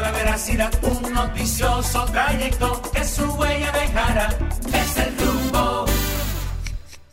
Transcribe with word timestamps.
la 0.00 0.70
un 0.82 1.14
noticioso 1.14 2.04
trayecto 2.12 2.82
que 2.92 3.02
su 3.02 3.24
huella 3.32 3.72
dejará. 3.72 4.28
Es 4.68 4.96
el 4.98 5.16
rumbo. 5.16 5.86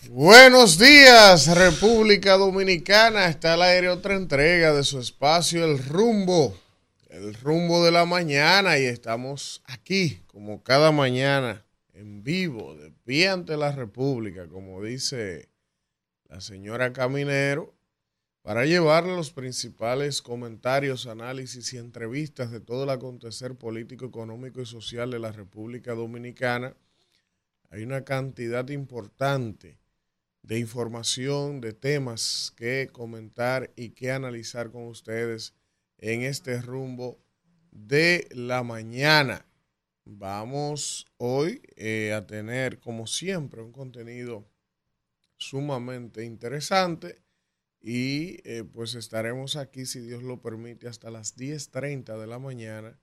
Buenos 0.09 0.77
días, 0.77 1.47
República 1.55 2.33
Dominicana. 2.33 3.27
Está 3.27 3.53
al 3.53 3.61
aire 3.61 3.87
otra 3.87 4.15
entrega 4.15 4.73
de 4.73 4.83
su 4.83 4.99
espacio, 4.99 5.63
El 5.63 5.81
Rumbo. 5.81 6.57
El 7.09 7.33
rumbo 7.35 7.85
de 7.85 7.91
la 7.91 8.05
mañana 8.05 8.77
y 8.77 8.85
estamos 8.85 9.63
aquí, 9.65 10.21
como 10.27 10.61
cada 10.61 10.91
mañana, 10.91 11.63
en 11.93 12.21
vivo, 12.21 12.75
de 12.75 12.91
pie 13.05 13.29
ante 13.29 13.55
la 13.55 13.71
República, 13.71 14.47
como 14.49 14.83
dice 14.83 15.47
la 16.27 16.41
señora 16.41 16.91
Caminero, 16.91 17.72
para 18.43 18.65
llevarle 18.65 19.15
los 19.15 19.31
principales 19.31 20.21
comentarios, 20.21 21.07
análisis 21.07 21.73
y 21.73 21.77
entrevistas 21.77 22.51
de 22.51 22.59
todo 22.59 22.83
el 22.83 22.89
acontecer 22.89 23.55
político, 23.55 24.05
económico 24.05 24.61
y 24.61 24.65
social 24.65 25.11
de 25.11 25.19
la 25.19 25.31
República 25.31 25.93
Dominicana. 25.93 26.75
Hay 27.69 27.83
una 27.83 28.03
cantidad 28.03 28.67
importante 28.67 29.79
de 30.41 30.59
información, 30.59 31.61
de 31.61 31.71
temas 31.71 32.53
que 32.57 32.89
comentar 32.91 33.71
y 33.77 33.91
que 33.91 34.11
analizar 34.11 34.71
con 34.71 34.87
ustedes 34.87 35.53
en 35.97 36.23
este 36.23 36.61
rumbo 36.61 37.17
de 37.71 38.27
la 38.31 38.61
mañana. 38.61 39.45
Vamos 40.03 41.07
hoy 41.15 41.61
eh, 41.77 42.11
a 42.11 42.27
tener, 42.27 42.81
como 42.81 43.07
siempre, 43.07 43.61
un 43.61 43.71
contenido 43.71 44.45
sumamente 45.37 46.25
interesante 46.25 47.22
y 47.85 48.39
eh, 48.45 48.63
pues 48.63 48.95
estaremos 48.95 49.57
aquí, 49.57 49.85
si 49.85 49.99
Dios 49.99 50.23
lo 50.23 50.41
permite, 50.41 50.87
hasta 50.87 51.11
las 51.11 51.35
10.30 51.35 52.17
de 52.17 52.27
la 52.27 52.39
mañana, 52.39 52.97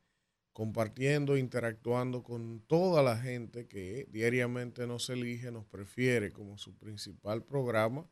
compartiendo, 0.55 1.37
interactuando 1.37 2.23
con 2.23 2.63
toda 2.67 3.03
la 3.03 3.19
gente 3.19 3.69
que 3.69 4.09
diariamente 4.11 4.87
nos 4.87 5.11
elige, 5.11 5.53
nos 5.53 5.67
prefiere 5.67 6.33
como 6.33 6.57
su 6.57 6.75
principal 6.79 7.45
programa 7.45 8.09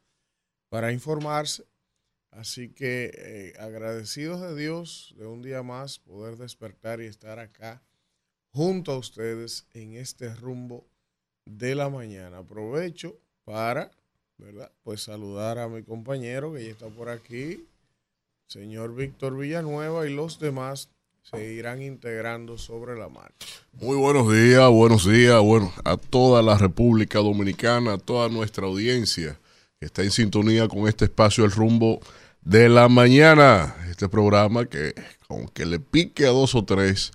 para 0.69 0.93
informarse. 0.93 1.67
Así 2.31 2.69
que 2.69 3.13
eh, 3.15 3.55
agradecidos 3.59 4.43
de 4.43 4.55
Dios 4.55 5.15
de 5.17 5.27
un 5.27 5.41
día 5.41 5.63
más 5.63 5.99
poder 5.99 6.37
despertar 6.37 7.01
y 7.01 7.07
estar 7.07 7.39
acá 7.39 7.83
junto 8.53 8.93
a 8.93 8.99
ustedes 8.99 9.67
en 9.73 9.95
este 9.95 10.35
rumbo 10.35 10.87
de 11.47 11.75
la 11.75 11.89
mañana. 11.89 12.39
Aprovecho 12.39 13.19
para 13.45 13.91
¿verdad? 14.39 14.71
Pues 14.85 15.03
saludar 15.03 15.59
a 15.59 15.69
mi 15.69 15.83
compañero 15.83 16.55
que 16.55 16.65
ya 16.65 16.71
está 16.71 16.87
por 16.87 17.09
aquí, 17.09 17.67
señor 18.47 18.95
Víctor 18.95 19.37
Villanueva 19.37 20.07
y 20.07 20.15
los 20.15 20.39
demás 20.39 20.89
se 21.23 21.53
irán 21.53 21.83
integrando 21.83 22.57
sobre 22.57 22.97
la 22.97 23.09
marcha. 23.09 23.47
Muy 23.73 23.97
buenos 23.97 24.33
días, 24.33 24.71
buenos 24.71 25.07
días, 25.07 25.41
bueno, 25.43 25.73
a 25.85 25.97
toda 25.97 26.41
la 26.43 26.57
República 26.57 27.19
Dominicana, 27.19 27.95
a 27.95 27.99
toda 27.99 28.29
nuestra 28.29 28.67
audiencia 28.67 29.39
que 29.79 29.87
está 29.87 30.03
en 30.03 30.11
sintonía 30.11 30.69
con 30.69 30.89
este 30.89 31.07
espacio 31.07 31.45
El 31.45 31.51
Rumbo 31.51 32.01
de 32.41 32.69
la 32.69 32.89
Mañana. 32.89 33.77
Este 33.91 34.09
programa 34.09 34.67
que, 34.67 34.95
aunque 35.29 35.67
le 35.67 35.81
pique 35.81 36.27
a 36.27 36.31
dos 36.31 36.55
o 36.55 36.65
tres, 36.65 37.13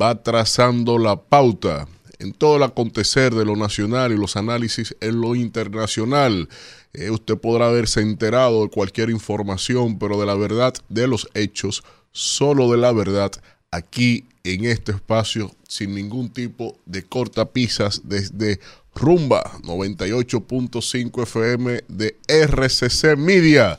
va 0.00 0.22
trazando 0.22 0.98
la 0.98 1.16
pauta 1.16 1.86
en 2.20 2.32
todo 2.32 2.56
el 2.56 2.62
acontecer 2.62 3.34
de 3.34 3.44
lo 3.44 3.56
nacional 3.56 4.12
y 4.12 4.16
los 4.16 4.36
análisis 4.36 4.94
en 5.00 5.20
lo 5.20 5.34
internacional. 5.34 6.48
Eh, 6.92 7.10
usted 7.10 7.38
podrá 7.38 7.68
haberse 7.68 8.02
enterado 8.02 8.62
de 8.62 8.70
cualquier 8.70 9.10
información, 9.10 9.98
pero 9.98 10.20
de 10.20 10.26
la 10.26 10.34
verdad 10.34 10.74
de 10.88 11.08
los 11.08 11.28
hechos, 11.34 11.82
solo 12.12 12.70
de 12.70 12.76
la 12.76 12.92
verdad, 12.92 13.32
aquí 13.70 14.26
en 14.44 14.66
este 14.66 14.92
espacio, 14.92 15.50
sin 15.66 15.94
ningún 15.94 16.30
tipo 16.30 16.78
de 16.84 17.04
cortapisas, 17.04 18.02
desde 18.04 18.60
Rumba 18.94 19.42
98.5 19.62 21.22
FM 21.22 21.84
de 21.88 22.16
RCC 22.28 23.16
Media. 23.16 23.78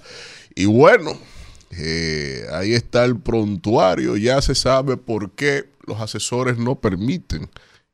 Y 0.55 0.65
bueno, 0.65 1.17
eh, 1.71 2.45
ahí 2.51 2.73
está 2.73 3.05
el 3.05 3.19
prontuario, 3.19 4.17
ya 4.17 4.41
se 4.41 4.55
sabe 4.55 4.97
por 4.97 5.31
qué 5.31 5.69
los 5.85 5.99
asesores 5.99 6.57
no 6.57 6.79
permiten 6.79 7.49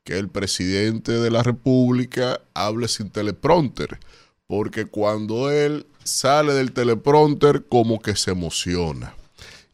que 0.08 0.18
el 0.18 0.30
presidente 0.30 1.12
de 1.12 1.30
la 1.30 1.42
República 1.42 2.40
hable 2.54 2.88
sin 2.88 3.10
teleprompter, 3.10 4.00
porque 4.46 4.86
cuando 4.86 5.50
él 5.50 5.84
sale 6.02 6.54
del 6.54 6.72
teleprompter 6.72 7.66
como 7.68 8.00
que 8.00 8.16
se 8.16 8.30
emociona 8.30 9.14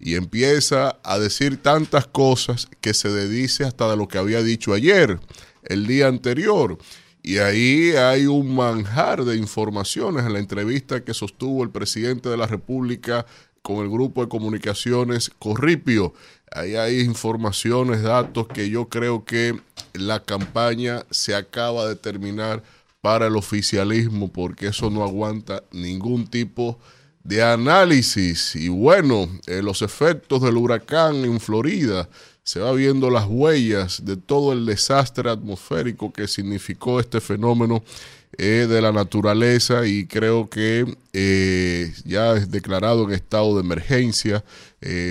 y 0.00 0.16
empieza 0.16 0.98
a 1.04 1.20
decir 1.20 1.62
tantas 1.62 2.08
cosas 2.08 2.66
que 2.80 2.94
se 2.94 3.10
dedice 3.10 3.62
hasta 3.62 3.88
de 3.88 3.96
lo 3.96 4.08
que 4.08 4.18
había 4.18 4.42
dicho 4.42 4.72
ayer, 4.74 5.20
el 5.62 5.86
día 5.86 6.08
anterior. 6.08 6.78
Y 7.22 7.38
ahí 7.38 7.92
hay 7.92 8.26
un 8.26 8.56
manjar 8.56 9.24
de 9.24 9.36
informaciones 9.36 10.26
en 10.26 10.32
la 10.32 10.40
entrevista 10.40 11.04
que 11.04 11.14
sostuvo 11.14 11.62
el 11.62 11.70
presidente 11.70 12.28
de 12.28 12.36
la 12.36 12.48
República 12.48 13.24
con 13.62 13.84
el 13.84 13.88
grupo 13.88 14.22
de 14.22 14.28
comunicaciones 14.28 15.30
Corripio. 15.38 16.12
Ahí 16.54 16.76
hay 16.76 17.00
informaciones, 17.00 18.02
datos 18.02 18.46
que 18.46 18.70
yo 18.70 18.88
creo 18.88 19.24
que 19.24 19.60
la 19.92 20.20
campaña 20.20 21.04
se 21.10 21.34
acaba 21.34 21.88
de 21.88 21.96
terminar 21.96 22.62
para 23.00 23.26
el 23.26 23.36
oficialismo 23.36 24.32
porque 24.32 24.68
eso 24.68 24.88
no 24.88 25.02
aguanta 25.02 25.64
ningún 25.72 26.28
tipo 26.28 26.78
de 27.24 27.42
análisis. 27.42 28.54
Y 28.54 28.68
bueno, 28.68 29.28
eh, 29.46 29.62
los 29.62 29.82
efectos 29.82 30.42
del 30.42 30.56
huracán 30.56 31.16
en 31.24 31.40
Florida, 31.40 32.08
se 32.44 32.60
va 32.60 32.72
viendo 32.72 33.10
las 33.10 33.26
huellas 33.26 34.04
de 34.04 34.16
todo 34.16 34.52
el 34.52 34.66
desastre 34.66 35.30
atmosférico 35.30 36.12
que 36.12 36.28
significó 36.28 37.00
este 37.00 37.20
fenómeno 37.20 37.82
eh, 38.36 38.66
de 38.68 38.82
la 38.82 38.92
naturaleza 38.92 39.86
y 39.86 40.06
creo 40.06 40.50
que 40.50 40.84
eh, 41.14 41.92
ya 42.04 42.34
es 42.34 42.50
declarado 42.50 43.04
en 43.04 43.12
estado 43.12 43.54
de 43.54 43.62
emergencia. 43.62 44.44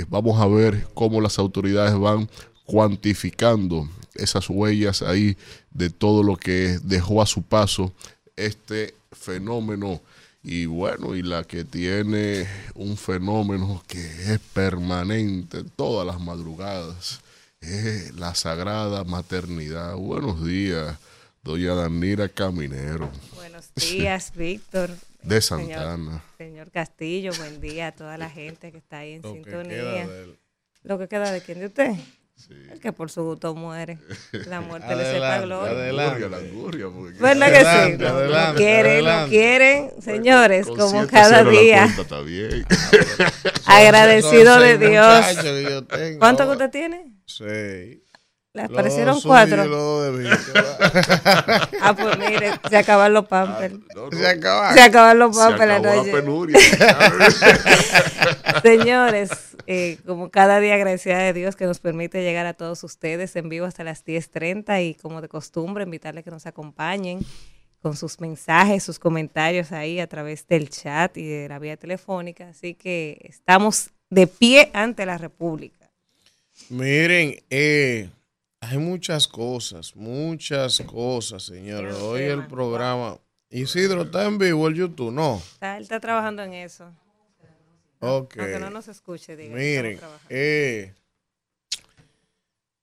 Vamos 0.09 0.39
a 0.39 0.47
ver 0.47 0.87
cómo 0.93 1.19
las 1.21 1.39
autoridades 1.39 1.97
van 1.97 2.29
cuantificando 2.65 3.89
esas 4.15 4.49
huellas 4.49 5.01
ahí 5.01 5.37
de 5.71 5.89
todo 5.89 6.23
lo 6.23 6.37
que 6.37 6.79
dejó 6.83 7.21
a 7.21 7.25
su 7.25 7.41
paso 7.41 7.93
este 8.35 8.93
fenómeno. 9.11 10.01
Y 10.43 10.65
bueno, 10.65 11.15
y 11.15 11.21
la 11.21 11.45
que 11.45 11.63
tiene 11.63 12.47
un 12.75 12.97
fenómeno 12.97 13.81
que 13.87 14.33
es 14.33 14.39
permanente 14.53 15.63
todas 15.63 16.05
las 16.05 16.19
madrugadas, 16.19 17.21
es 17.61 18.13
la 18.15 18.35
sagrada 18.35 19.05
maternidad. 19.05 19.95
Buenos 19.95 20.43
días, 20.43 20.97
doña 21.43 21.75
Danira 21.75 22.27
Caminero. 22.27 23.09
Buenos 23.35 23.73
días, 23.75 24.33
Víctor. 24.35 24.91
De 25.23 25.41
Santana. 25.41 26.23
Señor, 26.37 26.71
Castillo, 26.71 27.31
buen 27.37 27.61
día 27.61 27.87
a 27.87 27.91
toda 27.93 28.17
la 28.17 28.29
gente 28.29 28.71
que 28.71 28.77
está 28.77 28.99
ahí 28.99 29.13
en 29.13 29.23
sintonía. 29.23 30.07
Lo 30.83 30.99
que 30.99 31.07
queda 31.07 31.31
de 31.31 31.41
quién 31.41 31.59
de 31.59 31.67
usted. 31.67 31.91
El 32.71 32.79
que 32.79 32.91
por 32.91 33.09
su 33.09 33.23
gusto 33.23 33.55
muere. 33.55 33.99
La 34.47 34.59
muerte 34.59 34.95
le 34.95 35.05
sepa 35.05 35.39
gloria. 35.41 35.71
Adelante. 35.71 36.29
La 36.29 36.37
angurria, 36.37 36.87
¿Verdad 37.19 37.51
que 37.51 37.59
sí? 37.59 38.03
lo 38.03 38.55
quieren, 38.55 39.05
lo 39.05 39.27
quieren, 39.29 39.91
señores, 40.01 40.67
como 40.67 41.07
cada 41.07 41.43
día. 41.43 41.87
bien. 42.25 42.65
Agradecido 43.65 44.59
de 44.59 44.77
Dios. 44.77 45.25
¿Cuánto 46.19 46.45
que 46.45 46.51
usted 46.51 46.69
tiene? 46.69 47.15
Sí. 47.25 48.03
Le 48.53 48.61
aparecieron 48.61 49.19
cuatro. 49.21 49.63
ah, 51.81 51.95
pues 51.95 52.17
mire, 52.19 52.51
se 52.69 52.77
acaban 52.77 53.11
los 53.11 53.25
pampers. 53.25 53.73
Ah, 53.95 54.07
se 54.11 54.27
acaban. 54.27 54.73
Se 54.75 54.81
acaban 54.81 55.17
los 55.17 55.35
pampers 55.35 55.67
la 55.67 55.79
noche. 55.79 56.11
penuria. 56.11 56.59
Señores, 58.61 59.31
eh, 59.65 59.97
como 60.05 60.29
cada 60.29 60.59
día, 60.59 60.75
agradecida 60.75 61.17
de 61.17 61.33
Dios 61.33 61.55
que 61.55 61.65
nos 61.65 61.79
permite 61.79 62.21
llegar 62.21 62.45
a 62.45 62.53
todos 62.53 62.83
ustedes 62.83 63.35
en 63.35 63.49
vivo 63.49 63.65
hasta 63.65 63.83
las 63.83 64.05
10.30 64.05 64.87
y 64.87 64.93
como 64.93 65.21
de 65.21 65.29
costumbre, 65.29 65.85
invitarles 65.85 66.23
que 66.23 66.29
nos 66.29 66.45
acompañen 66.45 67.25
con 67.81 67.97
sus 67.97 68.21
mensajes, 68.21 68.83
sus 68.83 68.99
comentarios 68.99 69.71
ahí 69.71 69.99
a 69.99 70.05
través 70.05 70.47
del 70.47 70.69
chat 70.69 71.17
y 71.17 71.27
de 71.27 71.49
la 71.49 71.57
vía 71.57 71.75
telefónica. 71.75 72.49
Así 72.49 72.75
que 72.75 73.17
estamos 73.23 73.89
de 74.11 74.27
pie 74.27 74.69
ante 74.73 75.07
la 75.07 75.17
República. 75.17 75.89
Miren, 76.69 77.41
eh, 77.49 78.11
hay 78.63 78.77
muchas 78.77 79.27
cosas, 79.27 79.95
muchas 79.95 80.81
cosas, 80.81 81.43
señores. 81.43 81.95
Hoy 81.95 82.21
el 82.21 82.47
programa. 82.47 83.19
Isidro 83.49 84.03
está 84.03 84.25
en 84.25 84.37
vivo 84.37 84.67
el 84.67 84.75
YouTube, 84.75 85.11
no. 85.11 85.35
Está, 85.37 85.77
él 85.77 85.83
está 85.83 85.99
trabajando 85.99 86.43
en 86.43 86.53
eso. 86.53 86.85
Ok. 87.99 88.37
Aunque 88.39 88.59
no 88.59 88.69
nos 88.69 88.87
escuche, 88.87 89.35
diga. 89.35 89.55
Miren, 89.55 89.99
eh, 90.29 90.93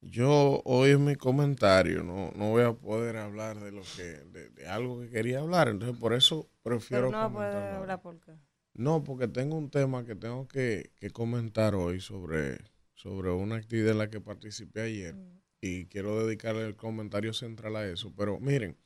yo 0.01 0.63
hoy 0.65 0.91
en 0.91 1.05
mi 1.05 1.17
comentario 1.17 2.03
no, 2.05 2.31
no 2.37 2.51
voy 2.51 2.63
a 2.63 2.73
poder 2.73 3.17
hablar 3.17 3.59
de 3.59 3.73
lo 3.73 3.83
que 3.97 4.03
de, 4.03 4.67
algo 4.69 5.01
que 5.01 5.09
quería 5.09 5.41
hablar, 5.41 5.69
entonces 5.69 5.99
por 5.99 6.13
eso 6.13 6.49
prefiero. 6.63 7.09
Pero 7.09 7.23
no 7.23 7.33
poder 7.33 7.57
hablar 7.57 8.01
por 8.01 8.21
qué. 8.21 8.33
No, 8.75 9.03
porque 9.03 9.29
tengo 9.29 9.57
un 9.57 9.71
tema 9.71 10.05
que 10.05 10.15
tengo 10.15 10.47
que, 10.47 10.93
que 11.01 11.11
comentar 11.11 11.75
hoy 11.75 12.01
sobre 12.01 12.59
sobre 12.95 13.31
una 13.31 13.57
actividad 13.57 13.93
en 13.93 13.99
la 13.99 14.11
que 14.11 14.21
participé 14.21 14.83
ayer 14.83 15.17
y 15.61 15.87
quiero 15.87 16.27
dedicarle 16.27 16.67
el 16.67 16.77
comentario 16.77 17.33
central 17.33 17.77
a 17.77 17.87
eso. 17.87 18.13
Pero 18.17 18.39
miren, 18.41 18.77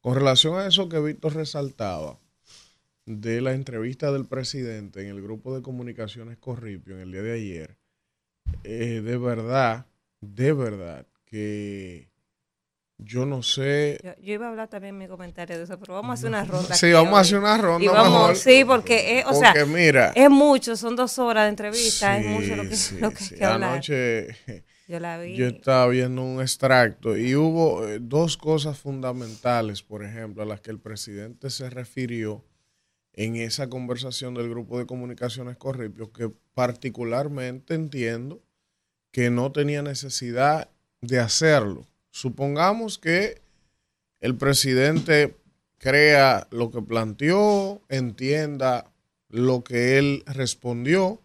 con 0.00 0.14
relación 0.14 0.58
a 0.58 0.66
eso 0.66 0.88
que 0.88 1.00
Víctor 1.00 1.34
resaltaba 1.34 2.18
de 3.06 3.40
la 3.40 3.52
entrevista 3.52 4.12
del 4.12 4.26
presidente 4.26 5.02
en 5.02 5.08
el 5.08 5.22
grupo 5.22 5.54
de 5.54 5.62
comunicaciones 5.62 6.36
Corripio 6.38 6.96
en 6.96 7.02
el 7.02 7.12
día 7.12 7.22
de 7.22 7.32
ayer, 7.32 7.78
eh, 8.64 9.00
de 9.02 9.16
verdad, 9.16 9.86
de 10.20 10.52
verdad 10.52 11.06
que 11.24 12.08
yo 12.98 13.24
no 13.24 13.42
sé. 13.42 13.98
Yo, 14.02 14.10
yo 14.20 14.34
iba 14.34 14.46
a 14.46 14.48
hablar 14.50 14.68
también 14.68 14.94
en 14.94 14.98
mi 14.98 15.06
comentario 15.06 15.56
de 15.56 15.64
eso, 15.64 15.78
pero 15.78 15.94
vamos 15.94 16.10
a 16.10 16.14
hacer 16.14 16.28
una 16.28 16.44
ronda. 16.44 16.74
Sí, 16.74 16.92
vamos 16.92 17.16
a 17.16 17.20
hacer 17.20 17.38
una 17.38 17.56
ronda. 17.56 17.84
Y 17.84 17.88
vamos, 17.88 18.12
mejor. 18.12 18.36
sí, 18.36 18.64
porque, 18.64 19.20
es, 19.20 19.26
o 19.26 19.34
sea, 19.34 19.54
mira, 19.66 20.12
es 20.14 20.28
mucho, 20.28 20.76
son 20.76 20.96
dos 20.96 21.18
horas 21.18 21.44
de 21.44 21.50
entrevista, 21.50 22.18
es 22.18 22.26
mucho 22.26 22.56
lo 22.56 22.68
que, 22.68 22.76
sí, 22.76 22.98
lo 22.98 23.10
que 23.10 23.18
hay 23.18 23.24
sí. 23.24 23.34
que 23.36 23.44
hablar. 23.44 23.80
Yo 24.88 24.98
la 25.00 25.18
vi. 25.18 25.36
yo 25.36 25.46
estaba 25.48 25.86
viendo 25.88 26.22
un 26.22 26.40
extracto 26.40 27.14
y 27.16 27.36
hubo 27.36 27.86
eh, 27.86 27.98
dos 28.00 28.38
cosas 28.38 28.78
fundamentales, 28.78 29.82
por 29.82 30.02
ejemplo, 30.02 30.42
a 30.42 30.46
las 30.46 30.62
que 30.62 30.70
el 30.70 30.78
presidente 30.78 31.50
se 31.50 31.68
refirió 31.68 32.42
en 33.12 33.36
esa 33.36 33.68
conversación 33.68 34.32
del 34.32 34.48
grupo 34.48 34.78
de 34.78 34.86
comunicaciones 34.86 35.58
Corripio, 35.58 36.10
que 36.10 36.32
particularmente 36.54 37.74
entiendo 37.74 38.40
que 39.12 39.28
no 39.28 39.52
tenía 39.52 39.82
necesidad 39.82 40.70
de 41.02 41.18
hacerlo. 41.18 41.86
Supongamos 42.10 42.98
que 42.98 43.42
el 44.20 44.36
presidente 44.36 45.36
crea 45.78 46.46
lo 46.50 46.70
que 46.70 46.80
planteó, 46.80 47.82
entienda 47.88 48.90
lo 49.28 49.62
que 49.64 49.98
él 49.98 50.22
respondió, 50.26 51.20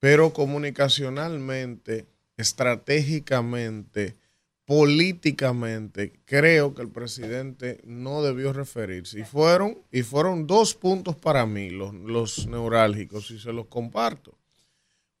pero 0.00 0.32
comunicacionalmente, 0.32 2.06
estratégicamente, 2.36 4.16
políticamente, 4.64 6.20
creo 6.24 6.74
que 6.74 6.82
el 6.82 6.90
presidente 6.90 7.80
no 7.84 8.22
debió 8.22 8.52
referirse. 8.52 9.20
Y 9.20 9.24
fueron, 9.24 9.78
y 9.92 10.02
fueron 10.02 10.46
dos 10.46 10.74
puntos 10.74 11.16
para 11.16 11.46
mí, 11.46 11.70
los, 11.70 11.94
los 11.94 12.46
neurálgicos, 12.46 13.30
y 13.30 13.38
se 13.38 13.52
los 13.52 13.66
comparto. 13.66 14.36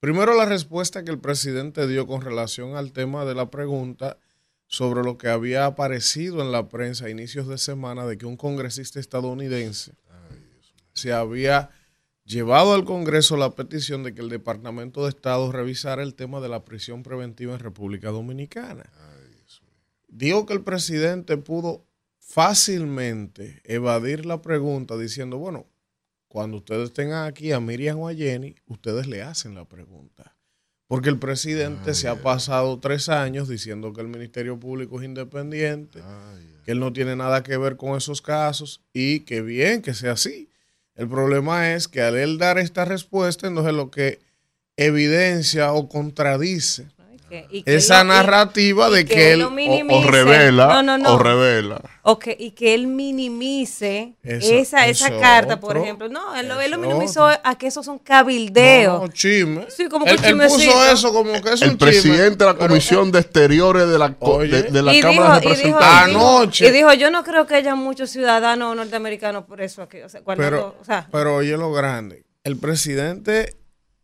Primero, 0.00 0.34
la 0.34 0.44
respuesta 0.44 1.04
que 1.04 1.10
el 1.10 1.18
presidente 1.18 1.86
dio 1.86 2.06
con 2.06 2.20
relación 2.20 2.76
al 2.76 2.92
tema 2.92 3.24
de 3.24 3.34
la 3.34 3.50
pregunta 3.50 4.18
sobre 4.66 5.02
lo 5.02 5.16
que 5.16 5.28
había 5.28 5.64
aparecido 5.64 6.42
en 6.42 6.52
la 6.52 6.68
prensa 6.68 7.06
a 7.06 7.10
inicios 7.10 7.46
de 7.46 7.58
semana 7.58 8.04
de 8.06 8.18
que 8.18 8.26
un 8.26 8.36
congresista 8.36 9.00
estadounidense 9.00 9.92
se 10.92 11.12
había 11.12 11.70
llevado 12.26 12.74
al 12.74 12.84
Congreso 12.84 13.36
la 13.36 13.54
petición 13.54 14.02
de 14.02 14.12
que 14.12 14.20
el 14.20 14.28
Departamento 14.28 15.04
de 15.04 15.10
Estado 15.10 15.50
revisara 15.52 16.02
el 16.02 16.14
tema 16.14 16.40
de 16.40 16.48
la 16.48 16.64
prisión 16.64 17.02
preventiva 17.02 17.54
en 17.54 17.60
República 17.60 18.10
Dominicana. 18.10 18.90
Digo 20.08 20.44
que 20.44 20.54
el 20.54 20.62
presidente 20.62 21.36
pudo 21.36 21.86
fácilmente 22.18 23.60
evadir 23.64 24.26
la 24.26 24.42
pregunta 24.42 24.96
diciendo, 24.96 25.38
bueno, 25.38 25.66
cuando 26.26 26.58
ustedes 26.58 26.92
tengan 26.92 27.26
aquí 27.26 27.52
a 27.52 27.60
Miriam 27.60 28.00
o 28.00 28.08
a 28.08 28.14
Jenny, 28.14 28.56
ustedes 28.66 29.06
le 29.06 29.22
hacen 29.22 29.54
la 29.54 29.64
pregunta. 29.64 30.36
Porque 30.88 31.08
el 31.08 31.18
presidente 31.18 31.94
se 31.94 32.08
ha 32.08 32.22
pasado 32.22 32.78
tres 32.78 33.08
años 33.08 33.48
diciendo 33.48 33.92
que 33.92 34.00
el 34.00 34.08
Ministerio 34.08 34.58
Público 34.58 35.00
es 35.00 35.06
independiente, 35.06 36.00
que 36.64 36.72
él 36.72 36.80
no 36.80 36.92
tiene 36.92 37.16
nada 37.16 37.42
que 37.42 37.56
ver 37.56 37.76
con 37.76 37.96
esos 37.96 38.22
casos 38.22 38.82
y 38.92 39.20
que 39.20 39.42
bien 39.42 39.82
que 39.82 39.94
sea 39.94 40.12
así. 40.12 40.48
El 40.96 41.08
problema 41.08 41.74
es 41.74 41.88
que 41.88 42.02
al 42.02 42.16
él 42.16 42.38
dar 42.38 42.58
esta 42.58 42.84
respuesta, 42.84 43.46
entonces 43.46 43.74
lo 43.74 43.90
que 43.90 44.18
evidencia 44.76 45.72
o 45.72 45.88
contradice 45.88 46.88
esa 47.66 48.00
él 48.00 48.06
y- 48.06 48.08
narrativa 48.08 48.88
de 48.90 49.00
y 49.00 49.04
que 49.04 49.32
él 49.32 49.40
lo 49.40 49.48
O, 49.48 49.98
o 49.98 50.02
revela, 50.10 50.66
No, 50.68 50.82
no, 50.82 50.98
no. 50.98 51.14
o 51.14 51.18
revela. 51.18 51.80
O 52.02 52.18
que- 52.18 52.36
y 52.38 52.52
que 52.52 52.74
él 52.74 52.86
minimice 52.86 54.14
Eso- 54.22 54.54
esa, 54.54 54.86
esa 54.86 55.18
carta, 55.18 55.58
por 55.58 55.76
ejemplo. 55.76 56.08
No, 56.08 56.34
él, 56.36 56.46
lo- 56.48 56.60
él 56.60 56.78
minimizó 56.78 57.26
a 57.26 57.58
que 57.58 57.66
esos 57.66 57.84
son 57.84 57.98
cabildeos. 57.98 59.00
No, 59.02 59.08
chisme. 59.08 59.66
Sí, 59.68 59.88
como 59.88 60.04
que 60.04 60.12
él, 60.12 60.20
él 60.24 60.36
puso 60.38 60.84
eso 60.92 61.12
como 61.12 61.32
que 61.42 61.52
es 61.54 61.62
El 61.62 61.70
un 61.70 61.76
chisme, 61.78 61.78
presidente 61.78 62.44
de 62.44 62.50
la 62.50 62.54
pero- 62.54 62.68
Comisión 62.68 63.10
de 63.10 63.18
Exteriores 63.20 63.88
de 63.88 63.98
la, 63.98 64.14
Oye. 64.20 64.48
de, 64.48 64.62
de 64.70 64.82
la 64.82 64.92
Cámara 65.00 65.40
dijo, 65.40 65.50
de 65.50 65.60
y 65.60 65.64
dijo, 65.64 65.78
Representantes. 65.78 66.08
y 66.08 66.08
dijo- 66.14 66.28
Anoche. 66.38 66.68
y 66.68 66.70
dijo, 66.70 66.92
yo 66.94 67.10
no 67.10 67.24
creo 67.24 67.46
que 67.46 67.54
haya 67.56 67.74
muchos 67.74 68.10
ciudadanos 68.10 68.76
norteamericanos 68.76 69.44
por 69.44 69.60
eso 69.60 69.82
aquí. 69.82 69.98
O 70.02 70.08
sea, 70.08 70.20
guardando, 70.20 70.50
Pero, 70.56 70.76
o 70.80 70.84
sea, 70.84 71.08
pero 71.10 71.34
oye 71.36 71.56
lo 71.56 71.72
grande. 71.72 72.24
El 72.44 72.56
presidente 72.58 73.56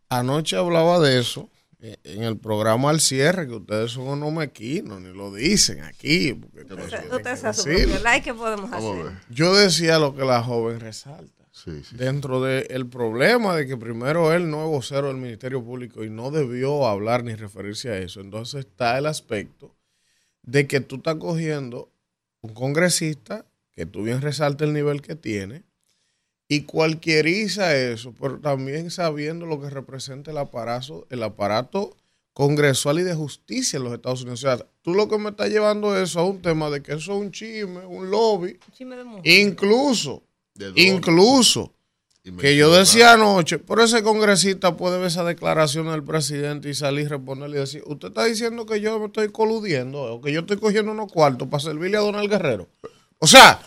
anoche 0.08 0.56
hablaba 0.56 0.98
de 0.98 1.20
eso 1.20 1.48
en 1.82 2.22
el 2.22 2.38
programa 2.38 2.90
al 2.90 3.00
cierre, 3.00 3.46
que 3.48 3.54
ustedes 3.54 3.90
son 3.90 4.06
unos 4.08 4.32
mequinos, 4.32 5.00
ni 5.00 5.12
lo 5.12 5.32
dicen 5.34 5.82
aquí. 5.82 6.32
porque 6.34 6.60
usted- 6.62 6.76
tienen 6.88 7.10
usted 7.12 7.30
que 7.30 7.36
se 7.36 7.46
hace 7.48 7.62
su 7.62 7.68
decirlo. 7.68 7.94
propio 7.94 8.04
like, 8.04 8.24
¿qué 8.24 8.34
podemos 8.34 8.72
hacer? 8.72 9.12
Yo 9.30 9.54
decía 9.56 9.98
lo 9.98 10.14
que 10.14 10.24
la 10.24 10.42
joven 10.42 10.78
resalta. 10.80 11.42
Sí, 11.50 11.82
sí. 11.84 11.96
Dentro 11.96 12.40
del 12.40 12.86
problema 12.86 13.54
de 13.56 13.66
que 13.66 13.76
primero 13.76 14.32
él 14.32 14.48
no 14.50 14.62
es 14.64 14.68
vocero 14.70 15.08
del 15.08 15.16
Ministerio 15.18 15.62
Público 15.62 16.02
y 16.02 16.08
no 16.08 16.30
debió 16.30 16.86
hablar 16.86 17.24
ni 17.24 17.34
referirse 17.34 17.90
a 17.90 17.98
eso, 17.98 18.20
entonces 18.20 18.64
está 18.64 18.96
el 18.96 19.04
aspecto 19.06 19.74
de 20.42 20.66
que 20.66 20.80
tú 20.80 20.96
estás 20.96 21.16
cogiendo 21.16 21.90
un 22.40 22.54
congresista 22.54 23.44
que 23.72 23.86
tú 23.86 24.02
bien 24.02 24.20
resalta 24.22 24.64
el 24.64 24.72
nivel 24.72 25.02
que 25.02 25.14
tiene 25.14 25.62
y 26.52 26.64
cualquieriza 26.64 27.74
eso, 27.74 28.12
pero 28.20 28.38
también 28.38 28.90
sabiendo 28.90 29.46
lo 29.46 29.58
que 29.58 29.70
representa 29.70 30.32
el 30.32 30.36
aparato, 30.36 31.06
el 31.08 31.22
aparato 31.22 31.96
congresual 32.34 32.98
y 32.98 33.04
de 33.04 33.14
justicia 33.14 33.78
en 33.78 33.84
los 33.84 33.94
Estados 33.94 34.20
Unidos. 34.20 34.44
O 34.44 34.46
sea, 34.46 34.66
tú 34.82 34.92
lo 34.92 35.08
que 35.08 35.16
me 35.16 35.30
estás 35.30 35.48
llevando 35.48 35.98
eso 35.98 36.20
a 36.20 36.26
un 36.26 36.42
tema 36.42 36.68
de 36.68 36.82
que 36.82 36.92
eso 36.92 37.14
es 37.14 37.18
un 37.18 37.32
chisme, 37.32 37.86
un 37.86 38.10
lobby, 38.10 38.58
Chisme 38.76 38.96
de 38.96 39.04
mujer. 39.04 39.22
incluso, 39.24 40.24
incluso 40.74 41.72
que 42.38 42.54
yo 42.54 42.70
decía 42.70 43.14
anoche, 43.14 43.58
por 43.58 43.80
ese 43.80 44.02
congresista 44.02 44.76
puede 44.76 44.98
ver 44.98 45.06
esa 45.06 45.24
declaración 45.24 45.86
del 45.86 46.04
presidente 46.04 46.68
y 46.68 46.74
salir 46.74 47.06
y 47.06 47.08
responderle 47.08 47.56
y 47.56 47.60
decir, 47.60 47.82
usted 47.86 48.08
está 48.08 48.24
diciendo 48.24 48.66
que 48.66 48.78
yo 48.82 49.00
me 49.00 49.06
estoy 49.06 49.30
coludiendo 49.32 50.02
o 50.02 50.20
que 50.20 50.32
yo 50.32 50.40
estoy 50.40 50.58
cogiendo 50.58 50.92
unos 50.92 51.10
cuartos 51.10 51.48
para 51.48 51.62
servirle 51.62 51.96
a 51.96 52.00
Donald 52.00 52.28
Guerrero. 52.28 52.68
O 53.18 53.26
sea, 53.26 53.58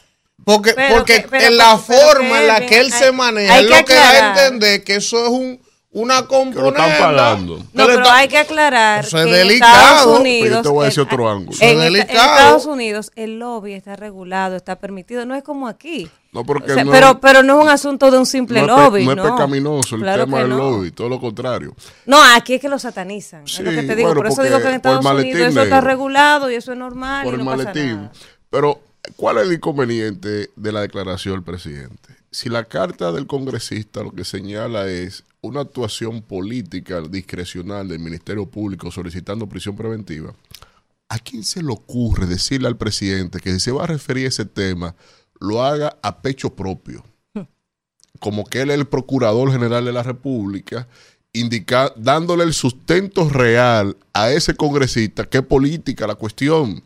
porque, 0.44 0.74
Pero 0.76 0.96
porque 0.96 1.22
que- 1.24 1.28
pero 1.30 1.46
en 1.48 1.58
la 1.58 1.80
pero 1.88 2.00
forma 2.00 2.42
en 2.42 2.48
la 2.48 2.66
que 2.66 2.80
él 2.80 2.92
hay- 2.94 3.00
se 3.00 3.12
maneja, 3.12 3.54
hay 3.54 3.66
es 3.66 3.72
que 3.72 3.80
lo 3.80 3.86
que 3.86 3.94
da 3.96 4.10
a 4.10 4.28
entender 4.46 4.84
que 4.84 4.96
eso 4.96 5.24
es 5.24 5.30
un, 5.30 5.60
una 5.92 6.16
Que 6.16 6.22
lo 6.24 6.28
componente. 6.28 6.82
están 6.82 7.00
pagando. 7.00 7.58
No, 7.72 7.86
pero 7.88 8.10
hay 8.12 8.28
que 8.28 8.38
aclarar 8.38 9.06
Eso 9.06 9.18
es 9.18 9.26
que 9.28 9.32
delicado. 9.32 9.98
en 9.98 10.04
Pero 10.04 10.20
Unidos, 10.20 10.50
yo 10.58 10.62
te 10.62 10.70
voy 10.70 10.84
a 10.84 10.86
decir 10.88 11.00
en- 11.00 11.08
otro 11.08 11.30
ángulo. 11.30 11.52
Eso 11.52 11.64
es 11.66 11.72
en, 11.72 11.82
en. 11.82 11.96
Estados 11.96 12.66
Unidos 12.66 13.12
el 13.16 13.40
lobby 13.40 13.74
está 13.74 13.96
regulado, 13.96 14.58
está 14.58 14.76
permitido, 14.76 15.26
no 15.26 15.36
es 15.36 15.44
como 15.44 15.70
aquí. 15.70 16.10
No, 16.34 16.44
porque 16.46 16.74
O 16.74 16.76
sea, 16.76 16.84
no, 16.84 16.92
pero, 16.92 17.22
pero 17.22 17.44
no 17.44 17.58
es 17.58 17.64
un 17.64 17.70
asunto 17.72 18.12
de 18.12 18.18
un 18.20 18.26
simple 18.26 18.62
no 18.62 18.68
es 18.68 18.74
pe- 18.76 18.82
lobby, 18.84 19.06
no 19.06 19.16
¿no? 19.16 19.26
es 19.26 19.32
pecaminoso 19.32 19.96
el 19.96 20.02
Claro 20.02 20.26
tema 20.26 20.40
del 20.40 20.50
no. 20.50 20.58
lobby, 20.58 20.92
todo 20.92 21.08
lo 21.08 21.20
contrario. 21.22 21.74
No, 22.06 22.22
aquí 22.36 22.56
es 22.56 22.62
que 22.62 22.68
lo 22.68 22.78
satanizan. 22.78 23.48
Sí, 23.48 23.60
es 23.60 23.60
lo 23.62 23.72
que 23.72 23.84
te 23.84 23.96
digo. 23.96 24.10
bueno, 24.10 24.20
por 24.20 24.28
eso 24.28 24.36
porque 24.36 24.50
digo 24.50 24.62
que 24.62 24.68
en 24.68 24.74
Estados 24.76 25.06
Unidos 25.06 25.48
eso 25.50 25.64
está 25.64 25.80
regulado 25.80 26.52
y 26.52 26.56
eso 26.56 26.74
es 26.74 26.78
normal 26.78 27.24
por 27.24 27.34
y 27.36 27.38
el 27.40 27.46
no 27.46 27.52
pasa 27.52 27.64
maletín. 27.64 27.96
nada. 27.96 28.12
Pero, 28.50 28.82
¿cuál 29.16 29.38
es 29.38 29.48
el 29.48 29.54
inconveniente 29.54 30.50
de 30.56 30.72
la 30.72 30.82
declaración 30.82 31.36
del 31.36 31.44
presidente? 31.44 32.16
Si 32.32 32.50
la 32.50 32.66
carta 32.66 33.12
del 33.12 33.28
congresista 33.28 34.04
lo 34.04 34.12
que 34.12 34.26
señala 34.26 34.88
es 34.88 35.24
una 35.42 35.62
actuación 35.62 36.22
política 36.22 37.02
discrecional 37.02 37.88
del 37.88 38.00
Ministerio 38.00 38.46
Público 38.46 38.92
solicitando 38.92 39.48
prisión 39.48 39.76
preventiva, 39.76 40.34
¿a 41.08 41.20
quién 41.20 41.44
se 41.44 41.64
le 41.64 41.72
ocurre 41.72 42.26
decirle 42.26 42.68
al 42.68 42.78
presidente 42.78 43.40
que 43.40 43.54
si 43.54 43.60
se 43.60 43.72
va 43.72 43.84
a 43.84 43.88
referir 43.88 44.26
a 44.26 44.30
ese 44.30 44.46
tema, 44.46 44.96
lo 45.40 45.64
haga 45.64 45.98
a 46.02 46.22
pecho 46.22 46.56
propio? 46.56 47.04
Como 48.20 48.46
que 48.46 48.62
él 48.62 48.72
es 48.72 48.78
el 48.78 48.88
procurador 48.88 49.52
general 49.52 49.86
de 49.86 49.92
la 49.92 50.04
República, 50.04 50.88
dándole 51.98 52.44
el 52.44 52.54
sustento 52.54 53.30
real 53.30 53.98
a 54.14 54.32
ese 54.32 54.56
congresista, 54.56 55.28
es 55.30 55.42
política 55.42 56.08
la 56.08 56.16
cuestión. 56.16 56.84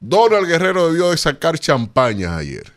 Donald 0.00 0.46
Guerrero 0.46 0.88
debió 0.90 1.10
de 1.10 1.16
sacar 1.16 1.58
champaña 1.58 2.36
ayer. 2.36 2.72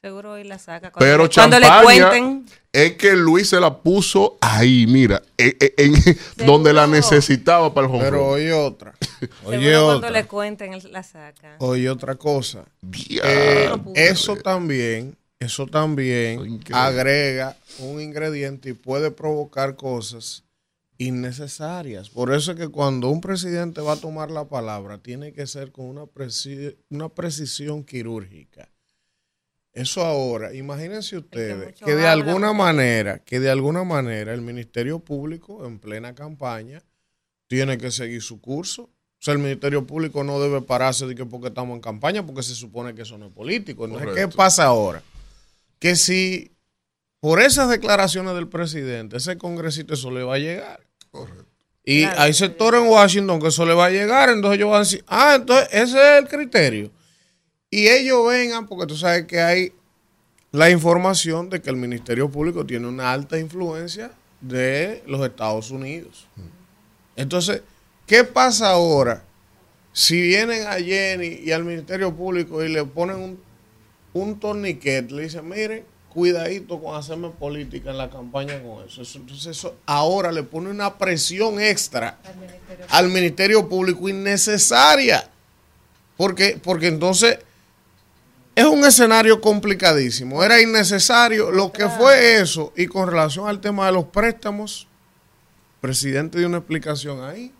Seguro 0.00 0.32
hoy 0.32 0.44
la 0.44 0.58
saca. 0.58 0.90
Cuando, 0.92 0.98
Pero 0.98 1.22
le, 1.24 1.30
cuando 1.30 1.58
le 1.58 1.66
champaña 1.66 2.08
cuenten. 2.10 2.46
es 2.72 2.92
que 2.96 3.12
Luis 3.16 3.48
se 3.48 3.58
la 3.58 3.78
puso 3.78 4.36
ahí, 4.40 4.86
mira, 4.86 5.22
en, 5.38 5.56
en- 5.78 5.94
donde 6.46 6.72
la 6.74 6.86
necesitaba 6.86 7.72
para 7.72 7.86
el 7.86 7.92
home 7.94 8.04
Pero 8.04 8.26
oye 8.26 8.52
otra. 8.52 8.92
Oye 9.44 9.58
seguro 9.60 9.84
cuando 9.84 9.96
otra. 9.96 10.10
le 10.10 10.26
cuenten 10.26 10.74
él 10.74 10.86
la 10.90 11.02
saca. 11.02 11.56
Oye 11.58 11.88
otra 11.88 12.16
cosa. 12.16 12.64
Eh, 13.22 13.70
eso 13.94 14.36
también, 14.36 15.16
eso 15.38 15.66
también 15.66 16.40
Increíble. 16.40 16.74
agrega 16.76 17.56
un 17.78 17.98
ingrediente 18.02 18.68
y 18.70 18.72
puede 18.74 19.10
provocar 19.10 19.74
cosas 19.76 20.42
innecesarias. 20.98 22.10
Por 22.10 22.32
eso 22.32 22.52
es 22.52 22.58
que 22.58 22.68
cuando 22.68 23.08
un 23.08 23.20
presidente 23.20 23.80
va 23.80 23.92
a 23.94 23.96
tomar 23.96 24.30
la 24.30 24.44
palabra, 24.44 24.98
tiene 24.98 25.32
que 25.32 25.46
ser 25.46 25.72
con 25.72 25.86
una, 25.86 26.04
preci- 26.04 26.76
una 26.90 27.08
precisión 27.08 27.84
quirúrgica. 27.84 28.68
Eso 29.72 30.04
ahora, 30.04 30.54
imagínense 30.54 31.16
ustedes 31.16 31.66
mucho 31.66 31.84
que 31.84 31.96
de 31.96 32.06
habla, 32.06 32.24
alguna 32.30 32.52
manera, 32.52 33.18
que 33.18 33.40
de 33.40 33.50
alguna 33.50 33.82
manera 33.82 34.32
el 34.32 34.40
Ministerio 34.40 35.00
Público 35.00 35.66
en 35.66 35.80
plena 35.80 36.14
campaña 36.14 36.80
tiene 37.48 37.76
que 37.76 37.90
seguir 37.90 38.22
su 38.22 38.40
curso. 38.40 38.82
O 38.84 38.90
sea, 39.24 39.32
el 39.34 39.40
Ministerio 39.40 39.84
Público 39.84 40.22
no 40.22 40.38
debe 40.38 40.60
pararse 40.60 41.06
de 41.06 41.16
que 41.16 41.24
porque 41.24 41.48
estamos 41.48 41.74
en 41.74 41.80
campaña, 41.80 42.24
porque 42.24 42.42
se 42.44 42.54
supone 42.54 42.94
que 42.94 43.02
eso 43.02 43.18
no 43.18 43.26
es 43.26 43.32
político. 43.32 43.86
Entonces, 43.86 44.10
¿qué 44.14 44.28
pasa 44.28 44.64
ahora? 44.66 45.02
Que 45.80 45.96
si 45.96 46.52
por 47.24 47.40
esas 47.40 47.70
declaraciones 47.70 48.34
del 48.34 48.48
presidente, 48.48 49.16
ese 49.16 49.38
congresito 49.38 49.94
eso 49.94 50.10
le 50.10 50.24
va 50.24 50.34
a 50.34 50.38
llegar. 50.38 50.80
Y 51.82 52.02
Claro, 52.02 52.20
hay 52.20 52.34
sectores 52.34 52.82
en 52.82 52.86
Washington 52.86 53.40
que 53.40 53.48
eso 53.48 53.64
le 53.64 53.72
va 53.72 53.86
a 53.86 53.90
llegar, 53.90 54.28
entonces 54.28 54.58
ellos 54.58 54.68
van 54.68 54.76
a 54.76 54.80
decir, 54.80 55.04
ah, 55.06 55.36
entonces 55.36 55.68
ese 55.72 55.96
es 55.96 56.18
el 56.22 56.28
criterio. 56.28 56.90
Y 57.70 57.88
ellos 57.88 58.28
vengan, 58.28 58.66
porque 58.66 58.86
tú 58.86 58.94
sabes 58.94 59.24
que 59.24 59.40
hay 59.40 59.72
la 60.52 60.68
información 60.68 61.48
de 61.48 61.62
que 61.62 61.70
el 61.70 61.76
Ministerio 61.76 62.28
Público 62.28 62.66
tiene 62.66 62.88
una 62.88 63.10
alta 63.10 63.38
influencia 63.38 64.10
de 64.42 65.02
los 65.06 65.26
Estados 65.26 65.70
Unidos. 65.70 66.28
Entonces, 67.16 67.62
¿qué 68.06 68.24
pasa 68.24 68.68
ahora 68.68 69.24
si 69.94 70.20
vienen 70.20 70.66
a 70.66 70.74
Jenny 70.74 71.40
y 71.42 71.52
al 71.52 71.64
Ministerio 71.64 72.14
Público 72.14 72.62
y 72.62 72.68
le 72.68 72.84
ponen 72.84 73.16
un, 73.16 73.40
un 74.12 74.38
torniquete, 74.38 75.14
le 75.14 75.22
dicen, 75.22 75.48
miren, 75.48 75.93
cuidadito 76.14 76.80
con 76.80 76.96
hacerme 76.96 77.28
política 77.30 77.90
en 77.90 77.98
la 77.98 78.08
campaña 78.08 78.62
con 78.62 78.86
eso. 78.86 79.02
Eso- 79.02 79.18
Entonces, 79.18 79.48
eso 79.58 79.74
ahora 79.84 80.30
le 80.32 80.42
pone 80.44 80.70
una 80.70 80.96
presión 80.96 81.60
extra 81.60 82.18
al 82.88 83.08
Ministerio 83.10 83.68
Público 83.68 84.08
innecesaria. 84.08 85.28
Porque, 86.16 86.58
porque 86.62 86.86
entonces 86.86 87.38
es 88.54 88.64
un 88.64 88.84
escenario 88.84 89.40
complicadísimo. 89.40 90.44
Era 90.44 90.60
innecesario 90.62 91.50
lo 91.50 91.72
que 91.72 91.88
fue 91.88 92.36
eso. 92.40 92.72
Y 92.76 92.86
con 92.86 93.08
relación 93.08 93.48
al 93.48 93.60
tema 93.60 93.86
de 93.86 93.92
los 93.92 94.04
préstamos, 94.04 94.86
presidente 95.80 96.38
dio 96.38 96.46
una 96.46 96.58
explicación 96.58 97.22
ahí 97.24 97.52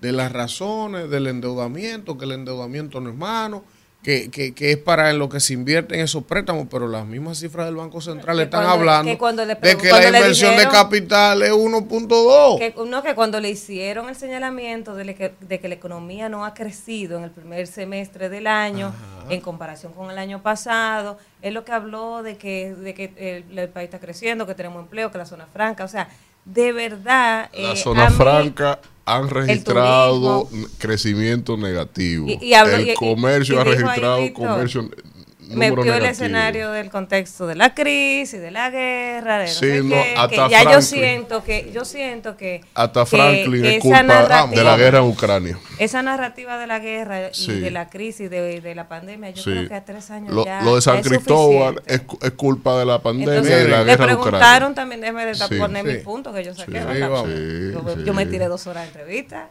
de 0.00 0.12
las 0.12 0.30
razones 0.32 1.10
del 1.10 1.26
endeudamiento, 1.26 2.16
que 2.16 2.24
el 2.24 2.32
endeudamiento 2.32 3.00
no 3.00 3.10
es 3.10 3.16
malo, 3.16 3.64
que, 4.02 4.30
que, 4.30 4.54
que 4.54 4.72
es 4.72 4.78
para 4.78 5.12
lo 5.12 5.28
que 5.28 5.40
se 5.40 5.52
invierte 5.52 5.94
en 5.94 6.00
esos 6.00 6.24
préstamos, 6.24 6.68
pero 6.70 6.88
las 6.88 7.04
mismas 7.06 7.38
cifras 7.38 7.66
del 7.66 7.76
Banco 7.76 8.00
Central 8.00 8.38
Que 8.38 8.44
están 8.44 8.60
cuando- 8.64 8.80
hablando 8.80 9.12
que 9.12 9.18
cuando 9.18 9.44
le 9.44 9.54
de 9.56 9.76
que 9.76 9.90
la 9.90 10.06
inversión 10.06 10.56
de 10.56 10.68
capital 10.68 11.42
es 11.42 11.50
1.2. 11.52 12.58
Que, 12.58 12.74
no, 12.86 13.02
que 13.02 13.14
cuando 13.14 13.40
le 13.40 13.50
hicieron 13.50 14.08
el 14.08 14.16
señalamiento 14.16 14.94
de, 14.94 15.04
le- 15.04 15.14
que, 15.14 15.34
de 15.40 15.60
que 15.60 15.68
la 15.68 15.74
economía 15.74 16.28
no 16.30 16.46
ha 16.46 16.54
crecido 16.54 17.18
en 17.18 17.24
el 17.24 17.30
primer 17.30 17.66
semestre 17.66 18.28
del 18.30 18.46
año 18.46 18.94
en 19.28 19.40
comparación 19.42 19.92
con 19.92 20.10
el 20.10 20.18
año 20.18 20.42
pasado, 20.42 21.18
es 21.42 21.52
lo 21.52 21.64
que 21.66 21.72
habló 21.72 22.22
de 22.22 22.36
que, 22.38 22.74
de 22.74 22.94
que 22.94 23.12
el, 23.50 23.58
el 23.58 23.68
país 23.68 23.84
está 23.86 24.00
creciendo, 24.00 24.46
que 24.46 24.54
tenemos 24.54 24.82
empleo, 24.82 25.10
que 25.12 25.18
la 25.18 25.26
zona 25.26 25.46
franca, 25.46 25.84
o 25.84 25.88
sea, 25.88 26.08
de 26.44 26.72
verdad... 26.72 27.50
La 27.52 27.72
eh, 27.72 27.76
zona 27.76 28.10
franca 28.10 28.80
han 29.04 29.28
registrado 29.28 30.48
crecimiento 30.78 31.56
negativo. 31.56 32.28
Y- 32.28 32.38
y 32.40 32.54
habló- 32.54 32.76
el 32.76 32.94
comercio 32.94 33.56
y 33.56 33.58
ha 33.58 33.64
registrado 33.64 34.32
comercio 34.32 34.90
metió 35.56 35.76
número 35.76 35.94
el 35.96 36.04
escenario 36.06 36.70
del 36.72 36.90
contexto 36.90 37.46
de 37.46 37.54
la 37.54 37.74
crisis, 37.74 38.40
de 38.40 38.50
la 38.50 38.70
guerra, 38.70 39.38
de 39.38 39.46
no 39.46 39.50
Sí, 39.52 39.58
sé 39.60 39.82
no, 39.82 39.88
qué, 39.94 40.14
hasta 40.16 40.44
que 40.44 40.50
ya 40.50 40.72
yo 40.72 40.82
siento 40.82 41.44
que 41.44 41.70
yo 41.72 41.84
siento 41.84 42.36
que 42.36 42.62
Hasta 42.74 43.00
que 43.04 43.06
Franklin 43.06 43.64
es 43.64 43.80
culpa 43.80 43.98
de 43.98 44.04
narrativa- 44.04 44.62
la 44.64 44.76
guerra 44.76 44.98
en 44.98 45.04
Ucrania. 45.04 45.58
Esa 45.78 46.02
narrativa 46.02 46.58
de 46.58 46.66
la 46.66 46.78
guerra 46.78 47.28
y 47.30 47.34
Sí. 47.34 47.58
de 47.60 47.70
la 47.70 47.88
crisis, 47.90 48.30
de, 48.30 48.60
de 48.60 48.74
la 48.74 48.88
pandemia, 48.88 49.30
yo 49.30 49.42
Sí. 49.42 49.50
creo 49.50 49.68
que 49.68 49.74
a 49.74 49.84
tres 49.84 50.10
años 50.10 50.32
Lo, 50.34 50.44
ya 50.44 50.62
lo 50.62 50.76
de 50.76 50.82
San 50.82 50.98
es 50.98 51.06
Cristóbal 51.08 51.82
es, 51.86 52.02
es 52.22 52.30
culpa 52.32 52.78
de 52.78 52.84
la 52.86 53.00
pandemia 53.02 53.34
Entonces, 53.36 53.60
y 53.60 53.62
de 53.64 53.68
la 53.70 53.78
le 53.78 53.84
guerra 53.84 54.04
en 54.04 54.10
Ucrania. 54.18 54.22
preguntaron 54.30 54.74
también, 54.74 55.00
déjeme 55.00 55.26
de 55.26 55.34
Sí. 55.34 55.54
poner 55.58 55.84
Sí. 55.86 55.92
mi 55.92 55.98
punto 55.98 56.32
que 56.32 56.44
yo 56.44 56.54
saqué. 56.54 56.80
Yo, 56.80 57.24
sí. 57.96 58.04
yo 58.04 58.14
me 58.14 58.26
tiré 58.26 58.46
dos 58.46 58.66
horas 58.66 58.82
de 58.84 58.88
entrevista. 59.00 59.48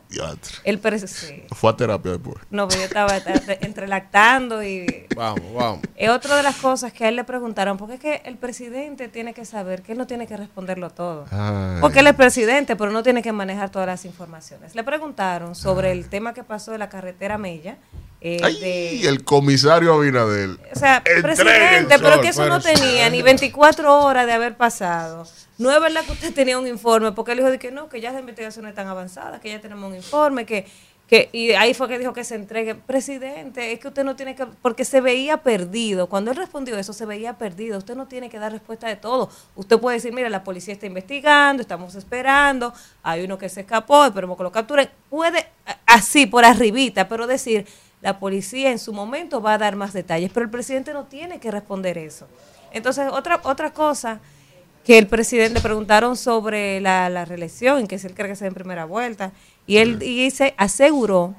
El. 0.63 0.79
Fue 0.79 1.69
a 1.71 1.75
terapia 1.75 2.11
después. 2.13 2.37
No, 2.49 2.67
pero 2.67 2.79
yo 2.81 2.85
estaba 2.87 3.17
entre- 3.17 3.59
entrelactando 3.65 4.63
y 4.63 5.05
Vamos, 5.15 5.41
vamos. 5.53 5.79
Es 5.95 6.09
otra 6.09 6.35
de 6.37 6.43
las 6.43 6.55
cosas 6.55 6.93
que 6.93 7.05
a 7.05 7.09
él 7.09 7.15
le 7.15 7.23
preguntaron, 7.23 7.77
porque 7.77 7.95
es 7.95 7.99
que 7.99 8.21
el 8.25 8.37
presidente 8.37 9.07
tiene 9.07 9.33
que 9.33 9.45
saber 9.45 9.81
que 9.81 9.91
él 9.93 9.97
no 9.97 10.07
tiene 10.07 10.27
que 10.27 10.37
responderlo 10.37 10.89
todo. 10.89 11.25
Ay. 11.31 11.77
Porque 11.81 11.99
él 11.99 12.07
es 12.07 12.13
presidente, 12.15 12.75
pero 12.75 12.91
no 12.91 13.03
tiene 13.03 13.21
que 13.21 13.31
manejar 13.31 13.69
todas 13.69 13.87
las 13.87 14.05
informaciones. 14.05 14.75
Le 14.75 14.83
preguntaron 14.83 15.55
sobre 15.55 15.91
el 15.91 16.09
tema 16.09 16.33
que 16.33 16.43
pasó 16.43 16.71
de 16.71 16.77
la 16.77 16.89
carretera 16.89 17.37
Mella. 17.37 17.77
eh, 18.21 18.39
Ay, 18.43 18.59
de- 18.59 19.07
el 19.07 19.23
comisario 19.23 19.93
Abinadel. 19.93 20.59
o 20.73 20.77
sea, 20.77 20.97
Entreguen, 20.97 21.21
presidente, 21.23 21.99
pero 21.99 22.19
que 22.19 22.27
eso 22.29 22.45
no 22.47 22.59
tenía 22.59 23.09
ni 23.09 23.21
24 23.21 23.99
horas 24.03 24.25
de 24.25 24.33
haber 24.33 24.57
pasado. 24.57 25.25
No 25.57 25.71
es 25.71 25.79
verdad 25.81 26.01
que 26.05 26.11
usted 26.13 26.33
tenía 26.33 26.57
un 26.59 26.67
informe, 26.67 27.11
porque 27.13 27.31
él 27.31 27.37
dijo 27.39 27.49
de 27.49 27.59
que 27.59 27.71
no, 27.71 27.87
que 27.89 28.01
ya 28.01 28.11
las 28.11 28.19
investigaciones 28.19 28.69
están 28.69 28.87
avanzadas, 28.87 29.39
que 29.39 29.49
ya 29.49 29.59
tenemos 29.61 29.89
un 29.89 29.95
informe, 29.95 30.45
que, 30.45 30.65
que 31.09 31.27
y 31.33 31.51
ahí 31.53 31.73
fue 31.73 31.87
que 31.87 31.97
dijo 31.97 32.13
que 32.13 32.23
se 32.23 32.35
entregue. 32.35 32.75
Presidente, 32.75 33.71
es 33.71 33.79
que 33.79 33.87
usted 33.87 34.03
no 34.03 34.15
tiene 34.15 34.35
que, 34.35 34.45
porque 34.45 34.85
se 34.85 35.01
veía 35.01 35.37
perdido. 35.37 36.07
Cuando 36.07 36.29
él 36.29 36.37
respondió 36.37 36.77
eso, 36.77 36.93
se 36.93 37.07
veía 37.07 37.35
perdido. 37.39 37.79
Usted 37.79 37.95
no 37.95 38.07
tiene 38.07 38.29
que 38.29 38.37
dar 38.37 38.51
respuesta 38.51 38.87
de 38.87 38.95
todo. 38.95 39.27
Usted 39.55 39.79
puede 39.79 39.97
decir, 39.97 40.13
mira, 40.13 40.29
la 40.29 40.43
policía 40.43 40.71
está 40.71 40.85
investigando, 40.85 41.61
estamos 41.61 41.95
esperando, 41.95 42.73
hay 43.01 43.23
uno 43.25 43.39
que 43.39 43.49
se 43.49 43.61
escapó, 43.61 44.05
esperemos 44.05 44.37
que 44.37 44.43
lo 44.43 44.51
capturen. 44.51 44.87
Puede 45.09 45.47
así, 45.87 46.27
por 46.27 46.45
arribita, 46.45 47.07
pero 47.07 47.25
decir, 47.25 47.65
la 48.01 48.19
policía 48.19 48.69
en 48.69 48.77
su 48.77 48.93
momento 48.93 49.41
va 49.41 49.53
a 49.53 49.57
dar 49.57 49.75
más 49.75 49.93
detalles, 49.93 50.29
pero 50.31 50.43
el 50.43 50.51
presidente 50.51 50.93
no 50.93 51.05
tiene 51.05 51.39
que 51.39 51.49
responder 51.49 51.97
eso. 51.97 52.27
Entonces, 52.71 53.07
otra, 53.11 53.41
otra 53.43 53.73
cosa 53.73 54.19
que 54.89 54.97
el 54.97 55.05
presidente 55.05 55.53
le 55.53 55.61
preguntaron 55.61 56.17
sobre 56.17 56.81
la, 56.81 57.09
la 57.09 57.23
reelección, 57.23 57.85
que 57.85 57.93
él 57.97 58.13
cree 58.15 58.27
que 58.27 58.35
sea 58.35 58.47
en 58.47 58.55
primera 58.55 58.85
vuelta, 58.85 59.33
y 59.67 59.77
él 59.77 60.01
y 60.01 60.31
se 60.31 60.55
aseguró 60.57 61.35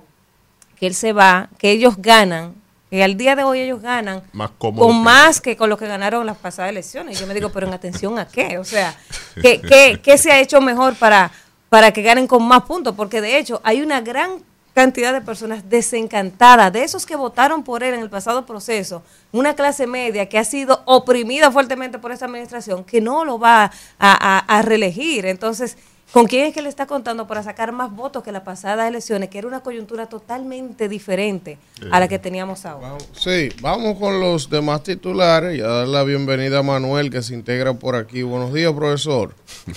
que 0.78 0.86
él 0.86 0.94
se 0.94 1.12
va, 1.12 1.48
que 1.58 1.72
ellos 1.72 1.94
ganan, 1.98 2.54
que 2.90 3.02
al 3.02 3.16
día 3.16 3.34
de 3.34 3.42
hoy 3.42 3.58
ellos 3.58 3.82
ganan 3.82 4.22
Más 4.32 4.52
cómodo 4.56 4.86
con 4.86 4.98
que- 4.98 5.02
más 5.02 5.40
que 5.40 5.56
con 5.56 5.68
lo 5.68 5.76
que 5.76 5.88
ganaron 5.88 6.24
las 6.26 6.36
pasadas 6.36 6.70
elecciones. 6.70 7.16
Y 7.16 7.20
yo 7.20 7.26
me 7.26 7.34
digo, 7.34 7.48
pero 7.50 7.66
en 7.66 7.74
atención 7.74 8.20
a 8.20 8.28
qué? 8.28 8.56
O 8.58 8.62
sea, 8.64 8.94
¿qué, 9.42 9.60
qué, 9.60 9.98
qué 10.00 10.16
se 10.16 10.30
ha 10.30 10.38
hecho 10.38 10.60
mejor 10.60 10.94
para, 10.94 11.32
para 11.68 11.90
que 11.92 12.02
ganen 12.02 12.28
con 12.28 12.46
más 12.46 12.62
puntos? 12.62 12.94
Porque 12.94 13.20
de 13.20 13.36
hecho 13.36 13.60
hay 13.64 13.82
una 13.82 14.00
gran 14.00 14.44
cantidad 14.74 15.12
de 15.12 15.20
personas 15.20 15.68
desencantadas, 15.68 16.72
de 16.72 16.84
esos 16.84 17.06
que 17.06 17.16
votaron 17.16 17.62
por 17.64 17.82
él 17.82 17.94
en 17.94 18.00
el 18.00 18.10
pasado 18.10 18.46
proceso, 18.46 19.02
una 19.32 19.54
clase 19.54 19.86
media 19.86 20.28
que 20.28 20.38
ha 20.38 20.44
sido 20.44 20.82
oprimida 20.86 21.50
fuertemente 21.50 21.98
por 21.98 22.12
esta 22.12 22.26
administración, 22.26 22.84
que 22.84 23.00
no 23.00 23.24
lo 23.24 23.38
va 23.38 23.64
a, 23.64 23.70
a- 23.98 24.38
a 24.58 24.62
reelegir. 24.62 25.26
Entonces, 25.26 25.76
¿con 26.12 26.26
quién 26.26 26.46
es 26.46 26.54
que 26.54 26.62
le 26.62 26.68
está 26.68 26.86
contando 26.86 27.26
para 27.26 27.42
sacar 27.42 27.72
más 27.72 27.94
votos 27.94 28.22
que 28.22 28.32
las 28.32 28.42
pasadas 28.42 28.88
elecciones, 28.88 29.28
que 29.28 29.38
era 29.38 29.48
una 29.48 29.60
coyuntura 29.60 30.06
totalmente 30.06 30.88
diferente 30.88 31.58
a 31.90 32.00
la 32.00 32.08
que 32.08 32.18
teníamos 32.18 32.64
ahora? 32.64 32.96
Sí, 33.12 33.50
vamos 33.60 33.98
con 33.98 34.20
los 34.20 34.48
demás 34.50 34.82
titulares 34.82 35.58
y 35.58 35.60
a 35.60 35.66
dar 35.68 35.88
la 35.88 36.02
bienvenida 36.04 36.58
a 36.58 36.62
Manuel 36.62 37.10
que 37.10 37.22
se 37.22 37.34
integra 37.34 37.74
por 37.74 37.96
aquí. 37.96 38.22
Buenos 38.22 38.52
días, 38.54 38.72
profesor. 38.72 39.34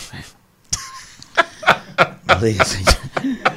Buenos 2.26 2.44
días, 2.44 2.68
señor. 2.68 3.54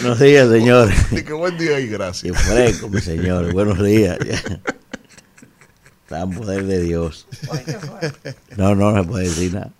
Buenos 0.00 0.18
días, 0.18 0.48
señor. 0.48 0.90
Que 1.10 1.32
buen 1.32 1.56
día 1.56 1.78
y 1.80 1.84
Qué 1.86 1.92
gracias. 1.92 2.42
fresco, 2.42 2.88
mi 2.88 3.00
señor. 3.00 3.52
Buenos 3.52 3.82
días. 3.82 4.18
Está 6.04 6.22
en 6.22 6.30
poder 6.32 6.64
de 6.64 6.80
Dios. 6.82 7.26
No, 8.56 8.74
no, 8.74 8.92
no 8.92 9.02
se 9.02 9.08
puede 9.08 9.24
decir 9.24 9.54
nada. 9.54 9.70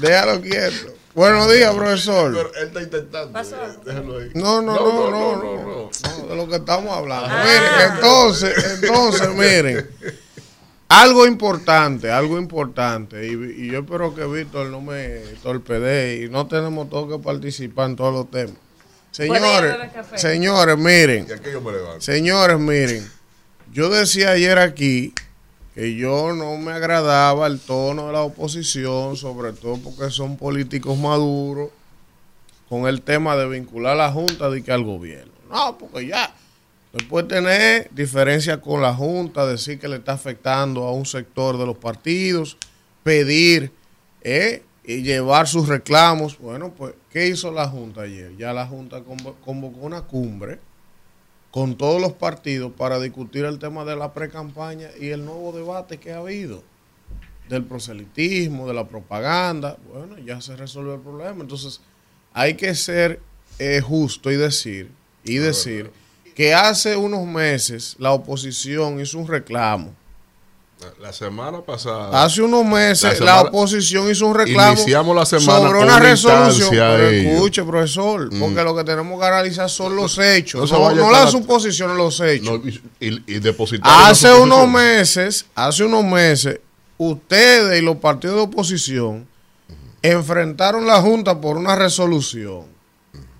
Déjalo 0.00 0.40
quieto. 0.42 0.94
Buenos 1.14 1.50
días, 1.50 1.74
profesor. 1.74 2.32
Pero 2.34 2.54
él 2.60 2.66
está 2.66 2.82
intentando. 2.82 3.42
Déjalo 3.84 4.18
ahí. 4.18 4.30
No, 4.34 4.60
no, 4.60 4.74
no, 4.74 5.10
no, 5.10 5.36
no, 5.36 5.90
no, 5.90 6.26
de 6.28 6.36
lo 6.36 6.48
que 6.48 6.56
estamos 6.56 6.94
hablando. 6.94 7.28
Miren, 7.28 7.94
entonces, 7.94 8.80
entonces, 8.82 9.28
miren, 9.34 9.88
algo 10.88 11.26
importante, 11.26 12.10
algo 12.10 12.38
importante, 12.38 13.26
y, 13.26 13.32
y 13.32 13.70
yo 13.70 13.78
espero 13.80 14.14
que 14.14 14.24
Víctor 14.26 14.66
no 14.66 14.80
me 14.82 15.20
torpedee 15.42 16.24
y 16.24 16.28
no 16.28 16.46
tenemos 16.46 16.90
todos 16.90 17.16
que 17.16 17.22
participar 17.24 17.90
en 17.90 17.96
todos 17.96 18.12
los 18.12 18.30
temas. 18.30 18.65
Señores, 19.16 19.74
señores, 20.16 20.76
miren, 20.76 21.26
Y 21.26 21.32
aquí 21.32 21.50
yo 21.50 21.62
me 21.62 21.72
levanto. 21.72 22.02
Señores, 22.02 22.58
miren, 22.58 23.10
yo 23.72 23.88
decía 23.88 24.32
ayer 24.32 24.58
aquí 24.58 25.14
que 25.74 25.94
yo 25.94 26.34
no 26.34 26.58
me 26.58 26.72
agradaba 26.72 27.46
el 27.46 27.58
tono 27.58 28.08
de 28.08 28.12
la 28.12 28.20
oposición, 28.20 29.16
sobre 29.16 29.54
todo 29.54 29.78
porque 29.78 30.10
son 30.10 30.36
políticos 30.36 30.98
maduros, 30.98 31.70
con 32.68 32.86
el 32.86 33.00
tema 33.00 33.36
de 33.36 33.48
vincular 33.48 33.94
a 33.94 33.96
la 33.96 34.12
Junta 34.12 34.50
de 34.50 34.62
que 34.62 34.70
al 34.70 34.84
gobierno. 34.84 35.32
No, 35.50 35.78
porque 35.78 36.08
ya, 36.08 36.34
después 36.92 37.26
tener 37.26 37.88
diferencias 37.92 38.58
con 38.58 38.82
la 38.82 38.92
Junta, 38.92 39.46
decir 39.46 39.78
que 39.78 39.88
le 39.88 39.96
está 39.96 40.12
afectando 40.12 40.84
a 40.84 40.92
un 40.92 41.06
sector 41.06 41.56
de 41.56 41.64
los 41.64 41.78
partidos, 41.78 42.58
pedir 43.02 43.72
eh, 44.20 44.62
y 44.86 45.02
llevar 45.02 45.48
sus 45.48 45.68
reclamos. 45.68 46.38
Bueno, 46.38 46.72
pues, 46.76 46.94
¿qué 47.10 47.26
hizo 47.28 47.50
la 47.50 47.68
Junta 47.68 48.02
ayer? 48.02 48.36
Ya 48.36 48.52
la 48.52 48.66
Junta 48.66 49.00
convo- 49.00 49.34
convocó 49.44 49.80
una 49.80 50.02
cumbre 50.02 50.58
con 51.50 51.76
todos 51.76 52.00
los 52.00 52.12
partidos 52.12 52.72
para 52.72 53.00
discutir 53.00 53.44
el 53.44 53.58
tema 53.58 53.84
de 53.84 53.96
la 53.96 54.12
pre-campaña 54.12 54.88
y 55.00 55.08
el 55.08 55.24
nuevo 55.24 55.52
debate 55.52 55.98
que 55.98 56.12
ha 56.12 56.18
habido 56.18 56.62
del 57.48 57.64
proselitismo, 57.64 58.66
de 58.68 58.74
la 58.74 58.86
propaganda. 58.88 59.76
Bueno, 59.92 60.18
ya 60.18 60.40
se 60.40 60.56
resolvió 60.56 60.94
el 60.94 61.00
problema. 61.00 61.42
Entonces, 61.42 61.80
hay 62.32 62.54
que 62.54 62.74
ser 62.74 63.20
eh, 63.58 63.80
justo 63.80 64.30
y 64.30 64.36
decir, 64.36 64.90
y 65.24 65.36
decir 65.36 65.90
que 66.34 66.52
hace 66.54 66.96
unos 66.96 67.26
meses 67.26 67.96
la 67.98 68.12
oposición 68.12 69.00
hizo 69.00 69.18
un 69.18 69.26
reclamo. 69.26 69.94
La 71.00 71.10
semana 71.10 71.62
pasada. 71.62 72.22
Hace 72.22 72.42
unos 72.42 72.64
meses 72.64 73.18
La 73.20 73.40
oposición 73.40 74.10
hizo 74.10 74.26
un 74.26 74.34
reclamo 74.34 74.72
Iniciamos 74.74 75.16
la 75.16 75.24
semana 75.24 75.68
sobre 75.68 75.78
una 75.78 75.98
resolución. 75.98 76.70
Pero 76.70 77.08
escuche, 77.08 77.64
profesor, 77.64 78.28
porque 78.38 78.62
lo 78.62 78.76
que 78.76 78.84
tenemos 78.84 79.18
que 79.18 79.26
analizar 79.26 79.70
son 79.70 79.96
los 79.96 80.18
hechos, 80.18 80.70
no 80.70 80.78
no, 80.78 80.94
no 80.94 81.10
las 81.10 81.30
suposiciones, 81.30 81.96
los 81.96 82.20
hechos. 82.20 82.60
No, 82.62 82.68
y, 83.00 83.22
y- 83.26 83.38
depositar 83.40 83.90
Hace 84.10 84.32
unos 84.34 84.68
meses, 84.68 85.46
hace 85.54 85.84
unos 85.84 86.04
meses, 86.04 86.60
ustedes 86.98 87.80
y 87.80 87.82
los 87.82 87.96
partidos 87.96 88.36
de 88.36 88.42
oposición 88.42 89.26
enfrentaron 90.02 90.86
la 90.86 91.00
Junta 91.00 91.40
por 91.40 91.56
una 91.56 91.74
resolución. 91.74 92.64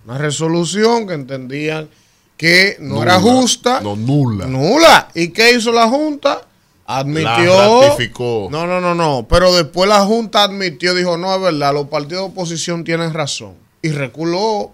Una 0.07 0.17
resolución 0.19 1.07
que 1.07 1.15
entendían 1.15 1.91
que 2.37 2.77
no 2.81 3.03
era 3.03 3.21
justa. 3.21 3.81
No, 3.81 3.95
nula. 3.95 4.47
Nula. 4.47 5.09
¿Y 5.15 5.29
qué 5.29 5.53
hizo 5.53 5.71
la 5.73 5.89
Junta? 5.89 6.43
Admitió. 6.87 7.29
La 7.29 7.89
ratificó. 7.89 8.49
No, 8.51 8.67
no, 8.67 8.81
no, 8.81 8.95
no. 8.95 9.27
Pero 9.29 9.53
después 9.55 9.89
la 9.89 10.05
Junta 10.05 10.45
admitió, 10.45 10.95
dijo, 10.95 11.17
no, 11.17 11.35
es 11.35 11.41
verdad, 11.41 11.75
los 11.75 11.89
partidos 11.89 12.25
de 12.25 12.31
oposición 12.33 12.85
tienen 12.85 13.13
razón. 13.13 13.55
Y 13.83 13.91
reculó. 13.91 14.73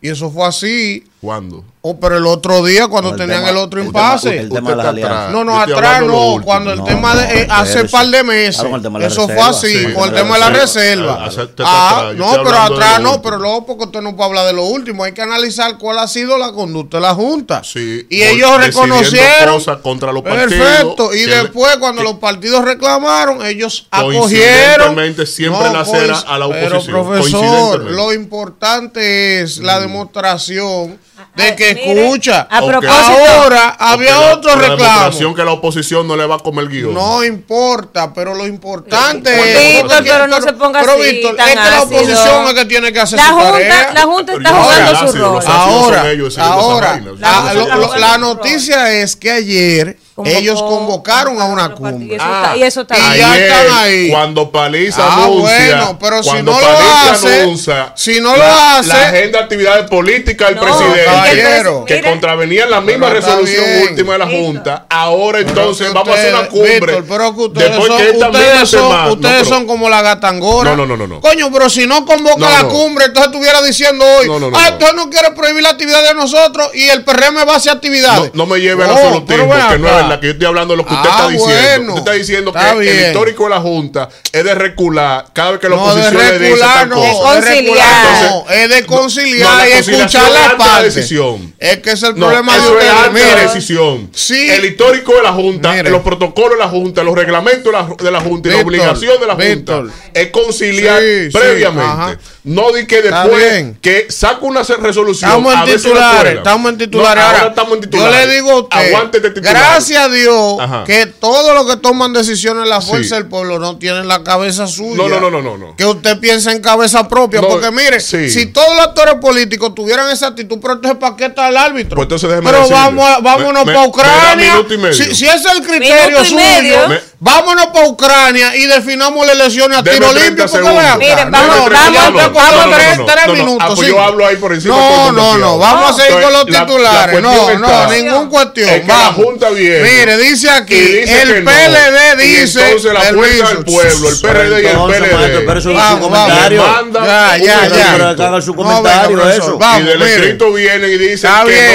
Y 0.00 0.10
eso 0.10 0.30
fue 0.30 0.46
así. 0.46 1.04
¿Cuándo? 1.24 1.64
O 1.86 2.00
pero 2.00 2.16
el 2.16 2.26
otro 2.26 2.64
día 2.64 2.88
cuando 2.88 3.10
el 3.10 3.16
tenían 3.16 3.40
tema- 3.40 3.50
el 3.50 3.56
otro 3.58 3.80
el 3.80 3.86
impasse. 3.88 4.30
tema- 4.30 4.42
el 4.42 4.48
tema 4.48 4.74
de 4.74 5.02
atrás. 5.04 5.32
No, 5.32 5.44
no, 5.44 5.60
atrás 5.60 6.02
no, 6.02 6.36
cuando 6.42 6.72
el 6.72 6.78
No, 6.78 6.84
tema 6.84 7.12
no, 7.14 7.20
de 7.20 7.42
eh, 7.42 7.46
hace 7.50 7.70
espérese. 7.72 7.92
par 7.92 8.06
de 8.06 8.22
meses. 8.24 8.54
Claro, 8.56 8.70
con 8.70 8.76
el 8.78 8.82
tema 8.82 8.98
de 8.98 9.04
la 9.04 9.10
eso 9.12 9.20
fue 9.26 9.34
reserva. 9.34 9.50
así, 9.50 9.78
Sí, 9.86 9.92
con 9.92 10.04
el 10.08 10.14
tema 10.14 10.34
de 10.34 10.40
la 10.40 10.50
reserva. 10.50 11.18
Ah, 11.20 11.28
está 11.28 11.46
Ah. 11.66 12.12
Yo 12.16 12.24
no, 12.36 12.42
pero 12.42 12.58
atrás 12.58 13.00
no, 13.00 13.20
pero 13.20 13.38
luego 13.38 13.66
porque 13.66 13.84
usted 13.84 14.00
no 14.00 14.16
puede 14.16 14.28
hablar 14.30 14.46
de 14.46 14.54
lo 14.54 14.64
último, 14.64 15.04
hay 15.04 15.12
que 15.12 15.20
analizar 15.20 15.76
cuál 15.76 15.98
ha 15.98 16.08
sido 16.08 16.38
la 16.38 16.52
conducta 16.52 16.96
de 16.96 17.02
la 17.02 17.14
Junta. 17.14 17.62
Sí, 17.64 18.06
y 18.08 18.22
ellos 18.22 18.56
reconocieron. 18.64 19.54
cosas 19.54 19.78
contra 19.82 20.10
los 20.10 20.22
partidos 20.22 20.52
Perfecto, 20.54 21.14
y 21.14 21.24
después 21.24 21.76
cuando 21.78 22.02
los 22.02 22.14
partidos 22.14 22.64
reclamaron, 22.64 23.44
ellos 23.44 23.86
acogieron. 23.90 24.96
Siempre 25.26 25.70
la 25.72 25.84
cera 25.84 26.14
coinc- 26.14 26.24
a 26.26 26.38
la 26.38 26.48
Pero 26.48 26.66
oposición, 26.78 27.04
profesor, 27.04 27.40
coincidentemente. 27.40 27.92
lo 27.92 28.12
importante 28.14 29.40
es 29.42 29.58
la 29.58 29.80
demostración 29.80 30.98
de 31.36 31.56
que 31.56 31.74
mire, 31.74 32.04
escucha. 32.06 32.46
a 32.50 32.64
propósito, 32.64 32.92
Ahora 32.92 33.76
había 33.78 34.10
la- 34.12 34.32
otro 34.34 34.50
la 34.50 34.56
reclamo. 34.56 34.76
demostración 34.82 35.34
que 35.34 35.44
la 35.44 35.52
oposición 35.52 36.06
no 36.06 36.16
le 36.16 36.26
va 36.26 36.36
a 36.36 36.38
comer 36.38 36.68
guion. 36.68 36.94
No 36.94 37.24
importa, 37.24 38.12
pero 38.14 38.34
lo 38.34 38.46
importante 38.46 39.30
Víctor, 39.30 39.46
es. 39.48 39.82
Víctor, 39.82 40.02
pero 40.04 40.26
no 40.28 40.40
se 40.40 40.52
ponga 40.52 40.80
pero, 40.80 40.92
así, 40.92 41.02
Víctor, 41.02 41.36
tan 41.36 41.48
es 41.48 41.54
que 41.54 41.60
la 41.70 41.82
oposición 41.82 42.44
es 42.48 42.54
que 42.54 42.64
tiene 42.66 42.92
que 42.92 43.00
hacer 43.00 43.18
la 43.18 43.26
su 43.26 43.32
junta, 43.32 43.52
tarea. 43.52 43.92
la 43.94 44.02
junta 44.02 44.32
Pero 44.32 44.38
está 44.38 44.50
soy 44.50 44.62
jugando 44.64 44.96
su 44.98 45.04
ácido, 45.04 45.32
rol. 45.32 45.42
Ahora, 45.46 46.00
ahora, 46.40 46.88
vainas. 46.90 47.20
La 47.20 47.28
junta 47.34 47.54
lo- 47.54 47.60
está 47.62 47.76
lo- 47.76 47.82
jugando 47.84 47.96
la 47.98 48.06
su 48.06 48.20
rol. 48.20 48.20
noticia 48.20 48.92
es 48.92 49.16
que 49.16 49.30
ayer 49.30 49.96
Convocó- 50.14 50.36
ellos 50.38 50.62
convocaron 50.62 51.40
a 51.40 51.46
una 51.46 51.70
cumbre. 51.74 52.06
Y 52.06 52.14
eso 52.14 52.24
está, 52.24 52.56
y 52.56 52.62
eso 52.62 52.80
está 52.82 52.96
Y 52.96 53.18
ya 53.18 53.32
Ayer, 53.32 53.42
están 53.50 53.78
ahí. 53.78 54.10
Cuando 54.10 54.50
Paliza 54.52 55.02
Ah, 55.04 55.24
anuncia, 55.24 55.56
bueno, 55.76 55.98
pero 56.00 56.22
si 56.22 56.30
no 56.42 56.60
lo 56.60 56.68
hace, 56.68 57.42
anuncia 57.42 57.92
si 57.96 58.20
no 58.20 58.30
lo 58.30 58.36
la, 58.38 58.78
hace- 58.78 58.88
la 58.90 59.08
agenda 59.08 59.38
de 59.38 59.44
actividades 59.44 59.90
políticas 59.90 60.48
del 60.50 60.56
No, 60.56 60.62
presidente, 60.62 61.04
caballero. 61.04 61.84
que 61.84 61.94
Mire, 61.96 62.10
contravenían 62.10 62.70
la 62.70 62.80
misma 62.80 63.10
resolución 63.10 63.64
bien. 63.64 63.88
última 63.90 64.12
de 64.12 64.18
la. 64.20 64.26
Junta, 64.26 64.86
ahora 64.88 65.40
entonces 65.40 65.92
vamos 65.92 66.08
a 66.14 66.18
hacer 66.18 66.32
una 66.34 66.46
cumbre. 66.48 66.78
Víctor, 66.78 67.04
pero 67.08 67.34
que 67.34 67.40
ustedes 67.42 67.68
después 67.70 67.88
son, 67.88 67.96
que 67.98 68.04
esta 68.10 68.28
misma 68.28 68.38
ustedes 68.38 68.70
son, 68.70 68.80
semana- 68.80 69.04
no, 69.06 69.12
ustedes 69.14 69.34
pero- 69.38 69.44
son 69.48 69.66
como 69.66 69.88
la 69.90 70.02
gatangora. 70.02 70.76
No, 70.76 70.86
no, 70.86 70.96
no, 70.96 71.06
no. 71.08 71.20
Coño, 71.20 71.50
pero 71.52 71.68
si 71.68 71.88
no 71.88 72.04
convoca 72.06 72.38
No, 72.38 72.50
la 72.50 72.64
cumbre, 72.68 73.06
entonces 73.06 73.32
estuviera 73.32 73.60
diciendo 73.62 74.04
hoy, 74.20 74.28
No, 74.28 74.38
no, 74.38 74.50
no, 74.52 74.56
ah, 74.56 74.68
entonces 74.68 74.94
no 74.94 75.10
quiere 75.10 75.32
prohibir 75.32 75.64
la 75.64 75.70
actividad 75.70 76.04
de 76.04 76.14
nosotros 76.14 76.70
y 76.74 76.88
el 76.88 77.02
PRM 77.02 77.44
va 77.44 77.54
a 77.54 77.56
hacer 77.56 77.72
actividades. 77.72 78.30
no 78.32 78.46
me 78.46 78.60
lleve 78.60 78.84
No, 78.86 78.90
al 78.92 78.96
absolutismo, 78.96 79.52
que 79.70 79.78
no 79.78 79.88
es 79.98 80.03
verdad, 80.04 80.20
que 80.20 80.26
yo 80.26 80.32
estoy 80.32 80.46
hablando 80.46 80.72
de 80.74 80.78
lo 80.78 80.86
que 80.86 80.94
usted 80.94 81.08
Ah, 81.10 81.16
está 81.16 81.28
diciendo. 81.28 81.54
bueno. 81.76 81.94
usted 81.94 81.98
está 82.00 82.12
diciendo 82.12 82.50
Está 82.54 82.72
que 82.74 82.78
bien. 82.80 82.96
el 82.98 83.06
histórico 83.06 83.44
de 83.44 83.50
la 83.50 83.60
Junta 83.60 84.08
es 84.32 84.44
de 84.44 84.54
recular 84.54 85.26
cada 85.32 85.50
vez 85.52 85.60
que 85.60 85.68
la 85.68 85.76
No, 85.76 85.84
de 85.86 85.90
oposición 86.02 86.16
le 86.16 86.24
dice 86.24 86.38
recular 86.38 86.74
tal 86.78 86.88
no, 86.88 86.96
cosa. 86.96 87.34
De 87.34 87.40
de 87.40 87.50
recular 87.62 88.04
conciliar. 88.04 88.30
no, 88.30 88.50
es 88.54 88.68
de 88.68 88.80
No, 88.80 88.86
conciliar 88.86 89.56
la 89.56 89.68
y 89.68 89.72
escuchar 89.72 90.30
la 90.30 90.56
partes. 90.56 90.94
decisión. 90.94 91.54
Es 91.58 91.78
que 91.78 91.90
es 91.92 92.02
el 92.02 92.14
No, 92.18 92.26
problema 92.26 92.54
de 92.56 92.60
ustedes. 92.70 92.92
la 92.94 93.10
Mire, 93.10 93.40
decisión. 93.42 94.10
Sí. 94.14 94.50
El 94.50 94.64
histórico 94.64 95.14
de 95.14 95.22
la 95.22 95.32
Junta, 95.32 95.72
Mire. 95.72 95.90
los 95.90 96.02
protocolos 96.02 96.50
de 96.52 96.56
la 96.64 96.68
Junta, 96.68 97.02
los 97.02 97.14
reglamentos 97.14 97.64
de 97.64 97.72
la, 97.72 97.88
de 97.96 98.10
la 98.10 98.20
Junta 98.20 98.48
y 98.48 98.52
la 98.52 98.56
Víctor, 98.58 98.68
obligación 98.74 99.20
de 99.20 99.26
la 99.26 99.34
Junta 99.34 99.44
Víctor. 99.80 99.90
es 100.12 100.26
conciliar 100.30 101.00
Sí, 101.00 101.30
sí, 101.32 101.38
previamente. 101.38 101.84
ajá. 101.92 102.18
no 102.44 102.72
di 102.72 102.86
que 102.86 103.02
después 103.02 103.64
que 103.80 104.06
saca 104.10 104.38
una 104.42 104.62
resolución. 104.62 105.30
Estamos 105.30 105.52
en 105.54 105.60
la 105.60 105.64
titulares, 105.66 106.16
cuelan. 106.22 106.36
estamos 106.38 106.68
en 106.72 106.74
No, 106.78 106.84
titulares. 106.84 107.24
ahora 107.24 107.38
Ahora, 107.38 107.48
estamos 107.50 107.78
en 107.78 107.90
yo 107.90 108.08
le 108.10 108.26
digo 108.34 108.50
a 108.50 108.60
usted, 108.60 108.88
Aguántete 108.94 109.30
titulares. 109.30 109.60
gracias 109.60 109.93
a 109.96 110.08
Dios 110.08 110.56
Ajá. 110.60 110.84
que 110.84 111.06
todos 111.06 111.54
los 111.54 111.66
que 111.66 111.76
toman 111.80 112.12
decisiones 112.12 112.64
en 112.64 112.68
la 112.70 112.80
fuerza 112.80 113.16
Sí. 113.16 113.22
del 113.22 113.26
pueblo 113.28 113.58
no 113.58 113.78
tienen 113.78 114.08
la 114.08 114.22
cabeza 114.22 114.66
suya. 114.66 114.96
No, 114.96 115.08
no, 115.08 115.20
no, 115.20 115.30
no, 115.30 115.42
no, 115.42 115.56
no. 115.58 115.76
Que 115.76 115.84
usted 115.84 116.18
piensa 116.20 116.52
en 116.52 116.60
cabeza 116.60 117.08
propia. 117.08 117.40
No, 117.40 117.48
porque 117.48 117.70
mire, 117.70 118.00
sí. 118.00 118.30
si 118.30 118.46
todos 118.46 118.74
los 118.76 118.86
actores 118.86 119.14
políticos 119.16 119.74
tuvieran 119.74 120.10
esa 120.10 120.28
actitud, 120.28 120.58
pero 120.60 120.74
entonces 120.74 120.98
¿para 120.98 121.16
qué 121.16 121.26
está 121.26 121.48
el 121.48 121.56
árbitro? 121.56 121.96
Pues 121.96 122.06
entonces 122.06 122.28
déjeme 122.28 122.46
pero 122.50 122.58
decirle. 122.62 122.80
vamos 122.82 123.04
a- 123.08 123.18
vámonos 123.20 123.64
Me- 123.66 123.72
para 123.72 123.78
me 123.78 123.82
da 123.82 123.86
Ucrania. 123.88 124.52
minuto 124.54 124.74
y 124.74 124.78
medio. 124.78 124.94
Si, 124.94 125.14
si 125.14 125.26
ese 125.26 125.36
es 125.48 125.54
el 125.56 125.62
criterio 125.62 126.24
suyo, 126.24 126.36
medio. 126.36 126.88
Me- 126.88 127.00
vámonos 127.24 127.66
para 127.72 127.88
Ucrania 127.88 128.54
y 128.54 128.66
definamos 128.66 129.26
las 129.26 129.34
elecciones 129.36 129.78
a 129.78 129.82
Deme 129.82 129.96
tiro 129.96 130.10
30 130.12 130.44
limpio. 130.44 130.60
Miren, 130.98 131.30
vamos- 131.30 131.70
vamos- 131.70 131.70
vamos- 131.70 132.32
vamos- 132.34 132.76
tres- 132.76 133.32
minutos. 133.32 133.86
Yo 133.86 134.00
hablo 134.00 134.26
ahí 134.26 134.36
por 134.36 134.52
encima, 134.52 134.74
todo 134.76 135.08
el 135.10 135.16
No, 135.16 135.32
no, 135.32 135.38
no. 135.38 135.58
Vamos 135.58 135.90
a 135.90 135.94
seguir 136.02 136.20
con 136.22 136.32
los 136.32 136.44
la- 136.50 136.58
la 136.60 136.66
titulares. 136.66 137.22
No, 137.22 137.32
está- 137.50 137.58
no, 137.58 137.90
ningún 137.92 138.28
cuestión. 138.28 138.68
Es 138.68 138.80
que 138.82 138.86
la 138.86 138.94
Vamos. 138.94 139.24
Junta 139.24 139.48
viene 139.50 139.82
Mire, 139.82 140.16
dice 140.18 140.50
aquí, 140.50 140.74
el. 140.74 141.44
PLD 141.44 142.24
Y 142.24 142.28
dice. 142.40 142.64
entonces 142.66 142.92
la 142.92 143.00
fuerza 143.00 143.14
permiso. 143.14 143.48
del 143.48 143.64
pueblo, 143.64 144.08
el 144.10 144.20
PRD 144.20 144.62
y 144.62 144.66
el 144.66 144.76
PLD. 144.76 145.40
pero 145.46 145.58
eso 145.58 145.70
es 145.70 145.76
Vamos, 145.76 146.04
su 146.04 146.10
vamos. 146.10 146.28
comentario. 146.28 146.62
Manda 146.66 147.36
Ya, 147.36 147.36
ya, 147.38 147.68
ya. 147.68 148.10
Haga 148.26 148.42
su 148.42 148.54
comentario, 148.54 149.30
eso. 149.30 149.58
vamos, 149.58 149.80
y 149.80 149.84
del 149.84 150.02
escrito 150.02 150.52
vienen 150.52 150.90
y 150.90 150.98
dicen 150.98 151.30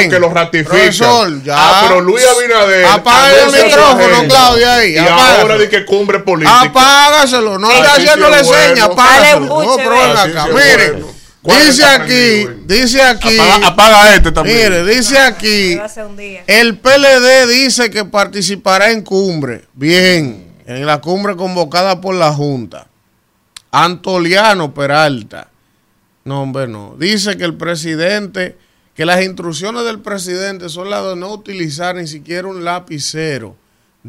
que, 0.09 0.19
lo 0.19 0.29
ratifican. 0.29 1.41
Ah, 1.51 1.85
pero 1.88 2.01
Luis 2.01 2.23
Abinader. 2.25 2.85
Apaga 2.85 3.29
el 3.45 3.51
micrófono. 3.63 4.27
Claudia, 4.27 4.75
ahí. 4.75 4.95
Ahora 5.41 5.58
de 5.58 5.69
que 5.69 5.86
cumbre 5.86 6.19
política. 6.19 6.62
Apágaselo, 6.62 7.58
no 7.58 7.69
sí 7.69 7.78
haciéndole 7.80 8.43
bueno. 8.43 8.67
señas, 8.67 8.89
apágaselo. 8.89 9.63
No, 9.63 9.75
pero 9.78 10.02
acá, 10.02 10.23
sí 10.23 10.32
es 10.32 10.45
mire. 10.47 10.91
bueno. 10.91 11.19
¿Cuál 11.41 11.65
Dice 11.65 11.86
aquí, 11.86 12.47
dice 12.65 13.02
aquí. 13.02 13.39
Apaga, 13.39 13.67
apaga 13.67 14.15
este 14.15 14.32
también. 14.32 14.58
Mire, 14.58 14.86
dice 14.86 15.17
aquí. 15.17 15.80
Día. 16.17 16.43
El 16.47 16.78
PLD 16.78 17.47
dice 17.47 17.89
que 17.89 18.04
participará 18.04 18.91
en 18.91 19.04
cumbre. 19.04 19.65
Bien, 19.73 20.54
en 20.65 20.86
la 20.86 20.99
cumbre 20.99 21.38
convocada 21.38 22.02
por 22.02 22.13
la 22.15 22.34
Junta. 22.34 22.88
Antoliano 23.71 24.73
Peralta. 24.73 25.49
No, 26.25 26.41
hombre, 26.41 26.67
no. 26.67 26.95
Dice 26.99 27.38
que 27.38 27.45
el 27.45 27.56
presidente, 27.56 28.58
que 28.93 29.06
las 29.06 29.23
instrucciones 29.23 29.86
del 29.86 29.99
presidente 29.99 30.67
son 30.67 30.89
las 30.89 31.06
de 31.06 31.15
no 31.15 31.32
utilizar 31.32 31.95
ni 31.95 32.06
siquiera 32.06 32.49
un 32.49 32.65
lapicero 32.65 33.56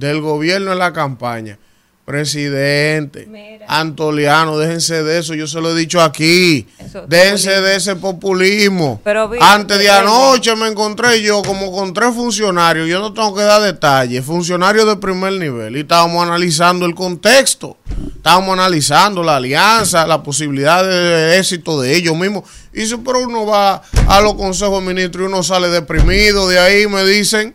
del 0.00 0.20
gobierno 0.20 0.72
en 0.72 0.78
la 0.78 0.92
campaña. 0.92 1.58
Presidente, 2.04 3.26
Mira. 3.28 3.66
Antoliano, 3.68 4.58
déjense 4.58 5.04
de 5.04 5.20
eso, 5.20 5.34
yo 5.34 5.46
se 5.46 5.60
lo 5.60 5.70
he 5.70 5.78
dicho 5.78 6.00
aquí. 6.00 6.66
Eso 6.76 7.04
es 7.04 7.08
déjense 7.08 7.50
populismo. 7.50 7.66
de 7.68 7.76
ese 7.76 7.96
populismo. 7.96 9.00
Pero, 9.04 9.30
Antes 9.40 9.78
de 9.78 9.88
anoche 9.90 10.56
me 10.56 10.66
encontré 10.66 11.22
yo 11.22 11.40
como 11.42 11.70
con 11.70 11.94
tres 11.94 12.12
funcionarios, 12.12 12.88
yo 12.88 12.98
no 12.98 13.12
tengo 13.12 13.32
que 13.32 13.42
dar 13.42 13.62
detalles, 13.62 14.24
funcionarios 14.24 14.86
de 14.86 14.96
primer 14.96 15.34
nivel, 15.34 15.76
y 15.76 15.80
estábamos 15.80 16.20
analizando 16.24 16.84
el 16.84 16.96
contexto, 16.96 17.76
estábamos 18.16 18.54
analizando 18.54 19.22
la 19.22 19.36
alianza, 19.36 20.04
la 20.04 20.20
posibilidad 20.20 20.82
de 20.84 21.38
éxito 21.38 21.80
de 21.80 21.94
ellos 21.94 22.16
mismos. 22.16 22.42
Y 22.72 22.86
si 22.86 22.96
pero 22.96 23.20
uno 23.20 23.46
va 23.46 23.82
a 24.08 24.20
los 24.20 24.34
consejos 24.34 24.80
de 24.82 24.94
ministros 24.94 25.24
y 25.24 25.26
uno 25.28 25.44
sale 25.44 25.68
deprimido, 25.68 26.48
de 26.48 26.58
ahí 26.58 26.88
me 26.88 27.04
dicen, 27.04 27.54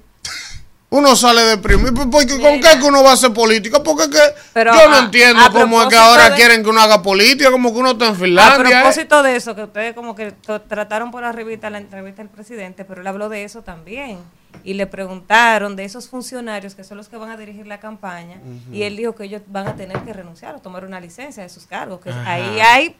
uno 0.97 1.15
sale 1.15 1.41
deprimido, 1.43 1.93
¿Por- 1.93 2.10
porque, 2.10 2.39
¿con 2.39 2.60
qué 2.62 2.79
que 2.79 2.86
uno 2.86 3.03
va 3.03 3.12
a 3.12 3.13
hacer 3.13 3.34
política? 3.34 3.81
Porque 3.84 4.10
que 4.10 4.19
Pero 4.53 4.73
yo 4.73 4.89
no 4.89 4.95
a- 4.95 4.99
entiendo 4.99 5.41
a 5.43 5.49
cómo 5.51 5.81
es 5.81 5.88
que 5.89 5.95
ahora 5.95 6.29
de- 6.29 6.36
quieren 6.36 6.63
que 6.63 6.69
uno 6.69 6.81
haga 6.81 7.01
política, 7.01 7.51
como 7.51 7.73
que 7.73 7.79
uno 7.79 7.91
está 7.91 8.05
en 8.08 8.12
A 8.13 8.15
Finlandia. 8.15 8.77
¿eh? 8.77 8.81
propósito 8.81 9.23
de 9.23 9.36
eso, 9.36 9.55
que 9.55 9.63
ustedes 9.63 9.93
como 9.93 10.15
que 10.15 10.31
trataron 10.67 11.12
por 11.12 11.23
arribita 11.23 11.69
la 11.69 11.77
entrevista 11.79 12.21
del 12.21 12.29
presidente, 12.29 12.86
pero 12.86 13.01
él 13.01 13.08
habló 13.08 13.29
de 13.29 13.43
eso 13.43 13.62
también. 13.62 14.19
Y 14.63 14.73
le 14.75 14.88
preguntaron 14.88 15.75
de 15.75 15.84
esos 15.84 16.08
funcionarios 16.08 16.75
que 16.75 16.84
son 16.86 16.97
los 16.97 17.10
que 17.10 17.17
van 17.17 17.29
a 17.29 17.38
dirigir 17.38 17.67
la 17.67 17.79
campaña, 17.79 18.38
y 18.71 18.84
él 18.84 18.95
dijo 18.95 19.13
que 19.13 19.25
ellos 19.25 19.41
van 19.47 19.67
a 19.67 19.75
tener 19.75 19.97
que 19.99 20.13
renunciar 20.13 20.55
o 20.55 20.60
tomar 20.60 20.86
una 20.86 20.99
licencia 21.01 21.43
de 21.43 21.49
sus 21.49 21.65
cargos, 21.67 21.99
que 21.99 22.10
ahí 22.12 22.60
hay 22.62 22.95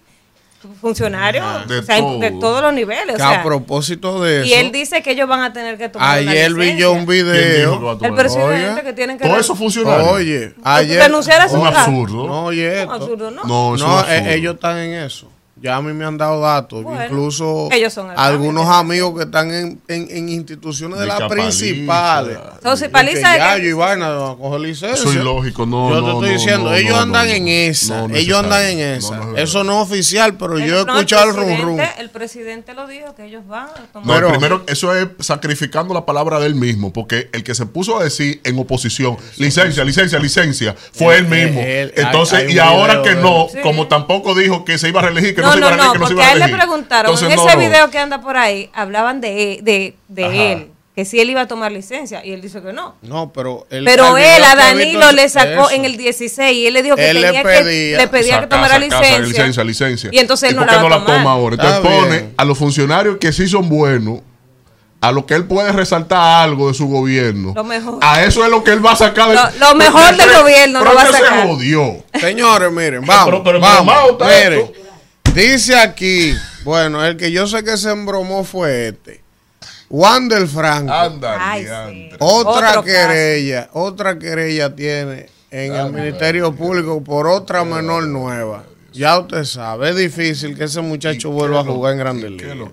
funcionarios 0.82 1.68
De 1.68 1.80
o 1.80 1.84
sea, 1.84 1.98
todo. 2.00 2.20
de 2.20 2.32
todos 2.32 2.62
los 2.62 2.74
niveles. 2.74 3.16
o 3.16 3.18
Que 3.18 3.24
a 3.24 3.30
sea, 3.30 3.44
propósito 3.44 4.22
de 4.22 4.42
eso. 4.42 4.48
y 4.48 4.54
él 4.54 4.72
dice 4.72 5.02
que 5.04 5.12
ellos 5.12 5.28
van 5.28 5.42
a 5.42 5.54
tener 5.54 5.78
que 5.78 5.90
tomar 5.90 6.22
una 6.22 6.32
Ayer 6.32 6.54
vi 6.54 6.76
yo 6.78 6.92
un 6.92 7.06
licencia. 7.06 7.34
¿Quién 7.34 7.56
dijo 7.62 7.80
que 7.80 7.86
va 7.86 7.94
video. 7.96 8.08
El 8.10 8.14
presidente 8.16 8.54
Oiga. 8.72 8.82
que 8.84 8.94
tienen 8.94 9.18
que... 9.18 9.28
Todo 9.28 9.40
eso 9.40 9.56
funcionario. 9.56 10.10
Oye, 10.12 10.54
ayer. 10.64 11.02
renunciar 11.02 11.42
a 11.42 11.50
su 11.50 11.56
Un 11.60 11.68
absurdo. 11.68 12.28
No, 12.28 12.46
oye, 12.46 12.68
No, 12.68 12.74
esto. 12.82 12.92
absurdo, 12.94 13.32
¿no? 13.32 13.44
No, 13.44 13.70
No, 13.70 13.76
es 13.76 13.82
absurdo. 13.84 14.12
eh, 14.12 14.34
ellos 14.36 14.56
están 14.56 14.78
en 14.78 14.94
eso. 15.04 15.32
Ya 15.66 15.78
a 15.78 15.82
mí 15.82 15.94
me 15.94 16.06
han 16.06 16.16
dado 16.16 16.42
datos, 16.42 16.84
Bueno, 16.84 17.04
incluso 17.06 17.70
ellos 17.72 17.92
son 17.92 18.12
el 18.12 18.18
algunos 18.20 18.66
cambio. 18.66 18.80
amigos 18.80 19.18
que 19.18 19.24
están 19.24 19.52
en, 19.52 19.82
en- 19.88 20.08
en 20.12 20.30
instituciones 20.30 21.00
de, 21.00 21.06
De 21.06 21.08
las 21.08 21.28
principales. 21.28 22.38
Entonces, 22.54 22.90
Paliza 22.90 23.58
yo 23.58 23.64
y 23.70 23.74
vaina 23.74 24.08
a 24.10 24.36
coger 24.38 24.60
licencia. 24.62 24.94
Eso 24.94 25.10
es 25.10 25.16
ilógico, 25.16 25.66
no. 25.66 25.90
yo 25.90 26.02
no, 26.02 26.06
te 26.06 26.12
estoy 26.12 26.30
no, 26.30 26.34
diciendo, 26.38 26.70
no, 26.70 26.76
ellos 26.76 26.96
no, 26.96 27.02
andan 27.02 27.28
no, 27.28 27.34
en 27.34 27.46
no. 27.46 27.50
esa, 27.50 28.08
No, 28.08 28.16
ellos 28.16 28.38
andan 28.40 28.64
en 28.64 28.80
esa. 28.80 29.18
No, 29.18 29.26
no 29.32 29.38
es 29.38 29.44
Eso 29.50 29.64
no 29.64 29.82
es 29.82 29.90
oficial, 29.90 30.38
pero 30.38 30.58
El- 30.60 30.68
yo 30.68 30.82
he 30.82 30.86
no, 30.86 30.94
escuchado 30.94 31.30
el 31.32 31.36
rum 31.36 31.62
rum. 31.62 31.80
El 31.98 32.10
presidente 32.12 32.76
lo 32.76 32.86
dijo, 32.86 33.16
que 33.16 33.26
ellos 33.26 33.48
van 33.48 33.68
a 33.70 33.74
tomar. 33.92 34.06
No, 34.08 34.14
Pero- 34.14 34.30
primero, 34.30 34.64
eso 34.68 34.96
es 34.96 35.08
sacrificando 35.20 35.96
la 35.96 36.06
palabra 36.06 36.40
de 36.40 36.46
él 36.46 36.54
mismo, 36.54 36.94
porque 36.94 37.30
el 37.34 37.44
que 37.44 37.56
se 37.56 37.66
puso 37.66 38.00
a 38.00 38.04
decir 38.04 38.40
en 38.44 38.60
oposición, 38.60 39.18
licencia, 39.38 39.84
licencia, 39.84 40.20
licencia, 40.20 40.76
fue 40.94 41.18
él, 41.18 41.28
mismo. 41.28 41.60
Entonces, 41.64 42.52
y 42.54 42.60
ahora 42.60 43.02
que 43.02 43.16
no, 43.16 43.48
como 43.64 43.88
tampoco 43.88 44.36
dijo 44.36 44.64
que 44.64 44.78
se 44.78 44.90
iba 44.90 45.00
a 45.00 45.06
reelegir, 45.06 45.34
que 45.34 45.42
no, 45.42 45.55
no, 45.60 45.72
no, 45.76 45.94
no, 45.94 46.00
porque 46.00 46.22
a 46.22 46.34
él 46.34 46.40
le 46.40 46.48
preguntaron, 46.50 47.12
Entonces, 47.14 47.34
en 47.38 47.40
ese 47.48 47.56
no. 47.56 47.62
video 47.62 47.90
que 47.90 47.98
anda 48.00 48.22
por 48.22 48.38
ahí, 48.38 48.70
hablaban 48.74 49.22
de, 49.22 49.60
de, 49.62 49.96
de 50.08 50.52
él, 50.54 50.72
que 50.96 51.04
si 51.04 51.20
él 51.20 51.30
iba 51.30 51.42
a 51.42 51.48
tomar 51.48 51.72
licencia, 51.74 52.24
y 52.26 52.32
él 52.32 52.40
dice 52.42 52.62
que 52.62 52.72
no. 52.72 52.96
No, 53.02 53.34
pero 53.34 53.68
él, 53.70 53.84
Pero 53.84 54.16
él 54.18 54.44
a 54.44 54.56
Danilo 54.56 55.12
le 55.12 55.28
sacó 55.28 55.64
eso. 55.68 55.72
en 55.72 55.84
el 55.86 55.98
16 55.98 56.56
y 56.58 56.68
él 56.68 56.74
le 56.74 56.84
dijo 56.84 56.96
que 56.96 57.10
Él 57.10 57.20
le 57.20 57.28
tenía 57.28 57.44
que, 57.44 57.50
pedía- 57.50 57.98
le 57.98 58.08
pedía 58.08 58.40
que 58.42 58.48
tomara 58.48 58.76
saca, 58.76 58.86
saca, 58.90 59.02
licencia. 59.02 59.20
licencia, 59.28 59.64
licencia. 59.66 60.10
Y 60.14 60.20
entonces 60.20 60.50
él 60.52 60.56
no 60.56 60.62
por 60.66 60.72
la 60.74 60.82
no 60.82 60.90
la 60.90 61.04
toma 61.06 61.32
ahora? 61.34 61.56
Entonces 61.56 61.78
Está 61.78 61.90
pone 61.90 62.08
bien. 62.10 62.34
a 62.38 62.46
los 62.46 62.58
funcionarios 62.58 63.18
que 63.20 63.34
sí 63.34 63.46
son 63.50 63.68
buenos, 63.68 64.20
a 65.02 65.12
lo 65.12 65.26
que 65.26 65.34
él 65.36 65.44
puede 65.46 65.72
resaltar 65.74 66.44
algo 66.46 66.70
de 66.70 66.74
su 66.74 66.88
gobierno. 66.88 67.52
Lo 67.54 67.64
mejor. 67.66 68.00
A 68.02 68.24
eso 68.24 68.44
es 68.46 68.50
lo 68.50 68.64
que 68.64 68.72
él 68.72 68.84
va 68.84 68.94
a 68.94 68.96
sacar. 68.96 69.28
de- 69.30 69.36
Lo- 69.36 69.68
lo 69.70 69.76
mejor 69.76 70.16
del 70.16 70.32
gobierno 70.34 70.80
pero 70.80 70.92
lo 70.92 70.96
va 70.96 71.02
a 71.04 71.12
sacar. 71.12 71.42
se 71.42 71.48
jodió. 71.48 72.04
Señores, 72.22 72.72
miren, 72.72 73.06
vamos. 73.06 73.26
Pero- 73.26 73.44
pero 73.44 73.60
vamos. 73.60 73.94
está 74.12 74.26
miren, 74.26 74.54
esto. 74.54 74.74
Dice 75.36 75.76
aquí, 75.78 76.34
bueno, 76.64 77.04
el 77.06 77.18
que 77.18 77.32
yo 77.32 77.48
sé 77.48 77.64
que 77.64 77.78
se 77.78 77.92
embromó 77.92 78.44
fue 78.44 78.88
este. 78.90 79.22
Wander 79.90 80.48
Franco. 80.48 80.92
Anda, 80.92 81.38
Ay, 81.40 81.66
sí. 81.90 82.10
Otra 82.20 82.70
Otro 82.72 82.84
querella, 82.84 83.70
otra 83.74 84.18
querella 84.18 84.76
tiene 84.76 85.30
en 85.52 85.74
el 85.76 85.92
Ministerio 85.92 86.54
Público 86.56 87.04
por 87.04 87.28
otra 87.28 87.64
menor 87.64 88.04
nueva. 88.08 88.64
Ya 88.92 89.20
usted 89.20 89.44
sabe, 89.44 89.90
es 89.90 89.96
difícil 89.98 90.58
que 90.58 90.64
ese 90.64 90.80
muchacho 90.80 91.30
vuelva 91.30 91.60
a 91.60 91.64
jugar 91.66 91.94
en 91.94 92.00
Grandes 92.00 92.32
¿Qué 92.40 92.48
es 92.50 92.56
Ligas. 92.56 92.70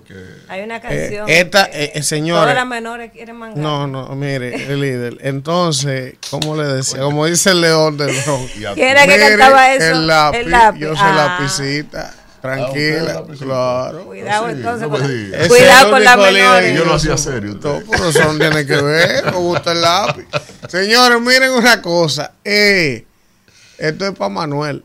Hay 0.47 0.61
una 0.63 0.77
Eh, 0.77 0.81
canción. 0.81 1.29
esta, 1.29 1.65
eh, 1.65 1.69
eh, 1.73 1.87
Todas 1.95 2.07
señores, 2.07 2.55
las 2.55 2.65
menores 2.65 3.11
quieren 3.11 3.35
mangar. 3.35 3.57
no, 3.57 3.87
no, 3.87 4.07
mire, 4.15 4.55
el 4.71 4.79
líder. 4.81 5.17
Entonces, 5.21 6.15
¿cómo 6.31 6.55
le 6.55 6.63
decía? 6.63 7.01
Como 7.01 7.25
dice 7.25 7.51
el 7.51 7.59
león 7.61 7.97
del 7.97 8.15
rock. 8.23 8.49
¿Quién 8.73 8.87
era 8.87 9.05
que 9.05 9.17
cantaba 9.19 9.73
eso? 9.73 9.85
El 9.85 10.07
lápiz, 10.07 10.37
El 10.39 10.51
lápiz. 10.51 10.79
yo 10.79 10.95
soy 10.95 11.05
Ah. 11.09 11.37
lapicita. 11.41 12.13
Ah, 12.45 12.55
Tranquila, 12.55 13.13
lapicita. 13.13 13.45
claro. 13.45 14.05
Cuidado 14.05 14.45
Sí, 14.47 14.51
entonces 14.51 14.81
no 14.81 14.89
con, 14.89 15.47
cuidado 15.47 15.91
con 15.91 15.99
líder 16.01 16.17
menores. 16.17 16.77
Yo 16.77 16.85
lo 16.85 16.93
hacía 16.95 17.17
serio. 17.17 17.53
No, 17.53 17.79
pero 17.89 18.09
eso 18.09 18.33
no 18.33 18.37
tiene 18.37 18.65
que 18.65 18.81
ver. 18.81 19.25
Me 19.25 19.31
gusta 19.31 19.71
el 19.71 19.81
lápiz. 19.81 20.25
Señores, 20.67 21.21
miren 21.21 21.51
una 21.51 21.81
cosa. 21.81 22.33
Eh, 22.43 23.05
esto 23.77 24.05
es 24.07 24.11
para 24.11 24.29
Manuel. 24.29 24.83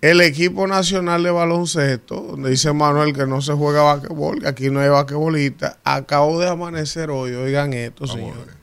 El 0.00 0.20
equipo 0.20 0.68
nacional 0.68 1.24
de 1.24 1.32
baloncesto, 1.32 2.20
donde 2.20 2.50
dice 2.50 2.72
Manuel 2.72 3.12
que 3.12 3.26
no 3.26 3.42
se 3.42 3.52
juega 3.54 3.82
basquetbol, 3.82 4.40
que 4.40 4.46
aquí 4.46 4.70
no 4.70 4.78
hay 4.78 4.88
basquetbolista, 4.90 5.78
acabo 5.82 6.38
de 6.38 6.48
amanecer 6.48 7.10
hoy, 7.10 7.34
oigan 7.34 7.72
esto, 7.72 8.06
señores. 8.06 8.54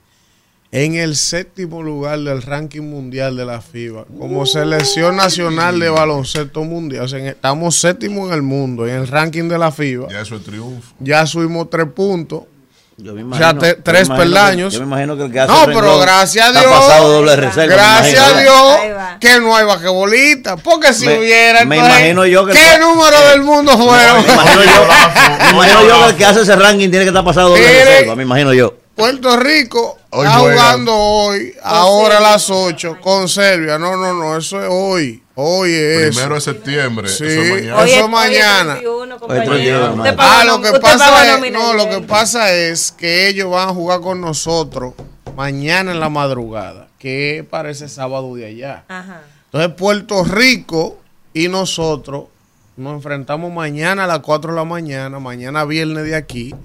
En 0.78 0.96
el 0.96 1.16
séptimo 1.16 1.82
lugar 1.82 2.20
del 2.20 2.42
ranking 2.42 2.82
mundial 2.82 3.38
de 3.38 3.46
la 3.46 3.62
FIBA, 3.62 4.06
como 4.20 4.46
selección 4.46 5.16
nacional 5.16 5.80
de 5.80 5.88
baloncesto 5.90 6.64
mundial. 6.66 7.06
O 7.06 7.08
sea, 7.08 7.20
estamos 7.30 7.78
séptimo 7.80 8.28
en 8.28 8.34
el 8.34 8.42
mundo, 8.42 8.86
en 8.86 8.96
el 8.96 9.08
ranking 9.08 9.48
de 9.48 9.58
la 9.58 9.72
FIBA. 9.72 10.10
Ya 10.12 10.20
eso 10.22 10.36
es 10.36 10.44
triunfo. 10.44 10.94
Ya 11.00 11.26
subimos 11.26 11.70
tres 11.70 11.88
puntos. 11.96 12.44
Yo 12.98 13.14
me 13.14 13.24
O 13.24 13.38
sea, 13.38 13.54
te- 13.58 13.70
yo 13.72 13.76
me 13.78 13.82
tres 13.84 14.08
imagino 14.08 14.16
que- 14.16 14.22
peldaños. 14.22 14.74
yo 14.74 14.80
me 14.82 14.86
imagino 14.86 15.18
que 15.18 15.24
el 15.26 15.32
que 15.32 15.40
hace 15.42 15.52
No, 15.52 15.64
el 15.66 15.74
pero 15.74 16.00
gracias 16.00 16.48
a 16.48 16.52
Dios. 16.60 16.66
pasado 16.66 17.10
doble 17.12 17.36
reserva. 17.38 17.76
Gracias 17.76 18.30
imagino, 18.30 18.38
a 18.38 18.42
Dios 18.42 19.18
que 19.20 19.40
no 19.42 19.56
hay 19.56 19.66
basquetbolista. 19.66 20.56
Porque 20.58 20.94
si 20.94 21.06
Me- 21.06 21.20
hubiera, 21.20 21.64
me 21.66 21.78
imagino 21.78 22.26
yo 22.26 22.46
que- 22.46 22.54
¿qué 22.54 22.80
número 22.80 23.18
del 23.32 23.42
mundo 23.44 23.78
fueron? 23.78 24.26
Me 24.26 24.34
imagino 24.34 24.64
yo, 24.64 24.88
me 25.46 25.50
imagino 25.52 25.88
yo 25.88 26.00
que 26.04 26.10
el 26.12 26.16
que 26.18 26.26
hace 26.26 26.42
ese 26.42 26.56
ranking 26.56 26.90
tiene 26.90 27.04
que 27.06 27.10
estar 27.10 27.24
pasado 27.24 27.50
doble 27.50 27.64
reserva. 27.66 28.16
Me 28.16 28.24
imagino 28.24 28.54
yo. 28.54 28.76
Puerto 28.96 29.36
Rico 29.38 29.98
Hoy 30.12 30.26
está 30.26 30.40
juegan. 30.40 30.58
jugando 30.58 30.96
hoy, 30.96 31.54
ahora 31.64 32.18
a 32.20 32.22
las 32.22 32.50
8, 32.50 32.98
con 33.02 33.28
Serbia. 33.28 33.78
No, 33.78 33.98
no, 33.98 34.14
no, 34.14 34.38
eso 34.38 34.62
es 34.64 34.70
hoy. 34.72 35.22
Hoy 35.36 35.74
es. 35.74 36.10
Primero 36.16 36.36
de 36.36 36.42
septiembre. 36.42 37.10
Sí. 37.10 37.26
Eso 37.26 37.42
es 37.42 37.50
mañana. 37.50 37.76
Oye, 37.82 37.94
Eso 37.96 38.06
es- 38.06 38.10
mañana. 38.10 38.74
31, 38.76 39.02
Hoy 39.02 39.10
es 39.12 39.20
compañero. 39.20 39.52
31, 39.52 39.86
Usted 39.90 39.98
madre. 39.98 40.14
pagó 40.14 40.30
Ah, 40.32 40.44
lo 40.46 40.62
que 40.62 40.68
usted 40.70 40.82
pasa 40.82 41.36
es, 41.46 41.52
no, 41.52 41.74
lo 41.74 41.90
que 41.90 42.02
pasa 42.02 42.54
es 42.54 42.92
que 42.94 43.28
ellos 43.28 43.52
van 43.52 43.68
a 43.70 43.74
jugar 43.74 44.00
con 44.00 44.22
nosotros 44.22 44.94
mañana 45.36 45.92
en 45.92 46.00
la 46.00 46.08
madrugada, 46.10 46.88
que 46.98 47.46
parece 47.50 47.90
sábado 47.90 48.34
de 48.36 48.46
allá. 48.46 48.86
Ajá. 48.88 49.24
Entonces 49.52 49.74
Puerto 49.78 50.24
Rico 50.24 50.98
y 51.34 51.50
nosotros 51.50 52.26
nos 52.78 52.94
enfrentamos 52.94 53.52
mañana 53.52 54.06
a 54.06 54.08
las 54.08 54.20
4 54.20 54.52
de 54.52 54.56
la 54.58 54.64
mañana, 54.64 55.20
mañana 55.20 55.66
viernes 55.66 56.06
de 56.06 56.16
aquí, 56.16 56.56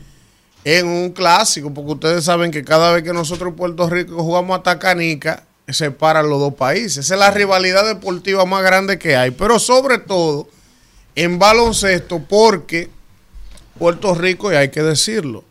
en 0.64 0.86
un 0.86 1.10
clásico, 1.10 1.72
porque 1.72 1.92
ustedes 1.92 2.24
saben 2.24 2.50
que 2.50 2.64
cada 2.64 2.92
vez 2.92 3.02
que 3.02 3.12
nosotros 3.12 3.50
en 3.50 3.56
Puerto 3.56 3.88
Rico 3.88 4.22
jugamos 4.22 4.58
a 4.58 4.62
Tacanica, 4.62 5.44
se 5.68 5.90
paran 5.90 6.28
los 6.28 6.40
dos 6.40 6.54
países. 6.54 6.98
Esa 6.98 7.14
es 7.14 7.20
la 7.20 7.30
rivalidad 7.30 7.86
deportiva 7.86 8.44
más 8.44 8.62
grande 8.62 8.98
que 8.98 9.16
hay, 9.16 9.30
pero 9.30 9.58
sobre 9.58 9.98
todo 9.98 10.48
en 11.14 11.38
baloncesto, 11.38 12.20
porque 12.20 12.90
Puerto 13.78 14.14
Rico, 14.14 14.52
y 14.52 14.56
hay 14.56 14.70
que 14.70 14.82
decirlo, 14.82 15.44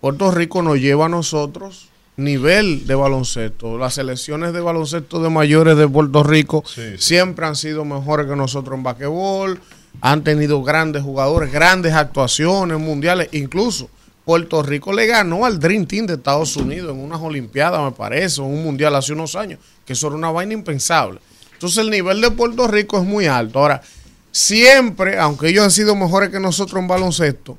Puerto 0.00 0.30
Rico 0.30 0.62
nos 0.62 0.78
lleva 0.78 1.06
a 1.06 1.08
nosotros 1.08 1.88
nivel 2.16 2.86
de 2.86 2.94
baloncesto. 2.94 3.78
Las 3.78 3.94
selecciones 3.94 4.52
de 4.52 4.60
baloncesto 4.60 5.20
de 5.20 5.30
mayores 5.30 5.76
de 5.76 5.88
Puerto 5.88 6.22
Rico 6.22 6.62
Sí, 6.66 6.92
sí. 6.92 6.98
siempre 6.98 7.46
han 7.46 7.56
sido 7.56 7.84
mejores 7.84 8.26
que 8.26 8.36
nosotros 8.36 8.76
en 8.76 8.84
basquetbol, 8.84 9.60
han 10.00 10.22
tenido 10.24 10.62
grandes 10.62 11.02
jugadores, 11.02 11.50
grandes 11.52 11.94
actuaciones 11.94 12.78
mundiales, 12.78 13.28
incluso 13.32 13.88
Puerto 14.24 14.62
Rico 14.62 14.92
le 14.92 15.06
ganó 15.06 15.44
al 15.44 15.58
Dream 15.58 15.86
Team 15.86 16.06
de 16.06 16.14
Estados 16.14 16.56
Unidos 16.56 16.94
en 16.94 17.00
unas 17.00 17.20
Olimpiadas, 17.20 17.82
me 17.82 17.92
parece, 17.92 18.40
en 18.40 18.46
un 18.46 18.62
mundial 18.64 18.94
hace 18.94 19.12
unos 19.12 19.36
años, 19.36 19.60
que 19.84 19.92
eso 19.92 20.06
era 20.06 20.16
una 20.16 20.30
vaina 20.30 20.54
impensable. 20.54 21.20
Entonces 21.52 21.78
el 21.78 21.90
nivel 21.90 22.20
de 22.20 22.30
Puerto 22.30 22.66
Rico 22.66 22.98
es 22.98 23.04
muy 23.04 23.26
alto. 23.26 23.58
Ahora, 23.58 23.82
siempre, 24.32 25.18
aunque 25.18 25.48
ellos 25.48 25.64
han 25.64 25.70
sido 25.70 25.94
mejores 25.94 26.30
que 26.30 26.40
nosotros 26.40 26.80
en 26.80 26.88
baloncesto, 26.88 27.58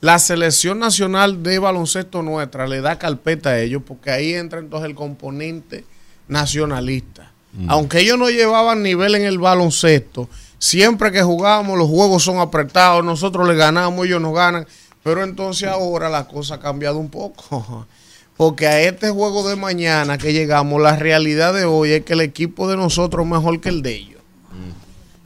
la 0.00 0.18
selección 0.18 0.78
nacional 0.78 1.42
de 1.42 1.58
baloncesto 1.58 2.22
nuestra 2.22 2.66
le 2.66 2.80
da 2.82 2.98
carpeta 2.98 3.50
a 3.50 3.60
ellos 3.60 3.82
porque 3.86 4.10
ahí 4.10 4.34
entra 4.34 4.58
entonces 4.58 4.88
el 4.88 4.94
componente 4.94 5.84
nacionalista. 6.28 7.32
Aunque 7.68 8.00
ellos 8.00 8.18
no 8.18 8.28
llevaban 8.28 8.82
nivel 8.82 9.14
en 9.14 9.22
el 9.22 9.38
baloncesto, 9.38 10.28
siempre 10.58 11.10
que 11.10 11.22
jugábamos 11.22 11.78
los 11.78 11.88
juegos 11.88 12.22
son 12.22 12.38
apretados, 12.38 13.02
nosotros 13.02 13.48
le 13.48 13.54
ganamos, 13.54 14.04
ellos 14.04 14.20
nos 14.20 14.34
ganan, 14.34 14.66
pero 15.06 15.22
entonces 15.22 15.68
ahora 15.68 16.08
la 16.08 16.26
cosa 16.26 16.56
ha 16.56 16.58
cambiado 16.58 16.98
un 16.98 17.08
poco. 17.08 17.86
Porque 18.36 18.66
a 18.66 18.80
este 18.80 19.08
juego 19.08 19.48
de 19.48 19.54
mañana 19.54 20.18
que 20.18 20.32
llegamos, 20.32 20.82
la 20.82 20.96
realidad 20.96 21.54
de 21.54 21.64
hoy 21.64 21.92
es 21.92 22.04
que 22.04 22.14
el 22.14 22.22
equipo 22.22 22.68
de 22.68 22.76
nosotros 22.76 23.24
es 23.24 23.30
mejor 23.30 23.60
que 23.60 23.68
el 23.68 23.82
de 23.82 23.94
ellos. 23.94 24.20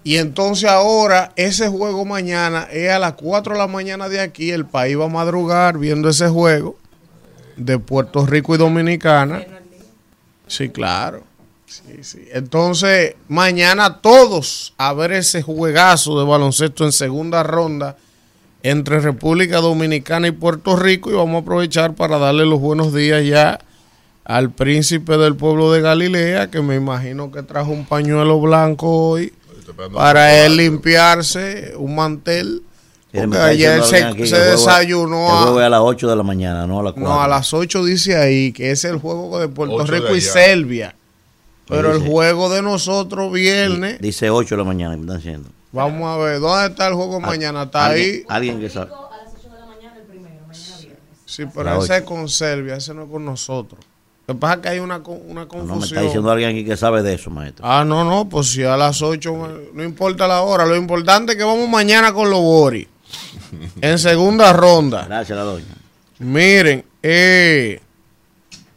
Y 0.05 0.19
entonces 0.19 0.69
ahora 0.69 1.33
ese 1.35 1.69
juego 1.69 2.05
mañana 2.05 2.69
es 2.71 2.91
a 2.91 2.99
las 2.99 3.15
4 3.15 3.55
de 3.55 3.59
la 3.59 3.69
mañana 3.69 4.11
de 4.11 4.21
aquí, 4.21 4.51
el 4.51 4.67
país 4.67 4.99
va 4.99 5.07
a 5.07 5.09
madrugar 5.09 5.79
viendo 5.79 6.11
ese 6.11 6.29
juego 6.29 6.77
de 7.57 7.79
Puerto 7.79 8.27
Rico 8.27 8.55
y 8.55 8.59
Dominicana. 8.59 9.47
Sí, 10.47 10.69
claro. 10.69 11.23
Sí, 11.65 12.05
sí. 12.05 12.29
Entonces, 12.33 13.15
mañana 13.29 14.03
todos 14.03 14.75
a 14.77 14.93
ver 14.93 15.13
ese 15.13 15.41
juegazo 15.41 16.19
de 16.19 16.27
baloncesto 16.27 16.85
en 16.85 16.93
segunda 16.93 17.43
ronda 17.43 17.97
entre 18.63 19.01
República 19.01 19.59
Dominicana 19.61 20.29
y 20.29 20.33
Puerto 20.33 20.77
Rico 20.77 21.11
y 21.11 21.15
vamos 21.15 21.37
a 21.37 21.39
aprovechar 21.43 21.95
para 21.95 22.19
darle 22.19 22.45
los 22.47 22.61
buenos 22.61 22.93
días 22.95 23.25
ya 23.25 23.59
al 24.25 24.51
príncipe 24.51 25.17
del 25.17 25.35
pueblo 25.35 25.73
de 25.73 25.81
Galilea, 25.81 26.51
que 26.51 26.61
me 26.61 26.77
imagino 26.77 27.33
que 27.33 27.43
trajo 27.43 27.71
un 27.73 27.85
pañuelo 27.87 28.39
blanco 28.41 28.87
hoy 29.11 29.33
para 29.95 30.45
él 30.45 30.57
limpiarse 30.57 31.73
un 31.77 31.95
mantel. 31.95 32.63
Porque 33.13 33.39
ayer 33.39 33.83
se, 33.83 33.97
alguien 34.05 34.13
aquí 34.13 34.27
se 34.29 34.37
que 34.37 34.37
el 34.37 34.43
juego- 34.57 34.67
desayunó 34.67 35.27
El 35.27 35.43
juego 35.43 35.59
es 35.59 35.65
a, 35.65 35.67
a 35.67 35.71
las 35.71 35.81
8 35.83 36.09
de 36.11 36.17
la 36.17 36.23
mañana, 36.23 36.67
no 36.69 36.79
a 36.79 36.83
las 36.85 36.93
4. 36.93 37.09
no, 37.09 37.21
a 37.21 37.27
las 37.27 37.53
8 37.53 37.85
dice 37.85 38.17
ahí 38.17 38.53
que 38.53 38.71
es 38.71 38.85
el 38.85 38.99
juego 38.99 39.41
de 39.41 39.49
Puerto 39.49 39.79
de 39.83 39.99
Rico 40.01 40.15
y. 40.15 40.21
Serbia. 40.21 40.95
Pero 41.67 41.93
el 41.93 42.03
juego 42.07 42.51
de 42.51 42.63
nosotros 42.63 43.33
viernes, 43.33 44.01
Dice 44.01 44.29
8 44.31 44.55
de 44.55 44.59
la 44.59 44.65
mañana, 44.65 44.97
me 44.97 45.03
están 45.03 45.17
diciendo. 45.17 45.49
Vamos 45.73 46.03
a 46.09 46.17
ver, 46.17 46.41
¿dónde 46.41 46.67
está 46.69 46.89
el 46.89 46.95
juego 46.95 47.21
mañana? 47.21 47.65
Está 47.65 47.87
alguien, 47.87 48.09
ahí. 48.11 48.25
Alguien 48.29 48.61
que 48.61 48.71
sabe. 48.71 48.91
Sí, 51.27 51.45
pero 51.55 51.83
ese 51.83 51.99
es 51.99 52.03
con 52.03 52.29
Serbia, 52.29 52.75
ese 52.77 52.93
no 52.93 53.05
es 53.05 53.11
con 53.11 53.25
nosotros. 53.25 53.81
Lo 54.27 54.35
que 54.35 54.41
pasa 54.41 54.55
es 54.55 54.61
que 54.61 54.69
hay 54.69 54.79
una, 54.81 54.99
una 54.99 55.43
No 55.43 55.49
confusión. 55.49 55.79
me 55.81 55.87
está 55.87 56.01
diciendo 56.03 56.31
alguien 56.31 56.51
aquí 56.51 56.65
que 56.65 56.77
sabe 56.77 57.03
de 57.03 57.15
eso, 57.15 57.31
maestro. 57.31 57.65
Ah, 57.67 57.85
no, 57.85 58.05
no, 58.05 58.29
pues 58.29 58.49
si 58.49 58.63
a 58.65 58.77
las 58.77 59.01
8, 59.01 59.71
no 59.73 59.83
importa 59.85 60.27
la 60.29 60.43
hora, 60.43 60.67
lo 60.67 60.77
importante 60.77 61.33
es 61.33 61.39
que 61.39 61.45
vamos 61.45 61.69
mañana 61.69 62.13
con 62.13 62.31
los 62.31 62.41
Boris. 62.41 62.87
en 63.81 63.99
segunda 63.99 64.53
ronda. 64.53 65.05
Gracias, 65.07 65.37
la 65.37 65.45
doña. 65.45 65.67
Miren, 66.19 66.85
eh, 67.03 67.81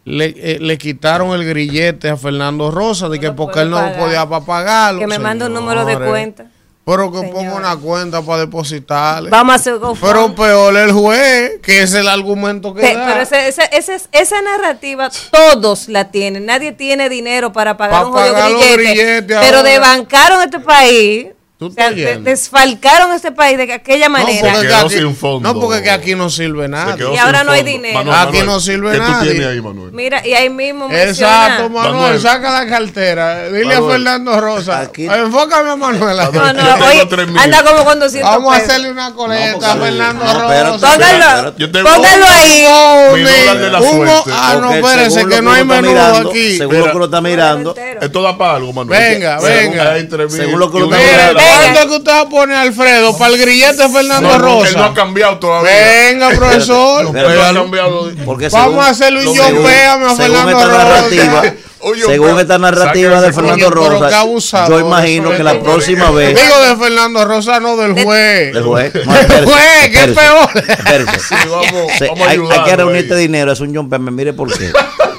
le, 0.06 0.26
eh, 0.38 0.60
le 0.60 0.78
quitaron 0.78 1.32
el 1.40 1.46
grillete 1.48 2.10
a 2.10 2.18
Fernando 2.18 2.72
Rosa 2.72 3.10
de 3.10 3.20
que 3.20 3.32
porque 3.32 3.62
él 3.62 3.70
no 3.70 3.78
pagar. 3.78 4.00
podía 4.00 4.30
para 4.30 4.46
pagarlo. 4.46 5.00
Que 5.02 5.08
me 5.08 5.20
mande 5.20 5.46
un 5.46 5.54
número 5.54 5.86
de 5.86 5.98
cuenta. 5.98 6.46
Pero 6.86 7.10
que 7.12 7.20
Señores. 7.20 7.34
ponga 7.34 7.56
una 7.56 7.76
cuenta 7.78 8.22
para 8.22 8.40
depositarle. 8.40 9.30
Vamos 9.30 9.54
a 9.54 9.56
hacer. 9.56 9.76
Pero 10.02 10.36
peor 10.36 10.76
el 10.76 10.92
juez, 10.92 11.52
que 11.62 11.82
es 11.82 11.94
el 11.94 12.10
argumento 12.10 12.74
que 12.74 12.82
Pe- 12.82 12.94
da. 12.94 13.06
Pero 13.06 13.22
ese- 13.22 13.48
ese- 13.48 13.70
ese- 13.72 14.02
esa 14.12 14.42
narrativa 14.42 15.10
todos 15.32 15.88
la 15.88 16.12
tienen. 16.12 16.46
Nadie 16.46 16.74
tiene 16.74 17.08
dinero 17.08 17.54
para 17.54 17.78
pagar 17.78 18.02
Pa' 18.02 18.08
un 18.08 18.14
pagar 18.14 18.52
grillete. 18.52 18.74
grilletes 18.76 19.38
pero 19.40 19.58
ahora. 19.60 19.70
desbancaron 19.70 20.42
este 20.42 20.60
país. 20.60 21.28
Tú 21.64 21.70
O 21.70 21.72
sea, 21.74 21.84
estás 21.86 21.96
de- 21.96 22.06
oyendo. 22.08 22.30
desfalcaron 22.30 23.14
este 23.14 23.32
país 23.32 23.58
de 23.58 23.72
aquella 23.72 24.08
no, 24.10 24.14
manera. 24.18 24.52
porque 24.54 24.68
quedó 24.68 24.78
aquí, 24.86 24.96
sin 24.96 25.16
fondo. 25.16 25.54
no, 25.54 25.60
porque 25.60 25.82
que 25.82 25.92
aquí 25.92 26.14
no 26.16 26.30
sirve 26.30 26.68
nada. 26.68 26.98
Y 26.98 27.18
ahora 27.18 27.44
no 27.46 27.52
hay 27.52 27.64
dinero. 27.64 28.14
Aquí 28.14 28.40
no 28.46 28.60
sirve 28.60 28.92
¿Qué 28.92 28.98
nadie. 29.00 29.14
tú 29.16 29.32
tienes 29.32 29.48
ahí, 29.48 29.62
Manuel? 29.62 29.92
Mira, 29.94 30.26
y 30.28 30.34
ahí 30.34 30.50
mismo 30.50 30.90
Exacto. 30.92 31.70
Manuel, 31.70 31.94
Manuel. 31.94 32.20
saca 32.22 32.52
la 32.52 32.68
cartera. 32.68 33.46
Dile 33.46 33.66
Manuel. 33.76 33.84
a 33.84 33.92
Fernando 33.94 34.42
Rosa. 34.42 34.80
Aquí- 34.82 35.06
Enfócame 35.06 35.70
a 35.72 35.76
Manuel. 35.76 36.18
No, 36.18 36.32
Yo 36.32 36.54
no, 36.54 36.54
tengo 36.54 36.86
oye, 36.86 37.40
anda 37.40 37.64
como 37.64 37.86
con 37.86 38.00
200 38.00 38.30
Vamos 38.30 38.54
a 38.54 38.58
hacerle 38.58 38.92
una 38.92 39.14
coleta 39.14 39.58
No, 39.58 39.66
a 39.82 39.86
Fernando 39.86 40.26
Rosa. 40.26 40.88
Póngalo, 40.94 41.54
póngalo 41.84 42.26
ahí. 42.28 42.66
Ah, 44.32 44.58
no, 44.60 44.74
espérese, 44.74 45.26
que 45.28 45.36
lo 45.38 45.42
no 45.44 45.52
hay 45.54 45.64
menudo 45.64 45.92
mirando, 45.92 46.30
aquí. 46.30 46.58
Según 46.58 46.74
lo 46.74 46.80
Mira. 46.80 46.92
que 46.92 46.98
uno 46.98 47.06
está 47.06 47.22
mirando, 47.22 47.76
Esto 48.02 48.22
da 48.22 48.38
para 48.38 48.56
algo, 48.56 48.74
Manuel. 48.74 49.00
Venga, 49.00 49.40
venga. 49.40 49.96
Según 50.30 50.60
lo 50.60 50.72
que 50.72 50.78
una 50.78 50.98
está 51.00 51.12
mirando. 51.14 51.40
¿Cuándo 51.62 51.80
es 51.80 51.86
que 51.86 51.96
usted 51.96 52.12
va 52.12 52.20
a 52.22 52.30
poner 52.30 52.56
a 52.58 52.62
Alfredo 52.62 53.18
para 53.18 53.34
el 53.34 53.40
grillete 53.42 53.84
de 53.84 53.90
Fernando 53.90 54.30
No, 54.30 54.38
no, 54.38 54.46
Rosa? 54.60 54.70
Él 54.70 54.78
no 54.78 54.84
ha 54.86 54.94
cambiado 54.94 55.40
todavía. 55.40 55.72
Venga, 55.72 56.30
profesor. 56.32 57.04
No 57.06 57.12
Pero- 57.14 57.44
ha 57.44 57.54
cambiado. 57.54 58.12
porque 58.26 58.50
Vamos 58.50 58.70
según- 58.72 58.84
a 58.86 58.88
hacerle 58.90 59.28
un 59.28 59.38
John 59.38 59.64
Péame 59.64 60.06
a 60.06 60.16
según 60.16 60.18
Fernando 60.18 60.52
esta 60.52 60.66
Rosa. 60.68 60.84
narrativa, 60.84 61.44
Oye, 61.86 62.02
según 62.06 62.40
esta 62.40 62.58
narrativa 62.58 63.20
de 63.22 63.34
Fernando 63.34 63.70
Rosa, 63.70 64.20
abusador 64.20 64.70
yo 64.82 64.88
imagino 64.88 65.32
que 65.32 65.44
la 65.44 65.60
próxima 65.60 66.12
vez 66.12 66.30
Digo 66.40 66.58
de 66.62 66.78
Fernando 66.78 67.26
Rosa, 67.26 67.60
no 67.60 67.76
del 67.76 67.92
juez. 68.02 68.56
el 68.56 68.64
juez, 68.64 68.94
no, 69.06 69.14
El 69.14 69.20
espérese, 69.20 69.46
juez, 69.52 69.90
que 69.92 70.04
es 70.06 70.18
peor. 70.18 70.50
Sí, 71.28 71.36
vamos, 71.50 71.72
vamos 71.72 72.02
hay, 72.02 72.08
hay 72.08 72.18
que 72.18 72.32
ayudarlo 72.54 72.76
reunir 72.78 72.96
ahí. 72.96 73.02
este 73.04 73.16
dinero, 73.18 73.52
es 73.52 73.60
un 73.60 73.76
John 73.76 73.90
Penn, 73.90 74.16
mire 74.16 74.32
por 74.32 74.58
qué. 74.58 74.72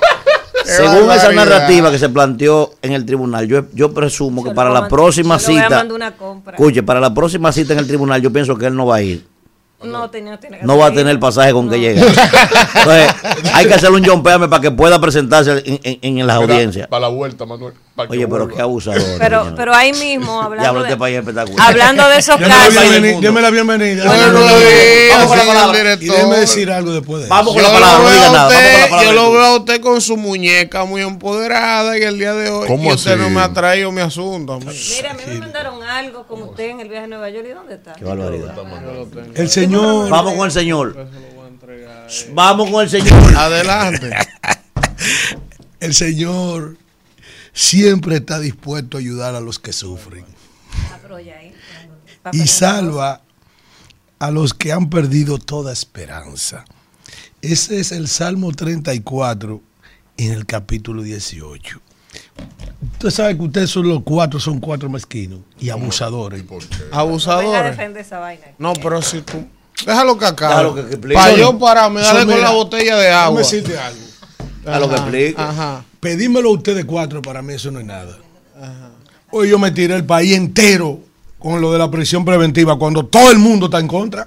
Según 0.76 1.10
esa 1.10 1.32
narrativa 1.32 1.90
que 1.90 1.98
se 1.98 2.08
planteó 2.08 2.74
en 2.82 2.92
el 2.92 3.04
tribunal, 3.06 3.46
yo, 3.46 3.64
yo 3.72 3.92
presumo 3.92 4.42
que 4.44 4.50
para 4.52 4.70
la 4.70 4.88
próxima 4.88 5.37
mand- 5.37 5.40
yo 5.42 5.48
le 5.48 5.52
voy 5.54 5.60
a 5.60 5.64
cita, 5.64 5.76
mandar 5.78 5.94
una 5.96 6.10
compra. 6.16 6.56
escuche, 6.56 6.82
para 6.82 7.00
la 7.00 7.12
próxima 7.14 7.52
cita 7.52 7.72
en 7.72 7.78
el 7.80 7.87
tribunal, 7.87 8.20
yo 8.20 8.32
pienso 8.32 8.56
que 8.56 8.66
él 8.66 8.74
no 8.76 8.87
va 8.87 8.96
a 8.96 9.02
ir. 9.02 9.26
No, 9.82 10.08
tiene- 10.08 10.30
no 10.30 10.38
tiene 10.38 10.58
que 10.60 10.64
No 10.66 10.78
va 10.78 10.87
a 10.87 10.92
tener 10.94 11.18
pasaje 11.20 11.52
con 11.52 11.68
que 11.68 11.78
llegue. 11.78 12.00
Entonces, 12.00 13.14
hay 13.52 13.66
que 13.66 13.74
hacerle 13.74 13.98
un 13.98 14.04
John 14.06 14.22
Péame 14.22 14.48
para 14.48 14.62
que 14.62 14.70
pueda 14.70 14.98
presentarse 14.98 15.62
en, 15.66 15.80
en, 15.82 16.18
en 16.18 16.26
las 16.26 16.40
Mira, 16.40 16.54
audiencias. 16.54 16.88
Para 16.88 17.00
la 17.02 17.08
vuelta, 17.08 17.44
Manuel. 17.44 17.74
Oye, 17.96 18.26
pero 18.26 18.48
qué 18.48 18.61
abusador. 18.61 19.18
Pero, 19.20 19.54
pero 19.54 19.72
ahí 19.72 19.92
mismo, 19.92 20.42
hablando 20.42 20.83
de, 20.83 20.96
país 20.96 21.18
espectacular. 21.18 21.70
hablando 21.70 22.09
de 22.09 22.18
esos 22.18 22.37
casos, 22.38 22.74
deme 23.20 23.40
la 23.40 23.50
bienvenida. 23.50 24.04
Vamos 24.04 25.28
con 25.28 25.38
la 25.38 25.44
palabra. 25.44 25.94
Y 25.94 26.07
déjeme 26.09 26.37
decir 26.38 26.72
algo 26.72 26.92
después 26.92 27.20
de 27.20 27.26
eso. 27.26 27.35
Vamos 27.35 27.54
con 27.54 27.62
la 27.62 27.72
palabra, 27.72 28.11
nada. 28.11 28.18
Vamos 28.18 28.33
con 28.33 28.33
la 28.33 28.46
usted, 28.48 28.90
palabra. 28.90 29.04
yo 29.04 29.12
lo 29.12 29.33
veo 29.33 29.44
a 29.44 29.57
usted 29.59 29.80
con 29.80 30.00
su 30.00 30.16
muñeca 30.16 30.85
muy 30.85 31.02
empoderada 31.02 31.96
en 31.96 32.02
el 32.02 32.18
día 32.18 32.35
de 32.35 32.50
hoy. 32.50 32.66
¿Cómo 32.66 32.90
y 32.90 32.94
usted 32.94 33.12
así? 33.12 33.20
no 33.20 33.30
me 33.30 33.40
ha 33.40 33.52
traído 33.52 33.92
mi 33.92 34.00
asunto. 34.00 34.59
mira, 34.59 35.12
a 35.12 35.14
mí 35.14 35.22
me 35.28 35.38
mandaron 35.38 35.80
algo 35.85 36.26
con 36.26 36.42
usted 36.42 36.70
en 36.70 36.80
el 36.80 36.88
viaje 36.88 37.04
a 37.04 37.09
Nueva 37.09 37.30
York. 37.30 37.46
¿Y 37.48 37.52
dónde 37.52 37.74
está? 37.74 37.92
Qué 37.92 38.04
barbaridad. 38.04 38.57
El 39.37 39.48
señor, 39.48 40.11
Vamos 40.11 40.35
con 40.35 40.46
el 40.46 40.52
señor. 40.52 40.96
Vamos 42.33 42.70
con 42.70 42.83
el 42.83 42.90
señor. 42.90 43.37
Adelante. 43.37 44.11
el 45.80 45.94
señor 45.94 46.83
siempre 47.54 48.16
está 48.16 48.40
dispuesto 48.40 48.98
a 48.98 49.00
ayudar 49.00 49.34
a 49.34 49.40
los 49.40 49.58
que 49.58 49.72
sufren 49.72 50.26
y 52.32 52.46
salva 52.48 53.22
a 54.18 54.30
los 54.30 54.52
que 54.52 54.72
han 54.72 54.90
perdido 54.90 55.38
toda 55.38 55.72
esperanza. 55.72 56.64
Ese 57.40 57.78
es 57.78 57.92
el 57.92 58.08
Salmo 58.08 58.52
34 58.52 59.60
en 60.16 60.32
el 60.32 60.46
capítulo 60.46 61.02
18. 61.02 61.80
Usted 62.94 63.10
sabe 63.10 63.36
que 63.36 63.42
ustedes 63.42 63.70
son 63.70 63.88
los 63.88 64.02
cuatro, 64.02 64.40
son 64.40 64.60
cuatro 64.60 64.88
mezquinos 64.88 65.40
y 65.60 65.70
abusadores. 65.70 66.42
Abusadores. 66.90 67.76
defender 67.76 68.02
esa 68.02 68.18
vaina. 68.18 68.46
No, 68.58 68.72
pero 68.74 69.02
si 69.02 69.20
tú. 69.20 69.46
Déjalo 69.84 70.16
que 70.16 70.24
acabe. 70.24 70.96
Para 71.12 71.36
yo 71.36 71.58
pararme, 71.58 72.00
dale 72.00 72.24
con 72.24 72.40
la 72.40 72.50
botella 72.50 72.96
de 72.96 73.10
agua. 73.10 73.40
Decirte 73.40 73.78
algo. 73.78 74.00
A 74.66 74.78
lo 74.78 74.88
que 74.88 74.94
explique. 74.94 75.34
Ajá. 75.36 75.84
Pedímelo 76.04 76.50
ustedes 76.50 76.84
cuatro, 76.84 77.22
para 77.22 77.40
mí 77.40 77.54
eso 77.54 77.70
no 77.70 77.80
es 77.80 77.86
nada. 77.86 78.18
Hoy 79.30 79.48
yo 79.48 79.58
me 79.58 79.70
tiré 79.70 79.94
el 79.96 80.04
país 80.04 80.34
entero 80.34 81.00
con 81.38 81.62
lo 81.62 81.72
de 81.72 81.78
la 81.78 81.90
prisión 81.90 82.26
preventiva, 82.26 82.78
cuando 82.78 83.06
todo 83.06 83.30
el 83.30 83.38
mundo 83.38 83.66
está 83.66 83.80
en 83.80 83.88
contra 83.88 84.26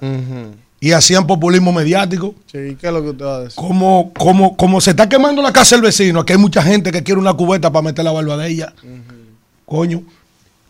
y 0.79 0.91
hacían 0.91 1.27
populismo 1.27 1.71
mediático. 1.71 2.33
Sí, 2.51 2.75
¿qué 2.81 2.87
es 2.87 2.91
lo 2.91 3.03
que 3.03 3.09
usted 3.11 3.25
va 3.25 3.35
a 3.35 3.39
decir? 3.41 3.55
Como, 3.55 4.11
como, 4.17 4.57
como 4.57 4.81
se 4.81 4.89
está 4.89 5.07
quemando 5.07 5.43
la 5.43 5.53
casa 5.53 5.75
del 5.75 5.83
vecino, 5.83 6.21
aquí 6.21 6.33
hay 6.33 6.39
mucha 6.39 6.63
gente 6.63 6.91
que 6.91 7.03
quiere 7.03 7.21
una 7.21 7.35
cubeta 7.35 7.71
para 7.71 7.83
meter 7.83 8.03
la 8.03 8.11
barba 8.11 8.37
de 8.37 8.49
ella. 8.49 8.73
Coño. 9.67 10.01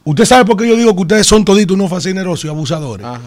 Usted 0.04 0.26
sabe 0.26 0.43
por 0.43 0.58
qué 0.58 0.67
yo 0.67 0.76
digo 0.76 0.93
que 0.93 1.04
ustedes 1.04 1.26
son 1.26 1.46
toditos 1.46 1.76
unos 1.76 1.89
fascinerosos 1.89 2.43
y 2.43 2.50
abusadores. 2.50 3.06
Ajá. 3.06 3.22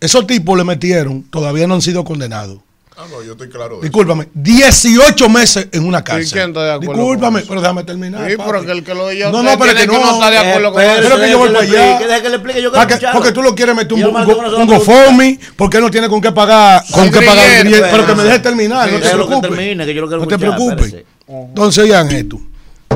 Esos 0.00 0.26
tipos 0.26 0.58
le 0.58 0.64
metieron, 0.64 1.22
todavía 1.22 1.66
no 1.66 1.74
han 1.74 1.82
sido 1.82 2.04
condenados. 2.04 2.58
Ah, 2.96 3.06
no, 3.10 3.22
yo 3.22 3.32
estoy 3.32 3.48
claro 3.48 3.68
de 3.70 3.74
eso. 3.76 3.82
Discúlpame, 3.82 4.28
18 4.34 5.28
meses 5.30 5.68
en 5.72 5.86
una 5.86 6.04
cárcel. 6.04 6.30
quién 6.30 6.48
está 6.48 6.62
de 6.64 6.72
acuerdo 6.72 6.92
Discúlpame, 6.92 7.32
con 7.32 7.38
eso? 7.40 7.48
pero 7.48 7.60
déjame 7.62 7.84
terminar. 7.84 8.30
Sí, 8.30 8.36
papi. 8.36 8.50
pero 8.50 8.64
que 8.66 8.72
el 8.72 8.84
que 8.84 8.94
lo 8.94 9.08
diga 9.08 9.30
No, 9.30 9.42
no, 9.42 9.58
pero 9.58 9.74
que 9.74 9.80
que 9.80 9.86
no. 9.86 9.98
no 9.98 10.12
está 10.12 10.30
de 10.30 10.38
acuerdo 10.38 10.72
con 10.72 10.82
eso. 10.82 11.02
Pero 11.02 11.18
que 11.20 12.60
yo. 12.62 12.72
Porque 13.12 13.32
tú 13.32 13.42
lo 13.42 13.54
quieres 13.54 13.74
meter 13.74 13.94
un, 13.94 14.04
un. 14.04 14.66
GoFundMe, 14.66 15.38
porque 15.56 15.80
no 15.80 15.90
tiene 15.90 16.08
con 16.08 16.20
qué 16.20 16.32
pagar, 16.32 16.82
con 16.92 17.10
qué 17.10 17.22
pagar 17.22 17.46
pero 17.90 18.06
que 18.06 18.14
me 18.14 18.22
deje 18.24 18.38
terminar, 18.40 18.88
Sí, 18.88 18.94
no 18.94 19.00
te 19.00 19.10
preocupes. 19.10 19.50
termine, 19.50 19.86
que 19.86 19.94
yo 19.94 20.00
lo 20.02 20.08
quiero 20.08 20.22
no 20.22 20.28
te 20.28 20.38
preocupes. 20.38 20.94
Entonces, 21.26 21.84
oigan 21.84 22.10
esto. 22.10 22.38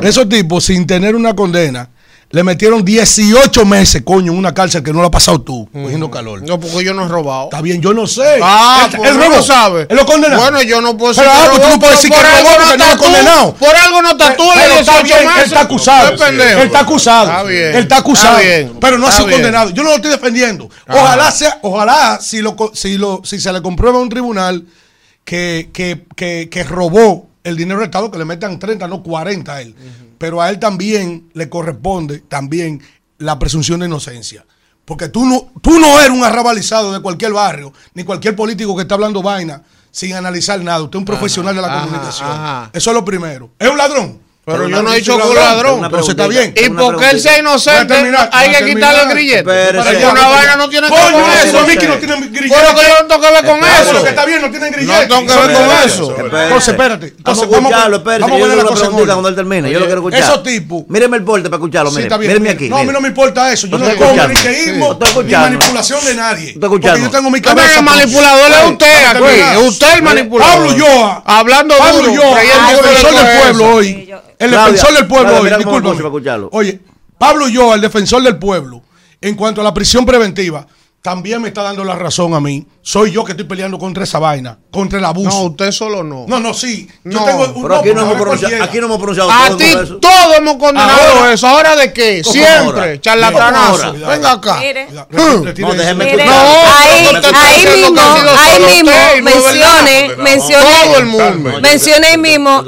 Esos 0.03 0.29
tipos, 0.29 0.65
sin 0.65 0.87
tener 0.87 1.17
una 1.17 1.35
condena, 1.35 1.89
le 2.29 2.43
metieron 2.43 2.85
18 2.85 3.65
meses, 3.65 4.03
coño, 4.05 4.33
en 4.33 4.39
una 4.39 4.53
cárcel 4.53 4.83
que 4.83 4.93
no 4.93 4.99
la 4.99 5.07
has 5.07 5.12
pasado 5.12 5.41
tú, 5.41 5.69
cogiendo 5.73 6.11
calor. 6.11 6.43
No, 6.43 6.59
porque 6.59 6.85
yo 6.85 6.93
no 6.93 7.05
he 7.05 7.09
robado. 7.09 7.45
Está 7.45 7.61
bien, 7.61 7.81
yo 7.81 7.95
no 7.95 8.07
sé. 8.07 8.41
Ah, 8.43 8.89
él, 8.91 8.97
pues 8.97 9.11
él 9.11 9.17
no 9.17 9.25
robó. 9.25 9.37
lo 9.37 9.43
sabe. 9.43 9.87
Él 9.89 9.97
lo 9.97 10.05
condena. 10.05 10.37
Bueno, 10.37 10.61
yo 10.62 10.81
no 10.81 10.97
puedo 10.97 11.15
Pero, 11.15 11.31
que 11.31 11.37
ah, 11.37 11.49
pues 11.51 11.62
tú 11.62 11.69
no 11.69 11.79
puedes 11.79 11.97
decir 11.97 12.11
que 12.11 12.17
algo 12.17 12.49
robó 12.49 12.59
porque 12.65 12.79
no 12.79 12.91
lo 12.91 12.99
condenado. 12.99 13.55
Por 13.55 13.77
algo 13.77 14.03
no 14.03 14.11
estás 14.11 14.37
tú 14.37 14.43
los 14.45 14.81
está 14.81 15.03
18 15.03 15.05
bien, 15.05 15.37
él 15.37 15.45
está 15.45 15.61
acusado. 15.61 16.09
Él 16.09 16.61
está 16.61 16.81
acusado. 16.81 17.31
Está 17.31 17.43
bien. 17.45 17.69
Él 17.69 17.83
está 17.83 17.97
acusado. 17.99 18.39
Está 18.39 18.57
bien. 18.57 18.77
Pero 18.81 18.99
no 18.99 19.07
ha 19.07 19.11
Está 19.11 19.23
sido 19.23 19.33
condenado. 19.33 19.71
Yo 19.71 19.83
no 19.85 19.91
lo 19.91 19.97
estoy 19.97 20.11
defendiendo. 20.11 20.69
Ajá. 20.87 21.03
Ojalá 21.03 21.31
sea, 21.31 21.59
ojalá 21.62 22.19
si 22.21 22.43
lo 22.43 22.57
si 22.75 22.99
lo 22.99 23.23
si 23.25 23.39
se 23.41 23.53
le 23.53 23.62
comprueba 23.62 23.99
a 23.99 24.03
un 24.03 24.09
tribunal 24.09 24.67
que, 25.25 25.71
que, 25.73 26.05
que, 26.17 26.49
que 26.51 26.65
robó 26.65 27.29
el 27.45 27.57
dinero 27.57 27.79
del 27.79 27.87
Estado, 27.87 28.11
que 28.11 28.19
le 28.19 28.25
metan 28.25 28.59
30, 28.59 28.89
no 28.89 29.03
40 29.03 29.55
a 29.55 29.62
él. 29.62 29.75
Pero 30.18 30.40
a 30.40 30.50
él 30.50 30.59
también 30.59 31.31
le 31.35 31.48
corresponde 31.48 32.20
también 32.20 32.83
la 33.18 33.38
presunción 33.38 33.81
de 33.81 33.87
inocencia. 33.87 34.44
Porque 34.85 35.09
tú 35.09 35.24
no, 35.24 35.52
tú 35.62 35.79
no 35.79 35.98
eres 35.98 36.11
un 36.11 36.24
arrabalizado 36.24 36.92
de 36.92 37.00
cualquier 37.00 37.33
barrio, 37.33 37.72
ni 37.94 38.05
cualquier 38.05 38.37
político 38.37 38.76
que 38.76 38.83
está 38.83 38.94
hablando 38.94 39.22
vaina 39.22 39.62
sin 39.90 40.14
analizar 40.14 40.62
nada. 40.62 40.83
Usted 40.83 40.98
es 40.98 41.00
un 41.00 41.05
profesional 41.07 41.57
de 41.57 41.62
la 41.62 41.68
ajá, 41.68 41.81
comunicación. 41.87 42.31
ajá. 42.31 42.70
Eso 42.72 42.90
es 42.90 42.94
lo 42.94 43.05
primero. 43.05 43.50
Es 43.59 43.68
un 43.68 43.79
ladrón. 43.79 44.20
Pero 44.47 44.69
yo 44.69 44.81
no 44.81 44.93
he 44.93 44.97
dicho 44.99 45.17
que 45.19 45.27
un 45.27 45.35
ladrón, 45.35 45.89
Pero 45.91 46.03
se 46.05 46.13
está 46.13 46.29
bien. 46.29 46.55
Y 46.57 46.69
porque 46.71 47.11
él 47.11 47.21
sea 47.21 47.39
inocente, 47.41 47.95
hay 48.31 48.51
que 48.53 48.65
quitarle 48.65 49.03
el 49.03 49.09
grillete. 49.09 49.43
Pero 49.43 49.83
una 50.13 50.29
vaina 50.29 50.57
no 50.57 50.69
tiene 50.69 50.87
que 50.87 50.95
ver 50.95 51.13
con 51.13 51.31
eso. 51.33 51.67
Mickey 51.67 51.89
no 51.89 51.97
tienen 51.97 52.33
grillete. 52.33 52.61
Pero 52.61 52.81
que 52.81 52.87
yo 52.87 53.03
no 53.03 53.07
tengo 53.09 53.21
que 53.23 53.31
ver 53.33 53.45
con 53.45 53.59
eso. 53.59 53.85
pero 53.87 54.03
que 54.05 54.09
está 54.11 54.25
bien, 54.25 54.43
no 54.43 54.51
tienen 54.51 54.73
grillete. 54.73 55.09
No 55.09 55.17
tengo 55.17 55.27
que 55.35 55.47
ver 55.49 55.57
con 55.57 55.77
eso. 55.85 56.17
Entonces, 56.17 56.69
espérate. 56.69 57.07
Entonces, 57.09 57.49
vamos 57.51 57.73
a 57.73 57.89
escucharlo, 57.89 58.05
yo 58.05 58.47
le 58.47 58.55
orden. 58.55 59.07
cuando 59.07 59.29
él 59.29 59.35
termine. 59.35 59.71
yo 59.73 59.81
lo 59.81 59.87
quiero 59.87 60.01
escuchar. 60.01 60.21
esos 60.21 60.43
tipos- 60.45 60.85
Míreme 60.89 61.17
el 61.17 61.25
porte 61.25 61.51
para 61.51 61.57
escucharlo, 61.57 61.91
mira. 61.91 62.15
aquí. 62.51 62.69
No, 62.69 62.79
a 62.79 62.85
mí 62.85 62.93
no 62.93 63.01
me 63.01 63.09
importa 63.09 63.53
eso. 63.53 63.67
Yo 63.67 63.79
No 63.79 63.87
Sí, 63.87 63.93
estoy 63.93 65.25
ni 65.25 65.33
manipulación 65.33 66.05
de 66.05 66.15
nadie. 66.15 66.51
Estoy 66.51 66.63
escuchando. 66.63 67.01
Porque 67.01 67.03
yo 67.03 67.11
tengo 67.11 67.31
mi 67.31 67.41
cabeza. 67.41 67.69
haga 67.69 67.83
manipulador, 67.83 68.53
es 68.53 68.71
usted 68.71 69.07
aquí. 69.07 69.41
Es 69.53 69.69
usted 69.69 69.95
el 69.95 70.03
manipulador. 70.03 70.55
Pablo 70.55 70.71
Ulloa. 70.71 71.23
Hablando 71.27 71.77
Pablo 71.77 72.03
duro. 72.11 72.37
El 72.39 72.47
que 72.47 72.75
defensor 72.77 73.15
del 73.15 73.39
pueblo 73.41 73.75
hoy. 73.75 74.07
El 74.38 74.51
Claudia, 74.51 74.72
defensor 74.72 74.96
del 74.96 75.07
pueblo 75.07 75.31
Claudia, 75.31 75.51
me 75.51 75.64
Discúlpame. 75.64 76.49
Oye, 76.53 76.81
Pablo 77.18 77.46
Ulloa, 77.46 77.75
el 77.75 77.81
defensor 77.81 78.22
del 78.22 78.37
pueblo, 78.37 78.83
en 79.20 79.35
cuanto 79.35 79.61
a 79.61 79.64
la 79.64 79.72
prisión 79.72 80.05
preventiva, 80.05 80.66
también 81.01 81.40
me 81.40 81.49
está 81.49 81.62
dando 81.62 81.85
la 81.85 81.94
razón 81.94 82.35
a 82.35 82.40
mí 82.40 82.66
soy 82.88 83.11
yo 83.11 83.25
que 83.25 83.33
estoy 83.33 83.44
peleando 83.46 83.81
contra 83.81 84.05
esa 84.05 84.20
vaina, 84.20 84.61
contra 84.70 85.01
el 85.01 85.05
abuso. 85.05 85.29
No, 85.29 85.42
usted 85.46 85.72
solo 85.72 86.05
no. 86.05 86.25
No, 86.29 86.38
no, 86.38 86.55
sí. 86.55 86.87
Yo 87.03 87.18
No, 87.18 87.25
tengo 87.25 87.44
un 87.57 87.62
Pero 87.62 87.77
aquí 87.79 87.92
no, 87.92 88.03
hemos 88.03 88.14
pronunciado, 88.14 88.62
aquí 88.62 88.79
no 88.79 88.87
hemos 88.87 88.99
pronunciado 88.99 89.29
A 89.29 89.57
ti 89.57 89.72
todos 90.01 90.37
hemos 90.37 90.55
condenado 90.55 91.18
Ahora. 91.18 91.33
eso. 91.33 91.49
¿Ahora 91.49 91.75
de 91.75 91.92
qué? 91.92 92.22
¿Cómo 92.22 92.33
Siempre, 92.33 92.81
ahora? 92.81 93.01
charlatanazo. 93.01 93.92
Venga 93.92 94.31
acá. 94.31 94.59
Mire. 94.61 94.87
No, 95.11 95.72
déjeme 95.75 96.05
escuchar. 96.07 96.27
no 96.29 96.68
ahí 96.79 98.61
mismo, 98.61 98.90
ahí 98.92 99.20
mismo, 99.20 99.40
mencione, 99.42 100.16
mencione, 100.18 100.64
Todo 100.85 100.99
el 100.99 101.07
mundo. 101.07 101.61
mencione 101.61 102.07
ahí 102.07 102.18
mismo 102.18 102.62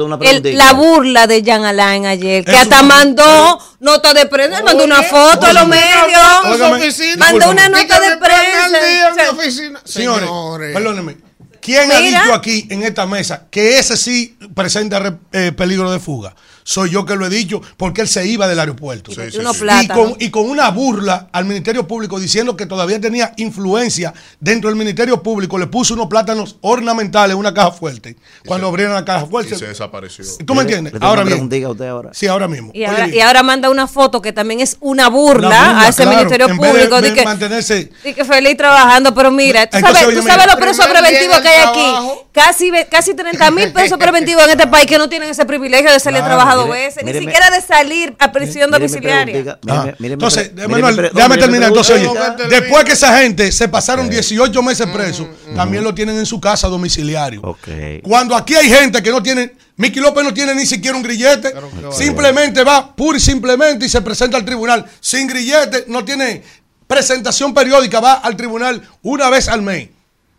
la 0.52 0.72
burla 0.72 1.28
de 1.28 1.42
Jean 1.44 1.64
Alain 1.64 2.07
ayer, 2.07 2.44
que 2.44 2.57
hasta 2.57 2.83
mandó 2.83 3.57
nota 3.78 4.12
de 4.14 4.26
prensa, 4.26 4.64
mandó 4.64 4.83
una 4.83 5.04
foto 5.04 5.46
a 5.46 5.52
los 5.52 5.68
medios, 5.68 7.18
mandó 7.18 7.50
una 7.50 7.68
nota 7.68 8.00
de 8.00 8.16
prensa. 8.16 10.08
Señores, 10.14 10.29
Señores. 10.29 10.75
perdónenme. 10.75 11.16
¿Quién 11.61 11.90
ha 11.92 11.99
dicho 12.01 12.35
aquí 12.35 12.66
en 12.71 12.83
esta 12.83 13.07
mesa 13.07 13.47
que 13.51 13.79
ese 13.79 13.97
sí 13.97 14.37
presenta 14.55 14.99
re- 15.01 15.16
eh, 15.33 15.53
peligro 15.53 15.90
de 15.90 15.99
fuga? 15.99 16.35
Soy 16.70 16.90
yo 16.90 17.07
que 17.07 17.16
lo 17.16 17.24
he 17.24 17.31
dicho 17.31 17.62
porque 17.78 18.02
él 18.02 18.09
se 18.09 18.26
iba 18.26 18.46
del 18.46 18.61
aeropuerto. 18.61 19.11
Y 19.11 19.14
sí, 19.14 19.20
sí. 19.31 19.38
Y 19.83 19.88
con, 19.88 20.16
y 20.18 20.28
con 20.28 20.50
una 20.50 20.68
burla 20.70 21.31
al 21.33 21.46
Ministerio 21.46 21.88
Público 21.88 22.20
diciendo 22.20 22.59
que 22.59 22.66
todavía 22.66 23.00
tenía 23.00 23.33
influencia 23.38 24.12
dentro 24.38 24.68
del 24.68 24.76
Ministerio 24.78 25.22
Público, 25.22 25.57
le 25.59 25.66
puso 25.66 25.94
unos 25.94 26.09
plátanos 26.09 26.57
ornamentales 26.61 27.33
en 27.33 27.38
una 27.38 27.54
caja 27.54 27.70
fuerte. 27.72 28.16
Cuando 28.46 28.66
abrieron 28.68 28.92
la 28.92 29.02
caja 29.07 29.24
Y 29.24 29.31
fuerte. 29.31 29.57
se 29.57 29.66
desapareció. 29.66 30.26
¿Tú 30.44 30.54
me 30.54 30.57
Le- 30.57 30.61
entiendes? 30.64 30.92
le 30.92 30.98
tengo 31.00 31.07
Ahora 31.11 31.22
usted 31.24 31.87
ahora. 31.88 32.11
Sí, 32.12 32.26
ahora 32.26 32.48
mismo. 32.48 32.70
Y 32.74 32.81
Oye 32.81 32.87
ahora, 32.87 33.09
y 33.09 33.20
ahora 33.20 33.42
manda 33.42 33.70
una 33.70 33.87
foto 33.87 34.20
que 34.20 34.35
también 34.35 34.61
es 34.61 34.76
una 34.81 35.09
burla, 35.09 35.48
Una 35.48 35.64
burla, 35.68 35.81
a 35.81 35.88
ese 35.88 36.02
claro. 36.02 36.16
Ministerio 36.18 36.48
En 36.48 36.59
vez 36.59 36.61
de- 36.61 36.78
Público. 36.81 37.00
de 37.00 37.09
de 37.09 37.14
que, 37.14 37.24
mantenerse- 37.24 37.90
de 38.04 38.14
que 38.14 38.24
feliz 38.26 38.59
trabajando, 38.59 39.14
pero 39.14 39.31
mira, 39.31 39.66
tú 39.70 39.78
Entonces, 39.78 40.02
sabes, 40.02 40.18
tú 40.20 40.22
sabes 40.22 40.46
los 40.46 40.57
presos 40.57 40.87
preventivos 40.87 41.40
que 41.40 41.48
hay 41.48 41.61
aquí. 41.66 41.81
trabajo. 41.81 42.28
Casi, 42.38 42.70
casi 42.88 43.14
30 43.14 43.51
mil 43.51 43.72
pesos 43.72 43.98
preventivos 43.98 44.44
en 44.44 44.51
este 44.51 44.68
país 44.68 44.87
que 44.87 44.96
no 44.96 45.09
tienen 45.09 45.29
ese 45.29 45.44
privilegio 45.44 45.90
de 45.90 45.98
salir 45.98 46.20
Claro, 46.20 46.37
trabajado 46.37 46.66
mire, 46.66 46.87
veces, 46.87 47.05
ni 47.05 47.12
siquiera 47.12 47.51
de 47.51 47.61
salir 47.61 48.14
a 48.16 48.31
prisión 48.31 48.70
domiciliaria. 48.70 49.59
Ah, 49.68 49.92
entonces, 49.98 50.55
déjame 50.55 50.83
mire 50.83 51.03
mi 51.12 51.37
terminar. 51.37 51.68
Entonces, 51.68 51.98
pregunta. 51.98 52.37
oye, 52.38 52.48
después 52.48 52.85
que 52.85 52.92
esa 52.92 53.18
gente 53.18 53.51
se 53.51 53.68
pasaron 53.68 54.09
18 54.09 54.62
meses 54.62 54.87
presos, 54.87 55.27
también 55.57 55.83
lo 55.83 55.92
tienen 55.92 56.16
en 56.16 56.27
su 56.27 56.40
casa 56.40 56.68
domiciliario. 56.68 57.40
Ok. 57.42 57.68
Cuando 58.03 58.37
aquí 58.37 58.55
hay 58.55 58.70
gente 58.70 59.03
que 59.03 59.11
no 59.11 59.20
tiene, 59.20 59.55
Miki 59.74 59.98
López 59.98 60.22
no 60.22 60.33
tiene 60.33 60.55
ni 60.55 60.64
siquiera 60.64 60.96
un 60.96 61.03
grillete, 61.03 61.53
simplemente 61.90 62.62
va 62.62 62.94
pura 62.94 63.18
y 63.18 63.20
simplemente 63.20 63.87
y 63.87 63.88
se 63.88 64.01
presenta 64.01 64.37
al 64.37 64.44
tribunal 64.44 64.87
sin 65.01 65.27
grillete, 65.27 65.87
no 65.88 66.05
tiene 66.05 66.44
presentación 66.87 67.53
periódica, 67.53 67.98
va 67.98 68.12
al 68.12 68.37
tribunal 68.37 68.81
una 69.03 69.29
vez 69.29 69.48
al 69.48 69.62
mes. 69.62 69.88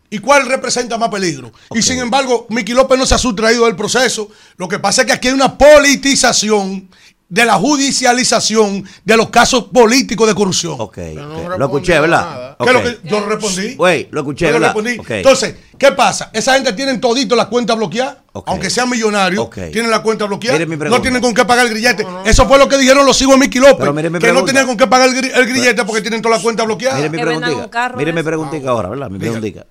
¿Y 0.09 0.19
cuál 0.19 0.45
representa 0.47 0.97
más 0.97 1.09
peligro? 1.09 1.51
Y 1.73 1.81
sin 1.81 1.99
embargo, 1.99 2.47
Miki 2.49 2.73
López 2.73 2.97
no 2.97 3.05
se 3.05 3.15
ha 3.15 3.17
sustraído 3.19 3.65
del 3.65 3.75
proceso. 3.75 4.29
Lo 4.57 4.67
que 4.67 4.79
pasa 4.79 5.01
es 5.01 5.07
que 5.07 5.13
aquí 5.13 5.27
hay 5.27 5.33
una 5.35 5.57
politización 5.57 6.89
de 7.27 7.45
la 7.45 7.53
judicialización 7.55 8.83
de 9.05 9.15
los 9.17 9.29
casos 9.29 9.65
políticos 9.65 10.27
de 10.27 10.33
corrupción. 10.33 10.73
Ok, 10.79 10.97
no 10.97 11.21
ok. 11.25 11.29
respondió 11.29 11.57
Lo 11.59 11.65
escuché, 11.65 11.99
¿verdad? 11.99 12.21
nada. 12.21 12.57
¿Qué 12.59 12.65
es 12.65 12.73
lo 12.73 12.79
Ok. 12.79 12.85
que 12.85 13.07
yo 13.09 13.25
respondí? 13.29 13.75
Güey, 13.75 14.07
lo 14.09 14.21
escuché, 14.21 14.45
Yo 14.45 14.51
le 14.53 14.59
¿verdad? 14.59 14.75
respondí. 14.75 15.13
Entonces, 15.13 15.55
¿qué 15.77 15.91
pasa? 15.91 16.31
Esa 16.33 16.55
gente 16.55 16.73
tiene 16.73 16.97
todito 16.97 17.35
la 17.35 17.45
cuenta 17.47 17.75
bloqueada. 17.75 18.23
Aunque 18.47 18.71
sean 18.71 18.89
millonarios, 18.89 19.47
tienen 19.71 19.91
la 19.91 20.01
cuenta 20.01 20.25
bloqueada. 20.25 20.57
Mire 20.57 20.65
mi 20.69 20.75
pregunta. 20.77 20.97
no 20.97 21.01
tienen 21.03 21.21
con 21.21 21.33
qué 21.35 21.45
pagar 21.45 21.67
el 21.67 21.71
grillete. 21.71 22.07
Eso 22.25 22.47
fue 22.47 22.57
lo 22.57 22.67
que 22.67 22.79
dijeron 22.79 23.05
los 23.05 23.21
hijos 23.21 23.35
de 23.35 23.39
Mickey 23.41 23.61
López. 23.61 23.77
Pero 23.79 23.93
mire 23.93 24.09
mi 24.09 24.17
que 24.17 24.33
no 24.33 24.43
tenían 24.43 24.65
con 24.65 24.75
qué 24.75 24.87
pagar 24.87 25.09
el, 25.09 25.15
gri- 25.15 25.31
el 25.35 25.45
grillete 25.45 25.83
porque 25.85 26.01
tienen 26.01 26.23
toda 26.23 26.37
la 26.37 26.41
cuenta 26.41 26.63
bloqueada. 26.63 26.95
Mire 26.97 27.09
mi 27.11 27.17
preguntita. 27.19 27.93
Mire 27.95 28.11
mi 28.11 28.19
eso. 28.21 28.25
preguntita 28.27 28.69
ahora, 28.71 28.89
¿verdad? 28.89 29.09
Mi 29.11 29.19
preguntita. 29.19 29.65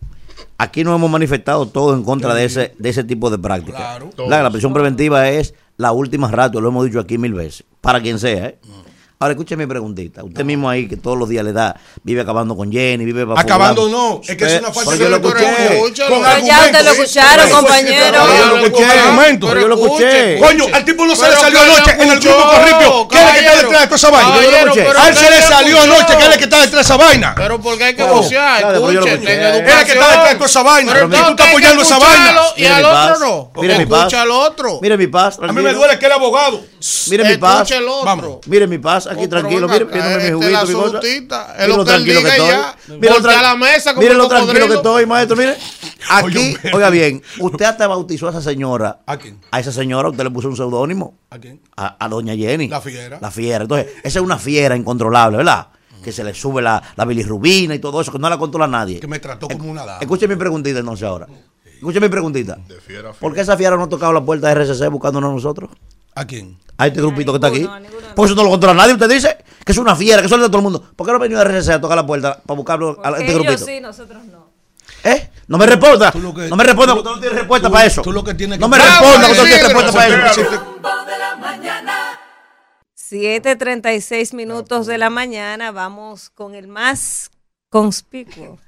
Aquí 0.61 0.83
nos 0.83 0.97
hemos 0.97 1.09
manifestado 1.09 1.67
todos 1.67 1.97
en 1.97 2.05
contra 2.05 2.35
de 2.35 2.45
ese, 2.45 2.75
de 2.79 2.89
ese 2.89 3.05
tipo 3.05 3.31
de 3.31 3.39
prácticas. 3.39 3.81
Claro. 3.81 4.11
La, 4.29 4.43
la 4.43 4.51
prisión 4.51 4.73
preventiva 4.75 5.31
es 5.31 5.55
la 5.77 5.93
última 5.93 6.29
ratio, 6.31 6.61
lo 6.61 6.69
hemos 6.69 6.85
dicho 6.85 6.99
aquí 6.99 7.17
mil 7.17 7.33
veces, 7.33 7.65
para 7.81 8.01
quien 8.03 8.19
sea. 8.19 8.47
¿eh? 8.49 8.59
Ahora 9.21 9.33
escuche 9.33 9.57
mi 9.57 9.67
preguntita. 9.67 10.23
Usted 10.23 10.45
mismo 10.45 10.71
ahí 10.71 10.87
que 10.87 10.97
todos 10.97 11.19
los 11.19 11.29
días 11.29 11.45
le 11.45 11.53
da, 11.53 11.75
vive 12.05 12.21
acabando 12.21 12.57
con 12.57 12.71
Jenny, 12.71 13.05
vive 13.05 13.27
para 13.27 13.41
Acabando 13.41 13.89
no, 13.89 14.21
es 14.23 14.37
que 14.37 14.45
es 14.45 14.61
una 14.61 14.69
Usted- 14.69 14.85
falta 14.85 15.05
de 15.05 15.11
lo 15.11 15.19
respeto. 15.19 15.39
escuché. 15.39 15.75
Escúchalo. 15.75 16.11
Con 16.15 16.23
Pero 16.25 16.47
ya 16.47 16.61
ustedes 16.61 16.85
lo 16.85 16.91
escucharon, 16.93 17.51
compañero. 17.51 18.17
Yo 18.39 18.47
lo 18.47 18.57
escuché. 18.65 18.85
Pero 19.41 19.61
yo 19.61 19.69
lo 19.69 19.75
escuché. 19.75 20.39
Coño, 20.39 20.65
al 20.73 20.85
tipo 20.85 21.05
no 21.05 21.17
se 21.17 21.31
le 21.31 21.37
salió 21.37 21.61
anoche 21.61 21.91
en 21.99 22.09
el 22.13 22.21
grupo 22.21 22.43
corripio. 22.49 23.09
¿Quién 23.09 23.27
es 23.27 23.33
que 23.33 23.39
está 23.41 23.57
detrás 23.57 23.81
de 23.81 23.87
toda 23.87 23.97
esa 23.97 24.11
vaina? 24.11 24.35
Yo 24.43 24.51
lo 24.53 24.57
escuché. 24.57 24.87
A 24.99 25.09
él 25.09 25.17
se 25.17 25.31
le 25.31 25.43
salió 25.43 25.81
anoche 25.81 26.07
que 26.07 26.13
él 26.13 26.29
es 26.29 26.33
el 26.35 26.39
que 26.39 26.45
está 26.45 26.57
detrás 26.61 26.73
de 26.75 26.81
esa 26.83 26.97
vaina. 26.97 27.35
Pero 27.37 27.61
porque 27.61 27.85
hay 27.85 27.95
que 27.97 28.03
Oh, 28.05 28.15
lo 28.15 28.21
escuchen, 28.23 29.27
Él 29.27 29.57
es 29.69 29.85
que 29.85 29.93
está 29.93 30.09
detrás 30.09 30.29
de 30.29 30.35
toda 30.37 30.47
esa 30.47 30.63
vaina. 30.63 30.93
Pero 30.93 31.09
tú 31.09 31.17
estás 31.17 31.49
apoyando 31.49 31.83
esa 31.83 31.99
vaina. 31.99 32.41
Y 32.57 32.65
al 32.67 32.85
otro 32.85 33.19
no. 33.19 33.51
Mire 33.61 33.79
mi 33.79 33.87
paz. 33.87 33.99
Escucha 33.99 34.23
al 34.23 34.31
otro. 34.31 34.79
Mire 34.81 34.97
mi 34.97 35.09
paz, 35.09 35.39
A 35.43 35.53
mí 35.53 35.61
me 35.61 35.73
duele 35.73 35.99
que 35.99 36.07
el 36.07 36.13
abogado. 36.13 36.61
Mire 37.09 37.25
mi 37.25 37.37
paz. 37.37 37.63
Escucha 37.63 37.79
el 37.79 37.89
otro. 37.89 38.05
Vamos. 38.05 38.39
Mire 38.47 38.67
mi 38.69 38.79
paz, 38.79 39.08
aquí 39.09 39.29
tranquilo, 39.29 39.69
mire, 39.69 39.87
pidiéndome 39.87 40.17
mi 40.17 40.23
este 40.23 40.33
juguito, 40.35 40.53
la 40.53 40.65
mi 40.65 40.73
cosa. 40.73 41.01
es 41.01 41.67
Mire 41.67 41.69
lo 41.69 41.79
que 41.79 41.85
tranquilo 41.85 42.23
que 42.23 42.29
estoy. 42.29 42.99
Mire 42.99 43.21
lo 43.21 43.43
la 43.43 43.57
mesa 43.57 43.93
Mire 43.95 44.15
tranquilo 44.29 44.69
que 44.69 44.75
estoy, 44.75 45.07
maestro, 45.07 45.37
mire. 45.37 45.57
Aquí, 46.11 46.57
Oye, 46.63 46.71
oiga 46.73 46.91
bien, 46.91 47.23
usted 47.41 47.65
hasta 47.65 47.87
bautizó 47.87 48.29
a 48.29 48.31
esa 48.31 48.41
señora. 48.41 49.01
¿A 49.07 49.17
quién? 49.17 49.41
A 49.51 49.61
esa 49.61 49.73
señora 49.73 50.09
usted 50.09 50.25
le 50.25 50.31
puso 50.31 50.49
un 50.49 50.57
seudónimo. 50.57 51.19
¿A 51.31 51.39
quién? 51.39 51.61
A, 51.77 52.03
a 52.03 52.09
doña 52.09 52.35
Jenny. 52.35 52.69
La 52.69 52.81
fiera. 52.81 53.19
La 53.21 53.31
fiera. 53.31 53.63
Entonces, 53.63 53.93
esa 54.03 54.19
es 54.19 54.25
una 54.25 54.39
fiera 54.39 54.77
incontrolable, 54.77 55.39
¿verdad? 55.39 55.69
Que 56.03 56.13
se 56.13 56.23
le 56.25 56.33
sube 56.33 56.63
la, 56.63 56.83
la 56.97 57.05
bilirrubina 57.05 57.75
y 57.75 57.79
todo 57.81 58.01
eso, 58.01 58.13
que 58.13 58.19
no 58.19 58.31
la 58.31 58.39
controla 58.39 58.67
nadie. 58.67 59.01
Que 59.01 59.09
me 59.09 59.19
trató 59.19 59.49
como 59.49 59.71
una 59.71 59.85
dama. 59.85 59.99
Escuche 60.01 60.29
mi 60.29 60.37
preguntita 60.37 60.79
entonces 60.79 61.07
ahora. 61.07 61.27
Escuche 61.65 62.01
mi 62.01 62.09
preguntita. 62.09 62.57
De 62.67 62.81
fiera 62.81 63.13
¿Por 63.13 63.35
qué 63.35 63.41
esa 63.43 63.57
fiera 63.57 63.77
no 63.77 63.85
ha 63.85 63.89
tocado 63.89 64.13
la 64.13 64.25
puerta 64.25 64.49
de 64.49 64.55
RCC 64.65 64.89
buscándonos 64.91 65.31
a 65.31 65.35
nosotros? 65.35 65.71
¿A 66.19 66.27
quién? 66.27 66.59
A 66.77 66.87
este 66.87 67.01
grupito 67.01 67.33
que 67.33 67.37
está 67.37 67.49
aquí. 67.49 67.65
a. 67.65 67.81
Porque 68.15 68.33
eso 68.33 68.35
no 68.37 68.45
lo 68.45 68.51
controla 68.51 68.75
nadie. 68.75 68.95
Usted 68.95 69.09
dice 69.09 69.39
que 69.65 69.73
es 69.73 69.79
una 69.79 69.95
fiera, 69.97 70.21
que 70.21 70.27
es 70.27 70.31
de 70.31 70.39
todo 70.39 70.57
el 70.59 70.63
mundo. 70.63 70.83
¿Por 70.97 71.07
qué 71.07 71.13
no 71.13 71.17
ha 71.19 71.21
venido 71.21 71.41
a 71.41 71.45
RCC 71.45 71.71
a 71.75 71.81
tocar 71.81 71.97
la 71.97 72.07
puerta 72.07 72.41
para 72.45 72.57
buscarlo 72.57 73.01
a 73.05 73.11
este 73.11 73.25
ellos 73.25 73.35
grupito? 73.43 73.65
sí, 73.67 73.81
nosotros 73.81 74.25
no. 74.25 74.49
¿Eh? 75.05 75.31
No 75.47 75.59
me 75.59 75.67
responda. 75.67 76.11
Tú 76.11 76.21
lo 76.21 76.35
que- 76.35 76.49
no 76.49 76.57
me 76.57 76.65
responda 76.65 76.95
tú- 76.95 77.03
porque 77.03 77.09
usted 77.09 77.17
no 77.17 77.21
tiene 77.21 77.39
respuesta 77.39 77.69
tú- 77.69 77.73
para 77.75 77.87
eso. 77.87 78.03
tú 78.03 78.13
lo 78.13 78.25
que 78.25 78.35
tienes 78.35 78.59
no 78.59 78.67
que- 78.67 78.71
me 78.71 78.77
Bravo, 78.79 78.91
responda 79.07 79.27
porque 79.29 79.41
usted 79.41 79.43
no 79.43 79.45
tiene 79.45 79.57
Isidro, 79.57 79.81
respuesta 79.81 79.93
para 79.93 80.31
eso. 80.31 80.41
Isidro. 80.41 80.65
rumbo 80.65 80.89
de 81.07 81.19
la 81.19 81.37
mañana. 81.37 81.95
7.36 82.95 84.35
minutos 84.35 84.87
de 84.87 84.99
la 84.99 85.11
mañana, 85.11 85.71
vamos 85.73 86.31
con 86.31 86.55
el 86.55 86.69
más 86.69 87.31
conspicuo. 87.71 88.59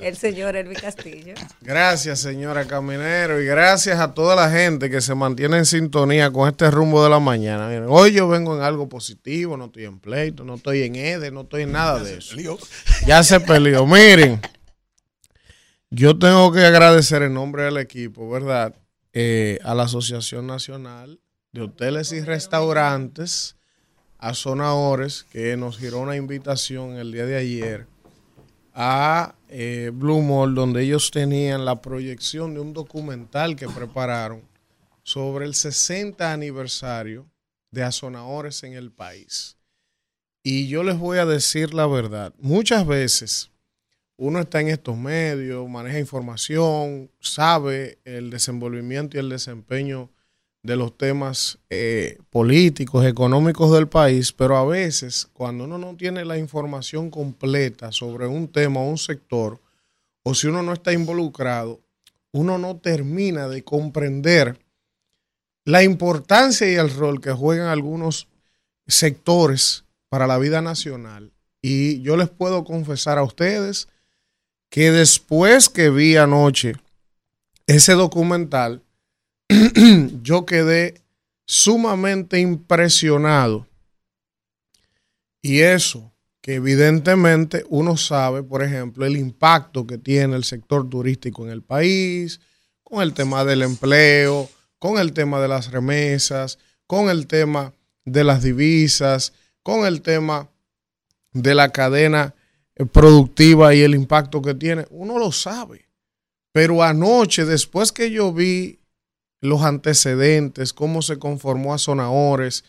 El 0.00 0.16
señor 0.16 0.56
Elvi 0.56 0.74
Castillo. 0.74 1.34
Gracias, 1.60 2.20
señora 2.20 2.66
Caminero, 2.66 3.40
y 3.40 3.46
gracias 3.46 4.00
a 4.00 4.14
toda 4.14 4.36
la 4.36 4.50
gente 4.50 4.90
que 4.90 5.00
se 5.00 5.14
mantiene 5.14 5.58
en 5.58 5.66
sintonía 5.66 6.30
con 6.30 6.48
este 6.48 6.70
rumbo 6.70 7.02
de 7.02 7.10
la 7.10 7.20
mañana. 7.20 7.68
Miren, 7.68 7.86
hoy 7.88 8.12
yo 8.12 8.28
vengo 8.28 8.56
en 8.56 8.62
algo 8.62 8.88
positivo, 8.88 9.56
no 9.56 9.66
estoy 9.66 9.84
en 9.84 9.98
pleito, 9.98 10.44
no 10.44 10.54
estoy 10.54 10.82
en 10.82 10.96
EDE, 10.96 11.30
no 11.30 11.42
estoy 11.42 11.62
en 11.62 11.72
nada 11.72 12.02
de 12.02 12.18
eso. 12.18 12.36
Ya 13.06 13.22
se 13.22 13.40
peleó. 13.40 13.86
Miren, 13.86 14.40
yo 15.90 16.18
tengo 16.18 16.52
que 16.52 16.64
agradecer 16.64 17.22
en 17.22 17.34
nombre 17.34 17.64
del 17.64 17.78
equipo, 17.78 18.28
¿verdad? 18.28 18.74
Eh, 19.12 19.58
a 19.62 19.74
la 19.74 19.84
Asociación 19.84 20.46
Nacional 20.46 21.20
de 21.52 21.62
Hoteles 21.62 22.10
y 22.12 22.20
Restaurantes, 22.20 23.56
a 24.18 24.34
Sonadores, 24.34 25.24
que 25.30 25.56
nos 25.56 25.78
giró 25.78 26.00
una 26.00 26.16
invitación 26.16 26.96
el 26.96 27.12
día 27.12 27.26
de 27.26 27.36
ayer 27.36 27.93
a 28.74 29.36
eh, 29.48 29.92
Blue 29.94 30.20
Mall, 30.20 30.54
donde 30.54 30.82
ellos 30.82 31.10
tenían 31.12 31.64
la 31.64 31.80
proyección 31.80 32.54
de 32.54 32.60
un 32.60 32.72
documental 32.72 33.54
que 33.54 33.68
prepararon 33.68 34.42
sobre 35.04 35.46
el 35.46 35.54
60 35.54 36.32
aniversario 36.32 37.26
de 37.70 37.84
Azonadores 37.84 38.64
en 38.64 38.72
el 38.72 38.90
país. 38.90 39.56
Y 40.42 40.68
yo 40.68 40.82
les 40.82 40.98
voy 40.98 41.18
a 41.18 41.24
decir 41.24 41.72
la 41.72 41.86
verdad, 41.86 42.34
muchas 42.38 42.86
veces 42.86 43.50
uno 44.16 44.40
está 44.40 44.60
en 44.60 44.68
estos 44.68 44.96
medios, 44.96 45.68
maneja 45.68 45.98
información, 45.98 47.10
sabe 47.20 47.98
el 48.04 48.30
desenvolvimiento 48.30 49.16
y 49.16 49.20
el 49.20 49.28
desempeño 49.28 50.10
de 50.64 50.76
los 50.76 50.96
temas 50.96 51.58
eh, 51.68 52.18
políticos, 52.30 53.04
económicos 53.04 53.70
del 53.70 53.86
país, 53.86 54.32
pero 54.32 54.56
a 54.56 54.64
veces 54.64 55.28
cuando 55.34 55.64
uno 55.64 55.76
no 55.76 55.94
tiene 55.94 56.24
la 56.24 56.38
información 56.38 57.10
completa 57.10 57.92
sobre 57.92 58.26
un 58.26 58.48
tema 58.48 58.80
o 58.80 58.88
un 58.88 58.96
sector, 58.96 59.60
o 60.22 60.34
si 60.34 60.46
uno 60.46 60.62
no 60.62 60.72
está 60.72 60.94
involucrado, 60.94 61.80
uno 62.32 62.56
no 62.56 62.76
termina 62.78 63.46
de 63.46 63.62
comprender 63.62 64.58
la 65.66 65.82
importancia 65.82 66.70
y 66.70 66.76
el 66.76 66.88
rol 66.88 67.20
que 67.20 67.32
juegan 67.32 67.68
algunos 67.68 68.26
sectores 68.86 69.84
para 70.08 70.26
la 70.26 70.38
vida 70.38 70.62
nacional. 70.62 71.30
Y 71.60 72.00
yo 72.00 72.16
les 72.16 72.30
puedo 72.30 72.64
confesar 72.64 73.18
a 73.18 73.22
ustedes 73.22 73.88
que 74.70 74.90
después 74.90 75.68
que 75.68 75.90
vi 75.90 76.16
anoche 76.16 76.74
ese 77.66 77.92
documental, 77.92 78.82
yo 80.22 80.46
quedé 80.46 81.02
sumamente 81.46 82.38
impresionado. 82.38 83.66
Y 85.42 85.60
eso 85.60 86.12
que 86.40 86.56
evidentemente 86.56 87.64
uno 87.70 87.96
sabe, 87.96 88.42
por 88.42 88.62
ejemplo, 88.62 89.06
el 89.06 89.16
impacto 89.16 89.86
que 89.86 89.96
tiene 89.96 90.36
el 90.36 90.44
sector 90.44 90.88
turístico 90.88 91.44
en 91.44 91.50
el 91.50 91.62
país, 91.62 92.38
con 92.82 93.02
el 93.02 93.14
tema 93.14 93.46
del 93.46 93.62
empleo, 93.62 94.50
con 94.78 94.98
el 94.98 95.14
tema 95.14 95.40
de 95.40 95.48
las 95.48 95.70
remesas, 95.70 96.58
con 96.86 97.08
el 97.08 97.26
tema 97.26 97.72
de 98.04 98.24
las 98.24 98.42
divisas, 98.42 99.32
con 99.62 99.86
el 99.86 100.02
tema 100.02 100.50
de 101.32 101.54
la 101.54 101.70
cadena 101.70 102.34
eh, 102.76 102.84
productiva 102.84 103.74
y 103.74 103.80
el 103.80 103.94
impacto 103.94 104.42
que 104.42 104.54
tiene. 104.54 104.86
Uno 104.90 105.18
lo 105.18 105.32
sabe. 105.32 105.88
Pero 106.52 106.82
anoche, 106.82 107.46
después 107.46 107.90
que 107.90 108.10
yo 108.10 108.32
vi 108.32 108.78
los 109.44 109.62
antecedentes, 109.62 110.72
cómo 110.72 111.02
se 111.02 111.18
conformó 111.18 111.74
a 111.74 111.78
Zonaores, 111.78 112.64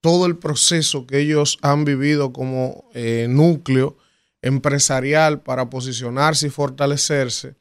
todo 0.00 0.26
el 0.26 0.36
proceso 0.36 1.06
que 1.06 1.20
ellos 1.20 1.56
han 1.62 1.84
vivido 1.84 2.32
como 2.32 2.90
eh, 2.94 3.26
núcleo 3.30 3.96
empresarial 4.42 5.40
para 5.40 5.70
posicionarse 5.70 6.48
y 6.48 6.50
fortalecerse, 6.50 7.54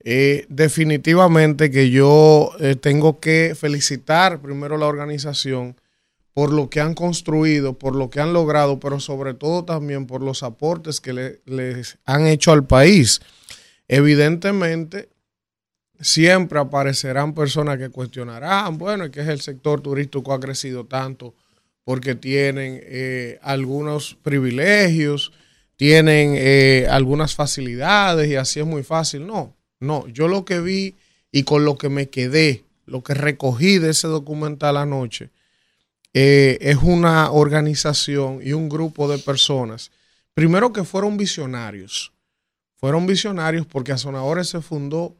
eh, 0.00 0.44
definitivamente 0.48 1.70
que 1.70 1.90
yo 1.90 2.50
eh, 2.58 2.74
tengo 2.74 3.20
que 3.20 3.54
felicitar 3.56 4.42
primero 4.42 4.76
la 4.76 4.86
organización 4.86 5.76
por 6.32 6.52
lo 6.52 6.68
que 6.68 6.80
han 6.80 6.94
construido, 6.94 7.78
por 7.78 7.94
lo 7.94 8.10
que 8.10 8.18
han 8.18 8.32
logrado, 8.32 8.80
pero 8.80 8.98
sobre 8.98 9.34
todo 9.34 9.64
también 9.64 10.08
por 10.08 10.20
los 10.20 10.42
aportes 10.42 11.00
que 11.00 11.38
les 11.46 11.98
han 12.04 12.26
hecho 12.26 12.50
al 12.50 12.66
país. 12.66 13.20
Evidentemente, 13.86 15.13
siempre 16.00 16.58
aparecerán 16.58 17.34
personas 17.34 17.78
que 17.78 17.90
cuestionarán, 17.90 18.78
bueno, 18.78 19.10
que 19.10 19.20
es 19.20 19.28
el 19.28 19.40
sector 19.40 19.80
turístico 19.80 20.32
ha 20.32 20.40
crecido 20.40 20.84
tanto 20.84 21.34
porque 21.84 22.14
tienen 22.14 22.80
eh, 22.82 23.38
algunos 23.42 24.16
privilegios, 24.22 25.32
tienen 25.76 26.34
eh, 26.36 26.86
algunas 26.90 27.34
facilidades 27.34 28.28
y 28.28 28.36
así 28.36 28.60
es 28.60 28.66
muy 28.66 28.82
fácil. 28.82 29.26
No, 29.26 29.54
no, 29.80 30.08
yo 30.08 30.28
lo 30.28 30.44
que 30.44 30.60
vi 30.60 30.96
y 31.30 31.42
con 31.42 31.64
lo 31.64 31.76
que 31.76 31.88
me 31.88 32.08
quedé, 32.08 32.64
lo 32.86 33.02
que 33.02 33.14
recogí 33.14 33.78
de 33.78 33.90
ese 33.90 34.08
documental 34.08 34.76
anoche, 34.76 35.30
eh, 36.14 36.58
es 36.60 36.76
una 36.76 37.30
organización 37.32 38.40
y 38.42 38.52
un 38.52 38.68
grupo 38.68 39.08
de 39.08 39.18
personas, 39.18 39.90
primero 40.32 40.72
que 40.72 40.84
fueron 40.84 41.16
visionarios, 41.16 42.12
fueron 42.76 43.06
visionarios 43.06 43.66
porque 43.66 43.92
Azonadores 43.92 44.48
se 44.48 44.60
fundó 44.60 45.16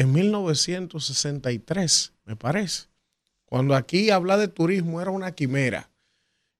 en 0.00 0.12
1963, 0.12 2.12
me 2.24 2.34
parece. 2.34 2.88
Cuando 3.44 3.74
aquí 3.74 4.08
habla 4.08 4.38
de 4.38 4.48
turismo 4.48 5.02
era 5.02 5.10
una 5.10 5.32
quimera. 5.32 5.90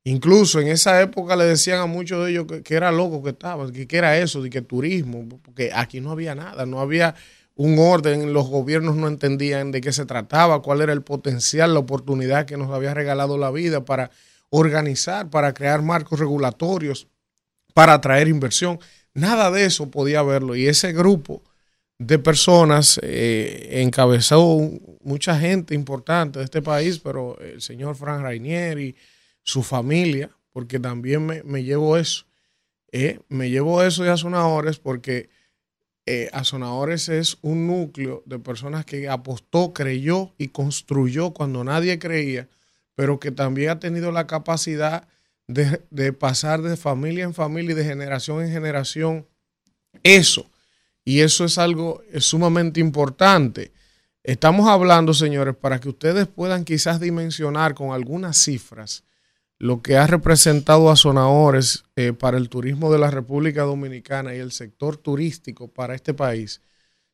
Incluso 0.04 0.60
en 0.60 0.68
esa 0.68 1.00
época 1.00 1.36
le 1.36 1.46
decían 1.46 1.80
a 1.80 1.86
muchos 1.86 2.22
de 2.22 2.32
ellos 2.32 2.44
que, 2.62 2.74
era 2.74 2.92
loco 2.92 3.22
que 3.22 3.30
estaba, 3.30 3.72
que, 3.72 3.88
era 3.90 4.18
eso, 4.18 4.42
de 4.42 4.50
que 4.50 4.60
turismo, 4.60 5.26
porque 5.42 5.70
aquí 5.74 6.02
no 6.02 6.10
había 6.10 6.34
nada, 6.34 6.66
no 6.66 6.80
había 6.80 7.14
un 7.54 7.78
orden, 7.78 8.34
los 8.34 8.46
gobiernos 8.46 8.96
no 8.96 9.08
entendían 9.08 9.72
de 9.72 9.80
qué 9.80 9.92
se 9.92 10.04
trataba, 10.04 10.60
cuál 10.60 10.82
era 10.82 10.92
el 10.92 11.00
potencial, 11.00 11.72
la 11.72 11.80
oportunidad 11.80 12.44
que 12.44 12.58
nos 12.58 12.70
había 12.70 12.92
regalado 12.92 13.38
la 13.38 13.50
vida 13.50 13.86
para 13.86 14.10
organizar, 14.50 15.30
para 15.30 15.54
crear 15.54 15.80
marcos 15.80 16.18
regulatorios, 16.18 17.08
para 17.72 17.94
atraer 17.94 18.28
inversión. 18.28 18.78
Nada 19.14 19.50
de 19.50 19.64
eso 19.64 19.90
podía 19.90 20.22
verlo. 20.22 20.56
Y 20.56 20.66
ese 20.66 20.92
grupo 20.92 21.42
de 22.00 22.18
personas, 22.18 22.98
eh, 23.02 23.82
encabezó 23.82 24.58
mucha 25.02 25.38
gente 25.38 25.74
importante 25.74 26.38
de 26.38 26.46
este 26.46 26.62
país, 26.62 26.98
pero 26.98 27.38
el 27.40 27.60
señor 27.60 27.94
Frank 27.94 28.22
Rainieri, 28.22 28.96
su 29.42 29.62
familia, 29.62 30.30
porque 30.50 30.80
también 30.80 31.26
me, 31.26 31.62
llevo 31.62 31.98
eso. 31.98 32.24
Eh, 32.90 33.20
me 33.28 33.50
llevo 33.50 33.82
eso 33.82 34.02
de 34.02 34.08
Azonadores 34.08 34.78
porque 34.78 35.28
eh, 36.06 36.30
Azonadores 36.32 37.10
es 37.10 37.36
un 37.42 37.66
núcleo 37.66 38.22
de 38.24 38.38
personas 38.38 38.86
que 38.86 39.06
apostó, 39.06 39.74
creyó 39.74 40.32
y 40.38 40.48
construyó 40.48 41.32
cuando 41.32 41.64
nadie 41.64 41.98
creía, 41.98 42.48
pero 42.94 43.20
que 43.20 43.30
también 43.30 43.68
ha 43.68 43.78
tenido 43.78 44.10
la 44.10 44.26
capacidad 44.26 45.06
de, 45.48 45.82
de 45.90 46.14
pasar 46.14 46.62
de 46.62 46.78
familia 46.78 47.24
en 47.24 47.34
familia 47.34 47.72
y 47.72 47.74
de 47.74 47.84
generación 47.84 48.42
en 48.42 48.50
generación 48.50 49.26
eso 50.02 50.46
y 51.04 51.20
eso 51.20 51.44
es 51.44 51.58
algo 51.58 52.02
sumamente 52.18 52.80
importante. 52.80 53.72
Estamos 54.22 54.68
hablando, 54.68 55.14
señores, 55.14 55.56
para 55.56 55.80
que 55.80 55.88
ustedes 55.88 56.26
puedan 56.26 56.64
quizás 56.64 57.00
dimensionar 57.00 57.74
con 57.74 57.92
algunas 57.92 58.36
cifras 58.36 59.04
lo 59.58 59.82
que 59.82 59.96
ha 59.96 60.06
representado 60.06 60.90
a 60.90 60.96
Zonaores 60.96 61.84
eh, 61.94 62.14
para 62.14 62.38
el 62.38 62.48
turismo 62.48 62.90
de 62.90 62.98
la 62.98 63.10
República 63.10 63.62
Dominicana 63.62 64.34
y 64.34 64.38
el 64.38 64.52
sector 64.52 64.96
turístico 64.96 65.68
para 65.68 65.94
este 65.94 66.14
país. 66.14 66.62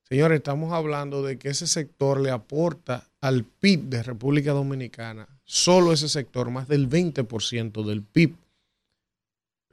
Señores, 0.05 0.37
estamos 0.37 0.72
hablando 0.72 1.24
de 1.24 1.39
que 1.39 1.49
ese 1.49 1.66
sector 1.66 2.20
le 2.20 2.30
aporta 2.30 3.09
al 3.20 3.45
PIB 3.45 3.89
de 3.89 4.03
República 4.05 4.53
Dominicana, 4.53 5.26
solo 5.43 5.93
ese 5.93 6.09
sector, 6.09 6.51
más 6.51 6.68
del 6.68 6.89
20% 6.89 7.84
del 7.84 8.03
PIB. 8.05 8.37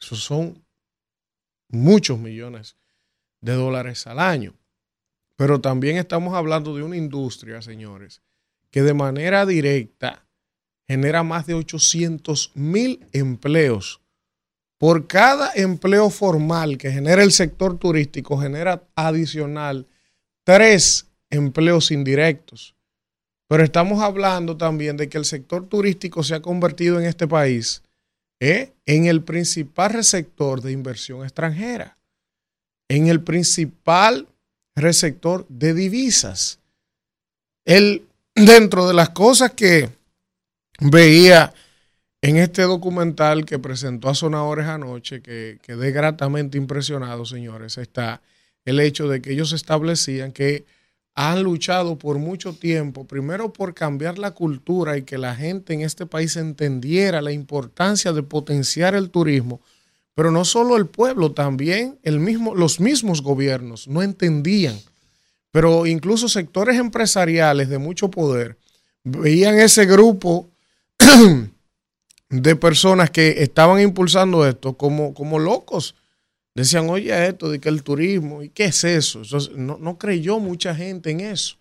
Esos 0.01 0.23
son 0.23 0.65
muchos 1.69 2.17
millones 2.17 2.75
de 3.43 3.53
dólares 3.53 4.07
al 4.07 4.19
año. 4.19 4.55
Pero 5.35 5.61
también 5.61 5.97
estamos 5.97 6.33
hablando 6.33 6.75
de 6.75 6.83
una 6.83 6.95
industria, 6.95 7.61
señores, 7.61 8.21
que 8.71 8.81
de 8.81 8.93
manera 8.93 9.45
directa 9.45 10.25
genera 10.87 11.23
más 11.23 11.45
de 11.45 11.53
800 11.53 12.51
mil 12.55 13.05
empleos. 13.11 14.01
Por 14.77 15.07
cada 15.07 15.51
empleo 15.55 16.09
formal 16.09 16.77
que 16.77 16.91
genera 16.91 17.23
el 17.23 17.31
sector 17.31 17.77
turístico, 17.77 18.37
genera 18.37 18.83
adicional 18.95 19.87
tres 20.43 21.07
empleos 21.29 21.91
indirectos. 21.91 22.75
Pero 23.47 23.63
estamos 23.63 24.01
hablando 24.01 24.57
también 24.57 24.97
de 24.97 25.09
que 25.09 25.17
el 25.17 25.25
sector 25.25 25.67
turístico 25.67 26.23
se 26.23 26.35
ha 26.35 26.41
convertido 26.41 26.99
en 26.99 27.05
este 27.05 27.27
país 27.27 27.83
¿eh? 28.39 28.73
en 28.85 29.05
el 29.05 29.21
principal 29.21 29.93
receptor 29.93 30.61
de 30.61 30.71
inversión 30.71 31.23
extranjera 31.23 31.97
en 32.93 33.07
el 33.07 33.21
principal 33.21 34.27
receptor 34.75 35.47
de 35.49 35.73
divisas. 35.73 36.59
Él, 37.65 38.05
dentro 38.35 38.87
de 38.87 38.93
las 38.93 39.09
cosas 39.09 39.51
que 39.53 39.89
veía 40.79 41.51
en 42.21 42.37
este 42.37 42.61
documental 42.61 43.45
que 43.45 43.57
presentó 43.57 44.09
a 44.09 44.15
Sonadores 44.15 44.67
anoche, 44.67 45.23
que 45.23 45.57
quedé 45.63 45.91
gratamente 45.91 46.59
impresionado, 46.59 47.25
señores, 47.25 47.79
está 47.79 48.21
el 48.63 48.79
hecho 48.79 49.07
de 49.07 49.23
que 49.23 49.31
ellos 49.31 49.53
establecían 49.53 50.31
que 50.31 50.63
han 51.15 51.41
luchado 51.41 51.97
por 51.97 52.19
mucho 52.19 52.53
tiempo, 52.53 53.07
primero 53.07 53.53
por 53.53 53.73
cambiar 53.73 54.19
la 54.19 54.31
cultura 54.31 54.97
y 54.97 55.01
que 55.01 55.17
la 55.17 55.35
gente 55.35 55.73
en 55.73 55.81
este 55.81 56.05
país 56.05 56.35
entendiera 56.35 57.23
la 57.23 57.31
importancia 57.31 58.13
de 58.13 58.21
potenciar 58.21 58.93
el 58.93 59.09
turismo, 59.09 59.61
pero 60.15 60.31
no 60.31 60.45
solo 60.45 60.77
el 60.77 60.85
pueblo, 60.85 61.31
también 61.31 61.99
el 62.03 62.19
mismo, 62.19 62.55
los 62.55 62.79
mismos 62.79 63.21
gobiernos 63.21 63.87
no 63.87 64.03
entendían. 64.03 64.79
Pero 65.51 65.85
incluso 65.85 66.29
sectores 66.29 66.77
empresariales 66.77 67.69
de 67.69 67.77
mucho 67.77 68.09
poder 68.09 68.57
veían 69.03 69.59
ese 69.59 69.85
grupo 69.85 70.49
de 72.29 72.55
personas 72.55 73.11
que 73.11 73.43
estaban 73.43 73.79
impulsando 73.79 74.47
esto 74.47 74.77
como, 74.77 75.13
como 75.13 75.39
locos. 75.39 75.95
Decían, 76.55 76.89
oye, 76.89 77.27
esto 77.27 77.49
de 77.49 77.59
que 77.59 77.69
el 77.69 77.83
turismo, 77.83 78.43
¿y 78.43 78.49
qué 78.49 78.65
es 78.65 78.83
eso? 78.83 79.21
no, 79.55 79.77
no, 79.79 79.97
creyó 79.97 80.39
mucha 80.39 80.75
gente 80.75 81.09
en 81.09 81.19
eso. 81.21 81.57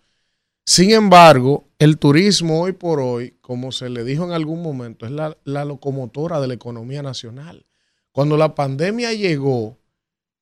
Sin 0.65 0.91
embargo, 0.91 1.65
el 1.79 1.97
turismo 1.97 2.61
hoy 2.61 2.71
por 2.71 2.99
hoy, 2.99 3.35
como 3.41 3.71
se 3.71 3.89
le 3.89 4.03
dijo 4.03 4.23
en 4.23 4.31
algún 4.31 4.61
momento, 4.61 5.05
es 5.05 5.11
la, 5.11 5.35
la 5.43 5.65
locomotora 5.65 6.39
de 6.39 6.47
la 6.47 6.53
economía 6.53 7.01
nacional. 7.01 7.65
Cuando 8.13 8.37
la 8.37 8.55
pandemia 8.55 9.11
llegó, 9.11 9.77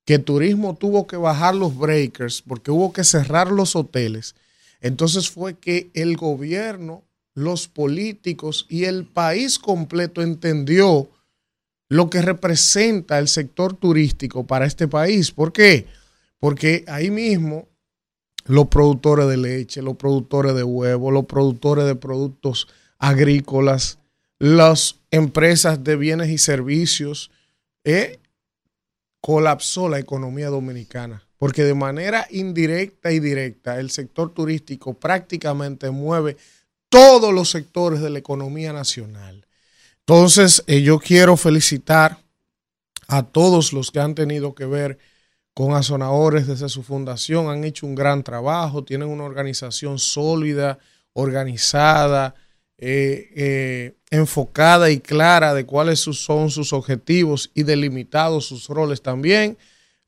que 0.06 0.20
turismo 0.20 0.76
tuvo 0.76 1.08
que 1.08 1.16
bajar 1.16 1.56
los 1.56 1.78
breakers 1.78 2.42
porque 2.42 2.70
hubo 2.70 2.92
que 2.92 3.04
cerrar 3.04 3.52
los 3.52 3.76
hoteles, 3.76 4.36
entonces 4.82 5.30
fue 5.30 5.58
que 5.58 5.90
el 5.94 6.18
gobierno, 6.18 7.04
los 7.34 7.70
políticos 7.70 8.66
y 8.70 8.84
el 8.84 9.06
país 9.06 9.58
completo 9.58 10.22
entendió 10.22 11.10
lo 11.88 12.10
que 12.10 12.22
representa 12.22 13.20
el 13.20 13.30
sector 13.30 13.74
turístico 13.74 14.46
para 14.46 14.66
este 14.66 14.88
país. 14.88 15.32
¿Por 15.32 15.54
qué? 15.54 15.88
Porque 16.40 16.84
ahí 16.88 17.10
mismo 17.10 17.70
los 18.46 18.68
productores 18.68 19.28
de 19.28 19.38
leche, 19.38 19.82
los 19.82 19.96
productores 19.96 20.56
de 20.56 20.64
huevos, 20.64 21.14
los 21.14 21.26
productores 21.26 21.86
de 21.86 21.96
productos 21.96 22.68
agrícolas, 22.98 24.00
las 24.40 24.98
empresas 25.12 25.84
de 25.84 25.96
bienes 25.96 26.30
y 26.30 26.38
servicios, 26.38 27.32
eh, 27.84 28.20
colapsó 29.22 29.90
la 29.90 30.00
economía 30.00 30.50
dominicana, 30.50 31.24
porque 31.38 31.64
de 31.64 31.74
manera 31.74 32.28
indirecta 32.30 33.12
y 33.12 33.20
directa 33.20 33.80
el 33.80 33.92
sector 33.92 34.34
turístico 34.34 34.94
prácticamente 34.94 35.90
mueve 35.92 36.38
todos 36.90 37.34
los 37.34 37.50
sectores 37.50 38.02
de 38.02 38.10
la 38.10 38.20
economía 38.20 38.74
nacional. 38.74 39.46
Entonces, 40.00 40.64
eh, 40.68 40.82
yo 40.82 41.00
quiero 41.00 41.38
felicitar 41.38 42.18
a 43.08 43.24
todos 43.24 43.74
los 43.74 43.92
que 43.92 44.00
han 44.00 44.16
tenido 44.16 44.56
que 44.56 44.66
ver 44.66 44.98
con 45.54 45.74
Azonadores 45.74 46.48
desde 46.48 46.70
su 46.70 46.84
fundación. 46.84 47.50
Han 47.50 47.64
hecho 47.64 47.86
un 47.86 47.96
gran 47.96 48.24
trabajo, 48.24 48.84
tienen 48.84 49.10
una 49.10 49.26
organización 49.26 50.00
sólida, 50.00 50.80
organizada, 51.14 52.36
eh, 52.82 53.30
eh, 53.36 53.96
enfocada 54.10 54.90
y 54.90 55.00
clara 55.00 55.54
de 55.54 55.66
cuáles 55.66 56.00
son 56.00 56.50
sus 56.50 56.74
objetivos 56.74 57.52
y 57.54 57.64
delimitados 57.64 58.48
sus 58.48 58.68
roles 58.68 59.02
también. 59.02 59.58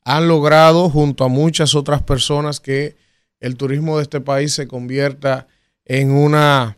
Han 0.04 0.28
logrado, 0.28 0.90
junto 0.90 1.24
a 1.24 1.30
muchas 1.30 1.76
otras 1.76 2.02
personas, 2.02 2.60
que 2.60 2.98
el 3.40 3.56
turismo 3.56 3.98
de 3.98 4.04
este 4.04 4.20
país 4.20 4.54
se 4.54 4.68
convierta 4.68 5.48
en 5.86 6.12
una 6.12 6.78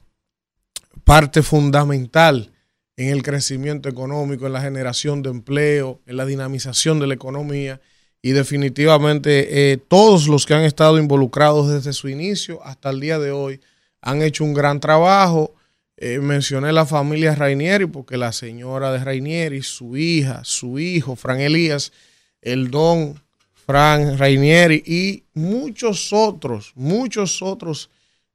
parte 1.04 1.42
fundamental 1.42 2.52
en 2.98 3.10
el 3.10 3.24
crecimiento 3.24 3.90
económico, 3.90 4.46
en 4.46 4.54
la 4.54 4.62
generación 4.62 5.22
de 5.22 5.30
empleo, 5.30 6.02
en 6.06 6.18
la 6.18 6.26
dinamización 6.26 7.00
de 7.00 7.08
la 7.08 7.14
economía 7.14 7.82
y 8.22 8.32
definitivamente 8.32 9.72
eh, 9.72 9.78
todos 9.78 10.28
los 10.28 10.46
que 10.46 10.56
han 10.56 10.64
estado 10.64 10.98
involucrados 10.98 11.70
desde 11.70 11.94
su 11.94 12.10
inicio 12.10 12.64
hasta 12.64 12.90
el 12.90 13.00
día 13.00 13.18
de 13.18 13.32
hoy 13.32 13.62
han 14.02 14.22
hecho 14.22 14.44
un 14.44 14.54
gran 14.54 14.80
trabajo. 14.80 15.55
Eh, 15.98 16.20
mencioné 16.20 16.74
la 16.74 16.86
familia 16.86 17.36
Rainieri 17.36 17.86
porque 17.86 18.18
la 18.18 18.34
señora 18.34 18.92
de 18.92 19.04
Rainieri, 19.04 19.62
su 19.62 19.96
hija, 19.96 20.42
su 20.44 20.78
hijo, 20.78 21.16
Fran 21.16 21.40
Elías, 21.40 21.94
el 22.42 22.70
don 22.70 23.22
Fran 23.66 24.18
Rainieri 24.18 24.84
y 24.86 25.24
muchos 25.34 26.12
otros, 26.12 26.74
muchos 26.76 27.42
otros 27.42 27.90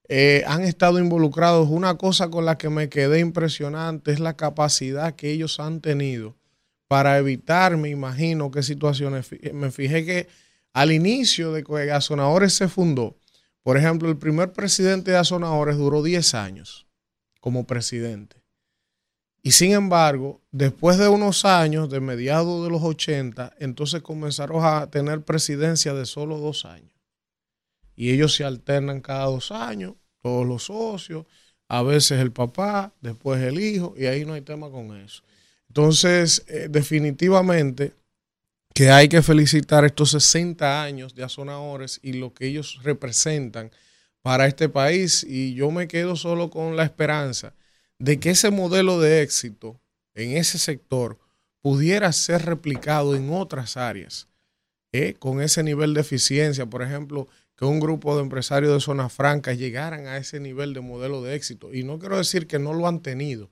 eh, 0.09 0.43
han 0.47 0.63
estado 0.63 0.99
involucrados. 0.99 1.69
Una 1.69 1.97
cosa 1.99 2.31
con 2.31 2.47
la 2.47 2.57
que 2.57 2.71
me 2.71 2.89
quedé 2.89 3.21
impresionante 3.21 4.11
es 4.13 4.21
la 4.21 4.37
capacidad 4.37 5.15
que 5.15 5.31
ellos 5.31 5.61
han 5.61 5.81
tenido 5.81 6.37
para 6.89 7.19
evitar, 7.19 7.77
me 7.77 7.91
imagino, 7.91 8.51
qué 8.51 8.63
situaciones. 8.63 9.29
Me 9.53 9.71
fijé 9.71 10.05
que 10.07 10.29
al 10.73 10.93
inicio 10.93 11.53
de 11.53 11.63
que 11.63 11.93
Azonadores 11.93 12.55
se 12.55 12.69
fundó, 12.69 13.19
por 13.63 13.77
ejemplo, 13.77 14.09
el 14.09 14.17
primer 14.17 14.53
presidente 14.53 15.11
de 15.11 15.19
Azonadores 15.19 15.77
duró 15.77 16.03
10 16.03 16.35
años 16.35 16.89
como 17.41 17.66
presidente. 17.66 18.36
Y 19.43 19.53
sin 19.53 19.72
embargo, 19.72 20.41
después 20.51 20.99
de 20.99 21.09
unos 21.09 21.45
años, 21.45 21.88
de 21.88 22.01
mediados 22.01 22.62
de 22.64 22.70
los 22.70 22.82
80, 22.82 23.55
entonces 23.59 24.03
comenzaron 24.03 24.62
a 24.62 24.91
tener 24.91 25.22
presidencia 25.22 25.95
de 25.95 26.05
solo 26.05 26.38
dos 26.38 26.66
años. 26.66 26.93
Y 27.97 28.11
ellos 28.11 28.34
se 28.34 28.45
alternan 28.45 29.01
cada 29.01 29.24
dos 29.26 29.51
años, 29.51 29.95
todos 30.22 30.47
los 30.47 30.64
socios, 30.64 31.26
a 31.68 31.82
veces 31.82 32.20
el 32.20 32.32
papá, 32.32 32.93
después 33.01 33.41
el 33.43 33.61
hijo, 33.61 33.95
y 33.97 34.07
ahí 34.07 34.24
no 34.24 34.34
hay 34.34 34.43
tema 34.43 34.70
con 34.70 34.95
eso. 34.97 35.22
Entonces, 35.68 36.45
eh, 36.49 36.66
definitivamente 36.68 37.95
que 38.74 38.91
hay 38.91 39.09
que 39.09 39.22
felicitar 39.22 39.84
estos 39.84 40.11
60 40.11 40.82
años 40.82 41.14
de 41.14 41.24
Azonadores 41.24 42.01
y 42.03 42.14
lo 42.14 42.34
que 42.34 42.47
ellos 42.47 42.80
representan 42.82 43.70
para 44.23 44.47
este 44.47 44.68
país. 44.68 45.25
Y 45.29 45.55
yo 45.55 45.71
me 45.71 45.89
quedo 45.89 46.16
solo 46.16 46.51
con 46.51 46.77
la 46.77 46.85
esperanza 46.85 47.55
de 47.99 48.18
que 48.18 48.31
ese 48.31 48.51
modelo 48.51 49.01
de 49.01 49.23
éxito 49.23 49.81
en 50.14 50.37
ese 50.37 50.59
sector 50.59 51.18
pudiera 51.61 52.12
ser 52.12 52.47
replicado 52.47 53.14
en 53.14 53.31
otras 53.33 53.77
áreas, 53.77 54.29
¿eh? 54.93 55.14
con 55.18 55.43
ese 55.43 55.62
nivel 55.62 55.95
de 55.95 56.01
eficiencia, 56.01 56.66
por 56.66 56.83
ejemplo, 56.83 57.29
que 57.57 57.66
un 57.66 57.79
grupo 57.79 58.16
de 58.16 58.23
empresarios 58.23 58.73
de 58.73 58.81
zonas 58.81 59.12
francas 59.12 59.59
llegaran 59.59 60.07
a 60.07 60.16
ese 60.16 60.41
nivel 60.41 60.73
de 60.73 60.81
modelo 60.81 61.23
de 61.23 61.35
éxito. 61.35 61.75
Y 61.75 61.85
no 61.85 61.99
quiero 61.99 62.16
decir 62.16 62.47
que 62.47 62.59
no 62.59 62.73
lo 62.73 62.89
han 62.89 63.01
tenido, 63.01 63.51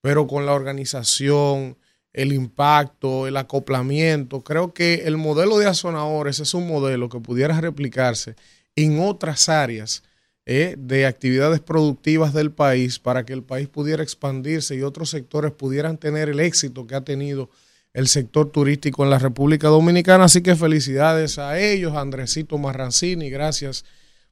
pero 0.00 0.26
con 0.26 0.46
la 0.46 0.54
organización, 0.54 1.76
el 2.14 2.32
impacto, 2.32 3.26
el 3.26 3.36
acoplamiento, 3.36 4.42
creo 4.42 4.72
que 4.72 5.02
el 5.04 5.18
modelo 5.18 5.58
de 5.58 5.66
azonadores 5.66 6.40
es 6.40 6.54
un 6.54 6.66
modelo 6.66 7.10
que 7.10 7.20
pudiera 7.20 7.60
replicarse 7.60 8.36
en 8.76 9.00
otras 9.00 9.48
áreas 9.48 10.02
eh, 10.44 10.74
de 10.76 11.06
actividades 11.06 11.60
productivas 11.60 12.34
del 12.34 12.50
país 12.50 12.98
para 12.98 13.24
que 13.24 13.32
el 13.32 13.42
país 13.42 13.68
pudiera 13.68 14.02
expandirse 14.02 14.74
y 14.74 14.82
otros 14.82 15.10
sectores 15.10 15.52
pudieran 15.52 15.98
tener 15.98 16.28
el 16.28 16.40
éxito 16.40 16.86
que 16.86 16.96
ha 16.96 17.02
tenido 17.02 17.48
el 17.92 18.08
sector 18.08 18.50
turístico 18.50 19.04
en 19.04 19.10
la 19.10 19.18
República 19.18 19.68
Dominicana. 19.68 20.24
Así 20.24 20.42
que 20.42 20.56
felicidades 20.56 21.38
a 21.38 21.60
ellos, 21.60 21.94
Andresito 21.94 22.58
Marrancini, 22.58 23.30
gracias 23.30 23.84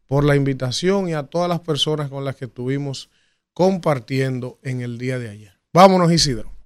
por 0.07 0.25
la 0.25 0.35
invitación 0.35 1.09
y 1.09 1.15
a 1.15 1.25
todas 1.25 1.49
las 1.49 1.61
personas 1.61 2.09
con 2.09 2.25
las 2.25 2.35
que 2.35 2.47
estuvimos 2.47 3.09
compartiendo 3.53 4.59
en 4.63 4.81
el 4.81 4.99
día 4.99 5.19
de 5.19 5.29
ayer. 5.29 5.53
Vámonos, 5.73 6.11
Isidro. 6.11 6.60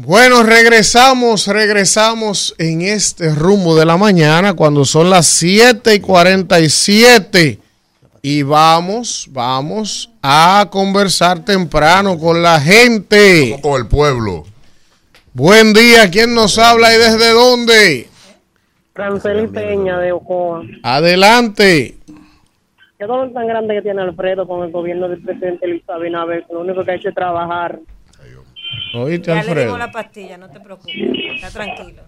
Bueno, 0.00 0.44
regresamos, 0.44 1.48
regresamos 1.48 2.54
en 2.56 2.82
este 2.82 3.34
rumbo 3.34 3.74
de 3.74 3.84
la 3.84 3.96
mañana 3.96 4.54
cuando 4.54 4.84
son 4.84 5.10
las 5.10 5.26
7 5.26 5.92
y 5.96 5.98
47 5.98 7.58
y 8.22 8.44
vamos, 8.44 9.26
vamos 9.32 10.08
a 10.22 10.68
conversar 10.70 11.44
temprano 11.44 12.16
con 12.16 12.40
la 12.44 12.60
gente. 12.60 13.58
Con 13.60 13.80
el 13.80 13.88
pueblo. 13.88 14.44
Buen 15.32 15.72
día, 15.72 16.08
¿quién 16.12 16.32
nos 16.32 16.58
habla 16.58 16.94
y 16.94 16.98
desde 16.98 17.32
dónde? 17.32 18.06
Franceli 18.94 19.48
Peña 19.48 19.98
de 19.98 20.12
Ocoa. 20.12 20.62
Adelante. 20.84 21.96
¿Qué 22.96 23.04
dolor 23.04 23.32
tan 23.32 23.48
grande 23.48 23.74
que 23.74 23.82
tiene 23.82 24.02
Alfredo 24.02 24.46
con 24.46 24.62
el 24.62 24.70
gobierno 24.70 25.08
del 25.08 25.20
presidente 25.20 25.66
Luis 25.66 25.82
Abinader? 25.88 26.44
Lo 26.52 26.60
único 26.60 26.84
que 26.84 26.92
ha 26.92 26.94
hecho 26.94 27.08
es 27.08 27.16
trabajar. 27.16 27.80
Oíste, 28.94 29.26
Ya 29.28 29.34
le 29.34 29.40
Alfredo. 29.40 29.64
dimos 29.66 29.78
la 29.78 29.90
pastilla, 29.90 30.38
no 30.38 30.50
te 30.50 30.60
preocupes. 30.60 30.94
Está 31.34 31.50
tranquilo. 31.50 32.02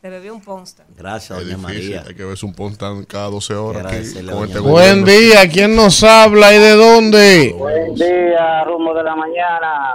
Te 0.00 0.10
bebió 0.10 0.34
un 0.34 0.42
Ponstan. 0.42 0.86
Gracias, 0.96 1.38
doña 1.38 1.56
difícil. 1.56 1.62
María. 1.92 2.04
Hay 2.08 2.14
que 2.14 2.24
verse 2.24 2.46
un 2.46 2.54
pontán 2.54 3.04
cada 3.04 3.26
12 3.28 3.54
horas 3.54 3.86
aquí, 3.86 3.96
este. 3.96 4.22
Buen 4.60 5.04
día, 5.04 5.48
¿quién 5.52 5.76
nos 5.76 6.02
habla 6.02 6.52
y 6.54 6.58
de 6.58 6.70
dónde? 6.72 7.54
Buen 7.56 7.94
día, 7.94 8.64
rumbo 8.64 8.94
de 8.94 9.02
la 9.04 9.14
mañana. 9.14 9.94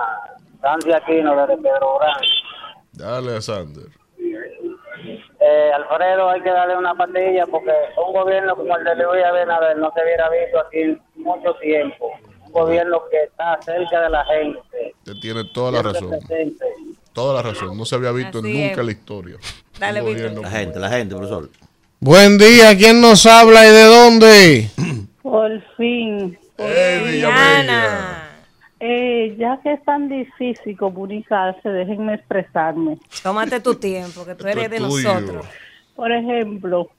Sandy 0.62 0.94
Aquino 0.94 1.36
desde 1.36 1.58
Pedro 1.62 2.00
Gran. 2.00 2.22
Dale 2.94 3.38
a 3.38 3.42
Sander. 3.42 3.86
Eh, 5.40 5.72
Alfredo, 5.76 6.30
hay 6.30 6.42
que 6.42 6.50
darle 6.50 6.76
una 6.78 6.96
pastilla 6.96 7.46
porque 7.46 7.72
un 8.04 8.14
gobierno 8.14 8.56
como 8.56 8.76
el 8.78 8.84
de 8.84 8.96
Luis 8.96 9.24
Abinader 9.24 9.78
no 9.78 9.92
se 9.94 10.02
hubiera 10.04 10.28
visto 10.30 10.60
aquí 10.60 10.82
en 10.82 11.02
mucho 11.18 11.54
tiempo. 11.62 12.10
Un 12.56 12.62
gobierno 12.64 13.02
que 13.12 13.24
está 13.24 13.60
cerca 13.62 14.02
de 14.02 14.10
la 14.10 14.26
gente. 14.26 14.94
Usted 15.00 15.14
tiene 15.22 15.44
toda 15.54 15.72
la 15.72 15.82
razón. 15.82 16.10
presente. 16.10 16.66
Toda 17.12 17.34
la 17.34 17.42
razón. 17.42 17.78
No 17.78 17.84
se 17.84 17.96
había 17.96 18.12
visto 18.12 18.40
Así 18.40 18.48
nunca 18.48 18.80
en 18.80 18.86
la 18.86 18.92
historia. 18.94 19.36
Dale, 19.80 20.00
Víctor. 20.00 20.16
gobierno 20.16 20.42
La 20.42 20.50
gente, 20.50 20.80
la 20.80 20.90
gente, 20.90 21.16
profesor. 21.16 21.50
Buen 22.00 22.38
día, 22.38 22.78
¿quién 22.78 23.02
nos 23.02 23.26
habla 23.26 23.66
y 23.66 23.72
de 23.72 23.84
dónde? 23.84 24.70
Por 25.22 25.62
fin. 25.76 26.38
¡Eh, 26.58 27.02
Villa 27.06 27.28
Bella! 27.28 27.60
Ana. 27.60 28.22
Eh, 28.80 29.36
ya 29.38 29.60
que 29.62 29.74
es 29.74 29.84
tan 29.84 30.08
difícil 30.08 30.78
comunicarse, 30.78 31.68
déjenme 31.68 32.14
expresarme. 32.14 33.00
Tómate 33.22 33.60
tu 33.60 33.76
tiempo, 33.76 34.26
que 34.26 34.36
tú 34.36 34.48
eres 34.48 34.66
es 34.66 34.72
de 34.72 34.80
nosotros. 34.80 35.46
Por 35.96 36.12
ejemplo, 36.12 36.90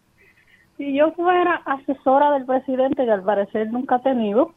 si 0.76 0.94
yo 0.94 1.12
fuera 1.12 1.62
asesora 1.64 2.32
del 2.32 2.44
presidente, 2.44 3.04
que 3.04 3.10
al 3.10 3.22
parecer 3.22 3.68
nunca 3.70 3.96
ha 3.96 4.02
tenido, 4.02 4.52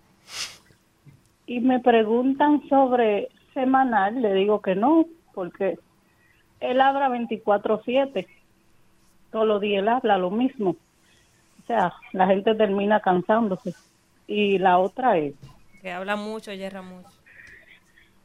y 1.49 1.61
me 1.61 1.79
preguntan 1.79 2.61
sobre 2.69 3.29
semanal, 3.55 4.21
le 4.21 4.35
digo 4.35 4.61
que 4.61 4.75
no, 4.75 5.07
porque 5.33 5.79
él 6.59 6.79
habla 6.79 7.09
24/7. 7.09 8.27
Todos 9.31 9.47
los 9.47 9.59
días 9.59 9.81
él 9.81 9.87
habla 9.87 10.19
lo 10.19 10.29
mismo. 10.29 10.75
O 11.63 11.65
sea, 11.65 11.91
la 12.13 12.27
gente 12.27 12.53
termina 12.53 12.99
cansándose. 12.99 13.73
Y 14.27 14.59
la 14.59 14.77
otra 14.77 15.17
es, 15.17 15.33
Que 15.81 15.91
habla 15.91 16.15
mucho, 16.15 16.53
yerra 16.53 16.83
mucho. 16.83 17.09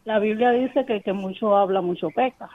La 0.04 0.18
Biblia 0.18 0.50
dice 0.50 0.84
que 0.84 0.96
el 0.96 1.02
que 1.02 1.14
mucho 1.14 1.56
habla, 1.56 1.80
mucho 1.80 2.10
peca. 2.10 2.50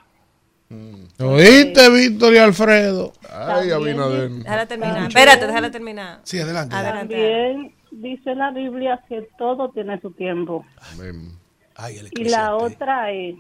¿Oíste, 1.20 1.90
Víctor 1.90 2.32
y 2.36 2.38
Alfredo? 2.38 3.12
Ay, 3.28 3.70
También 3.70 4.00
Abinader. 4.00 4.30
Déjala 4.30 4.68
terminar. 4.68 5.08
Espérate, 5.08 5.48
déjala 5.48 5.72
terminar. 5.72 6.20
Sí, 6.26 6.40
adelante. 6.40 6.76
Adelante. 6.76 7.16
También 7.16 7.79
dice 7.92 8.36
la 8.36 8.52
Biblia 8.52 9.04
que 9.08 9.28
todo 9.38 9.70
tiene 9.70 10.00
su 10.02 10.12
tiempo. 10.12 10.66
Amén. 10.94 11.32
Ay, 11.76 11.98
el 11.98 12.10
Y 12.12 12.26
la 12.26 12.56
otra 12.56 13.12
es, 13.12 13.36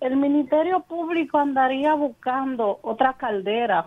el 0.00 0.16
Ministerio 0.16 0.80
Público 0.80 1.38
andaría 1.38 1.94
buscando 1.94 2.78
otra 2.82 3.14
caldera, 3.14 3.86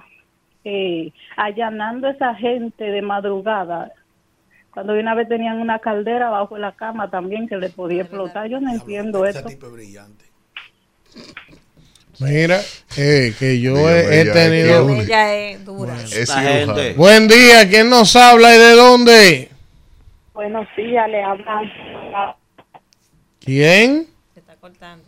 eh, 0.63 1.11
allanando 1.38 2.07
a 2.07 2.11
esa 2.11 2.36
gente 2.36 2.86
de 2.86 3.01
madrugada. 3.01 3.91
Cuando 4.71 4.93
una 4.93 5.15
vez 5.15 5.30
tenían 5.30 5.59
una 5.61 5.80
caldera 5.80 6.30
bajo 6.30 6.57
la 6.57 6.73
cama 6.73 7.09
también 7.09 7.47
que 7.47 7.55
le 7.57 7.69
podía 7.69 8.01
explotar. 8.01 8.49
Yo 8.49 8.59
no 8.59 8.71
entiendo 8.71 9.26
Ese 9.26 9.39
esto. 9.39 9.49
tipo 9.49 9.67
es 9.67 9.73
brillante. 9.73 10.26
Mira, 12.20 12.61
eh, 12.97 13.34
que 13.38 13.59
yo 13.59 13.89
he, 13.89 14.26
tenido... 14.32 14.89
Ella 14.89 15.36
es 15.36 15.66
dura. 15.66 15.95
Es 16.01 16.34
gente. 16.34 16.93
Buen 16.93 17.28
día, 17.28 17.68
¿quién 17.70 17.89
nos 17.89 18.16
habla 18.16 18.55
y 18.55 18.57
de 18.57 18.72
dónde? 18.72 19.49
Buenos 20.34 20.68
días, 20.78 21.09
le 21.09 21.24
hablan 21.24 21.72
¿Quién? 23.39 24.07
Se 24.34 24.39
está 24.39 24.55
cortando. 24.55 25.03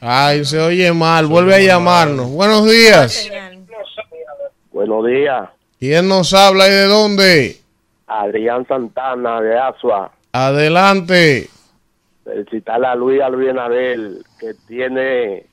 Ay, 0.00 0.44
se 0.44 0.58
oye 0.58 0.92
mal. 0.92 1.26
Vuelve 1.26 1.54
a 1.54 1.60
llamarnos. 1.60 2.30
Buenos 2.30 2.64
días. 2.70 3.30
Buenos 4.72 5.06
días, 5.06 5.48
¿Quién 5.78 6.08
nos 6.08 6.32
habla 6.32 6.68
y 6.68 6.70
de 6.70 6.84
dónde? 6.86 7.56
Adrián 8.06 8.66
Santana 8.66 9.40
de 9.40 9.58
Asua. 9.58 10.12
Adelante. 10.32 11.48
Felicitar 12.24 12.84
a 12.84 12.94
Luis 12.94 13.20
Albinadel, 13.20 14.24
que 14.38 14.54
tiene 14.68 15.49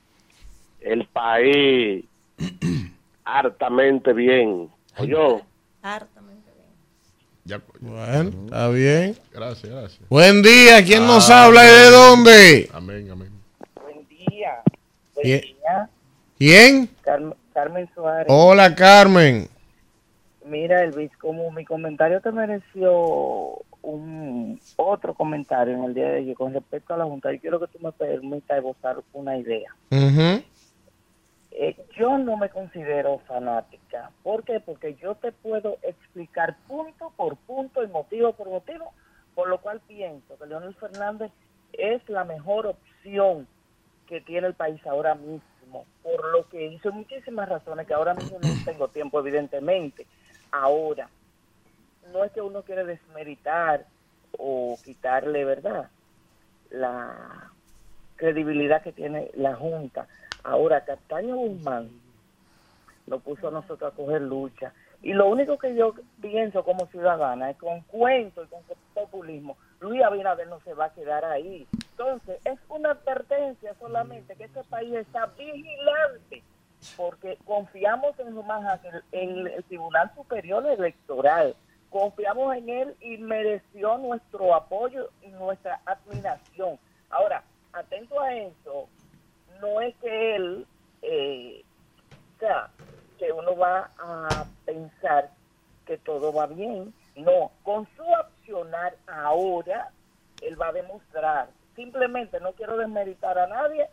el 0.92 1.06
país 1.06 2.04
hartamente 3.24 4.12
bien. 4.12 4.68
Yo, 5.06 5.42
Ya, 7.44 7.60
Bueno, 7.80 8.30
está 8.44 8.68
bien. 8.68 9.16
gracias, 9.32 9.72
gracias. 9.72 10.00
Buen 10.08 10.42
día. 10.42 10.84
¿Quién 10.84 11.06
nos 11.06 11.30
habla 11.30 11.64
y 11.64 11.68
de 11.68 11.90
dónde? 11.90 12.70
Amén, 12.74 13.10
amén. 13.10 13.30
Buen 13.82 14.06
día. 14.08 14.62
Buen 15.14 15.24
¿Quién? 15.24 15.40
día. 15.40 15.88
¿Quién? 16.38 16.90
Carmen, 17.02 17.34
Carmen 17.54 17.88
Suárez. 17.94 18.26
Hola, 18.28 18.74
Carmen. 18.74 19.48
Mira, 20.44 20.82
Elvis, 20.84 21.10
como 21.18 21.50
mi 21.50 21.64
comentario 21.64 22.20
te 22.20 22.32
mereció 22.32 23.58
un 23.82 24.60
otro 24.76 25.14
comentario 25.14 25.74
en 25.74 25.84
el 25.84 25.94
día 25.94 26.08
de 26.08 26.18
hoy 26.20 26.34
con 26.34 26.52
respecto 26.52 26.92
a 26.94 26.96
la 26.98 27.04
Junta, 27.04 27.32
yo 27.32 27.40
quiero 27.40 27.60
que 27.60 27.66
tú 27.68 27.78
me 27.82 27.92
permitas 27.92 28.58
esbozar 28.58 28.96
una 29.12 29.36
idea. 29.38 29.70
Ujú. 29.90 30.42
Eh, 31.60 31.74
yo 31.96 32.18
no 32.18 32.36
me 32.36 32.50
considero 32.50 33.18
fanática. 33.26 34.12
¿Por 34.22 34.44
qué? 34.44 34.60
Porque 34.60 34.94
yo 34.94 35.16
te 35.16 35.32
puedo 35.32 35.76
explicar 35.82 36.56
punto 36.68 37.12
por 37.16 37.36
punto 37.36 37.82
y 37.82 37.88
motivo 37.88 38.32
por 38.34 38.48
motivo, 38.48 38.92
por 39.34 39.48
lo 39.48 39.60
cual 39.60 39.80
pienso 39.80 40.38
que 40.38 40.46
Leonel 40.46 40.76
Fernández 40.76 41.32
es 41.72 42.08
la 42.08 42.22
mejor 42.22 42.68
opción 42.68 43.48
que 44.06 44.20
tiene 44.20 44.46
el 44.46 44.54
país 44.54 44.86
ahora 44.86 45.16
mismo, 45.16 45.84
por 46.04 46.30
lo 46.30 46.48
que 46.48 46.64
hizo 46.64 46.92
muchísimas 46.92 47.48
razones 47.48 47.88
que 47.88 47.94
ahora 47.94 48.14
mismo 48.14 48.38
no 48.40 48.48
tengo 48.64 48.86
tiempo, 48.86 49.18
evidentemente. 49.18 50.06
Ahora, 50.52 51.08
no 52.12 52.22
es 52.22 52.30
que 52.30 52.40
uno 52.40 52.62
quiere 52.62 52.84
desmeritar 52.84 53.84
o 54.38 54.78
quitarle, 54.84 55.44
¿verdad? 55.44 55.90
La 56.70 57.50
credibilidad 58.14 58.80
que 58.80 58.92
tiene 58.92 59.32
la 59.34 59.56
Junta. 59.56 60.06
Ahora, 60.44 60.84
Castaño 60.84 61.36
Guzmán 61.36 61.90
nos 63.06 63.22
puso 63.22 63.48
a 63.48 63.50
nosotros 63.50 63.92
a 63.92 63.96
coger 63.96 64.22
lucha. 64.22 64.72
Y 65.02 65.12
lo 65.12 65.28
único 65.28 65.58
que 65.58 65.74
yo 65.74 65.94
pienso 66.20 66.64
como 66.64 66.86
ciudadana 66.86 67.50
es 67.50 67.56
con 67.56 67.80
cuento 67.82 68.42
y 68.42 68.46
con 68.48 68.60
populismo, 68.94 69.56
Luis 69.80 70.02
Abinader 70.02 70.48
no 70.48 70.60
se 70.60 70.74
va 70.74 70.86
a 70.86 70.92
quedar 70.92 71.24
ahí. 71.24 71.66
Entonces, 71.90 72.40
es 72.44 72.58
una 72.68 72.90
advertencia 72.90 73.74
solamente 73.78 74.34
que 74.34 74.44
este 74.44 74.64
país 74.64 74.92
está 74.94 75.26
vigilante 75.38 76.42
porque 76.96 77.38
confiamos 77.44 78.18
en 78.18 78.36
en 79.12 79.46
el 79.46 79.64
Tribunal 79.64 80.10
Superior 80.14 80.66
Electoral. 80.66 81.54
Confiamos 81.90 82.54
en 82.56 82.68
él 82.68 82.96
y 83.00 83.16
mereció 83.18 83.98
nuestro 83.98 84.54
apoyo 84.54 85.08
y 85.22 85.28
nuestra 85.28 85.80
admiración. 85.86 86.78
Ahora, 87.10 87.42
atento 87.72 88.20
a 88.20 88.34
eso, 88.34 88.88
no 89.60 89.80
es 89.80 89.94
que 89.96 90.36
él, 90.36 90.66
eh, 91.02 91.64
o 92.36 92.40
sea, 92.40 92.70
que 93.18 93.32
uno 93.32 93.56
va 93.56 93.90
a 93.98 94.46
pensar 94.64 95.30
que 95.86 95.98
todo 95.98 96.32
va 96.32 96.46
bien. 96.46 96.92
No, 97.16 97.50
con 97.64 97.86
su 97.96 98.04
accionar 98.14 98.96
ahora, 99.06 99.90
él 100.42 100.60
va 100.60 100.68
a 100.68 100.72
demostrar. 100.72 101.48
Simplemente 101.74 102.38
no 102.40 102.52
quiero 102.52 102.76
desmeritar 102.76 103.38
a 103.38 103.46
nadie 103.46 103.86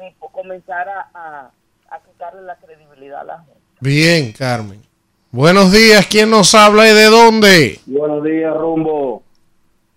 ni 0.00 0.12
comenzar 0.32 0.88
a, 0.88 1.08
a, 1.14 1.50
a 1.90 2.00
quitarle 2.00 2.42
la 2.42 2.56
credibilidad 2.56 3.20
a 3.20 3.24
la 3.24 3.38
gente. 3.38 3.60
Bien, 3.80 4.32
Carmen. 4.32 4.82
Buenos 5.30 5.72
días. 5.72 6.06
¿Quién 6.06 6.30
nos 6.30 6.54
habla 6.54 6.88
y 6.90 6.94
de 6.94 7.06
dónde? 7.06 7.80
buenos 7.86 8.24
días, 8.24 8.54
Rumbo. 8.56 9.22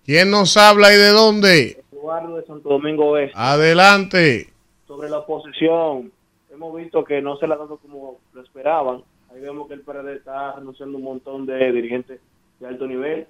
¿Quién 0.04 0.30
nos 0.30 0.56
habla 0.56 0.92
y 0.92 0.96
de 0.96 1.08
dónde? 1.08 1.82
Eduardo 1.92 2.36
de 2.36 2.46
Santo 2.46 2.68
Domingo 2.68 3.10
Oeste. 3.10 3.32
Adelante. 3.36 4.49
Sobre 4.90 5.08
la 5.08 5.18
oposición, 5.18 6.10
hemos 6.50 6.74
visto 6.74 7.04
que 7.04 7.22
no 7.22 7.36
se 7.36 7.46
la 7.46 7.54
ha 7.54 7.58
dado 7.58 7.76
como 7.76 8.18
lo 8.32 8.42
esperaban. 8.42 9.04
Ahí 9.30 9.40
vemos 9.40 9.68
que 9.68 9.74
el 9.74 9.82
PRD 9.82 10.16
está 10.16 10.56
renunciando 10.56 10.98
un 10.98 11.04
montón 11.04 11.46
de 11.46 11.70
dirigentes 11.70 12.20
de 12.58 12.66
alto 12.66 12.88
nivel. 12.88 13.28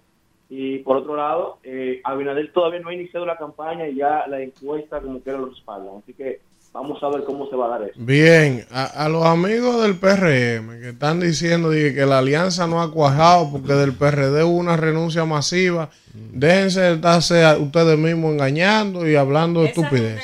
Y 0.48 0.78
por 0.78 0.96
otro 0.96 1.16
lado, 1.16 1.58
eh, 1.62 2.00
Abinader 2.02 2.50
todavía 2.54 2.80
no 2.80 2.88
ha 2.88 2.94
iniciado 2.94 3.26
la 3.26 3.36
campaña 3.36 3.86
y 3.86 3.96
ya 3.96 4.26
la 4.26 4.40
encuesta 4.40 5.02
como 5.02 5.22
que 5.22 5.32
lo 5.32 5.50
respaldan. 5.50 5.98
Así 5.98 6.14
que 6.14 6.40
vamos 6.72 7.02
a 7.02 7.08
ver 7.08 7.24
cómo 7.24 7.48
se 7.48 7.56
va 7.56 7.66
a 7.66 7.78
dar 7.78 7.82
eso. 7.88 7.94
Bien, 7.96 8.66
a, 8.70 8.84
a 8.84 9.08
los 9.08 9.24
amigos 9.24 9.82
del 9.82 9.96
PRM 9.96 10.80
que 10.80 10.90
están 10.90 11.20
diciendo 11.20 11.70
dije, 11.70 11.94
que 11.94 12.06
la 12.06 12.18
alianza 12.18 12.66
no 12.66 12.80
ha 12.80 12.92
cuajado 12.92 13.50
porque 13.50 13.72
del 13.74 13.92
PRD 13.92 14.44
hubo 14.44 14.56
una 14.56 14.76
renuncia 14.76 15.24
masiva, 15.24 15.90
déjense 16.14 16.80
de 16.80 16.94
estarse 16.94 17.44
a 17.44 17.56
ustedes 17.56 17.98
mismos 17.98 18.32
engañando 18.32 19.08
y 19.08 19.16
hablando 19.16 19.62
de 19.62 19.68
estupidez. 19.68 20.20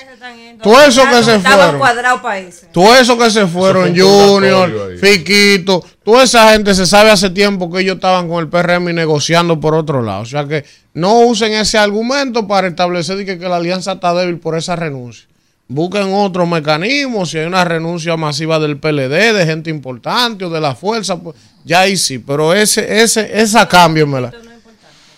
Todo 0.62 0.80
eso 0.80 1.02
que 1.04 1.22
se 1.22 1.38
fueron. 1.38 1.80
Todo 2.72 2.94
eso 2.96 3.18
que 3.18 3.30
se 3.30 3.46
fueron, 3.46 3.94
Junior. 3.96 4.96
Fiquito, 4.98 5.84
toda 6.02 6.24
esa 6.24 6.52
gente 6.52 6.74
se 6.74 6.86
sabe 6.86 7.10
hace 7.10 7.30
tiempo 7.30 7.70
que 7.70 7.80
ellos 7.80 7.96
estaban 7.96 8.28
con 8.28 8.40
el 8.40 8.48
PRM 8.48 8.88
y 8.88 8.92
negociando 8.92 9.60
por 9.60 9.74
otro 9.74 10.02
lado. 10.02 10.22
O 10.22 10.26
sea 10.26 10.46
que 10.46 10.64
no 10.94 11.20
usen 11.20 11.52
ese 11.52 11.78
argumento 11.78 12.48
para 12.48 12.68
establecer 12.68 13.24
que, 13.24 13.38
que 13.38 13.48
la 13.48 13.56
alianza 13.56 13.92
está 13.92 14.14
débil 14.14 14.38
por 14.38 14.56
esa 14.56 14.76
renuncia. 14.76 15.26
Busquen 15.68 16.12
otro 16.14 16.46
mecanismo, 16.46 17.26
si 17.26 17.38
hay 17.38 17.46
una 17.46 17.64
renuncia 17.64 18.16
masiva 18.16 18.60
del 18.60 18.78
PLD, 18.78 19.34
de 19.34 19.46
gente 19.46 19.68
importante 19.68 20.44
o 20.44 20.50
de 20.50 20.60
la 20.60 20.76
fuerza, 20.76 21.20
pues 21.20 21.36
ya 21.64 21.80
ahí 21.80 21.96
sí, 21.96 22.20
pero 22.20 22.54
ese, 22.54 23.02
ese, 23.02 23.40
esa 23.40 23.66
cámbiamela. 23.66 24.32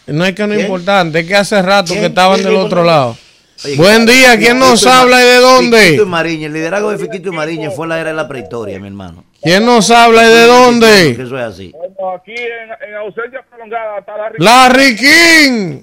No 0.06 0.24
es 0.24 0.34
que 0.34 0.46
no 0.46 0.54
es 0.54 0.60
¿Quién? 0.60 0.70
importante, 0.70 1.20
es 1.20 1.26
que 1.26 1.36
hace 1.36 1.60
rato 1.60 1.92
que 1.92 2.06
estaban 2.06 2.40
¿Quién 2.40 2.48
del 2.48 2.56
otro 2.56 2.82
lado. 2.82 3.16
Oye, 3.64 3.76
Buen 3.76 4.06
día, 4.06 4.38
¿quién 4.38 4.58
nos 4.58 4.80
Fiquito 4.80 4.90
habla 4.92 5.20
y 5.20 5.24
de 5.26 5.32
Fiquito 5.34 5.48
y 5.48 5.96
dónde? 5.96 6.04
Mariña, 6.06 6.46
el 6.46 6.52
liderazgo 6.52 6.90
de 6.90 6.98
Fiquito 6.98 7.28
y 7.30 7.32
Mariña 7.32 7.70
fue 7.70 7.88
la 7.88 8.00
era 8.00 8.10
de 8.10 8.16
la 8.16 8.28
prehistoria, 8.28 8.78
mi 8.78 8.86
hermano. 8.86 9.24
¿Quién 9.42 9.64
nos 9.66 9.90
habla 9.90 10.22
y 10.24 10.28
de 10.28 10.32
Que 10.42 10.46
dónde? 10.46 11.10
eso 11.10 11.38
es 11.38 11.44
así. 11.44 11.72
Bueno, 11.72 12.10
aquí 12.14 12.34
en, 12.34 12.88
en 12.88 12.94
ausencia 12.96 13.42
prolongada 13.48 13.98
está 13.98 14.16
la 14.16 14.32
Larry 14.38 14.96
King. 14.96 15.80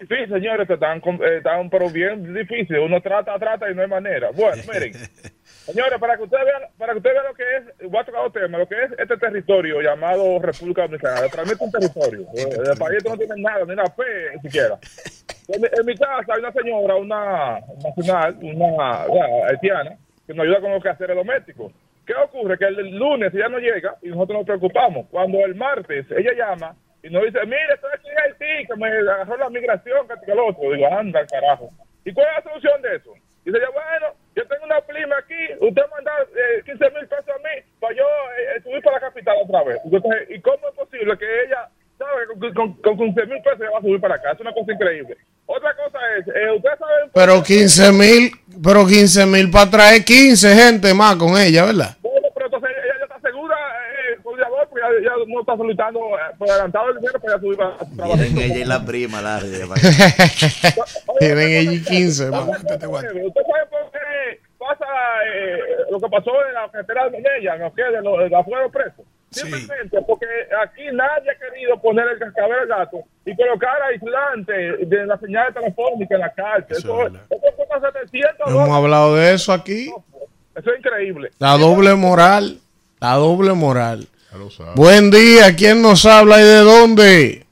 Difícil, 0.00 0.28
señores, 0.32 0.68
están, 0.70 0.98
eh, 0.98 1.36
están 1.38 1.68
pero 1.70 1.90
bien 1.90 2.32
difícil. 2.34 2.78
Uno 2.78 3.00
trata, 3.00 3.36
trata 3.38 3.70
y 3.70 3.74
no 3.74 3.82
hay 3.82 3.88
manera. 3.88 4.30
Bueno, 4.32 4.62
miren, 4.72 4.92
señores, 5.66 5.98
para 5.98 6.16
que 6.16 6.22
ustedes 6.22 6.44
vean, 6.44 6.62
para 6.78 6.92
que 6.92 6.98
ustedes 6.98 7.14
vean 7.16 7.26
lo 7.26 7.34
que 7.34 7.56
es, 7.56 7.90
voy 7.90 8.00
a 8.00 8.04
tocar 8.04 8.20
otro 8.24 8.40
tema, 8.40 8.58
lo 8.58 8.68
que 8.68 8.82
es 8.82 8.92
este 8.98 9.16
territorio 9.16 9.80
llamado 9.82 10.38
República 10.40 10.82
Dominicana. 10.82 11.28
Para 11.30 11.44
mí 11.44 11.50
es 11.52 11.60
un 11.60 11.70
territorio. 11.70 12.20
Eh, 12.34 12.70
El 12.72 12.78
país 12.78 13.04
no 13.04 13.16
tiene 13.16 13.34
nada, 13.42 13.64
ni 13.64 13.72
una 13.72 13.84
P 13.84 14.02
siquiera. 14.42 14.78
En, 15.48 15.60
mi- 15.60 15.68
en 15.72 15.86
mi 15.86 15.94
casa 15.96 16.32
hay 16.34 16.40
una 16.40 16.52
señora, 16.52 16.96
una 16.96 17.60
nacional, 17.84 18.36
una 18.42 19.06
una 19.06 19.26
haitiana, 19.48 19.96
que 20.26 20.34
nos 20.34 20.44
ayuda 20.44 20.60
con 20.60 20.72
los 20.72 20.82
quehaceres 20.82 21.16
domésticos. 21.16 21.72
¿Qué 22.06 22.14
ocurre? 22.14 22.56
Que 22.58 22.66
el 22.66 22.96
lunes 22.96 23.34
ella 23.34 23.48
no 23.48 23.58
llega 23.58 23.96
y 24.02 24.08
nosotros 24.08 24.38
nos 24.38 24.46
preocupamos. 24.46 25.06
Cuando 25.10 25.38
el 25.44 25.54
martes 25.56 26.06
ella 26.10 26.32
llama 26.36 26.74
y 27.02 27.10
nos 27.10 27.24
dice, 27.24 27.38
mire, 27.44 27.74
estoy 27.74 27.90
aquí 27.94 28.08
en 28.08 28.18
Haití, 28.18 28.66
que 28.68 28.76
me 28.76 28.86
agarró 28.88 29.36
la 29.36 29.50
migración, 29.50 30.06
que 30.24 30.32
el 30.32 30.38
otro. 30.38 30.70
Digo, 30.72 30.86
anda, 30.92 31.24
carajo. 31.26 31.70
¿Y 32.04 32.12
cuál 32.12 32.26
es 32.38 32.44
la 32.44 32.50
solución 32.50 32.82
de 32.82 32.96
eso? 32.96 33.12
Dice 33.46 33.58
bueno, 33.72 34.12
yo 34.34 34.44
tengo 34.48 34.64
una 34.64 34.80
prima 34.80 35.16
aquí, 35.18 35.38
usted 35.60 35.82
manda 35.94 36.10
eh, 36.34 36.62
15 36.66 36.90
mil 36.98 37.06
pesos 37.06 37.30
a 37.30 37.38
mí 37.38 37.62
para 37.78 37.94
yo 37.94 38.02
eh, 38.02 38.60
subir 38.64 38.82
para 38.82 38.96
la 38.96 39.06
capital 39.06 39.36
otra 39.40 39.62
vez. 39.62 39.78
Entonces, 39.84 40.30
¿y 40.30 40.40
cómo 40.40 40.68
es 40.68 40.74
posible 40.74 41.16
que 41.16 41.44
ella 41.44 41.68
sabe 41.96 42.26
con, 42.26 42.52
con, 42.54 42.74
con 42.82 43.14
15 43.14 43.26
mil 43.26 43.40
pesos 43.42 43.60
ella 43.60 43.70
va 43.70 43.78
a 43.78 43.82
subir 43.82 44.00
para 44.00 44.16
acá? 44.16 44.32
Es 44.32 44.40
una 44.40 44.52
cosa 44.52 44.72
increíble. 44.72 45.16
Otra 45.46 45.76
cosa 45.76 45.98
es, 46.18 46.26
eh, 46.26 46.50
ustedes 46.56 46.76
saben... 46.76 47.10
Pero 47.14 47.40
15 47.40 47.92
mil, 47.92 48.32
pero 48.60 48.84
15 48.84 49.26
mil 49.26 49.48
para 49.48 49.70
traer 49.70 50.04
15 50.04 50.54
gente 50.56 50.92
más 50.92 51.14
con 51.14 51.38
ella, 51.38 51.66
¿verdad? 51.66 51.96
Bueno, 52.02 52.26
pero 52.34 52.46
entonces 52.46 52.70
ella 52.82 52.94
ya 52.98 53.04
está 53.04 53.20
segura, 53.20 53.54
eh, 53.54 54.18
coordinador, 54.24 54.68
porque 54.68 54.75
ya, 55.02 55.12
no 55.26 55.40
está 55.40 55.56
solicitando 55.56 56.00
eh, 56.00 56.34
por 56.38 56.50
adelantado 56.50 56.90
el 56.90 56.96
dinero 56.96 57.20
para 57.20 57.34
ya 57.34 57.40
subir 57.40 57.56
para 57.56 57.76
trabajar. 57.76 58.24
Ella 58.26 58.58
y 58.58 58.64
la 58.64 58.84
prima, 58.84 59.20
Larry. 59.20 59.48
Tienen 61.18 61.50
ellos 61.50 61.86
15 61.86 62.30
más. 62.30 62.48
¿Usted 62.48 62.80
sabe 62.80 62.88
por 62.88 63.90
qué 63.92 64.40
pasa 64.58 64.84
eh, 65.34 65.58
lo 65.90 66.00
que 66.00 66.08
pasó 66.08 66.30
en 66.46 66.54
la 66.54 66.70
carretera 66.70 67.08
de 67.10 67.22
ella, 67.38 67.56
los 67.56 67.74
que 67.74 67.82
de 67.82 68.02
los 68.02 68.30
de 68.30 68.36
afuera 68.36 68.68
presos? 68.68 69.04
Simplemente 69.30 70.00
porque 70.06 70.26
aquí 70.64 70.82
nadie 70.92 71.30
ha 71.30 71.34
querido 71.34 71.80
poner 71.82 72.06
el 72.08 72.18
cascabel 72.18 72.60
al 72.60 72.68
gato 72.68 73.02
y 73.24 73.36
colocar 73.36 73.82
aislante 73.82 74.86
de 74.86 75.06
la 75.06 75.18
señal 75.18 75.52
telefónica 75.52 76.14
en 76.14 76.20
la 76.20 76.32
cárcel. 76.32 76.76
Eso, 76.78 77.06
eso 77.06 77.20
cuesta 77.56 77.92
700 77.92 78.48
Hemos 78.48 78.70
hablado 78.70 79.16
de 79.16 79.34
eso 79.34 79.52
aquí. 79.52 79.92
Eso 80.54 80.70
es 80.72 80.78
increíble. 80.78 81.30
La 81.38 81.58
doble 81.58 81.94
moral. 81.94 82.60
La 83.00 83.14
doble 83.14 83.52
moral. 83.52 84.08
Buen 84.74 85.10
día, 85.10 85.54
¿quién 85.56 85.80
nos 85.82 86.04
habla 86.04 86.40
y 86.40 86.44
de 86.44 86.58
dónde? 86.60 87.46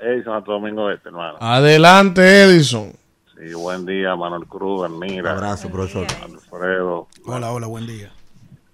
Edison 0.00 0.34
Santo 0.34 0.52
Domingo 0.52 0.90
Este, 0.90 1.08
hermano. 1.08 1.36
Adelante, 1.40 2.42
Edison. 2.44 2.92
Sí, 3.38 3.52
buen 3.54 3.84
día, 3.84 4.16
Manuel 4.16 4.46
Cruz, 4.46 4.84
Almira. 4.84 5.32
abrazo, 5.32 5.70
profesor. 5.70 6.06
Alfredo, 6.22 7.08
Hola, 7.26 7.52
hola, 7.52 7.66
buen 7.66 7.86
día. 7.86 8.10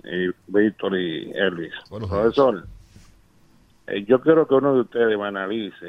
y 0.05 0.29
Víctor 0.47 0.97
y 0.97 1.33
Elvis. 1.33 1.73
Profesor, 1.89 2.67
eh, 3.89 4.05
yo 4.07 4.21
quiero 4.21 4.47
que 4.47 4.55
uno 4.55 4.75
de 4.75 4.81
ustedes 4.83 5.19
me 5.19 5.27
analice 5.27 5.87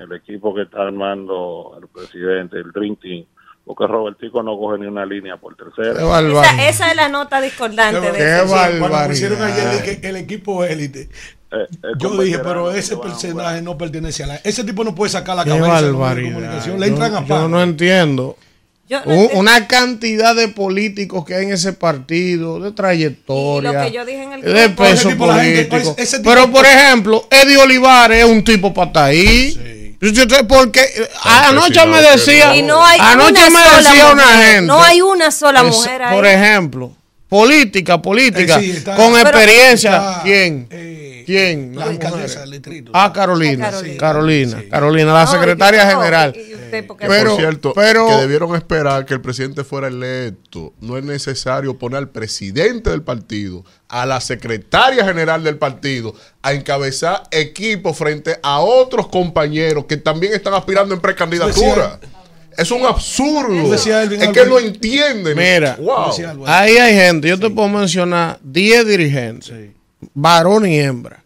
el 0.00 0.12
equipo 0.12 0.54
que 0.54 0.62
está 0.62 0.82
armando 0.82 1.78
el 1.80 1.86
presidente, 1.88 2.58
el 2.58 2.72
Dream 2.72 2.96
Team, 2.96 3.24
porque 3.68 3.86
Robertico 3.86 4.42
no 4.42 4.58
coge 4.58 4.78
ni 4.80 4.86
una 4.86 5.04
línea 5.04 5.36
por 5.36 5.54
tercera. 5.54 5.94
Qué 5.98 6.02
barbaridad. 6.02 6.42
Esa, 6.54 6.68
esa 6.70 6.90
es 6.90 6.96
la 6.96 7.08
nota 7.10 7.38
discordante 7.40 8.00
de 8.00 8.12
Qué 8.16 8.36
ese. 8.38 8.46
Cuando 8.78 9.08
pusieron 9.08 9.42
ayer 9.42 9.68
de 9.68 10.00
que 10.00 10.08
el 10.08 10.16
equipo 10.16 10.64
élite, 10.64 11.10
Eh, 11.50 11.56
eh, 11.70 11.76
yo 11.98 12.16
dije, 12.20 12.38
pero 12.40 12.72
ese 12.72 12.94
a 12.94 13.00
personaje 13.00 13.60
no 13.62 13.76
pertenece 13.78 14.22
a 14.24 14.26
la... 14.26 14.36
Ese 14.36 14.64
tipo 14.64 14.84
no 14.84 14.94
puede 14.94 15.10
sacar 15.10 15.36
la 15.36 15.44
Qué 15.44 15.50
cabeza 15.50 15.80
de 15.82 15.86
de 15.86 15.92
barbaridad. 15.92 16.32
comunicación. 16.34 16.80
Le 16.80 16.86
Yo, 16.86 16.92
entran 16.92 17.14
a 17.16 17.20
yo 17.22 17.26
palo. 17.26 17.48
no 17.48 17.62
entiendo. 17.62 18.36
Yo 18.88 18.98
no 19.00 19.04
Un- 19.06 19.12
entiendo. 19.18 19.40
una 19.40 19.66
cantidad 19.68 20.34
de 20.34 20.48
políticos 20.48 21.24
que 21.26 21.34
hay 21.34 21.44
en 21.44 21.52
ese 21.52 21.72
partido, 21.74 22.58
de 22.60 22.72
trayectoria, 22.72 23.72
lo 23.72 23.80
que 23.82 23.92
yo 23.92 24.04
dije 24.06 24.22
en 24.24 24.32
el 24.34 24.42
de 24.42 24.68
peso 24.70 25.10
la 25.26 25.42
gente- 25.42 25.64
político. 25.66 25.96
Pero, 26.24 26.50
por 26.50 26.64
ejemplo, 26.66 27.26
Eddie 27.30 27.58
Olivares 27.58 28.24
es 28.24 28.30
un 28.30 28.42
tipo 28.44 28.72
para 28.74 28.86
estar 28.88 29.04
ahí. 29.04 29.54
Yo- 29.54 29.77
Porque 30.48 30.80
eh, 30.80 31.08
anoche 31.22 31.86
me 31.86 32.00
decía, 32.00 32.54
Y 32.56 32.62
no 32.62 32.84
hay 32.84 32.98
anoche 33.00 33.30
una 33.32 33.50
me 33.50 33.58
sola 33.64 33.76
decía 33.90 34.06
una 34.12 34.24
mujer. 34.24 34.46
gente. 34.46 34.62
No 34.62 34.82
hay 34.82 35.00
una 35.00 35.30
sola 35.30 35.60
es- 35.62 35.66
mujer 35.66 36.02
ahí. 36.02 36.14
Por 36.14 36.26
ejemplo, 36.26 36.92
política, 37.28 38.00
política, 38.00 38.56
Eh, 38.58 38.62
sí, 38.62 38.70
está- 38.70 38.94
con 38.94 39.18
experiencia. 39.18 39.90
está, 39.96 40.20
¿Quién? 40.22 40.66
eh, 40.70 40.97
¿Quién? 41.28 41.74
la 41.74 41.80
Las 41.80 41.88
alcaldesa 41.90 42.16
mujeres. 42.18 42.40
del 42.40 42.50
distrito. 42.50 42.90
Ah, 42.94 43.12
Carolina. 43.12 43.66
Ah, 43.66 43.70
Carolina. 43.70 43.98
Carolina. 43.98 44.62
Carolina, 44.70 45.12
la 45.12 45.24
No, 45.26 45.30
secretaria 45.30 45.84
no, 45.84 45.90
general. 46.00 46.32
y- 46.34 46.40
y 46.50 46.54
usted, 46.54 46.86
porque- 46.86 47.04
Que, 47.04 47.10
Pero- 47.10 47.30
por 47.32 47.38
cierto, 47.40 47.72
pero- 47.74 48.06
que 48.08 48.14
debieron 48.14 48.54
esperar 48.56 49.04
que 49.04 49.14
el 49.14 49.20
presidente 49.20 49.62
fuera 49.64 49.88
electo. 49.88 50.72
No 50.80 50.96
es 50.96 51.04
necesario 51.04 51.78
poner 51.78 51.98
al 51.98 52.08
presidente 52.08 52.88
del 52.90 53.02
partido, 53.02 53.64
a 53.88 54.06
la 54.06 54.20
secretaria 54.22 55.04
general 55.04 55.44
del 55.44 55.56
partido, 55.58 56.14
a 56.42 56.52
encabezar 56.54 57.24
equipo 57.30 57.92
frente 57.92 58.38
a 58.42 58.60
otros 58.60 59.08
compañeros 59.08 59.84
que 59.84 59.96
también 59.98 60.32
están 60.32 60.54
aspirando 60.54 60.94
en 60.94 61.00
precandidatura. 61.00 62.00
Es 62.56 62.70
un 62.72 62.84
absurdo. 62.84 63.72
Es 63.72 63.84
que 63.84 64.44
no 64.46 64.58
entienden. 64.58 65.36
Mira, 65.36 65.76
Wow. 65.78 66.12
Ahí 66.46 66.76
hay 66.76 66.94
gente, 66.94 67.28
yo 67.28 67.38
te 67.38 67.48
puedo 67.50 67.68
mencionar 67.68 68.38
10 68.42 68.84
dirigentes, 68.84 69.52
varón 70.12 70.66
y 70.66 70.78
hembra, 70.80 71.17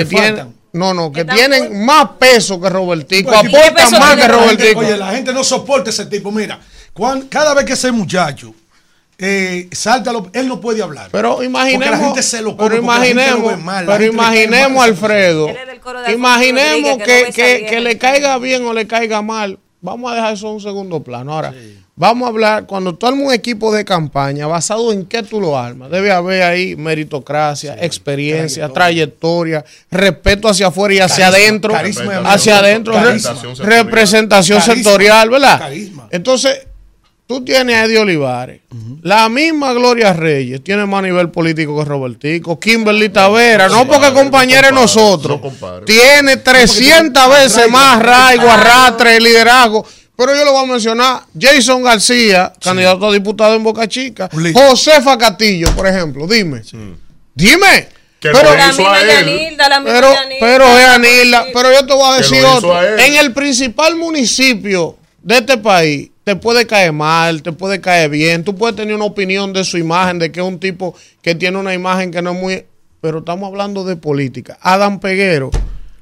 que 0.00 0.04
tienen, 0.04 0.36
faltan. 0.36 0.54
no, 0.72 0.94
no, 0.94 1.10
que 1.12 1.24
tienen 1.24 1.84
más 1.84 2.10
peso 2.18 2.60
que 2.60 2.68
Robertico, 2.68 3.30
Pues, 3.30 3.44
¿y 3.44 3.48
qué 3.48 3.56
aportan 3.56 3.90
más 4.00 4.14
que 4.16 4.22
gente- 4.22 4.28
Robertico. 4.28 4.80
oye, 4.80 4.96
la 4.96 5.10
gente 5.12 5.32
no 5.32 5.42
soporta 5.44 5.90
ese 5.90 6.06
tipo. 6.06 6.30
Mira, 6.30 6.60
cuan- 6.92 7.22
cada 7.28 7.54
vez 7.54 7.64
que 7.64 7.72
ese 7.74 7.90
muchacho 7.92 8.54
eh, 9.16 9.68
salta, 9.70 10.12
lo- 10.12 10.28
él 10.32 10.48
no 10.48 10.60
puede 10.60 10.82
hablar. 10.82 11.08
Pero 11.12 11.32
Porque 11.34 11.46
imaginemos, 11.46 11.90
la 11.98 12.04
gente 12.06 12.22
se 12.22 12.42
lo 12.42 12.56
come, 12.56 12.68
pero 12.70 12.82
porque 12.82 12.98
la 12.98 13.04
gente 13.06 13.14
lo 13.14 13.20
imaginemos, 13.30 13.56
ve 13.58 13.62
mal, 13.64 13.86
la 13.86 13.96
pero 13.96 14.12
imaginemos, 14.12 14.76
mal. 14.78 14.88
Alfredo, 14.90 15.48
imaginemos 16.12 16.98
que 16.98 17.30
que, 17.34 17.66
que 17.68 17.80
le 17.80 17.98
caiga 17.98 18.38
bien 18.38 18.64
o 18.66 18.72
le 18.72 18.86
caiga 18.86 19.22
mal. 19.22 19.58
Vamos 19.80 20.10
a 20.10 20.14
dejar 20.16 20.34
eso 20.34 20.48
en 20.48 20.54
un 20.54 20.60
segundo 20.60 21.00
plano. 21.02 21.32
Ahora, 21.34 21.54
vamos 21.96 22.26
a 22.26 22.28
hablar, 22.30 22.66
cuando 22.66 22.94
tú 22.94 23.06
armas 23.06 23.26
un 23.26 23.32
equipo 23.32 23.72
de 23.72 23.84
campaña, 23.84 24.46
¿basado 24.46 24.92
en 24.92 25.04
qué 25.06 25.22
tú 25.22 25.40
lo 25.40 25.58
armas? 25.58 25.90
Debe 25.90 26.10
haber 26.12 26.42
ahí 26.42 26.74
meritocracia, 26.76 27.76
experiencia, 27.80 28.68
trayectoria, 28.68 29.64
respeto 29.90 30.48
hacia 30.48 30.68
afuera 30.68 30.94
y 30.94 30.98
hacia 30.98 31.26
Carisma, 31.30 31.46
adentro. 31.48 31.72
carisma, 31.72 32.18
hacia 32.32 32.58
adentro, 32.58 32.92
re- 32.94 32.98
Representación 33.00 33.56
sectorial. 33.56 33.84
representación 33.84 34.58
Carisma, 34.60 34.74
sectorial, 34.74 35.30
¿verdad? 35.30 35.58
carisma. 35.58 36.08
Entonces, 36.10 36.66
tú 37.26 37.44
tienes 37.44 37.76
a 37.76 37.84
Eddie 37.84 37.98
Olivares. 37.98 38.60
La 39.02 39.28
misma 39.28 39.72
Gloria 39.72 40.12
Reyes 40.12 40.62
tiene 40.64 40.84
más 40.86 41.02
nivel 41.02 41.30
político 41.30 41.78
que 41.78 41.84
Robertico. 41.84 42.58
Kimberly 42.58 43.08
Tavera, 43.08 43.68
no 43.68 43.86
porque 43.86 44.12
compañera 44.12 44.68
de 44.68 44.72
no 44.74 44.80
compare, 44.80 45.00
nosotros. 45.00 45.40
no. 45.60 45.80
Tiene 45.82 46.38
300 46.38 47.30
veces 47.30 47.70
más 47.70 48.02
raigo, 48.02 48.50
arrastre, 48.50 49.20
liderazgo. 49.20 49.86
Pero 50.16 50.34
yo 50.34 50.44
le 50.44 50.50
voy 50.50 50.64
a 50.64 50.66
mencionar 50.66 51.22
Jason 51.38 51.82
García, 51.82 52.52
candidato 52.62 53.08
a 53.08 53.12
diputado 53.12 53.54
en 53.54 53.64
Boca 53.64 53.88
Chica. 53.88 54.30
Josefa 54.54 55.18
Castillo, 55.18 55.70
por 55.74 55.86
ejemplo. 55.86 56.26
Dime. 56.26 56.62
Dime. 57.34 57.88
Que 58.20 58.30
Pero, 58.30 58.50
lo 58.50 58.56
La 58.56 58.68
misma 58.68 58.94
a 58.94 59.00
él. 59.02 59.08
Yanilda, 59.08 59.68
la 59.68 59.80
misma 59.80 59.94
pero, 59.94 60.14
Yanilda. 60.14 60.46
pero 60.46 60.78
es 60.78 60.86
Anilda, 60.86 61.46
pero 61.52 61.72
yo 61.72 61.86
te 61.86 61.92
voy 61.92 62.14
a 62.14 62.16
decir 62.16 62.40
lo 62.40 62.54
otro. 62.54 62.74
a. 62.74 63.06
En 63.06 63.16
el 63.16 63.32
principal 63.34 63.96
municipio 63.96 64.96
de 65.22 65.38
este 65.38 65.58
país, 65.58 66.10
te 66.22 66.36
puede 66.36 66.66
caer 66.66 66.92
mal, 66.92 67.42
te 67.42 67.52
puede 67.52 67.82
caer 67.82 68.08
bien, 68.08 68.44
tú 68.44 68.54
puedes 68.56 68.76
tener 68.76 68.94
una 68.94 69.04
opinión 69.04 69.52
de 69.52 69.62
su 69.62 69.76
imagen, 69.76 70.18
de 70.18 70.32
que 70.32 70.40
es 70.40 70.46
un 70.46 70.58
tipo 70.58 70.94
que 71.20 71.34
tiene 71.34 71.58
una 71.58 71.74
imagen 71.74 72.10
que 72.10 72.22
no 72.22 72.32
es 72.32 72.40
muy... 72.40 72.64
Pero 73.02 73.18
estamos 73.18 73.48
hablando 73.48 73.84
de 73.84 73.96
política. 73.96 74.56
Adam 74.62 75.00
Peguero, 75.00 75.50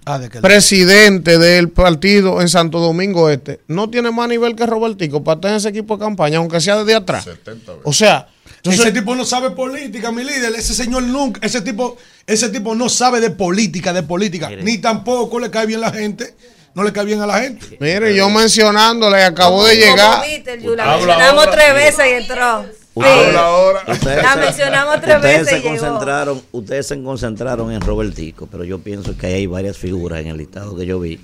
Ah, 0.05 0.19
de 0.19 0.29
que- 0.29 0.41
presidente 0.41 1.39
del 1.39 1.69
partido 1.71 2.41
en 2.41 2.49
Santo 2.49 2.81
Domingo 2.81 3.31
Este, 3.31 3.61
no 3.69 3.89
tiene 3.89 4.11
más 4.11 4.29
nivel 4.29 4.57
que 4.57 4.67
Robertico 4.67 5.23
para 5.23 5.41
tener 5.41 5.57
ese 5.59 5.69
equipo 5.69 5.97
de 5.97 6.05
campaña, 6.05 6.39
aunque 6.39 6.61
sea 6.61 6.77
desde 6.79 6.95
atrás. 6.97 7.25
70 7.25 7.73
veces. 7.73 7.83
O 7.85 7.93
sea, 7.93 8.29
entonces, 8.57 8.81
ese 8.81 8.93
tipo 8.93 9.15
no 9.15 9.25
sabe 9.25 9.51
política, 9.51 10.11
mi 10.13 10.25
líder. 10.25 10.55
Ese 10.57 10.75
señor 10.75 11.03
nunca, 11.05 11.41
ese 11.45 11.61
tipo, 11.63 11.97
ese 12.27 12.49
tipo 12.49 12.75
no 12.75 12.89
sabe 12.89 13.21
de 13.21 13.31
política, 13.31 13.93
de 13.93 14.03
política, 14.03 14.51
ni 14.51 14.79
tampoco 14.79 15.39
le 15.39 15.51
cae 15.51 15.67
bien 15.67 15.81
la 15.81 15.91
gente, 15.93 16.35
no 16.75 16.83
le 16.83 16.93
cae 16.93 17.05
bien 17.05 17.21
a 17.21 17.27
la 17.27 17.41
gente. 17.41 17.77
mire, 17.81 18.15
yo 18.15 18.29
mencionándole, 18.31 19.23
acabo 19.23 19.65
de 19.65 19.77
llegar. 19.77 20.23
Habla 20.25 20.97
mencionamos 20.97 21.51
tres 21.51 21.75
veces 21.75 22.07
y 22.07 22.23
entró. 22.23 22.82
Habla 22.97 23.41
ahora. 23.41 23.81
Ustedes 23.89 24.23
La 24.23 24.35
se- 24.35 24.41
mencionamos 24.41 25.01
tres 25.01 25.17
ustedes 25.17 25.39
veces 25.41 25.49
se 25.49 25.57
llegó. 25.61 25.69
concentraron, 25.71 26.43
ustedes 26.53 26.87
se 26.87 27.03
concentraron 27.03 27.73
en 27.73 27.81
Robertico, 27.81 28.49
pero 28.51 28.65
yo 28.65 28.79
pienso 28.81 29.17
que 29.17 29.27
hay 29.29 29.47
varias 29.47 29.79
figuras 29.79 30.21
en 30.21 30.27
el 30.29 30.37
listado 30.37 30.77
que 30.77 30.85
yo 30.87 31.01
vi 31.01 31.19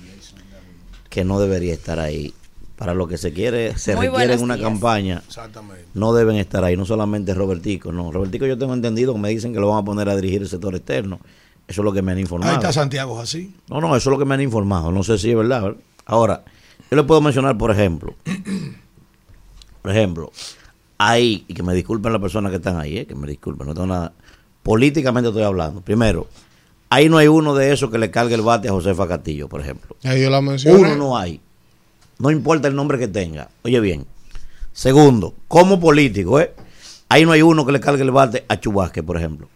que 1.09 1.23
no 1.25 1.39
debería 1.39 1.73
estar 1.73 1.99
ahí. 1.99 2.33
Para 2.75 2.93
lo 2.93 3.09
que 3.09 3.17
se 3.17 3.33
quiere, 3.33 3.77
se 3.77 3.93
Muy 3.93 4.07
requiere 4.07 4.35
en 4.35 4.41
una 4.41 4.55
días. 4.55 4.65
campaña, 4.69 5.21
Exactamente. 5.27 5.83
no 5.95 6.13
deben 6.13 6.37
estar 6.37 6.63
ahí, 6.63 6.77
no 6.77 6.85
solamente 6.85 7.33
Robertico, 7.33 7.91
no. 7.91 8.09
Robertico 8.09 8.45
yo 8.45 8.57
tengo 8.57 8.73
entendido 8.73 9.11
que 9.13 9.19
me 9.19 9.27
dicen 9.29 9.51
que 9.51 9.59
lo 9.59 9.67
van 9.67 9.79
a 9.79 9.83
poner 9.83 10.07
a 10.07 10.15
dirigir 10.15 10.41
el 10.43 10.47
sector 10.47 10.73
externo. 10.75 11.19
Eso 11.67 11.81
es 11.81 11.85
lo 11.85 11.91
que 11.91 12.01
me 12.01 12.13
han 12.13 12.19
informado. 12.19 12.51
Ahí 12.51 12.57
está 12.57 12.71
Santiago 12.71 13.19
así. 13.19 13.53
No, 13.67 13.81
no, 13.81 13.87
eso 13.97 14.09
es 14.09 14.11
lo 14.13 14.17
que 14.17 14.23
me 14.23 14.33
han 14.35 14.39
informado. 14.41 14.93
No 14.93 15.03
sé 15.03 15.17
si 15.17 15.29
es 15.29 15.35
verdad. 15.35 15.61
¿verdad? 15.61 15.77
Ahora, 16.05 16.43
yo 16.89 16.95
le 16.95 17.03
puedo 17.03 17.19
mencionar, 17.19 17.57
por 17.57 17.69
ejemplo, 17.69 18.15
por 19.81 19.91
ejemplo, 19.91 20.31
ahí, 20.99 21.45
y 21.47 21.55
que 21.55 21.63
me 21.63 21.73
disculpen 21.73 22.11
las 22.11 22.21
personas 22.21 22.51
que 22.51 22.57
están 22.57 22.77
ahí, 22.77 22.99
eh, 22.99 23.07
que 23.07 23.15
me 23.15 23.27
disculpen, 23.27 23.65
no 23.65 23.73
tengo 23.73 23.87
nada. 23.87 24.13
Políticamente 24.61 25.29
estoy 25.29 25.43
hablando. 25.43 25.81
Primero, 25.81 26.27
ahí 26.89 27.09
no 27.09 27.17
hay 27.17 27.27
uno 27.27 27.55
de 27.55 27.73
esos 27.73 27.89
que 27.89 27.97
le 27.97 28.11
cargue 28.11 28.35
el 28.35 28.41
bate 28.41 28.67
a 28.67 28.71
Josefa 28.71 29.07
Castillo, 29.07 29.49
por 29.49 29.61
ejemplo. 29.61 29.95
Ahí 30.03 30.21
yo 30.21 30.29
la 30.29 30.41
mencioné. 30.41 30.77
Uno 30.77 30.95
no 30.95 31.17
hay. 31.17 31.41
No 32.19 32.29
importa 32.29 32.67
el 32.67 32.75
nombre 32.75 32.99
que 32.99 33.07
tenga. 33.07 33.49
Oye 33.63 33.79
bien. 33.79 34.05
Segundo, 34.73 35.33
como 35.47 35.79
político, 35.79 36.39
¿eh? 36.39 36.53
Ahí 37.07 37.25
no 37.25 37.31
hay 37.31 37.41
uno 37.41 37.65
que 37.65 37.71
le 37.71 37.79
cargue 37.79 38.03
el 38.03 38.11
bate 38.11 38.45
a 38.47 38.59
Chubasque, 38.59 39.01
por 39.01 39.17
ejemplo. 39.17 39.47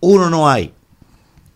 Uno 0.00 0.30
no 0.30 0.48
hay. 0.48 0.72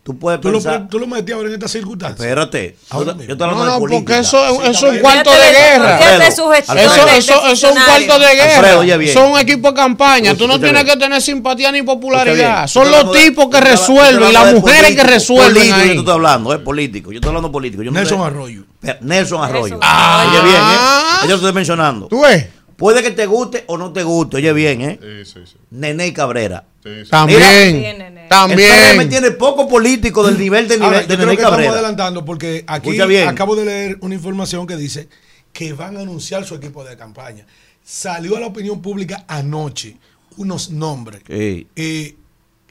Tú 0.09 0.19
puedes 0.19 0.41
Tú 0.41 0.49
lo, 0.51 0.55
pensar. 0.55 0.89
tú 0.89 0.99
lo 0.99 1.07
metías 1.07 1.37
ahora 1.37 1.49
en 1.51 1.55
esta 1.57 1.69
circunstancia. 1.69 2.25
Espérate. 2.25 2.79
Ahora 2.89 3.13
yo, 3.13 3.25
yo 3.25 3.33
hablando 3.35 3.57
No, 3.57 3.65
no, 3.67 3.73
de 3.75 3.79
política. 3.79 4.05
porque 4.07 4.19
eso, 4.21 4.43
es- 4.47 4.53
Sí, 4.53 4.57
eso 4.63 4.71
es 4.71 4.75
está 4.75 4.89
un 4.89 4.99
cuarto 5.01 5.31
de 5.31 5.37
guerra. 5.53 5.97
Alfredo, 5.99 6.23
Eso, 6.23 7.47
es 7.47 7.63
un 7.65 7.71
cuarto 7.75 8.19
de 8.19 8.35
guerra. 8.35 8.55
Alfredo, 8.57 8.79
oye 8.81 8.97
bien. 8.97 9.13
Son 9.13 9.39
equipos 9.39 9.75
de 9.75 9.77
campaña. 9.77 10.35
Tú 10.35 10.49
no 10.49 10.59
tienes 10.59 10.83
bien. 10.83 10.97
que 10.97 11.05
tener 11.05 11.21
simpatía 11.21 11.71
ni 11.73 11.83
popularidad. 11.83 12.67
Son 12.69 12.85
Yo 12.85 12.91
los 13.03 13.13
tipos 13.13 13.49
que 13.51 13.59
yo 13.59 13.65
resuelven 13.65 14.31
y 14.31 14.33
las 14.33 14.55
mujeres 14.55 14.97
que 14.97 15.03
resuelven 15.05 15.53
Político, 15.53 15.77
Yo 15.77 15.83
ahí. 15.83 15.89
te 15.91 15.99
estoy 15.99 16.15
hablando, 16.15 16.55
es 16.55 16.61
político. 16.61 17.13
Yo 17.13 17.17
estoy 17.19 17.29
hablando 17.29 17.53
político. 17.53 17.83
Yo 17.83 17.91
no 17.91 17.99
Nelson 17.99 18.19
te- 18.19 18.25
Arroyo. 18.25 18.63
Nelson 19.03 19.45
Arroyo. 19.45 19.77
Nelson 19.77 19.83
Arroyo. 19.85 20.31
Oye 20.31 20.43
bien, 20.43 20.57
Ah. 20.63 21.19
¿eh? 21.19 21.25
Yo 21.25 21.29
te 21.29 21.35
estoy 21.35 21.53
mencionando. 21.53 22.07
¿Tú 22.07 22.23
ves? 22.23 22.47
Puede 22.79 23.03
que 23.03 23.11
te 23.11 23.27
guste 23.27 23.65
o 23.67 23.77
no 23.77 23.93
te 23.93 24.05
guste. 24.05 24.37
Oye 24.37 24.53
bien, 24.53 24.81
¿eh? 24.83 25.01
Sí, 25.03 25.33
sí, 25.35 25.41
sí. 25.47 25.57
Nene 25.71 26.13
Cabrera. 26.13 26.65
Sí, 26.83 26.91
sí. 27.05 27.11
También. 27.11 27.41
Bien, 27.81 27.99
nene. 27.99 28.23
El 28.23 28.29
PRM 28.29 28.29
También. 28.29 29.09
tiene 29.09 29.31
poco 29.33 29.67
político 29.69 30.25
del 30.25 30.39
nivel 30.39 30.69
de, 30.69 30.79
nivel, 30.79 31.01
de 31.01 31.07
creo 31.07 31.19
Nene 31.19 31.31
que 31.31 31.33
estamos 31.35 31.51
Cabrera. 31.51 31.73
adelantando 31.73 32.25
porque 32.25 32.63
aquí 32.69 32.91
bien. 33.09 33.27
acabo 33.27 33.57
de 33.57 33.65
leer 33.65 33.99
una 34.01 34.15
información 34.15 34.65
que 34.67 34.77
dice 34.77 35.09
que 35.53 35.73
van 35.73 35.97
a 35.97 36.01
anunciar 36.03 36.45
su 36.45 36.55
equipo 36.55 36.85
de 36.85 36.97
campaña. 36.97 37.45
Salió 37.83 38.37
a 38.37 38.41
la 38.41 38.47
opinión 38.47 38.81
pública 38.81 39.25
anoche 39.27 39.97
unos 40.37 40.71
nombres. 40.71 41.23
Sí. 41.27 41.67
Eh, 41.75 42.15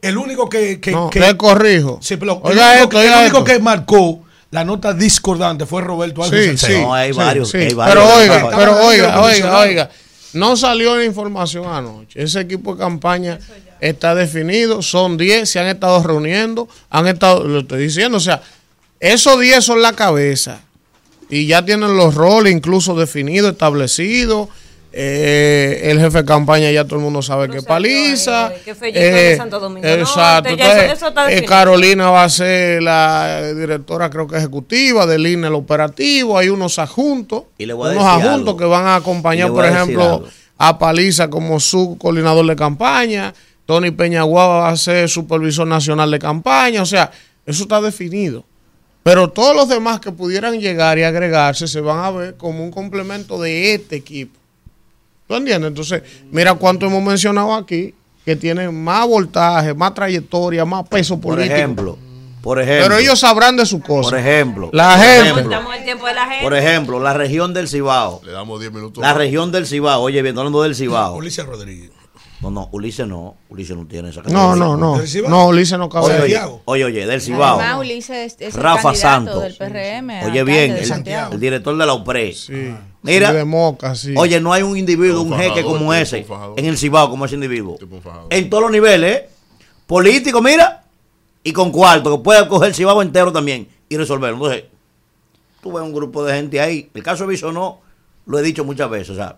el 0.02 0.18
único 0.18 0.48
que, 0.48 0.80
que, 0.80 0.92
No, 0.92 1.10
que- 1.10 1.20
le 1.20 1.36
corrijo. 1.36 2.00
Sí, 2.02 2.16
pero 2.16 2.40
Oiga 2.44 2.76
el 2.76 2.80
único, 2.82 2.84
esto, 2.84 2.90
que- 2.90 2.98
el 2.98 3.04
oiga 3.10 3.20
único 3.24 3.38
esto. 3.40 3.52
que 3.52 3.60
marcó 3.60 4.24
la 4.52 4.64
nota 4.64 4.94
discordante 4.94 5.66
fue 5.66 5.82
Roberto 5.82 6.24
Sí, 6.24 6.36
Ángel 6.36 6.58
sí. 6.58 6.74
No, 6.82 6.94
hay 6.94 7.12
sí, 7.12 7.18
varios, 7.18 7.50
sí. 7.50 7.58
hay 7.58 7.74
varios. 7.74 8.04
Pero 8.04 8.16
oiga, 8.16 8.50
pero 8.56 8.88
oiga, 8.88 9.22
oiga, 9.22 9.60
oiga. 9.60 9.90
No 10.34 10.56
salió 10.56 10.96
la 10.96 11.04
información 11.04 11.66
anoche. 11.66 12.22
Ese 12.22 12.42
equipo 12.42 12.74
de 12.74 12.80
campaña 12.80 13.40
está 13.80 14.16
definido. 14.16 14.82
Son 14.82 15.18
10, 15.18 15.50
se 15.50 15.60
han 15.60 15.68
estado 15.68 16.02
reuniendo. 16.04 16.68
Han 16.90 17.08
estado, 17.08 17.44
lo 17.44 17.60
estoy 17.60 17.84
diciendo, 17.84 18.18
o 18.18 18.22
sea, 18.22 18.42
esos 19.00 19.40
10 19.40 19.64
son 19.64 19.82
la 19.82 19.94
cabeza. 19.94 20.62
Y 21.30 21.48
ya 21.48 21.66
tienen 21.66 21.98
los 21.98 22.16
roles 22.16 22.54
incluso 22.54 22.96
definidos, 22.96 23.52
establecidos. 23.52 24.50
Eh, 25.00 25.92
el 25.92 26.00
jefe 26.00 26.18
de 26.18 26.26
campaña 26.26 26.72
ya 26.72 26.84
todo 26.86 26.96
el 26.96 27.02
mundo 27.04 27.22
sabe 27.22 27.50
que 27.50 27.58
es 27.60 27.66
paliza. 27.66 28.52
que 28.66 28.74
Fellito 28.74 29.00
de 29.00 29.38
Santo 29.38 29.60
Domingo 29.60 29.88
Exacto. 29.88 30.50
Norte, 30.50 30.58
ya 30.58 30.66
eso- 30.66 30.74
Entonces, 30.74 30.98
eso 30.98 31.08
está 31.10 31.32
eh. 31.32 31.46
Carolina 31.46 32.10
va 32.10 32.24
a 32.24 32.30
ser 32.30 32.82
la 32.82 33.54
directora, 33.54 34.10
creo 34.10 34.26
que 34.28 34.38
ejecutiva 34.38 35.06
del 35.06 35.28
INE, 35.28 35.48
el 35.50 35.54
operativo. 35.54 36.36
Hay 36.36 36.50
unos 36.50 36.80
adjuntos. 36.80 37.44
Y 37.60 37.68
le 37.68 37.74
voy 37.74 37.90
a 37.90 37.92
unos 37.92 38.04
decir 38.06 38.22
adjuntos 38.26 38.48
algo. 38.48 38.58
que 38.58 38.66
van 38.66 38.86
a 38.88 38.96
acompañar, 38.96 39.50
por 39.52 39.66
a 39.66 39.70
ejemplo, 39.70 40.04
algo. 40.04 40.28
a 40.58 40.80
Paliza 40.80 41.30
como 41.30 41.60
su 41.60 41.96
coordinador 42.00 42.48
de 42.48 42.56
campaña. 42.56 43.36
Tony 43.68 43.92
Peñaguaba 43.92 44.62
va 44.62 44.70
a 44.70 44.78
ser 44.78 45.08
supervisor 45.10 45.68
nacional 45.68 46.10
de 46.10 46.18
campaña. 46.18 46.82
O 46.82 46.88
sea, 46.88 47.12
eso 47.46 47.62
está 47.64 47.82
definido. 47.82 48.46
Pero 49.04 49.30
todos 49.30 49.56
los 49.56 49.70
demás 49.70 50.00
que 50.00 50.12
pudieran 50.12 50.60
llegar 50.60 50.98
y 50.98 51.04
agregarse 51.04 51.68
se 51.68 51.82
van 51.82 52.04
a 52.04 52.10
ver 52.10 52.36
como 52.36 52.64
un 52.64 52.72
complemento 52.72 53.40
de 53.40 53.76
este 53.76 53.96
equipo. 53.98 54.40
¿Tú 55.28 55.36
entiendes? 55.36 55.68
Entonces, 55.70 56.04
mira 56.32 56.54
cuánto 56.54 56.86
hemos 56.86 57.04
mencionado 57.04 57.54
aquí 57.54 57.94
que 58.26 58.36
tienen 58.36 58.84
más 58.84 59.08
voltaje, 59.08 59.74
más 59.74 59.94
trayectoria, 59.94 60.66
más 60.66 60.88
peso 60.88 61.20
Por 61.20 61.36
político. 61.36 61.56
ejemplo, 61.56 61.98
por 62.42 62.60
ejemplo. 62.62 62.84
Pero 62.88 62.98
ellos 63.00 63.20
sabrán 63.20 63.56
de 63.58 63.66
su 63.66 63.82
cosa. 63.82 64.10
Por 64.10 64.20
ejemplo. 64.20 64.70
La 64.74 64.96
por 64.96 65.06
gente. 65.06 65.20
ejemplo, 65.30 65.42
Estamos 65.44 65.74
en 65.74 65.80
el 65.80 65.84
tiempo 65.86 66.06
de 66.08 66.14
la 66.14 66.26
gente. 66.28 66.44
Por 66.44 66.56
ejemplo, 66.56 67.00
la 67.00 67.14
región 67.14 67.54
del 67.54 67.68
Cibao. 67.68 68.22
Le 68.26 68.32
damos 68.32 68.60
10 68.60 68.72
minutos. 68.74 69.02
La 69.02 69.14
región 69.14 69.52
del 69.52 69.66
Cibao. 69.68 70.02
Oye, 70.02 70.22
bien, 70.22 70.38
hablando 70.38 70.62
del 70.64 70.76
Cibao. 70.76 71.16
Ulises 71.16 71.46
Rodríguez. 71.46 71.92
No, 72.40 72.52
no, 72.52 72.70
Ulises 72.72 73.08
no. 73.08 73.36
Ulises 73.50 73.76
no 73.76 73.88
tiene 73.88 74.10
esa 74.10 74.22
No, 74.24 74.56
no, 74.56 74.78
no. 74.78 75.02
No, 75.28 75.48
Ulises 75.48 75.78
no 75.80 75.90
cabe 75.90 76.06
Oye, 76.06 76.22
oye, 76.22 76.42
oye, 76.66 76.86
oye, 76.86 77.08
del 77.08 77.20
Cibao. 77.22 77.60
Además, 77.60 77.80
Ulises 77.80 78.36
es 78.40 78.56
el 78.56 78.62
Rafa 78.62 78.84
candidato 78.94 78.96
Santos. 79.02 79.42
del 79.42 79.56
PRM. 79.58 80.26
Oye 80.30 80.44
bien, 80.44 80.72
el, 80.78 81.34
el 81.34 81.40
director 81.40 81.76
de 81.76 81.86
la 81.86 81.94
UPRE. 81.94 82.34
Sí. 82.34 82.76
Mira, 83.02 83.30
Sí, 83.30 83.36
de 83.38 83.46
Moca, 83.46 83.96
sí. 83.96 84.14
oye, 84.18 84.40
no 84.40 84.54
hay 84.54 84.64
un 84.64 84.78
individuo, 84.78 85.22
un 85.22 85.34
jeque 85.36 85.64
como 85.64 85.94
ese 85.94 86.26
en 86.58 86.66
el 86.66 86.78
Cibao 86.78 87.10
como 87.10 87.26
ese 87.26 87.36
individuo. 87.36 87.78
En 88.30 88.50
todos 88.50 88.64
los 88.64 88.72
niveles, 88.72 89.16
¿eh? 89.16 89.30
político, 89.88 90.42
mira, 90.42 90.84
y 91.44 91.54
con 91.54 91.72
cuarto, 91.72 92.18
que 92.18 92.24
puede 92.24 92.48
coger 92.48 92.70
el 92.70 92.76
Cibao 92.76 93.02
entero 93.02 93.32
también 93.32 93.68
y 93.90 93.96
resolverlo. 93.98 94.38
Entonces, 94.38 94.66
tú 95.64 95.72
ves 95.72 95.82
un 95.84 95.94
grupo 95.94 96.24
de 96.26 96.34
gente 96.36 96.60
ahí. 96.60 96.90
El 96.94 97.02
caso 97.04 97.24
de 97.24 97.30
Bisonó, 97.32 97.80
lo 98.26 98.38
he 98.38 98.44
dicho 98.44 98.66
muchas 98.66 98.90
veces, 98.90 99.12
o 99.12 99.16
sea, 99.16 99.38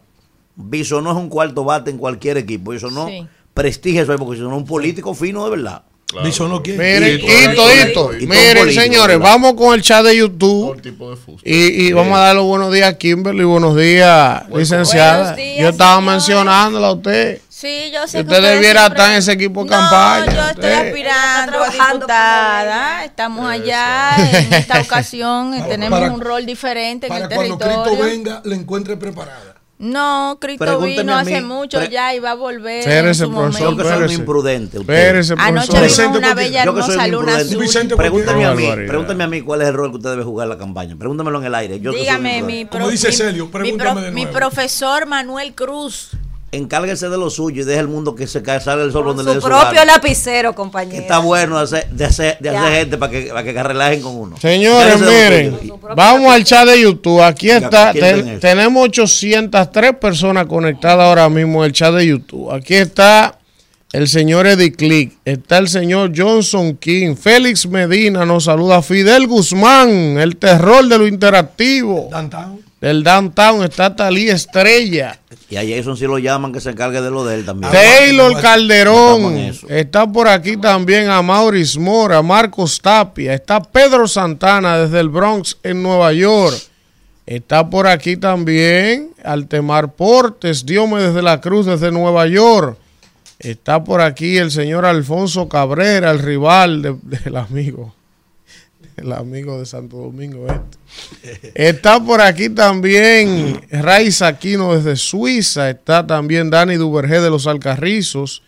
Bisonó 0.62 1.12
es 1.12 1.18
un 1.18 1.30
cuarto 1.30 1.64
bate 1.64 1.90
en 1.90 1.98
cualquier 1.98 2.38
equipo. 2.38 2.72
Bisonó 2.72 3.08
Sí. 3.08 3.26
prestigia 3.54 4.02
eso 4.02 4.16
porque 4.18 4.32
Bisonó 4.38 4.56
es 4.56 4.62
un 4.62 4.68
político 4.68 5.14
fino 5.14 5.46
de 5.46 5.52
verdad. 5.52 5.84
Dice 6.24 6.44
no 6.46 6.64
quiere. 6.64 6.80
Miren, 7.00 7.22
Miren, 8.28 8.74
señores, 8.74 9.20
¿verdad? 9.20 9.32
vamos 9.32 9.54
con 9.54 9.76
el 9.76 9.84
chat 9.84 10.04
de 10.04 10.18
YouTube. 10.18 10.82
Tipo 10.82 11.12
de. 11.12 11.18
Y, 11.44 11.86
y 11.88 11.94
vamos 11.94 12.18
a 12.18 12.22
dar 12.22 12.36
los 12.36 12.46
buenos 12.46 12.74
días 12.74 12.90
a 12.90 12.98
Kimberly, 12.98 13.44
buenos 13.44 13.76
días, 13.76 14.42
licenciada. 14.50 15.20
Buenos 15.20 15.38
días, 15.38 15.60
Yo 15.60 15.70
estaba 15.70 16.02
mencionándola 16.02 16.88
a 16.88 16.92
usted. 16.94 17.40
Sí, 17.48 17.92
yo 17.94 18.08
sé 18.08 18.26
que 18.26 18.32
usted 18.34 18.42
debiera 18.42 18.82
siempre- 18.86 18.98
estar 19.02 19.12
en 19.12 19.18
ese 19.20 19.32
equipo 19.34 19.64
de 19.64 19.70
No, 19.70 19.76
campaña, 19.78 20.26
yo 20.26 20.32
estoy 20.32 20.50
usted. 20.66 20.88
aspirando 20.88 21.42
a 21.42 21.46
trabajando 21.70 21.94
diputada. 22.00 23.06
Estamos 23.06 23.52
allá 23.52 24.16
en 24.32 24.54
esta 24.54 24.82
ocasión. 24.82 25.52
Para- 25.52 25.68
tenemos 25.68 26.00
para- 26.00 26.12
un 26.12 26.22
rol 26.22 26.44
diferente 26.44 27.06
en 27.06 27.14
Para 27.14 27.26
el 27.26 27.32
cuando 27.36 27.58
territorio. 27.60 27.92
Cristo 28.00 28.04
venga, 28.10 28.42
le 28.46 28.56
encuentre 28.56 28.98
preparada. 28.98 29.58
No, 29.82 30.38
Cristo 30.42 30.66
Pregúnteme 30.66 30.98
vino 31.04 31.16
hace 31.18 31.42
mucho 31.42 31.82
ya 31.86 32.14
y 32.14 32.20
va 32.20 32.32
a 32.32 32.36
volver. 32.36 32.80
Espérese, 32.80 33.24
en 33.24 33.30
su 33.30 33.34
profesor, 33.34 33.60
Yo 33.62 33.66
momento. 33.72 33.84
que 33.84 33.90
soy 33.90 34.04
un 34.04 34.12
imprudente. 34.22 34.80
usted. 34.80 34.94
Espérese, 34.94 35.34
Anoche 35.38 35.68
profesor. 35.72 36.18
una 36.18 36.34
bella 36.34 36.66
Yo 36.66 36.76
que 36.76 36.82
soy 36.82 36.92
hermosa 36.96 37.06
un 37.06 37.12
luna 37.26 37.36
azul. 37.38 37.96
Pregúntame 37.96 38.46
a 38.46 38.54
mí, 38.54 38.68
pregúntame 38.88 39.24
a 39.24 39.28
mí 39.28 39.42
cuál 39.42 39.62
es 39.62 39.70
el 39.70 39.74
rol 39.74 39.92
que 39.92 39.98
usted 39.98 40.10
debe 40.10 40.24
jugar 40.24 40.46
en 40.46 40.50
la 40.50 40.58
campaña. 40.58 40.98
Pregúntamelo 40.98 41.40
en 41.40 41.46
el 41.46 41.56
aire. 41.56 41.80
Yo 41.80 41.92
que 41.94 41.98
soy 42.00 42.00
un 42.00 42.04
Dígame, 42.04 42.30
mi, 42.30 42.38
imprudente. 42.60 42.70
Como 42.72 42.84
pro- 42.84 42.92
dice 42.92 43.08
mi- 43.08 43.14
Celio, 43.14 43.46
mi, 43.46 43.52
pregúntame 43.54 43.92
pro- 43.94 44.02
de 44.02 44.12
mi 44.12 44.22
nuevo. 44.24 44.38
profesor 44.38 45.06
Manuel 45.06 45.56
Cruz. 45.56 46.10
Encárguese 46.52 47.10
de 47.10 47.18
lo 47.18 47.30
suyo 47.30 47.62
y 47.62 47.66
deje 47.66 47.80
el 47.80 47.88
mundo 47.88 48.16
que 48.16 48.26
se 48.26 48.42
cae, 48.42 48.60
sale 48.60 48.84
el 48.84 48.92
sol 48.92 49.06
donde 49.06 49.24
le 49.24 49.36
dé 49.36 49.42
Su 49.42 49.48
propio 49.48 49.66
gana. 49.68 49.86
lapicero, 49.86 50.52
Que 50.52 50.56
compañero. 50.56 51.00
Está 51.02 51.20
bueno 51.20 51.58
de 51.58 51.64
hacer, 51.64 51.90
de 51.92 52.06
hacer, 52.06 52.38
de 52.40 52.50
hacer 52.50 52.74
gente 52.74 52.98
para 52.98 53.12
que, 53.12 53.22
para 53.28 53.44
que 53.44 53.64
relajen 53.64 54.02
con 54.02 54.16
uno. 54.16 54.36
Señores, 54.40 55.00
miren, 55.00 55.60
vamos 55.96 56.34
al 56.34 56.44
chat 56.44 56.68
de 56.68 56.82
YouTube. 56.82 57.22
Aquí 57.22 57.52
está, 57.52 57.92
¿quién 57.92 58.26
ten- 58.26 58.40
tenemos 58.40 58.84
803 58.84 59.94
personas 60.02 60.48
conectadas 60.48 61.06
ahora 61.06 61.30
mismo 61.30 61.64
en 61.64 61.68
el 61.68 61.74
chat 61.74 61.94
de 61.94 62.08
YouTube. 62.08 62.52
Aquí 62.52 62.74
está 62.74 63.38
el 63.94 64.08
señor 64.08 64.46
Eddie 64.48 64.72
Click, 64.72 65.18
está 65.26 65.58
el 65.60 65.68
señor 65.68 66.12
Johnson 66.16 66.76
King, 66.78 67.16
Félix 67.16 67.68
Medina 67.68 68.26
nos 68.26 68.46
saluda, 68.46 68.82
Fidel 68.82 69.28
Guzmán, 69.28 70.18
el 70.20 70.36
terror 70.38 70.88
de 70.88 70.98
lo 70.98 71.08
interactivo, 71.08 72.08
Downtown. 72.12 72.60
Del 72.82 73.04
downtown, 73.04 73.64
está 73.64 73.96
Talí 73.96 74.30
Estrella. 74.30 75.20
Y 75.50 75.58
a 75.58 75.62
Jason 75.68 75.98
si 75.98 76.06
lo 76.06 76.18
llaman 76.20 76.54
que 76.54 76.62
se 76.62 76.70
encargue 76.70 77.02
de 77.02 77.10
lo 77.12 77.26
de 77.26 77.36
él 77.36 77.46
también. 77.46 77.72
Taylor 77.72 78.40
Calderón, 78.42 79.36
está 79.68 80.08
por 80.08 80.28
aquí 80.28 80.56
también 80.58 81.10
a 81.10 81.22
Maurice 81.22 81.80
Mora, 81.80 82.22
Marcos 82.22 82.80
Tapia, 82.80 83.34
está 83.34 83.60
Pedro 83.62 84.08
Santana 84.08 84.78
desde 84.78 85.00
el 85.00 85.10
Bronx 85.10 85.58
en 85.64 85.82
Nueva 85.84 86.14
York, 86.14 86.56
está 87.26 87.70
por 87.70 87.88
aquí 87.88 88.16
también 88.16 89.10
Altemar 89.24 89.92
Portes, 89.94 90.66
Diomedes 90.66 91.14
de 91.16 91.22
la 91.22 91.42
Cruz 91.42 91.66
desde 91.66 91.92
Nueva 91.92 92.28
York, 92.28 92.78
está 93.40 93.84
por 93.84 94.02
aquí 94.02 94.38
el 94.38 94.52
señor 94.52 94.86
Alfonso 94.86 95.50
Cabrera, 95.50 96.12
el 96.12 96.20
rival 96.20 96.82
de- 96.82 96.96
del 97.04 97.36
amigo, 97.36 97.94
el 99.00 99.14
amigo 99.14 99.60
de 99.60 99.66
Santo 99.66 99.98
Domingo 99.98 100.48
este. 100.48 101.50
Está 101.54 102.04
por 102.04 102.22
aquí 102.22 102.50
también 102.50 103.62
Raiz 103.70 104.22
Aquino 104.22 104.76
desde 104.76 104.96
Suiza. 104.96 105.70
Está 105.70 106.06
también 106.06 106.50
Dani 106.50 106.76
Duvergé 106.76 107.22
de 107.22 107.30
los 107.30 107.48
Alcarrizos. 107.48 108.44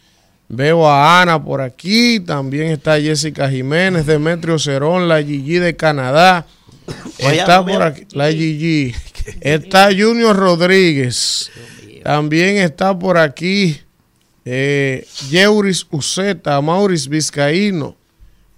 Veo 0.47 0.87
a 0.87 1.21
Ana 1.21 1.43
por 1.43 1.61
aquí. 1.61 2.19
También 2.19 2.71
está 2.71 2.99
Jessica 2.99 3.49
Jiménez, 3.49 4.05
Demetrio 4.05 4.59
Cerón, 4.59 5.07
la 5.07 5.23
Gigi 5.23 5.59
de 5.59 5.75
Canadá. 5.75 6.45
Está 7.17 7.65
por 7.65 7.81
aquí 7.81 8.05
la 8.11 8.31
Gigi. 8.31 8.93
Está 9.39 9.85
Junior 9.85 10.35
Rodríguez. 10.35 11.51
También 12.03 12.57
está 12.57 12.97
por 12.97 13.17
aquí 13.17 13.79
eh, 14.43 15.05
Yeuris 15.29 15.85
Uceta, 15.91 16.59
Maurice 16.61 17.09
Vizcaíno. 17.09 17.95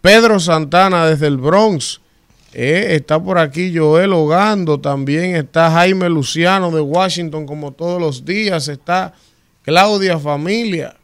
Pedro 0.03 0.37
Santana 0.37 1.05
desde 1.05 1.27
el 1.27 1.37
Bronx. 1.37 2.01
Eh, 2.51 2.87
está 2.89 3.23
por 3.23 3.37
aquí 3.37 3.73
Joel 3.73 4.11
Ogando. 4.11 4.77
También 4.77 5.33
está 5.33 5.71
Jaime 5.71 6.09
Luciano 6.09 6.71
de 6.71 6.81
Washington, 6.81 7.45
como 7.45 7.71
todos 7.71 8.01
los 8.01 8.25
días. 8.25 8.67
Está 8.67 9.13
Claudia 9.61 10.19
Familia. 10.19 10.97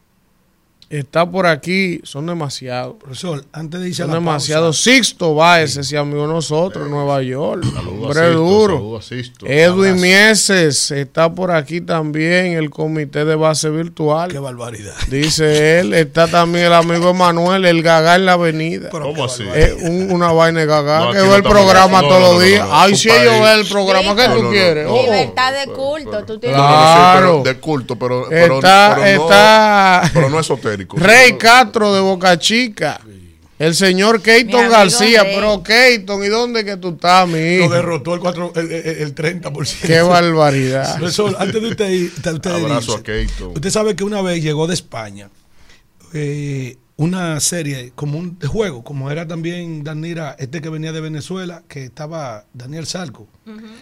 Está 0.90 1.24
por 1.24 1.46
aquí. 1.46 2.00
Son 2.02 2.26
demasiados. 2.26 2.96
Profesor, 2.98 3.44
antes 3.52 3.80
de 3.80 3.90
irse 3.90 4.02
a 4.02 4.06
Son 4.06 4.10
la 4.12 4.18
demasiados. 4.18 4.76
pausa, 4.76 4.90
Sixto 4.90 5.34
Báez, 5.36 5.76
ese 5.76 5.96
amigo 5.96 6.22
de 6.22 6.32
nosotros, 6.32 6.84
en 6.84 6.90
Nueva 6.90 7.22
York. 7.22 7.62
Saludos 7.62 7.84
a 7.86 7.90
Hombre 7.90 8.14
Sisto, 8.24 8.38
duro. 8.40 8.74
saludos 8.74 9.06
a 9.06 9.08
Sisto. 9.08 9.46
Edwin 9.46 10.00
Mieses 10.00 10.90
está 10.90 11.32
por 11.32 11.52
aquí 11.52 11.80
también, 11.80 12.54
el 12.54 12.70
comité 12.70 13.24
de 13.24 13.36
base 13.36 13.70
virtual. 13.70 14.32
qué 14.32 14.40
barbaridad. 14.40 14.94
Dice 15.08 15.78
él, 15.78 15.94
está 15.94 16.26
también 16.26 16.66
el 16.66 16.72
amigo 16.74 17.10
Emanuel, 17.10 17.66
el 17.66 17.84
Gagá 17.84 18.16
en 18.16 18.26
la 18.26 18.32
avenida. 18.32 18.88
Pero 18.90 19.04
¿Cómo 19.04 19.26
así? 19.26 19.44
Es 19.54 19.74
un- 19.80 20.10
una 20.10 20.32
vaina 20.32 20.58
de 20.58 20.66
Gagá, 20.66 21.04
No, 21.04 21.12
que 21.12 21.20
ve 21.20 21.28
no 21.28 21.36
el 21.36 21.42
programa 21.44 22.02
no, 22.02 22.08
todos 22.08 22.20
no, 22.20 22.26
los 22.32 22.34
no, 22.34 22.40
días. 22.40 22.66
no, 22.68 22.74
Ay, 22.80 22.96
si 22.96 23.08
ellos 23.10 23.34
ven 23.40 23.60
el 23.60 23.66
programa, 23.68 24.16
¿qué 24.16 24.26
No, 24.26 24.34
tú 24.34 24.50
quieres? 24.50 24.86
no. 24.88 24.94
Oh. 24.94 25.02
Libertad 25.04 25.52
de 25.52 25.72
culto. 25.72 26.24
Tú 26.24 26.40
tienes 26.40 26.58
No, 26.58 26.64
no, 26.64 26.68
sí, 26.68 26.94
Claro. 26.96 27.42
pero 27.44 27.54
de 27.54 27.60
culto, 27.60 27.96
pero, 27.96 28.26
pero, 28.28 28.56
Está, 28.56 28.96
pero 29.00 29.16
no, 29.18 29.22
está 29.22 30.10
pero 30.12 30.30
no 30.30 30.40
Rey 30.96 31.36
Castro 31.38 31.94
de 31.94 32.00
Boca 32.00 32.38
Chica. 32.38 33.00
El 33.58 33.74
señor 33.74 34.22
amigo 34.58 34.70
García, 34.70 35.22
Rey. 35.22 35.34
pero 35.34 35.62
Keiton, 35.62 36.24
¿y 36.24 36.28
dónde 36.28 36.64
que 36.64 36.78
tú 36.78 36.90
estás, 36.94 37.28
mi 37.28 37.34
Lo 37.58 37.64
hijo? 37.66 37.74
derrotó 37.74 38.14
el, 38.14 38.20
cuatro, 38.20 38.52
el, 38.56 38.72
el, 38.72 38.86
el 39.02 39.14
30%. 39.14 39.80
Qué 39.86 40.00
barbaridad. 40.00 40.96
Profesor, 40.98 41.36
antes 41.38 41.60
de 41.60 41.68
usted, 41.68 41.90
ir- 41.90 42.12
usted 42.34 42.50
Abrazo 42.50 42.92
irse, 42.92 43.00
a 43.00 43.02
Keito. 43.02 43.50
Usted 43.50 43.68
sabe 43.70 43.94
que 43.94 44.02
una 44.04 44.22
vez 44.22 44.42
llegó 44.42 44.66
de 44.66 44.72
España 44.72 45.28
eh, 46.14 46.78
una 47.00 47.40
serie 47.40 47.92
como 47.94 48.18
un 48.18 48.38
de 48.38 48.46
juego, 48.46 48.84
como 48.84 49.10
era 49.10 49.26
también 49.26 49.82
Danira, 49.82 50.36
este 50.38 50.60
que 50.60 50.68
venía 50.68 50.92
de 50.92 51.00
Venezuela, 51.00 51.62
que 51.66 51.84
estaba 51.84 52.44
Daniel 52.52 52.86
Salco, 52.86 53.26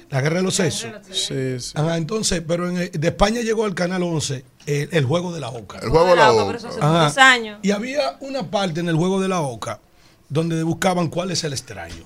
La 0.08 0.20
Guerra 0.20 0.36
de 0.36 0.42
los 0.44 0.54
Sexos. 0.54 0.92
Sí, 1.10 1.58
sí. 1.58 1.72
Ajá, 1.74 1.96
entonces, 1.96 2.42
pero 2.46 2.68
en 2.70 2.78
el- 2.78 2.90
de 2.92 3.08
España 3.08 3.40
llegó 3.40 3.64
al 3.64 3.74
Canal 3.74 4.04
11 4.04 4.44
el, 4.66 4.88
el 4.92 5.04
Juego 5.04 5.32
de 5.32 5.40
la 5.40 5.48
Oca. 5.48 5.80
El 5.82 5.88
juego 5.90 6.06
de 6.06 6.14
la 6.16 6.28
Ajá. 6.80 7.32
años. 7.32 7.58
Y 7.64 7.72
había 7.72 8.16
una 8.20 8.44
parte 8.50 8.78
en 8.78 8.88
el 8.88 8.94
Juego 8.94 9.20
de 9.20 9.26
la 9.26 9.40
Oca 9.40 9.80
donde 10.28 10.62
buscaban 10.62 11.08
cuál 11.08 11.32
es 11.32 11.42
el 11.42 11.52
extraño. 11.54 12.04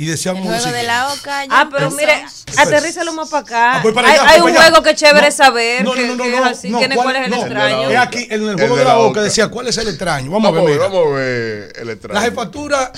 Y 0.00 0.06
decíamos 0.06 0.46
El 0.46 0.48
juego 0.62 0.72
de 0.72 0.82
la 0.84 1.12
oca. 1.12 1.44
Ah, 1.50 1.68
pero 1.70 1.90
mire, 1.90 2.24
aterrízalo 2.56 3.12
más 3.12 3.28
para 3.28 3.42
acá. 3.42 3.72
Ah, 3.74 3.80
voy 3.82 3.92
para 3.92 4.08
hay 4.08 4.14
allá, 4.18 4.30
hay 4.30 4.40
voy 4.40 4.50
un 4.50 4.56
para 4.56 4.66
allá. 4.68 4.70
juego 4.76 4.84
que 4.84 4.90
es 4.92 4.96
chévere 4.96 5.26
No, 5.26 5.32
saber 5.32 5.84
no, 5.84 5.92
que, 5.92 6.06
no, 6.06 6.16
no, 6.16 6.24
que 6.24 6.30
no, 6.30 6.36
es 6.46 6.58
así. 6.58 6.70
no, 6.70 6.78
¿Quién 6.78 6.92
es- 6.92 6.96
¿cuál- 6.96 7.04
¿Cuál 7.04 7.16
es 7.16 7.24
el 7.26 7.30
no, 7.30 7.36
extraño? 7.42 7.90
Es 7.90 7.98
aquí, 7.98 8.18
en 8.30 8.42
el 8.42 8.48
El 8.48 8.54
juego 8.56 8.74
de 8.76 8.80
de 8.80 8.84
la 8.86 8.94
la 8.94 8.98
Oca 9.00 9.20
decía 9.20 9.48
cuál 9.48 9.66
es 9.68 9.76
el 9.76 9.88
extraño. 9.88 10.30
Vamos, 10.30 10.52
Vamos 10.52 10.58
a 10.60 10.64
ver. 10.64 10.72
mira. 10.74 10.88
vamos 10.88 11.06
a 11.06 11.10
ver 11.16 11.72
el 11.82 11.90
extraño. 11.90 12.14
La 12.18 12.22
jefatura 12.26 12.92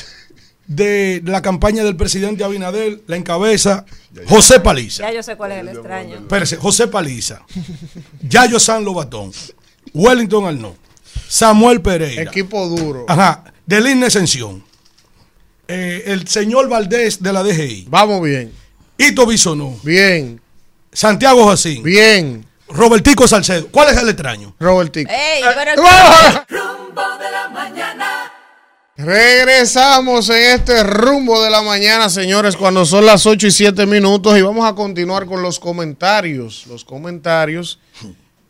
de 0.69 1.23
la 1.25 1.43
campaña 1.43 1.83
del 1.83 1.97
presidente 1.97 2.45
Abinader 2.45 3.01
la 3.09 3.17
encabeza 3.17 3.85
José 4.29 4.61
Paliza. 4.61 5.03
Ya 5.03 5.13
yo 5.13 5.23
sé 5.25 5.37
cuál 5.37 5.53
es 5.53 5.59
el 5.59 5.69
extraño. 5.71 6.15
Espérese, 6.19 6.57
José 6.57 6.87
Paliza, 6.87 7.41
Yayo 8.29 8.61
San 8.61 8.85
Lobatón, 8.85 9.33
Wellington 9.93 10.47
Arnaud, 10.47 10.75
Samuel 11.29 11.81
Pereira. 11.83 12.23
Equipo 12.23 12.65
duro. 12.69 13.07
Ajá, 13.09 13.43
Delín 13.67 14.05
Ascensión. 14.05 14.65
Eh, 15.73 16.03
el 16.07 16.29
señor 16.29 16.69
Valdés 16.69 17.23
de 17.23 17.33
la 17.33 17.43
DGI. 17.43 17.87
Vamos 17.89 18.23
bien. 18.23 18.53
Ito 18.99 19.27
Bisonó. 19.27 19.79
Bien. 19.83 20.41
Santiago 20.93 21.49
Jacín. 21.49 21.83
Bien. 21.83 22.45
Robertico 22.69 23.27
Salcedo. 23.27 23.69
¿Cuál 23.71 23.89
es 23.95 23.97
el 23.97 24.09
extraño? 24.09 24.55
Robertico. 24.61 25.11
Ey, 25.11 25.43
pero 25.55 25.83
Rumbo 26.49 27.03
de 27.19 27.31
la 27.31 27.49
mañana. 27.49 28.33
Regresamos 28.97 30.29
en 30.29 30.61
este 30.61 30.85
rumbo 30.85 31.43
de 31.43 31.49
la 31.51 31.63
mañana, 31.63 32.11
señores, 32.11 32.57
cuando 32.57 32.85
son 32.85 33.07
las 33.07 33.25
8 33.25 33.47
y 33.47 33.51
7 33.51 33.87
minutos 33.87 34.37
y 34.39 34.43
vamos 34.43 34.69
a 34.69 34.75
continuar 34.75 35.25
con 35.25 35.41
los 35.41 35.59
comentarios. 35.59 36.67
Los 36.67 36.85
comentarios. 36.85 37.79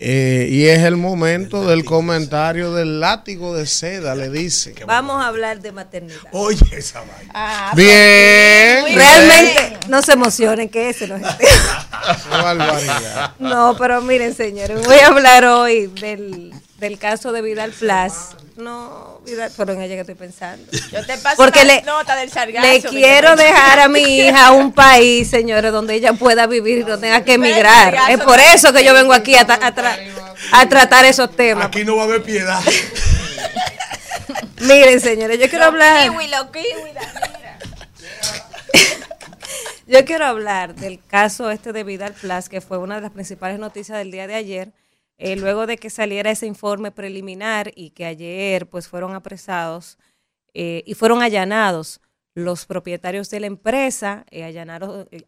Eh, 0.05 0.49
y 0.51 0.67
es 0.67 0.81
el 0.81 0.97
momento 0.97 1.65
del 1.65 1.85
comentario 1.85 2.73
del 2.73 2.99
látigo 2.99 3.55
de 3.55 3.67
seda, 3.67 4.17
le 4.17 4.31
dice. 4.31 4.75
Vamos 4.85 5.23
a 5.23 5.29
hablar 5.29 5.61
de 5.61 5.71
maternidad. 5.71 6.19
Oye, 6.33 6.59
esa 6.77 7.01
vaina. 7.01 7.31
Ah, 7.33 7.73
Bien. 7.77 8.83
pues, 8.83 8.95
Realmente, 8.97 9.79
no 9.89 10.03
se 10.03 10.13
emocionen, 10.15 10.69
que 10.69 10.89
ese 10.91 11.07
no 11.07 11.15
es 11.15 11.23
barbaridad. 12.31 13.35
No, 13.39 13.77
pero 13.79 14.03
miren, 14.03 14.35
señores, 14.35 14.85
voy 14.85 14.97
a 14.99 15.07
hablar 15.07 15.45
hoy 15.45 15.87
del, 15.87 16.53
del 16.79 16.99
caso 16.99 17.31
de 17.31 17.41
Vidal 17.43 17.71
Plus. 17.71 18.13
No, 18.57 19.21
Vidal, 19.25 19.51
pero 19.57 19.73
en 19.73 19.81
ella 19.83 19.95
que 19.95 20.01
estoy 20.03 20.15
pensando. 20.15 20.71
Yo 20.93 21.05
te 21.07 21.17
paso 21.19 21.37
Porque 21.37 21.61
una 21.63 21.75
le- 21.75 21.83
nota 21.83 22.15
del 22.17 22.31
sargazo. 22.31 22.67
Le 22.67 22.83
quiero 22.83 23.35
dejar 23.35 23.81
a 23.81 23.89
mi 23.89 24.01
hija 24.19 24.49
a 24.49 24.53
un 24.53 24.73
país, 24.73 25.31
señores, 25.31 25.73
donde 25.73 25.95
ella 25.95 26.13
pueda 26.13 26.47
vivir 26.47 26.79
y 26.79 26.85
no 26.85 26.99
tenga 26.99 27.25
que 27.25 27.35
emigrar. 27.35 27.97
Es 28.11 28.19
por 28.21 28.39
eso 28.41 28.73
que 28.73 28.85
yo 28.85 28.93
vengo 28.93 29.13
aquí 29.15 29.35
a, 29.37 29.47
ta- 29.47 29.59
a 29.63 29.75
tra- 29.75 29.99
a 30.53 30.69
tratar 30.69 31.05
esos 31.07 31.35
temas. 31.35 31.67
Aquí 31.67 31.83
no 31.85 31.97
va 31.97 32.03
a 32.03 32.05
haber 32.07 32.23
piedad. 32.23 32.61
Miren, 34.61 35.01
señores, 35.01 35.39
yo 35.41 35.49
quiero 35.49 35.65
hablar. 35.67 36.11
Yo 39.87 40.05
quiero 40.05 40.25
hablar 40.25 40.75
del 40.75 41.01
caso 41.07 41.51
este 41.51 41.73
de 41.73 41.85
Vidal 41.85 42.13
Plus, 42.15 42.49
que 42.49 42.61
fue 42.61 42.79
una 42.79 42.95
de 42.97 43.03
las 43.03 43.11
principales 43.11 43.59
noticias 43.59 43.99
del 43.99 44.11
día 44.11 44.27
de 44.27 44.35
ayer, 44.37 44.73
eh, 45.25 45.37
luego 45.37 45.67
de 45.67 45.77
que 45.77 45.89
saliera 45.89 46.31
ese 46.33 46.47
informe 46.47 46.91
preliminar 46.91 47.71
y 47.77 47.91
que 47.91 48.05
ayer 48.07 48.69
pues 48.69 48.89
fueron 48.89 49.15
apresados 49.15 49.99
eh, 50.53 50.83
y 50.85 50.95
fueron 50.95 51.23
allanados 51.23 52.01
los 52.35 52.67
propietarios 52.67 53.31
de 53.31 53.41
la 53.41 53.47
empresa, 53.47 54.27
eh, 54.31 54.43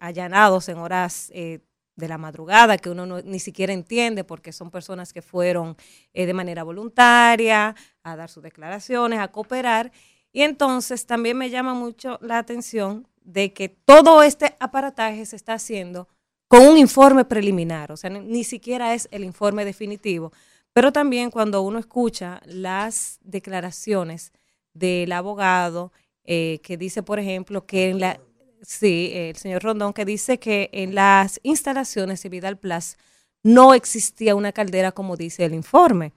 allanados, 0.00 0.68
en 0.68 0.78
horas 0.78 1.30
de 1.32 2.08
la 2.08 2.18
madrugada, 2.18 2.76
que 2.78 2.90
uno 2.90 3.06
no- 3.06 3.20
ni 3.22 3.38
siquiera 3.38 3.72
entiende 3.72 4.24
porque 4.24 4.52
son 4.52 4.70
personas 4.70 5.12
que 5.12 5.22
fueron 5.22 5.76
de 6.12 6.34
manera 6.34 6.64
voluntaria 6.64 7.76
a 8.02 8.16
dar 8.16 8.28
sus 8.30 8.42
declaraciones, 8.42 9.20
a 9.20 9.28
cooperar. 9.28 9.92
Y 10.32 10.42
entonces 10.42 11.06
también 11.06 11.36
me 11.38 11.50
llama 11.50 11.74
mucho 11.74 12.18
la 12.20 12.38
atención 12.38 13.06
de 13.22 13.52
que 13.52 13.68
todo 13.68 14.22
este 14.24 14.56
aparataje 14.58 15.24
se 15.26 15.36
está 15.36 15.52
haciendo 15.54 16.08
con 16.54 16.68
un 16.68 16.78
informe 16.78 17.24
preliminar, 17.24 17.90
o 17.90 17.96
sea, 17.96 18.10
ni, 18.10 18.44
siquiera 18.44 18.94
es 18.94 19.08
el 19.10 19.24
informe 19.24 19.64
definitivo. 19.64 20.32
Pero 20.72 20.92
también 20.92 21.32
cuando 21.32 21.62
uno 21.62 21.80
escucha 21.80 22.40
las 22.44 23.18
declaraciones 23.24 24.30
del 24.72 25.10
abogado 25.10 25.90
eh, 26.22 26.60
que 26.62 26.76
dice, 26.76 27.02
por 27.02 27.18
ejemplo, 27.18 27.66
que 27.66 27.90
en 27.90 27.98
la, 27.98 28.20
sí, 28.62 29.10
el 29.14 29.34
señor 29.34 29.64
Rondón, 29.64 29.92
que 29.92 30.04
dice 30.04 30.38
que 30.38 30.70
en 30.72 30.94
las 30.94 31.40
instalaciones 31.42 32.22
de 32.22 32.28
Vidal 32.28 32.56
Plus 32.56 32.98
no 33.42 33.74
existía 33.74 34.36
una 34.36 34.52
caldera 34.52 34.92
como 34.92 35.16
dice 35.16 35.44
el 35.44 35.54
informe. 35.54 36.12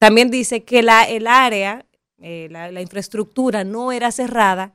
También 0.00 0.28
dice 0.28 0.64
que 0.64 0.82
la, 0.82 1.04
el 1.04 1.28
área, 1.28 1.86
eh, 2.20 2.48
la 2.50 2.80
infraestructura 2.80 3.62
no 3.62 3.92
era 3.92 4.10
cerrada, 4.10 4.74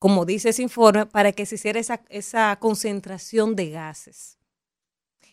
como 0.00 0.24
dice 0.24 0.48
ese 0.48 0.62
informe, 0.62 1.04
para 1.04 1.30
que 1.30 1.44
se 1.44 1.56
hiciera 1.56 1.78
esa, 1.78 2.56
concentración 2.56 3.54
de 3.54 3.68
gases. 3.68 4.38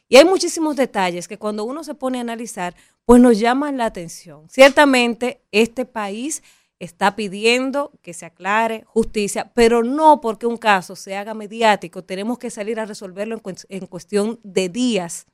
Y 0.10 0.18
hay 0.18 0.26
muchísimos 0.26 0.76
detalles 0.76 1.30
que 1.30 1.40
cuando 1.40 1.64
uno 1.64 1.86
se 1.86 1.96
pone 1.96 2.18
a 2.18 2.22
analizar, 2.22 2.76
pues 3.06 3.22
nos 3.22 3.40
llaman 3.40 3.78
la 3.78 3.86
atención. 3.86 4.50
Ciertamente, 4.50 5.42
este 5.54 5.86
país 5.86 6.44
está 6.80 7.16
pidiendo 7.16 7.94
que 8.02 8.14
se 8.14 8.26
aclare 8.26 8.84
justicia, 8.86 9.54
pero 9.56 9.84
no 9.84 10.20
porque 10.20 10.46
un 10.46 10.58
caso 10.58 10.98
se 10.98 11.16
haga 11.16 11.34
mediático, 11.34 12.04
tenemos 12.04 12.38
que 12.38 12.50
salir 12.50 12.78
a 12.82 12.86
resolverlo 12.86 13.42
en, 13.46 13.56
en 13.70 13.86
cuestión 13.88 14.38
de 14.44 14.68
días. 14.68 15.28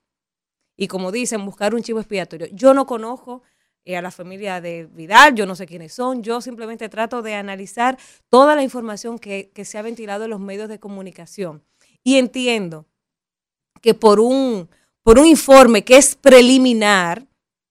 Y 0.77 0.87
como 0.87 1.11
dicen, 1.11 1.43
buscar 1.43 1.73
un 1.73 1.81
chivo 1.81 1.99
expiatorio. 1.99 2.47
Yo 2.51 2.75
no 2.75 2.85
conozco 2.85 3.41
eh, 3.85 3.97
a 3.97 4.01
la 4.01 4.11
familia 4.11 4.61
de 4.61 4.85
Vidal, 4.85 5.35
yo 5.35 5.45
no 5.45 5.55
sé 5.55 5.65
quiénes 5.65 5.93
son, 5.93 6.23
yo 6.23 6.41
simplemente 6.41 6.89
trato 6.89 7.21
de 7.21 7.35
analizar 7.35 7.97
toda 8.29 8.55
la 8.55 8.63
información 8.63 9.19
que, 9.19 9.51
que 9.53 9.65
se 9.65 9.77
ha 9.77 9.81
ventilado 9.81 10.23
en 10.23 10.29
los 10.29 10.39
medios 10.39 10.69
de 10.69 10.79
comunicación. 10.79 11.63
Y 12.03 12.17
entiendo 12.17 12.85
que 13.81 13.93
por 13.93 14.19
un, 14.19 14.69
por 15.03 15.19
un 15.19 15.25
informe 15.25 15.83
que 15.83 15.97
es 15.97 16.15
preliminar, 16.15 17.27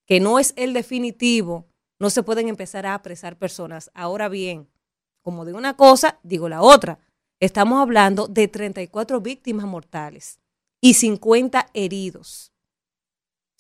que 0.07 0.21
no 0.21 0.39
es 0.39 0.53
el 0.57 0.75
definitivo, 0.75 1.67
no 1.99 2.11
se 2.11 2.23
pueden 2.23 2.49
empezar 2.49 2.85
a 2.85 2.95
apresar 2.95 3.39
personas. 3.39 3.91
Ahora 3.95 4.29
bien, 4.29 4.69
como 5.23 5.45
digo 5.45 5.57
una 5.57 5.77
cosa, 5.77 6.19
digo 6.23 6.49
la 6.49 6.61
otra. 6.61 6.99
Estamos 7.41 7.81
hablando 7.81 8.29
de 8.29 8.49
34 8.49 9.21
víctimas 9.21 9.67
mortales 9.67 10.39
y 10.81 10.95
50 10.95 11.69
heridos. 11.75 12.52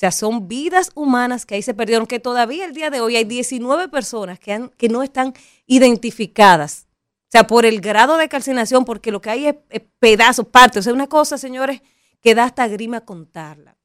Sea, 0.02 0.10
son 0.10 0.48
vidas 0.48 0.90
humanas 0.96 1.46
que 1.46 1.54
ahí 1.54 1.62
se 1.62 1.74
perdieron, 1.74 2.08
que 2.08 2.18
todavía 2.18 2.64
el 2.64 2.72
día 2.72 2.90
de 2.90 3.00
hoy 3.00 3.14
hay 3.14 3.22
19 3.22 3.86
personas 3.86 4.40
que, 4.40 4.88
no 4.88 5.02
están 5.04 5.32
identificadas. 5.68 6.88
O 6.88 7.30
sea, 7.30 7.46
por 7.46 7.64
el 7.64 7.80
grado 7.80 8.16
de 8.16 8.28
calcinación, 8.28 8.84
porque 8.84 9.12
lo 9.12 9.20
que 9.20 9.30
hay 9.30 9.46
es, 9.46 9.54
pedazos, 10.00 10.48
partes. 10.48 10.80
O 10.80 10.82
sea, 10.82 10.92
una 10.92 11.06
cosa, 11.06 11.38
señores, 11.38 11.82
que 12.20 12.34
da 12.34 12.42
hasta 12.42 12.66
grima 12.66 13.02
contarla. 13.02 13.76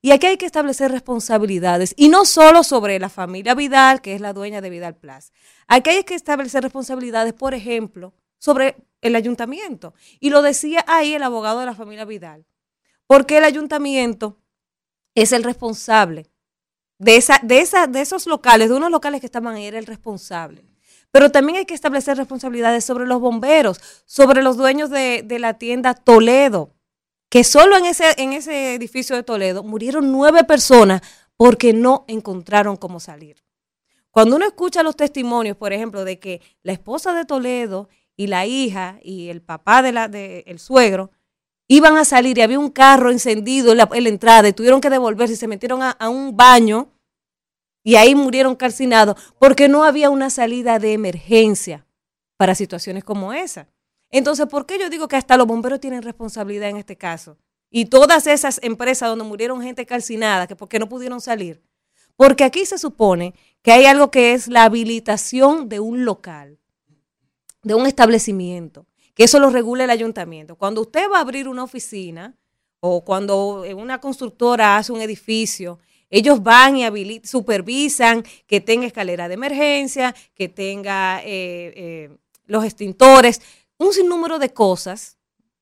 Y 0.00 0.12
aquí 0.12 0.26
hay 0.26 0.38
que 0.38 0.46
establecer 0.46 0.90
responsabilidades, 0.90 1.92
y 1.98 2.08
no 2.08 2.24
solo 2.24 2.64
sobre 2.64 2.98
la 2.98 3.10
familia 3.10 3.54
Vidal, 3.54 4.00
que 4.00 4.14
es 4.14 4.22
la 4.22 4.32
dueña 4.32 4.62
de 4.62 4.70
Vidal 4.70 4.96
Plus. 4.96 5.32
Aquí 5.66 5.90
hay 5.90 6.04
que 6.04 6.14
establecer 6.14 6.62
responsabilidades, 6.62 7.34
por 7.34 7.52
ejemplo, 7.52 8.14
sobre 8.38 8.76
el 9.02 9.16
ayuntamiento. 9.16 9.92
Y 10.18 10.30
lo 10.30 10.40
decía 10.40 10.82
ahí 10.88 11.12
el 11.12 11.22
abogado 11.22 11.60
de 11.60 11.66
la 11.66 11.74
familia 11.74 12.06
Vidal. 12.06 12.46
Porque 13.06 13.36
el 13.36 13.44
ayuntamiento 13.44 14.38
es 15.14 15.32
el 15.32 15.44
responsable 15.44 16.30
de, 16.98 17.16
esa, 17.16 17.40
de, 17.42 17.60
esa, 17.60 17.86
de 17.86 18.00
esos 18.00 18.26
locales, 18.26 18.68
de 18.68 18.76
unos 18.76 18.90
locales 18.90 19.20
que 19.20 19.26
estaban 19.26 19.54
ahí, 19.54 19.66
era 19.66 19.78
el 19.78 19.86
responsable. 19.86 20.64
Pero 21.10 21.30
también 21.30 21.58
hay 21.58 21.66
que 21.66 21.74
establecer 21.74 22.16
responsabilidades 22.16 22.84
sobre 22.84 23.06
los 23.06 23.20
bomberos, 23.20 23.80
sobre 24.06 24.42
los 24.42 24.56
dueños 24.56 24.88
de, 24.88 25.22
de 25.24 25.38
la 25.38 25.54
tienda 25.54 25.94
Toledo, 25.94 26.74
que 27.28 27.44
solo 27.44 27.76
en 27.76 27.86
ese, 27.86 28.14
en 28.18 28.32
ese 28.32 28.74
edificio 28.74 29.16
de 29.16 29.22
Toledo 29.22 29.62
murieron 29.62 30.12
nueve 30.12 30.44
personas 30.44 31.02
porque 31.36 31.72
no 31.72 32.04
encontraron 32.06 32.76
cómo 32.76 33.00
salir. 33.00 33.42
Cuando 34.10 34.36
uno 34.36 34.46
escucha 34.46 34.82
los 34.82 34.96
testimonios, 34.96 35.56
por 35.56 35.72
ejemplo, 35.72 36.04
de 36.04 36.18
que 36.18 36.40
la 36.62 36.72
esposa 36.72 37.14
de 37.14 37.24
Toledo 37.24 37.88
y 38.16 38.26
la 38.26 38.46
hija 38.46 38.98
y 39.02 39.30
el 39.30 39.42
papá 39.42 39.82
de 39.82 39.92
la, 39.92 40.08
de, 40.08 40.44
el 40.46 40.58
suegro 40.58 41.10
iban 41.68 41.96
a 41.96 42.04
salir 42.04 42.38
y 42.38 42.42
había 42.42 42.58
un 42.58 42.70
carro 42.70 43.10
encendido 43.10 43.72
en 43.72 43.78
la, 43.78 43.88
en 43.92 44.04
la 44.04 44.10
entrada 44.10 44.48
y 44.48 44.52
tuvieron 44.52 44.80
que 44.80 44.90
devolverse 44.90 45.34
y 45.34 45.36
se 45.36 45.48
metieron 45.48 45.82
a, 45.82 45.90
a 45.90 46.08
un 46.08 46.36
baño 46.36 46.90
y 47.82 47.96
ahí 47.96 48.14
murieron 48.14 48.54
calcinados 48.54 49.16
porque 49.38 49.68
no 49.68 49.84
había 49.84 50.10
una 50.10 50.30
salida 50.30 50.78
de 50.78 50.92
emergencia 50.92 51.86
para 52.36 52.54
situaciones 52.54 53.04
como 53.04 53.32
esa. 53.32 53.68
Entonces, 54.10 54.46
¿por 54.46 54.66
qué 54.66 54.78
yo 54.78 54.90
digo 54.90 55.08
que 55.08 55.16
hasta 55.16 55.36
los 55.36 55.46
bomberos 55.46 55.80
tienen 55.80 56.02
responsabilidad 56.02 56.68
en 56.68 56.76
este 56.76 56.96
caso? 56.96 57.38
Y 57.70 57.86
todas 57.86 58.26
esas 58.26 58.60
empresas 58.62 59.08
donde 59.08 59.24
murieron 59.24 59.62
gente 59.62 59.86
calcinada, 59.86 60.46
que 60.46 60.54
porque 60.54 60.78
no 60.78 60.88
pudieron 60.88 61.20
salir. 61.20 61.62
Porque 62.16 62.44
aquí 62.44 62.66
se 62.66 62.76
supone 62.76 63.34
que 63.62 63.72
hay 63.72 63.86
algo 63.86 64.10
que 64.10 64.34
es 64.34 64.48
la 64.48 64.64
habilitación 64.64 65.70
de 65.70 65.80
un 65.80 66.04
local, 66.04 66.58
de 67.62 67.74
un 67.74 67.86
establecimiento, 67.86 68.86
que 69.14 69.24
eso 69.24 69.38
lo 69.38 69.50
regula 69.50 69.84
el 69.84 69.90
ayuntamiento. 69.90 70.56
Cuando 70.56 70.80
usted 70.80 71.10
va 71.10 71.18
a 71.18 71.20
abrir 71.20 71.48
una 71.48 71.64
oficina 71.64 72.34
o 72.80 73.04
cuando 73.04 73.64
una 73.76 74.00
constructora 74.00 74.76
hace 74.76 74.92
un 74.92 75.00
edificio, 75.00 75.78
ellos 76.10 76.42
van 76.42 76.76
y 76.76 77.20
supervisan 77.24 78.22
que 78.46 78.60
tenga 78.60 78.86
escalera 78.86 79.28
de 79.28 79.34
emergencia, 79.34 80.14
que 80.34 80.48
tenga 80.48 81.20
eh, 81.24 81.72
eh, 81.74 82.16
los 82.44 82.64
extintores, 82.64 83.40
un 83.78 83.92
sinnúmero 83.94 84.38
de 84.38 84.52
cosas. 84.52 85.16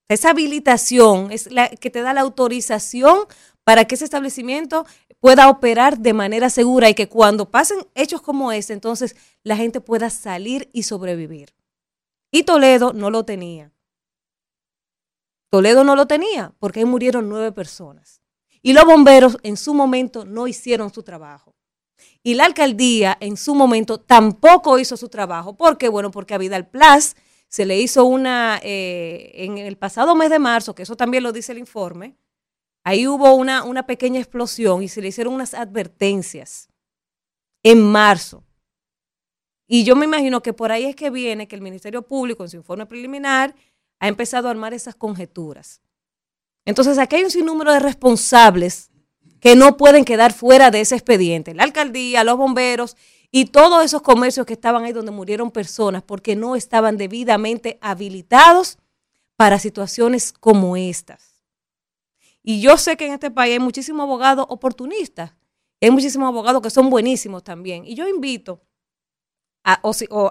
Esa 0.08 0.30
habilitación 0.30 1.30
es 1.30 1.52
la 1.52 1.68
que 1.68 1.88
te 1.88 2.02
da 2.02 2.12
la 2.12 2.22
autorización 2.22 3.26
para 3.62 3.84
que 3.84 3.94
ese 3.94 4.04
establecimiento 4.04 4.86
pueda 5.20 5.48
operar 5.48 5.98
de 5.98 6.14
manera 6.14 6.50
segura 6.50 6.88
y 6.88 6.94
que 6.94 7.08
cuando 7.08 7.48
pasen 7.48 7.86
hechos 7.94 8.20
como 8.20 8.50
ese, 8.50 8.72
entonces 8.72 9.14
la 9.44 9.56
gente 9.56 9.80
pueda 9.80 10.10
salir 10.10 10.68
y 10.72 10.82
sobrevivir. 10.82 11.54
Y 12.30 12.44
Toledo 12.44 12.92
no 12.92 13.10
lo 13.10 13.24
tenía. 13.24 13.72
Toledo 15.50 15.82
no 15.82 15.96
lo 15.96 16.06
tenía 16.06 16.54
porque 16.58 16.80
ahí 16.80 16.86
murieron 16.86 17.28
nueve 17.28 17.52
personas. 17.52 18.22
Y 18.62 18.72
los 18.72 18.84
bomberos 18.84 19.38
en 19.42 19.56
su 19.56 19.74
momento 19.74 20.24
no 20.24 20.46
hicieron 20.46 20.92
su 20.92 21.02
trabajo. 21.02 21.54
Y 22.22 22.34
la 22.34 22.44
alcaldía 22.44 23.16
en 23.20 23.36
su 23.36 23.54
momento 23.54 23.98
tampoco 23.98 24.78
hizo 24.78 24.96
su 24.96 25.08
trabajo. 25.08 25.56
¿Por 25.56 25.78
qué? 25.78 25.88
Bueno, 25.88 26.10
porque 26.10 26.34
a 26.34 26.38
Vidal 26.38 26.68
Plus 26.68 27.16
se 27.48 27.66
le 27.66 27.80
hizo 27.80 28.04
una, 28.04 28.60
eh, 28.62 29.32
en 29.34 29.58
el 29.58 29.76
pasado 29.76 30.14
mes 30.14 30.30
de 30.30 30.38
marzo, 30.38 30.74
que 30.74 30.84
eso 30.84 30.96
también 30.96 31.22
lo 31.22 31.32
dice 31.32 31.52
el 31.52 31.58
informe, 31.58 32.16
ahí 32.84 33.08
hubo 33.08 33.34
una, 33.34 33.64
una 33.64 33.86
pequeña 33.86 34.20
explosión 34.20 34.82
y 34.82 34.88
se 34.88 35.02
le 35.02 35.08
hicieron 35.08 35.34
unas 35.34 35.54
advertencias 35.54 36.68
en 37.62 37.82
marzo. 37.82 38.44
Y 39.72 39.84
yo 39.84 39.94
me 39.94 40.04
imagino 40.04 40.42
que 40.42 40.52
por 40.52 40.72
ahí 40.72 40.86
es 40.86 40.96
que 40.96 41.10
viene 41.10 41.46
que 41.46 41.54
el 41.54 41.62
Ministerio 41.62 42.02
Público 42.02 42.42
en 42.42 42.50
su 42.50 42.56
informe 42.56 42.86
preliminar 42.86 43.54
ha 44.00 44.08
empezado 44.08 44.48
a 44.48 44.50
armar 44.50 44.74
esas 44.74 44.96
conjeturas. 44.96 45.80
Entonces 46.64 46.98
aquí 46.98 47.14
hay 47.14 47.22
un 47.22 47.30
sinnúmero 47.30 47.72
de 47.72 47.78
responsables 47.78 48.90
que 49.38 49.54
no 49.54 49.76
pueden 49.76 50.04
quedar 50.04 50.32
fuera 50.32 50.72
de 50.72 50.80
ese 50.80 50.96
expediente. 50.96 51.54
La 51.54 51.62
alcaldía, 51.62 52.24
los 52.24 52.36
bomberos 52.36 52.96
y 53.30 53.44
todos 53.44 53.84
esos 53.84 54.02
comercios 54.02 54.44
que 54.44 54.54
estaban 54.54 54.82
ahí 54.82 54.92
donde 54.92 55.12
murieron 55.12 55.52
personas 55.52 56.02
porque 56.02 56.34
no 56.34 56.56
estaban 56.56 56.96
debidamente 56.96 57.78
habilitados 57.80 58.76
para 59.36 59.60
situaciones 59.60 60.32
como 60.32 60.76
estas. 60.76 61.44
Y 62.42 62.60
yo 62.60 62.76
sé 62.76 62.96
que 62.96 63.06
en 63.06 63.12
este 63.12 63.30
país 63.30 63.52
hay 63.52 63.60
muchísimos 63.60 64.02
abogados 64.02 64.46
oportunistas, 64.48 65.32
hay 65.80 65.92
muchísimos 65.92 66.26
abogados 66.26 66.60
que 66.60 66.70
son 66.70 66.90
buenísimos 66.90 67.44
también. 67.44 67.84
Y 67.84 67.94
yo 67.94 68.08
invito 68.08 68.60
a, 69.64 69.80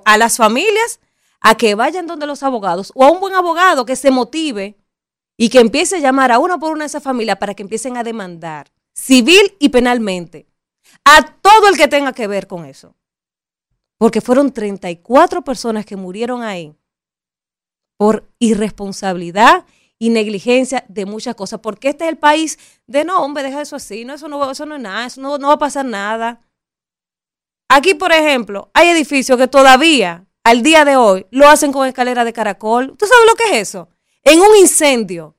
a 0.05 0.17
las 0.17 0.38
familias 0.38 0.99
a 1.41 1.55
que 1.55 1.75
vayan 1.75 2.07
donde 2.07 2.27
los 2.27 2.43
abogados 2.43 2.91
o 2.95 3.03
a 3.03 3.11
un 3.11 3.19
buen 3.19 3.34
abogado 3.34 3.86
que 3.86 3.95
se 3.95 4.11
motive 4.11 4.77
y 5.38 5.49
que 5.49 5.59
empiece 5.59 5.97
a 5.97 5.99
llamar 5.99 6.32
a 6.32 6.39
una 6.39 6.57
por 6.57 6.71
una 6.71 6.84
de 6.84 6.88
esas 6.88 7.03
familias 7.03 7.38
para 7.38 7.53
que 7.53 7.63
empiecen 7.63 7.95
a 7.97 8.03
demandar 8.03 8.71
civil 8.93 9.55
y 9.59 9.69
penalmente 9.69 10.47
a 11.05 11.21
todo 11.41 11.67
el 11.69 11.77
que 11.77 11.88
tenga 11.88 12.13
que 12.13 12.27
ver 12.27 12.47
con 12.47 12.65
eso. 12.65 12.95
Porque 13.97 14.21
fueron 14.21 14.51
34 14.51 15.43
personas 15.43 15.86
que 15.86 15.95
murieron 15.95 16.41
ahí 16.41 16.75
por 17.97 18.30
irresponsabilidad 18.39 19.65
y 19.97 20.09
negligencia 20.09 20.86
de 20.88 21.05
muchas 21.05 21.36
cosas. 21.36 21.59
Porque 21.59 21.89
este 21.89 22.05
es 22.05 22.09
el 22.09 22.17
país 22.17 22.57
de 22.88 23.03
no, 23.03 23.21
hombre, 23.21 23.43
deja 23.43 23.61
eso 23.61 23.75
así, 23.75 24.05
no, 24.05 24.13
eso 24.13 24.27
no, 24.30 24.49
eso 24.49 24.65
no 24.65 24.75
es 24.75 24.82
nada, 24.82 25.05
eso 25.05 25.21
no, 25.21 25.38
no 25.38 25.49
va 25.49 25.55
a 25.55 25.59
pasar 25.59 25.86
nada. 25.86 26.41
Aquí, 27.70 27.93
por 27.93 28.11
ejemplo, 28.11 28.70
hay 28.74 28.89
edificios 28.89 29.38
que 29.38 29.47
todavía, 29.47 30.26
al 30.43 30.63
día 30.63 30.84
de 30.84 30.97
hoy, 30.97 31.26
lo 31.32 31.47
hacen 31.47 31.72
con 31.72 31.88
escalera 31.88 32.26
de 32.26 32.34
caracol. 32.34 32.95
¿Tú 32.97 33.05
sabes 33.05 33.26
lo 33.28 33.36
que 33.36 33.43
es 33.45 33.70
eso? 33.70 33.89
En 34.24 34.41
un 34.41 34.57
incendio, 34.57 35.36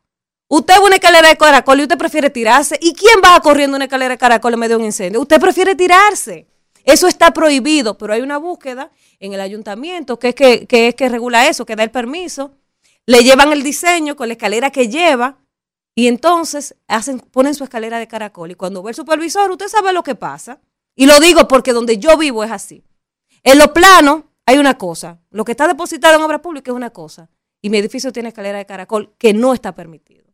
Usted 0.53 0.75
ve 0.81 0.87
una 0.87 0.97
escalera 0.97 1.29
de 1.29 1.37
caracol 1.37 1.79
y 1.79 1.83
usted 1.83 1.97
prefiere 1.97 2.29
tirarse. 2.29 2.77
¿Y 2.83 2.93
quién 2.93 3.21
va 3.25 3.39
corriendo 3.41 3.77
una 3.77 3.85
escalera 3.85 4.15
de 4.15 4.19
caracol 4.19 4.53
en 4.53 4.59
medio 4.59 4.77
de 4.77 4.83
un 4.83 4.87
incendio? 4.87 5.21
Usted 5.21 5.41
prefiere 5.41 5.77
tirarse. 5.77 6.49
Eso 6.83 7.07
está 7.07 7.31
prohibido, 7.33 7.97
pero 7.97 8.15
hay 8.15 8.21
una 8.21 8.37
búsqueda 8.37 8.91
en 9.21 9.33
el 9.33 9.41
ayuntamiento 9.41 10.19
que 10.19 10.31
es 10.31 10.35
que, 10.35 10.67
es 10.69 10.95
que 10.97 11.09
regula 11.09 11.47
eso, 11.47 11.65
que 11.65 11.77
da 11.77 11.85
el 11.85 11.93
permiso. 11.93 12.57
Le 13.07 13.23
llevan 13.23 13.53
el 13.53 13.63
diseño 13.63 14.17
con 14.17 14.27
la 14.27 14.35
escalera 14.35 14.73
que 14.73 14.89
lleva 14.89 15.39
y 15.95 16.09
entonces 16.09 16.75
hacen, 16.89 17.21
ponen 17.21 17.55
su 17.55 17.63
escalera 17.63 18.01
de 18.01 18.09
caracol. 18.09 18.51
Y 18.51 18.57
cuando 18.57 18.83
ve 18.83 18.91
el 18.91 18.97
supervisor, 18.97 19.53
usted 19.53 19.69
sabe 19.69 19.93
lo 19.93 20.03
que 20.03 20.17
pasa. 20.17 20.59
Y 20.95 21.07
lo 21.07 21.19
digo 21.21 21.49
porque 21.49 21.73
donde 21.73 21.99
yo 21.99 22.17
vivo 22.17 22.45
es 22.45 22.51
así. 22.51 22.85
En 23.43 23.59
lo 23.59 23.73
plano 23.73 24.31
hay 24.47 24.59
una 24.59 24.77
cosa. 24.77 25.21
Lo 25.31 25.45
que 25.45 25.53
está 25.53 25.69
depositado 25.69 26.17
en 26.17 26.23
obra 26.23 26.43
pública 26.43 26.71
es 26.71 26.77
una 26.77 26.91
cosa. 26.91 27.29
Y 27.63 27.71
mi 27.71 27.79
edificio 27.79 28.13
tiene 28.13 28.31
escalera 28.31 28.59
de 28.59 28.67
caracol 28.67 29.15
que 29.19 29.33
no 29.33 29.55
está 29.55 29.75
permitido. 29.75 30.25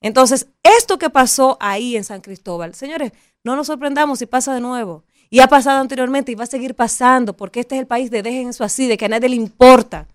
Entonces, 0.00 0.48
esto 0.62 0.98
que 0.98 1.10
pasó 1.10 1.56
ahí 1.60 1.96
en 1.96 2.04
San 2.04 2.20
Cristóbal, 2.20 2.74
señores, 2.74 3.12
no 3.42 3.56
nos 3.56 3.66
sorprendamos 3.66 4.18
si 4.20 4.26
pasa 4.26 4.54
de 4.54 4.60
nuevo. 4.60 5.04
Y 5.30 5.40
ha 5.40 5.48
pasado 5.48 5.80
anteriormente 5.80 6.32
y 6.32 6.34
va 6.34 6.44
a 6.44 6.46
seguir 6.48 6.74
pasando, 6.74 7.36
porque 7.36 7.60
este 7.60 7.74
es 7.74 7.80
el 7.80 7.86
país 7.86 8.10
de 8.10 8.22
dejen 8.22 8.48
eso 8.48 8.64
así, 8.64 8.86
de 8.86 8.96
que 8.96 9.06
a 9.06 9.08
nadie 9.08 9.28
le 9.28 9.36
importa, 9.36 10.06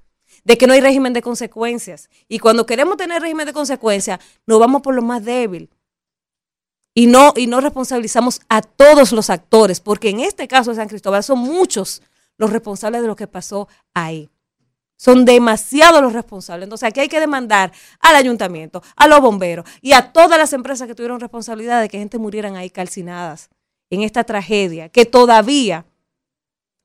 de 0.43 0.57
que 0.57 0.65
no 0.65 0.73
hay 0.73 0.81
régimen 0.81 1.13
de 1.13 1.21
consecuencias. 1.21 2.09
Y 2.27 2.39
cuando 2.39 2.65
queremos 2.65 2.97
tener 2.97 3.21
régimen 3.21 3.45
de 3.45 3.53
consecuencias, 3.53 4.19
nos 4.47 4.59
vamos 4.59 4.81
por 4.81 4.95
lo 4.95 5.01
más 5.01 5.23
débil. 5.23 5.69
Y 6.93 7.07
no, 7.07 7.33
y 7.35 7.47
no 7.47 7.59
responsabilizamos 7.59 8.41
a 8.49 8.61
todos 8.61 9.11
los 9.11 9.29
actores, 9.29 9.79
porque 9.79 10.09
en 10.09 10.19
este 10.19 10.47
caso 10.47 10.69
de 10.69 10.75
San 10.75 10.87
Cristóbal 10.87 11.23
son 11.23 11.39
muchos 11.39 12.03
los 12.37 12.51
responsables 12.51 13.01
de 13.01 13.07
lo 13.07 13.15
que 13.15 13.27
pasó 13.27 13.67
ahí. 13.93 14.29
Son 14.95 15.25
demasiados 15.25 16.01
los 16.01 16.13
responsables. 16.13 16.65
Entonces 16.65 16.87
aquí 16.87 16.99
hay 16.99 17.09
que 17.09 17.19
demandar 17.19 17.71
al 17.99 18.15
ayuntamiento, 18.15 18.81
a 18.95 19.07
los 19.07 19.19
bomberos 19.21 19.69
y 19.81 19.93
a 19.93 20.13
todas 20.13 20.37
las 20.37 20.53
empresas 20.53 20.87
que 20.87 20.95
tuvieron 20.95 21.19
responsabilidad 21.19 21.81
de 21.81 21.89
que 21.89 21.97
gente 21.97 22.19
murieran 22.19 22.55
ahí 22.55 22.69
calcinadas 22.69 23.49
en 23.89 24.01
esta 24.01 24.23
tragedia, 24.23 24.89
que 24.89 25.05
todavía, 25.05 25.85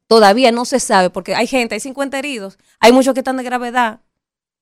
todavía 0.06 0.52
no 0.52 0.64
se 0.64 0.80
sabe, 0.80 1.11
porque 1.11 1.34
hay 1.34 1.46
gente, 1.46 1.74
hay 1.74 1.80
50 1.80 2.18
heridos, 2.18 2.59
hay 2.80 2.92
muchos 2.92 3.14
que 3.14 3.20
están 3.20 3.36
de 3.36 3.44
gravedad, 3.44 4.00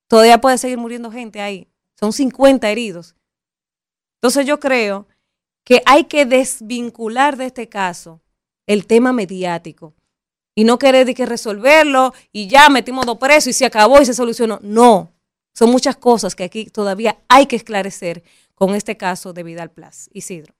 todavía 0.06 0.40
puede 0.40 0.58
seguir 0.58 0.78
muriendo 0.78 1.10
gente 1.10 1.40
ahí. 1.40 1.68
Son 1.98 2.12
50 2.12 2.68
heridos. 2.68 3.16
Entonces 4.16 4.46
yo 4.46 4.60
creo 4.60 5.06
que 5.66 5.82
hay 5.84 6.04
que 6.04 6.24
desvincular 6.24 7.36
de 7.36 7.46
este 7.46 7.68
caso 7.68 8.22
el 8.68 8.86
tema 8.86 9.12
mediático 9.12 9.94
y 10.54 10.62
no 10.62 10.78
querer 10.78 11.12
que 11.12 11.26
resolverlo 11.26 12.14
y 12.32 12.46
ya 12.46 12.68
metimos 12.68 13.04
dos 13.04 13.18
presos 13.18 13.48
y 13.48 13.52
se 13.52 13.66
acabó 13.66 14.00
y 14.00 14.06
se 14.06 14.14
solucionó. 14.14 14.60
No, 14.62 15.12
son 15.52 15.70
muchas 15.70 15.96
cosas 15.96 16.36
que 16.36 16.44
aquí 16.44 16.66
todavía 16.66 17.18
hay 17.28 17.46
que 17.46 17.56
esclarecer 17.56 18.22
con 18.54 18.76
este 18.76 18.96
caso 18.96 19.32
de 19.32 19.42
Vidal 19.42 19.72
Plus. 19.72 20.08
Isidro. 20.12 20.54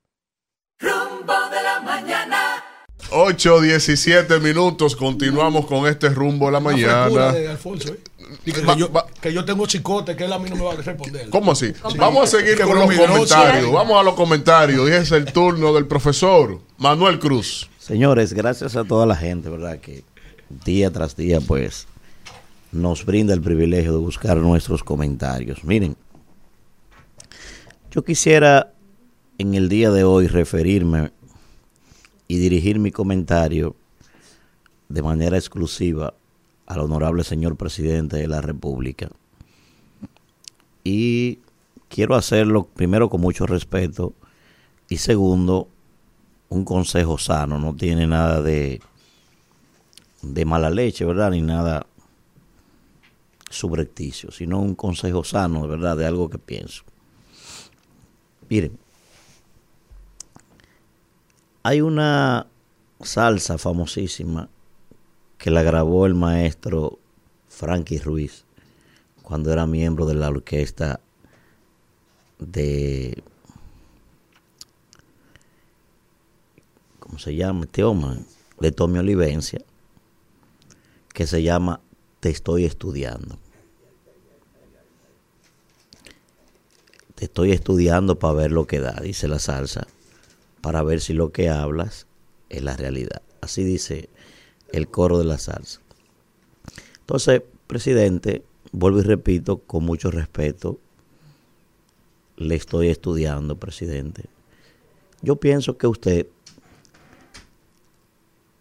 Rumbo 0.80 1.50
de 1.50 1.62
la 1.62 1.80
mañana. 1.80 2.64
8, 3.12 3.60
17 3.60 4.40
minutos, 4.40 4.96
continuamos 4.96 5.66
con 5.66 5.86
este 5.86 6.08
rumbo 6.08 6.46
de 6.46 6.52
la 6.52 6.60
mañana. 6.60 7.32
De 7.32 7.48
Alfonso, 7.48 7.92
¿eh? 7.92 8.00
Que, 8.44 8.52
yo, 8.76 8.92
que, 9.20 9.32
yo, 9.32 9.44
tengo 9.44 9.66
chicote, 9.66 10.16
que 10.16 10.24
él 10.24 10.32
a 10.32 10.38
mí 10.38 10.50
no 10.50 10.56
me 10.56 10.64
va 10.64 10.72
a 10.72 10.76
responder. 10.76 11.30
¿Cómo 11.30 11.52
así? 11.52 11.72
Vamos 11.96 12.24
a 12.24 12.38
seguir 12.38 12.60
con 12.60 12.78
los 12.78 12.94
comentarios. 12.94 13.72
Vamos 13.72 14.00
a 14.00 14.02
los 14.02 14.14
comentarios. 14.14 14.88
Y 14.88 14.92
es 14.92 15.12
el 15.12 15.32
turno 15.32 15.72
del 15.72 15.86
profesor 15.86 16.60
Manuel 16.78 17.18
Cruz. 17.18 17.68
Señores, 17.78 18.32
gracias 18.32 18.76
a 18.76 18.84
toda 18.84 19.06
la 19.06 19.16
gente, 19.16 19.48
¿verdad? 19.48 19.78
Que 19.78 20.04
día 20.64 20.90
tras 20.90 21.16
día, 21.16 21.40
pues, 21.40 21.86
nos 22.72 23.04
brinda 23.04 23.32
el 23.32 23.40
privilegio 23.40 23.92
de 23.92 23.98
buscar 23.98 24.36
nuestros 24.38 24.82
comentarios. 24.82 25.62
Miren, 25.64 25.96
yo 27.90 28.04
quisiera 28.04 28.72
en 29.38 29.54
el 29.54 29.68
día 29.68 29.90
de 29.90 30.04
hoy 30.04 30.26
referirme 30.26 31.12
y 32.28 32.38
dirigir 32.38 32.78
mi 32.78 32.90
comentario 32.90 33.76
de 34.88 35.02
manera 35.02 35.36
exclusiva 35.36 36.14
al 36.66 36.80
honorable 36.80 37.24
señor 37.24 37.56
presidente 37.56 38.16
de 38.16 38.28
la 38.28 38.40
República. 38.40 39.08
Y 40.84 41.38
quiero 41.88 42.14
hacerlo 42.14 42.64
primero 42.64 43.08
con 43.08 43.20
mucho 43.20 43.46
respeto 43.46 44.12
y 44.88 44.98
segundo 44.98 45.68
un 46.48 46.64
consejo 46.64 47.18
sano, 47.18 47.58
no 47.58 47.74
tiene 47.74 48.06
nada 48.06 48.40
de, 48.40 48.80
de 50.22 50.44
mala 50.44 50.70
leche, 50.70 51.04
¿verdad? 51.04 51.30
Ni 51.32 51.42
nada 51.42 51.86
subrepticio, 53.50 54.30
sino 54.30 54.60
un 54.60 54.74
consejo 54.74 55.24
sano, 55.24 55.66
¿verdad? 55.66 55.96
De 55.96 56.06
algo 56.06 56.28
que 56.30 56.38
pienso. 56.38 56.84
Miren, 58.48 58.78
hay 61.62 61.80
una 61.80 62.46
salsa 63.00 63.58
famosísima 63.58 64.48
que 65.46 65.52
la 65.52 65.62
grabó 65.62 66.06
el 66.06 66.16
maestro 66.16 66.98
Frankie 67.48 68.00
Ruiz 68.00 68.44
cuando 69.22 69.52
era 69.52 69.64
miembro 69.64 70.04
de 70.04 70.14
la 70.14 70.28
orquesta 70.28 70.98
de 72.40 73.22
¿cómo 76.98 77.20
se 77.20 77.36
llama 77.36 77.66
este 77.66 77.84
hombre? 77.84 78.24
De 78.58 78.72
Tommy 78.72 78.98
Olivencia, 78.98 79.60
que 81.14 81.28
se 81.28 81.44
llama 81.44 81.80
Te 82.18 82.30
estoy 82.30 82.64
estudiando. 82.64 83.38
Te 87.14 87.26
estoy 87.26 87.52
estudiando 87.52 88.18
para 88.18 88.34
ver 88.34 88.50
lo 88.50 88.66
que 88.66 88.80
da, 88.80 88.98
dice 89.00 89.28
la 89.28 89.38
salsa, 89.38 89.86
para 90.60 90.82
ver 90.82 91.00
si 91.00 91.12
lo 91.12 91.30
que 91.30 91.50
hablas 91.50 92.08
es 92.48 92.64
la 92.64 92.76
realidad. 92.76 93.22
Así 93.40 93.62
dice 93.62 94.10
el 94.72 94.88
coro 94.88 95.18
de 95.18 95.24
la 95.24 95.38
salsa. 95.38 95.80
Entonces, 97.00 97.42
presidente, 97.66 98.44
vuelvo 98.72 99.00
y 99.00 99.02
repito, 99.02 99.58
con 99.58 99.84
mucho 99.84 100.10
respeto, 100.10 100.78
le 102.36 102.54
estoy 102.54 102.88
estudiando, 102.88 103.56
presidente. 103.56 104.24
Yo 105.22 105.36
pienso 105.36 105.78
que 105.78 105.86
usted 105.86 106.26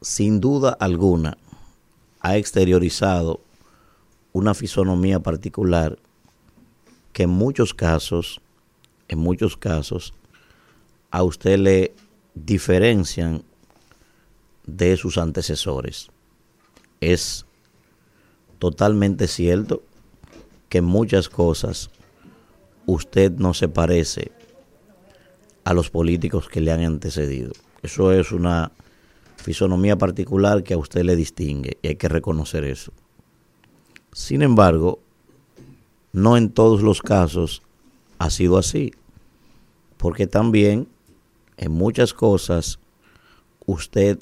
sin 0.05 0.39
duda 0.39 0.77
alguna, 0.79 1.35
ha 2.19 2.37
exteriorizado 2.37 3.41
una 4.33 4.53
fisonomía 4.53 5.19
particular 5.19 5.97
que 7.11 7.23
en 7.23 7.31
muchos 7.31 7.73
casos, 7.73 8.39
en 9.07 9.17
muchos 9.17 9.57
casos, 9.57 10.13
a 11.09 11.23
usted 11.23 11.57
le 11.57 11.95
diferencian 12.35 13.43
de 14.65 14.97
sus 14.97 15.17
antecesores. 15.17 16.09
Es 17.01 17.45
totalmente 18.59 19.27
cierto 19.27 19.83
que 20.69 20.79
en 20.79 20.85
muchas 20.85 21.29
cosas 21.29 21.89
usted 22.85 23.31
no 23.33 23.53
se 23.53 23.67
parece 23.67 24.31
a 25.63 25.73
los 25.73 25.89
políticos 25.89 26.47
que 26.47 26.61
le 26.61 26.71
han 26.71 26.83
antecedido. 26.83 27.51
Eso 27.81 28.11
es 28.11 28.31
una 28.31 28.71
fisonomía 29.37 29.97
particular 29.97 30.63
que 30.63 30.73
a 30.73 30.77
usted 30.77 31.03
le 31.03 31.15
distingue 31.15 31.77
y 31.81 31.89
hay 31.89 31.95
que 31.95 32.09
reconocer 32.09 32.63
eso. 32.63 32.91
Sin 34.11 34.41
embargo, 34.41 34.99
no 36.13 36.37
en 36.37 36.49
todos 36.49 36.81
los 36.81 37.01
casos 37.01 37.61
ha 38.17 38.29
sido 38.29 38.57
así, 38.57 38.93
porque 39.97 40.27
también 40.27 40.87
en 41.57 41.71
muchas 41.71 42.13
cosas 42.13 42.79
usted 43.65 44.19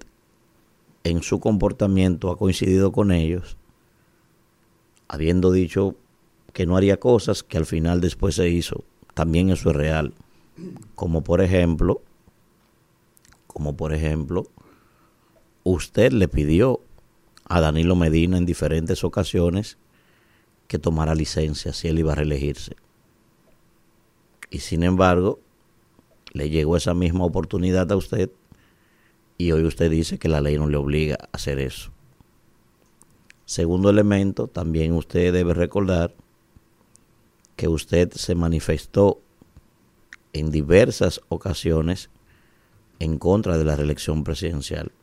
en 1.04 1.22
su 1.22 1.40
comportamiento 1.40 2.32
ha 2.32 2.38
coincidido 2.38 2.92
con 2.92 3.12
ellos, 3.12 3.58
habiendo 5.08 5.52
dicho 5.52 5.96
que 6.54 6.66
no 6.66 6.78
haría 6.78 7.00
cosas 7.00 7.44
que 7.44 7.58
al 7.58 7.66
final 7.66 8.00
después 8.00 8.36
se 8.36 8.50
hizo. 8.50 8.84
También 9.14 9.50
eso 9.50 9.72
es 9.72 9.76
real. 9.76 10.14
Como 10.96 11.24
por 11.24 11.42
ejemplo, 11.42 12.02
como 13.48 13.76
por 13.76 13.94
ejemplo, 13.94 14.48
usted 15.64 16.12
le 16.12 16.28
pidió 16.28 16.82
a 17.46 17.60
Danilo 17.60 17.96
Medina 17.96 18.38
en 18.38 18.46
diferentes 18.46 19.04
ocasiones 19.04 19.78
que 20.68 20.80
tomara 20.80 21.16
licencia 21.16 21.74
si 21.74 21.88
él 21.88 22.00
iba 22.00 22.14
a 22.14 22.16
reelegirse. 22.16 22.76
Y 24.50 24.60
sin 24.60 24.84
embargo, 24.84 25.40
le 26.32 26.50
llegó 26.50 26.78
esa 26.78 26.94
misma 26.94 27.26
oportunidad 27.26 27.92
a 27.92 27.96
usted 27.96 28.32
y 29.44 29.52
hoy 29.52 29.66
usted 29.66 29.92
dice 29.92 30.18
que 30.18 30.30
la 30.30 30.40
ley 30.40 30.58
no 30.58 30.70
le 30.70 30.78
obliga 30.78 31.18
a 31.22 31.30
hacer 31.34 31.60
eso. 31.60 31.92
Segundo 33.44 33.90
elemento, 33.90 34.48
también 34.48 34.94
usted 34.94 35.34
debe 35.34 35.54
recordar 35.54 36.14
que 37.58 37.68
usted 37.68 38.14
se 38.14 38.36
manifestó 38.36 39.20
en 40.32 40.50
diversas 40.50 41.20
ocasiones 41.28 42.10
en 43.00 43.18
contra 43.18 43.58
de 43.58 43.66
la 43.66 43.76
reelección 43.76 44.24
presidencial. 44.24 44.94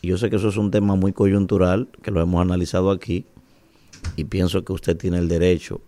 Y 0.00 0.08
yo 0.08 0.16
sé 0.16 0.30
que 0.30 0.36
eso 0.36 0.48
es 0.48 0.56
un 0.56 0.70
tema 0.70 0.94
muy 0.94 1.12
coyuntural, 1.12 1.88
que 2.02 2.12
lo 2.12 2.20
hemos 2.20 2.40
analizado 2.40 2.92
aquí, 2.92 3.26
y 4.14 4.24
pienso 4.24 4.64
que 4.64 4.74
usted 4.74 4.96
tiene 4.96 5.18
el 5.18 5.26
derecho 5.26 5.80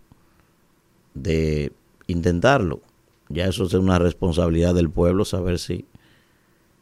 de 1.13 1.71
intentarlo. 2.07 2.81
Ya 3.29 3.45
eso 3.45 3.63
es 3.63 3.73
una 3.73 3.99
responsabilidad 3.99 4.75
del 4.75 4.89
pueblo 4.89 5.23
saber 5.23 5.59
si, 5.59 5.85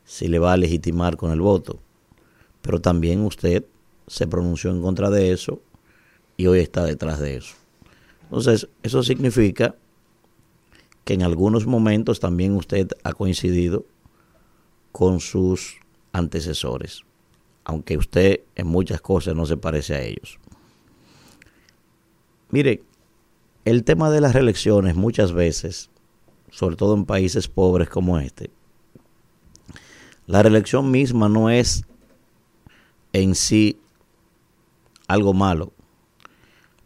si 0.07 0.29
le 0.29 0.39
va 0.39 0.53
a 0.53 0.57
legitimar 0.57 1.17
con 1.17 1.31
el 1.31 1.41
voto. 1.41 1.79
Pero 2.61 2.79
también 2.79 3.21
usted 3.25 3.65
se 4.07 4.25
pronunció 4.25 4.71
en 4.71 4.81
contra 4.81 5.09
de 5.09 5.33
eso 5.33 5.61
y 6.37 6.47
hoy 6.47 6.59
está 6.59 6.85
detrás 6.85 7.19
de 7.19 7.35
eso. 7.35 7.55
Entonces, 8.23 8.69
eso 8.83 9.03
significa 9.03 9.75
que 11.03 11.13
en 11.13 11.23
algunos 11.23 11.67
momentos 11.67 12.21
también 12.21 12.55
usted 12.55 12.87
ha 13.03 13.13
coincidido 13.13 13.85
con 14.93 15.19
sus 15.19 15.75
antecesores, 16.13 17.01
aunque 17.65 17.97
usted 17.97 18.41
en 18.55 18.67
muchas 18.67 19.01
cosas 19.01 19.35
no 19.35 19.45
se 19.45 19.57
parece 19.57 19.93
a 19.93 20.01
ellos. 20.01 20.39
Mire, 22.49 22.81
el 23.65 23.83
tema 23.83 24.09
de 24.09 24.21
las 24.21 24.33
reelecciones 24.33 24.95
muchas 24.95 25.33
veces, 25.33 25.89
sobre 26.49 26.77
todo 26.77 26.95
en 26.95 27.05
países 27.05 27.49
pobres 27.49 27.89
como 27.89 28.19
este, 28.19 28.51
la 30.27 30.43
reelección 30.43 30.91
misma 30.91 31.29
no 31.29 31.49
es 31.49 31.85
en 33.13 33.33
sí 33.33 33.79
algo 35.07 35.33
malo. 35.33 35.71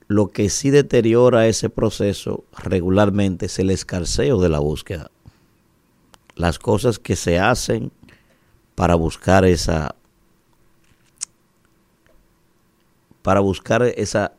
Lo 0.08 0.28
que 0.28 0.50
sí 0.50 0.70
deteriora 0.70 1.48
ese 1.48 1.70
proceso 1.70 2.44
regularmente 2.56 3.48
es 3.48 3.58
el 3.58 3.72
escarceo 3.72 4.40
de 4.40 4.50
la 4.50 4.60
búsqueda. 4.60 5.10
Las 6.36 6.60
cosas 6.60 7.00
que 7.00 7.16
se 7.16 7.40
hacen 7.40 7.92
para 8.76 8.96
buscar 8.96 9.44
esa 9.44 9.96
para 13.24 13.40
buscar 13.40 13.84
esa 13.84 14.34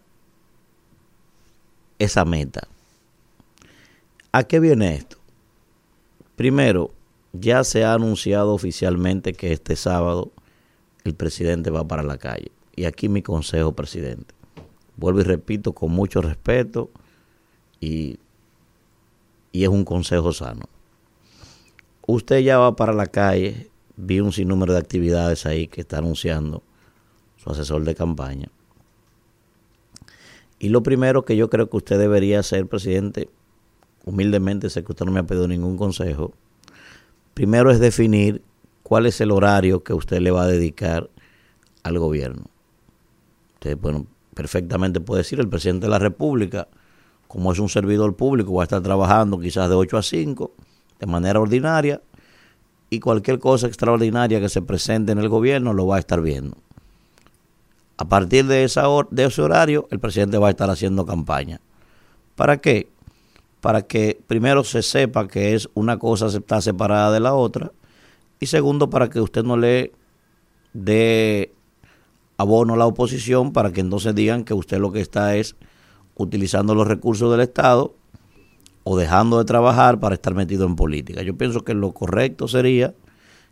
esa 1.98 2.24
meta. 2.24 2.68
¿A 4.30 4.44
qué 4.44 4.60
viene 4.60 4.94
esto? 4.94 5.18
Primero, 6.36 6.92
ya 7.32 7.64
se 7.64 7.84
ha 7.84 7.94
anunciado 7.94 8.52
oficialmente 8.52 9.32
que 9.32 9.52
este 9.52 9.76
sábado 9.76 10.32
el 11.04 11.14
presidente 11.14 11.70
va 11.70 11.86
para 11.86 12.02
la 12.02 12.18
calle. 12.18 12.52
Y 12.76 12.84
aquí 12.84 13.08
mi 13.08 13.22
consejo, 13.22 13.72
presidente. 13.72 14.34
Vuelvo 14.96 15.20
y 15.20 15.24
repito 15.24 15.72
con 15.72 15.90
mucho 15.90 16.20
respeto 16.20 16.90
y, 17.80 18.18
y 19.50 19.64
es 19.64 19.68
un 19.68 19.84
consejo 19.84 20.32
sano. 20.32 20.66
Usted 22.06 22.40
ya 22.40 22.58
va 22.58 22.76
para 22.76 22.92
la 22.92 23.06
calle, 23.06 23.70
vi 23.96 24.20
un 24.20 24.32
sinnúmero 24.32 24.72
de 24.72 24.78
actividades 24.78 25.46
ahí 25.46 25.68
que 25.68 25.80
está 25.80 25.98
anunciando 25.98 26.62
su 27.36 27.50
asesor 27.50 27.84
de 27.84 27.94
campaña. 27.94 28.48
Y 30.58 30.68
lo 30.68 30.82
primero 30.82 31.24
que 31.24 31.36
yo 31.36 31.50
creo 31.50 31.68
que 31.68 31.76
usted 31.76 31.98
debería 31.98 32.38
hacer, 32.38 32.66
presidente, 32.66 33.28
humildemente 34.04 34.70
sé 34.70 34.84
que 34.84 34.92
usted 34.92 35.06
no 35.06 35.12
me 35.12 35.20
ha 35.20 35.26
pedido 35.26 35.48
ningún 35.48 35.76
consejo, 35.76 36.32
primero 37.34 37.70
es 37.70 37.80
definir 37.80 38.42
cuál 38.82 39.06
es 39.06 39.20
el 39.20 39.30
horario 39.30 39.82
que 39.82 39.94
usted 39.94 40.20
le 40.20 40.30
va 40.30 40.42
a 40.42 40.46
dedicar 40.46 41.08
al 41.82 41.98
gobierno. 41.98 42.44
Usted, 43.54 43.76
bueno, 43.78 44.06
perfectamente 44.34 45.00
puede 45.00 45.22
decir, 45.22 45.40
el 45.40 45.48
presidente 45.48 45.86
de 45.86 45.90
la 45.90 45.98
República, 45.98 46.68
como 47.28 47.52
es 47.52 47.58
un 47.58 47.68
servidor 47.68 48.16
público, 48.16 48.52
va 48.54 48.62
a 48.62 48.64
estar 48.64 48.82
trabajando 48.82 49.38
quizás 49.38 49.68
de 49.68 49.74
8 49.74 49.96
a 49.96 50.02
5, 50.02 50.52
de 51.00 51.06
manera 51.06 51.40
ordinaria, 51.40 52.00
y 52.90 53.00
cualquier 53.00 53.38
cosa 53.38 53.66
extraordinaria 53.66 54.40
que 54.40 54.50
se 54.50 54.60
presente 54.60 55.12
en 55.12 55.18
el 55.18 55.30
gobierno 55.30 55.72
lo 55.72 55.86
va 55.86 55.96
a 55.96 56.00
estar 56.00 56.20
viendo. 56.20 56.56
A 57.96 58.04
partir 58.04 58.46
de, 58.46 58.56
de 59.10 59.24
ese 59.24 59.42
horario, 59.42 59.88
el 59.90 59.98
presidente 59.98 60.36
va 60.36 60.48
a 60.48 60.50
estar 60.50 60.68
haciendo 60.68 61.06
campaña. 61.06 61.60
¿Para 62.36 62.58
qué? 62.58 62.91
Para 63.62 63.80
que 63.80 64.20
primero 64.26 64.62
se 64.64 64.82
sepa 64.82 65.26
que 65.26 65.54
es 65.54 65.70
una 65.72 65.98
cosa 65.98 66.26
está 66.26 66.60
separada 66.60 67.10
de 67.12 67.20
la 67.20 67.32
otra 67.32 67.72
y 68.40 68.46
segundo 68.46 68.90
para 68.90 69.08
que 69.08 69.20
usted 69.20 69.44
no 69.44 69.56
le 69.56 69.92
dé 70.74 71.54
abono 72.36 72.74
a 72.74 72.76
la 72.76 72.86
oposición 72.86 73.52
para 73.52 73.72
que 73.72 73.80
entonces 73.80 74.14
digan 74.14 74.44
que 74.44 74.52
usted 74.52 74.78
lo 74.78 74.92
que 74.92 75.00
está 75.00 75.36
es 75.36 75.56
utilizando 76.16 76.74
los 76.74 76.86
recursos 76.88 77.30
del 77.30 77.40
Estado 77.40 77.94
o 78.84 78.98
dejando 78.98 79.38
de 79.38 79.44
trabajar 79.44 80.00
para 80.00 80.16
estar 80.16 80.34
metido 80.34 80.66
en 80.66 80.74
política. 80.74 81.22
Yo 81.22 81.36
pienso 81.38 81.62
que 81.62 81.72
lo 81.72 81.92
correcto 81.92 82.48
sería 82.48 82.94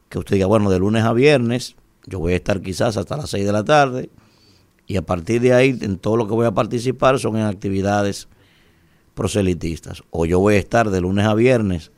que 0.09 0.19
usted 0.19 0.35
diga, 0.35 0.47
bueno, 0.47 0.71
de 0.71 0.81
lunes 0.81 1.05
a 1.05 1.13
viernes 1.13 1.77
yo 2.07 2.19
voy 2.19 2.33
a 2.33 2.37
estar 2.37 2.61
quizás 2.61 2.97
hasta 2.97 3.17
las 3.17 3.31
6 3.31 3.47
de 3.47 3.53
la 3.53 3.65
tarde 3.65 4.11
y 4.87 4.97
a 4.97 5.03
partir 5.03 5.41
de 5.41 5.55
ahí 5.55 5.79
en 5.81 5.99
todo 5.99 6.17
lo 6.17 6.27
que 6.27 6.35
voy 6.35 6.47
a 6.47 6.53
participar 6.53 7.19
son 7.21 7.37
en 7.37 7.45
actividades 7.45 8.29
proselitistas. 9.15 10.03
O 10.11 10.27
yo 10.27 10.41
voy 10.41 10.55
a 10.55 10.59
estar 10.59 10.91
de 10.91 11.01
lunes 11.01 11.27
a 11.27 11.35
viernes 11.35 11.93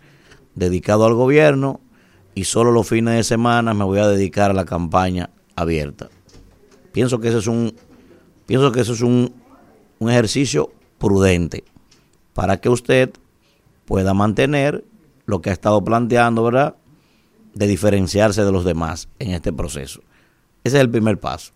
dedicado 0.54 1.06
al 1.06 1.14
gobierno 1.14 1.80
y 2.34 2.44
solo 2.44 2.72
los 2.72 2.88
fines 2.88 3.14
de 3.14 3.24
semana 3.24 3.74
me 3.74 3.84
voy 3.84 3.98
a 3.98 4.08
dedicar 4.08 4.50
a 4.50 4.54
la 4.54 4.64
campaña 4.64 5.30
abierta. 5.56 6.08
Pienso 6.92 7.20
que 7.20 7.28
eso 7.28 7.38
es 7.38 7.46
un, 7.46 7.74
pienso 8.46 8.72
que 8.72 8.80
es 8.80 9.00
un, 9.00 9.34
un 9.98 10.10
ejercicio 10.10 10.72
prudente 10.98 11.64
para 12.34 12.60
que 12.60 12.68
usted 12.68 13.10
pueda 13.84 14.14
mantener 14.14 14.84
lo 15.26 15.40
que 15.40 15.50
ha 15.50 15.52
estado 15.52 15.82
planteando, 15.82 16.42
¿verdad? 16.44 16.76
De 17.54 17.66
diferenciarse 17.66 18.44
de 18.44 18.52
los 18.52 18.64
demás 18.64 19.08
en 19.18 19.32
este 19.32 19.52
proceso. 19.52 20.00
Ese 20.64 20.76
es 20.76 20.82
el 20.82 20.90
primer 20.90 21.18
paso. 21.18 21.52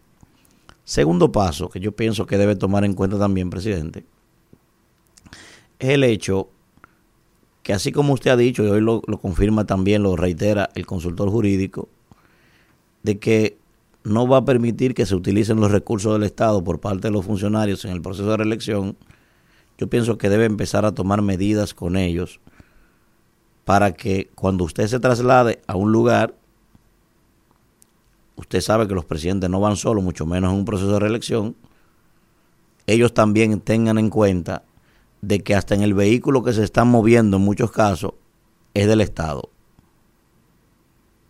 Segundo 0.84 1.32
paso 1.32 1.68
que 1.68 1.80
yo 1.80 1.92
pienso 1.92 2.26
que 2.26 2.38
debe 2.38 2.56
tomar 2.56 2.84
en 2.84 2.94
cuenta 2.94 3.18
también, 3.18 3.50
presidente, 3.50 4.04
es 5.78 5.88
el 5.90 6.04
hecho 6.04 6.50
que 7.62 7.72
así 7.72 7.90
como 7.90 8.12
usted 8.12 8.30
ha 8.30 8.36
dicho, 8.36 8.62
y 8.64 8.68
hoy 8.68 8.80
lo, 8.80 9.02
lo 9.08 9.18
confirma 9.18 9.66
también, 9.66 10.04
lo 10.04 10.14
reitera 10.14 10.70
el 10.76 10.86
consultor 10.86 11.30
jurídico, 11.30 11.88
de 13.02 13.18
que 13.18 13.58
no 14.04 14.28
va 14.28 14.36
a 14.36 14.44
permitir 14.44 14.94
que 14.94 15.04
se 15.04 15.16
utilicen 15.16 15.58
los 15.58 15.72
recursos 15.72 16.12
del 16.12 16.22
Estado 16.22 16.62
por 16.62 16.78
parte 16.78 17.08
de 17.08 17.12
los 17.12 17.24
funcionarios 17.24 17.84
en 17.84 17.90
el 17.90 18.02
proceso 18.02 18.30
de 18.30 18.36
reelección, 18.36 18.96
yo 19.78 19.88
pienso 19.88 20.16
que 20.16 20.28
debe 20.28 20.44
empezar 20.44 20.84
a 20.84 20.92
tomar 20.92 21.22
medidas 21.22 21.74
con 21.74 21.96
ellos 21.96 22.40
para 23.64 23.94
que 23.94 24.30
cuando 24.36 24.62
usted 24.62 24.86
se 24.86 25.00
traslade 25.00 25.60
a 25.66 25.74
un 25.74 25.90
lugar, 25.90 26.36
usted 28.36 28.60
sabe 28.60 28.86
que 28.86 28.94
los 28.94 29.04
presidentes 29.04 29.50
no 29.50 29.58
van 29.58 29.74
solos, 29.74 30.04
mucho 30.04 30.24
menos 30.24 30.52
en 30.52 30.58
un 30.58 30.64
proceso 30.64 30.92
de 30.92 31.00
reelección, 31.00 31.56
ellos 32.86 33.12
también 33.12 33.58
tengan 33.60 33.98
en 33.98 34.08
cuenta 34.08 34.62
de 35.26 35.40
que 35.40 35.56
hasta 35.56 35.74
en 35.74 35.82
el 35.82 35.92
vehículo 35.92 36.44
que 36.44 36.52
se 36.52 36.62
están 36.62 36.86
moviendo 36.86 37.38
en 37.38 37.42
muchos 37.42 37.72
casos 37.72 38.12
es 38.74 38.86
del 38.86 39.00
Estado. 39.00 39.50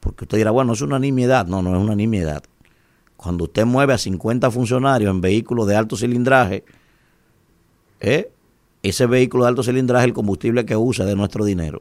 Porque 0.01 0.24
usted 0.24 0.36
dirá, 0.36 0.51
bueno, 0.51 0.74
es 0.74 0.82
una 0.82 0.98
nimiedad. 0.98 1.47
No, 1.47 1.62
no 1.62 1.74
es 1.74 1.82
una 1.82 1.94
nimiedad. 1.94 2.43
Cuando 3.16 3.44
usted 3.44 3.64
mueve 3.64 3.94
a 3.94 3.98
50 3.98 4.51
funcionarios 4.51 5.10
en 5.10 5.23
vehículos 5.23 5.66
de 5.66 5.77
alto 5.77 5.97
cilindraje, 5.97 6.64
¿eh? 8.01 8.31
ese 8.82 9.06
vehículo 9.06 9.44
de 9.44 9.48
alto 9.48 9.62
cilindraje 9.62 10.05
es 10.05 10.09
el 10.09 10.14
combustible 10.14 10.66
que 10.66 10.77
usa 10.77 11.06
de 11.06 11.16
nuestro 11.16 11.47
dinero. 11.47 11.81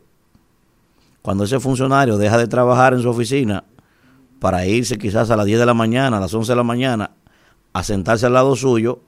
Cuando 1.22 1.44
ese 1.44 1.60
funcionario 1.60 2.18
deja 2.18 2.38
de 2.38 2.48
trabajar 2.48 2.94
en 2.94 3.02
su 3.02 3.10
oficina 3.10 3.66
para 4.40 4.66
irse 4.66 4.98
quizás 4.98 5.30
a 5.32 5.36
las 5.36 5.46
10 5.46 5.60
de 5.60 5.66
la 5.66 5.74
mañana, 5.74 6.16
a 6.16 6.22
las 6.22 6.34
11 6.34 6.54
de 6.54 6.56
la 6.56 6.64
mañana, 6.64 7.12
a 7.74 7.84
sentarse 7.84 8.26
al 8.26 8.34
lado 8.34 8.56
suyo, 8.56 9.02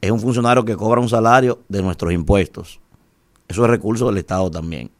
es 0.00 0.10
un 0.10 0.20
funcionario 0.20 0.64
que 0.64 0.76
cobra 0.76 1.00
un 1.00 1.08
salario 1.08 1.60
de 1.68 1.82
nuestros 1.82 2.12
impuestos. 2.12 2.80
Eso 3.48 3.64
es 3.64 3.70
recurso 3.70 4.06
del 4.06 4.18
Estado 4.18 4.50
también. 4.50 4.90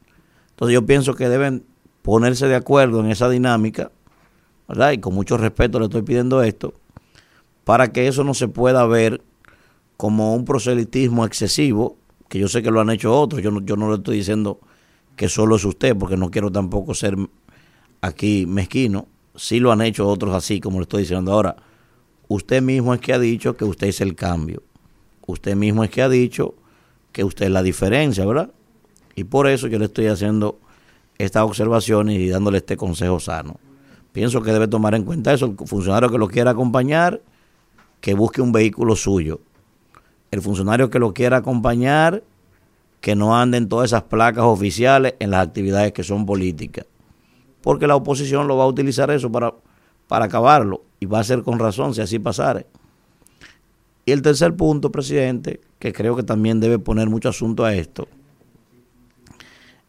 Entonces 0.50 0.74
yo 0.74 0.86
pienso 0.86 1.14
que 1.14 1.28
deben 1.28 1.64
ponerse 2.02 2.46
de 2.46 2.54
acuerdo 2.54 3.00
en 3.00 3.10
esa 3.10 3.28
dinámica, 3.28 3.90
¿verdad? 4.68 4.92
Y 4.92 4.98
con 4.98 5.14
mucho 5.14 5.36
respeto 5.36 5.78
le 5.78 5.86
estoy 5.86 6.02
pidiendo 6.02 6.42
esto, 6.42 6.74
para 7.64 7.92
que 7.92 8.06
eso 8.06 8.24
no 8.24 8.34
se 8.34 8.48
pueda 8.48 8.86
ver 8.86 9.22
como 9.96 10.34
un 10.34 10.44
proselitismo 10.44 11.24
excesivo, 11.24 11.96
que 12.28 12.38
yo 12.38 12.48
sé 12.48 12.62
que 12.62 12.70
lo 12.70 12.80
han 12.80 12.90
hecho 12.90 13.18
otros, 13.18 13.42
yo 13.42 13.50
no, 13.50 13.60
yo 13.62 13.76
no 13.76 13.88
le 13.88 13.96
estoy 13.96 14.18
diciendo 14.18 14.60
que 15.16 15.28
solo 15.28 15.56
es 15.56 15.64
usted, 15.64 15.96
porque 15.96 16.16
no 16.16 16.30
quiero 16.30 16.50
tampoco 16.50 16.94
ser 16.94 17.16
aquí 18.00 18.46
mezquino, 18.46 19.06
sí 19.34 19.60
lo 19.60 19.72
han 19.72 19.80
hecho 19.80 20.08
otros 20.08 20.34
así, 20.34 20.60
como 20.60 20.78
le 20.78 20.82
estoy 20.82 21.02
diciendo 21.02 21.32
ahora. 21.32 21.56
Usted 22.28 22.62
mismo 22.62 22.94
es 22.94 23.00
que 23.00 23.12
ha 23.12 23.18
dicho 23.18 23.56
que 23.56 23.64
usted 23.64 23.88
es 23.88 24.00
el 24.00 24.14
cambio. 24.14 24.62
Usted 25.26 25.56
mismo 25.56 25.84
es 25.84 25.90
que 25.90 26.02
ha 26.02 26.08
dicho 26.08 26.54
que 27.12 27.24
usted 27.24 27.46
es 27.46 27.52
la 27.52 27.62
diferencia, 27.62 28.26
¿verdad? 28.26 28.50
Y 29.14 29.24
por 29.24 29.46
eso 29.46 29.68
yo 29.68 29.78
le 29.78 29.86
estoy 29.86 30.06
haciendo 30.06 30.58
estas 31.18 31.44
observaciones 31.44 32.18
y 32.18 32.28
dándole 32.28 32.58
este 32.58 32.76
consejo 32.76 33.20
sano. 33.20 33.58
Pienso 34.12 34.42
que 34.42 34.52
debe 34.52 34.68
tomar 34.68 34.94
en 34.94 35.04
cuenta 35.04 35.32
eso. 35.32 35.46
El 35.46 35.66
funcionario 35.66 36.10
que 36.10 36.18
lo 36.18 36.28
quiera 36.28 36.52
acompañar, 36.52 37.20
que 38.00 38.14
busque 38.14 38.42
un 38.42 38.52
vehículo 38.52 38.96
suyo. 38.96 39.40
El 40.30 40.42
funcionario 40.42 40.90
que 40.90 40.98
lo 40.98 41.14
quiera 41.14 41.38
acompañar, 41.38 42.22
que 43.00 43.16
no 43.16 43.36
ande 43.36 43.58
en 43.58 43.68
todas 43.68 43.90
esas 43.90 44.04
placas 44.04 44.44
oficiales 44.44 45.14
en 45.18 45.30
las 45.30 45.46
actividades 45.46 45.92
que 45.92 46.02
son 46.02 46.26
políticas. 46.26 46.86
Porque 47.62 47.86
la 47.86 47.96
oposición 47.96 48.46
lo 48.46 48.56
va 48.56 48.64
a 48.64 48.68
utilizar 48.68 49.10
eso 49.10 49.30
para, 49.30 49.54
para 50.06 50.26
acabarlo. 50.26 50.82
Y 51.00 51.06
va 51.06 51.20
a 51.20 51.24
ser 51.24 51.42
con 51.42 51.58
razón 51.58 51.94
si 51.94 52.00
así 52.00 52.18
pasare. 52.18 52.66
Y 54.06 54.12
el 54.12 54.22
tercer 54.22 54.54
punto, 54.54 54.92
presidente, 54.92 55.60
que 55.78 55.92
creo 55.92 56.16
que 56.16 56.22
también 56.22 56.60
debe 56.60 56.78
poner 56.78 57.08
mucho 57.08 57.30
asunto 57.30 57.64
a 57.64 57.74
esto, 57.74 58.08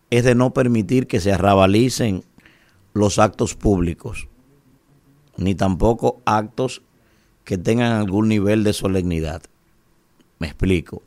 es 0.09 0.23
de 0.23 0.35
no 0.35 0.53
permitir 0.53 1.07
que 1.07 1.19
se 1.19 1.33
arrabalicen 1.33 2.23
los 2.93 3.19
actos 3.19 3.55
públicos, 3.55 4.27
ni 5.37 5.55
tampoco 5.55 6.21
actos 6.25 6.81
que 7.43 7.57
tengan 7.57 7.91
algún 7.91 8.29
nivel 8.29 8.63
de 8.63 8.73
solemnidad. 8.73 9.41
Me 10.39 10.47
explico. 10.47 11.01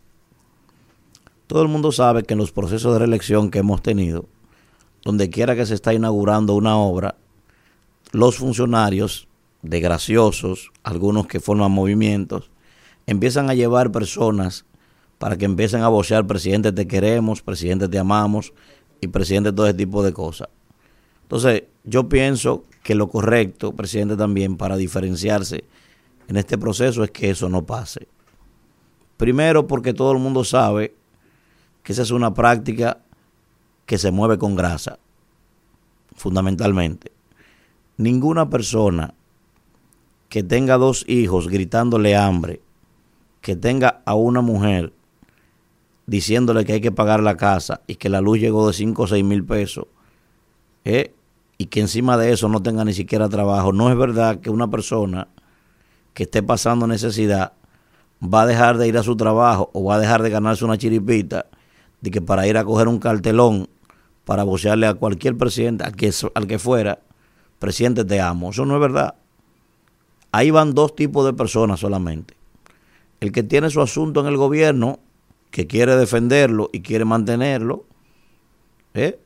Todo 1.46 1.62
el 1.62 1.68
mundo 1.68 1.92
sabe 1.92 2.24
que 2.24 2.34
en 2.34 2.38
los 2.38 2.52
procesos 2.52 2.92
de 2.92 2.98
reelección 2.98 3.50
que 3.50 3.60
hemos 3.60 3.82
tenido, 3.82 4.26
donde 5.02 5.30
quiera 5.30 5.56
que 5.56 5.64
se 5.64 5.74
está 5.74 5.94
inaugurando 5.94 6.54
una 6.54 6.76
obra, 6.76 7.16
los 8.12 8.36
funcionarios, 8.36 9.28
de 9.62 9.80
graciosos, 9.80 10.70
algunos 10.82 11.26
que 11.26 11.40
forman 11.40 11.72
movimientos, 11.72 12.50
empiezan 13.08 13.48
a 13.48 13.54
llevar 13.54 13.90
personas 13.90 14.66
para 15.18 15.38
que 15.38 15.46
empiecen 15.46 15.82
a 15.82 15.88
vocear, 15.88 16.26
presidente 16.26 16.72
te 16.72 16.86
queremos, 16.86 17.40
presidente 17.40 17.88
te 17.88 17.98
amamos, 17.98 18.52
y 19.00 19.08
presidente 19.08 19.50
todo 19.50 19.66
ese 19.66 19.78
tipo 19.78 20.02
de 20.02 20.12
cosas. 20.12 20.48
Entonces, 21.22 21.64
yo 21.84 22.08
pienso 22.08 22.64
que 22.82 22.94
lo 22.94 23.08
correcto, 23.08 23.72
presidente, 23.72 24.16
también 24.16 24.58
para 24.58 24.76
diferenciarse 24.76 25.64
en 26.28 26.36
este 26.36 26.58
proceso 26.58 27.02
es 27.02 27.10
que 27.10 27.30
eso 27.30 27.48
no 27.48 27.64
pase. 27.64 28.08
Primero, 29.16 29.66
porque 29.66 29.94
todo 29.94 30.12
el 30.12 30.18
mundo 30.18 30.44
sabe 30.44 30.94
que 31.82 31.92
esa 31.92 32.02
es 32.02 32.10
una 32.10 32.34
práctica 32.34 32.98
que 33.86 33.96
se 33.96 34.10
mueve 34.10 34.36
con 34.36 34.54
grasa, 34.54 34.98
fundamentalmente. 36.14 37.10
Ninguna 37.96 38.50
persona 38.50 39.14
que 40.28 40.42
tenga 40.42 40.76
dos 40.76 41.06
hijos 41.08 41.48
gritándole 41.48 42.14
hambre, 42.14 42.60
que 43.40 43.56
tenga 43.56 44.02
a 44.04 44.14
una 44.14 44.40
mujer 44.40 44.92
diciéndole 46.06 46.64
que 46.64 46.74
hay 46.74 46.80
que 46.80 46.92
pagar 46.92 47.22
la 47.22 47.36
casa 47.36 47.82
y 47.86 47.96
que 47.96 48.08
la 48.08 48.20
luz 48.20 48.38
llegó 48.38 48.66
de 48.66 48.72
5 48.72 49.02
o 49.02 49.06
6 49.06 49.24
mil 49.24 49.44
pesos, 49.44 49.86
¿eh? 50.84 51.12
y 51.58 51.66
que 51.66 51.80
encima 51.80 52.16
de 52.16 52.32
eso 52.32 52.48
no 52.48 52.62
tenga 52.62 52.84
ni 52.84 52.94
siquiera 52.94 53.28
trabajo, 53.28 53.72
no 53.72 53.90
es 53.90 53.96
verdad 53.96 54.40
que 54.40 54.48
una 54.48 54.70
persona 54.70 55.28
que 56.14 56.22
esté 56.22 56.42
pasando 56.42 56.86
necesidad 56.86 57.52
va 58.22 58.42
a 58.42 58.46
dejar 58.46 58.78
de 58.78 58.88
ir 58.88 58.96
a 58.96 59.02
su 59.02 59.16
trabajo 59.16 59.70
o 59.74 59.84
va 59.84 59.96
a 59.96 59.98
dejar 60.00 60.22
de 60.22 60.30
ganarse 60.30 60.64
una 60.64 60.78
chiripita 60.78 61.46
de 62.00 62.10
que 62.10 62.22
para 62.22 62.46
ir 62.46 62.56
a 62.56 62.64
coger 62.64 62.88
un 62.88 62.98
cartelón 62.98 63.68
para 64.24 64.44
vocearle 64.44 64.86
a 64.86 64.94
cualquier 64.94 65.36
presidente, 65.36 65.84
al 65.84 65.96
que, 65.96 66.12
al 66.34 66.46
que 66.46 66.58
fuera, 66.58 67.00
presidente 67.58 68.04
te 68.04 68.20
amo. 68.20 68.50
Eso 68.50 68.66
no 68.66 68.74
es 68.74 68.80
verdad. 68.80 69.14
Ahí 70.32 70.50
van 70.50 70.74
dos 70.74 70.94
tipos 70.94 71.24
de 71.24 71.32
personas 71.32 71.80
solamente. 71.80 72.37
El 73.20 73.32
que 73.32 73.42
tiene 73.42 73.70
su 73.70 73.80
asunto 73.80 74.20
en 74.20 74.26
el 74.26 74.36
gobierno 74.36 75.00
que 75.50 75.66
quiere 75.66 75.96
defenderlo 75.96 76.70
y 76.72 76.80
quiere 76.80 77.04
mantenerlo, 77.04 77.84
¿eh? 78.94 79.18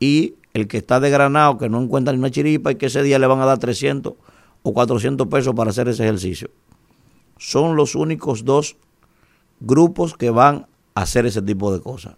y 0.00 0.34
el 0.54 0.68
que 0.68 0.78
está 0.78 1.00
desgranado, 1.00 1.58
que 1.58 1.68
no 1.68 1.80
encuentra 1.80 2.12
ni 2.12 2.18
una 2.18 2.30
chiripa 2.30 2.72
y 2.72 2.74
que 2.74 2.86
ese 2.86 3.02
día 3.02 3.18
le 3.18 3.26
van 3.26 3.40
a 3.40 3.46
dar 3.46 3.58
300 3.58 4.14
o 4.62 4.74
400 4.74 5.26
pesos 5.28 5.54
para 5.54 5.70
hacer 5.70 5.88
ese 5.88 6.02
ejercicio. 6.02 6.50
Son 7.38 7.76
los 7.76 7.94
únicos 7.94 8.44
dos 8.44 8.76
grupos 9.60 10.16
que 10.16 10.30
van 10.30 10.66
a 10.94 11.02
hacer 11.02 11.26
ese 11.26 11.42
tipo 11.42 11.72
de 11.72 11.80
cosas. 11.80 12.16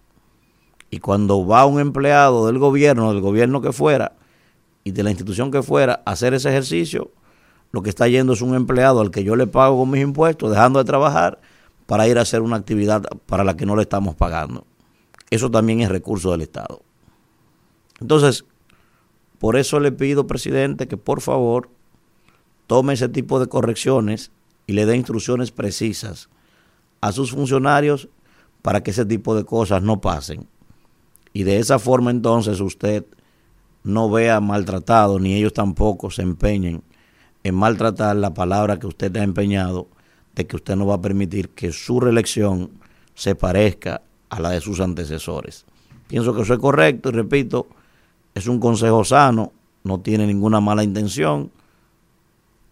Y 0.91 0.99
cuando 0.99 1.47
va 1.47 1.66
un 1.66 1.81
empleado 1.81 2.47
del 2.47 2.59
gobierno, 2.59 3.12
del 3.12 3.20
gobierno 3.20 3.61
que 3.61 3.73
fuera, 3.73 4.12
y 4.85 4.91
de 4.91 5.03
la 5.03 5.11
institución 5.11 5.51
que 5.51 5.62
fuera, 5.62 6.03
a 6.05 6.12
hacer 6.12 6.35
ese 6.35 6.51
ejercicio, 6.51 7.11
lo 7.74 7.82
que 7.82 7.90
está 7.90 8.06
yendo 8.06 8.34
es 8.34 8.40
un 8.40 8.55
empleado 8.55 9.01
al 9.01 9.10
que 9.10 9.24
yo 9.24 9.34
le 9.34 9.48
pago 9.48 9.76
con 9.80 9.90
mis 9.90 10.01
impuestos, 10.01 10.48
dejando 10.48 10.78
de 10.78 10.84
trabajar 10.84 11.40
para 11.86 12.06
ir 12.06 12.18
a 12.18 12.22
hacer 12.22 12.40
una 12.40 12.55
actividad 12.55 13.02
para 13.26 13.42
la 13.42 13.56
que 13.56 13.66
no 13.66 13.74
le 13.74 13.82
estamos 13.82 14.14
pagando. 14.14 14.64
Eso 15.28 15.51
también 15.51 15.80
es 15.80 15.88
recurso 15.88 16.30
del 16.30 16.42
Estado. 16.42 16.82
Entonces, 18.01 18.44
por 19.40 19.56
eso 19.56 19.80
le 19.80 19.90
pido, 19.90 20.28
presidente, 20.28 20.86
que 20.86 20.96
por 20.96 21.20
favor 21.20 21.68
tome 22.68 22.92
ese 22.92 23.09
tipo 23.09 23.40
de 23.40 23.48
correcciones 23.48 24.30
y 24.68 24.74
le 24.74 24.86
dé 24.86 24.94
instrucciones 24.94 25.51
precisas 25.51 26.28
a 27.01 27.10
sus 27.10 27.32
funcionarios 27.32 28.09
para 28.62 28.84
que 28.84 28.92
ese 28.92 29.05
tipo 29.05 29.34
de 29.34 29.44
cosas 29.44 29.82
no 29.82 30.01
pasen. 30.01 30.46
Y 31.32 31.42
de 31.42 31.59
esa 31.59 31.80
forma 31.80 32.12
entonces 32.12 32.60
usted 32.60 33.05
no 33.82 34.09
vea 34.09 34.38
maltratado, 34.40 35.18
ni 35.18 35.34
ellos 35.34 35.52
tampoco 35.52 36.12
se 36.12 36.22
empeñen 36.22 36.84
en 37.45 37.55
maltratar 37.55 38.16
la 38.16 38.35
palabra 38.35 38.79
que 38.79 38.87
usted 38.87 39.15
ha 39.16 39.23
empeñado 39.23 39.87
de 40.35 40.47
que 40.47 40.57
usted 40.57 40.75
no 40.77 40.87
va 40.87 40.97
a 40.97 41.01
permitir 41.01 41.51
que 41.51 41.73
su 41.73 42.01
reelección 42.01 42.71
se 43.15 43.35
parezca 43.35 44.01
a 44.31 44.41
la 44.41 44.51
de 44.51 44.61
sus 44.61 44.81
antecesores. 44.81 45.65
Pienso 46.09 46.35
que 46.35 46.43
eso 46.43 46.55
es 46.55 46.59
correcto 46.59 47.11
y 47.11 47.12
repito, 47.12 47.69
es 48.35 48.49
un 48.49 48.59
consejo 48.59 49.05
sano, 49.05 49.53
no 49.85 50.01
tiene 50.01 50.27
ninguna 50.27 50.61
mala 50.61 50.83
intención. 50.83 51.53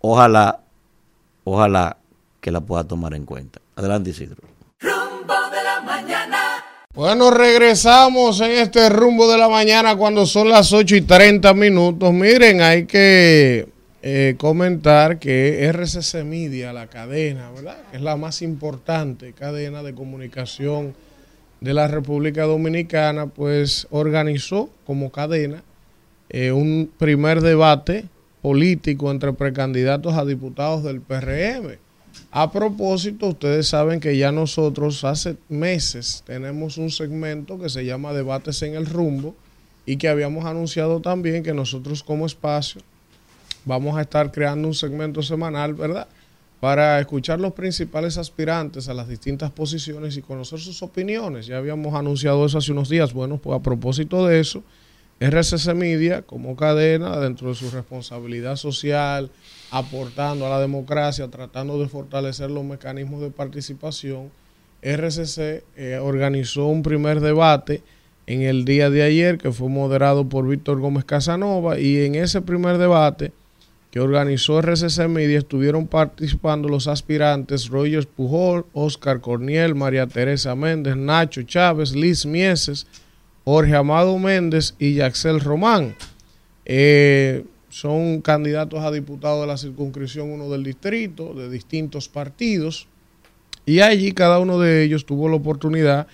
Ojalá, 0.01 0.61
ojalá 1.45 1.99
que 2.41 2.51
la 2.51 2.61
pueda 2.61 2.83
tomar 2.85 3.15
en 3.15 3.25
cuenta. 3.25 3.61
Adelante, 3.77 4.11
Isidro. 4.11 4.43
Rumbo 4.81 5.35
de 5.51 5.63
la 5.63 5.81
mañana. 5.83 6.39
Bueno, 6.95 7.31
regresamos 7.31 8.41
en 8.41 8.53
este 8.53 8.89
rumbo 8.89 9.31
de 9.31 9.39
la 9.39 9.49
mañana 9.49 9.97
cuando 9.97 10.27
son 10.27 10.49
las 10.49 10.73
8 10.73 10.97
y 10.97 11.03
30 11.03 11.55
minutos. 11.55 12.13
Miren, 12.13 12.61
hay 12.61 12.87
que 12.87 13.72
eh, 14.05 14.35
comentar 14.37 15.21
que 15.21 15.65
RCC 15.69 16.25
Media, 16.25 16.73
la 16.73 16.89
cadena, 16.89 17.53
¿verdad? 17.53 17.79
Es 17.93 18.01
la 18.01 18.17
más 18.17 18.43
importante 18.43 19.33
cadena 19.33 19.85
de 19.85 19.95
comunicación 19.95 20.95
de 21.61 21.73
la 21.73 21.87
República 21.87 22.43
Dominicana, 22.43 23.29
pues 23.29 23.87
organizó 23.91 24.71
como 24.87 25.13
cadena 25.13 25.63
eh, 26.31 26.51
un 26.51 26.91
primer 26.99 27.43
debate 27.43 28.07
político 28.43 29.09
entre 29.13 29.33
precandidatos 29.35 30.15
a 30.15 30.25
diputados 30.25 30.83
del 30.83 31.01
PRM. 31.01 31.79
A 32.33 32.51
propósito, 32.51 33.29
ustedes 33.29 33.69
saben 33.69 34.01
que 34.01 34.17
ya 34.17 34.33
nosotros 34.33 35.05
hace 35.05 35.37
meses 35.49 36.25
tenemos 36.27 36.77
un 36.77 36.91
segmento 36.91 37.57
que 37.57 37.69
se 37.69 37.85
llama 37.85 38.13
Debates 38.13 38.63
en 38.63 38.75
el 38.75 38.87
Rumbo 38.87 39.37
y 39.87 39.97
que 39.97 40.09
habíamos 40.09 40.45
anunciado 40.45 41.01
también 41.01 41.45
que 41.45 41.55
nosotros 41.55 42.03
como 42.03 42.27
espacio 42.27 42.83
vamos 43.65 43.97
a 43.97 44.03
estar 44.03 44.31
creando 44.33 44.69
un 44.69 44.75
segmento 44.75 45.23
semanal, 45.23 45.75
¿verdad? 45.75 46.09
para 46.63 47.01
escuchar 47.01 47.41
los 47.41 47.55
principales 47.55 48.19
aspirantes 48.19 48.89
a 48.89 48.95
las 48.95 49.09
distintas 49.09 49.51
posiciones 49.51 50.17
y 50.17 50.23
conocer 50.23 50.61
sus 50.61 50.81
opiniones. 50.85 51.47
Ya 51.49 51.59
habíamos 51.59 51.93
anunciado 51.97 52.47
eso 52.47 52.57
hace 52.57 52.71
unos 52.71 52.89
días. 52.89 53.13
Bueno, 53.13 53.39
pues 53.39 53.59
a 53.59 53.63
propósito 53.65 54.29
de 54.29 54.39
eso, 54.39 54.63
RCC 55.19 55.75
Media, 55.75 56.23
como 56.23 56.55
cadena, 56.55 57.19
dentro 57.19 57.49
de 57.49 57.57
su 57.57 57.69
responsabilidad 57.73 58.55
social, 58.55 59.29
aportando 59.73 60.47
a 60.47 60.51
la 60.51 60.61
democracia, 60.61 61.27
tratando 61.27 61.81
de 61.81 61.89
fortalecer 61.89 62.49
los 62.49 62.63
mecanismos 62.63 63.23
de 63.23 63.33
participación, 63.33 64.31
RCC 64.83 65.65
eh, 65.77 65.99
organizó 66.01 66.67
un 66.67 66.85
primer 66.85 67.19
debate 67.19 67.83
en 68.29 68.43
el 68.43 68.65
día 68.65 68.89
de 68.89 69.03
ayer 69.03 69.37
que 69.37 69.51
fue 69.51 69.69
moderado 69.69 70.29
por 70.29 70.47
Víctor 70.47 70.79
Gómez 70.79 71.05
Casanova 71.07 71.81
y 71.81 72.05
en 72.05 72.15
ese 72.15 72.41
primer 72.41 72.79
debate 72.79 73.33
que 73.93 74.01
organizó 74.01 74.59
RCC 74.63 75.07
Media 75.07 75.39
estuvieron 75.39 75.87
participando 75.87 76.67
los 76.67 76.89
aspirantes 76.89 77.69
Rogers 77.69 78.07
Pujol, 78.07 78.65
Oscar 78.73 79.21
Corniel, 79.21 79.75
María 79.75 80.07
Teresa 80.07 80.55
Méndez, 80.55 80.97
Nacho 80.97 81.43
Chávez, 81.43 81.95
Liz 81.95 82.25
Mieses, 82.25 82.87
Jorge 83.45 83.77
Amado 83.77 84.19
Méndez 84.19 84.75
y 84.79 84.95
Yaxel 84.95 85.41
Román. 85.41 85.95
Eh, 86.65 87.45
son 87.69 88.23
candidatos 88.23 88.81
a 88.81 88.91
diputados 88.91 89.43
de 89.43 89.47
la 89.47 89.59
circunscripción 89.59 90.31
1 90.31 90.49
del 90.49 90.65
distrito, 90.65 91.35
de 91.35 91.51
distintos 91.51 92.09
partidos, 92.09 92.89
y 93.67 93.81
allí 93.81 94.13
cada 94.13 94.39
uno 94.39 94.59
de 94.59 94.85
ellos 94.85 95.05
tuvo 95.05 95.29
la 95.29 95.37
oportunidad 95.37 96.07
de 96.07 96.13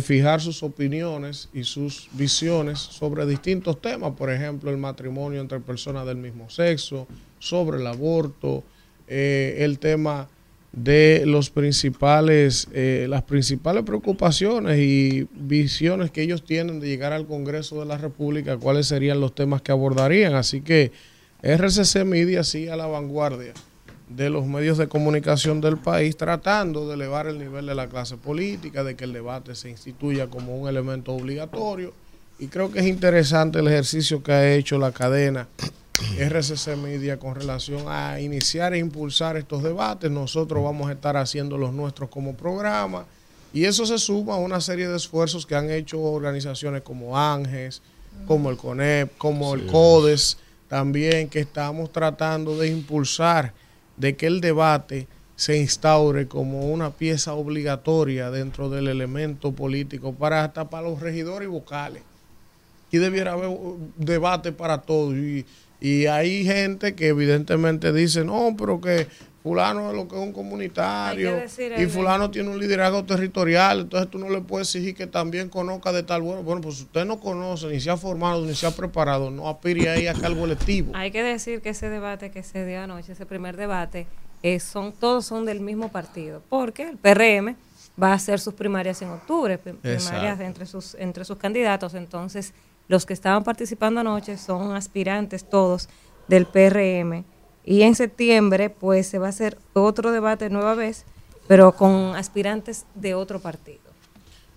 fijar 0.00 0.40
sus 0.40 0.62
opiniones 0.62 1.48
y 1.54 1.64
sus 1.64 2.08
visiones 2.12 2.78
sobre 2.78 3.26
distintos 3.26 3.80
temas, 3.80 4.12
por 4.16 4.30
ejemplo, 4.30 4.70
el 4.70 4.76
matrimonio 4.76 5.40
entre 5.40 5.60
personas 5.60 6.06
del 6.06 6.16
mismo 6.16 6.50
sexo, 6.50 7.06
sobre 7.38 7.78
el 7.78 7.86
aborto, 7.86 8.62
eh, 9.08 9.56
el 9.60 9.78
tema 9.78 10.28
de 10.72 11.24
los 11.26 11.50
principales, 11.50 12.68
eh, 12.72 13.06
las 13.08 13.22
principales 13.22 13.82
preocupaciones 13.82 14.78
y 14.78 15.26
visiones 15.32 16.10
que 16.10 16.22
ellos 16.22 16.44
tienen 16.44 16.78
de 16.78 16.86
llegar 16.86 17.12
al 17.12 17.26
Congreso 17.26 17.80
de 17.80 17.86
la 17.86 17.98
República, 17.98 18.56
cuáles 18.56 18.86
serían 18.86 19.20
los 19.20 19.34
temas 19.34 19.62
que 19.62 19.72
abordarían. 19.72 20.34
Así 20.34 20.60
que 20.60 20.92
RCC 21.42 22.04
Media 22.04 22.44
sigue 22.44 22.70
a 22.70 22.76
la 22.76 22.86
vanguardia 22.86 23.52
de 24.10 24.28
los 24.28 24.44
medios 24.44 24.76
de 24.76 24.88
comunicación 24.88 25.60
del 25.60 25.78
país, 25.78 26.16
tratando 26.16 26.88
de 26.88 26.94
elevar 26.94 27.28
el 27.28 27.38
nivel 27.38 27.66
de 27.66 27.76
la 27.76 27.88
clase 27.88 28.16
política, 28.16 28.82
de 28.82 28.96
que 28.96 29.04
el 29.04 29.12
debate 29.12 29.54
se 29.54 29.70
instituya 29.70 30.26
como 30.26 30.56
un 30.56 30.68
elemento 30.68 31.12
obligatorio. 31.12 31.92
Y 32.38 32.48
creo 32.48 32.72
que 32.72 32.80
es 32.80 32.86
interesante 32.86 33.60
el 33.60 33.68
ejercicio 33.68 34.22
que 34.22 34.32
ha 34.32 34.52
hecho 34.52 34.78
la 34.78 34.90
cadena 34.90 35.46
RCC 36.18 36.76
Media 36.76 37.18
con 37.18 37.34
relación 37.34 37.84
a 37.86 38.20
iniciar 38.20 38.74
e 38.74 38.78
impulsar 38.78 39.36
estos 39.36 39.62
debates. 39.62 40.10
Nosotros 40.10 40.64
vamos 40.64 40.88
a 40.88 40.92
estar 40.92 41.16
haciendo 41.16 41.56
los 41.56 41.72
nuestros 41.72 42.10
como 42.10 42.34
programa. 42.34 43.04
Y 43.52 43.64
eso 43.64 43.86
se 43.86 43.98
suma 43.98 44.34
a 44.34 44.38
una 44.38 44.60
serie 44.60 44.88
de 44.88 44.96
esfuerzos 44.96 45.46
que 45.46 45.54
han 45.54 45.70
hecho 45.70 46.00
organizaciones 46.00 46.82
como 46.82 47.16
Ángeles, 47.16 47.82
como 48.26 48.50
el 48.50 48.56
CONEP, 48.56 49.16
como 49.18 49.54
el 49.54 49.66
CODES, 49.66 50.38
también 50.68 51.28
que 51.28 51.40
estamos 51.40 51.92
tratando 51.92 52.56
de 52.56 52.68
impulsar 52.68 53.52
de 54.00 54.16
que 54.16 54.26
el 54.26 54.40
debate 54.40 55.06
se 55.36 55.58
instaure 55.58 56.26
como 56.26 56.70
una 56.70 56.90
pieza 56.90 57.34
obligatoria 57.34 58.30
dentro 58.30 58.70
del 58.70 58.88
elemento 58.88 59.52
político 59.52 60.14
para 60.14 60.44
hasta 60.44 60.70
para 60.70 60.88
los 60.88 61.00
regidores 61.00 61.46
y 61.46 61.50
vocales. 61.50 62.02
Y 62.90 62.98
debiera 62.98 63.32
haber 63.32 63.50
debate 63.96 64.52
para 64.52 64.78
todos. 64.82 65.14
Y, 65.14 65.44
y 65.80 66.06
hay 66.06 66.44
gente 66.44 66.94
que 66.94 67.08
evidentemente 67.08 67.92
dice, 67.92 68.24
no, 68.24 68.54
pero 68.58 68.80
que 68.80 69.06
fulano 69.42 69.90
es 69.90 69.96
lo 69.96 70.06
que 70.06 70.16
es 70.16 70.22
un 70.22 70.32
comunitario 70.32 71.42
y 71.78 71.86
fulano 71.86 72.30
tiene 72.30 72.50
un 72.50 72.58
liderazgo 72.58 73.04
territorial, 73.04 73.80
entonces 73.80 74.10
tú 74.10 74.18
no 74.18 74.28
le 74.28 74.40
puedes 74.42 74.68
exigir 74.68 74.94
que 74.94 75.06
también 75.06 75.48
conozca 75.48 75.92
de 75.92 76.02
tal 76.02 76.20
bueno. 76.22 76.42
Bueno, 76.42 76.60
pues 76.60 76.76
si 76.76 76.82
usted 76.82 77.04
no 77.06 77.18
conoce, 77.20 77.68
ni 77.68 77.80
se 77.80 77.90
ha 77.90 77.96
formado, 77.96 78.44
ni 78.44 78.54
se 78.54 78.66
ha 78.66 78.70
preparado, 78.70 79.30
no 79.30 79.48
aspire 79.48 79.88
ahí 79.88 80.06
a 80.06 80.14
cargo 80.14 80.44
electivo. 80.44 80.92
Hay 80.94 81.10
que 81.10 81.22
decir 81.22 81.62
que 81.62 81.70
ese 81.70 81.88
debate 81.88 82.30
que 82.30 82.42
se 82.42 82.66
dio 82.66 82.80
anoche, 82.82 83.12
ese 83.12 83.24
primer 83.26 83.56
debate, 83.56 84.06
eh, 84.42 84.60
son 84.60 84.92
todos 84.92 85.24
son 85.26 85.46
del 85.46 85.60
mismo 85.60 85.88
partido, 85.90 86.42
porque 86.48 86.82
el 86.88 86.96
PRM 86.98 87.56
va 88.02 88.12
a 88.12 88.14
hacer 88.14 88.40
sus 88.40 88.54
primarias 88.54 89.00
en 89.02 89.08
octubre, 89.10 89.56
prim- 89.58 89.76
primarias 89.76 90.04
Exacto. 90.12 90.42
entre 90.44 90.66
sus 90.66 90.94
entre 90.96 91.24
sus 91.24 91.36
candidatos, 91.38 91.94
entonces 91.94 92.52
los 92.88 93.06
que 93.06 93.12
estaban 93.12 93.44
participando 93.44 94.00
anoche 94.00 94.36
son 94.36 94.74
aspirantes 94.74 95.48
todos 95.48 95.88
del 96.28 96.46
PRM 96.46 97.24
y 97.70 97.82
en 97.82 97.94
septiembre 97.94 98.68
pues 98.68 99.06
se 99.06 99.20
va 99.20 99.26
a 99.26 99.30
hacer 99.30 99.56
otro 99.74 100.10
debate 100.10 100.50
nueva 100.50 100.74
vez, 100.74 101.04
pero 101.46 101.70
con 101.70 102.16
aspirantes 102.16 102.84
de 102.96 103.14
otro 103.14 103.38
partido. 103.38 103.78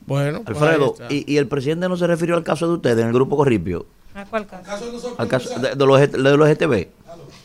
Bueno, 0.07 0.41
pues 0.43 0.59
Alfredo, 0.59 0.95
y, 1.11 1.31
y 1.31 1.37
el 1.37 1.47
presidente 1.47 1.87
no 1.87 1.95
se 1.95 2.07
refirió 2.07 2.35
al 2.35 2.43
caso 2.43 2.67
de 2.67 2.73
ustedes 2.73 2.97
en 2.97 3.07
el 3.07 3.13
grupo 3.13 3.37
Corripio, 3.37 3.85
¿A 4.15 4.25
cuál 4.25 4.47
caso? 4.47 5.15
al 5.19 5.27
caso 5.27 5.59
de, 5.59 5.75
de 5.75 5.85
los, 5.85 6.11
de 6.11 6.37
los 6.37 6.49
GTV. 6.49 6.87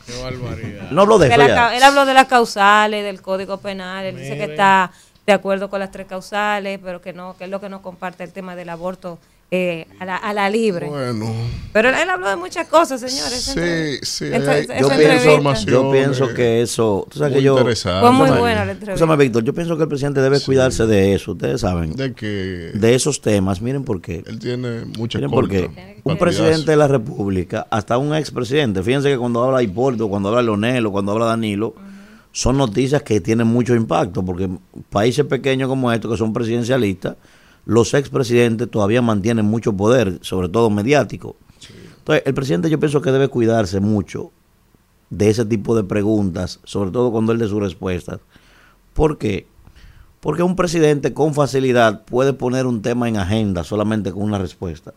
Qué 0.06 0.22
barbaridad. 0.22 0.90
No 0.90 1.02
habló 1.02 1.18
de 1.18 1.28
De 1.28 1.34
eso 1.34 1.46
la 1.46 1.76
él 1.76 1.82
habló 1.82 2.06
de 2.06 2.14
las 2.14 2.28
causales, 2.28 3.04
del 3.04 3.20
código 3.20 3.58
penal, 3.58 4.06
él 4.06 4.16
dice 4.16 4.38
que 4.38 4.44
está 4.44 4.90
de 5.26 5.34
acuerdo 5.34 5.68
con 5.68 5.80
las 5.80 5.90
tres 5.90 6.06
causales, 6.06 6.80
pero 6.82 7.02
que 7.02 7.12
no, 7.12 7.36
que 7.36 7.44
es 7.44 7.50
lo 7.50 7.60
que 7.60 7.68
no 7.68 7.82
comparte 7.82 8.24
el 8.24 8.32
tema 8.32 8.56
del 8.56 8.70
aborto 8.70 9.18
eh, 9.50 9.86
a, 9.98 10.04
la, 10.04 10.16
a 10.16 10.34
la 10.34 10.50
libre. 10.50 10.86
Bueno, 10.88 11.32
Pero 11.72 11.88
él, 11.88 12.10
habló 12.10 12.28
de 12.28 12.36
muchas 12.36 12.68
cosas, 12.68 13.00
señores. 13.00 13.40
Sí, 13.44 13.98
sí, 14.02 14.24
Esa- 14.26 14.50
hay- 14.52 14.64
esa 14.64 14.78
yo 14.78 14.88
pienso- 14.90 15.66
Yo 15.66 15.90
pienso 15.90 16.34
que 16.34 16.60
eso, 16.60 17.06
tú 17.10 17.18
sabes 17.18 17.32
Muy 17.32 17.40
que 17.40 17.44
yo, 17.46 17.56
interesante. 17.58 18.00
Fue 18.00 18.10
muy 18.10 18.20
Escúchame, 18.24 18.40
buena 18.40 18.64
la 18.66 18.72
entrevista. 18.72 18.92
escúchame, 19.04 19.16
Víctor, 19.24 19.44
yo 19.44 19.54
pienso 19.54 19.76
que 19.78 19.82
el 19.84 19.88
presidente 19.88 20.20
debe 20.20 20.40
cuidarse 20.40 20.86
de 20.86 21.14
eso, 21.14 21.32
ustedes 21.32 21.62
saben, 21.62 21.94
de 21.96 22.12
que 22.12 22.26
de 22.74 22.94
esos 22.94 23.22
temas, 23.22 23.62
miren 23.62 23.84
por 23.84 24.02
qué. 24.02 24.22
él 24.26 24.38
tiene 24.38 24.84
mucha 24.98 25.18
Miren 25.18 25.30
por 25.30 25.48
qué. 25.48 25.70
Un 26.04 26.18
presidente 26.18 26.70
de 26.72 26.76
la 26.76 26.88
República, 26.88 27.66
hasta 27.70 27.96
un 27.96 28.14
expresidente, 28.14 28.82
fíjense 28.82 29.08
que 29.10 29.16
cuando 29.16 29.42
habla 29.42 29.62
Hipólito, 29.62 30.08
cuando 30.08 30.28
habla 30.28 30.42
Leonel 30.42 30.84
o 30.86 30.92
cuando 30.92 31.12
habla 31.12 31.24
Danilo, 31.24 31.74
son 32.32 32.58
noticias 32.58 33.02
que 33.02 33.20
tienen 33.22 33.46
mucho 33.46 33.74
impacto, 33.74 34.22
porque 34.22 34.48
países 34.90 35.24
pequeños 35.24 35.68
como 35.68 35.90
estos, 35.90 36.10
que 36.12 36.16
son 36.18 36.32
presidencialistas, 36.34 37.16
los 37.68 37.92
expresidentes 37.92 38.70
todavía 38.70 39.02
mantienen 39.02 39.44
mucho 39.44 39.74
poder, 39.74 40.20
sobre 40.22 40.48
todo 40.48 40.70
mediático. 40.70 41.36
Entonces, 41.98 42.22
el 42.24 42.32
presidente 42.32 42.70
yo 42.70 42.80
pienso 42.80 43.02
que 43.02 43.12
debe 43.12 43.28
cuidarse 43.28 43.78
mucho 43.78 44.30
de 45.10 45.28
ese 45.28 45.44
tipo 45.44 45.76
de 45.76 45.84
preguntas, 45.84 46.60
sobre 46.64 46.90
todo 46.90 47.12
cuando 47.12 47.32
él 47.32 47.38
de 47.38 47.46
sus 47.46 47.60
respuestas. 47.60 48.20
¿Por 48.94 49.18
qué? 49.18 49.46
Porque 50.20 50.42
un 50.42 50.56
presidente 50.56 51.12
con 51.12 51.34
facilidad 51.34 52.06
puede 52.06 52.32
poner 52.32 52.64
un 52.64 52.80
tema 52.80 53.06
en 53.06 53.18
agenda 53.18 53.62
solamente 53.64 54.12
con 54.12 54.22
una 54.22 54.38
respuesta. 54.38 54.94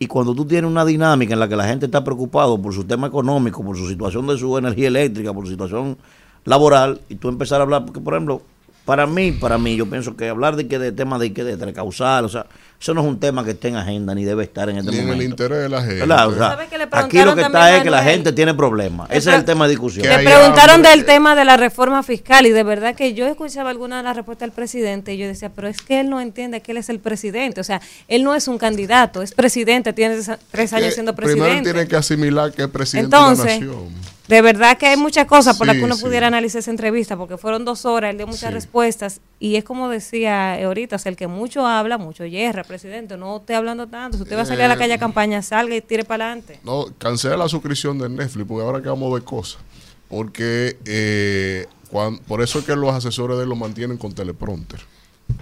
Y 0.00 0.08
cuando 0.08 0.34
tú 0.34 0.46
tienes 0.46 0.68
una 0.68 0.84
dinámica 0.84 1.34
en 1.34 1.38
la 1.38 1.48
que 1.48 1.54
la 1.54 1.68
gente 1.68 1.86
está 1.86 2.02
preocupado 2.02 2.60
por 2.60 2.74
su 2.74 2.82
tema 2.82 3.06
económico, 3.06 3.64
por 3.64 3.76
su 3.76 3.88
situación 3.88 4.26
de 4.26 4.36
su 4.36 4.58
energía 4.58 4.88
eléctrica, 4.88 5.32
por 5.32 5.44
su 5.44 5.52
situación 5.52 5.96
laboral, 6.44 7.02
y 7.08 7.14
tú 7.14 7.28
empezar 7.28 7.60
a 7.60 7.62
hablar, 7.62 7.86
porque 7.86 8.00
por 8.00 8.14
ejemplo, 8.14 8.42
para 8.84 9.06
mí, 9.06 9.32
para 9.32 9.56
mí, 9.58 9.76
yo 9.76 9.86
pienso 9.88 10.16
que 10.16 10.28
hablar 10.28 10.56
de 10.56 10.68
que 10.68 10.78
de 10.78 10.92
tema 10.92 11.18
de 11.18 11.32
que 11.32 11.42
de 11.44 11.56
trecausal, 11.56 12.24
o 12.24 12.28
sea, 12.28 12.46
eso 12.80 12.92
no 12.92 13.00
es 13.00 13.06
un 13.06 13.18
tema 13.18 13.42
que 13.44 13.52
esté 13.52 13.68
en 13.68 13.76
agenda 13.76 14.14
ni 14.14 14.24
debe 14.24 14.44
estar 14.44 14.68
en 14.68 14.76
este 14.76 14.90
Ni 14.90 14.98
en 14.98 15.02
el 15.04 15.08
momento. 15.14 15.30
interés 15.44 15.62
de 15.62 15.68
la 15.70 15.80
gente. 15.82 16.02
O 16.02 16.06
sea, 16.06 16.18
¿Sabes 16.50 16.68
que 16.68 16.76
le 16.76 16.84
aquí 16.84 16.92
lo 16.92 16.98
preguntaron 17.08 17.34
que 17.36 17.40
está 17.42 17.76
es 17.78 17.82
que 17.82 17.90
la 17.90 18.02
gente 18.02 18.32
tiene 18.34 18.52
problemas. 18.52 19.08
Le 19.08 19.16
Ese 19.16 19.30
es 19.30 19.36
el 19.36 19.44
tema 19.46 19.64
de 19.64 19.70
discusión. 19.70 20.06
Hay 20.06 20.24
preguntaron 20.26 20.74
hambre. 20.76 20.90
del 20.90 21.04
tema 21.06 21.34
de 21.34 21.44
la 21.46 21.56
reforma 21.56 22.02
fiscal 22.02 22.44
y 22.44 22.50
de 22.50 22.62
verdad 22.62 22.94
que 22.94 23.14
yo 23.14 23.26
escuchaba 23.26 23.70
alguna 23.70 23.96
de 23.98 24.02
las 24.02 24.16
respuestas 24.16 24.48
del 24.48 24.54
presidente 24.54 25.14
y 25.14 25.16
yo 25.16 25.26
decía, 25.26 25.48
pero 25.48 25.66
es 25.68 25.80
que 25.80 26.00
él 26.00 26.10
no 26.10 26.20
entiende 26.20 26.60
que 26.60 26.72
él 26.72 26.78
es 26.78 26.90
el 26.90 26.98
presidente, 26.98 27.62
o 27.62 27.64
sea, 27.64 27.80
él 28.08 28.22
no 28.22 28.34
es 28.34 28.48
un 28.48 28.58
candidato, 28.58 29.22
es 29.22 29.32
presidente, 29.32 29.94
tiene 29.94 30.18
tres- 30.50 30.72
años 30.74 30.92
siendo 30.92 31.14
Primero 31.14 31.36
él 31.36 31.40
presidente. 31.42 31.72
tiene 31.72 31.88
que 31.88 31.96
asimilar 31.96 32.52
que 32.52 32.62
es 32.64 32.68
presidente 32.68 33.06
Entonces, 33.16 33.44
de 33.60 33.66
la 33.66 33.72
nación. 33.72 34.13
De 34.28 34.40
verdad 34.40 34.78
que 34.78 34.86
hay 34.86 34.96
muchas 34.96 35.26
cosas 35.26 35.58
por 35.58 35.66
las 35.66 35.76
que 35.76 35.84
uno 35.84 35.96
sí. 35.96 36.02
pudiera 36.02 36.28
analizar 36.28 36.60
esa 36.60 36.70
entrevista, 36.70 37.14
porque 37.16 37.36
fueron 37.36 37.64
dos 37.66 37.84
horas, 37.84 38.10
él 38.10 38.16
dio 38.16 38.26
muchas 38.26 38.48
Sí. 38.48 38.54
respuestas, 38.54 39.20
y 39.38 39.56
es 39.56 39.64
como 39.64 39.90
decía 39.90 40.54
ahorita, 40.64 40.96
o 40.96 40.98
sea, 40.98 41.10
el 41.10 41.16
que 41.16 41.26
mucho 41.26 41.66
habla, 41.66 41.98
mucho 41.98 42.24
yerra, 42.24 42.64
presidente, 42.64 43.18
no 43.18 43.36
esté 43.36 43.54
hablando 43.54 43.86
tanto, 43.86 44.16
si 44.16 44.22
usted 44.22 44.36
va 44.38 44.42
a 44.42 44.46
salir 44.46 44.62
a 44.64 44.68
la 44.68 44.74
Eh, 44.74 44.78
calle 44.78 44.94
a 44.94 44.98
campaña, 44.98 45.42
salga 45.42 45.76
y 45.76 45.82
tire 45.82 46.04
para 46.04 46.24
adelante. 46.26 46.58
No, 46.64 46.86
cancela 46.96 47.36
la 47.36 47.48
suscripción 47.48 47.98
de 47.98 48.08
Netflix 48.08 48.46
porque 48.48 48.64
ahora 48.64 48.80
que 48.80 48.88
vamos 48.88 49.10
a 49.10 49.14
ver 49.14 49.24
cosas. 49.24 49.60
Porque 50.08 50.78
eh, 50.86 51.66
por 52.26 52.40
eso 52.42 52.58
es 52.60 52.64
que 52.64 52.74
los 52.76 52.94
asesores 52.94 53.36
de 53.36 53.42
él 53.42 53.48
lo 53.48 53.56
mantienen 53.56 53.98
con 53.98 54.14
teleprompter. 54.14 54.80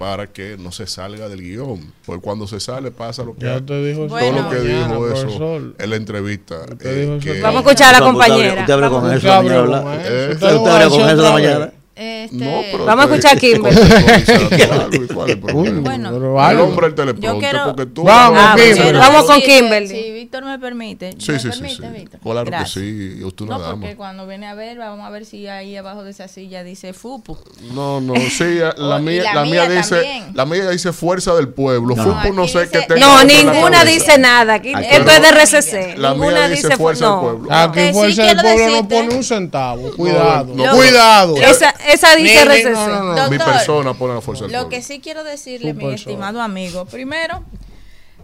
Para 0.03 0.27
que 0.27 0.57
no 0.59 0.73
se 0.73 0.89
salga 0.89 1.29
del 1.29 1.41
guion. 1.43 1.93
Porque 2.05 2.21
cuando 2.23 2.49
se 2.49 2.59
sale 2.59 2.91
pasa 2.91 3.23
lo 3.23 3.37
que 3.37 3.45
Ya 3.47 3.61
te 3.65 3.85
dijo 3.85 4.07
eso 4.07 4.17
todo 4.17 4.33
lo 4.33 4.33
Bueno. 4.43 4.51
que 4.51 4.57
mañana, 4.59 4.89
dijo 4.89 5.07
eso 5.13 5.21
profesor. 5.23 5.75
en 5.79 5.91
la 5.91 5.95
entrevita. 5.97 6.57
Usted 6.73 6.87
eh, 6.87 7.17
eso 7.17 7.25
que- 7.25 7.41
Vamos 7.41 7.59
a 7.65 7.69
escuchar 7.71 7.95
a 7.95 8.01
la 8.01 8.05
compañera. 8.05 8.61
Usted 8.63 8.73
habló 8.73 8.91
con 8.91 9.13
eso, 9.13 9.27
mañana, 9.29 10.03
eso. 10.03 10.13
Eh, 10.13 10.31
Usted 10.33 10.51
lo 10.55 10.67
habló 10.67 10.91
con 10.91 11.01
eso 11.09 11.23
la 11.23 11.35
vez. 11.37 11.73
Mañana. 12.03 12.21
Eh, 12.23 12.25
este, 12.25 12.77
Vamos 12.85 13.05
a 13.05 13.09
escuchar 13.09 13.37
a 13.37 13.41
Kimber. 13.41 13.75
Bueno, 15.83 16.51
el 16.51 16.61
hombre 16.61 16.87
del 16.91 16.95
yo 16.97 17.05
teleprompter, 17.05 17.51
quiero, 17.51 17.65
porque 17.67 17.87
tú 17.87 18.03
Vamos, 18.05 18.39
Ah, 18.43 18.55
Kimber. 18.57 18.83
quiero 18.83 18.99
Vamos 18.99 19.25
con 19.25 19.41
Kimberly. 19.41 19.89
Si 19.89 20.11
Víctor 20.13 20.45
me 20.45 20.59
permite. 20.59 21.13
Sí, 21.19 21.33
¿me 21.33 21.39
sí, 21.39 21.51
sí, 21.53 21.59
permite, 21.61 22.13
sí. 22.13 22.19
Claro 22.23 22.51
que 22.51 22.67
sí. 22.67 23.17
y 23.21 23.25
Usted 23.25 23.47
No, 23.47 23.59
dama. 23.59 23.81
porque 23.81 23.97
cuando 23.97 24.27
viene 24.27 24.47
a 24.47 24.55
ver, 24.55 24.79
vamos 24.79 25.05
a 25.07 25.11
ver 25.11 25.25
si 25.25 25.47
ahí 25.47 25.77
abajo 25.77 26.05
de 26.05 26.11
esa 26.11 26.29
silla 26.29 26.63
dice 26.65 26.93
FUPU. 26.93 27.39
No, 27.75 28.01
no, 28.01 28.15
sí, 28.17 28.59
la, 28.77 28.99
mía, 29.01 29.23
la 29.25 29.35
la 29.35 29.43
mía 29.45 29.67
mía 29.69 29.69
dice, 29.69 30.23
la 30.35 30.45
mía 30.47 30.69
dice 30.71 30.93
fuerza 30.93 31.35
del 31.35 31.49
pueblo. 31.49 31.95
No, 31.97 32.03
Fupo 32.03 32.33
no 32.35 32.49
sé 32.49 32.69
qué 32.71 32.81
tenga 32.83 33.01
No, 33.01 33.25
ninguna 33.25 33.85
dice 33.85 34.19
nada. 34.19 34.55
Aquí, 34.55 34.73
esto 34.73 35.05
no. 35.05 35.11
es 35.11 35.23
de 35.23 35.29
RCC. 35.31 35.99
La 35.99 36.11
ninguna 36.13 36.33
mía 36.33 36.49
dice 36.49 36.63
dice 36.63 36.77
fu- 36.77 36.83
fuerza 36.83 37.05
del 37.07 37.15
no. 37.15 37.21
pueblo. 37.21 37.49
Aquí 37.53 37.81
sí 37.81 37.93
Fuerza 37.93 38.23
del 38.25 38.37
Pueblo 38.41 38.69
no 38.71 38.89
pone 38.89 39.15
un 39.15 39.25
centavo. 39.25 39.91
Cuidado. 39.97 40.53
no, 40.55 40.75
Cuidado. 40.77 41.37
Esa, 41.37 41.71
esa 41.93 42.15
dice 42.17 42.43
RCC. 42.45 42.71
no, 42.73 42.89
no, 42.89 43.15
no. 43.15 43.31
Mi 43.31 43.37
Doctor, 43.37 43.55
persona 43.55 43.95
pone 43.95 44.15
la 44.15 44.21
fuerza 44.21 44.45
del 44.45 44.53
Lo 44.53 44.59
pueblo. 44.63 44.77
que 44.77 44.83
sí 44.83 45.01
quiero 45.01 45.25
decirle, 45.25 45.71
Su 45.71 45.77
mi 45.77 45.85
persona. 45.85 45.95
estimado 45.95 46.41
amigo, 46.43 46.85
primero, 46.87 47.43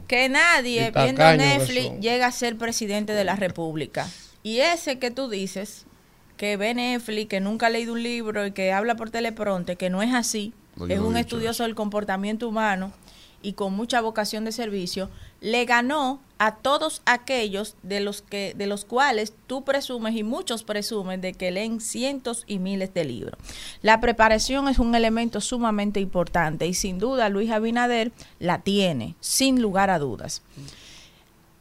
que 0.07 0.29
nadie 0.29 0.91
viendo 0.91 1.23
Netflix 1.37 2.01
llega 2.01 2.27
a 2.27 2.33
ser 2.33 2.57
presidente 2.57 3.13
de 3.13 3.25
la 3.25 3.37
República. 3.37 4.09
Y 4.43 4.61
ese 4.61 4.99
que 4.99 5.11
tú 5.11 5.29
dices, 5.29 5.85
que 6.37 6.57
ve 6.57 6.73
Netflix, 6.75 7.29
que 7.29 7.41
nunca 7.41 7.67
ha 7.67 7.71
leído 7.71 7.93
un 7.93 8.03
libro 8.03 8.47
y 8.47 8.53
que 8.53 8.73
habla 8.73 8.95
por 8.95 9.11
telepronte, 9.11 9.77
que 9.77 9.91
no 9.91 10.03
es 10.03 10.15
así, 10.15 10.53
No, 10.77 10.87
es 10.87 11.01
un 11.01 11.17
estudioso 11.17 11.65
del 11.65 11.75
comportamiento 11.75 12.49
humano 12.49 12.93
y 13.43 13.53
con 13.53 13.75
mucha 13.75 14.01
vocación 14.01 14.45
de 14.45 14.53
servicio, 14.53 15.11
le 15.41 15.65
ganó 15.65 16.21
a 16.39 16.57
todos 16.57 17.03
aquellos 17.05 17.77
de 17.83 18.01
los 18.01 18.23
que 18.23 18.55
de 18.57 18.67
los 18.67 18.85
cuales 18.85 19.33
tú 19.47 19.65
presumes 19.65 20.15
y 20.15 20.23
muchos 20.23 20.63
presumen 20.63 21.21
de 21.21 21.35
que 21.35 21.51
leen 21.51 21.81
cientos 21.81 22.45
y 22.47 22.59
miles 22.59 22.95
de 22.95 23.05
libros. 23.05 23.39
La 23.83 24.01
preparación 24.01 24.69
es 24.69 24.79
un 24.79 24.95
elemento 24.95 25.41
sumamente 25.41 26.01
importante 26.01 26.67
y 26.67 26.75
sin 26.75 26.99
duda 26.99 27.29
Luis 27.29 27.51
Abinader 27.51 28.13
la 28.39 28.61
tiene, 28.61 29.15
sin 29.21 29.61
lugar 29.61 29.91
a 29.91 29.99
dudas. 29.99 30.43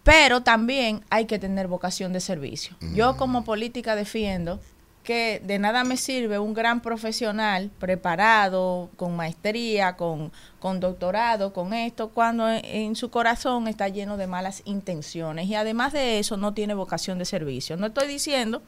Pero 0.03 0.41
también 0.41 1.03
hay 1.09 1.25
que 1.25 1.37
tener 1.37 1.67
vocación 1.67 2.13
de 2.13 2.21
servicio. 2.21 2.77
Yo 2.93 3.17
como 3.17 3.43
política 3.43 3.95
defiendo 3.95 4.61
que 5.07 5.41
de 5.45 5.57
nada 5.57 5.85
me 5.85 5.95
sirve 5.95 6.37
un 6.37 6.53
gran 6.53 6.81
profesional 6.81 7.71
preparado, 7.79 8.89
con 8.97 9.15
maestría, 9.15 9.95
con, 9.95 10.33
con 10.59 10.81
doctorado, 10.81 11.53
con 11.53 11.73
esto, 11.73 12.09
cuando 12.09 12.49
en, 12.49 12.59
en 12.65 12.95
su 12.97 13.09
corazón 13.09 13.69
está 13.69 13.87
lleno 13.87 14.17
de 14.17 14.27
malas 14.27 14.63
intenciones 14.65 15.47
y 15.47 15.55
además 15.55 15.93
de 15.93 16.19
eso 16.19 16.35
no 16.35 16.53
tiene 16.53 16.73
vocación 16.73 17.17
de 17.19 17.23
servicio. 17.25 17.77
No 17.77 17.87
estoy 17.87 18.07
diciendo 18.09 18.61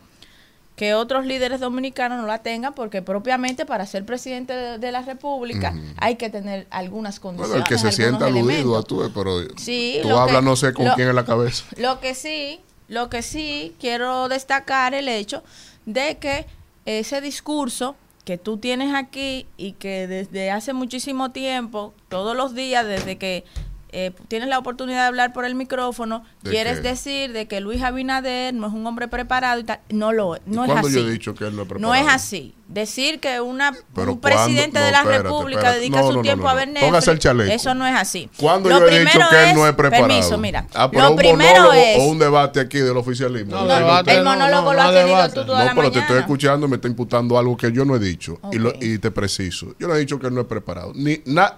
que 0.78 0.94
otros 0.94 1.26
líderes 1.26 1.60
dominicanos 1.60 2.22
no 2.22 2.26
la 2.26 2.38
tengan 2.41 2.74
porque 2.74 3.02
propiamente 3.02 3.66
para 3.66 3.86
ser 3.86 4.06
presidente 4.06 4.53
de, 4.53 4.78
de 4.78 4.91
la 4.94 5.02
República 5.02 5.74
hay 5.98 6.16
que 6.16 6.30
tener 6.30 6.68
algunas 6.70 7.20
condiciones. 7.20 7.52
Bueno, 7.52 7.66
el 7.66 7.70
que 7.70 7.78
se 7.78 7.91
sienta 7.91 8.28
aludido, 8.28 8.49
elementos. 8.49 8.80
actúe, 8.80 9.11
pero 9.14 9.40
Sí, 9.57 9.99
tú 10.03 10.16
hablas 10.18 10.38
que- 10.38 10.41
no 10.45 10.56
sé 10.56 10.74
con 10.74 10.86
lo- 10.86 10.95
quién 10.95 11.10
en 11.10 11.16
la 11.18 11.26
cabeza. 11.26 11.66
Lo 11.76 11.99
que 11.99 12.16
sí, 12.16 12.61
lo 12.88 13.10
que 13.10 13.24
sí 13.24 13.76
quiero 13.78 14.30
destacar 14.30 14.94
el 14.94 15.10
hecho 15.10 15.44
de 15.90 16.20
que 16.20 16.45
ese 16.86 17.20
discurso 17.20 17.95
que 18.24 18.38
tú 18.38 18.57
tienes 18.57 18.94
aquí 18.94 19.48
y 19.57 19.72
que 19.74 20.07
desde 20.07 20.52
hace 20.52 20.74
muchísimo 20.74 21.32
tiempo, 21.32 21.95
todos 22.10 22.38
los 22.38 22.53
días, 22.53 22.86
desde 22.86 23.18
que 23.18 23.44
eh, 23.91 24.11
tienes 24.28 24.49
la 24.49 24.60
oportunidad 24.60 25.02
de 25.02 25.07
hablar 25.07 25.34
por 25.34 25.45
el 25.45 25.56
micrófono, 25.56 26.24
¿De 26.44 26.52
quieres 26.52 26.80
qué? 26.82 26.90
decir 26.90 27.34
de 27.34 27.48
que 27.48 27.60
Luis 27.60 27.82
Abinader 27.82 28.53
no 28.53 28.68
es 28.68 28.74
un 28.74 28.86
hombre 28.86 29.07
preparado 29.07 29.60
y 29.60 29.64
tal. 29.64 29.80
No 29.90 30.11
lo 30.11 30.38
no 30.45 30.64
es 30.66 30.72
¿Cuándo 30.72 30.88
así. 30.88 30.95
yo 31.02 31.07
he 31.07 31.11
dicho 31.11 31.34
que 31.36 31.45
él 31.48 31.56
no 31.56 31.64
es 31.64 31.70
No 31.80 31.95
es 31.95 32.07
así. 32.07 32.53
Decir 32.68 33.20
que 33.20 33.41
una, 33.41 33.74
Pero 33.95 34.11
un 34.11 34.20
presidente 34.22 34.78
de 34.78 34.91
la 34.91 34.99
espérate, 34.99 35.24
República 35.24 35.60
espérate. 35.61 35.80
dedica 35.80 35.98
No, 36.02 36.03
su 36.06 36.10
no, 36.11 36.16
no, 36.18 36.22
tiempo 36.22 36.44
no, 36.44 36.49
a 36.49 36.53
ver 36.53 36.68
Netflix, 36.68 36.86
Póngase 36.86 37.11
el 37.11 37.20
chaleco. 37.20 37.52
eso 37.52 37.74
no 37.74 37.88
es 37.88 37.95
así. 37.95 38.30
¿Cuándo 38.38 38.70
Lo 38.70 38.78
yo 38.80 38.88
he 38.88 38.99
dicho 38.99 39.10
primero 39.11 39.30
que 39.32 39.49
él 39.49 39.56
no 39.56 39.68
es 39.68 39.74
preparado? 39.74 40.07
Permiso, 40.07 40.38
mira. 40.38 40.68
Ah, 40.76 40.91
pero 40.91 41.03
lo 41.06 41.10
un 41.11 41.16
primero 41.18 41.74
es 41.74 41.98
o 41.99 42.03
un 42.03 42.20
debate 42.20 42.60
aquí 42.60 42.78
del 42.78 42.95
oficialismo. 42.95 43.64
Debate, 43.66 44.11
te- 44.11 44.18
el 44.20 44.24
monólogo 44.24 44.72
lo 44.76 44.82
has 44.84 44.94
tenido 44.94 45.30
tú 45.30 45.45
toda 45.48 45.60
No, 45.61 45.66
la 45.66 45.74
pero 45.74 45.91
te 45.91 45.98
estoy 45.99 46.20
escuchando 46.20 46.68
y 46.68 46.70
me 46.70 46.76
está 46.76 46.88
imputando 46.88 47.40
algo 47.40 47.57
que 47.57 47.72
yo 47.72 47.86
no 47.86 47.95
he 47.95 47.99
dicho. 47.99 48.40
Y, 48.52 48.60
lo- 48.60 48.70
Ok. 48.70 48.76
y 48.82 48.99
te 48.99 49.10
preciso. 49.10 49.74
Yo 49.80 49.88
no 49.88 49.95
he 49.95 49.99
dicho 49.99 50.20
que 50.20 50.28
él 50.28 50.36
no 50.36 50.41
es 50.41 50.48
preparado. 50.48 50.91
Ni 50.94 51.24
na- 51.26 51.57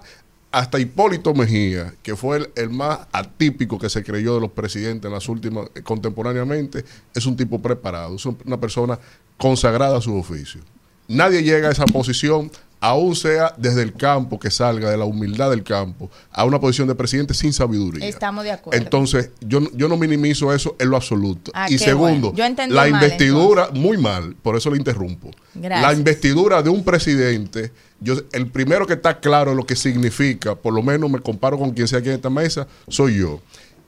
hasta 0.52 0.78
Hipólito 0.78 1.34
Mejía, 1.34 1.94
que 2.02 2.14
fue 2.14 2.36
el, 2.36 2.50
el 2.56 2.70
más 2.70 3.00
atípico 3.10 3.78
que 3.78 3.88
se 3.90 4.04
creyó 4.04 4.34
de 4.34 4.40
los 4.42 4.50
presidentes 4.52 5.08
en 5.08 5.12
las 5.14 5.28
últimas, 5.28 5.68
eh, 5.74 5.82
contemporáneamente, 5.82 6.84
es 7.14 7.26
un 7.26 7.36
tipo 7.36 7.60
preparado. 7.60 8.16
Es 8.16 8.26
un- 8.26 8.36
una 8.44 8.60
persona 8.60 8.98
consagrada 9.38 9.96
a 9.96 10.00
su 10.00 10.14
oficio. 10.14 10.60
Nadie 11.08 11.42
llega 11.42 11.68
a 11.68 11.72
esa 11.72 11.84
posición, 11.86 12.50
aún 12.84 13.14
sea 13.14 13.54
desde 13.56 13.80
el 13.82 13.92
campo 13.94 14.40
que 14.40 14.50
salga, 14.50 14.90
de 14.90 14.96
la 14.96 15.04
humildad 15.04 15.50
del 15.50 15.62
campo, 15.62 16.10
a 16.32 16.44
una 16.44 16.60
posición 16.60 16.88
de 16.88 16.96
presidente 16.96 17.32
sin 17.32 17.52
sabiduría. 17.52 18.04
Estamos 18.08 18.42
de 18.42 18.50
acuerdo. 18.50 18.76
Entonces, 18.82 19.30
yo, 19.40 19.60
no- 19.60 19.70
yo 19.72 19.86
no 19.88 19.96
minimizo 19.96 20.52
eso 20.52 20.74
en 20.80 20.90
lo 20.90 20.96
absoluto. 20.96 21.52
Ah, 21.54 21.68
y 21.70 21.78
segundo, 21.78 22.30
bueno. 22.32 22.36
Yo 22.36 22.44
entendí 22.44 22.74
la 22.74 22.82
mal, 22.82 22.90
investidura, 22.90 23.68
muy 23.72 23.98
mal, 23.98 24.34
por 24.42 24.56
eso 24.56 24.68
le 24.70 24.78
interrumpo. 24.78 25.30
Gracias. 25.54 25.80
La 25.92 25.96
investidura 25.96 26.60
de 26.60 26.70
un 26.70 26.82
presidente, 26.82 27.70
yo, 28.00 28.14
el 28.32 28.48
primero 28.48 28.84
que 28.84 28.94
está 28.94 29.20
claro 29.20 29.54
lo 29.54 29.64
que 29.64 29.76
significa, 29.76 30.56
por 30.56 30.74
lo 30.74 30.82
menos 30.82 31.08
me 31.08 31.20
comparo 31.20 31.56
con 31.56 31.70
quien 31.70 31.86
sea 31.86 32.00
aquí 32.00 32.08
en 32.08 32.16
esta 32.16 32.30
mesa, 32.30 32.66
soy 32.88 33.18
yo. 33.20 33.40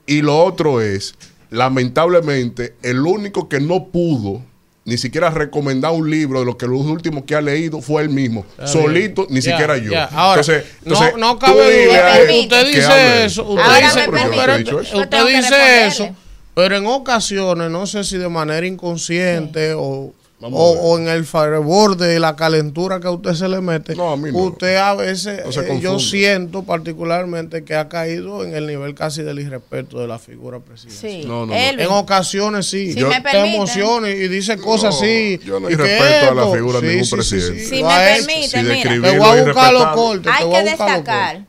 Y 0.07 0.21
lo 0.21 0.41
otro 0.41 0.79
es, 0.79 1.15
lamentablemente, 1.49 2.75
el 2.81 2.99
único 3.01 3.49
que 3.49 3.59
no 3.59 3.87
pudo 3.87 4.41
ni 4.85 4.97
siquiera 4.99 5.31
recomendar 5.31 5.91
un 5.91 6.09
libro 6.09 6.39
de 6.39 6.45
lo 6.45 6.57
que 6.57 6.67
los 6.67 6.81
últimos 6.81 7.23
que 7.25 7.35
ha 7.35 7.41
leído 7.41 7.81
fue 7.81 8.03
él 8.03 8.09
mismo, 8.09 8.45
Está 8.51 8.67
solito, 8.67 9.23
bien. 9.23 9.33
ni 9.35 9.41
siquiera 9.41 9.77
yo. 9.77 9.91
Ahora, 10.11 10.41
entonces, 10.41 10.63
no- 10.83 10.93
entonces, 10.93 11.17
no 11.17 11.39
cabe 11.39 11.87
duda. 11.87 12.19
Usted 12.21 12.47
que 12.49 12.63
dice 12.65 13.25
eso. 13.25 13.43
Usted 13.45 13.63
Ahora 13.63 13.79
dice, 13.79 13.99
Pero 14.35 14.57
dicho 14.57 14.79
eso. 14.81 14.97
Usted 14.99 15.25
dice 15.27 15.87
eso, 15.87 16.15
pero 16.53 16.77
en 16.77 16.85
ocasiones, 16.85 17.69
no 17.71 17.87
sé 17.87 18.03
si 18.03 18.17
de 18.17 18.29
manera 18.29 18.65
inconsciente 18.65 19.73
o, 19.73 20.13
o, 20.41 20.47
o 20.47 20.99
en 20.99 21.07
el 21.07 21.25
fervor 21.25 21.95
de 21.97 22.19
la 22.19 22.35
calentura 22.35 22.99
que 22.99 23.07
a 23.07 23.11
usted 23.11 23.33
se 23.33 23.47
le 23.47 23.61
mete, 23.61 23.95
No, 23.95 24.11
a 24.11 24.17
mí 24.17 24.31
no. 24.31 24.37
usted 24.39 24.75
a 24.75 24.93
veces, 24.93 25.41
No 25.55 25.61
eh, 25.63 25.79
yo 25.81 25.97
siento 25.97 26.63
particularmente 26.63 27.63
que 27.63 27.73
ha 27.75 27.87
caído 27.87 28.43
en 28.43 28.53
el 28.53 28.67
nivel 28.67 28.93
casi 28.95 29.23
del 29.23 29.39
irrespeto 29.39 29.97
de 29.99 30.07
la 30.07 30.19
figura 30.19 30.59
presidencial. 30.59 31.21
Sí. 31.21 31.27
No, 31.27 31.45
no, 31.45 31.47
no. 31.47 31.55
Elvin, 31.55 31.85
En 31.87 31.91
ocasiones 31.91 32.67
sí, 32.67 32.93
Si 32.93 32.99
yo 32.99 33.09
te 33.09 33.37
emociona 33.55 34.09
y 34.09 34.27
dice 34.27 34.57
cosas 34.57 34.93
No, 34.95 34.99
así. 35.01 35.39
yo 35.43 35.59
no 35.59 35.69
irrespeto 35.69 36.31
a 36.31 36.35
la 36.35 36.51
figura 36.51 36.81
de 36.81 36.87
ningún 36.95 37.09
presidente. 37.09 37.65
Si 37.65 37.79
lo 37.79 37.87
me 37.87 37.93
ha 37.93 38.15
hecho. 38.17 38.25
permite, 38.27 38.47
Si 38.49 38.57
mira. 38.57 38.69
describirlo 38.73 39.09
Te 39.11 39.17
voy 39.19 39.27
a 39.29 39.39
es 39.39 39.45
buscar 39.45 39.73
los 39.73 39.81
irrespetable. 39.81 40.01
cortes. 40.01 40.23
te 40.23 40.29
hay 40.29 40.45
voy 40.45 40.53
que 40.55 40.63
destacar 40.69 41.45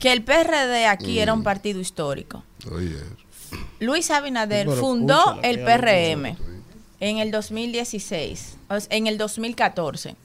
que 0.00 0.12
el 0.12 0.22
PRD 0.22 0.86
aquí 0.86 1.18
era 1.20 1.34
Mm. 1.34 1.38
un 1.38 1.44
partido 1.44 1.80
histórico. 1.80 2.44
Oye, 2.72 2.96
Luis 3.80 4.10
Abinader 4.10 4.68
fundó 4.68 5.18
escúchala, 5.40 5.48
el 5.48 5.60
PRM 5.60 6.36
en 7.00 7.18
el 7.18 7.30
2016, 7.30 8.56
o 8.68 8.80
sea, 8.80 8.96
en 8.96 9.06
el 9.06 9.18
2014. 9.18 10.16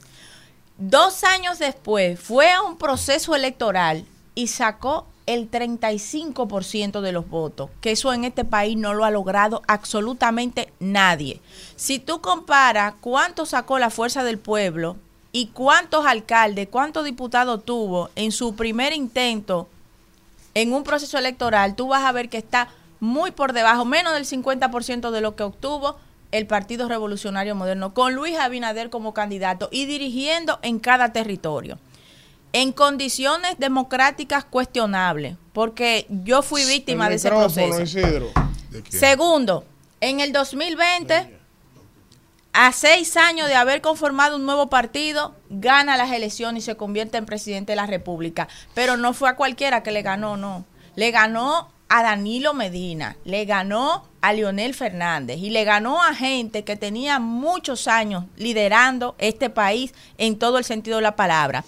Dos 0.76 1.22
años 1.24 1.58
después 1.58 2.18
fue 2.18 2.50
a 2.50 2.62
un 2.62 2.76
proceso 2.76 3.34
electoral 3.34 4.04
y 4.34 4.48
sacó 4.48 5.06
el 5.26 5.50
35% 5.50 7.00
de 7.00 7.12
los 7.12 7.28
votos, 7.28 7.70
que 7.80 7.92
eso 7.92 8.12
en 8.12 8.24
este 8.24 8.44
país 8.44 8.76
no 8.76 8.92
lo 8.92 9.04
ha 9.04 9.10
logrado 9.10 9.62
absolutamente 9.66 10.72
nadie. 10.80 11.40
Si 11.76 11.98
tú 11.98 12.20
comparas 12.20 12.94
cuánto 13.00 13.46
sacó 13.46 13.78
la 13.78 13.90
fuerza 13.90 14.24
del 14.24 14.38
pueblo 14.38 14.96
y 15.32 15.46
cuántos 15.46 16.06
alcaldes, 16.06 16.68
cuántos 16.68 17.04
diputados 17.04 17.64
tuvo 17.64 18.10
en 18.16 18.32
su 18.32 18.54
primer 18.54 18.92
intento 18.92 19.68
en 20.54 20.72
un 20.72 20.84
proceso 20.84 21.18
electoral, 21.18 21.74
tú 21.74 21.88
vas 21.88 22.04
a 22.04 22.12
ver 22.12 22.28
que 22.28 22.38
está 22.38 22.68
muy 23.00 23.30
por 23.30 23.52
debajo, 23.52 23.84
menos 23.84 24.14
del 24.14 24.26
50% 24.26 25.10
de 25.10 25.20
lo 25.20 25.36
que 25.36 25.42
obtuvo 25.42 25.96
el 26.34 26.48
Partido 26.48 26.88
Revolucionario 26.88 27.54
Moderno, 27.54 27.94
con 27.94 28.14
Luis 28.14 28.36
Abinader 28.36 28.90
como 28.90 29.14
candidato 29.14 29.68
y 29.70 29.86
dirigiendo 29.86 30.58
en 30.62 30.80
cada 30.80 31.12
territorio. 31.12 31.78
En 32.52 32.72
condiciones 32.72 33.56
democráticas 33.58 34.44
cuestionables, 34.44 35.36
porque 35.52 36.06
yo 36.08 36.42
fui 36.42 36.64
víctima 36.64 37.04
El 37.04 37.10
de 37.10 37.16
ese 37.16 37.28
proceso. 37.28 37.80
Isidro. 37.80 38.32
¿de 38.70 38.82
quién? 38.82 39.00
Segundo, 39.00 39.64
en 40.00 40.18
el 40.18 40.32
2020, 40.32 41.38
a 42.52 42.72
seis 42.72 43.16
años 43.16 43.46
de 43.46 43.54
haber 43.54 43.80
conformado 43.80 44.34
un 44.34 44.44
nuevo 44.44 44.68
partido, 44.68 45.36
gana 45.50 45.96
las 45.96 46.10
elecciones 46.10 46.64
y 46.64 46.66
se 46.66 46.76
convierte 46.76 47.16
en 47.16 47.26
presidente 47.26 47.72
de 47.72 47.76
la 47.76 47.86
República. 47.86 48.48
Pero 48.74 48.96
no 48.96 49.12
fue 49.12 49.28
a 49.28 49.36
cualquiera 49.36 49.84
que 49.84 49.92
le 49.92 50.02
ganó, 50.02 50.36
no. 50.36 50.64
Le 50.96 51.12
ganó 51.12 51.70
a 51.96 52.02
Danilo 52.02 52.54
Medina, 52.54 53.16
le 53.24 53.44
ganó 53.44 54.02
a 54.20 54.32
Leonel 54.32 54.74
Fernández 54.74 55.38
y 55.38 55.50
le 55.50 55.62
ganó 55.62 56.02
a 56.02 56.12
gente 56.12 56.64
que 56.64 56.74
tenía 56.74 57.20
muchos 57.20 57.86
años 57.86 58.24
liderando 58.36 59.14
este 59.18 59.48
país 59.48 59.94
en 60.18 60.36
todo 60.36 60.58
el 60.58 60.64
sentido 60.64 60.96
de 60.96 61.04
la 61.04 61.14
palabra. 61.14 61.64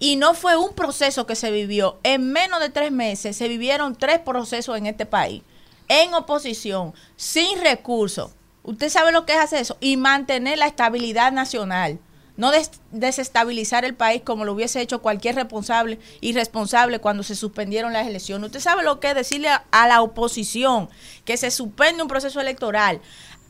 Y 0.00 0.16
no 0.16 0.34
fue 0.34 0.56
un 0.56 0.74
proceso 0.74 1.26
que 1.26 1.36
se 1.36 1.52
vivió. 1.52 2.00
En 2.02 2.32
menos 2.32 2.58
de 2.58 2.70
tres 2.70 2.90
meses 2.90 3.36
se 3.36 3.46
vivieron 3.46 3.94
tres 3.94 4.18
procesos 4.18 4.76
en 4.76 4.86
este 4.86 5.06
país. 5.06 5.44
En 5.86 6.12
oposición, 6.12 6.92
sin 7.14 7.60
recursos. 7.60 8.32
Usted 8.64 8.88
sabe 8.88 9.12
lo 9.12 9.26
que 9.26 9.34
es 9.34 9.38
hacer 9.38 9.62
eso. 9.62 9.76
Y 9.78 9.96
mantener 9.96 10.58
la 10.58 10.66
estabilidad 10.66 11.30
nacional. 11.30 12.00
No 12.38 12.50
des- 12.50 12.70
desestabilizar 12.92 13.84
el 13.84 13.94
país 13.94 14.22
como 14.24 14.46
lo 14.46 14.54
hubiese 14.54 14.80
hecho 14.80 15.02
cualquier 15.02 15.34
responsable 15.34 15.98
irresponsable 16.22 17.00
cuando 17.00 17.22
se 17.22 17.34
suspendieron 17.36 17.92
las 17.92 18.06
elecciones. 18.06 18.46
Usted 18.46 18.60
sabe 18.60 18.82
lo 18.84 19.00
que 19.00 19.08
es 19.10 19.14
decirle 19.14 19.48
a, 19.48 19.64
a 19.70 19.86
la 19.88 20.00
oposición 20.00 20.88
que 21.26 21.36
se 21.36 21.50
suspende 21.50 22.00
un 22.02 22.08
proceso 22.08 22.40
electoral 22.40 23.00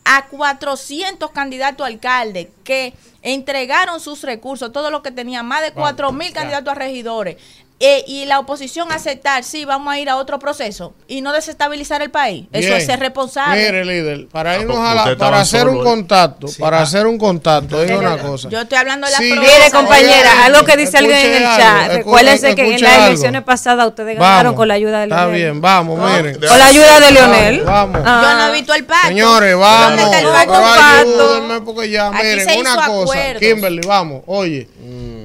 a 0.05 0.27
400 0.27 1.31
candidatos 1.33 1.85
a 1.85 1.89
alcalde 1.89 2.51
que 2.65 2.95
entregaron 3.23 4.01
sus 4.01 4.23
recursos, 4.23 4.73
todo 4.73 4.91
lo 4.91 5.03
que 5.03 5.11
tenían, 5.11 5.45
más 5.47 5.61
de 5.63 5.73
4 5.73 6.13
mil 6.13 6.33
candidatos 6.33 6.73
a 6.73 6.75
regidores, 6.75 7.37
eh, 7.81 8.05
y 8.09 8.25
la 8.27 8.41
oposición 8.41 8.91
aceptar, 8.91 9.45
sí, 9.45 9.65
vamos 9.65 9.93
a 9.93 9.99
ir 10.01 10.09
a 10.11 10.17
otro 10.17 10.41
proceso 10.41 10.95
y 11.07 11.21
no 11.21 11.33
desestabilizar 11.33 12.03
el 12.03 12.11
país. 12.11 12.47
Eso 12.53 12.67
Bien. 12.69 12.79
es 12.81 12.87
ser 12.87 12.99
responsable. 12.99 13.65
Mire, 13.65 13.85
líder, 13.85 14.27
para 14.27 14.53
Ah, 14.53 14.59
irnos 14.59 14.77
pues 14.79 14.89
a 14.89 14.95
la- 14.95 15.17
para 15.17 15.41
hacer 15.41 15.61
solo, 15.61 15.73
un 15.79 15.85
contacto, 15.85 16.49
para 16.59 16.81
ah. 16.81 16.83
hacer 16.83 17.07
un 17.07 17.19
contacto, 17.19 17.81
digo 17.85 18.01
una 18.01 18.19
cosa. 18.19 18.49
Yo 18.49 18.61
estoy 18.61 18.79
hablando 18.79 19.07
de 19.07 19.13
la 19.13 19.19
Sí. 19.19 19.31
Mire, 19.33 19.71
compañera, 19.73 20.33
Oye, 20.33 20.43
algo 20.47 20.65
que 20.65 20.77
dice 20.77 20.99
alguien 20.99 21.19
en 21.19 21.35
el 21.35 21.43
chat. 21.43 21.93
Recuérdense 21.93 22.55
que 22.57 22.75
en 22.75 22.81
las 22.81 22.93
algo. 22.95 23.07
elecciones 23.07 23.43
pasadas 23.45 23.87
ustedes 23.87 24.19
ganaron 24.19 24.55
con 24.57 24.67
la 24.67 24.75
ayuda 24.75 24.99
de 24.99 25.05
Está 25.05 25.17
Leonel. 25.23 25.41
bien, 25.41 25.61
vamos, 25.61 25.99
miren. 26.01 26.35
Con 26.41 26.59
la 26.59 26.67
ayuda 26.67 27.01
de 27.01 27.11
Leonel. 27.13 27.61
Vamos. 27.65 28.03
Ah. 28.05 28.21
Yo 28.25 28.39
no 28.39 28.49
he 28.49 28.53
visto 28.59 28.75
el 28.75 28.85
pacto. 28.85 29.09
Señores, 29.09 29.53
¿Dónde 29.53 29.65
vamos. 29.67 30.01
está 30.01 30.19
el 30.19 30.25
Pero 30.25 30.33
pacto? 30.35 30.55
ayúdenme 30.99 31.61
porque 31.61 31.91
ya, 31.91 32.09
Aquí 32.09 32.27
miren, 32.27 32.59
una 32.61 32.75
cosa. 32.75 32.85
acuerdos. 33.03 33.41
Kimberly, 33.41 33.81
vamos, 33.87 34.23
oye. 34.27 34.69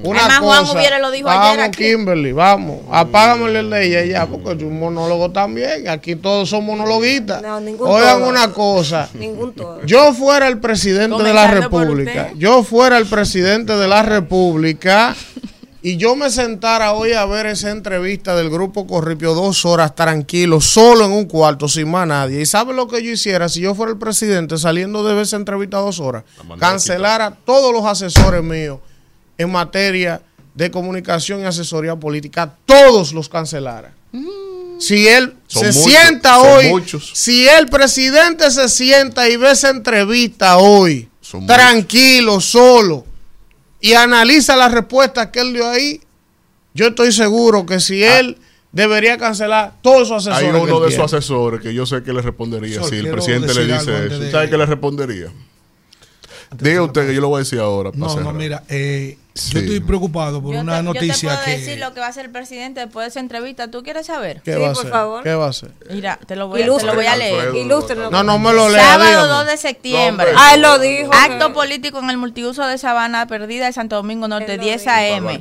Una 0.04 0.20
Además, 0.20 0.38
Juan 0.40 0.60
cosa. 0.66 0.78
Hubiera 0.78 0.98
lo 0.98 1.10
dijo 1.10 1.26
vamos, 1.26 1.46
ayer 1.46 1.60
aquí. 1.60 1.84
Kimberly, 1.84 2.32
vamos. 2.32 2.80
Apágame 2.90 3.58
el 3.58 3.70
de 3.70 3.86
ella 3.86 4.04
ya, 4.04 4.26
porque 4.26 4.52
es 4.52 4.62
un 4.62 4.78
monólogo 4.78 5.30
también. 5.30 5.88
Aquí 5.88 6.14
todos 6.14 6.50
son 6.50 6.66
monologuistas. 6.66 7.40
No, 7.40 7.58
ningún 7.60 7.88
Oigan 7.88 8.18
todo. 8.18 8.28
una 8.28 8.52
cosa. 8.52 9.08
Ningún 9.14 9.54
todo. 9.54 9.84
Yo 9.84 10.12
fuera 10.12 10.48
el 10.48 10.58
presidente 10.58 11.22
de 11.22 11.32
la 11.32 11.46
República, 11.46 12.32
yo 12.36 12.62
fuera 12.62 12.98
el 12.98 13.06
presidente 13.06 13.74
de 13.76 13.88
la 13.88 14.02
República 14.02 15.16
y 15.80 15.96
yo 15.96 16.16
me 16.16 16.30
sentara 16.30 16.92
hoy 16.92 17.12
a 17.12 17.26
ver 17.26 17.46
esa 17.46 17.70
entrevista 17.70 18.34
del 18.34 18.48
grupo 18.50 18.86
Corripio 18.86 19.34
dos 19.34 19.64
horas 19.64 19.94
tranquilo, 19.94 20.60
solo 20.60 21.04
en 21.04 21.12
un 21.12 21.26
cuarto, 21.26 21.68
sin 21.68 21.90
más 21.90 22.06
nadie. 22.06 22.40
¿Y 22.40 22.46
sabe 22.46 22.72
lo 22.74 22.88
que 22.88 23.02
yo 23.02 23.10
hiciera 23.10 23.48
si 23.48 23.60
yo 23.60 23.74
fuera 23.74 23.92
el 23.92 23.98
presidente 23.98 24.56
saliendo 24.58 25.04
de 25.04 25.20
esa 25.20 25.36
entrevista 25.36 25.78
dos 25.78 26.00
horas? 26.00 26.24
Cancelar 26.58 27.20
a 27.20 27.30
todos 27.32 27.72
los 27.72 27.84
asesores 27.84 28.42
míos 28.42 28.78
en 29.38 29.50
materia 29.50 30.22
de 30.54 30.70
comunicación 30.70 31.40
y 31.40 31.44
asesoría 31.44 31.96
política, 31.96 32.54
todos 32.64 33.12
los 33.12 33.28
cancelara. 33.28 33.92
Si 34.78 35.06
él 35.08 35.34
Son 35.46 35.62
se 35.72 35.78
muchos, 35.78 35.84
sienta 35.84 36.38
hoy, 36.40 36.68
muchos. 36.68 37.10
si 37.14 37.48
el 37.48 37.68
presidente 37.68 38.50
se 38.50 38.68
sienta 38.68 39.28
y 39.28 39.36
ve 39.36 39.52
esa 39.52 39.70
entrevista 39.70 40.56
hoy, 40.58 41.08
Son 41.20 41.46
tranquilo, 41.46 42.40
solo, 42.40 43.06
y 43.80 43.92
analiza 43.94 44.56
las 44.56 44.72
respuestas 44.72 45.28
que 45.28 45.40
él 45.40 45.52
dio 45.52 45.68
ahí, 45.68 46.00
yo 46.74 46.88
estoy 46.88 47.12
seguro 47.12 47.64
que 47.66 47.78
si 47.80 48.02
él 48.02 48.36
debería 48.72 49.16
cancelar 49.16 49.74
todos 49.80 50.10
Hay 50.10 50.16
asesores. 50.32 50.50
que 50.50 50.72
uno 50.72 50.80
de 50.80 50.88
esos 50.88 51.12
asesores 51.12 51.60
que 51.60 51.72
yo 51.72 51.86
sé 51.86 52.02
que 52.02 52.12
le 52.12 52.20
respondería 52.20 52.80
Sol, 52.80 52.90
si 52.90 52.96
el 52.96 53.10
presidente 53.10 53.54
le 53.54 53.64
dice 53.66 54.06
eso. 54.06 54.18
de- 54.18 54.30
¿Sabe 54.32 54.50
qué 54.50 54.56
le 54.58 54.66
respondería? 54.66 55.32
Diga 56.58 56.82
usted 56.82 57.06
que 57.06 57.14
yo 57.14 57.20
lo 57.20 57.28
voy 57.28 57.38
a 57.38 57.44
decir 57.44 57.60
ahora. 57.60 57.90
No, 57.94 58.14
no, 58.20 58.32
mira, 58.32 58.64
eh, 58.68 59.18
Sí. 59.36 59.52
yo 59.54 59.58
estoy 59.60 59.80
preocupado 59.80 60.40
por 60.40 60.54
Yo 60.54 60.60
una 60.60 60.78
te, 60.78 60.84
yo 60.84 60.92
te 60.92 61.00
noticia 61.06 61.30
puedo 61.30 61.44
que... 61.44 61.50
decir 61.58 61.78
lo 61.80 61.92
que 61.92 61.98
va 61.98 62.06
a 62.06 62.10
hacer 62.10 62.26
el 62.26 62.30
presidente 62.30 62.78
después 62.80 63.04
de 63.04 63.08
esa 63.08 63.18
entrevista. 63.18 63.68
¿Tú 63.68 63.82
quieres 63.82 64.06
saber? 64.06 64.40
¿Qué 64.42 64.54
va 64.54 64.68
a 64.68 64.70
hacer? 64.70 64.92
¿Qué 65.24 65.34
va 65.34 65.46
a 65.46 65.48
hacer? 65.48 65.70
Mira, 65.90 66.20
te 66.24 66.36
lo 66.36 66.46
voy, 66.46 66.62
a, 66.62 66.66
te 66.76 66.84
lo 66.86 66.94
voy 66.94 67.06
a 67.06 67.16
leer. 67.16 67.52
Ilústrenos. 67.54 68.12
No, 68.12 68.22
no 68.22 68.38
me 68.38 68.52
lo 68.52 68.68
lea, 68.68 68.80
Sábado 68.80 69.08
dígame. 69.10 69.28
2 69.28 69.46
de 69.46 69.56
septiembre. 69.56 70.32
No. 70.32 70.38
Ah, 70.40 70.54
él 70.54 70.62
lo 70.62 70.78
dijo 70.78 71.10
Acto 71.12 71.48
que- 71.48 71.54
político 71.54 71.98
en 71.98 72.10
el 72.10 72.16
multiuso 72.16 72.64
de 72.64 72.78
Sabana 72.78 73.26
Perdida 73.26 73.66
de 73.66 73.72
Santo 73.72 73.96
Domingo 73.96 74.28
Norte, 74.28 74.52
Él 74.52 74.58
lo 74.58 74.64
10 74.64 74.82
dijo. 74.82 74.92
AM. 74.94 75.40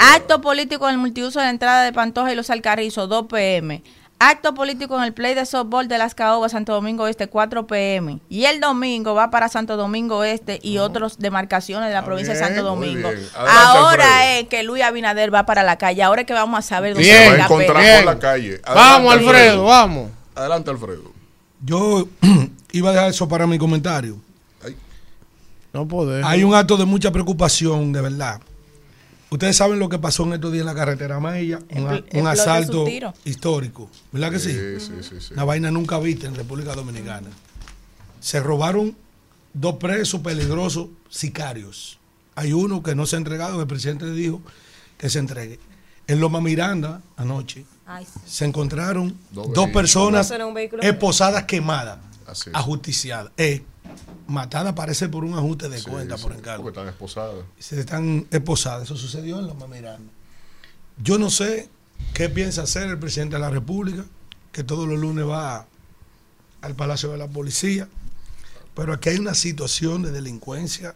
Acto 0.00 0.40
político 0.40 0.88
en 0.88 0.94
el 0.94 0.98
multiuso 0.98 1.38
de 1.38 1.44
la 1.44 1.50
entrada 1.50 1.84
de 1.84 1.92
Pantoja 1.92 2.32
y 2.32 2.34
Los 2.34 2.50
Alcarrizos, 2.50 3.08
2 3.08 3.26
PM. 3.28 3.84
Acto 4.20 4.52
político 4.52 4.98
en 4.98 5.04
el 5.04 5.12
play 5.12 5.34
de 5.34 5.46
softball 5.46 5.86
de 5.86 5.96
Las 5.96 6.14
Caobas, 6.16 6.50
Santo 6.50 6.72
Domingo 6.72 7.06
Este, 7.06 7.28
4 7.28 7.68
PM. 7.68 8.18
Y 8.28 8.46
el 8.46 8.60
domingo 8.60 9.14
va 9.14 9.30
para 9.30 9.48
Santo 9.48 9.76
Domingo 9.76 10.24
Este 10.24 10.58
y 10.60 10.78
otras 10.78 11.18
demarcaciones 11.18 11.88
de 11.88 11.94
la 11.94 12.04
provincia 12.04 12.34
de 12.34 12.40
bien, 12.40 12.48
Santo 12.54 12.64
Domingo. 12.68 13.10
bien. 13.10 13.28
Adelante, 13.36 13.60
Ahora 13.78 13.92
Alfredo. 14.18 14.40
es 14.40 14.48
que 14.48 14.62
Luis 14.64 14.82
Abinader 14.82 15.32
va 15.32 15.46
para 15.46 15.62
la 15.62 15.78
calle. 15.78 16.02
Ahora 16.02 16.22
es 16.22 16.26
que 16.26 16.32
vamos 16.34 16.58
a 16.58 16.62
saber 16.62 16.94
dónde 16.94 17.08
Se 17.08 17.28
va 17.28 17.34
a 17.34 17.44
encontrar 17.44 17.96
por 17.96 18.04
la 18.14 18.18
calle. 18.18 18.60
Vamos, 18.66 19.12
Alfredo, 19.14 19.64
vamos. 19.64 20.10
Adelante, 20.34 20.70
Alfredo. 20.70 21.12
Yo 21.64 22.08
iba 22.72 22.90
a 22.90 22.92
dejar 22.92 23.10
eso 23.10 23.28
para 23.28 23.46
mi 23.46 23.56
comentario. 23.56 24.16
No 25.72 25.86
podemos. 25.86 26.28
Hay 26.28 26.42
un 26.42 26.54
acto 26.54 26.76
de 26.76 26.86
mucha 26.86 27.12
preocupación, 27.12 27.92
de 27.92 28.00
verdad. 28.00 28.40
Ustedes 29.30 29.56
saben 29.56 29.78
lo 29.78 29.88
que 29.88 29.98
pasó 29.98 30.22
en 30.24 30.34
estos 30.34 30.52
días 30.52 30.62
en 30.62 30.66
la 30.66 30.74
carretera 30.74 31.20
Maya, 31.20 31.58
un, 31.70 32.26
asalto 32.26 32.86
histórico, 33.24 33.90
¿verdad 34.10 34.30
que 34.30 34.38
sí? 34.38 34.52
Sí, 34.52 34.80
sí, 34.80 34.92
sí, 35.02 35.20
sí. 35.20 35.34
Una 35.34 35.44
vaina 35.44 35.70
nunca 35.70 35.98
vista 35.98 36.26
en 36.26 36.34
República 36.34 36.74
Dominicana. 36.74 37.28
Se 38.20 38.40
robaron 38.40 38.96
dos 39.52 39.74
presos 39.76 40.20
peligrosos 40.20 40.88
sicarios. 41.10 41.98
Hay 42.36 42.52
uno 42.52 42.82
que 42.82 42.94
no 42.94 43.04
se 43.04 43.16
ha 43.16 43.18
entregado, 43.18 43.60
el 43.60 43.66
presidente 43.66 44.06
le 44.06 44.12
dijo 44.12 44.40
que 44.96 45.10
se 45.10 45.18
entregue. 45.18 45.58
En 46.06 46.20
Loma 46.20 46.40
Miranda, 46.40 47.02
anoche, 47.16 47.66
Ay, 47.84 48.06
sí. 48.06 48.20
se 48.24 48.44
encontraron 48.46 49.14
Dos 49.30 49.68
personas 49.70 50.32
esposadas 50.80 51.44
quemadas, 51.44 51.98
Así 52.26 52.48
es. 52.48 52.56
ajusticiadas. 52.56 53.30
Eh, 53.36 53.62
matadas 54.26 54.74
parece 54.74 55.08
por 55.08 55.24
un 55.24 55.34
ajuste 55.34 55.68
de 55.68 55.78
Sí, 55.78 55.88
cuenta 55.90 56.16
sí, 56.16 56.22
por 56.22 56.32
encargo 56.34 56.62
Porque 56.64 56.78
están 56.78 56.88
esposadas. 56.92 57.34
se 57.58 57.80
están 57.80 58.26
esposadas. 58.30 58.84
Eso 58.84 58.96
sucedió 58.96 59.38
en 59.38 59.46
Loma 59.46 59.66
Miranda. 59.66 60.12
Yo 61.02 61.18
no 61.18 61.30
sé 61.30 61.68
qué 62.14 62.28
piensa 62.28 62.62
hacer 62.62 62.88
el 62.88 62.98
presidente 62.98 63.36
de 63.36 63.40
la 63.40 63.50
República, 63.50 64.04
que 64.52 64.64
todos 64.64 64.88
los 64.88 64.98
lunes 64.98 65.26
va 65.26 65.66
al 66.60 66.74
Palacio 66.74 67.10
de 67.12 67.18
la 67.18 67.28
Policía, 67.28 67.88
pero 68.74 68.92
aquí 68.92 69.10
hay 69.10 69.18
una 69.18 69.34
situación 69.34 70.02
de 70.02 70.10
delincuencia 70.10 70.94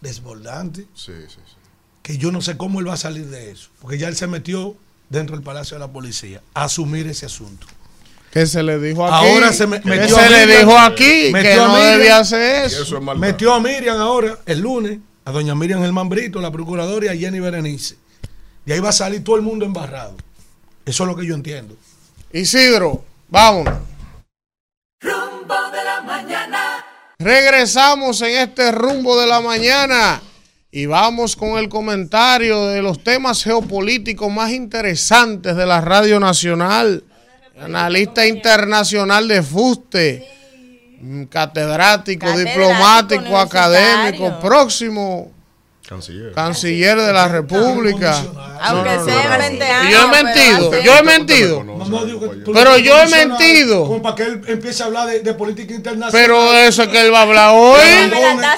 desbordante 0.00 0.86
Sí, 0.94 1.12
sí, 1.28 1.36
sí. 1.46 1.54
que 2.02 2.18
yo 2.18 2.32
no 2.32 2.40
sé 2.40 2.56
cómo 2.56 2.80
él 2.80 2.88
va 2.88 2.94
a 2.94 2.98
salir 2.98 3.26
de 3.28 3.50
eso, 3.50 3.70
porque 3.80 3.98
ya 3.98 4.08
él 4.08 4.16
se 4.16 4.26
metió 4.26 4.76
dentro 5.08 5.36
del 5.36 5.44
Palacio 5.44 5.74
de 5.76 5.80
la 5.80 5.92
Policía 5.92 6.42
a 6.54 6.64
asumir 6.64 7.06
ese 7.06 7.26
asunto. 7.26 7.66
Que 8.32 8.46
se 8.46 8.62
le 8.62 8.78
dijo 8.78 9.04
aquí. 9.06 9.26
Ahora 9.28 9.52
se 9.52 9.66
me- 9.66 9.80
que 9.80 9.88
metió 9.88 10.14
se 10.14 10.20
a 10.20 10.30
le 10.30 10.46
Miriam. 10.46 10.58
dijo 10.66 10.78
aquí 10.78 11.32
que 11.32 11.56
no 11.56 11.68
Miriam. 11.74 11.98
debía 11.98 12.18
hacer 12.18 12.62
Y 12.64 12.66
eso. 12.66 12.82
eso 12.82 12.98
es. 13.12 13.18
Metió 13.18 13.52
a 13.54 13.60
Miriam 13.60 13.96
ahora, 13.98 14.38
el 14.46 14.60
lunes, 14.60 14.98
a 15.24 15.32
doña 15.32 15.54
Miriam 15.54 15.80
Germán 15.82 16.08
Brito, 16.08 16.40
la 16.40 16.50
procuradora, 16.52 17.06
y 17.06 17.08
a 17.08 17.20
Jenny 17.20 17.40
Berenice. 17.40 17.96
De 18.64 18.74
ahí 18.74 18.80
va 18.80 18.90
a 18.90 18.92
salir 18.92 19.24
todo 19.24 19.36
el 19.36 19.42
mundo 19.42 19.64
embarrado. 19.64 20.16
Eso 20.86 21.02
es 21.02 21.08
lo 21.08 21.16
que 21.16 21.26
yo 21.26 21.34
entiendo. 21.34 21.76
Isidro, 22.32 23.04
vámonos. 23.28 23.74
Rumbo 25.00 25.54
de 25.72 25.84
la 25.84 26.00
mañana. 26.02 26.84
Regresamos 27.18 28.20
en 28.22 28.36
este 28.36 28.70
rumbo 28.72 29.18
de 29.20 29.26
la 29.26 29.40
mañana 29.40 30.20
y 30.70 30.86
vamos 30.86 31.36
con 31.36 31.58
el 31.58 31.68
comentario 31.68 32.66
de 32.66 32.80
los 32.82 33.02
temas 33.02 33.42
geopolíticos 33.42 34.30
más 34.32 34.52
interesantes 34.52 35.56
de 35.56 35.66
la 35.66 35.80
Radio 35.80 36.20
Nacional. 36.20 37.02
Analista 37.62 38.26
internacional 38.26 39.28
de 39.28 39.42
fuste, 39.42 40.26
catedrático, 41.28 42.26
Catedrático 42.26 42.38
diplomático, 42.38 43.36
académico, 43.36 44.40
próximo 44.40 45.32
Canciller. 45.90 46.30
canciller 46.32 46.96
de 47.00 47.12
la 47.12 47.26
República. 47.26 48.14
Aunque 48.60 48.94
No, 48.94 49.04
sea 49.04 49.24
no, 49.24 49.30
no. 49.32 49.38
20 49.38 49.58
Y 49.58 49.68
años. 49.68 49.90
yo 49.90 50.02
he 50.04 50.22
mentido, 50.22 50.82
yo 50.82 50.96
he 50.96 51.02
mentido. 51.02 51.64
Pero 52.54 52.78
yo 52.78 52.96
he 53.02 53.06
mentido. 53.08 53.86
Como 53.88 54.00
para 54.00 54.14
que 54.14 54.22
él 54.22 54.40
empiece 54.46 54.84
a 54.84 54.86
hablar 54.86 55.08
de, 55.08 55.18
de 55.18 55.34
política 55.34 55.74
internacional. 55.74 56.12
Pero 56.12 56.52
de 56.52 56.68
eso 56.68 56.84
es 56.84 56.88
que 56.90 57.00
él 57.00 57.12
va 57.12 57.18
a 57.18 57.22
hablar 57.22 57.50
hoy. 57.54 57.80
La 58.08 58.56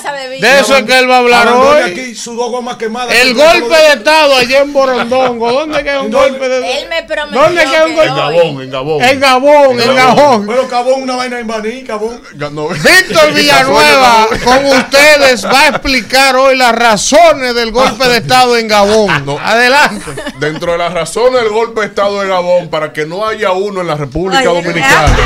de 0.51 0.61
eso 0.61 0.77
es 0.77 0.83
que 0.85 0.99
él 0.99 1.09
va 1.09 1.15
a 1.17 1.19
hablar 1.21 1.49
hoy. 1.49 1.83
aquí 1.91 2.15
sus 2.15 2.37
dos 2.37 2.51
gomas 2.51 2.77
quemadas. 2.77 3.15
El 3.15 3.33
golpe 3.35 3.77
de 3.77 3.93
Estado 3.95 4.37
allá 4.37 4.59
en 4.61 4.73
Borondongo. 4.75 5.53
¿Dónde 5.53 5.83
queda 5.83 6.03
un 6.03 6.11
golpe 6.11 6.49
de 6.51 6.81
Él 6.81 6.89
me 6.91 7.03
prometió 7.05 7.41
¿Dónde 7.41 7.63
queda 7.65 7.87
un 7.87 7.95
golpe? 7.95 8.11
En 8.11 8.17
Gabón, 8.17 8.63
en 8.63 8.71
Gabón. 8.71 9.03
En 9.03 9.21
Gabón, 9.21 9.81
en 9.81 9.95
Gabón. 9.97 10.47
Pero 10.47 10.69
Cabón, 10.69 11.03
una 11.03 11.17
vaina 11.17 11.39
en 11.39 11.47
Baní, 11.47 11.83
Cabón. 11.85 12.21
No. 12.35 12.69
Víctor 12.69 13.33
Villanueva 13.35 14.27
con 14.45 14.67
ustedes 14.67 15.47
va 15.47 15.61
a 15.63 15.69
explicar 15.69 16.37
hoy 16.37 16.59
las 16.59 16.75
razones 17.23 17.55
del 17.55 17.71
golpe 17.71 18.09
de 18.09 18.17
Estado 18.19 18.57
en 18.57 18.69
Gabón. 18.69 19.25
No. 19.25 19.39
Adelante. 19.39 20.11
Dentro 20.39 20.73
de 20.73 20.79
las 20.79 20.93
razones 20.93 21.43
del 21.43 21.51
golpe 21.51 21.81
de 21.81 21.87
Estado 21.87 22.21
de 22.21 22.29
Gabón, 22.29 22.69
para 22.69 22.93
que 22.93 23.07
no 23.07 23.27
haya 23.27 23.53
uno 23.53 23.81
en 23.81 23.87
la 23.87 23.95
República 23.95 24.41
Ay, 24.41 24.47
Dominicana, 24.47 25.17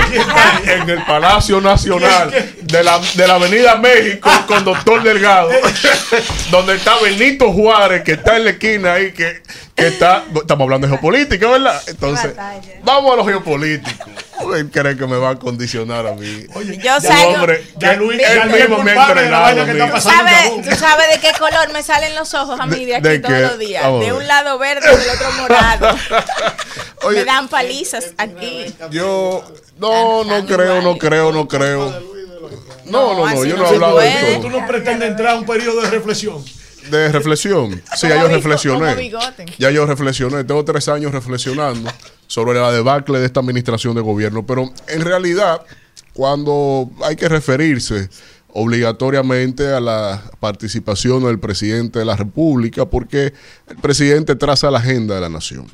en 0.64 0.90
el 0.90 1.04
Palacio 1.04 1.60
Nacional 1.60 2.30
de 2.62 2.84
la, 2.84 3.00
de 3.14 3.26
la 3.26 3.34
Avenida 3.34 3.76
México 3.76 4.30
con 4.46 4.64
Doctor 4.64 5.02
Delgado, 5.02 5.50
donde 6.50 6.76
está 6.76 6.96
Benito 7.02 7.52
Juárez, 7.52 8.02
que 8.02 8.12
está 8.12 8.36
en 8.36 8.44
la 8.44 8.50
esquina 8.50 8.94
ahí, 8.94 9.12
que, 9.12 9.42
que 9.74 9.88
está. 9.88 10.24
Estamos 10.34 10.64
hablando 10.64 10.86
de 10.86 10.92
geopolítica, 10.92 11.48
¿verdad? 11.48 11.80
Entonces, 11.86 12.32
vamos 12.82 13.12
a 13.12 13.16
lo 13.16 13.24
geopolítico. 13.24 14.10
Él 14.56 14.70
cree 14.70 14.96
que 14.96 15.06
me 15.06 15.16
va 15.16 15.30
a 15.30 15.36
condicionar 15.36 16.06
a 16.06 16.12
mí. 16.12 16.46
Oye, 16.54 16.76
Yo 16.76 16.82
Ya 16.82 17.00
salgo- 17.00 17.46
Luis, 17.46 17.58
ya 17.78 17.94
Luis- 17.94 18.20
ya 18.20 18.32
él 18.32 18.48
Luis 18.50 18.84
me 18.84 18.90
ha 18.92 19.06
entrenado. 19.08 19.64
¿Tú 19.94 20.00
sabes, 20.00 20.68
tú 20.68 20.76
sabes 20.76 21.06
de 21.12 21.20
qué 21.20 21.32
color 21.38 21.72
me 21.72 21.82
salen 21.82 22.14
los 22.14 22.32
ojos 22.34 22.58
a 22.60 22.66
mí 22.66 22.84
de 22.84 22.96
aquí 22.96 23.08
¿De 23.08 23.18
todos 23.18 23.34
qué? 23.34 23.40
los 23.42 23.58
días. 23.58 23.82
Vamos 23.82 24.00
De 24.04 24.12
un 24.12 24.26
lado 24.26 24.58
verde 24.58 24.86
y 24.92 24.96
del 24.96 25.10
otro 25.10 25.32
morado. 25.40 25.98
Oye, 27.04 27.18
me 27.20 27.24
dan 27.24 27.48
palizas 27.48 28.12
aquí. 28.18 28.66
Yo, 28.90 29.44
no, 29.78 30.24
no 30.24 30.46
creo, 30.46 30.82
no 30.82 30.96
creo, 30.98 31.32
no 31.32 31.48
creo. 31.48 32.16
No, 32.86 33.14
no, 33.14 33.26
no, 33.28 33.44
yo 33.44 33.56
no 33.56 33.64
he 33.64 33.68
hablado 33.68 33.98
de 33.98 34.10
puede. 34.10 34.36
Tú 34.38 34.46
eso. 34.48 34.60
no 34.60 34.66
pretendes 34.66 35.08
entrar 35.10 35.32
a 35.32 35.36
un 35.36 35.44
periodo 35.46 35.80
de 35.82 35.90
reflexión. 35.90 36.44
De 36.90 37.12
reflexión. 37.12 37.82
Sí, 37.96 38.08
ya 38.08 38.20
yo 38.20 38.28
reflexioné. 38.28 39.10
Ya 39.58 39.70
yo 39.70 39.86
reflexioné. 39.86 40.44
Tengo 40.44 40.64
tres 40.64 40.88
años 40.88 41.12
reflexionando 41.12 41.90
sobre 42.26 42.58
la 42.58 42.72
debacle 42.72 43.18
de 43.18 43.26
esta 43.26 43.40
administración 43.40 43.94
de 43.94 44.00
gobierno. 44.00 44.46
Pero 44.46 44.72
en 44.88 45.00
realidad, 45.02 45.62
cuando 46.12 46.90
hay 47.02 47.16
que 47.16 47.28
referirse 47.28 48.08
obligatoriamente 48.58 49.68
a 49.68 49.80
la 49.80 50.22
participación 50.40 51.24
del 51.24 51.38
presidente 51.38 51.98
de 51.98 52.06
la 52.06 52.16
República, 52.16 52.86
porque 52.86 53.34
el 53.68 53.76
presidente 53.82 54.34
traza 54.34 54.70
la 54.70 54.78
agenda 54.78 55.14
de 55.14 55.20
la 55.20 55.28
nación. 55.28 55.66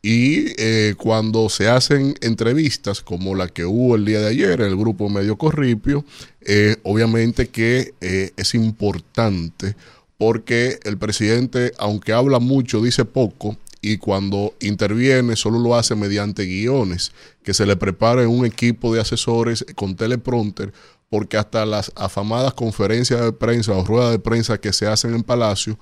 Y 0.00 0.54
eh, 0.60 0.94
cuando 0.96 1.48
se 1.48 1.68
hacen 1.68 2.14
entrevistas 2.22 3.02
como 3.02 3.36
la 3.36 3.48
que 3.48 3.64
hubo 3.64 3.94
el 3.94 4.04
día 4.04 4.20
de 4.20 4.28
ayer 4.28 4.60
en 4.60 4.66
el 4.66 4.76
grupo 4.76 5.08
Medio 5.08 5.36
Corripio, 5.36 6.04
eh, 6.40 6.76
obviamente 6.82 7.48
que 7.48 7.94
eh, 8.00 8.32
es 8.36 8.54
importante 8.54 9.76
porque 10.22 10.78
el 10.84 10.98
presidente, 10.98 11.72
aunque 11.78 12.12
habla 12.12 12.38
mucho, 12.38 12.80
dice 12.80 13.04
poco 13.04 13.56
y 13.80 13.96
cuando 13.96 14.54
interviene 14.60 15.34
solo 15.34 15.58
lo 15.58 15.74
hace 15.74 15.96
mediante 15.96 16.44
guiones 16.44 17.10
que 17.42 17.52
se 17.52 17.66
le 17.66 17.74
prepara 17.74 18.22
en 18.22 18.28
un 18.28 18.46
equipo 18.46 18.94
de 18.94 19.00
asesores 19.00 19.66
con 19.74 19.96
teleprompter 19.96 20.72
porque 21.10 21.38
hasta 21.38 21.66
las 21.66 21.90
afamadas 21.96 22.54
conferencias 22.54 23.20
de 23.20 23.32
prensa 23.32 23.72
o 23.72 23.84
ruedas 23.84 24.12
de 24.12 24.20
prensa 24.20 24.60
que 24.60 24.72
se 24.72 24.86
hacen 24.86 25.12
en 25.12 25.24
Palacio 25.24 25.76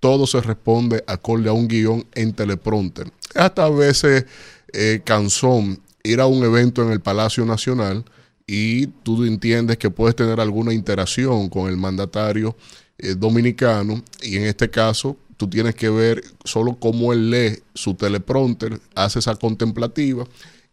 todo 0.00 0.26
se 0.26 0.40
responde 0.40 1.04
acorde 1.06 1.48
a 1.48 1.52
un 1.52 1.68
guion 1.68 2.04
en 2.16 2.32
teleprompter. 2.32 3.12
Hasta 3.36 3.66
a 3.66 3.70
veces 3.70 4.26
eh, 4.72 5.02
cansón 5.04 5.80
ir 6.02 6.20
a 6.20 6.26
un 6.26 6.42
evento 6.42 6.82
en 6.82 6.90
el 6.90 7.00
Palacio 7.00 7.46
Nacional 7.46 8.04
y 8.44 8.88
tú 8.88 9.24
entiendes 9.24 9.78
que 9.78 9.88
puedes 9.88 10.16
tener 10.16 10.40
alguna 10.40 10.74
interacción 10.74 11.48
con 11.48 11.70
el 11.70 11.76
mandatario 11.76 12.56
eh, 12.98 13.14
dominicano 13.14 14.02
y 14.22 14.36
en 14.36 14.44
este 14.44 14.70
caso 14.70 15.16
tú 15.36 15.48
tienes 15.48 15.74
que 15.74 15.88
ver 15.90 16.22
solo 16.44 16.76
cómo 16.78 17.12
él 17.12 17.30
lee 17.30 17.62
su 17.74 17.94
teleprompter, 17.94 18.80
hace 18.94 19.18
esa 19.18 19.34
contemplativa 19.36 20.24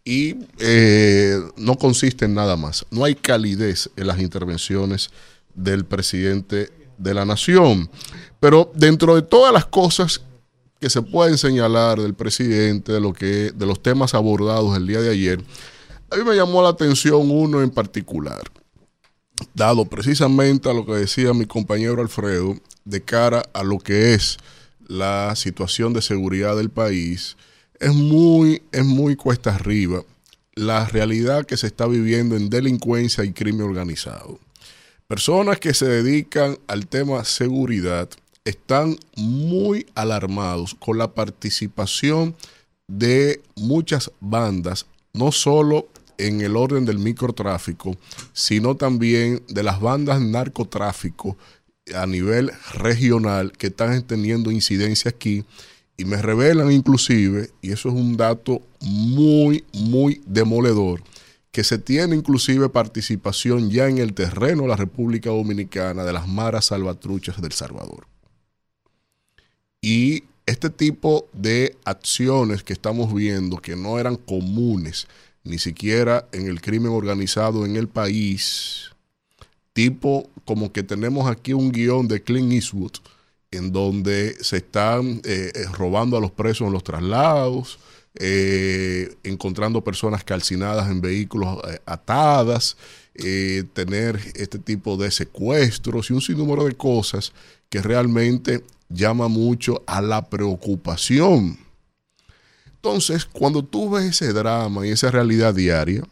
y 0.03 0.35
eh, 0.59 1.39
no 1.57 1.77
consiste 1.77 2.25
en 2.25 2.33
nada 2.33 2.55
más. 2.55 2.85
No 2.91 3.05
hay 3.05 3.15
calidez 3.15 3.89
en 3.95 4.07
las 4.07 4.19
intervenciones 4.19 5.09
del 5.53 5.85
presidente 5.85 6.69
de 6.97 7.13
la 7.13 7.25
nación. 7.25 7.89
Pero 8.39 8.71
dentro 8.75 9.15
de 9.15 9.21
todas 9.21 9.53
las 9.53 9.65
cosas 9.65 10.21
que 10.79 10.89
se 10.89 11.01
pueden 11.01 11.37
señalar 11.37 11.99
del 11.99 12.15
presidente, 12.15 12.91
de, 12.91 12.99
lo 12.99 13.13
que, 13.13 13.51
de 13.51 13.65
los 13.65 13.81
temas 13.81 14.15
abordados 14.15 14.75
el 14.75 14.87
día 14.87 15.01
de 15.01 15.11
ayer, 15.11 15.43
a 16.09 16.15
mí 16.15 16.23
me 16.23 16.35
llamó 16.35 16.61
la 16.63 16.69
atención 16.69 17.29
uno 17.29 17.61
en 17.61 17.69
particular, 17.69 18.41
dado 19.53 19.85
precisamente 19.85 20.69
a 20.69 20.73
lo 20.73 20.85
que 20.85 20.93
decía 20.93 21.33
mi 21.33 21.45
compañero 21.45 22.01
Alfredo, 22.01 22.57
de 22.85 23.01
cara 23.01 23.43
a 23.53 23.63
lo 23.63 23.79
que 23.79 24.13
es 24.13 24.37
la 24.87 25.33
situación 25.35 25.93
de 25.93 26.01
seguridad 26.01 26.55
del 26.55 26.69
país, 26.69 27.37
es 27.79 27.93
muy, 27.93 28.61
es 28.71 28.85
muy 28.85 29.15
cuesta 29.15 29.55
arriba 29.55 30.03
la 30.53 30.85
realidad 30.85 31.45
que 31.45 31.57
se 31.57 31.67
está 31.67 31.87
viviendo 31.87 32.35
en 32.35 32.49
delincuencia 32.49 33.23
y 33.23 33.31
crimen 33.31 33.65
organizado. 33.65 34.39
Personas 35.07 35.59
que 35.59 35.73
se 35.73 35.87
dedican 35.87 36.57
al 36.67 36.87
tema 36.87 37.23
seguridad 37.25 38.09
están 38.45 38.97
muy 39.15 39.85
alarmados 39.95 40.75
con 40.75 40.97
la 40.97 41.13
participación 41.13 42.35
de 42.87 43.41
muchas 43.55 44.11
bandas, 44.19 44.85
no 45.13 45.31
solo 45.31 45.87
en 46.27 46.41
el 46.41 46.55
orden 46.55 46.85
del 46.85 46.99
microtráfico, 46.99 47.97
sino 48.33 48.75
también 48.75 49.43
de 49.47 49.63
las 49.63 49.79
bandas 49.79 50.21
narcotráfico 50.21 51.37
a 51.95 52.05
nivel 52.05 52.51
regional 52.73 53.51
que 53.53 53.67
están 53.67 54.01
teniendo 54.03 54.51
incidencia 54.51 55.09
aquí 55.09 55.43
y 55.97 56.05
me 56.05 56.21
revelan 56.21 56.71
inclusive, 56.71 57.51
y 57.61 57.71
eso 57.71 57.89
es 57.89 57.95
un 57.95 58.17
dato 58.17 58.61
muy, 58.79 59.63
muy 59.73 60.21
demoledor, 60.25 61.03
que 61.51 61.63
se 61.63 61.77
tiene 61.77 62.15
inclusive 62.15 62.69
participación 62.69 63.69
ya 63.69 63.87
en 63.87 63.97
el 63.97 64.13
terreno 64.13 64.63
de 64.63 64.69
la 64.69 64.75
República 64.77 65.29
Dominicana 65.29 66.03
de 66.03 66.13
las 66.13 66.27
maras 66.27 66.65
salvatruchas 66.65 67.41
del 67.41 67.51
Salvador. 67.51 68.07
Y 69.81 70.23
este 70.45 70.69
tipo 70.69 71.27
de 71.33 71.77
acciones 71.85 72.63
que 72.63 72.73
estamos 72.73 73.13
viendo, 73.13 73.57
que 73.57 73.75
no 73.75 73.99
eran 73.99 74.15
comunes 74.15 75.07
ni 75.43 75.57
siquiera 75.57 76.27
en 76.31 76.47
el 76.47 76.61
crimen 76.61 76.91
organizado 76.91 77.65
en 77.65 77.75
el 77.75 77.87
país, 77.87 78.91
tipo 79.73 80.29
como 80.45 80.71
que 80.71 80.83
tenemos 80.83 81.29
aquí 81.29 81.53
un 81.53 81.71
guion 81.71 82.07
de 82.07 82.21
Clint 82.21 82.51
Eastwood, 82.51 82.93
en 83.51 83.71
donde 83.71 84.35
se 84.41 84.57
están 84.57 85.21
eh, 85.23 85.51
eh, 85.53 85.65
robando 85.73 86.17
a 86.17 86.21
los 86.21 86.31
presos 86.31 86.67
en 86.67 86.73
los 86.73 86.83
traslados, 86.83 87.79
eh, 88.15 89.15
encontrando 89.23 89.83
personas 89.83 90.23
calcinadas 90.23 90.89
en 90.89 91.01
vehículos 91.01 91.59
eh, 91.69 91.79
atadas, 91.85 92.77
tener 93.73 94.19
este 94.35 94.57
tipo 94.57 94.97
de 94.97 95.11
secuestros 95.11 96.09
y 96.09 96.13
un 96.13 96.21
sinnúmero 96.21 96.63
de 96.63 96.73
cosas 96.73 97.33
que 97.69 97.81
realmente 97.81 98.63
llama 98.89 99.27
mucho 99.27 99.83
a 99.85 100.01
la 100.01 100.27
preocupación. 100.27 101.59
Entonces, 102.83 103.25
cuando 103.25 103.63
tú 103.63 103.91
ves 103.91 104.05
ese 104.05 104.33
drama 104.33 104.87
y 104.87 104.89
esa 104.89 105.11
realidad 105.11 105.53
diaria, 105.53 106.03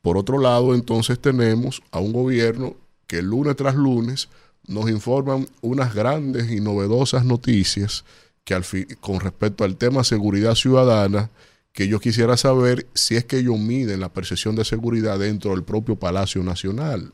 por 0.00 0.16
otro 0.16 0.38
lado, 0.38 0.74
entonces 0.74 1.18
tenemos 1.18 1.82
a 1.90 2.00
un 2.00 2.14
gobierno 2.14 2.74
que 3.06 3.20
lunes 3.20 3.54
tras 3.54 3.74
lunes 3.74 4.30
nos 4.66 4.88
informan 4.88 5.46
unas 5.60 5.94
grandes 5.94 6.50
y 6.50 6.60
novedosas 6.60 7.26
noticias 7.26 8.04
que 8.44 8.96
con 8.98 9.20
respecto 9.20 9.62
al 9.62 9.76
tema 9.76 10.04
seguridad 10.04 10.54
ciudadana, 10.54 11.28
que 11.72 11.86
yo 11.86 12.00
quisiera 12.00 12.38
saber 12.38 12.86
si 12.94 13.16
es 13.16 13.26
que 13.26 13.40
ellos 13.40 13.58
miden 13.58 14.00
la 14.00 14.08
percepción 14.08 14.56
de 14.56 14.64
seguridad 14.64 15.18
dentro 15.18 15.50
del 15.50 15.64
propio 15.64 15.96
Palacio 15.96 16.42
Nacional. 16.42 17.12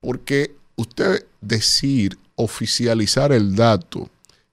Porque 0.00 0.56
usted 0.74 1.26
decir, 1.40 2.18
oficializar 2.34 3.30
el 3.30 3.54
dato, 3.54 4.10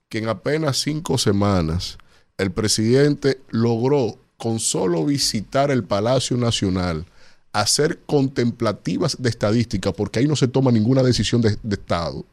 que 0.08 0.18
en 0.18 0.28
apenas 0.28 0.76
cinco 0.76 1.18
semanas 1.18 1.98
el 2.38 2.50
presidente 2.52 3.40
logró 3.50 4.18
con 4.36 4.58
solo 4.58 5.04
visitar 5.04 5.70
el 5.70 5.84
Palacio 5.84 6.36
Nacional, 6.36 7.06
hacer 7.52 8.00
contemplativas 8.04 9.16
de 9.20 9.30
estadística, 9.30 9.92
porque 9.92 10.18
ahí 10.18 10.26
no 10.26 10.36
se 10.36 10.48
toma 10.48 10.70
ninguna 10.70 11.02
decisión 11.02 11.40
de, 11.40 11.56
de 11.62 11.74
Estado, 11.74 12.24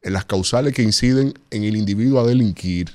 en 0.00 0.12
las 0.12 0.24
causales 0.24 0.72
que 0.72 0.82
inciden 0.82 1.34
en 1.50 1.64
el 1.64 1.76
individuo 1.76 2.20
a 2.20 2.26
delinquir. 2.26 2.90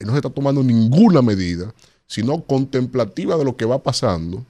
Y 0.00 0.04
no 0.04 0.12
se 0.12 0.18
está 0.18 0.30
tomando 0.30 0.62
ninguna 0.62 1.22
medida, 1.22 1.72
sino 2.06 2.42
contemplativa 2.42 3.36
de 3.36 3.44
lo 3.44 3.56
que 3.56 3.64
va 3.64 3.82
pasando. 3.82 4.44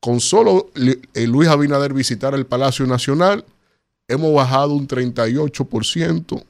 Con 0.00 0.20
solo 0.20 0.70
eh, 1.14 1.26
Luis 1.26 1.48
Abinader 1.48 1.92
visitar 1.92 2.34
el 2.34 2.46
Palacio 2.46 2.86
Nacional, 2.86 3.44
hemos 4.08 4.32
bajado 4.34 4.74
un 4.74 4.88
38% 4.88 6.44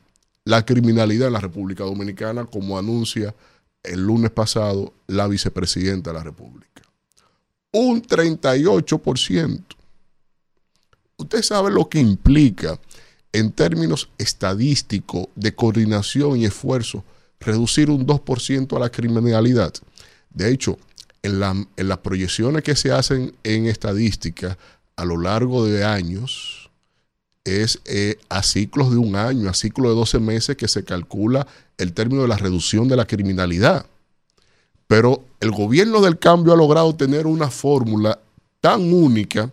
la 0.47 0.65
criminalidad 0.65 1.27
en 1.27 1.33
la 1.35 1.41
República 1.41 1.83
Dominicana, 1.83 2.47
como 2.47 2.79
anuncia 2.79 3.35
el 3.83 4.01
lunes 4.01 4.31
pasado 4.31 4.95
la 5.09 5.27
vicepresidenta 5.27 6.11
de 6.11 6.19
la 6.19 6.23
República. 6.23 6.83
Un 7.73 8.01
38%. 8.01 9.65
Usted 11.19 11.43
sabe 11.43 11.73
lo 11.73 11.89
que 11.89 11.99
implica 11.99 12.79
en 13.33 13.51
términos 13.51 14.09
estadísticos 14.19 15.27
de 15.35 15.53
coordinación 15.55 16.39
y 16.39 16.45
esfuerzo 16.45 17.05
reducir 17.41 17.91
un 17.91 18.07
2% 18.07 18.77
a 18.77 18.81
la 18.81 18.91
criminalidad. 18.91 19.75
De 20.31 20.53
hecho, 20.53 20.79
en, 21.23 21.43
en, 21.77 21.89
las 21.89 21.99
proyecciones 21.99 22.63
que 22.63 22.77
se 22.77 22.93
hacen 22.93 23.35
en 23.43 23.67
estadística 23.67 24.57
a 24.95 25.05
lo 25.05 25.19
largo 25.19 25.67
de 25.67 25.85
años, 25.85 26.66
es 27.47 27.81
eh, 27.85 28.19
a 28.29 28.43
ciclos 28.43 28.91
de 28.91 28.97
un 28.97 29.15
año, 29.15 29.49
a 29.49 29.55
ciclos 29.55 29.89
de 29.89 29.95
12 29.95 30.19
meses 30.19 30.57
que 30.57 30.67
se 30.67 30.85
calcula 30.85 31.47
el 31.79 31.93
término 31.93 32.23
de 32.23 32.29
la 32.29 32.37
reducción 32.37 32.89
de 32.89 32.97
la 32.97 33.07
criminalidad. 33.07 33.87
Pero 34.89 35.25
el 35.41 35.53
gobierno 35.53 36.01
del 36.01 36.19
cambio 36.19 36.53
ha 36.53 36.57
logrado 36.57 36.95
tener 36.97 37.27
una 37.27 37.49
fórmula 37.49 38.19
tan 38.61 38.93
única 38.93 39.51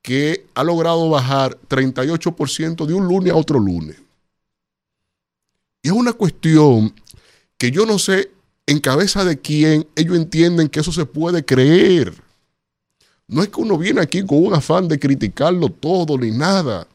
que 0.00 0.46
ha 0.54 0.64
logrado 0.64 1.10
bajar 1.10 1.58
38% 1.68 2.86
de 2.86 2.94
un 2.94 3.06
lunes 3.06 3.32
a 3.32 3.36
otro 3.36 3.58
lunes. 3.58 3.96
Y 5.82 5.88
es 5.88 5.94
una 5.94 6.14
cuestión 6.14 6.94
que 7.58 7.70
yo 7.70 7.84
no 7.84 7.98
sé 7.98 8.30
en 8.66 8.80
cabeza 8.80 9.24
de 9.24 9.38
quién 9.38 9.86
ellos 9.94 10.16
entienden 10.16 10.68
que 10.68 10.80
eso 10.80 10.92
se 10.92 11.04
puede 11.04 11.44
creer. 11.44 12.14
No 13.28 13.42
es 13.42 13.48
que 13.48 13.60
uno 13.60 13.76
viene 13.76 14.00
aquí 14.00 14.24
con 14.24 14.44
un 14.44 14.54
afán 14.54 14.88
de 14.88 14.98
criticarlo 14.98 15.68
todo 15.68 16.16
ni 16.16 16.30
nada, 16.30 16.86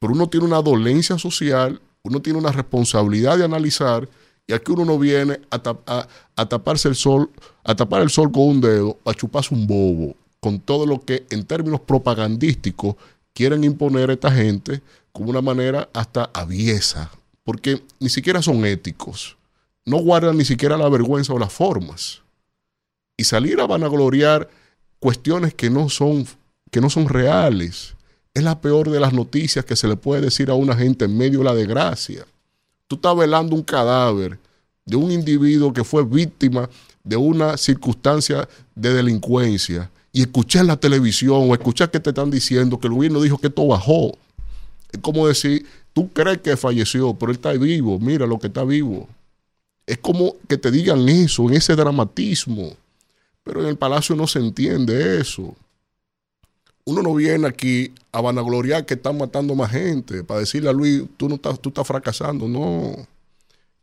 pero 0.00 0.12
uno 0.14 0.28
tiene 0.28 0.46
una 0.46 0.60
dolencia 0.60 1.16
social, 1.18 1.80
uno 2.02 2.20
tiene 2.20 2.38
una 2.40 2.50
responsabilidad 2.50 3.38
de 3.38 3.44
analizar 3.44 4.08
y 4.48 4.52
aquí 4.52 4.72
uno 4.72 4.84
no 4.84 4.98
viene 4.98 5.40
a, 5.50 5.62
tap- 5.62 5.82
a- 5.86 6.08
a 6.34 6.48
taparse 6.48 6.88
el 6.88 6.96
sol, 6.96 7.30
a 7.62 7.76
tapar 7.76 8.02
el 8.02 8.10
sol 8.10 8.32
con 8.32 8.42
un 8.48 8.60
dedo, 8.60 8.98
a 9.04 9.14
chuparse 9.14 9.54
un 9.54 9.66
bobo, 9.68 10.16
con 10.40 10.58
todo 10.58 10.86
lo 10.86 11.00
que 11.04 11.24
en 11.30 11.44
términos 11.44 11.80
propagandísticos 11.80 12.96
quieren 13.32 13.62
imponer 13.62 14.10
a 14.10 14.14
esta 14.14 14.32
gente 14.32 14.82
como 15.12 15.30
una 15.30 15.42
manera 15.42 15.88
hasta 15.92 16.30
aviesa, 16.34 17.10
porque 17.44 17.82
ni 18.00 18.08
siquiera 18.08 18.42
son 18.42 18.64
éticos, 18.64 19.36
no 19.84 19.98
guardan 19.98 20.36
ni 20.36 20.44
siquiera 20.44 20.76
la 20.76 20.88
vergüenza 20.88 21.32
o 21.32 21.38
las 21.38 21.52
formas. 21.52 22.22
Y 23.16 23.24
salir 23.24 23.60
a 23.60 23.66
vanagloriar 23.66 24.48
cuestiones 24.98 25.52
que 25.54 25.68
no 25.68 25.88
son, 25.90 26.26
que 26.70 26.80
no 26.80 26.88
son 26.88 27.08
reales, 27.08 27.94
es 28.34 28.42
la 28.42 28.60
peor 28.60 28.90
de 28.90 29.00
las 29.00 29.12
noticias 29.12 29.64
que 29.64 29.76
se 29.76 29.88
le 29.88 29.96
puede 29.96 30.22
decir 30.22 30.50
a 30.50 30.54
una 30.54 30.76
gente 30.76 31.04
en 31.04 31.16
medio 31.16 31.40
de 31.40 31.44
la 31.44 31.54
desgracia. 31.54 32.26
Tú 32.86 32.96
estás 32.96 33.16
velando 33.16 33.54
un 33.54 33.62
cadáver 33.62 34.38
de 34.84 34.96
un 34.96 35.10
individuo 35.10 35.72
que 35.72 35.84
fue 35.84 36.04
víctima 36.04 36.68
de 37.04 37.16
una 37.16 37.56
circunstancia 37.56 38.48
de 38.74 38.92
delincuencia 38.92 39.90
y 40.12 40.22
escuchar 40.22 40.64
la 40.66 40.76
televisión 40.76 41.48
o 41.48 41.54
escuchar 41.54 41.90
que 41.90 42.00
te 42.00 42.10
están 42.10 42.30
diciendo 42.30 42.78
que 42.78 42.88
el 42.88 42.94
gobierno 42.94 43.20
dijo 43.20 43.38
que 43.38 43.48
esto 43.48 43.66
bajó. 43.66 44.16
Es 44.92 45.00
como 45.00 45.26
decir, 45.26 45.66
tú 45.92 46.12
crees 46.12 46.38
que 46.38 46.56
falleció, 46.56 47.14
pero 47.14 47.30
él 47.30 47.36
está 47.36 47.52
vivo, 47.52 47.98
mira 47.98 48.26
lo 48.26 48.38
que 48.38 48.48
está 48.48 48.64
vivo. 48.64 49.08
Es 49.86 49.98
como 49.98 50.36
que 50.48 50.56
te 50.56 50.70
digan 50.70 51.08
eso, 51.08 51.48
en 51.48 51.54
ese 51.54 51.74
dramatismo. 51.74 52.76
Pero 53.42 53.62
en 53.62 53.68
el 53.68 53.76
palacio 53.76 54.14
no 54.14 54.26
se 54.26 54.38
entiende 54.38 55.20
eso. 55.20 55.56
Uno 56.84 57.02
no 57.02 57.14
viene 57.14 57.46
aquí 57.46 57.92
a 58.12 58.20
vanagloriar 58.20 58.86
que 58.86 58.94
están 58.94 59.18
matando 59.18 59.54
más 59.54 59.70
gente, 59.70 60.24
para 60.24 60.40
decirle 60.40 60.70
a 60.70 60.72
Luis, 60.72 61.04
tú 61.16 61.28
no 61.28 61.36
estás, 61.36 61.60
tú 61.60 61.68
estás 61.68 61.86
fracasando. 61.86 62.48
No. 62.48 62.96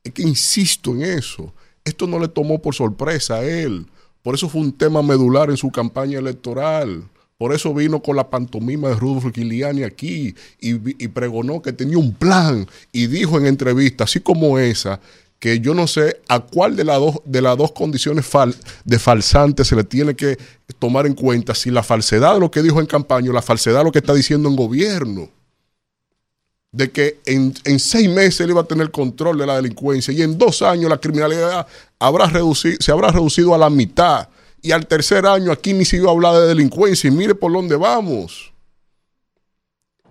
Es 0.04 0.12
que 0.12 0.24
insisto 0.24 0.92
en 0.92 1.04
eso. 1.04 1.54
Esto 1.84 2.08
no 2.08 2.20
le 2.20 2.28
tomó 2.28 2.62
por 2.62 2.76
sorpresa 2.76 3.36
a 3.36 3.46
él. 3.46 3.86
Por 4.24 4.36
eso 4.36 4.50
fue 4.50 4.62
un 4.62 4.74
tema 4.74 5.02
medular 5.02 5.50
en 5.50 5.58
su 5.58 5.72
campaña 5.72 6.20
electoral. 6.20 7.04
Por 7.38 7.54
eso 7.54 7.74
vino 7.74 8.02
con 8.02 8.16
la 8.16 8.30
pantomima 8.30 8.90
de 8.90 8.96
Rudolf 8.96 9.32
Giuliani 9.34 9.84
aquí 9.84 10.34
y, 10.60 11.04
y 11.04 11.08
pregonó 11.10 11.62
que 11.62 11.72
tenía 11.72 11.98
un 11.98 12.14
plan 12.14 12.68
y 12.92 13.08
dijo 13.08 13.38
en 13.38 13.46
entrevistas, 13.46 14.10
así 14.10 14.20
como 14.20 14.58
esa, 14.58 15.00
que 15.40 15.60
yo 15.60 15.74
no 15.74 15.88
sé 15.88 16.22
a 16.28 16.40
cuál 16.40 16.76
de, 16.76 16.84
las 16.84 17.00
dos, 17.00 17.16
de 17.26 17.42
las 17.42 17.58
dos 17.58 17.72
condiciones 17.72 18.26
de 18.84 19.00
falsante 19.00 19.64
se 19.64 19.76
le 19.76 19.84
tiene 19.84 20.16
que 20.16 20.38
tomar 20.80 21.06
en 21.06 21.14
cuenta, 21.14 21.54
si 21.54 21.70
la 21.70 21.84
falsedad 21.84 22.34
de 22.34 22.40
lo 22.40 22.50
que 22.50 22.64
dijo 22.64 22.80
en 22.80 22.88
campaña 22.88 23.30
o 23.30 23.34
la 23.34 23.42
falsedad 23.42 23.80
de 23.80 23.86
lo 23.86 23.92
que 23.92 24.00
está 24.00 24.14
diciendo 24.14 24.50
en 24.50 24.56
gobierno. 24.56 25.30
De 26.72 26.92
que 26.92 27.20
en, 27.26 27.54
en 27.64 27.80
seis 27.80 28.10
meses 28.10 28.42
él 28.42 28.50
iba 28.50 28.62
a 28.62 28.68
tener 28.68 28.92
control 28.92 29.38
de 29.38 29.46
la 29.46 29.56
delincuencia 29.56 30.14
y 30.14 30.22
en 30.22 30.38
dos 30.38 30.62
años 30.62 30.90
la 30.90 30.98
criminalidad 30.98 31.68
habrá 32.00 32.28
reducido, 32.28 32.78
se 32.80 32.92
habrá 32.92 33.10
reducido 33.12 33.54
a 33.54 33.58
la 33.58 33.70
mitad. 33.70 34.28
Y 34.62 34.72
al 34.72 34.88
tercer 34.88 35.26
año 35.26 35.52
aquí 35.52 35.74
ni 35.74 35.86
se 35.86 35.98
iba 35.98 36.10
a 36.10 36.14
hablar 36.14 36.36
de 36.36 36.48
delincuencia 36.48 37.08
y 37.08 37.12
mire 37.12 37.36
por 37.36 37.54
dónde 37.54 37.76
vamos. 37.76 38.52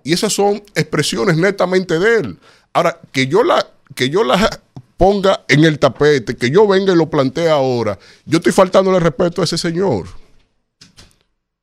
Y 0.02 0.12
esas 0.12 0.32
son 0.32 0.62
expresiones 0.76 1.36
netamente 1.36 1.98
de 1.98 2.20
él. 2.20 2.38
Ahora, 2.72 3.00
que 3.10 3.26
yo 3.26 3.42
la, 3.42 3.66
que 3.94 4.08
yo 4.08 4.22
la 4.22 4.60
ponga 4.96 5.44
en 5.48 5.64
el 5.64 5.78
tapete, 5.78 6.36
que 6.36 6.50
yo 6.50 6.66
venga 6.66 6.92
y 6.92 6.96
lo 6.96 7.10
plantee 7.10 7.48
ahora, 7.48 7.98
yo 8.24 8.38
estoy 8.38 8.52
faltando 8.52 8.94
el 8.94 9.02
respeto 9.02 9.40
a 9.40 9.44
ese 9.44 9.58
señor. 9.58 10.06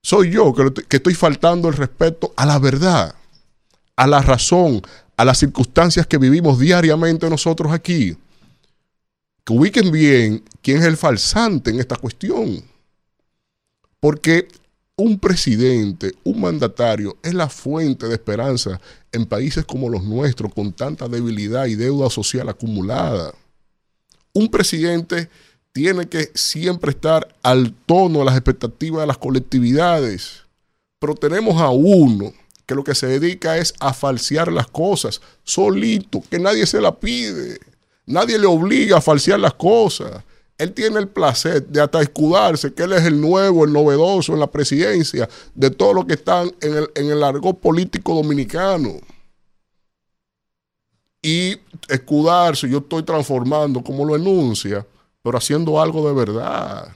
Soy 0.01 0.31
yo 0.31 0.53
que, 0.53 0.83
que 0.83 0.97
estoy 0.97 1.15
faltando 1.15 1.69
el 1.69 1.75
respeto 1.75 2.33
a 2.35 2.45
la 2.45 2.59
verdad, 2.59 3.15
a 3.95 4.07
la 4.07 4.21
razón, 4.21 4.81
a 5.17 5.25
las 5.25 5.39
circunstancias 5.39 6.05
que 6.07 6.17
vivimos 6.17 6.59
diariamente 6.59 7.29
nosotros 7.29 7.71
aquí. 7.71 8.17
Que 9.45 9.53
ubiquen 9.53 9.91
bien 9.91 10.43
quién 10.61 10.77
es 10.77 10.85
el 10.85 10.97
falsante 10.97 11.71
en 11.71 11.79
esta 11.79 11.95
cuestión. 11.95 12.63
Porque 13.99 14.47
un 14.95 15.19
presidente, 15.19 16.13
un 16.23 16.41
mandatario, 16.41 17.17
es 17.23 17.33
la 17.33 17.49
fuente 17.49 18.07
de 18.07 18.13
esperanza 18.13 18.79
en 19.13 19.25
países 19.25 19.63
como 19.63 19.89
los 19.89 20.03
nuestros, 20.03 20.53
con 20.53 20.73
tanta 20.73 21.07
debilidad 21.07 21.67
y 21.67 21.75
deuda 21.75 22.09
social 22.09 22.49
acumulada. 22.49 23.33
Un 24.33 24.49
presidente 24.49 25.29
tiene 25.71 26.07
que 26.07 26.31
siempre 26.33 26.91
estar 26.91 27.35
al 27.41 27.73
tono 27.85 28.19
de 28.19 28.25
las 28.25 28.35
expectativas 28.35 29.01
de 29.01 29.07
las 29.07 29.17
colectividades. 29.17 30.43
Pero 30.99 31.15
tenemos 31.15 31.61
a 31.61 31.69
uno 31.69 32.33
que 32.65 32.75
lo 32.75 32.83
que 32.83 32.95
se 32.95 33.07
dedica 33.07 33.57
es 33.57 33.73
a 33.79 33.93
falsear 33.93 34.51
las 34.51 34.67
cosas, 34.67 35.21
solito, 35.43 36.23
que 36.29 36.39
nadie 36.39 36.65
se 36.65 36.81
la 36.81 36.97
pide. 36.97 37.59
Nadie 38.05 38.37
le 38.37 38.47
obliga 38.47 38.97
a 38.97 39.01
falsear 39.01 39.39
las 39.39 39.53
cosas. 39.53 40.23
Él 40.57 40.73
tiene 40.73 40.99
el 40.99 41.07
placer 41.07 41.65
de 41.67 41.81
hasta 41.81 42.01
escudarse 42.01 42.73
que 42.73 42.83
él 42.83 42.93
es 42.93 43.03
el 43.03 43.19
nuevo, 43.19 43.65
el 43.65 43.73
novedoso 43.73 44.33
en 44.33 44.39
la 44.39 44.51
presidencia 44.51 45.27
de 45.55 45.71
todos 45.71 45.95
los 45.95 46.05
que 46.05 46.13
están 46.13 46.51
en 46.61 46.77
el, 46.77 46.89
en 46.95 47.11
el 47.11 47.55
político 47.55 48.13
dominicano. 48.15 48.99
Y 51.21 51.57
escudarse, 51.87 52.69
yo 52.69 52.79
estoy 52.79 53.03
transformando 53.03 53.81
como 53.81 54.05
lo 54.05 54.15
enuncia, 54.15 54.85
pero 55.21 55.37
haciendo 55.37 55.81
algo 55.81 56.07
de 56.07 56.13
verdad. 56.13 56.95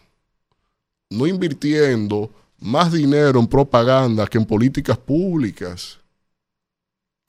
No 1.10 1.26
invirtiendo 1.26 2.30
más 2.60 2.92
dinero 2.92 3.40
en 3.40 3.48
propaganda 3.48 4.28
que 4.28 4.38
en 4.38 4.46
políticas 4.46 4.98
públicas. 4.98 6.00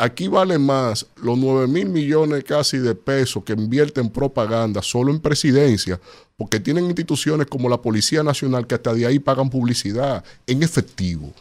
Aquí 0.01 0.29
vale 0.29 0.59
más 0.59 1.07
los 1.17 1.37
9 1.37 1.67
mil 1.67 1.89
millones 1.89 2.45
casi 2.45 2.79
de 2.79 2.95
pesos 2.95 3.43
que 3.43 3.53
invierte 3.53 4.01
en 4.01 4.11
propaganda 4.11 4.81
solo 4.81 5.11
en 5.11 5.19
presidencia, 5.19 6.01
porque 6.37 6.61
tienen 6.61 6.85
instituciones 6.85 7.49
como 7.49 7.69
la 7.69 7.83
Policía 7.83 8.23
Nacional 8.23 8.65
que 8.69 8.77
hasta 8.77 8.95
de 8.95 9.07
ahí 9.07 9.19
pagan 9.19 9.51
publicidad 9.51 10.25
en 10.47 10.63
efectivo. 10.63 11.33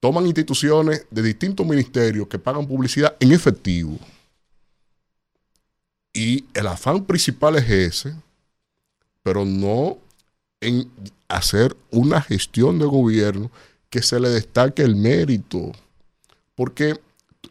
Toman 0.00 0.26
instituciones 0.26 1.06
de 1.10 1.22
distintos 1.22 1.66
ministerios 1.66 2.28
que 2.28 2.38
pagan 2.38 2.66
publicidad 2.66 3.14
en 3.20 3.32
efectivo. 3.32 3.98
Y 6.14 6.46
el 6.54 6.66
afán 6.66 7.04
principal 7.04 7.56
es 7.56 7.68
ese, 7.68 8.14
pero 9.22 9.44
no 9.44 9.98
en 10.60 10.90
hacer 11.28 11.76
una 11.90 12.22
gestión 12.22 12.78
de 12.78 12.86
gobierno 12.86 13.50
que 13.90 14.00
se 14.00 14.18
le 14.18 14.30
destaque 14.30 14.82
el 14.82 14.96
mérito. 14.96 15.72
Porque 16.54 17.00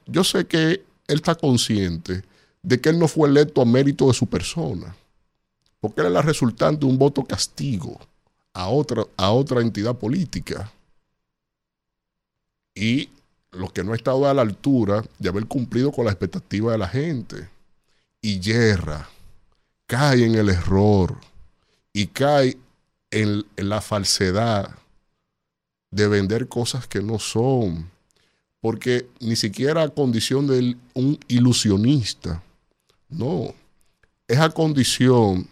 yo 0.05 0.23
sé 0.23 0.45
que 0.45 0.85
él 1.07 1.17
está 1.17 1.35
consciente 1.35 2.23
de 2.61 2.79
que 2.79 2.89
él 2.89 2.99
no 2.99 3.07
fue 3.07 3.29
electo 3.29 3.61
a 3.61 3.65
mérito 3.65 4.07
de 4.07 4.13
su 4.13 4.27
persona, 4.27 4.95
porque 5.79 6.01
él 6.01 6.07
es 6.07 6.13
la 6.13 6.21
resultante 6.21 6.85
de 6.85 6.91
un 6.91 6.97
voto 6.97 7.23
castigo 7.23 7.99
a 8.53 8.69
otra, 8.69 9.03
a 9.17 9.31
otra 9.31 9.61
entidad 9.61 9.95
política. 9.95 10.71
Y 12.73 13.09
lo 13.51 13.69
que 13.69 13.83
no 13.83 13.93
ha 13.93 13.95
estado 13.95 14.27
a 14.27 14.33
la 14.33 14.41
altura 14.41 15.03
de 15.19 15.29
haber 15.29 15.45
cumplido 15.45 15.91
con 15.91 16.05
la 16.05 16.11
expectativa 16.11 16.71
de 16.71 16.77
la 16.77 16.87
gente. 16.87 17.49
Y 18.21 18.39
yerra, 18.39 19.09
cae 19.85 20.25
en 20.25 20.35
el 20.35 20.49
error 20.49 21.17
y 21.91 22.07
cae 22.07 22.57
en 23.11 23.45
la 23.57 23.81
falsedad 23.81 24.75
de 25.91 26.07
vender 26.07 26.47
cosas 26.47 26.87
que 26.87 27.01
no 27.01 27.19
son 27.19 27.92
porque 28.63 29.09
ni 29.19 29.35
siquiera 29.35 29.83
a 29.83 29.89
condición 29.89 30.47
de 30.47 30.77
un 30.93 31.19
ilusionista, 31.27 32.41
no, 33.09 33.53
es 34.25 34.39
a 34.39 34.51
condición 34.51 35.49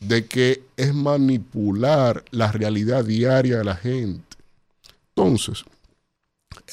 de 0.00 0.26
que 0.26 0.64
es 0.76 0.92
manipular 0.92 2.24
la 2.32 2.50
realidad 2.50 3.04
diaria 3.04 3.58
de 3.58 3.64
la 3.64 3.76
gente. 3.76 4.36
Entonces, 5.10 5.64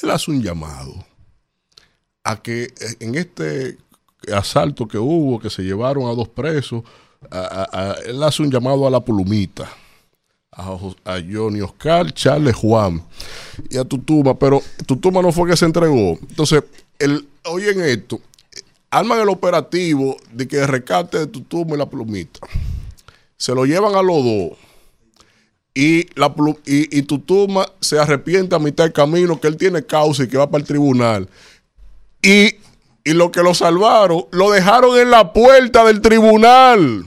él 0.02 0.10
hace 0.10 0.32
un 0.32 0.42
llamado 0.42 1.06
a 2.24 2.42
que 2.42 2.74
en 2.98 3.14
este 3.14 3.78
asalto 4.34 4.88
que 4.88 4.98
hubo, 4.98 5.38
que 5.38 5.50
se 5.50 5.62
llevaron 5.62 6.08
a 6.08 6.16
dos 6.16 6.28
presos, 6.28 6.82
a, 7.30 7.94
él 8.04 8.20
hace 8.24 8.42
un 8.42 8.50
llamado 8.50 8.88
a 8.88 8.90
la 8.90 9.04
plumita 9.04 9.70
a, 10.56 11.20
Johnny 11.20 11.60
Oscar, 11.60 12.12
Charles 12.12 12.56
Juan 12.56 13.02
y 13.70 13.76
a 13.76 13.84
Tutuma, 13.84 14.38
pero 14.38 14.62
Tutuma 14.86 15.20
no 15.20 15.32
fue 15.32 15.50
que 15.50 15.56
se 15.56 15.66
entregó. 15.66 16.18
Entonces, 16.28 16.64
el, 16.98 17.26
oyen 17.44 17.80
esto, 17.82 18.20
arman 18.90 19.20
el 19.20 19.28
operativo 19.28 20.16
de 20.32 20.48
que 20.48 20.66
rescate 20.66 21.18
de 21.18 21.26
Tutuma 21.26 21.74
y 21.74 21.78
la 21.78 21.88
plumita. 21.88 22.40
Se 23.36 23.54
lo 23.54 23.66
llevan 23.66 23.94
a 23.94 24.02
los 24.02 24.24
dos. 24.24 24.58
Y, 25.74 26.06
la, 26.18 26.34
y, 26.64 26.98
y 26.98 27.02
Tutuma 27.02 27.66
se 27.80 27.98
arrepiente 27.98 28.54
a 28.54 28.58
mitad 28.58 28.84
del 28.84 28.94
camino 28.94 29.38
que 29.38 29.48
él 29.48 29.58
tiene 29.58 29.84
causa 29.84 30.24
y 30.24 30.28
que 30.28 30.38
va 30.38 30.50
para 30.50 30.62
el 30.62 30.66
tribunal. 30.66 31.28
Y, 32.22 32.54
y 33.04 33.12
lo 33.12 33.30
que 33.30 33.42
lo 33.42 33.52
salvaron, 33.52 34.24
lo 34.30 34.50
dejaron 34.50 34.98
en 34.98 35.10
la 35.10 35.34
puerta 35.34 35.84
del 35.84 36.00
tribunal 36.00 37.06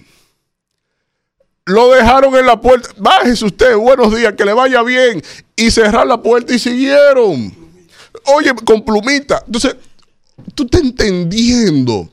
Lo 1.70 1.92
dejaron 1.92 2.36
en 2.36 2.48
la 2.48 2.60
puerta. 2.60 2.90
Bájese 2.98 3.46
usted, 3.46 3.76
buenos 3.76 4.16
días, 4.16 4.34
que 4.34 4.44
le 4.44 4.54
vaya 4.54 4.82
bien. 4.82 5.22
Y 5.56 5.70
cerrar 5.70 6.08
la 6.08 6.20
puerta 6.20 6.54
y 6.54 6.58
siguieron. 6.58 7.54
Oye, 8.26 8.56
con 8.66 8.84
plumita. 8.84 9.44
Entonces, 9.46 9.76
tú 10.56 10.64
estás 10.64 10.82
entendiendo 10.82 12.10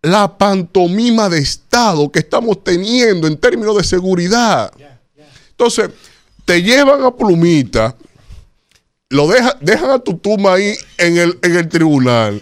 la 0.00 0.38
pantomima 0.38 1.28
de 1.28 1.40
Estado 1.40 2.10
que 2.10 2.20
estamos 2.20 2.64
teniendo 2.64 3.26
en 3.26 3.36
términos 3.36 3.76
de 3.76 3.84
seguridad. 3.84 4.72
Entonces, 5.50 5.90
te 6.46 6.62
llevan 6.62 7.02
a 7.02 7.14
plumita, 7.14 7.94
lo 9.10 9.28
deja, 9.28 9.58
dejan 9.60 9.90
a 9.90 9.98
tu 9.98 10.16
tuma 10.16 10.54
ahí 10.54 10.74
en 10.96 11.18
el, 11.18 11.38
en 11.42 11.56
el 11.56 11.68
tribunal. 11.68 12.40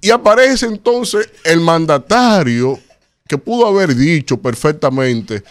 Y 0.00 0.10
aparece 0.10 0.66
entonces 0.66 1.28
el 1.42 1.60
mandatario 1.60 2.78
que 3.26 3.38
pudo 3.38 3.66
haber 3.66 3.96
dicho 3.96 4.36
perfectamente, 4.36 5.42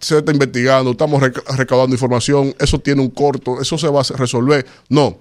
se 0.00 0.18
está 0.18 0.32
investigando, 0.32 0.92
estamos 0.92 1.20
rec- 1.22 1.42
recaudando 1.56 1.94
información, 1.94 2.54
eso 2.58 2.78
tiene 2.78 3.02
un 3.02 3.10
corto, 3.10 3.60
eso 3.60 3.76
se 3.78 3.88
va 3.88 4.00
a 4.00 4.16
resolver. 4.16 4.66
No, 4.88 5.18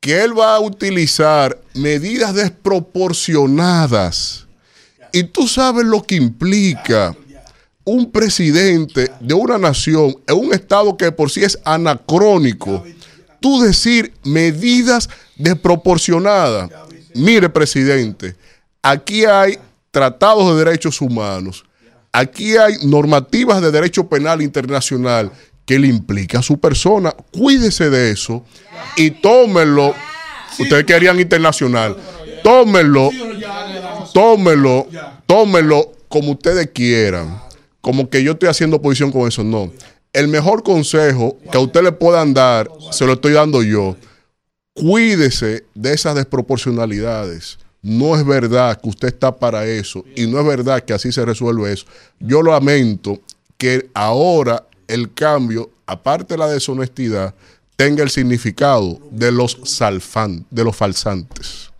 que 0.00 0.22
él 0.22 0.38
va 0.38 0.56
a 0.56 0.60
utilizar 0.60 1.60
medidas 1.74 2.34
desproporcionadas. 2.34 4.46
Y 5.12 5.24
tú 5.24 5.48
sabes 5.48 5.84
lo 5.84 6.02
que 6.02 6.14
implica 6.16 7.14
un 7.84 8.10
presidente 8.10 9.10
de 9.20 9.34
una 9.34 9.58
nación 9.58 10.16
en 10.26 10.36
un 10.36 10.54
estado 10.54 10.96
que 10.96 11.12
por 11.12 11.30
sí 11.30 11.44
es 11.44 11.58
anacrónico, 11.64 12.82
tú 13.40 13.60
decir 13.60 14.12
medidas 14.24 15.08
desproporcionadas. 15.36 16.70
Mire, 17.14 17.48
presidente, 17.48 18.34
aquí 18.82 19.24
hay 19.24 19.58
tratados 19.90 20.48
de 20.48 20.56
derechos 20.64 21.00
humanos, 21.00 21.64
aquí 22.14 22.56
hay 22.56 22.76
normativas 22.84 23.60
de 23.60 23.72
derecho 23.72 24.08
penal 24.08 24.40
internacional 24.40 25.32
que 25.66 25.78
le 25.78 25.88
implica 25.88 26.38
a 26.38 26.42
su 26.42 26.58
persona. 26.58 27.12
Cuídese 27.32 27.90
de 27.90 28.10
eso 28.10 28.44
y 28.96 29.10
tómenlo. 29.10 29.94
Ustedes 30.58 30.84
querían 30.84 31.18
internacional. 31.18 31.96
Tómenlo, 32.44 33.10
tómenlo, 34.12 34.86
tómenlo 35.26 35.92
como 36.08 36.32
ustedes 36.32 36.70
quieran. 36.72 37.42
Como 37.80 38.08
que 38.08 38.22
yo 38.22 38.32
estoy 38.32 38.48
haciendo 38.48 38.76
oposición 38.76 39.10
con 39.10 39.26
eso. 39.26 39.42
No. 39.42 39.72
El 40.12 40.28
mejor 40.28 40.62
consejo 40.62 41.38
que 41.50 41.58
a 41.58 41.60
usted 41.60 41.82
le 41.82 41.92
puedan 41.92 42.32
dar, 42.32 42.70
se 42.92 43.04
lo 43.04 43.14
estoy 43.14 43.32
dando 43.32 43.62
yo. 43.62 43.96
Cuídese 44.74 45.64
de 45.74 45.92
esas 45.92 46.14
desproporcionalidades. 46.14 47.58
No 47.84 48.16
es 48.16 48.24
verdad 48.24 48.80
que 48.80 48.88
usted 48.88 49.08
está 49.08 49.36
para 49.36 49.66
eso 49.66 50.06
y 50.16 50.26
no 50.26 50.40
es 50.40 50.46
verdad 50.46 50.82
que 50.82 50.94
así 50.94 51.12
se 51.12 51.22
resuelve 51.22 51.70
eso. 51.70 51.84
Yo 52.18 52.42
lamento 52.42 53.20
que 53.58 53.90
ahora 53.92 54.64
el 54.88 55.12
cambio, 55.12 55.68
aparte 55.84 56.32
de 56.32 56.38
la 56.38 56.48
deshonestidad, 56.48 57.34
tenga 57.76 58.02
el 58.02 58.08
significado 58.08 58.98
de 59.10 59.30
los 59.30 59.58
salfan, 59.64 60.46
de 60.50 60.64
los 60.64 60.74
falsantes. 60.74 61.70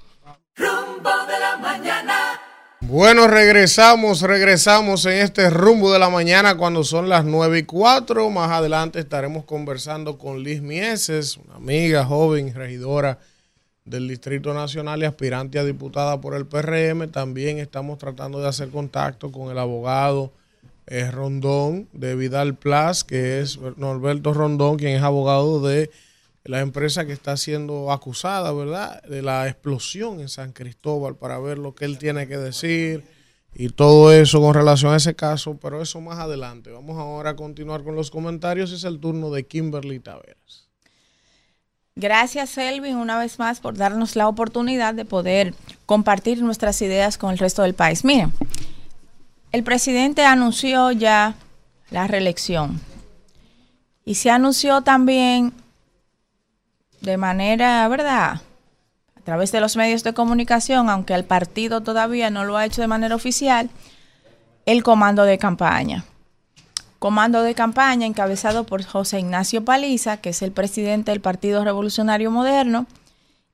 Rumbo 0.57 1.11
de 1.27 1.41
la 1.41 1.57
mañana. 1.57 2.39
Bueno, 2.83 3.27
regresamos, 3.27 4.21
regresamos 4.21 5.07
en 5.07 5.15
este 5.15 5.49
rumbo 5.49 5.91
de 5.91 6.01
la 6.01 6.11
mañana 6.11 6.59
cuando 6.59 6.85
son 6.85 7.09
las 7.09 7.25
9 7.25 7.61
y 7.61 7.63
4. 7.63 8.29
Más 8.29 8.51
adelante 8.51 8.99
estaremos 8.99 9.47
conversando 9.47 10.19
con 10.19 10.43
Liz 10.43 10.61
Mieses, 10.61 11.39
una 11.39 11.55
amiga 11.55 12.05
joven, 12.05 12.53
regidora 12.53 13.19
del 13.85 14.09
Distrito 14.09 14.55
Nacional 14.55 15.03
y 15.03 15.05
aspirante 15.05 15.59
a 15.59 15.65
diputada 15.65 16.21
por 16.21 16.35
el 16.35 16.47
PRM. 16.47 17.11
También 17.11 17.59
estamos 17.59 17.99
tratando 17.99 18.41
de 18.41 18.49
hacer 18.49 18.71
contacto 18.71 19.31
con 19.31 19.51
el 19.51 19.59
abogado 19.59 20.33
eh, 20.87 21.11
Rondón 21.11 21.89
de 21.93 22.15
Vidal 22.15 22.55
Plus, 22.55 23.05
que 23.05 23.41
es 23.41 23.59
Norberto 23.77 24.33
Rondón, 24.33 24.77
quien 24.77 24.97
es 24.97 25.03
abogado 25.03 25.61
de 25.63 25.91
la 26.45 26.61
empresa 26.61 27.07
que 27.07 27.13
está 27.13 27.37
siendo 27.37 27.91
acusada, 27.91 28.53
¿verdad? 28.53 29.03
De 29.05 29.23
la 29.23 29.49
explosión 29.49 30.21
en 30.21 30.29
San 30.29 30.53
Cristóbal 30.53 31.17
para 31.17 31.39
ver 31.39 31.59
lo 31.59 31.75
que 31.75 31.87
él 31.87 31.99
tiene 31.99 32.29
que 32.29 32.37
decir 32.37 33.05
y 33.55 33.69
todo 33.69 34.13
eso 34.13 34.41
con 34.41 34.53
relación 34.53 34.93
a 34.93 34.97
ese 34.97 35.15
caso, 35.15 35.59
pero 35.61 35.81
eso 35.81 36.01
más 36.01 36.19
adelante. 36.19 36.71
Vamos 36.71 36.99
ahora 36.99 37.31
a 37.31 37.37
continuar 37.37 37.85
con 37.85 37.95
los 37.95 38.11
comentarios. 38.11 38.73
Es 38.73 38.85
el 38.85 38.99
turno 38.99 39.31
de 39.31 39.47
Kimberly 39.47 40.01
Taveras. 40.01 40.64
Gracias, 41.97 42.59
Elvin, 42.59 42.97
una 42.97 43.17
vez 43.17 43.39
más 43.39 43.61
por 43.61 43.77
darnos 43.77 44.17
la 44.17 44.27
oportunidad 44.27 44.95
de 44.95 45.05
poder 45.05 45.55
compartir 45.87 46.43
nuestras 46.43 46.83
ideas 46.83 47.19
con 47.19 47.31
el 47.31 47.39
resto 47.39 47.63
del 47.63 47.75
país. 47.75 48.05
Miren, 48.05 48.33
el 49.53 49.63
presidente 49.63 50.25
anunció 50.25 50.91
ya 50.91 51.37
la 51.91 52.09
reelección 52.09 52.81
y 54.05 54.17
se 54.17 54.29
anunció 54.31 54.81
también 54.81 55.53
de 57.01 57.17
manera, 57.17 57.87
¿verdad? 57.87 58.41
A 59.15 59.21
través 59.23 59.53
de 59.53 59.61
los 59.61 59.77
medios 59.77 60.03
de 60.03 60.15
comunicación, 60.15 60.91
aunque 60.91 61.15
el 61.15 61.25
partido 61.25 61.83
todavía 61.83 62.29
no 62.29 62.45
lo 62.45 62.57
ha 62.57 62.65
hecho 62.65 62.81
de 62.81 62.89
manera 62.89 63.15
oficial, 63.15 63.71
el 64.67 64.83
comando 64.83 65.23
de 65.23 65.39
campaña 65.39 66.05
comando 67.05 67.43
de 67.43 67.55
campaña 67.55 68.07
encabezado 68.07 68.65
por 68.65 68.83
José 68.83 69.19
Ignacio 69.19 69.63
Paliza, 69.63 70.17
que 70.17 70.31
es 70.31 70.41
el 70.41 70.53
presidente 70.53 71.11
del 71.11 71.21
Partido 71.21 71.63
Revolucionario 71.63 72.31
Moderno, 72.31 72.87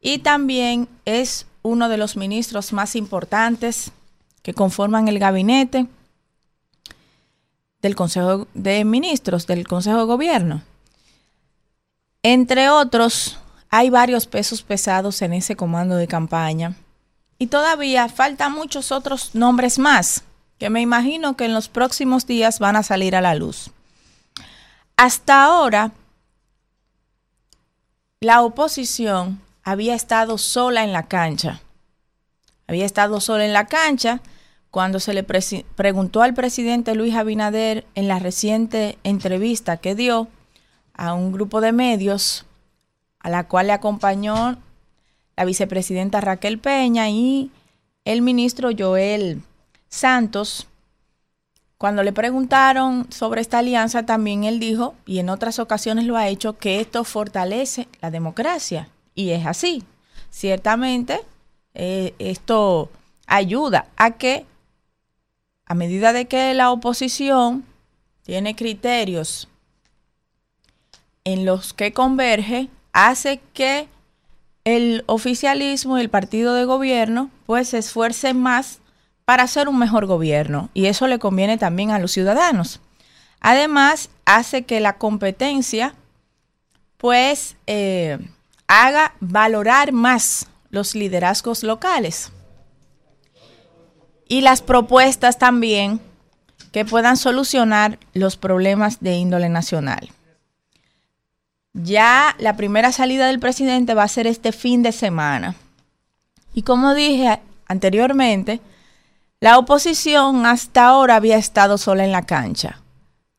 y 0.01 0.19
también 0.19 0.87
es 1.05 1.47
uno 1.63 1.89
de 1.89 1.97
los 1.97 2.17
ministros 2.17 2.73
más 2.73 2.95
importantes 2.95 3.91
que 4.43 4.55
conforman 4.55 5.09
el 5.09 5.19
gabinete 5.19 5.89
del 7.83 7.97
Consejo 7.97 8.47
de 8.55 8.85
Ministros, 8.85 9.49
del 9.49 9.67
Consejo 9.67 9.99
de 9.99 10.05
Gobierno. 10.05 10.63
Entre 12.23 12.71
otros, 12.71 13.37
hay 13.69 13.91
varios 13.91 14.27
pesos 14.29 14.63
pesados 14.63 15.23
en 15.23 15.33
ese 15.33 15.57
comando 15.57 15.97
de 15.97 16.07
campaña. 16.07 16.77
Y 17.37 17.49
todavía 17.49 18.09
faltan 18.09 18.53
muchos 18.53 18.93
otros 18.93 19.35
nombres 19.35 19.81
más 19.81 20.23
que 20.61 20.71
me 20.71 20.83
imagino 20.83 21.37
que 21.37 21.47
en 21.47 21.55
los 21.55 21.71
próximos 21.71 22.27
días 22.27 22.59
van 22.59 22.77
a 22.77 22.83
salir 22.83 23.17
a 23.17 23.23
la 23.23 23.35
luz. 23.35 23.71
Hasta 24.95 25.43
ahora, 25.43 25.93
la 28.21 28.43
oposición 28.43 29.41
había 29.65 29.95
estado 29.95 30.37
sola 30.37 30.85
en 30.85 30.93
la 30.93 31.05
cancha. 31.05 31.63
Había 32.69 32.85
estado 32.85 33.23
sola 33.23 33.47
en 33.47 33.55
la 33.55 33.69
cancha 33.69 34.21
cuando 34.71 35.01
se 35.01 35.15
le 35.15 35.25
preguntó 35.25 36.21
al 36.21 36.35
presidente 36.35 36.95
Luis 36.95 37.15
Abinader 37.15 37.87
en 37.95 38.07
la 38.07 38.19
reciente 38.19 38.99
entrevista 39.03 39.79
que 39.79 39.95
dio 39.95 40.29
a 40.93 41.15
un 41.15 41.33
grupo 41.33 41.63
de 41.63 41.73
medios 41.73 42.45
a 43.19 43.31
la 43.31 43.49
cual 43.49 43.69
le 43.69 43.73
acompañó 43.73 44.59
la 45.37 45.47
vicepresidenta 45.47 46.21
Raquel 46.21 46.59
Peña 46.59 47.09
y 47.09 47.51
el 48.05 48.21
ministro 48.21 48.69
Joel 48.79 49.43
Santos, 49.91 50.69
cuando 51.77 52.03
le 52.03 52.13
preguntaron 52.13 53.11
sobre 53.13 53.41
esta 53.41 53.59
alianza, 53.59 54.07
también 54.07 54.45
él 54.45 54.61
dijo, 54.61 54.95
y 55.05 55.19
en 55.19 55.29
otras 55.29 55.59
ocasiones 55.59 56.07
lo 56.07 56.17
ha 56.17 56.29
hecho, 56.29 56.57
que 56.57 56.81
esto 56.81 57.05
fortalece 57.05 57.89
la 58.01 58.11
democracia. 58.11 58.89
Y 59.15 59.31
es 59.31 59.47
así. 59.47 59.83
Ciertamente, 60.31 61.21
eh, 61.75 62.15
esto 62.19 62.89
ayuda 63.27 63.89
a 63.97 64.13
que, 64.13 64.47
a 65.67 65.75
medida 65.75 66.13
de 66.13 66.27
que 66.27 66.55
la 66.55 66.71
oposición 66.71 67.65
tiene 68.23 68.55
criterios 68.55 69.49
en 71.25 71.45
los 71.45 71.73
que 71.73 71.93
converge, 71.93 72.69
hace 72.93 73.41
que 73.55 73.89
el 74.65 75.03
oficialismo 75.07 75.99
y 75.99 76.03
el 76.03 76.11
partido 76.11 76.55
de 76.55 76.65
gobierno 76.65 77.31
pues 77.47 77.69
se 77.69 77.79
esfuercen 77.79 78.41
más 78.41 78.80
para 79.31 79.45
hacer 79.45 79.69
un 79.69 79.79
mejor 79.79 80.07
gobierno 80.07 80.71
y 80.75 80.87
eso 80.87 81.07
le 81.07 81.21
conviene 81.21 81.57
también 81.57 81.93
a 81.93 82.01
los 82.01 82.11
ciudadanos. 82.11 82.81
Además, 83.39 84.11
hace 84.25 84.65
que 84.65 84.81
la 84.81 84.99
competencia 84.99 85.95
pues 86.97 87.55
eh, 87.69 88.19
haga 88.67 89.15
valorar 89.21 89.93
más 89.93 90.49
los 90.71 90.97
liderazgos 90.97 91.63
locales 91.63 92.33
y 94.27 94.41
las 94.41 94.63
propuestas 94.63 95.39
también 95.39 96.01
que 96.73 96.85
puedan 96.85 97.17
solucionar 97.17 98.01
los 98.13 98.37
problemas 98.37 98.99
de 98.99 99.15
índole 99.15 99.49
nacional. 99.49 100.11
Ya 101.73 102.35
la 102.41 102.57
primera 102.57 102.91
salida 102.91 103.29
del 103.29 103.39
presidente 103.39 103.95
va 103.95 104.03
a 104.03 104.09
ser 104.09 104.27
este 104.27 104.51
fin 104.51 104.83
de 104.83 104.91
semana. 104.91 105.55
Y 106.53 106.63
como 106.63 106.95
dije 106.95 107.39
anteriormente, 107.69 108.61
la 109.41 109.59
oposición 109.59 110.45
hasta 110.45 110.87
ahora 110.87 111.17
había 111.17 111.39
estado 111.39 111.79
sola 111.79 112.05
en 112.05 112.13
la 112.13 112.27
cancha. 112.27 112.81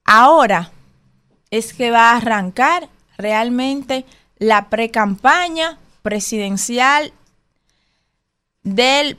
Ahora 0.04 0.72
es 1.52 1.74
que 1.74 1.92
va 1.92 2.12
a 2.12 2.18
arrancar 2.18 2.90
realmente 3.18 4.06
la 4.38 4.70
precampaña 4.70 5.78
presidencial 6.02 7.14
del 8.64 9.18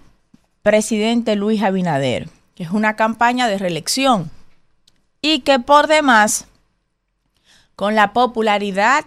presidente 0.63 1.37
Luis 1.37 1.63
Abinader, 1.63 2.29
que 2.57 2.65
es 2.65 2.71
una 2.71 2.97
campaña 2.97 3.49
de 3.49 3.59
reelección. 3.59 4.31
y 5.25 5.41
que 5.41 5.61
por 5.61 5.87
demás, 5.87 6.47
con 7.77 7.95
la 7.95 8.13
popularidad 8.13 9.05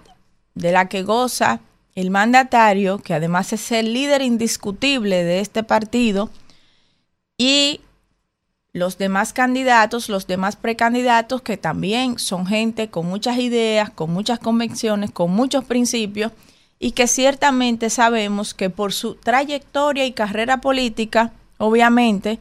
de 0.53 0.72
la 0.72 0.88
que 0.88 1.03
goza 1.03 1.60
el 1.93 2.10
mandatario, 2.10 2.99
que 2.99 3.14
además 3.14 3.52
es 3.52 3.69
el 3.73 3.93
líder 3.93 4.22
indiscutible 4.22 5.26
de 5.26 5.41
este 5.41 5.61
partido, 5.64 6.30
y 7.38 7.82
los 8.74 8.98
demás 8.98 9.32
candidatos, 9.32 10.10
los 10.10 10.28
demás 10.28 10.57
precandidatos, 10.57 11.41
que 11.41 11.56
también 11.57 12.20
son 12.20 12.45
gente 12.45 12.90
con 12.90 13.06
muchas 13.06 13.38
ideas, 13.38 13.90
con 13.90 14.12
muchas 14.12 14.40
convicciones, 14.40 15.12
con 15.12 15.32
muchos 15.32 15.64
principios, 15.64 16.32
y 16.78 16.91
que 16.91 17.07
ciertamente 17.07 17.90
sabemos 17.90 18.53
que 18.53 18.70
por 18.70 18.91
su 18.91 19.16
trayectoria 19.16 20.06
y 20.06 20.12
carrera 20.12 20.60
política, 20.60 21.32
obviamente, 21.57 22.38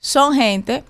son 0.00 0.34
gente 0.34 0.82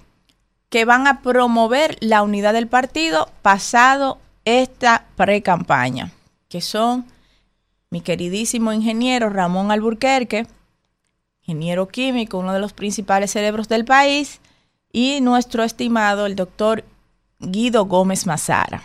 que 0.71 0.87
van 0.87 1.07
a 1.07 1.21
promover 1.21 1.99
la 2.01 2.23
unidad 2.23 2.55
del 2.55 2.69
partido 2.69 3.29
pasado 3.43 4.19
esta 4.47 5.05
pre-campaña, 5.17 6.13
que 6.49 6.63
son 6.63 7.05
mi 7.91 8.01
queridísimo 8.01 8.73
ingeniero 8.73 9.29
Ramón 9.29 9.71
Alburquerque, 9.71 10.47
ingeniero 11.51 11.89
químico, 11.89 12.39
uno 12.39 12.53
de 12.53 12.61
los 12.61 12.73
principales 12.73 13.33
cerebros 13.33 13.69
del 13.69 13.85
país, 13.85 14.41
y 14.93 15.21
nuestro 15.21 15.65
estimado 15.65 16.27
el 16.27 16.37
doctor 16.37 16.85
Guido 17.41 17.87
Gómez 17.87 18.27
Mazara. 18.27 18.83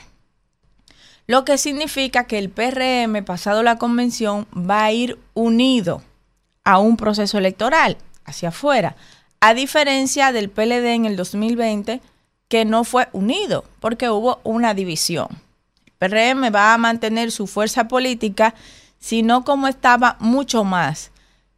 Lo 1.28 1.46
que 1.46 1.58
significa 1.58 2.26
que 2.26 2.38
el 2.38 2.50
PRM, 2.50 3.24
pasado 3.24 3.64
la 3.64 3.78
convención, 3.78 4.48
va 4.54 4.86
a 4.86 4.92
ir 4.92 5.20
unido 5.34 6.02
a 6.64 6.80
un 6.80 6.98
proceso 6.98 7.38
electoral 7.38 7.98
hacia 8.26 8.50
afuera, 8.50 8.96
a 9.40 9.54
diferencia 9.54 10.32
del 10.32 10.50
PLD 10.50 10.94
en 10.94 11.06
el 11.06 11.16
2020, 11.16 12.02
que 12.48 12.66
no 12.66 12.84
fue 12.84 13.10
unido 13.12 13.66
porque 13.80 14.10
hubo 14.10 14.40
una 14.44 14.74
división. 14.74 15.28
El 15.86 15.94
PRM 16.10 16.54
va 16.54 16.74
a 16.74 16.78
mantener 16.78 17.32
su 17.32 17.48
fuerza 17.48 17.88
política, 17.88 18.56
sino 19.00 19.44
como 19.44 19.68
estaba 19.68 20.18
mucho 20.20 20.64
más, 20.64 21.12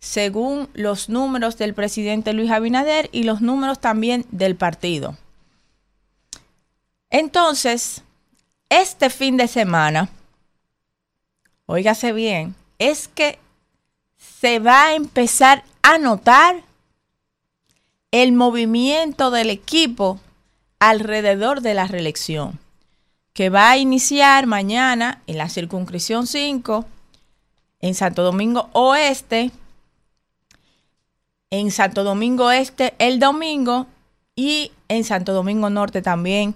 según 0.07 0.69
los 0.73 1.09
números 1.09 1.57
del 1.57 1.73
presidente 1.73 2.31
Luis 2.31 2.49
Abinader 2.49 3.09
y 3.11 3.23
los 3.23 3.41
números 3.41 3.79
también 3.79 4.25
del 4.31 4.55
partido. 4.55 5.17
Entonces, 7.09 8.03
este 8.69 9.09
fin 9.09 9.35
de 9.35 9.49
semana, 9.49 10.09
óigase 11.65 12.13
bien, 12.13 12.55
es 12.79 13.09
que 13.09 13.38
se 14.17 14.59
va 14.59 14.85
a 14.85 14.95
empezar 14.95 15.65
a 15.81 15.97
notar 15.97 16.63
el 18.11 18.31
movimiento 18.31 19.29
del 19.29 19.49
equipo 19.49 20.21
alrededor 20.79 21.59
de 21.59 21.73
la 21.73 21.85
reelección, 21.85 22.59
que 23.34 23.49
va 23.49 23.71
a 23.71 23.77
iniciar 23.77 24.47
mañana 24.47 25.21
en 25.27 25.38
la 25.38 25.49
circunscripción 25.49 26.27
5, 26.27 26.85
en 27.81 27.93
Santo 27.93 28.23
Domingo 28.23 28.69
Oeste, 28.71 29.51
en 31.49 31.72
Santo 31.72 32.03
Domingo 32.03 32.52
Este 32.52 32.94
el 32.99 33.19
domingo 33.19 33.88
y 34.36 34.72
en 34.88 35.03
Santo 35.03 35.34
Domingo 35.34 35.69
Norte 35.69 36.02
también 36.02 36.56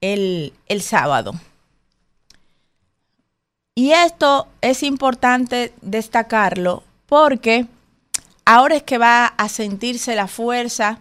el, 0.00 0.52
el 0.66 0.82
sábado. 0.82 1.34
Y 3.74 3.92
esto 3.92 4.48
es 4.60 4.82
importante 4.82 5.72
destacarlo 5.80 6.82
porque 7.06 7.66
ahora 8.44 8.76
es 8.76 8.82
que 8.82 8.98
va 8.98 9.26
a 9.26 9.48
sentirse 9.48 10.14
la 10.14 10.26
fuerza 10.26 10.98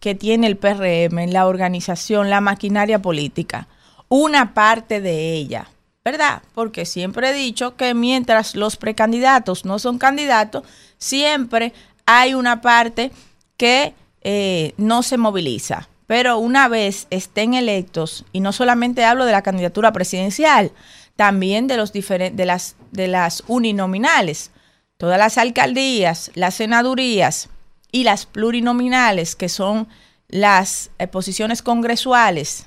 que 0.00 0.14
tiene 0.14 0.46
el 0.46 0.58
PRM 0.58 1.30
la 1.32 1.46
organización, 1.46 2.28
la 2.28 2.42
maquinaria 2.42 3.00
política, 3.00 3.68
una 4.08 4.52
parte 4.52 5.00
de 5.00 5.32
ella, 5.32 5.70
¿verdad? 6.04 6.42
Porque 6.54 6.84
siempre 6.84 7.30
he 7.30 7.32
dicho 7.32 7.76
que 7.76 7.94
mientras 7.94 8.54
los 8.54 8.76
precandidatos 8.76 9.64
no 9.64 9.78
son 9.78 9.96
candidatos, 9.96 10.64
siempre 10.98 11.72
hay 12.06 12.34
una 12.34 12.60
parte 12.60 13.10
que 13.56 13.94
eh, 14.22 14.74
no 14.76 15.02
se 15.02 15.16
moviliza. 15.16 15.88
Pero 16.06 16.38
una 16.38 16.68
vez 16.68 17.06
estén 17.10 17.54
electos, 17.54 18.24
y 18.32 18.40
no 18.40 18.52
solamente 18.52 19.04
hablo 19.04 19.24
de 19.24 19.32
la 19.32 19.42
candidatura 19.42 19.92
presidencial, 19.92 20.70
también 21.16 21.66
de, 21.66 21.76
los 21.76 21.92
de, 21.92 22.32
las, 22.44 22.76
de 22.90 23.08
las 23.08 23.42
uninominales, 23.46 24.50
todas 24.98 25.18
las 25.18 25.38
alcaldías, 25.38 26.30
las 26.34 26.54
senadurías 26.56 27.48
y 27.90 28.04
las 28.04 28.26
plurinominales, 28.26 29.34
que 29.34 29.48
son 29.48 29.88
las 30.28 30.90
eh, 30.98 31.06
posiciones 31.06 31.62
congresuales, 31.62 32.66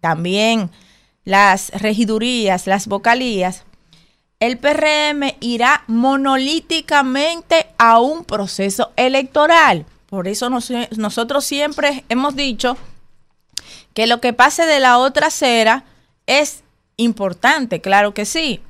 también 0.00 0.70
las 1.24 1.70
regidurías, 1.70 2.66
las 2.66 2.88
vocalías, 2.88 3.64
el 4.42 4.58
PRM 4.58 5.36
irá 5.38 5.84
monolíticamente 5.86 7.68
a 7.78 8.00
un 8.00 8.24
proceso 8.24 8.90
electoral. 8.96 9.86
Por 10.06 10.26
eso 10.26 10.50
nosotros 10.50 11.44
siempre 11.44 12.04
hemos 12.08 12.34
dicho 12.34 12.76
que 13.94 14.08
lo 14.08 14.20
que 14.20 14.32
pase 14.32 14.66
de 14.66 14.80
la 14.80 14.98
otra 14.98 15.28
acera 15.28 15.84
es 16.26 16.64
importante, 16.96 17.80
claro 17.80 18.14
que 18.14 18.24
sí, 18.24 18.60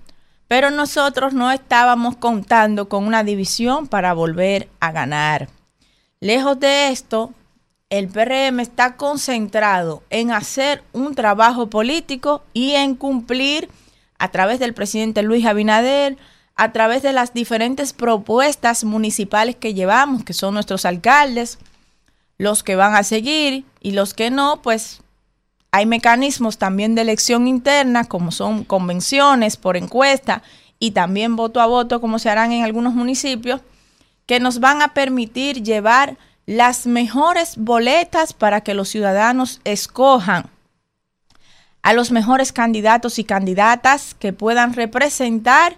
pero 0.47 0.71
nosotros 0.71 1.33
no 1.33 1.51
estábamos 1.51 2.17
contando 2.17 2.91
con 2.91 3.07
una 3.07 3.25
división 3.25 3.87
para 3.87 4.13
volver 4.13 4.69
a 4.79 4.93
ganar. 4.93 5.49
Lejos 6.21 6.61
de 6.61 6.91
esto, 6.91 7.33
el 7.89 8.09
PRM 8.09 8.61
está 8.61 8.99
concentrado 8.99 10.03
en 10.11 10.33
hacer 10.33 10.85
un 10.93 11.15
trabajo 11.15 11.71
político 11.71 12.43
y 12.53 12.73
en 12.73 12.95
cumplir 12.95 13.71
a 14.23 14.29
través 14.29 14.61
del 14.61 14.73
presidente 14.73 15.25
Luis 15.25 15.45
Abinader, 15.47 16.17
a 16.55 16.71
través 16.71 17.03
de 17.03 17.13
las 17.13 17.35
diferentes 17.35 17.93
propuestas 17.93 18.85
municipales 18.85 19.57
que 19.57 19.75
llevamos, 19.75 20.23
que 20.23 20.33
son 20.33 20.55
nuestros 20.55 20.85
alcaldes, 20.85 21.59
los 22.39 22.63
que 22.63 22.77
van 22.77 22.95
a 22.95 23.03
seguir 23.03 23.65
y 23.81 23.91
los 23.91 24.15
que 24.15 24.31
no, 24.31 24.63
pues 24.63 25.01
hay 25.73 25.87
mecanismos 25.87 26.57
también 26.57 26.95
de 26.95 27.03
elección 27.03 27.49
interna, 27.49 28.05
como 28.05 28.31
son 28.31 28.63
convenciones 28.63 29.57
por 29.57 29.77
encuesta 29.77 30.45
y 30.79 30.93
también 30.93 31.35
voto 31.35 31.61
a 31.61 31.67
voto, 31.67 32.01
como 32.01 32.21
se 32.21 32.31
harán 32.31 32.53
en 32.53 32.63
algunos 32.63 32.95
municipios, 32.95 33.61
que 34.27 34.39
nos 34.39 34.61
van 34.61 34.83
a 34.83 34.95
permitir 34.95 35.65
llevar 35.65 36.17
las 36.47 36.87
mejores 36.87 37.57
boletas 37.57 38.35
para 38.35 38.61
que 38.61 38.75
los 38.75 38.89
ciudadanos 38.89 39.61
escojan 39.65 40.52
a 41.83 41.93
los 41.93 42.13
mejores 42.13 42.53
candidatos 42.53 43.19
y 43.19 43.25
candidatas 43.25 44.15
que 44.15 44.33
puedan 44.33 44.75
representar 44.75 45.77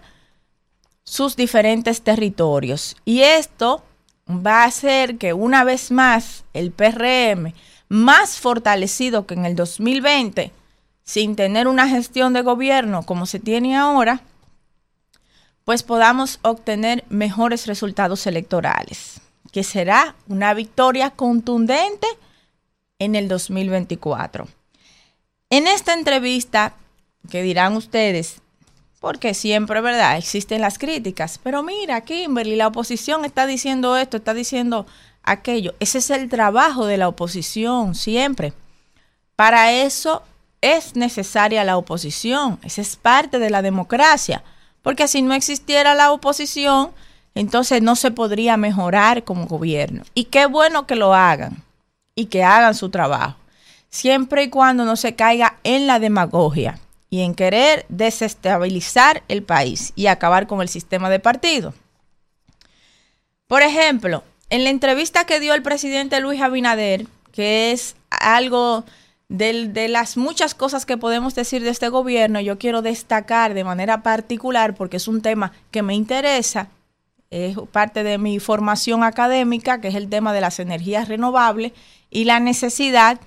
sus 1.02 1.36
diferentes 1.36 2.02
territorios. 2.02 2.97
Y 3.05 3.20
esto 3.20 3.82
va 4.28 4.62
a 4.62 4.66
hacer 4.66 5.18
que 5.18 5.32
una 5.32 5.64
vez 5.64 5.90
más 5.90 6.44
el 6.52 6.72
PRM, 6.72 7.52
más 7.89 8.39
fortalecido 8.39 9.26
que 9.26 9.35
en 9.35 9.44
el 9.47 9.56
2020, 9.56 10.52
sin 11.05 11.36
tener 11.36 11.68
una 11.68 11.89
gestión 11.89 12.32
de 12.32 12.43
gobierno 12.43 13.02
como 13.05 13.26
se 13.26 13.39
tiene 13.39 13.76
ahora, 13.76 14.22
pues 15.64 15.82
podamos 15.82 16.39
obtener 16.43 17.05
mejores 17.09 17.66
resultados 17.66 18.26
electorales, 18.26 19.20
que 19.52 19.64
será 19.64 20.14
una 20.28 20.52
victoria 20.52 21.10
contundente 21.10 22.06
en 22.98 23.14
el 23.14 23.28
2024. 23.28 24.47
En 25.51 25.66
esta 25.66 25.93
entrevista, 25.93 26.75
que 27.31 27.43
dirán 27.43 27.77
ustedes, 27.77 28.41
porque 29.01 29.35
siempre, 29.35 29.81
¿verdad? 29.81 30.16
Existen 30.16 30.62
las 30.62 30.79
críticas, 30.79 31.39
pero 31.43 31.62
mira, 31.62 32.01
Kimberly, 32.01 32.57
la 32.57 32.69
oposición 32.69 33.25
está 33.25 33.47
diciendo 33.47 33.97
esto, 33.97 34.16
está 34.16 34.33
diciendo 34.33 34.87
aquello. 35.23 35.75
Ese 35.79 35.99
es 35.99 36.11
el 36.11 36.29
trabajo 36.29 36.87
de 36.87 36.97
la 36.97 37.09
oposición, 37.09 37.95
siempre. 37.95 38.55
Para 39.37 39.73
eso 39.73 40.23
es 40.61 40.97
necesaria 40.97 41.65
la 41.65 41.77
oposición, 41.77 42.59
esa 42.62 42.81
es 42.81 42.97
parte 42.97 43.39
de 43.39 43.51
la 43.51 43.61
democracia, 43.61 44.43
porque 44.83 45.07
si 45.07 45.21
no 45.21 45.35
existiera 45.35 45.95
la 45.95 46.11
oposición, 46.11 46.93
entonces 47.35 47.83
no 47.83 47.97
se 47.97 48.11
podría 48.11 48.57
mejorar 48.57 49.25
como 49.25 49.47
gobierno. 49.47 50.05
Y 50.15 50.25
qué 50.25 50.47
bueno 50.47 50.87
que 50.87 50.97
lo 50.97 51.15
hagan 51.15 51.62
y 52.15 52.27
que 52.27 52.43
hagan 52.43 52.75
su 52.75 52.89
trabajo 52.89 53.37
siempre 53.95 54.43
y 54.43 54.49
cuando 54.51 54.85
no 54.85 54.97
se 54.97 55.15
caiga 55.15 55.59
en 55.62 55.87
la 55.87 56.01
demagogia 56.01 56.81
y 57.11 57.21
en 57.21 57.33
querer 57.33 57.87
desestabilizar 57.89 59.23
el 59.29 59.45
país 59.45 59.93
y 59.95 60.09
acabar 60.09 60.49
con 60.49 60.61
el 60.61 60.69
sistema 60.69 61.09
de 61.11 61.21
partido. 61.21 61.75
Por 63.47 63.62
ejemplo, 63.62 64.25
en 64.51 64.65
la 64.65 64.71
entrevista 64.71 65.27
que 65.27 65.39
dio 65.39 65.55
el 65.55 65.62
presidente 65.62 66.19
Luis 66.19 66.41
Abinader, 66.41 67.07
que 67.31 67.71
es 67.71 67.95
algo 68.11 68.85
de, 69.29 69.69
de, 69.69 69.87
las 69.87 70.16
muchas 70.16 70.57
cosas 70.57 70.87
que 70.87 70.97
podemos 70.97 71.37
decir 71.37 71.62
de 71.62 71.71
este 71.71 71.89
gobierno, 71.89 72.41
yo 72.41 72.59
quiero 72.59 72.83
destacar 72.83 73.55
de 73.55 73.62
manera 73.62 74.03
particular, 74.03 74.75
porque 74.75 74.97
es 74.97 75.07
un 75.07 75.23
tema 75.23 75.53
que 75.71 75.83
me 75.83 75.95
interesa, 75.95 76.69
es 77.31 77.57
parte 77.71 78.03
de 78.03 78.19
mi 78.19 78.41
formación 78.41 79.05
académica, 79.05 79.81
que 79.81 79.87
es 79.87 79.95
el 79.95 80.09
tema 80.09 80.33
de 80.33 80.41
las 80.41 80.59
energías 80.59 81.07
renovables 81.07 81.71
y 82.11 82.25
la 82.25 82.41
necesidad 82.41 83.21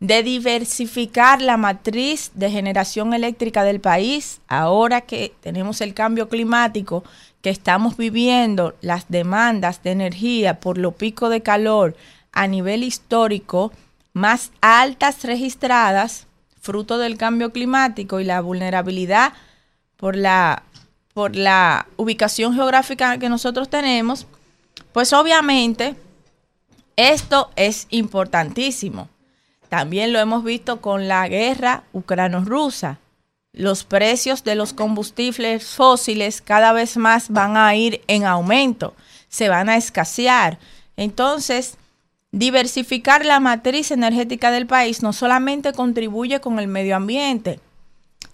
de 0.00 0.22
diversificar 0.22 1.40
la 1.40 1.56
matriz 1.56 2.30
de 2.34 2.50
generación 2.50 3.14
eléctrica 3.14 3.64
del 3.64 3.80
país, 3.80 4.40
ahora 4.46 5.00
que 5.00 5.34
tenemos 5.40 5.80
el 5.80 5.94
cambio 5.94 6.28
climático, 6.28 7.02
que 7.40 7.50
estamos 7.50 7.96
viviendo 7.96 8.74
las 8.80 9.08
demandas 9.08 9.82
de 9.82 9.92
energía 9.92 10.60
por 10.60 10.78
lo 10.78 10.92
pico 10.92 11.28
de 11.28 11.42
calor 11.42 11.96
a 12.32 12.46
nivel 12.46 12.82
histórico 12.82 13.72
más 14.12 14.50
altas 14.60 15.22
registradas, 15.24 16.26
fruto 16.60 16.98
del 16.98 17.16
cambio 17.16 17.52
climático 17.52 18.20
y 18.20 18.24
la 18.24 18.40
vulnerabilidad 18.40 19.32
por 19.96 20.16
la, 20.16 20.62
por 21.14 21.36
la 21.36 21.86
ubicación 21.96 22.54
geográfica 22.54 23.18
que 23.18 23.28
nosotros 23.28 23.70
tenemos, 23.70 24.26
pues 24.92 25.12
obviamente 25.12 25.94
esto 26.96 27.50
es 27.56 27.86
importantísimo. 27.90 29.08
También 29.68 30.12
lo 30.12 30.18
hemos 30.18 30.44
visto 30.44 30.80
con 30.80 31.08
la 31.08 31.26
guerra 31.28 31.84
ucrano-rusa. 31.92 32.98
Los 33.52 33.84
precios 33.84 34.44
de 34.44 34.54
los 34.54 34.72
combustibles 34.72 35.64
fósiles 35.64 36.42
cada 36.42 36.72
vez 36.72 36.96
más 36.96 37.30
van 37.30 37.56
a 37.56 37.74
ir 37.74 38.02
en 38.06 38.24
aumento, 38.24 38.94
se 39.28 39.48
van 39.48 39.68
a 39.68 39.76
escasear. 39.76 40.58
Entonces, 40.96 41.76
diversificar 42.32 43.24
la 43.24 43.40
matriz 43.40 43.90
energética 43.90 44.50
del 44.50 44.66
país 44.66 45.02
no 45.02 45.12
solamente 45.12 45.72
contribuye 45.72 46.40
con 46.40 46.58
el 46.58 46.68
medio 46.68 46.96
ambiente 46.96 47.60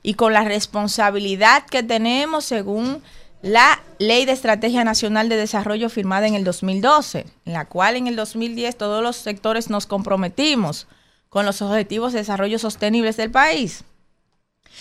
y 0.03 0.15
con 0.15 0.33
la 0.33 0.43
responsabilidad 0.43 1.65
que 1.67 1.83
tenemos 1.83 2.45
según 2.45 3.03
la 3.43 3.81
Ley 3.99 4.25
de 4.25 4.33
Estrategia 4.33 4.85
Nacional 4.85 5.29
de 5.29 5.37
Desarrollo 5.37 5.89
firmada 5.89 6.27
en 6.27 6.35
el 6.35 6.45
2012, 6.45 7.27
en 7.45 7.53
la 7.53 7.65
cual 7.67 7.97
en 7.97 8.07
el 8.07 8.17
2010 8.17 8.77
todos 8.77 9.03
los 9.03 9.17
sectores 9.17 9.71
nos 9.71 9.87
comprometimos 9.87 10.87
con 11.33 11.47
los 11.47 11.63
objetivos 11.63 12.13
de 12.13 12.19
desarrollo 12.19 12.59
sostenibles 12.59 13.17
del 13.17 13.31
país, 13.31 13.85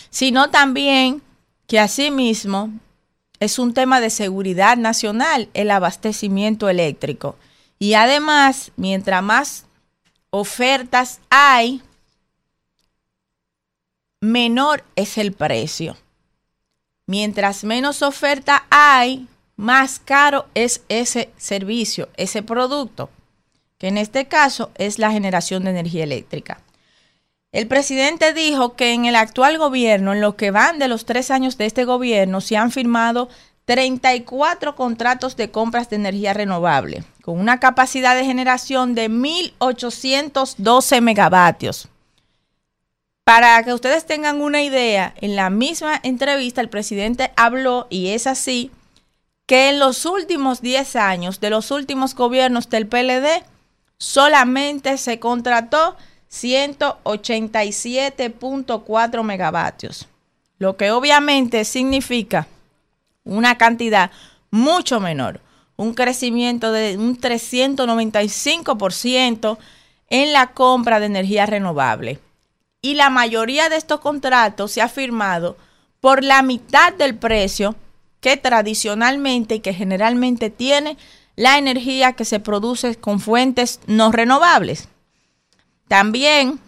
sino 0.09 0.49
también 0.49 1.21
que 1.65 1.79
asimismo 1.79 2.69
es 3.39 3.57
un 3.57 3.73
tema 3.73 4.01
de 4.01 4.09
seguridad 4.09 4.75
nacional 4.75 5.47
el 5.53 5.71
abastecimiento 5.71 6.67
eléctrico. 6.67 7.37
Y 7.79 7.93
además, 7.93 8.73
mientras 8.75 9.23
más 9.23 9.65
ofertas 10.29 11.21
hay, 11.29 11.81
menor 14.19 14.83
es 14.97 15.17
el 15.17 15.31
precio. 15.31 15.95
Mientras 17.07 17.63
menos 17.63 18.01
oferta 18.01 18.65
hay, 18.69 19.25
más 19.55 19.99
caro 19.99 20.47
es 20.53 20.81
ese 20.89 21.31
servicio, 21.37 22.09
ese 22.17 22.43
producto 22.43 23.09
que 23.81 23.87
en 23.87 23.97
este 23.97 24.25
caso 24.25 24.69
es 24.75 24.99
la 24.99 25.11
generación 25.11 25.63
de 25.63 25.71
energía 25.71 26.03
eléctrica. 26.03 26.59
El 27.51 27.67
presidente 27.67 28.31
dijo 28.31 28.75
que 28.75 28.93
en 28.93 29.05
el 29.05 29.15
actual 29.15 29.57
gobierno, 29.57 30.13
en 30.13 30.21
lo 30.21 30.35
que 30.35 30.51
van 30.51 30.77
de 30.77 30.87
los 30.87 31.05
tres 31.05 31.31
años 31.31 31.57
de 31.57 31.65
este 31.65 31.83
gobierno, 31.83 32.41
se 32.41 32.57
han 32.57 32.69
firmado 32.69 33.27
34 33.65 34.75
contratos 34.75 35.35
de 35.35 35.49
compras 35.49 35.89
de 35.89 35.95
energía 35.95 36.35
renovable, 36.35 37.03
con 37.23 37.39
una 37.39 37.59
capacidad 37.59 38.15
de 38.15 38.23
generación 38.23 38.93
de 38.93 39.09
1.812 39.09 41.01
megavatios. 41.01 41.87
Para 43.23 43.63
que 43.63 43.73
ustedes 43.73 44.05
tengan 44.05 44.41
una 44.41 44.61
idea, 44.61 45.15
en 45.21 45.35
la 45.35 45.49
misma 45.49 45.99
entrevista 46.03 46.61
el 46.61 46.69
presidente 46.69 47.31
habló, 47.35 47.87
y 47.89 48.09
es 48.09 48.27
así, 48.27 48.69
que 49.47 49.69
en 49.69 49.79
los 49.79 50.05
últimos 50.05 50.61
10 50.61 50.95
años 50.97 51.39
de 51.39 51.49
los 51.49 51.71
últimos 51.71 52.13
gobiernos 52.13 52.69
del 52.69 52.85
PLD, 52.85 53.43
solamente 54.01 54.97
se 54.97 55.19
contrató 55.19 55.95
187.4 56.31 59.23
megavatios, 59.23 60.07
lo 60.57 60.75
que 60.75 60.89
obviamente 60.89 61.63
significa 61.65 62.47
una 63.23 63.59
cantidad 63.59 64.09
mucho 64.49 64.99
menor, 64.99 65.39
un 65.75 65.93
crecimiento 65.93 66.71
de 66.71 66.97
un 66.97 67.21
395% 67.21 69.59
en 70.09 70.33
la 70.33 70.47
compra 70.47 70.99
de 70.99 71.05
energía 71.05 71.45
renovable. 71.45 72.17
Y 72.81 72.95
la 72.95 73.11
mayoría 73.11 73.69
de 73.69 73.75
estos 73.75 73.99
contratos 73.99 74.71
se 74.71 74.81
ha 74.81 74.89
firmado 74.89 75.57
por 75.99 76.23
la 76.23 76.41
mitad 76.41 76.91
del 76.91 77.15
precio 77.15 77.75
que 78.19 78.35
tradicionalmente 78.35 79.53
y 79.55 79.59
que 79.59 79.75
generalmente 79.75 80.49
tiene 80.49 80.97
la 81.41 81.57
energía 81.57 82.13
que 82.13 82.23
se 82.23 82.39
produce 82.39 82.97
con 82.97 83.19
fuentes 83.19 83.79
no 83.87 84.11
renovables. 84.11 84.89
También 85.87 86.59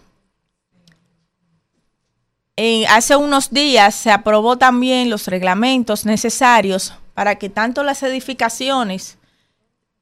hace 2.90 3.16
unos 3.16 3.52
días 3.52 3.94
se 3.94 4.10
aprobó 4.10 4.58
también 4.58 5.12
los 5.12 5.28
reglamentos 5.28 6.08
necesarios 6.08 6.96
para 7.14 7.36
que 7.36 7.50
tanto 7.50 7.84
las 7.84 8.02
edificaciones, 8.02 9.20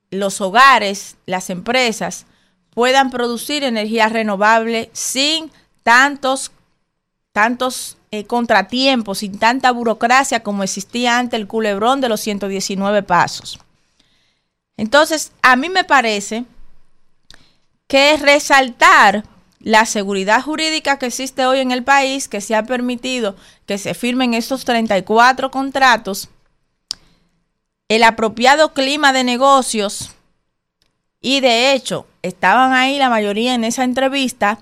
los 0.09 0.39
hogares, 0.39 1.17
las 1.25 1.49
empresas 1.49 2.25
puedan 2.69 3.09
producir 3.09 3.65
energía 3.65 4.07
renovable 4.07 4.89
sin 4.93 5.51
tantos, 5.83 6.53
tantos 7.33 7.97
eh, 8.11 8.23
contratiempos, 8.23 9.17
sin 9.17 9.37
tanta 9.37 9.71
burocracia 9.71 10.43
como 10.43 10.63
existía 10.63 11.19
antes 11.19 11.37
el 11.41 11.47
culebrón 11.47 11.99
de 11.99 12.07
los 12.07 12.21
119 12.21 13.03
pasos. 13.03 13.59
Entonces, 14.77 15.31
a 15.41 15.55
mí 15.55 15.69
me 15.69 15.83
parece 15.83 16.45
que 17.87 18.17
resaltar 18.17 19.25
la 19.59 19.85
seguridad 19.85 20.41
jurídica 20.41 20.97
que 20.97 21.07
existe 21.07 21.45
hoy 21.45 21.59
en 21.59 21.71
el 21.71 21.83
país, 21.83 22.27
que 22.27 22.41
se 22.41 22.55
ha 22.55 22.63
permitido 22.63 23.35
que 23.65 23.77
se 23.77 23.93
firmen 23.93 24.33
estos 24.33 24.65
34 24.65 25.51
contratos, 25.51 26.29
el 27.89 28.03
apropiado 28.03 28.73
clima 28.73 29.13
de 29.13 29.23
negocios, 29.23 30.11
y 31.21 31.39
de 31.41 31.73
hecho, 31.73 32.07
estaban 32.23 32.73
ahí 32.73 32.97
la 32.97 33.09
mayoría 33.09 33.53
en 33.53 33.63
esa 33.63 33.83
entrevista, 33.83 34.59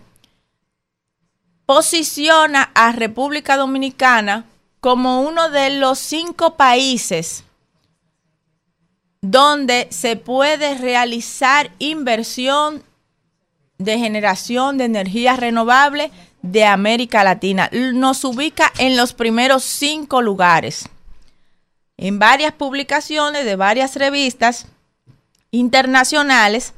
posiciona 1.65 2.71
a 2.73 2.91
República 2.91 3.55
Dominicana 3.55 4.45
como 4.81 5.21
uno 5.21 5.49
de 5.49 5.69
los 5.69 5.99
cinco 5.99 6.57
países 6.57 7.43
donde 9.21 9.87
se 9.91 10.15
puede 10.15 10.77
realizar 10.77 11.71
inversión 11.79 12.83
de 13.77 13.97
generación 13.97 14.77
de 14.77 14.85
energía 14.85 15.35
renovable 15.35 16.11
de 16.41 16.65
América 16.65 17.23
Latina. 17.23 17.69
Nos 17.71 18.23
ubica 18.23 18.71
en 18.77 18.95
los 18.97 19.13
primeros 19.13 19.63
cinco 19.63 20.21
lugares. 20.21 20.87
En 21.97 22.19
varias 22.19 22.53
publicaciones 22.53 23.45
de 23.45 23.55
varias 23.55 23.95
revistas 23.95 24.67
internacionales, 25.51 26.73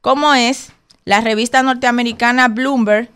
como 0.00 0.34
es 0.34 0.72
la 1.04 1.20
revista 1.20 1.62
norteamericana 1.62 2.48
Bloomberg, 2.48 3.08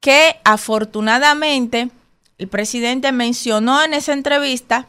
que 0.00 0.36
afortunadamente 0.44 1.90
el 2.38 2.48
presidente 2.48 3.10
mencionó 3.10 3.82
en 3.82 3.94
esa 3.94 4.12
entrevista 4.12 4.86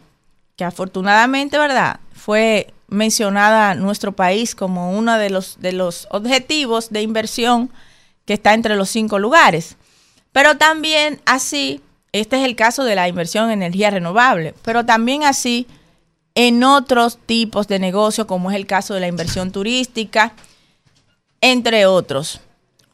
que 0.55 0.63
afortunadamente, 0.63 1.57
¿verdad? 1.57 1.99
Fue 2.13 2.73
mencionada 2.87 3.75
nuestro 3.75 4.11
país 4.11 4.55
como 4.55 4.97
uno 4.97 5.17
de 5.17 5.29
los, 5.29 5.59
de 5.59 5.73
los 5.73 6.07
objetivos 6.11 6.89
de 6.89 7.01
inversión 7.01 7.69
que 8.25 8.33
está 8.33 8.53
entre 8.53 8.75
los 8.75 8.89
cinco 8.89 9.19
lugares. 9.19 9.75
Pero 10.31 10.57
también 10.57 11.21
así, 11.25 11.81
este 12.11 12.37
es 12.37 12.45
el 12.45 12.55
caso 12.55 12.83
de 12.83 12.95
la 12.95 13.07
inversión 13.07 13.45
en 13.45 13.63
energía 13.63 13.89
renovable, 13.89 14.53
pero 14.63 14.85
también 14.85 15.23
así 15.23 15.67
en 16.35 16.63
otros 16.63 17.17
tipos 17.25 17.67
de 17.67 17.79
negocio, 17.79 18.27
como 18.27 18.51
es 18.51 18.57
el 18.57 18.67
caso 18.67 18.93
de 18.93 18.99
la 18.99 19.07
inversión 19.07 19.51
turística, 19.51 20.33
entre 21.41 21.85
otros. 21.85 22.41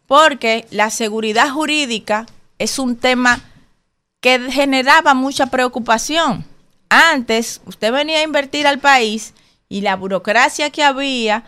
Porque 0.07 0.67
la 0.71 0.89
seguridad 0.89 1.49
jurídica 1.49 2.25
es 2.59 2.77
un 2.77 2.95
tema 2.95 3.41
que 4.19 4.51
generaba 4.51 5.13
mucha 5.13 5.47
preocupación 5.47 6.45
antes, 6.91 7.61
usted 7.65 7.93
venía 7.93 8.19
a 8.19 8.23
invertir 8.23 8.68
al 8.68 8.80
país 8.80 9.34
y 9.69 9.80
la 9.80 9.95
burocracia 9.95 10.72
que 10.72 10.84
había, 10.84 11.45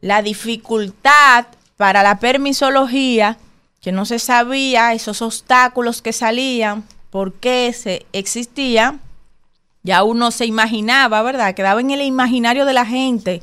la 0.00 0.22
dificultad 0.22 1.46
para 1.76 2.04
la 2.04 2.20
permisología, 2.20 3.36
que 3.80 3.90
no 3.90 4.06
se 4.06 4.20
sabía, 4.20 4.92
esos 4.92 5.20
obstáculos 5.20 6.00
que 6.00 6.12
salían, 6.12 6.84
por 7.10 7.32
qué 7.34 7.72
se 7.72 8.06
existían, 8.12 9.00
ya 9.82 10.04
uno 10.04 10.30
se 10.30 10.46
imaginaba, 10.46 11.22
¿verdad? 11.22 11.56
Quedaba 11.56 11.80
en 11.80 11.90
el 11.90 12.02
imaginario 12.02 12.64
de 12.64 12.72
la 12.72 12.86
gente 12.86 13.42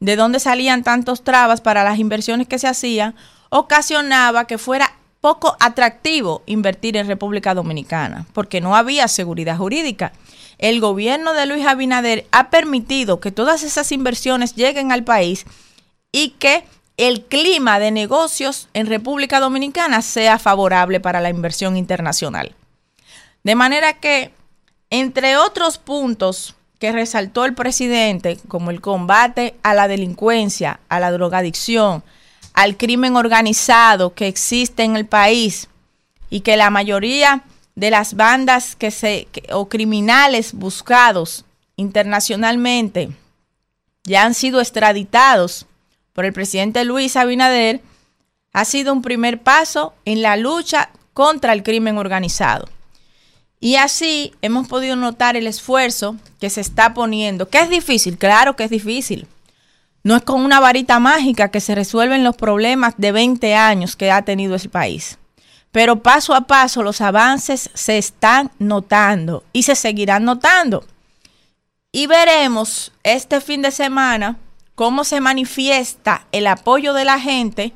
de 0.00 0.16
dónde 0.16 0.38
salían 0.38 0.82
tantos 0.82 1.24
trabas 1.24 1.62
para 1.62 1.82
las 1.82 1.98
inversiones 1.98 2.46
que 2.46 2.58
se 2.58 2.68
hacían, 2.68 3.14
ocasionaba 3.48 4.46
que 4.46 4.58
fuera 4.58 4.92
poco 5.22 5.56
atractivo 5.60 6.42
invertir 6.44 6.98
en 6.98 7.06
República 7.06 7.54
Dominicana, 7.54 8.26
porque 8.34 8.60
no 8.60 8.76
había 8.76 9.08
seguridad 9.08 9.56
jurídica 9.56 10.12
el 10.60 10.78
gobierno 10.78 11.32
de 11.32 11.46
Luis 11.46 11.66
Abinader 11.66 12.26
ha 12.32 12.50
permitido 12.50 13.18
que 13.18 13.32
todas 13.32 13.62
esas 13.62 13.90
inversiones 13.92 14.54
lleguen 14.54 14.92
al 14.92 15.04
país 15.04 15.46
y 16.12 16.30
que 16.38 16.64
el 16.98 17.24
clima 17.24 17.78
de 17.78 17.90
negocios 17.90 18.68
en 18.74 18.86
República 18.86 19.40
Dominicana 19.40 20.02
sea 20.02 20.38
favorable 20.38 21.00
para 21.00 21.22
la 21.22 21.30
inversión 21.30 21.78
internacional. 21.78 22.54
De 23.42 23.54
manera 23.54 23.94
que, 23.94 24.34
entre 24.90 25.38
otros 25.38 25.78
puntos 25.78 26.54
que 26.78 26.92
resaltó 26.92 27.46
el 27.46 27.54
presidente, 27.54 28.38
como 28.46 28.70
el 28.70 28.82
combate 28.82 29.54
a 29.62 29.72
la 29.72 29.88
delincuencia, 29.88 30.80
a 30.90 31.00
la 31.00 31.10
drogadicción, 31.10 32.04
al 32.52 32.76
crimen 32.76 33.16
organizado 33.16 34.12
que 34.12 34.28
existe 34.28 34.82
en 34.82 34.96
el 34.96 35.06
país 35.06 35.68
y 36.28 36.40
que 36.40 36.58
la 36.58 36.68
mayoría 36.68 37.44
de 37.74 37.90
las 37.90 38.14
bandas 38.14 38.76
que 38.76 38.90
se 38.90 39.28
o 39.52 39.68
criminales 39.68 40.52
buscados 40.52 41.44
internacionalmente 41.76 43.10
ya 44.04 44.24
han 44.24 44.34
sido 44.34 44.60
extraditados 44.60 45.66
por 46.12 46.24
el 46.24 46.32
presidente 46.32 46.84
Luis 46.84 47.16
Abinader, 47.16 47.80
ha 48.52 48.64
sido 48.64 48.92
un 48.92 49.02
primer 49.02 49.40
paso 49.40 49.94
en 50.04 50.22
la 50.22 50.36
lucha 50.36 50.90
contra 51.12 51.52
el 51.52 51.62
crimen 51.62 51.98
organizado. 51.98 52.68
Y 53.60 53.76
así 53.76 54.32
hemos 54.40 54.68
podido 54.68 54.96
notar 54.96 55.36
el 55.36 55.46
esfuerzo 55.46 56.16
que 56.40 56.50
se 56.50 56.62
está 56.62 56.94
poniendo, 56.94 57.48
que 57.48 57.58
es 57.58 57.68
difícil, 57.68 58.16
claro 58.16 58.56
que 58.56 58.64
es 58.64 58.70
difícil. 58.70 59.26
No 60.02 60.16
es 60.16 60.22
con 60.22 60.40
una 60.40 60.60
varita 60.60 60.98
mágica 60.98 61.50
que 61.50 61.60
se 61.60 61.74
resuelven 61.74 62.24
los 62.24 62.36
problemas 62.36 62.94
de 62.96 63.12
20 63.12 63.54
años 63.54 63.96
que 63.96 64.10
ha 64.10 64.22
tenido 64.22 64.54
el 64.54 64.70
país. 64.70 65.18
Pero 65.72 66.02
paso 66.02 66.34
a 66.34 66.42
paso 66.42 66.82
los 66.82 67.00
avances 67.00 67.70
se 67.74 67.98
están 67.98 68.50
notando 68.58 69.44
y 69.52 69.62
se 69.62 69.74
seguirán 69.74 70.24
notando. 70.24 70.84
Y 71.92 72.06
veremos 72.06 72.92
este 73.02 73.40
fin 73.40 73.62
de 73.62 73.70
semana 73.70 74.36
cómo 74.74 75.04
se 75.04 75.20
manifiesta 75.20 76.26
el 76.32 76.46
apoyo 76.46 76.92
de 76.92 77.04
la 77.04 77.20
gente 77.20 77.72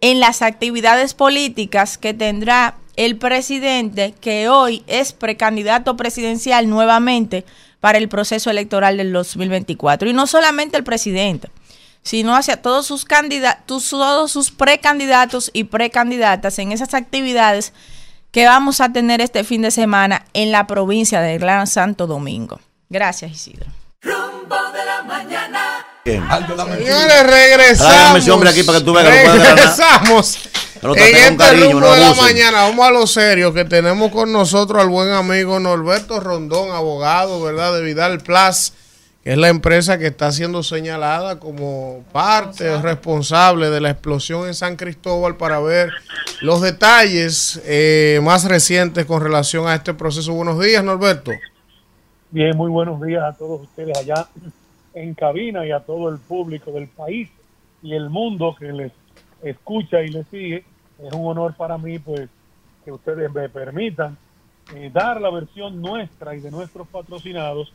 en 0.00 0.20
las 0.20 0.42
actividades 0.42 1.14
políticas 1.14 1.96
que 1.96 2.12
tendrá 2.12 2.74
el 2.96 3.16
presidente, 3.16 4.14
que 4.20 4.48
hoy 4.48 4.82
es 4.86 5.12
precandidato 5.12 5.96
presidencial 5.96 6.68
nuevamente 6.68 7.44
para 7.80 7.98
el 7.98 8.08
proceso 8.08 8.50
electoral 8.50 8.96
del 8.96 9.12
2024. 9.12 10.10
Y 10.10 10.12
no 10.12 10.26
solamente 10.26 10.76
el 10.76 10.84
presidente, 10.84 11.50
sino 12.02 12.34
hacia 12.34 12.60
todos 12.60 12.86
sus 12.86 13.04
candidatos, 13.04 13.88
todos 13.88 14.30
sus 14.30 14.50
precandidatos 14.50 15.50
y 15.52 15.64
precandidatas 15.64 16.58
en 16.58 16.72
esas 16.72 16.94
actividades 16.94 17.72
que 18.30 18.46
vamos 18.46 18.80
a 18.80 18.92
tener 18.92 19.20
este 19.20 19.44
fin 19.44 19.62
de 19.62 19.70
semana 19.70 20.24
en 20.32 20.52
la 20.52 20.66
provincia 20.66 21.20
de 21.20 21.38
Gran 21.38 21.66
Santo 21.66 22.06
Domingo. 22.06 22.60
Gracias, 22.88 23.30
Isidro. 23.30 23.66
Rumbo 24.00 24.56
de 24.72 24.84
la 24.84 25.02
mañana. 25.02 25.86
Señores, 26.04 27.22
regresamos. 27.24 28.28
Hombre 28.28 28.50
aquí 28.50 28.62
para 28.64 28.78
que 28.78 28.84
tú 28.84 28.92
veas. 28.92 29.06
Regresamos. 29.06 30.38
Que 30.80 30.86
lo 30.86 30.96
En 30.96 31.16
este 31.16 31.36
cariño, 31.36 31.72
rumbo 31.72 31.86
no 31.86 31.92
de 31.92 32.00
la 32.00 32.14
mañana, 32.14 32.62
vamos 32.62 32.84
a 32.84 32.90
lo 32.90 33.06
serio, 33.06 33.54
que 33.54 33.64
tenemos 33.64 34.10
con 34.10 34.32
nosotros 34.32 34.82
al 34.82 34.88
buen 34.88 35.10
amigo 35.10 35.60
Norberto 35.60 36.18
Rondón, 36.18 36.72
abogado, 36.72 37.40
¿verdad? 37.40 37.72
De 37.74 37.82
Vidal 37.82 38.18
Plus, 38.18 38.72
que 39.22 39.32
es 39.32 39.38
la 39.38 39.48
empresa 39.48 39.98
que 39.98 40.08
está 40.08 40.32
siendo 40.32 40.62
señalada 40.62 41.38
como 41.38 42.04
parte 42.12 42.68
o 42.68 42.82
responsable 42.82 43.70
de 43.70 43.80
la 43.80 43.90
explosión 43.90 44.48
en 44.48 44.54
San 44.54 44.76
Cristóbal 44.76 45.36
para 45.36 45.60
ver 45.60 45.90
los 46.40 46.60
detalles 46.60 47.62
eh, 47.64 48.20
más 48.22 48.44
recientes 48.44 49.06
con 49.06 49.22
relación 49.22 49.68
a 49.68 49.76
este 49.76 49.94
proceso. 49.94 50.34
Buenos 50.34 50.58
días, 50.60 50.82
Norberto. 50.82 51.30
Bien, 52.32 52.56
muy 52.56 52.70
buenos 52.70 53.00
días 53.00 53.22
a 53.22 53.32
todos 53.36 53.62
ustedes 53.62 53.96
allá 53.96 54.26
en 54.94 55.14
cabina 55.14 55.64
y 55.64 55.70
a 55.70 55.80
todo 55.80 56.08
el 56.08 56.18
público 56.18 56.72
del 56.72 56.88
país 56.88 57.30
y 57.82 57.94
el 57.94 58.10
mundo 58.10 58.56
que 58.58 58.72
les 58.72 58.92
escucha 59.42 60.02
y 60.02 60.08
les 60.08 60.26
sigue. 60.28 60.64
Es 60.98 61.12
un 61.12 61.26
honor 61.26 61.54
para 61.54 61.78
mí, 61.78 61.98
pues, 62.00 62.28
que 62.84 62.90
ustedes 62.90 63.32
me 63.32 63.48
permitan 63.48 64.16
eh, 64.74 64.90
dar 64.92 65.20
la 65.20 65.30
versión 65.30 65.80
nuestra 65.80 66.34
y 66.34 66.40
de 66.40 66.50
nuestros 66.50 66.88
patrocinados 66.88 67.72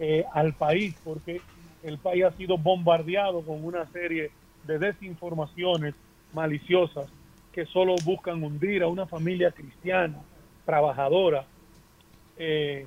eh, 0.00 0.24
al 0.32 0.54
país, 0.54 0.94
porque 1.04 1.42
el 1.82 1.98
país 1.98 2.24
ha 2.24 2.32
sido 2.32 2.56
bombardeado 2.56 3.42
con 3.42 3.62
una 3.62 3.86
serie 3.92 4.30
de 4.66 4.78
desinformaciones 4.78 5.94
maliciosas 6.32 7.06
que 7.52 7.66
solo 7.66 7.96
buscan 8.04 8.42
hundir 8.42 8.82
a 8.82 8.88
una 8.88 9.06
familia 9.06 9.50
cristiana, 9.50 10.16
trabajadora, 10.64 11.44
eh, 12.38 12.86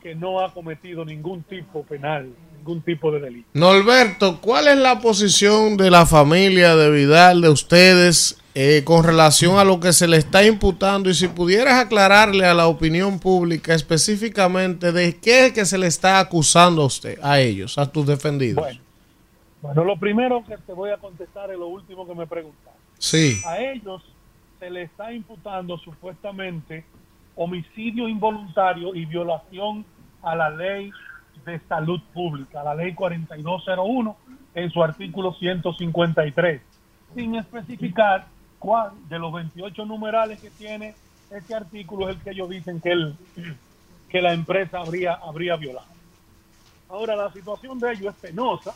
que 0.00 0.14
no 0.14 0.40
ha 0.40 0.54
cometido 0.54 1.04
ningún 1.04 1.42
tipo 1.42 1.82
penal, 1.82 2.30
ningún 2.56 2.82
tipo 2.82 3.10
de 3.10 3.18
delito. 3.18 3.48
Norberto, 3.54 4.40
¿cuál 4.40 4.68
es 4.68 4.76
la 4.76 5.00
posición 5.00 5.76
de 5.76 5.90
la 5.90 6.06
familia 6.06 6.76
de 6.76 6.90
Vidal, 6.90 7.40
de 7.40 7.48
ustedes, 7.48 8.40
eh, 8.60 8.82
con 8.82 9.04
relación 9.04 9.56
a 9.56 9.62
lo 9.62 9.78
que 9.78 9.92
se 9.92 10.08
le 10.08 10.16
está 10.16 10.44
imputando? 10.44 11.08
Y 11.08 11.14
si 11.14 11.28
pudieras 11.28 11.74
aclararle 11.74 12.44
a 12.44 12.54
la 12.54 12.66
opinión 12.66 13.20
pública 13.20 13.72
específicamente 13.72 14.90
de 14.90 15.16
qué 15.16 15.46
es 15.46 15.52
que 15.52 15.64
se 15.64 15.78
le 15.78 15.86
está 15.86 16.18
acusando 16.18 16.82
a 16.82 16.86
usted, 16.86 17.20
a 17.22 17.38
ellos, 17.38 17.78
a 17.78 17.88
tus 17.92 18.04
defendidos. 18.04 18.64
Bueno, 18.64 18.80
bueno, 19.62 19.84
lo 19.84 19.96
primero 19.96 20.44
que 20.44 20.56
te 20.58 20.72
voy 20.72 20.90
a 20.90 20.96
contestar 20.96 21.52
es 21.52 21.56
lo 21.56 21.68
último 21.68 22.04
que 22.04 22.16
me 22.16 22.26
preguntaste. 22.26 22.80
Sí. 22.98 23.40
A 23.46 23.60
ellos 23.60 24.02
se 24.58 24.68
le 24.70 24.82
está 24.82 25.12
imputando 25.12 25.78
supuestamente 25.78 26.84
homicidio 27.36 28.08
involuntario 28.08 28.92
y 28.92 29.06
violación 29.06 29.84
a 30.20 30.34
la 30.34 30.50
ley 30.50 30.90
de 31.46 31.60
salud 31.68 32.00
pública, 32.12 32.64
la 32.64 32.74
ley 32.74 32.92
4201 32.92 34.16
en 34.56 34.70
su 34.72 34.82
artículo 34.82 35.32
153, 35.34 36.60
sin 37.14 37.36
especificar 37.36 38.26
cuál 38.58 38.92
de 39.08 39.18
los 39.18 39.32
28 39.32 39.84
numerales 39.84 40.40
que 40.40 40.50
tiene 40.50 40.94
este 41.30 41.54
artículo 41.54 42.08
es 42.08 42.16
el 42.16 42.22
que 42.22 42.30
ellos 42.30 42.48
dicen 42.48 42.80
que, 42.80 42.92
el, 42.92 43.16
que 44.08 44.22
la 44.22 44.32
empresa 44.32 44.78
habría, 44.80 45.14
habría 45.14 45.56
violado. 45.56 45.86
Ahora, 46.88 47.16
la 47.16 47.32
situación 47.32 47.78
de 47.78 47.92
ellos 47.92 48.14
es 48.14 48.20
penosa 48.20 48.74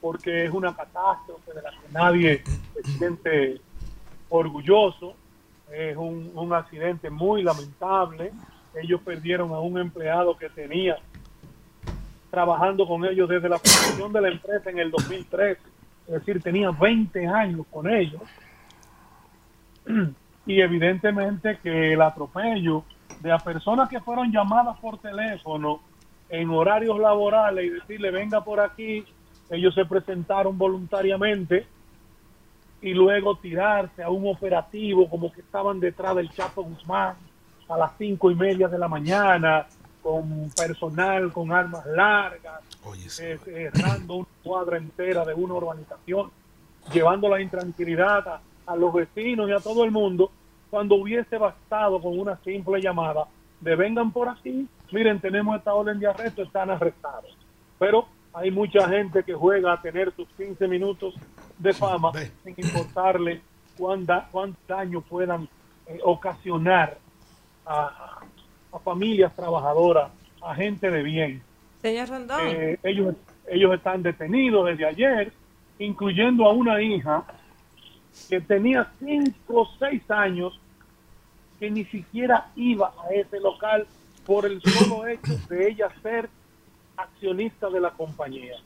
porque 0.00 0.46
es 0.46 0.50
una 0.50 0.74
catástrofe 0.74 1.52
de 1.52 1.62
la 1.62 1.70
que 1.70 1.92
nadie 1.92 2.42
se 2.74 2.92
siente 2.92 3.60
orgulloso. 4.28 5.14
Es 5.70 5.96
un, 5.96 6.30
un 6.34 6.52
accidente 6.52 7.10
muy 7.10 7.42
lamentable. 7.42 8.32
Ellos 8.80 9.00
perdieron 9.04 9.52
a 9.52 9.58
un 9.58 9.78
empleado 9.78 10.36
que 10.36 10.48
tenía 10.48 10.96
trabajando 12.30 12.86
con 12.86 13.04
ellos 13.04 13.28
desde 13.28 13.48
la 13.48 13.58
fundación 13.58 14.12
de 14.12 14.20
la 14.20 14.28
empresa 14.28 14.70
en 14.70 14.78
el 14.78 14.90
2003. 14.90 15.58
Es 16.06 16.12
decir, 16.12 16.42
tenía 16.42 16.70
20 16.70 17.26
años 17.26 17.66
con 17.70 17.90
ellos. 17.90 18.22
Y 20.46 20.60
evidentemente 20.60 21.58
que 21.60 21.94
el 21.94 22.02
atropello 22.02 22.84
de 23.20 23.30
las 23.30 23.42
personas 23.42 23.88
que 23.88 24.00
fueron 24.00 24.30
llamadas 24.30 24.78
por 24.78 24.98
teléfono 24.98 25.80
en 26.28 26.50
horarios 26.50 26.98
laborales 26.98 27.64
y 27.64 27.70
decirle 27.70 28.10
venga 28.10 28.44
por 28.44 28.60
aquí, 28.60 29.04
ellos 29.50 29.74
se 29.74 29.84
presentaron 29.84 30.56
voluntariamente 30.56 31.66
y 32.80 32.94
luego 32.94 33.36
tirarse 33.36 34.02
a 34.02 34.10
un 34.10 34.28
operativo 34.28 35.08
como 35.08 35.32
que 35.32 35.40
estaban 35.40 35.80
detrás 35.80 36.14
del 36.14 36.30
Chapo 36.30 36.62
Guzmán 36.62 37.16
a 37.68 37.76
las 37.76 37.92
cinco 37.98 38.30
y 38.30 38.34
media 38.34 38.68
de 38.68 38.78
la 38.78 38.86
mañana 38.88 39.66
con 40.02 40.50
personal 40.56 41.32
con 41.32 41.50
armas 41.50 41.84
largas, 41.86 42.62
eh, 43.18 43.38
cerrando 43.44 44.14
una 44.14 44.28
cuadra 44.44 44.76
entera 44.76 45.24
de 45.24 45.34
una 45.34 45.54
urbanización, 45.54 46.30
llevando 46.92 47.28
la 47.28 47.40
intranquilidad 47.40 48.28
a, 48.28 48.40
a 48.66 48.76
los 48.76 48.92
vecinos 48.92 49.48
y 49.48 49.52
a 49.52 49.60
todo 49.60 49.84
el 49.84 49.90
mundo, 49.90 50.30
cuando 50.70 50.96
hubiese 50.96 51.38
bastado 51.38 52.00
con 52.00 52.18
una 52.18 52.36
simple 52.44 52.80
llamada 52.80 53.26
de 53.60 53.76
vengan 53.76 54.10
por 54.12 54.28
aquí, 54.28 54.66
miren, 54.92 55.20
tenemos 55.20 55.56
esta 55.56 55.72
orden 55.74 55.98
de 56.00 56.06
arresto, 56.08 56.42
están 56.42 56.70
arrestados. 56.70 57.36
Pero 57.78 58.06
hay 58.32 58.50
mucha 58.50 58.88
gente 58.88 59.22
que 59.22 59.34
juega 59.34 59.72
a 59.72 59.80
tener 59.80 60.12
sus 60.14 60.28
15 60.36 60.66
minutos 60.68 61.14
de 61.58 61.72
fama 61.72 62.10
sin 62.44 62.54
importarle 62.58 63.40
cuán, 63.78 64.04
da- 64.04 64.28
cuán 64.30 64.54
daño 64.68 65.00
puedan 65.00 65.48
eh, 65.86 65.98
ocasionar 66.04 66.98
a, 67.64 68.20
a 68.72 68.78
familias 68.80 69.34
trabajadoras, 69.34 70.10
a 70.42 70.54
gente 70.54 70.90
de 70.90 71.02
bien. 71.02 71.42
Señor 71.80 72.08
Rondón. 72.08 72.40
Eh, 72.48 72.78
ellos, 72.82 73.14
ellos 73.48 73.72
están 73.74 74.02
detenidos 74.02 74.66
desde 74.66 74.84
ayer, 74.86 75.32
incluyendo 75.78 76.44
a 76.46 76.52
una 76.52 76.82
hija 76.82 77.24
que 78.28 78.40
tenía 78.40 78.90
5 78.98 79.34
o 79.48 79.66
6 79.78 80.10
años 80.10 80.58
que 81.58 81.70
ni 81.70 81.84
siquiera 81.84 82.50
iba 82.56 82.92
a 83.02 83.14
ese 83.14 83.40
local 83.40 83.86
por 84.26 84.46
el 84.46 84.60
solo 84.62 85.06
hecho 85.06 85.38
de 85.48 85.68
ella 85.68 85.88
ser 86.02 86.28
accionista 86.96 87.70
de 87.70 87.80
la 87.80 87.90
compañía. 87.90 88.56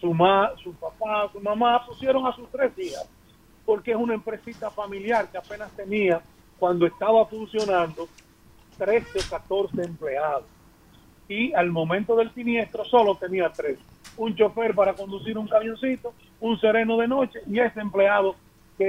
Su, 0.00 0.12
ma, 0.12 0.50
su 0.62 0.72
papá, 0.74 1.30
su 1.32 1.40
mamá 1.40 1.84
pusieron 1.86 2.26
a 2.26 2.34
sus 2.34 2.48
tres 2.50 2.72
hijas 2.78 3.08
porque 3.64 3.92
es 3.92 3.96
una 3.96 4.14
empresita 4.14 4.70
familiar 4.70 5.28
que 5.30 5.38
apenas 5.38 5.70
tenía 5.72 6.20
cuando 6.58 6.86
estaba 6.86 7.24
funcionando 7.26 8.08
13 8.78 9.18
o 9.18 9.30
14 9.30 9.82
empleados 9.82 10.44
y 11.28 11.52
al 11.52 11.70
momento 11.70 12.16
del 12.16 12.32
siniestro 12.34 12.84
solo 12.84 13.16
tenía 13.16 13.50
tres. 13.50 13.78
Un 14.16 14.34
chofer 14.34 14.74
para 14.74 14.94
conducir 14.94 15.38
un 15.38 15.48
camioncito, 15.48 16.12
un 16.40 16.60
sereno 16.60 16.96
de 16.98 17.08
noche 17.08 17.40
y 17.46 17.60
ese 17.60 17.80
empleado 17.80 18.34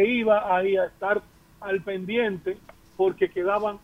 iba 0.02 0.56
ahí 0.56 0.78
a 0.78 0.86
estar 0.86 1.22
al 1.62 1.82
pendiente 1.82 2.58
porque 2.98 3.30
quedaban 3.30 3.80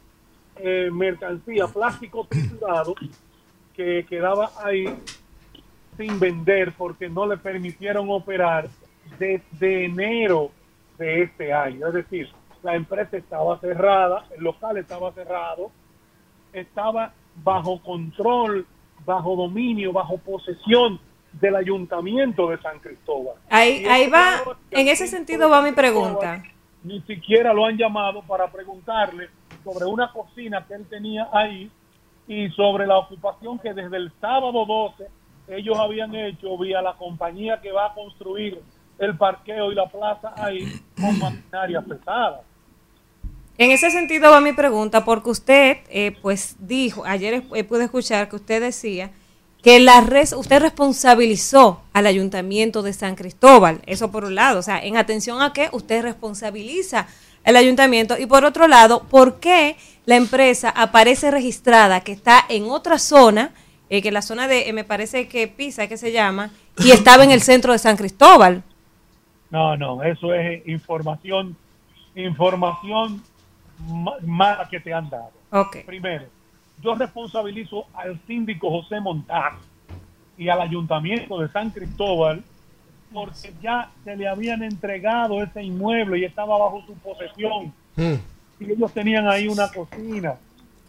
eh, 0.57 0.89
mercancía, 0.91 1.67
plástico 1.67 2.27
que 3.75 4.05
quedaba 4.07 4.51
ahí 4.63 4.85
sin 5.97 6.19
vender 6.19 6.73
porque 6.77 7.09
no 7.09 7.25
le 7.25 7.37
permitieron 7.37 8.09
operar 8.09 8.69
desde 9.17 9.85
enero 9.85 10.51
de 10.97 11.23
este 11.23 11.53
año. 11.53 11.87
Es 11.87 11.93
decir, 11.93 12.29
la 12.63 12.75
empresa 12.75 13.17
estaba 13.17 13.59
cerrada, 13.59 14.25
el 14.35 14.43
local 14.43 14.77
estaba 14.77 15.11
cerrado, 15.13 15.71
estaba 16.53 17.13
bajo 17.43 17.81
control, 17.81 18.65
bajo 19.05 19.35
dominio, 19.35 19.93
bajo 19.93 20.17
posesión 20.17 20.99
del 21.33 21.55
ayuntamiento 21.55 22.49
de 22.49 22.57
San 22.61 22.79
Cristóbal. 22.79 23.35
Ahí, 23.49 23.85
ahí 23.85 24.09
va, 24.09 24.41
en 24.71 24.87
ese 24.87 25.07
sentido 25.07 25.49
va 25.49 25.61
mi 25.61 25.71
pregunta. 25.71 26.43
Ni 26.83 27.01
siquiera 27.01 27.53
lo 27.53 27.65
han 27.65 27.77
llamado 27.77 28.21
para 28.23 28.51
preguntarle 28.51 29.29
sobre 29.63 29.85
una 29.85 30.11
cocina 30.11 30.65
que 30.67 30.73
él 30.75 30.85
tenía 30.89 31.27
ahí 31.31 31.69
y 32.27 32.49
sobre 32.51 32.87
la 32.87 32.97
ocupación 32.97 33.59
que 33.59 33.73
desde 33.73 33.97
el 33.97 34.11
sábado 34.21 34.65
12 34.65 35.07
ellos 35.49 35.77
habían 35.79 36.13
hecho 36.15 36.57
vía 36.57 36.81
la 36.81 36.93
compañía 36.93 37.59
que 37.61 37.71
va 37.71 37.87
a 37.87 37.93
construir 37.93 38.61
el 38.99 39.17
parqueo 39.17 39.71
y 39.71 39.75
la 39.75 39.87
plaza 39.87 40.33
ahí 40.37 40.65
con 40.95 41.17
maquinaria 41.19 41.81
pesada. 41.81 42.41
En 43.57 43.71
ese 43.71 43.91
sentido 43.91 44.31
va 44.31 44.39
mi 44.39 44.53
pregunta, 44.53 45.03
porque 45.03 45.29
usted, 45.31 45.77
eh, 45.89 46.15
pues 46.21 46.55
dijo, 46.59 47.03
ayer 47.05 47.43
eh, 47.53 47.63
pude 47.65 47.85
escuchar 47.85 48.29
que 48.29 48.37
usted 48.37 48.61
decía 48.61 49.11
que 49.61 49.79
la 49.79 50.01
res, 50.01 50.33
usted 50.33 50.61
responsabilizó 50.61 51.81
al 51.93 52.07
ayuntamiento 52.07 52.81
de 52.81 52.93
San 52.93 53.15
Cristóbal, 53.15 53.81
eso 53.85 54.09
por 54.11 54.23
un 54.25 54.35
lado, 54.35 54.59
o 54.59 54.63
sea, 54.63 54.79
en 54.83 54.95
atención 54.97 55.41
a 55.41 55.51
que 55.53 55.69
usted 55.73 56.01
responsabiliza 56.01 57.07
el 57.43 57.55
ayuntamiento 57.57 58.17
y 58.17 58.25
por 58.25 58.45
otro 58.45 58.67
lado, 58.67 59.03
¿por 59.03 59.39
qué 59.39 59.75
la 60.05 60.15
empresa 60.15 60.69
aparece 60.69 61.29
registrada 61.31 62.01
que 62.01 62.11
está 62.13 62.45
en 62.47 62.65
otra 62.69 62.97
zona, 62.99 63.51
eh, 63.89 64.01
que 64.01 64.11
la 64.11 64.21
zona 64.21 64.47
de, 64.47 64.69
eh, 64.69 64.73
me 64.73 64.83
parece 64.83 65.27
que 65.27 65.47
Pisa, 65.47 65.87
que 65.87 65.97
se 65.97 66.11
llama, 66.11 66.51
y 66.77 66.91
estaba 66.91 67.23
en 67.23 67.31
el 67.31 67.41
centro 67.41 67.73
de 67.73 67.79
San 67.79 67.97
Cristóbal? 67.97 68.63
No, 69.49 69.75
no, 69.75 70.03
eso 70.03 70.33
es 70.33 70.65
información, 70.67 71.55
información 72.15 73.21
ma- 73.87 74.17
mala 74.25 74.67
que 74.69 74.79
te 74.79 74.93
han 74.93 75.09
dado. 75.09 75.31
Ok. 75.51 75.77
Primero, 75.85 76.25
yo 76.81 76.95
responsabilizo 76.95 77.85
al 77.93 78.19
síndico 78.25 78.69
José 78.69 78.99
Montaz 78.99 79.53
y 80.37 80.49
al 80.49 80.61
ayuntamiento 80.61 81.39
de 81.39 81.49
San 81.49 81.69
Cristóbal 81.71 82.43
porque 83.13 83.53
ya 83.61 83.89
se 84.03 84.15
le 84.15 84.27
habían 84.27 84.63
entregado 84.63 85.41
ese 85.41 85.63
inmueble 85.63 86.19
y 86.19 86.25
estaba 86.25 86.57
bajo 86.57 86.83
su 86.85 86.93
posesión. 86.95 87.73
Y 88.59 88.71
ellos 88.71 88.93
tenían 88.93 89.27
ahí 89.27 89.47
una 89.47 89.67
cocina. 89.69 90.35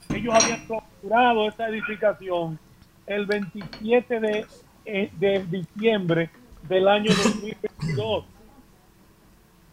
Ellos 0.09 0.35
habían 0.35 0.67
clausurado 0.67 1.49
esa 1.49 1.69
edificación 1.69 2.59
el 3.07 3.27
27 3.27 4.21
de, 4.21 4.47
eh, 4.85 5.11
de 5.19 5.45
diciembre 5.47 6.31
del 6.69 6.89
año 6.89 7.11
2022. 7.11 8.25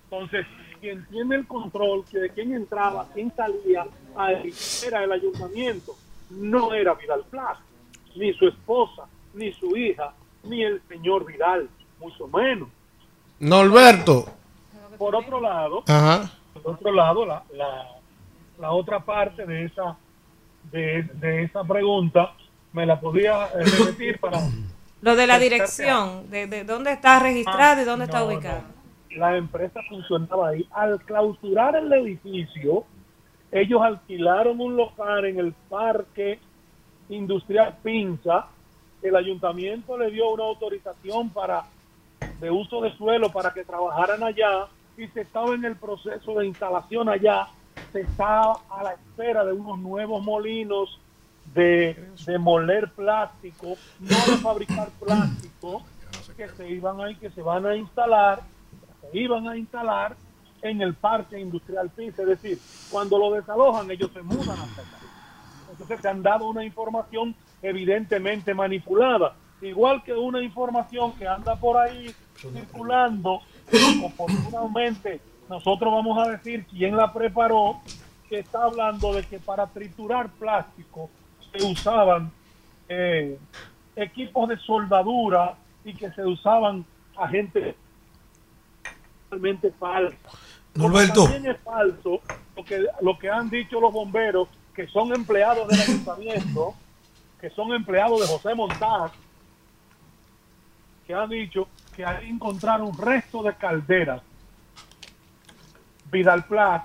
Entonces, 0.05 0.45
quien 0.79 1.05
tiene 1.07 1.35
el 1.35 1.47
control 1.47 2.05
que 2.05 2.19
de 2.19 2.29
quién 2.29 2.53
entraba, 2.53 3.07
quién 3.13 3.31
salía, 3.35 3.85
ahí 4.15 4.53
era 4.85 5.03
el 5.03 5.11
ayuntamiento. 5.11 5.95
No 6.29 6.73
era 6.73 6.93
Vidal 6.95 7.23
Plaza, 7.29 7.61
ni 8.15 8.33
su 8.33 8.47
esposa, 8.47 9.03
ni 9.33 9.51
su 9.53 9.75
hija, 9.77 10.13
ni 10.43 10.63
el 10.63 10.81
señor 10.87 11.25
Vidal, 11.25 11.69
mucho 11.99 12.27
menos. 12.27 12.69
Norberto. 13.39 14.25
Por 14.97 15.15
otro 15.15 15.39
lado, 15.39 15.83
Ajá. 15.87 16.31
por 16.53 16.73
otro 16.75 16.91
lado, 16.91 17.25
la, 17.25 17.43
la, 17.53 17.85
la 18.59 18.71
otra 18.71 18.99
parte 18.99 19.45
de 19.45 19.65
esa 19.65 19.95
de, 20.71 21.03
de 21.13 21.43
esa 21.43 21.63
pregunta 21.63 22.33
me 22.73 22.85
la 22.85 22.99
podía 22.99 23.45
eh, 23.45 23.63
repetir 23.77 24.19
para 24.19 24.39
Lo 25.01 25.15
de 25.15 25.27
la 25.27 25.37
dirección, 25.37 26.29
de, 26.31 26.47
de 26.47 26.63
dónde 26.63 26.91
está 26.93 27.19
registrado 27.19 27.81
y 27.83 27.85
dónde 27.85 28.05
está 28.05 28.17
Ah, 28.17 28.21
no, 28.21 28.27
ubicado. 28.27 28.61
la 29.11 29.37
empresa 29.37 29.79
funcionaba 29.87 30.49
ahí. 30.49 30.67
Al 30.71 30.99
clausurar 31.05 31.75
el 31.75 31.93
edificio, 31.93 32.83
ellos 33.51 33.81
alquilaron 33.81 34.59
un 34.59 34.75
local 34.75 35.25
en 35.25 35.39
el 35.39 35.53
parque 35.69 36.39
industrial 37.09 37.77
Pinza. 37.81 38.47
El 39.01 39.15
ayuntamiento 39.15 39.97
le 39.97 40.11
dio 40.11 40.29
una 40.29 40.43
autorización 40.43 41.29
para 41.29 41.65
de 42.39 42.51
uso 42.51 42.81
de 42.81 42.95
suelo 42.97 43.31
para 43.31 43.53
que 43.53 43.63
trabajaran 43.63 44.23
allá 44.23 44.67
y 44.97 45.07
se 45.07 45.21
estaba 45.21 45.53
en 45.53 45.65
el 45.65 45.75
proceso 45.75 46.33
de 46.35 46.47
instalación 46.47 47.09
allá. 47.09 47.47
Se 47.91 48.01
estaba 48.01 48.59
a 48.69 48.83
la 48.83 48.93
espera 48.93 49.45
de 49.45 49.53
unos 49.53 49.79
nuevos 49.79 50.23
molinos 50.23 50.99
de, 51.53 51.95
moler 52.39 52.91
plástico, 52.91 53.75
no 53.99 54.07
de 54.09 54.37
fabricar 54.41 54.89
plástico, 54.99 55.83
que 56.35 56.49
se 56.49 56.69
iban 56.69 57.01
a, 57.01 57.13
que 57.17 57.29
se 57.31 57.41
van 57.41 57.65
a 57.65 57.75
instalar, 57.75 58.41
se 59.01 59.17
iban 59.17 59.47
a 59.47 59.57
instalar 59.57 60.15
en 60.61 60.81
el 60.81 60.95
parque 60.95 61.39
industrial 61.39 61.89
Pisa, 61.89 62.23
es 62.23 62.27
decir, 62.27 62.59
cuando 62.91 63.17
lo 63.17 63.31
desalojan 63.31 63.89
ellos 63.91 64.11
se 64.13 64.21
mudan 64.21 64.59
hasta 64.59 64.81
acá. 64.81 64.97
Entonces 65.71 65.99
se 66.01 66.07
han 66.07 66.23
dado 66.23 66.47
una 66.47 66.63
información 66.63 67.35
evidentemente 67.61 68.53
manipulada, 68.53 69.35
igual 69.61 70.03
que 70.03 70.13
una 70.13 70.41
información 70.41 71.13
que 71.13 71.27
anda 71.27 71.55
por 71.55 71.77
ahí 71.77 72.13
circulando, 72.35 73.41
oportunamente 74.03 75.19
nosotros 75.49 75.91
vamos 75.91 76.17
a 76.19 76.31
decir 76.31 76.65
quién 76.65 76.95
la 76.95 77.11
preparó, 77.11 77.81
que 78.29 78.39
está 78.39 78.63
hablando 78.63 79.13
de 79.13 79.23
que 79.23 79.39
para 79.39 79.67
triturar 79.67 80.29
plástico 80.31 81.09
se 81.51 81.65
usaban 81.65 82.31
eh, 82.89 83.37
equipos 83.95 84.49
de 84.49 84.57
soldadura 84.57 85.55
y 85.85 85.93
que 85.93 86.11
se 86.11 86.25
usaban 86.25 86.85
agentes 87.15 87.75
totalmente 89.29 89.71
falsos. 89.71 90.15
Como 90.73 90.89
Norberto. 90.89 91.23
También 91.23 91.55
es 91.55 91.61
falso 91.61 92.21
lo 92.55 92.63
que, 92.63 92.85
lo 93.01 93.17
que 93.17 93.29
han 93.29 93.49
dicho 93.49 93.79
los 93.79 93.91
bomberos, 93.91 94.47
que 94.75 94.87
son 94.87 95.13
empleados 95.13 95.67
del 95.67 95.81
ayuntamiento, 95.81 96.75
que 97.39 97.49
son 97.49 97.73
empleados 97.73 98.21
de 98.21 98.27
José 98.27 98.55
Montaz, 98.55 99.11
que 101.05 101.13
han 101.13 101.29
dicho 101.29 101.67
que 101.95 102.05
ahí 102.05 102.29
encontraron 102.29 102.95
resto 102.97 103.41
de 103.43 103.55
calderas. 103.55 104.21
Vidal 106.11 106.45
Plas 106.45 106.83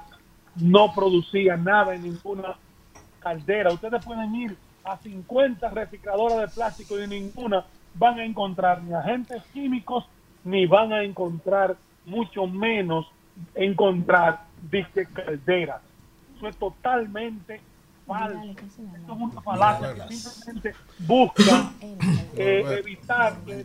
no 0.57 0.93
producía 0.95 1.57
nada 1.57 1.95
en 1.95 2.03
ninguna 2.03 2.57
caldera. 3.21 3.73
Ustedes 3.73 4.05
pueden 4.05 4.35
ir 4.35 4.57
a 4.85 4.97
50 4.97 5.69
recicladoras 5.71 6.39
de 6.39 6.49
plástico 6.49 6.99
y 6.99 7.07
ninguna 7.07 7.65
van 7.95 8.19
a 8.19 8.25
encontrar 8.25 8.83
ni 8.83 8.93
agentes 8.95 9.43
químicos 9.53 10.07
ni 10.45 10.67
van 10.67 10.93
a 10.93 11.03
encontrar 11.03 11.77
mucho 12.05 12.47
menos 12.47 13.07
encontrar 13.55 14.45
disque 14.71 15.07
calderas. 15.07 15.81
Eso 16.37 16.49
es 16.49 16.57
totalmente 16.57 17.61
falso. 18.07 18.43
Esto 18.43 18.93
es 18.97 19.09
una 19.09 19.41
falacia 19.41 20.07
que 20.07 20.15
simplemente 20.15 20.75
busca 21.01 21.73
eh, 22.37 22.65
evitar 22.79 23.39
que 23.45 23.65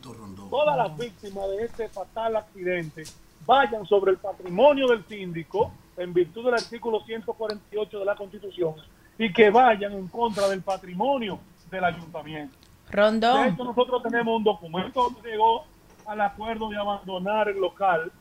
todas 0.49 0.77
las 0.77 0.97
víctimas 0.97 1.49
de 1.49 1.65
este 1.65 1.89
fatal 1.89 2.35
accidente 2.35 3.03
vayan 3.45 3.85
sobre 3.85 4.11
el 4.11 4.17
patrimonio 4.17 4.87
del 4.87 5.05
síndico 5.05 5.71
en 5.95 6.13
virtud 6.13 6.45
del 6.45 6.55
artículo 6.55 7.01
148 7.01 7.99
de 7.99 8.05
la 8.05 8.15
Constitución 8.15 8.75
y 9.17 9.33
que 9.33 9.49
vayan 9.49 9.93
en 9.93 10.07
contra 10.07 10.47
del 10.47 10.61
patrimonio 10.61 11.39
del 11.71 11.83
ayuntamiento. 11.83 12.55
Rondón. 12.89 13.43
De 13.43 13.49
hecho, 13.49 13.63
nosotros 13.63 14.03
tenemos 14.03 14.37
un 14.37 14.43
documento 14.43 15.09
donde 15.09 15.29
llegó 15.29 15.65
al 16.05 16.21
acuerdo 16.21 16.69
de 16.69 16.77
abandonar 16.77 17.49
el 17.49 17.59
local, 17.59 18.11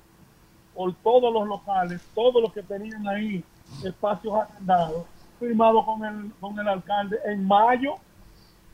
por 0.77 0.95
todos 0.97 1.33
los 1.33 1.47
locales, 1.49 2.01
todos 2.15 2.43
los 2.43 2.53
que 2.53 2.63
tenían 2.63 3.07
ahí 3.09 3.43
espacios 3.85 4.35
arrendados, 4.35 5.05
firmado 5.41 5.85
con 5.85 6.05
el, 6.05 6.31
con 6.41 6.59
el 6.59 6.69
alcalde 6.69 7.17
en 7.27 7.47
mayo, 7.47 7.95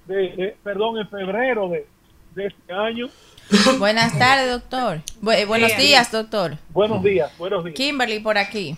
de, 0.06 0.56
perdón, 0.64 0.98
en 0.98 1.08
febrero 1.08 1.68
de, 1.68 1.86
de 2.34 2.46
este 2.46 2.72
año. 2.72 3.06
Buenas 3.78 4.18
tardes, 4.18 4.50
doctor. 4.50 5.00
Bu- 5.22 5.32
eh, 5.34 5.44
buenos 5.44 5.76
días, 5.76 6.10
doctor. 6.10 6.58
Buenos 6.70 7.02
días, 7.02 7.30
buenos 7.38 7.64
días. 7.64 7.76
Kimberly 7.76 8.18
por 8.20 8.36
aquí. 8.36 8.76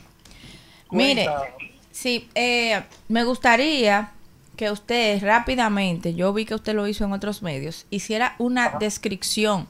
Mire, 0.91 1.27
sí, 1.91 2.29
eh, 2.35 2.83
me 3.09 3.25
gustaría 3.25 4.11
que 4.57 4.71
usted 4.71 5.21
rápidamente, 5.23 6.15
yo 6.15 6.33
vi 6.33 6.45
que 6.45 6.55
usted 6.55 6.75
lo 6.75 6.87
hizo 6.87 7.05
en 7.05 7.13
otros 7.13 7.43
medios, 7.43 7.87
hiciera 7.91 8.37
una 8.39 8.71
descripción 8.79 9.67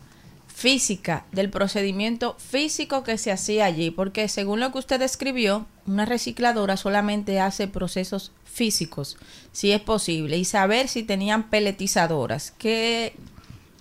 física 0.54 1.26
del 1.32 1.50
procedimiento 1.50 2.34
físico 2.38 3.02
que 3.02 3.18
se 3.18 3.32
hacía 3.32 3.64
allí, 3.64 3.90
porque 3.90 4.28
según 4.28 4.60
lo 4.60 4.70
que 4.70 4.78
usted 4.78 5.00
describió, 5.00 5.66
una 5.84 6.04
recicladora 6.06 6.76
solamente 6.76 7.40
hace 7.40 7.66
procesos 7.66 8.30
físicos, 8.44 9.18
si 9.50 9.72
es 9.72 9.80
posible, 9.80 10.38
y 10.38 10.44
saber 10.44 10.86
si 10.86 11.02
tenían 11.02 11.50
peletizadoras, 11.50 12.52
qué, 12.52 13.14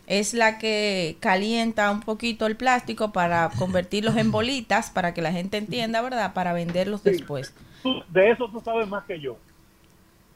es 0.07 0.33
la 0.33 0.57
que 0.57 1.15
calienta 1.19 1.91
un 1.91 2.01
poquito 2.01 2.47
el 2.47 2.57
plástico 2.57 3.13
para 3.13 3.51
convertirlos 3.57 4.17
en 4.17 4.31
bolitas, 4.31 4.89
para 4.89 5.13
que 5.13 5.21
la 5.21 5.31
gente 5.31 5.57
entienda, 5.57 6.01
¿verdad? 6.01 6.33
Para 6.33 6.53
venderlos 6.53 7.03
después. 7.03 7.53
Tú- 7.83 8.01
de 8.09 8.31
eso 8.31 8.49
tú 8.49 8.59
sabes 8.61 8.87
más 8.87 9.05
que 9.05 9.19
yo. 9.19 9.37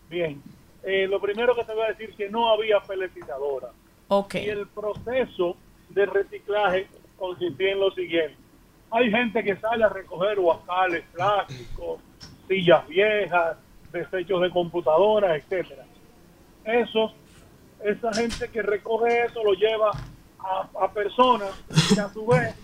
Bien, 0.09 0.41
eh, 0.83 1.07
lo 1.07 1.19
primero 1.19 1.55
que 1.55 1.63
te 1.63 1.73
voy 1.73 1.83
a 1.83 1.89
decir 1.89 2.13
que 2.15 2.29
no 2.29 2.49
había 2.49 2.79
peletizadora. 2.79 3.69
Ok. 4.07 4.35
Y 4.35 4.49
el 4.49 4.67
proceso 4.67 5.57
de 5.89 6.05
reciclaje 6.05 6.87
consistía 7.17 7.71
en 7.71 7.79
lo 7.79 7.91
siguiente. 7.91 8.35
Hay 8.91 9.11
gente 9.11 9.43
que 9.43 9.55
sale 9.57 9.83
a 9.83 9.89
recoger 9.89 10.39
guacales 10.39 11.03
plásticos, 11.13 11.99
sillas 12.47 12.87
viejas, 12.87 13.57
desechos 13.91 14.41
de 14.41 14.49
computadoras, 14.49 15.37
etcétera. 15.37 15.83
Esos, 16.63 17.13
esa 17.83 18.13
gente 18.13 18.49
que 18.49 18.61
recoge 18.61 19.25
eso 19.25 19.43
lo 19.43 19.53
lleva 19.53 19.91
a, 20.39 20.91
personas 20.91 21.51
que 21.93 21.99
a 21.99 22.09
su 22.09 22.25
vez 22.25 22.55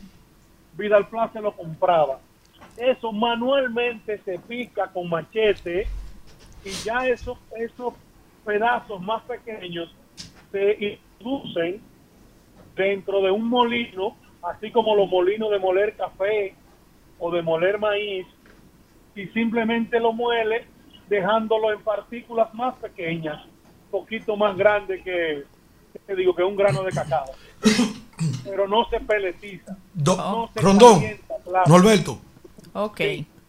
Vidal 0.78 1.08
Plaza 1.08 1.42
lo 1.42 1.52
compraba. 1.52 2.20
Eso 2.78 3.12
manualmente 3.12 4.20
se 4.20 4.40
pica 4.40 4.88
con 4.88 5.10
machete 5.10 5.88
y 6.64 6.70
ya 6.86 7.08
esos, 7.08 7.38
esos 7.58 7.94
pedazos 8.46 9.02
más 9.02 9.22
pequeños 9.24 9.94
se 10.52 11.00
introducen 11.20 11.82
dentro 12.76 13.22
de 13.22 13.32
un 13.32 13.48
molino, 13.50 14.16
así 14.44 14.72
como 14.72 14.96
los 14.96 15.10
molinos 15.10 15.52
de 15.52 15.60
moler 15.60 15.96
café 15.96 16.56
o 17.20 17.32
de 17.32 17.42
moler 17.42 17.80
maíz, 17.80 18.26
y 19.16 19.28
simplemente 19.28 20.00
lo 20.00 20.12
muele 20.14 20.66
dejándolo 21.08 21.72
en 21.72 21.82
partículas 21.82 22.54
más 22.54 22.76
pequeñas, 22.76 23.42
poquito 23.92 24.36
más 24.36 24.58
grandes 24.58 25.04
que, 25.04 25.44
que 26.08 26.16
digo, 26.16 26.36
que 26.36 26.44
un 26.44 26.56
grano 26.56 26.84
de 26.84 26.92
cacao. 26.92 27.26
Pero 28.44 28.68
no 28.68 28.86
se 28.90 29.00
peletiza. 29.00 29.78
Do- 29.94 30.16
no 30.18 30.50
se 30.54 30.62
Rondón, 30.62 30.94
calienta, 31.00 31.36
claro. 31.44 31.66
Norberto, 31.70 32.20
Ok. 32.74 33.02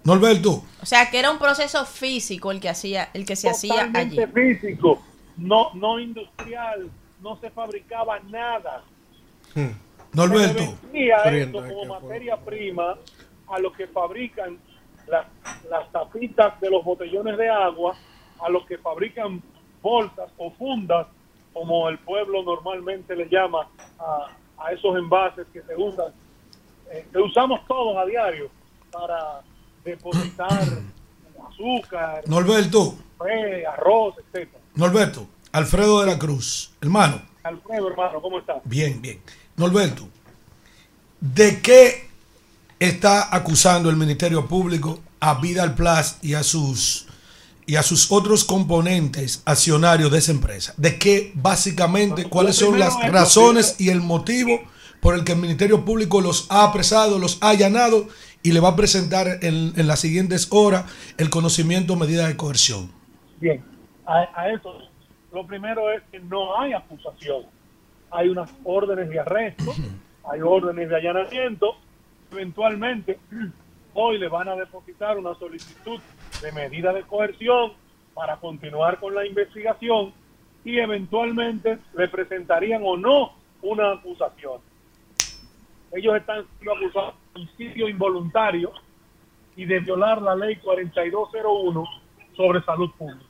Norberto, 0.05 0.63
O 0.83 0.87
sea, 0.87 1.09
que 1.11 1.19
era 1.19 1.31
un 1.31 1.39
proceso 1.39 1.87
físico 1.87 2.51
el 2.53 2.61
que 2.61 2.69
hacía, 2.69 3.09
el 3.15 3.25
que 3.25 3.37
se 3.37 3.49
hacía 3.49 3.85
allí. 3.95 4.17
Totalmente 4.17 4.27
físico, 4.29 5.03
no, 5.39 5.73
no 5.73 5.99
industrial, 5.99 6.91
no 7.23 7.37
se 7.37 7.49
fabricaba 7.51 8.21
nada. 8.29 8.85
Norberto. 10.13 10.63
Esto 10.93 11.65
es 11.65 11.73
como 11.73 12.01
materia 12.01 12.37
prima 12.37 12.97
a 13.49 13.59
los 13.59 13.75
que 13.77 13.87
fabrican 13.89 14.59
las, 15.07 15.27
las 15.69 15.91
tapitas 15.93 16.61
de 16.61 16.71
los 16.71 16.85
botellones 16.85 17.37
de 17.37 17.49
agua, 17.49 17.97
a 18.41 18.49
los 18.49 18.65
que 18.67 18.79
fabrican 18.79 19.43
bolsas 19.83 20.31
o 20.39 20.51
fundas, 20.53 21.07
como 21.53 21.89
el 21.89 21.99
pueblo 21.99 22.43
normalmente 22.43 23.15
le 23.15 23.29
llama 23.29 23.69
a, 23.99 24.29
a 24.59 24.73
esos 24.73 24.97
envases 24.97 25.47
que 25.53 25.63
se 25.63 25.77
usan, 25.77 26.13
eh, 26.91 27.07
que 27.13 27.19
usamos 27.19 27.61
todos 27.67 27.97
a 27.97 28.05
diario 28.07 28.51
para 28.91 29.43
depositar 29.85 30.63
azúcar, 31.49 32.23
Norberto, 32.27 32.95
café, 33.19 33.67
arroz, 33.67 34.15
etcétera. 34.19 34.63
Norberto, 34.75 35.27
Alfredo 35.53 36.01
de 36.01 36.07
la 36.07 36.19
Cruz, 36.19 36.73
hermano. 36.81 37.23
Alfredo, 37.43 37.89
hermano, 37.89 38.21
¿cómo 38.21 38.39
estás? 38.39 38.63
Bien, 38.65 39.01
bien. 39.01 39.21
Norberto, 39.57 40.09
¿de 41.21 41.61
qué 41.61 42.09
está 42.79 43.35
acusando 43.35 43.89
el 43.91 43.97
Ministerio 43.97 44.47
Público 44.47 45.01
a 45.21 45.35
Vidal 45.41 45.75
Plus 45.75 46.17
y 46.23 46.35
a 46.35 46.43
sus 46.43 47.07
y 47.67 47.77
a 47.77 47.83
sus 47.83 48.13
otros 48.13 48.45
componentes 48.45 49.43
accionarios 49.47 50.11
de 50.11 50.19
esa 50.19 50.33
empresa? 50.33 50.75
¿De 50.77 50.99
qué 50.99 51.33
básicamente, 51.35 52.25
cuáles 52.25 52.57
son 52.57 52.79
las 52.79 52.95
es- 53.03 53.11
razones 53.13 53.77
y 53.79 53.89
el 53.89 54.01
motivo 54.03 54.61
por 55.01 55.15
el 55.15 55.25
que 55.25 55.33
el 55.33 55.39
Ministerio 55.39 55.85
Público 55.85 56.21
los 56.21 56.47
ha 56.51 56.65
apresado, 56.65 57.19
los 57.19 57.39
ha 57.41 57.51
allanado 57.51 58.09
y 58.43 58.53
le 58.53 58.61
va 58.61 58.71
a 58.71 58.77
presentar 58.77 59.39
en, 59.43 59.73
en 59.77 59.87
las 59.87 60.01
siguientes 60.01 60.49
horas 60.51 60.85
el 61.17 61.31
conocimiento 61.31 61.97
medida 61.97 62.27
de 62.27 62.37
coerción? 62.37 62.91
Bien, 63.41 63.63
a, 64.07 64.29
a 64.35 64.51
eso, 64.53 64.77
lo 65.33 65.47
primero 65.47 65.91
es 65.91 66.03
que 66.13 66.21
no 66.21 66.59
hay 66.61 66.73
acusación. 66.75 67.45
Hay 68.11 68.29
unas 68.29 68.53
órdenes 68.65 69.09
de 69.09 69.21
arresto, 69.21 69.73
hay 70.31 70.41
órdenes 70.41 70.89
de 70.89 70.97
allanamiento. 70.97 71.77
Eventualmente, 72.31 73.19
hoy 73.95 74.19
le 74.19 74.29
van 74.29 74.49
a 74.49 74.57
depositar 74.57 75.19
una 75.19 75.35
solicitud 75.35 76.01
de 76.43 76.53
medida 76.53 76.93
de 76.93 77.03
coerción 77.03 77.73
para 78.15 78.37
continuar 78.37 79.01
con 79.01 79.15
la 79.15 79.27
investigación 79.27 80.13
y 80.65 80.79
eventualmente 80.79 81.79
le 81.97 82.09
presentarían 82.09 82.83
o 82.85 82.97
no 82.97 83.33
una 83.63 83.93
acusación. 83.93 84.61
Ellos 85.93 86.17
están 86.17 86.45
siendo 86.59 86.75
acusados 86.75 87.15
de 87.15 87.41
homicidio 87.41 87.89
involuntario 87.89 88.73
y 89.57 89.65
de 89.65 89.81
violar 89.81 90.21
la 90.23 90.35
ley 90.35 90.57
4201 90.57 91.85
sobre 92.37 92.63
salud 92.63 92.91
pública. 92.99 93.25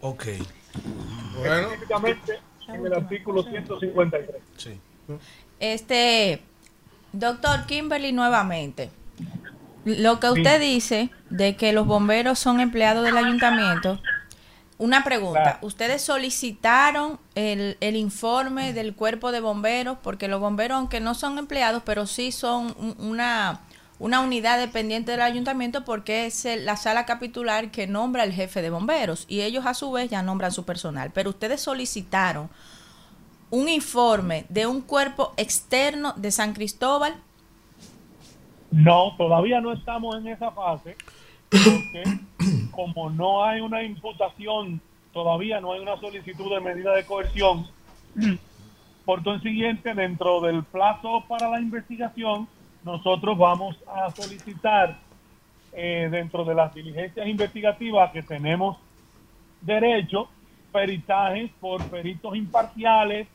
Ok. 0.00 0.24
Bueno. 1.36 1.54
Específicamente 1.54 2.38
en 2.68 2.86
el 2.86 2.92
artículo 2.94 3.42
153. 3.42 4.36
Sí. 4.56 4.78
Este, 5.60 6.42
doctor 7.12 7.66
Kimberly, 7.66 8.12
nuevamente. 8.12 8.90
Lo 9.84 10.20
que 10.20 10.28
usted 10.30 10.60
dice 10.60 11.10
de 11.30 11.56
que 11.56 11.72
los 11.72 11.86
bomberos 11.86 12.38
son 12.38 12.60
empleados 12.60 13.04
del 13.04 13.16
ayuntamiento, 13.16 13.98
una 14.76 15.02
pregunta. 15.02 15.58
¿Ustedes 15.62 16.02
solicitaron 16.02 17.18
el, 17.34 17.76
el 17.80 17.96
informe 17.96 18.72
del 18.72 18.94
cuerpo 18.94 19.32
de 19.32 19.40
bomberos? 19.40 19.98
Porque 20.02 20.28
los 20.28 20.40
bomberos, 20.40 20.76
aunque 20.76 21.00
no 21.00 21.14
son 21.14 21.38
empleados, 21.38 21.82
pero 21.84 22.06
sí 22.06 22.30
son 22.32 22.74
un- 22.78 22.94
una, 22.98 23.60
una 23.98 24.20
unidad 24.20 24.58
dependiente 24.58 25.12
del 25.12 25.22
ayuntamiento 25.22 25.84
porque 25.84 26.26
es 26.26 26.46
la 26.60 26.76
sala 26.76 27.04
capitular 27.04 27.70
que 27.70 27.86
nombra 27.86 28.24
el 28.24 28.32
jefe 28.32 28.62
de 28.62 28.70
bomberos 28.70 29.24
y 29.28 29.40
ellos 29.40 29.66
a 29.66 29.74
su 29.74 29.90
vez 29.90 30.10
ya 30.10 30.22
nombran 30.22 30.52
su 30.52 30.64
personal. 30.64 31.10
Pero 31.12 31.30
ustedes 31.30 31.60
solicitaron 31.60 32.48
un 33.50 33.68
informe 33.68 34.44
de 34.48 34.66
un 34.66 34.82
cuerpo 34.82 35.32
externo 35.36 36.12
de 36.16 36.30
San 36.30 36.52
Cristóbal. 36.52 37.14
No, 38.70 39.14
todavía 39.16 39.60
no 39.60 39.72
estamos 39.72 40.16
en 40.16 40.28
esa 40.28 40.50
fase, 40.50 40.96
porque 41.48 42.04
como 42.70 43.10
no 43.10 43.44
hay 43.44 43.60
una 43.60 43.82
imputación, 43.82 44.80
todavía 45.12 45.60
no 45.60 45.72
hay 45.72 45.80
una 45.80 45.98
solicitud 45.98 46.54
de 46.54 46.60
medida 46.60 46.94
de 46.94 47.04
coerción, 47.04 47.66
por 49.04 49.24
consiguiente, 49.24 49.94
dentro 49.94 50.40
del 50.42 50.62
plazo 50.64 51.24
para 51.26 51.48
la 51.48 51.60
investigación, 51.60 52.46
nosotros 52.88 53.36
vamos 53.38 53.76
a 53.86 54.10
solicitar 54.10 54.98
eh, 55.72 56.08
dentro 56.10 56.44
de 56.44 56.54
las 56.54 56.74
diligencias 56.74 57.26
investigativas 57.28 58.10
que 58.12 58.22
tenemos 58.22 58.78
derecho, 59.60 60.28
peritajes 60.72 61.50
por 61.60 61.82
peritos 61.84 62.34
imparciales 62.36 63.26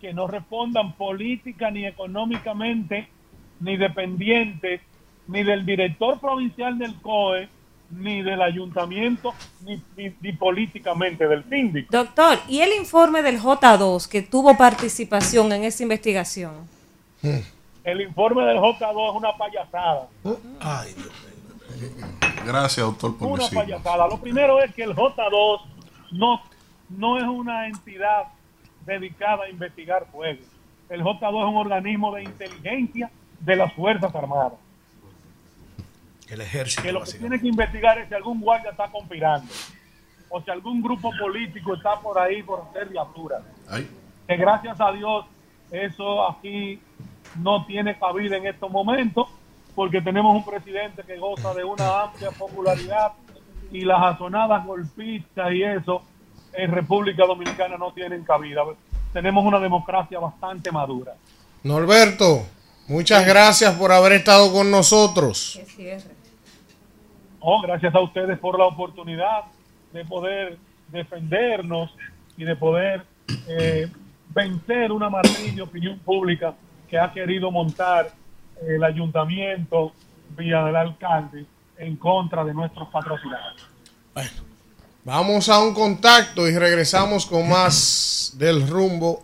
que 0.00 0.12
no 0.12 0.26
respondan 0.26 0.92
política 0.94 1.70
ni 1.70 1.86
económicamente, 1.86 3.08
ni 3.60 3.76
dependientes, 3.76 4.80
ni 5.28 5.42
del 5.42 5.64
director 5.64 6.18
provincial 6.20 6.78
del 6.78 6.94
COE, 7.00 7.48
ni 7.90 8.22
del 8.22 8.42
ayuntamiento, 8.42 9.32
ni, 9.64 9.80
ni- 9.96 10.12
ni 10.20 10.32
políticamente 10.32 11.26
del 11.28 11.44
síndico. 11.48 11.88
Doctor, 11.90 12.38
¿y 12.48 12.60
el 12.60 12.72
informe 12.78 13.22
del 13.22 13.38
J2 13.40 14.08
que 14.08 14.22
tuvo 14.22 14.56
participación 14.56 15.52
en 15.52 15.64
esa 15.64 15.82
investigación? 15.82 16.52
El 17.86 18.00
informe 18.00 18.44
del 18.44 18.56
J2 18.58 19.10
es 19.10 19.16
una 19.16 19.36
payasada. 19.36 20.08
Ay, 20.58 20.92
Gracias, 22.44 22.84
doctor, 22.84 23.16
por 23.16 23.28
una 23.28 23.44
decirlo. 23.44 23.60
payasada. 23.60 24.08
Lo 24.08 24.18
primero 24.18 24.60
es 24.60 24.74
que 24.74 24.82
el 24.82 24.92
J2 24.92 25.60
no, 26.10 26.42
no 26.88 27.18
es 27.18 27.24
una 27.24 27.68
entidad 27.68 28.24
dedicada 28.84 29.44
a 29.44 29.48
investigar 29.48 30.04
fuego. 30.10 30.42
El 30.88 31.00
J2 31.00 31.28
es 31.28 31.48
un 31.48 31.56
organismo 31.56 32.12
de 32.12 32.24
inteligencia 32.24 33.08
de 33.38 33.54
las 33.54 33.72
Fuerzas 33.72 34.12
Armadas. 34.12 34.58
El 36.28 36.40
ejército. 36.40 36.82
Que 36.82 36.92
lo 36.92 37.04
que 37.04 37.12
tiene 37.12 37.40
que 37.40 37.46
investigar 37.46 37.98
es 37.98 38.08
si 38.08 38.14
algún 38.14 38.40
guardia 38.40 38.72
está 38.72 38.88
conspirando 38.90 39.52
o 40.28 40.42
si 40.42 40.50
algún 40.50 40.82
grupo 40.82 41.12
político 41.20 41.74
está 41.74 42.00
por 42.00 42.18
ahí 42.18 42.42
por 42.42 42.62
hacer. 42.62 42.90
Ay. 43.68 43.88
Que 44.26 44.36
gracias 44.36 44.80
a 44.80 44.90
Dios 44.90 45.24
eso 45.70 46.28
aquí 46.28 46.80
no 47.38 47.64
tiene 47.66 47.98
cabida 47.98 48.36
en 48.36 48.46
estos 48.46 48.70
momentos 48.70 49.28
porque 49.74 50.00
tenemos 50.00 50.34
un 50.34 50.44
presidente 50.44 51.02
que 51.06 51.18
goza 51.18 51.52
de 51.54 51.62
una 51.62 52.04
amplia 52.04 52.30
popularidad 52.30 53.12
y 53.70 53.82
las 53.82 54.02
azonadas 54.02 54.64
golpistas 54.64 55.52
y 55.52 55.62
eso 55.62 56.02
en 56.54 56.72
República 56.72 57.26
Dominicana 57.26 57.76
no 57.76 57.92
tienen 57.92 58.24
cabida. 58.24 58.62
Tenemos 59.12 59.44
una 59.44 59.60
democracia 59.60 60.18
bastante 60.18 60.72
madura. 60.72 61.14
Norberto, 61.62 62.46
muchas 62.88 63.26
gracias 63.26 63.74
por 63.74 63.92
haber 63.92 64.12
estado 64.12 64.50
con 64.52 64.70
nosotros. 64.70 65.60
Oh, 67.40 67.60
gracias 67.60 67.94
a 67.94 68.00
ustedes 68.00 68.38
por 68.38 68.58
la 68.58 68.64
oportunidad 68.64 69.44
de 69.92 70.04
poder 70.04 70.58
defendernos 70.88 71.94
y 72.36 72.44
de 72.44 72.56
poder 72.56 73.04
eh, 73.46 73.88
vencer 74.34 74.90
una 74.90 75.10
matriz 75.10 75.54
de 75.54 75.62
opinión 75.62 75.98
pública 75.98 76.54
que 76.88 76.98
ha 76.98 77.12
querido 77.12 77.50
montar 77.50 78.12
el 78.66 78.82
ayuntamiento 78.82 79.92
vía 80.36 80.64
del 80.64 80.76
alcalde 80.76 81.46
en 81.78 81.96
contra 81.96 82.44
de 82.44 82.54
nuestros 82.54 82.88
patrocinadores. 82.88 83.64
Vamos 85.04 85.48
a 85.48 85.60
un 85.60 85.72
contacto 85.72 86.48
y 86.48 86.58
regresamos 86.58 87.26
con 87.26 87.48
más 87.48 88.32
del 88.36 88.66
rumbo 88.66 89.22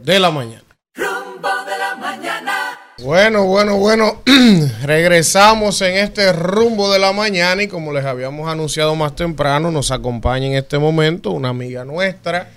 de 0.00 0.20
la 0.20 0.30
mañana. 0.30 0.62
Rumbo 0.94 1.48
de 1.64 1.78
la 1.78 1.96
mañana. 1.96 2.78
Bueno, 3.02 3.44
bueno, 3.44 3.76
bueno, 3.76 4.22
regresamos 4.84 5.80
en 5.82 5.96
este 5.96 6.32
rumbo 6.32 6.92
de 6.92 7.00
la 7.00 7.12
mañana 7.12 7.62
y 7.62 7.68
como 7.68 7.92
les 7.92 8.04
habíamos 8.04 8.48
anunciado 8.48 8.94
más 8.94 9.16
temprano, 9.16 9.72
nos 9.72 9.90
acompaña 9.90 10.46
en 10.46 10.54
este 10.54 10.78
momento 10.78 11.32
una 11.32 11.48
amiga 11.48 11.84
nuestra, 11.84 12.50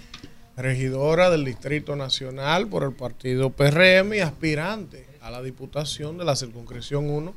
regidora 0.57 1.29
del 1.29 1.45
Distrito 1.45 1.95
Nacional 1.95 2.67
por 2.67 2.83
el 2.83 2.91
partido 2.91 3.51
PRM 3.51 4.15
y 4.15 4.19
aspirante 4.19 5.05
a 5.21 5.29
la 5.29 5.41
Diputación 5.41 6.17
de 6.17 6.25
la 6.25 6.35
Circunscripción 6.35 7.09
1, 7.09 7.33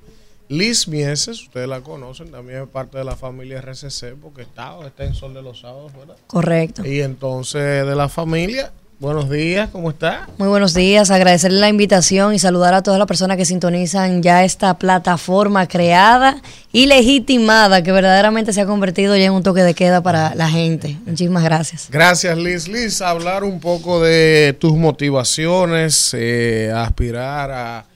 Liz 0.48 0.88
Mieses, 0.88 1.42
ustedes 1.42 1.68
la 1.68 1.82
conocen, 1.82 2.32
también 2.32 2.62
es 2.62 2.68
parte 2.68 2.98
de 2.98 3.05
la 3.05 3.14
familia 3.14 3.60
RCC 3.60 4.16
porque 4.20 4.42
está, 4.42 4.84
está 4.84 5.05
en 5.05 5.14
Sol 5.14 5.32
de 5.32 5.42
los 5.42 5.60
Sábados, 5.60 5.92
¿verdad? 5.97 6.16
Correcto. 6.26 6.84
Y 6.84 7.02
entonces 7.02 7.86
de 7.86 7.94
la 7.94 8.09
familia, 8.09 8.72
buenos 9.01 9.31
días, 9.31 9.70
¿cómo 9.70 9.89
está? 9.89 10.28
Muy 10.36 10.48
buenos 10.48 10.74
días, 10.74 11.10
agradecerle 11.10 11.59
la 11.59 11.70
invitación 11.70 12.35
y 12.35 12.39
saludar 12.39 12.74
a 12.74 12.82
todas 12.82 12.98
las 12.98 13.09
personas 13.09 13.39
que 13.39 13.47
sintonizan 13.47 14.22
ya 14.22 14.44
esta 14.44 14.74
plataforma 14.74 15.66
creada 15.66 16.43
y 16.70 16.85
legitimada 16.85 17.82
que 17.82 17.93
verdaderamente 17.93 18.52
se 18.52 18.60
ha 18.60 18.66
convertido 18.66 19.16
ya 19.16 19.24
en 19.24 19.32
un 19.32 19.43
toque 19.43 19.62
de 19.62 19.72
queda 19.72 20.02
para 20.02 20.35
la 20.35 20.51
gente. 20.51 20.98
Muchísimas 21.06 21.43
gracias. 21.43 21.89
Gracias, 21.90 22.36
Liz. 22.36 22.68
Liz, 22.68 23.01
hablar 23.01 23.43
un 23.43 23.59
poco 23.59 24.02
de 24.02 24.55
tus 24.60 24.77
motivaciones 24.77 26.12
eh, 26.12 26.70
aspirar 26.74 27.51
a 27.51 27.86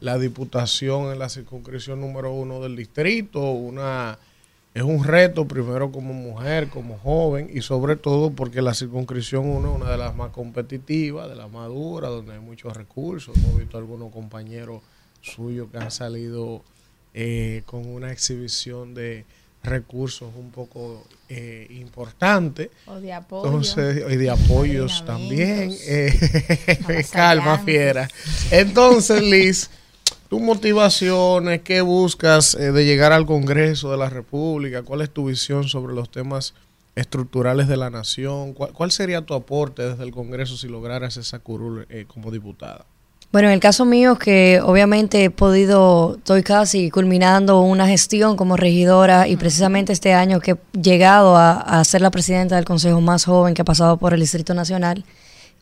la 0.00 0.18
diputación 0.18 1.12
en 1.12 1.18
la 1.18 1.28
circunscripción 1.28 2.00
número 2.00 2.32
uno 2.32 2.60
del 2.60 2.74
distrito. 2.74 3.40
Una 3.52 4.18
es 4.74 4.82
un 4.82 5.04
reto 5.04 5.46
primero 5.46 5.92
como 5.92 6.12
mujer, 6.12 6.68
como 6.68 6.98
joven 6.98 7.48
y 7.52 7.62
sobre 7.62 7.94
todo 7.94 8.32
porque 8.32 8.60
la 8.60 8.74
circunscripción 8.74 9.46
uno 9.46 9.70
es 9.70 9.80
una 9.80 9.90
de 9.92 9.98
las 9.98 10.16
más 10.16 10.30
competitivas, 10.32 11.28
de 11.28 11.36
las 11.36 11.48
más 11.48 11.68
duras, 11.68 12.10
donde 12.10 12.32
hay 12.32 12.40
muchos 12.40 12.76
recursos. 12.76 13.36
Hemos 13.36 13.56
visto 13.56 13.78
algunos 13.78 14.12
compañeros 14.12 14.82
suyos 15.20 15.68
que 15.70 15.78
han 15.78 15.92
salido 15.92 16.62
eh, 17.14 17.62
con 17.66 17.86
una 17.86 18.10
exhibición 18.10 18.94
de 18.94 19.24
recursos 19.62 20.32
un 20.36 20.50
poco 20.50 21.06
eh, 21.28 21.68
importante. 21.70 22.72
O 22.86 23.00
de 23.00 23.12
apoyo. 23.12 23.46
Entonces, 23.46 24.04
y 24.10 24.16
de 24.16 24.30
apoyos 24.30 25.04
también. 25.06 25.72
Eh, 25.86 27.06
calma, 27.12 27.58
fiera. 27.58 28.08
Entonces, 28.50 29.22
Liz, 29.22 29.70
tus 30.34 30.42
motivaciones, 30.42 31.60
qué 31.62 31.80
buscas 31.80 32.56
eh, 32.56 32.72
de 32.72 32.84
llegar 32.84 33.12
al 33.12 33.24
Congreso 33.24 33.92
de 33.92 33.96
la 33.96 34.10
República, 34.10 34.82
cuál 34.82 35.02
es 35.02 35.10
tu 35.10 35.26
visión 35.26 35.68
sobre 35.68 35.94
los 35.94 36.10
temas 36.10 36.54
estructurales 36.96 37.68
de 37.68 37.76
la 37.76 37.88
nación, 37.88 38.52
cuál, 38.52 38.72
cuál 38.72 38.90
sería 38.90 39.20
tu 39.20 39.34
aporte 39.34 39.88
desde 39.88 40.02
el 40.02 40.10
Congreso 40.10 40.56
si 40.56 40.66
lograras 40.66 41.16
esa 41.18 41.38
curul 41.38 41.86
eh, 41.88 42.06
como 42.08 42.32
diputada. 42.32 42.84
Bueno, 43.30 43.46
en 43.46 43.54
el 43.54 43.60
caso 43.60 43.84
mío, 43.84 44.18
que 44.18 44.60
obviamente 44.60 45.22
he 45.22 45.30
podido, 45.30 46.16
estoy 46.16 46.42
casi 46.42 46.90
culminando 46.90 47.60
una 47.60 47.86
gestión 47.86 48.36
como 48.36 48.56
regidora 48.56 49.28
y 49.28 49.36
precisamente 49.36 49.92
este 49.92 50.14
año 50.14 50.40
que 50.40 50.52
he 50.52 50.80
llegado 50.80 51.36
a, 51.36 51.60
a 51.60 51.84
ser 51.84 52.00
la 52.00 52.10
presidenta 52.10 52.56
del 52.56 52.64
consejo 52.64 53.00
más 53.00 53.24
joven 53.24 53.54
que 53.54 53.62
ha 53.62 53.64
pasado 53.64 53.98
por 53.98 54.12
el 54.14 54.18
Distrito 54.18 54.52
Nacional, 54.52 55.04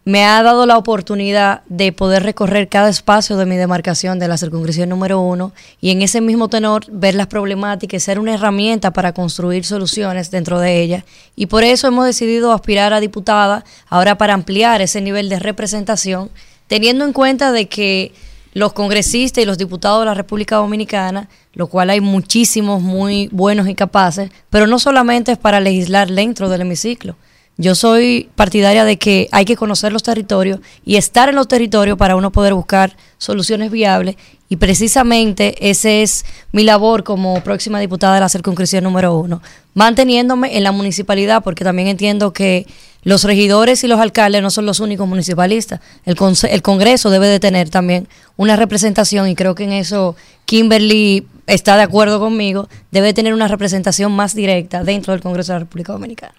me 0.04 0.24
ha 0.24 0.42
dado 0.42 0.66
la 0.66 0.78
oportunidad 0.78 1.62
de 1.68 1.92
poder 1.92 2.24
recorrer 2.24 2.68
cada 2.68 2.88
espacio 2.88 3.36
de 3.36 3.46
mi 3.46 3.56
demarcación 3.56 4.18
de 4.18 4.26
la 4.26 4.36
circunscripción 4.36 4.88
número 4.88 5.20
uno 5.20 5.52
y 5.80 5.90
en 5.90 6.02
ese 6.02 6.20
mismo 6.20 6.48
tenor 6.48 6.84
ver 6.90 7.14
las 7.14 7.28
problemáticas 7.28 8.02
y 8.02 8.04
ser 8.04 8.18
una 8.18 8.34
herramienta 8.34 8.90
para 8.90 9.12
construir 9.12 9.64
soluciones 9.64 10.30
dentro 10.30 10.58
de 10.58 10.82
ella. 10.82 11.04
Y 11.36 11.46
por 11.46 11.62
eso 11.62 11.86
hemos 11.86 12.04
decidido 12.04 12.52
aspirar 12.52 12.92
a 12.92 13.00
diputada 13.00 13.64
ahora 13.88 14.18
para 14.18 14.34
ampliar 14.34 14.82
ese 14.82 15.00
nivel 15.00 15.28
de 15.28 15.38
representación, 15.38 16.30
teniendo 16.66 17.04
en 17.04 17.12
cuenta 17.12 17.52
de 17.52 17.68
que 17.68 18.12
los 18.54 18.72
congresistas 18.72 19.42
y 19.42 19.46
los 19.46 19.56
diputados 19.56 20.00
de 20.00 20.06
la 20.06 20.14
República 20.14 20.56
Dominicana, 20.56 21.28
lo 21.54 21.68
cual 21.68 21.90
hay 21.90 22.00
muchísimos 22.00 22.82
muy 22.82 23.28
buenos 23.30 23.68
y 23.68 23.74
capaces, 23.74 24.30
pero 24.50 24.66
no 24.66 24.78
solamente 24.80 25.32
es 25.32 25.38
para 25.38 25.60
legislar 25.60 26.10
dentro 26.10 26.48
del 26.48 26.62
hemiciclo. 26.62 27.14
Yo 27.58 27.74
soy 27.74 28.30
partidaria 28.34 28.84
de 28.84 28.96
que 28.98 29.28
hay 29.30 29.44
que 29.44 29.56
conocer 29.56 29.92
los 29.92 30.02
territorios 30.02 30.60
y 30.84 30.96
estar 30.96 31.28
en 31.28 31.36
los 31.36 31.48
territorios 31.48 31.98
para 31.98 32.16
uno 32.16 32.32
poder 32.32 32.54
buscar 32.54 32.96
soluciones 33.18 33.70
viables 33.70 34.16
y 34.48 34.56
precisamente 34.56 35.70
ese 35.70 36.02
es 36.02 36.24
mi 36.50 36.64
labor 36.64 37.04
como 37.04 37.42
próxima 37.44 37.78
diputada 37.78 38.14
de 38.14 38.20
la 38.20 38.28
circunscripción 38.30 38.84
número 38.84 39.16
uno, 39.16 39.42
manteniéndome 39.74 40.56
en 40.56 40.64
la 40.64 40.72
municipalidad 40.72 41.42
porque 41.44 41.62
también 41.62 41.88
entiendo 41.88 42.32
que 42.32 42.66
los 43.02 43.24
regidores 43.24 43.84
y 43.84 43.88
los 43.88 44.00
alcaldes 44.00 44.42
no 44.42 44.50
son 44.50 44.64
los 44.64 44.80
únicos 44.80 45.06
municipalistas. 45.08 45.80
El, 46.04 46.16
conce- 46.16 46.50
el 46.52 46.62
Congreso 46.62 47.10
debe 47.10 47.28
de 47.28 47.38
tener 47.40 47.68
también 47.68 48.08
una 48.36 48.56
representación 48.56 49.28
y 49.28 49.34
creo 49.34 49.54
que 49.54 49.64
en 49.64 49.72
eso 49.72 50.16
Kimberly 50.46 51.26
está 51.46 51.76
de 51.76 51.82
acuerdo 51.82 52.18
conmigo, 52.18 52.68
debe 52.90 53.12
tener 53.12 53.34
una 53.34 53.48
representación 53.48 54.12
más 54.12 54.34
directa 54.34 54.84
dentro 54.84 55.12
del 55.12 55.22
Congreso 55.22 55.52
de 55.52 55.56
la 55.56 55.64
República 55.64 55.92
Dominicana. 55.92 56.34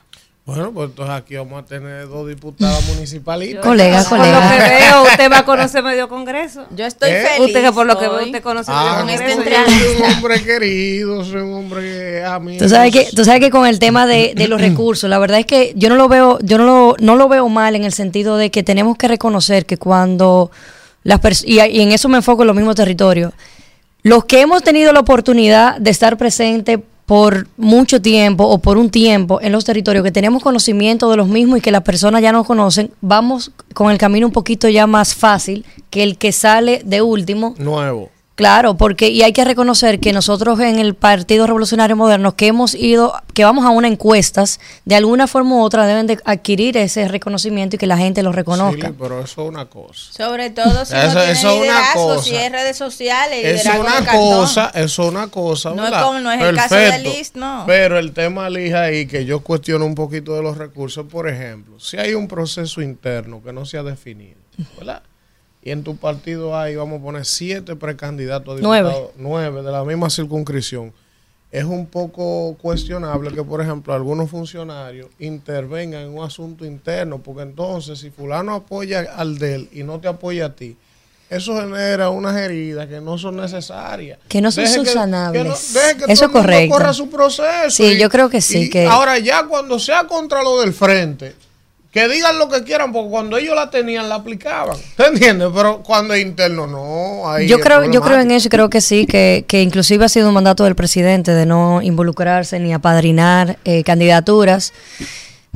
Bueno, 0.45 0.73
pues 0.73 0.89
entonces 0.89 1.15
aquí 1.15 1.37
vamos 1.37 1.63
a 1.63 1.65
tener 1.65 2.05
dos 2.09 2.27
diputadas 2.27 2.85
municipalistas. 2.93 3.63
Colega, 3.63 4.03
Por 4.03 4.17
lo 4.17 4.23
que 4.25 4.29
veo, 4.29 5.03
usted 5.03 5.31
va 5.31 5.37
a 5.39 5.45
conocer 5.45 5.81
medio 5.83 6.09
congreso. 6.09 6.65
Yo 6.75 6.85
estoy 6.85 7.11
¿Eh? 7.11 7.25
feliz. 7.25 7.47
Usted 7.47 7.63
que 7.63 7.71
por 7.71 7.85
lo 7.85 7.97
que 7.97 8.09
veo, 8.09 8.25
usted 8.25 8.43
conoce 8.43 8.69
Ah, 8.73 9.03
medio 9.05 9.21
congreso. 9.35 9.63
yo 9.69 9.75
soy 9.77 9.95
un 10.01 10.11
hombre 10.11 10.43
querido, 10.43 11.23
soy 11.23 11.41
un 11.41 11.53
hombre 11.53 12.25
amigo. 12.25 12.61
Tú 12.61 12.67
sabes 12.67 12.91
que, 12.91 13.07
tú 13.15 13.23
sabes 13.23 13.39
que 13.39 13.49
con 13.51 13.65
el 13.65 13.79
tema 13.79 14.05
de, 14.05 14.33
de 14.35 14.47
los 14.49 14.59
recursos, 14.69 15.09
la 15.09 15.17
verdad 15.17 15.39
es 15.39 15.45
que 15.45 15.71
yo 15.77 15.87
no 15.87 15.95
lo 15.95 16.09
veo, 16.09 16.39
yo 16.41 16.57
no 16.57 16.65
lo, 16.65 16.95
no 16.99 17.15
lo 17.15 17.29
veo 17.29 17.47
mal 17.47 17.77
en 17.77 17.85
el 17.85 17.93
sentido 17.93 18.35
de 18.35 18.51
que 18.51 18.63
tenemos 18.63 18.97
que 18.97 19.07
reconocer 19.07 19.65
que 19.65 19.77
cuando 19.77 20.51
las 21.03 21.21
personas, 21.21 21.49
y, 21.49 21.61
y 21.61 21.81
en 21.81 21.93
eso 21.93 22.09
me 22.09 22.17
enfoco 22.17 22.43
en 22.43 22.47
los 22.47 22.55
mismos 22.55 22.75
territorios, 22.75 23.31
los 24.01 24.25
que 24.25 24.41
hemos 24.41 24.61
tenido 24.61 24.91
la 24.91 24.99
oportunidad 24.99 25.77
de 25.77 25.89
estar 25.89 26.17
presentes 26.17 26.79
por 27.05 27.47
mucho 27.57 28.01
tiempo 28.01 28.45
o 28.45 28.59
por 28.59 28.77
un 28.77 28.89
tiempo 28.89 29.41
en 29.41 29.51
los 29.51 29.65
territorios, 29.65 30.03
que 30.03 30.11
tenemos 30.11 30.41
conocimiento 30.41 31.09
de 31.09 31.17
los 31.17 31.27
mismos 31.27 31.59
y 31.59 31.61
que 31.61 31.71
las 31.71 31.83
personas 31.83 32.21
ya 32.21 32.31
nos 32.31 32.47
conocen, 32.47 32.91
vamos 33.01 33.51
con 33.73 33.91
el 33.91 33.97
camino 33.97 34.27
un 34.27 34.33
poquito 34.33 34.69
ya 34.69 34.87
más 34.87 35.13
fácil 35.13 35.65
que 35.89 36.03
el 36.03 36.17
que 36.17 36.31
sale 36.31 36.81
de 36.85 37.01
último. 37.01 37.55
Nuevo. 37.57 38.09
Claro, 38.35 38.75
porque 38.77 39.09
y 39.09 39.21
hay 39.21 39.31
que 39.31 39.45
reconocer 39.45 39.99
que 39.99 40.11
nosotros 40.11 40.59
en 40.59 40.79
el 40.79 40.95
Partido 40.95 41.45
Revolucionario 41.45 41.95
Moderno 41.95 42.35
que 42.35 42.47
hemos 42.47 42.73
ido, 42.73 43.13
que 43.35 43.43
vamos 43.43 43.63
a 43.63 43.69
una 43.69 43.87
encuestas, 43.87 44.59
de 44.85 44.95
alguna 44.95 45.27
forma 45.27 45.55
u 45.57 45.61
otra 45.61 45.85
deben 45.85 46.07
de 46.07 46.17
adquirir 46.25 46.75
ese 46.77 47.07
reconocimiento 47.07 47.75
y 47.75 47.79
que 47.79 47.85
la 47.85 47.95
gente 47.95 48.23
lo 48.23 48.31
reconozca. 48.31 48.87
Sí, 48.87 48.95
pero 48.99 49.21
eso 49.21 49.43
es 49.43 49.49
una 49.49 49.65
cosa. 49.65 50.11
Sobre 50.13 50.49
todo 50.49 50.83
si 50.83 50.95
Eso- 50.95 51.05
no 51.05 51.11
tiene 51.13 51.31
eso 51.31 51.47
es 51.49 51.53
una 51.53 51.61
liderazgo, 51.61 52.07
cosa. 52.15 52.23
si 52.23 52.35
es 52.35 52.51
redes 52.51 52.75
sociales, 52.77 53.45
Eso 53.61 53.71
es 53.71 53.79
una 53.79 54.05
cosa, 54.05 54.71
eso 54.73 55.03
es 55.03 55.09
una 55.09 55.27
cosa, 55.27 55.69
No 55.69 55.75
es 55.85 55.91
¿verdad? 55.91 56.03
como- 56.03 56.19
no 56.19 56.31
es 56.31 56.41
el 56.41 56.55
caso 56.55 56.73
de 56.75 56.99
Liz, 56.99 57.35
no. 57.35 57.65
Pero 57.67 57.99
el 57.99 58.13
tema 58.13 58.49
Liz 58.49 58.73
ahí 58.73 59.05
que 59.05 59.25
yo 59.25 59.41
cuestiono 59.41 59.85
un 59.85 59.93
poquito 59.93 60.33
de 60.35 60.41
los 60.41 60.57
recursos, 60.57 61.05
por 61.05 61.29
ejemplo, 61.29 61.79
si 61.79 61.97
hay 61.97 62.15
un 62.15 62.27
proceso 62.27 62.81
interno 62.81 63.43
que 63.43 63.53
no 63.53 63.63
se 63.67 63.77
ha 63.77 63.83
definido, 63.83 64.39
¿verdad? 64.79 65.03
Y 65.63 65.71
en 65.71 65.83
tu 65.83 65.95
partido 65.95 66.57
hay, 66.57 66.75
vamos 66.75 66.99
a 66.99 67.03
poner, 67.03 67.25
siete 67.25 67.75
precandidatos 67.75 68.59
a 68.59 68.61
Nueve. 68.61 68.89
diputados, 68.89 69.11
nueve 69.17 69.61
de 69.63 69.71
la 69.71 69.83
misma 69.85 70.09
circunscripción. 70.09 70.91
Es 71.51 71.63
un 71.65 71.85
poco 71.85 72.57
cuestionable 72.61 73.31
que, 73.31 73.43
por 73.43 73.61
ejemplo, 73.61 73.93
algunos 73.93 74.29
funcionarios 74.29 75.07
intervengan 75.19 76.01
en 76.01 76.17
un 76.17 76.23
asunto 76.25 76.65
interno, 76.65 77.19
porque 77.19 77.43
entonces 77.43 77.99
si 77.99 78.09
fulano 78.09 78.55
apoya 78.55 79.05
al 79.15 79.37
de 79.37 79.55
él 79.55 79.69
y 79.71 79.83
no 79.83 79.99
te 79.99 80.07
apoya 80.07 80.47
a 80.47 80.55
ti, 80.55 80.75
eso 81.29 81.55
genera 81.55 82.09
unas 82.09 82.35
heridas 82.35 82.87
que 82.87 82.99
no 82.99 83.17
son 83.17 83.37
necesarias. 83.37 84.19
Que 84.27 84.41
no 84.41 84.51
son 84.51 84.63
Deje 84.65 84.79
que- 84.79 84.85
subsanables. 84.85 85.41
que 85.43 85.47
no- 85.49 85.55
deje 85.81 85.97
que 86.05 86.11
Eso 86.11 86.25
todo 86.25 86.25
el 86.25 86.31
mundo 86.33 86.41
correcto. 86.41 86.73
corra 86.75 86.93
su 86.93 87.09
proceso. 87.09 87.69
Sí, 87.69 87.97
yo 87.97 88.09
creo 88.09 88.29
que 88.29 88.41
sí, 88.41 88.69
que- 88.69 88.85
Ahora 88.87 89.17
ya 89.19 89.45
cuando 89.47 89.79
sea 89.79 90.05
contra 90.07 90.43
lo 90.43 90.59
del 90.59 90.73
frente, 90.73 91.35
que 91.93 92.07
digan 92.07 92.39
lo 92.39 92.49
que 92.49 92.63
quieran, 92.63 92.91
porque 92.91 93.11
cuando 93.11 93.37
ellos 93.37 93.55
la 93.55 93.69
tenían, 93.69 94.09
la 94.09 94.15
aplicaban. 94.15 94.75
¿Te 94.97 95.05
entiendes? 95.05 95.49
Pero 95.53 95.83
cuando 95.83 96.15
es 96.15 96.23
interno, 96.23 96.65
no. 96.65 97.31
ahí 97.31 97.47
Yo 97.47 97.59
creo, 97.59 97.89
yo 97.89 98.01
creo 98.01 98.19
en 98.19 98.31
eso 98.31 98.47
y 98.47 98.49
creo 98.49 98.69
que 98.69 98.81
sí, 98.81 99.05
que, 99.05 99.45
que 99.47 99.61
inclusive 99.61 100.03
ha 100.03 100.09
sido 100.09 100.27
un 100.29 100.33
mandato 100.33 100.63
del 100.63 100.75
presidente 100.75 101.31
de 101.31 101.45
no 101.45 101.81
involucrarse 101.83 102.59
ni 102.59 102.73
apadrinar 102.73 103.59
eh, 103.63 103.83
candidaturas. 103.83 104.73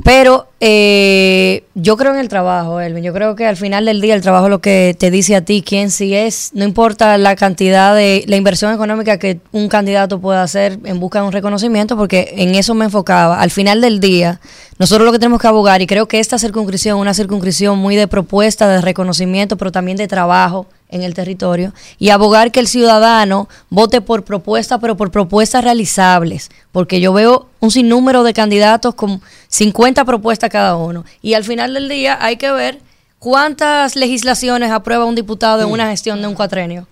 Pero 0.04 0.48
eh, 0.60 1.64
yo 1.74 1.96
creo 1.96 2.14
en 2.14 2.20
el 2.20 2.28
trabajo, 2.28 2.80
Elvin. 2.80 3.02
Yo 3.02 3.12
creo 3.12 3.34
que 3.34 3.46
al 3.46 3.56
final 3.56 3.84
del 3.84 4.00
día 4.00 4.14
el 4.14 4.22
trabajo 4.22 4.46
es 4.46 4.50
lo 4.50 4.60
que 4.60 4.96
te 4.98 5.10
dice 5.10 5.34
a 5.34 5.44
ti 5.44 5.62
quién 5.66 5.90
sí 5.90 6.14
es. 6.14 6.50
No 6.54 6.64
importa 6.64 7.18
la 7.18 7.34
cantidad 7.34 7.94
de 7.94 8.24
la 8.26 8.36
inversión 8.36 8.72
económica 8.72 9.18
que 9.18 9.40
un 9.50 9.68
candidato 9.68 10.20
pueda 10.20 10.42
hacer 10.42 10.78
en 10.84 11.00
busca 11.00 11.20
de 11.20 11.26
un 11.26 11.32
reconocimiento, 11.32 11.96
porque 11.96 12.32
en 12.36 12.54
eso 12.54 12.74
me 12.74 12.84
enfocaba. 12.84 13.40
Al 13.40 13.50
final 13.50 13.80
del 13.80 13.98
día, 13.98 14.40
nosotros 14.78 15.04
lo 15.04 15.12
que 15.12 15.18
tenemos 15.18 15.40
que 15.40 15.48
abogar, 15.48 15.82
y 15.82 15.86
creo 15.86 16.06
que 16.06 16.20
esta 16.20 16.38
circunscripción 16.38 16.98
una 16.98 17.12
circunscripción 17.12 17.78
muy 17.78 17.96
de 17.96 18.06
propuesta, 18.06 18.68
de 18.68 18.80
reconocimiento, 18.80 19.56
pero 19.56 19.72
también 19.72 19.96
de 19.96 20.06
trabajo 20.06 20.66
en 20.88 21.02
el 21.02 21.14
territorio 21.14 21.72
y 21.98 22.10
abogar 22.10 22.50
que 22.50 22.60
el 22.60 22.68
ciudadano 22.68 23.48
vote 23.70 24.00
por 24.00 24.24
propuestas, 24.24 24.78
pero 24.80 24.96
por 24.96 25.10
propuestas 25.10 25.64
realizables, 25.64 26.50
porque 26.72 27.00
yo 27.00 27.12
veo 27.12 27.48
un 27.60 27.70
sinnúmero 27.70 28.22
de 28.22 28.32
candidatos 28.32 28.94
con 28.94 29.20
50 29.48 30.04
propuestas 30.04 30.50
cada 30.50 30.76
uno 30.76 31.04
y 31.22 31.34
al 31.34 31.44
final 31.44 31.74
del 31.74 31.88
día 31.88 32.18
hay 32.20 32.36
que 32.36 32.50
ver 32.50 32.80
cuántas 33.18 33.96
legislaciones 33.96 34.70
aprueba 34.70 35.04
un 35.04 35.14
diputado 35.14 35.62
en 35.62 35.70
una 35.70 35.90
gestión 35.90 36.20
de 36.22 36.28
un 36.28 36.34
cuatrenio. 36.34 36.86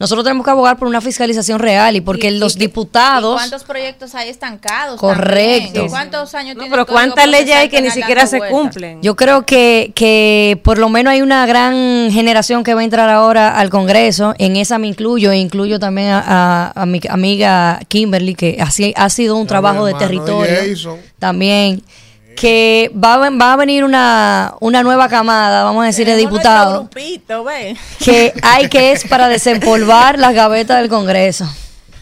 Nosotros 0.00 0.22
tenemos 0.22 0.44
que 0.44 0.50
abogar 0.52 0.78
por 0.78 0.86
una 0.86 1.00
fiscalización 1.00 1.58
real 1.58 1.96
y 1.96 2.00
porque 2.00 2.30
los 2.30 2.56
diputados... 2.56 3.34
¿Cuántos 3.34 3.64
proyectos 3.64 4.14
hay 4.14 4.28
estancados? 4.28 5.00
Correcto. 5.00 5.86
¿Y 5.86 5.88
¿Cuántos 5.88 6.34
años 6.36 6.54
tiene 6.54 6.70
pero 6.70 6.86
¿cuántas 6.86 7.26
leyes 7.26 7.56
hay 7.56 7.68
que 7.68 7.82
ni 7.82 7.90
siquiera 7.90 8.24
se 8.28 8.38
cumplen? 8.38 9.02
Yo 9.02 9.16
creo 9.16 9.44
que, 9.44 9.90
que 9.96 10.60
por 10.62 10.78
lo 10.78 10.88
menos 10.88 11.12
hay 11.12 11.20
una 11.20 11.44
gran 11.46 12.10
generación 12.12 12.62
que 12.62 12.74
va 12.74 12.82
a 12.82 12.84
entrar 12.84 13.08
ahora 13.08 13.58
al 13.58 13.70
Congreso. 13.70 14.34
En 14.38 14.54
esa 14.54 14.78
me 14.78 14.86
incluyo, 14.86 15.32
e 15.32 15.38
incluyo 15.38 15.80
también 15.80 16.10
a, 16.10 16.22
a- 16.24 16.82
a 16.82 16.86
mi 16.86 17.00
amiga 17.08 17.80
Kimberly, 17.88 18.36
que 18.36 18.58
así 18.60 18.94
ha 18.96 19.10
sido 19.10 19.34
un 19.36 19.48
trabajo 19.48 19.84
de 19.84 19.94
territorio. 19.94 20.54
Jason. 20.64 20.98
También. 21.18 21.82
Que 22.40 22.90
va, 22.94 23.30
va 23.30 23.52
a 23.52 23.56
venir 23.56 23.82
una, 23.82 24.54
una 24.60 24.82
nueva 24.82 25.08
camada, 25.08 25.64
vamos 25.64 25.82
a 25.82 25.86
decir, 25.86 26.06
de 26.06 26.14
diputados, 26.14 26.88
que 28.04 28.32
hay 28.42 28.68
que 28.68 28.92
es 28.92 29.04
para 29.08 29.28
desempolvar 29.28 30.18
las 30.18 30.34
gavetas 30.34 30.80
del 30.80 30.88
Congreso. 30.88 31.48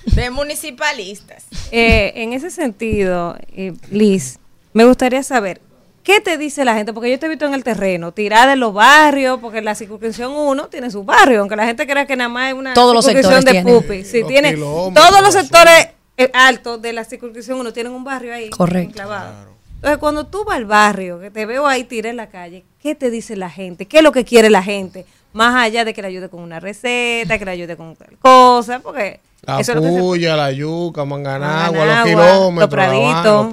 de 0.05 0.29
municipalistas. 0.31 1.45
Eh, 1.71 2.13
en 2.17 2.33
ese 2.35 2.51
sentido, 2.51 3.37
eh, 3.57 3.73
Liz, 3.91 4.39
me 4.75 4.85
gustaría 4.85 5.23
saber, 5.23 5.63
¿qué 6.03 6.21
te 6.21 6.37
dice 6.37 6.67
la 6.67 6.75
gente? 6.75 6.93
Porque 6.93 7.11
yo 7.11 7.19
te 7.19 7.27
he 7.27 7.29
visto 7.31 7.47
en 7.47 7.55
el 7.55 7.65
terreno, 7.65 8.13
tirar 8.13 8.49
de 8.49 8.57
los 8.57 8.75
barrios, 8.75 9.39
porque 9.41 9.63
la 9.63 9.75
circunscripción 9.75 10.33
1 10.33 10.69
tiene 10.69 10.91
su 10.91 11.03
barrio, 11.03 11.41
aunque 11.41 11.57
la 11.57 11.65
gente 11.65 11.87
crea 11.87 12.07
que 12.07 12.15
nada 12.15 12.29
más 12.29 12.49
es 12.49 12.55
una 12.55 12.75
Todos 12.75 12.95
los 12.95 13.07
circunscripción 13.07 13.43
sectores 13.43 13.65
de 13.65 13.73
pupi. 13.73 14.05
Sí, 14.05 14.21
Los 14.21 14.29
tiene, 14.29 14.53
todos 14.55 15.23
los 15.23 15.33
sectores 15.33 15.89
eh, 16.19 16.31
altos 16.35 16.81
de 16.83 16.93
la 16.93 17.05
circunscripción 17.05 17.59
1 17.59 17.73
tienen 17.73 17.93
un 17.93 18.05
barrio 18.05 18.35
ahí. 18.35 18.51
Correcto. 18.51 18.91
enclavado. 18.91 19.56
Entonces, 19.87 20.01
cuando 20.01 20.27
tú 20.27 20.45
vas 20.45 20.57
al 20.57 20.65
barrio, 20.65 21.21
que 21.21 21.31
te 21.31 21.47
veo 21.47 21.65
ahí 21.65 21.85
tiré 21.85 22.11
en 22.11 22.17
la 22.17 22.27
calle, 22.29 22.65
¿qué 22.83 22.97
te 22.97 23.09
dice 23.09 23.37
la 23.37 23.49
gente? 23.49 23.87
¿Qué 23.87 23.99
es 23.99 24.03
lo 24.03 24.11
que 24.11 24.25
quiere 24.25 24.51
la 24.51 24.61
gente? 24.61 25.07
Más 25.33 25.55
allá 25.55 25.85
de 25.85 25.95
que 25.95 26.03
le 26.03 26.09
ayude 26.09 26.29
con 26.29 26.41
una 26.43 26.59
receta, 26.59 27.39
que 27.39 27.45
le 27.45 27.53
ayude 27.53 27.77
con 27.77 27.95
tal 27.95 28.17
cosa, 28.19 28.81
porque 28.81 29.21
La 29.43 29.61
eso 29.61 29.71
es 29.71 29.77
lo 29.77 29.83
que 29.83 29.93
se 29.93 30.01
puya, 30.01 30.35
la 30.35 30.51
yuca, 30.51 31.05
manganagua, 31.05 31.71
Manganagua, 31.71 32.05
los 32.05 32.05
kilómetros, 32.05 32.55
los 32.63 32.69
praditos. 32.69 33.45
los. 33.45 33.53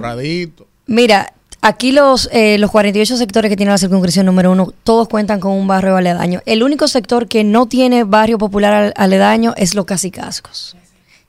Mira, 0.86 1.32
aquí 1.62 1.92
los, 1.92 2.28
eh, 2.32 2.58
los 2.58 2.72
48 2.72 3.16
sectores 3.16 3.48
que 3.48 3.56
tiene 3.56 3.70
la 3.70 3.78
circunscripción 3.78 4.26
número 4.26 4.50
uno, 4.50 4.72
todos 4.82 5.06
cuentan 5.06 5.38
con 5.38 5.52
un 5.52 5.68
barrio 5.68 5.94
aledaño. 5.96 6.40
El 6.46 6.64
único 6.64 6.88
sector 6.88 7.28
que 7.28 7.44
no 7.44 7.66
tiene 7.66 8.02
barrio 8.02 8.38
popular 8.38 8.72
al- 8.74 8.94
aledaño 8.96 9.54
es 9.56 9.76
los 9.76 9.84
casicascos. 9.84 10.76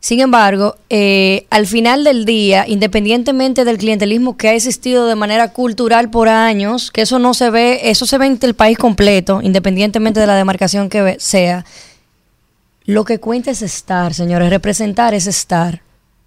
Sin 0.05 0.19
embargo, 0.19 0.75
eh, 0.91 1.47
al 1.49 1.65
final 1.65 2.03
del 2.03 2.25
día, 2.25 2.65
independientemente 2.67 3.65
del 3.65 3.79
clientelismo 3.79 4.37
que 4.37 4.49
ha 4.49 4.53
existido 4.53 5.07
de 5.07 5.15
manera 5.15 5.51
cultural 5.51 6.11
por 6.11 6.29
años, 6.29 6.91
que 6.91 7.01
eso 7.01 7.17
no 7.17 7.33
se 7.33 7.49
ve, 7.49 7.89
eso 7.89 8.05
se 8.05 8.19
ve 8.19 8.27
en 8.27 8.37
el 8.39 8.53
país 8.53 8.77
completo, 8.77 9.39
independientemente 9.41 10.19
de 10.19 10.27
la 10.27 10.35
demarcación 10.35 10.89
que 10.89 11.15
sea, 11.17 11.65
lo 12.85 13.03
que 13.03 13.19
cuenta 13.19 13.49
es 13.49 13.63
estar, 13.63 14.13
señores, 14.13 14.51
representar 14.51 15.15
es 15.15 15.25
estar. 15.25 15.81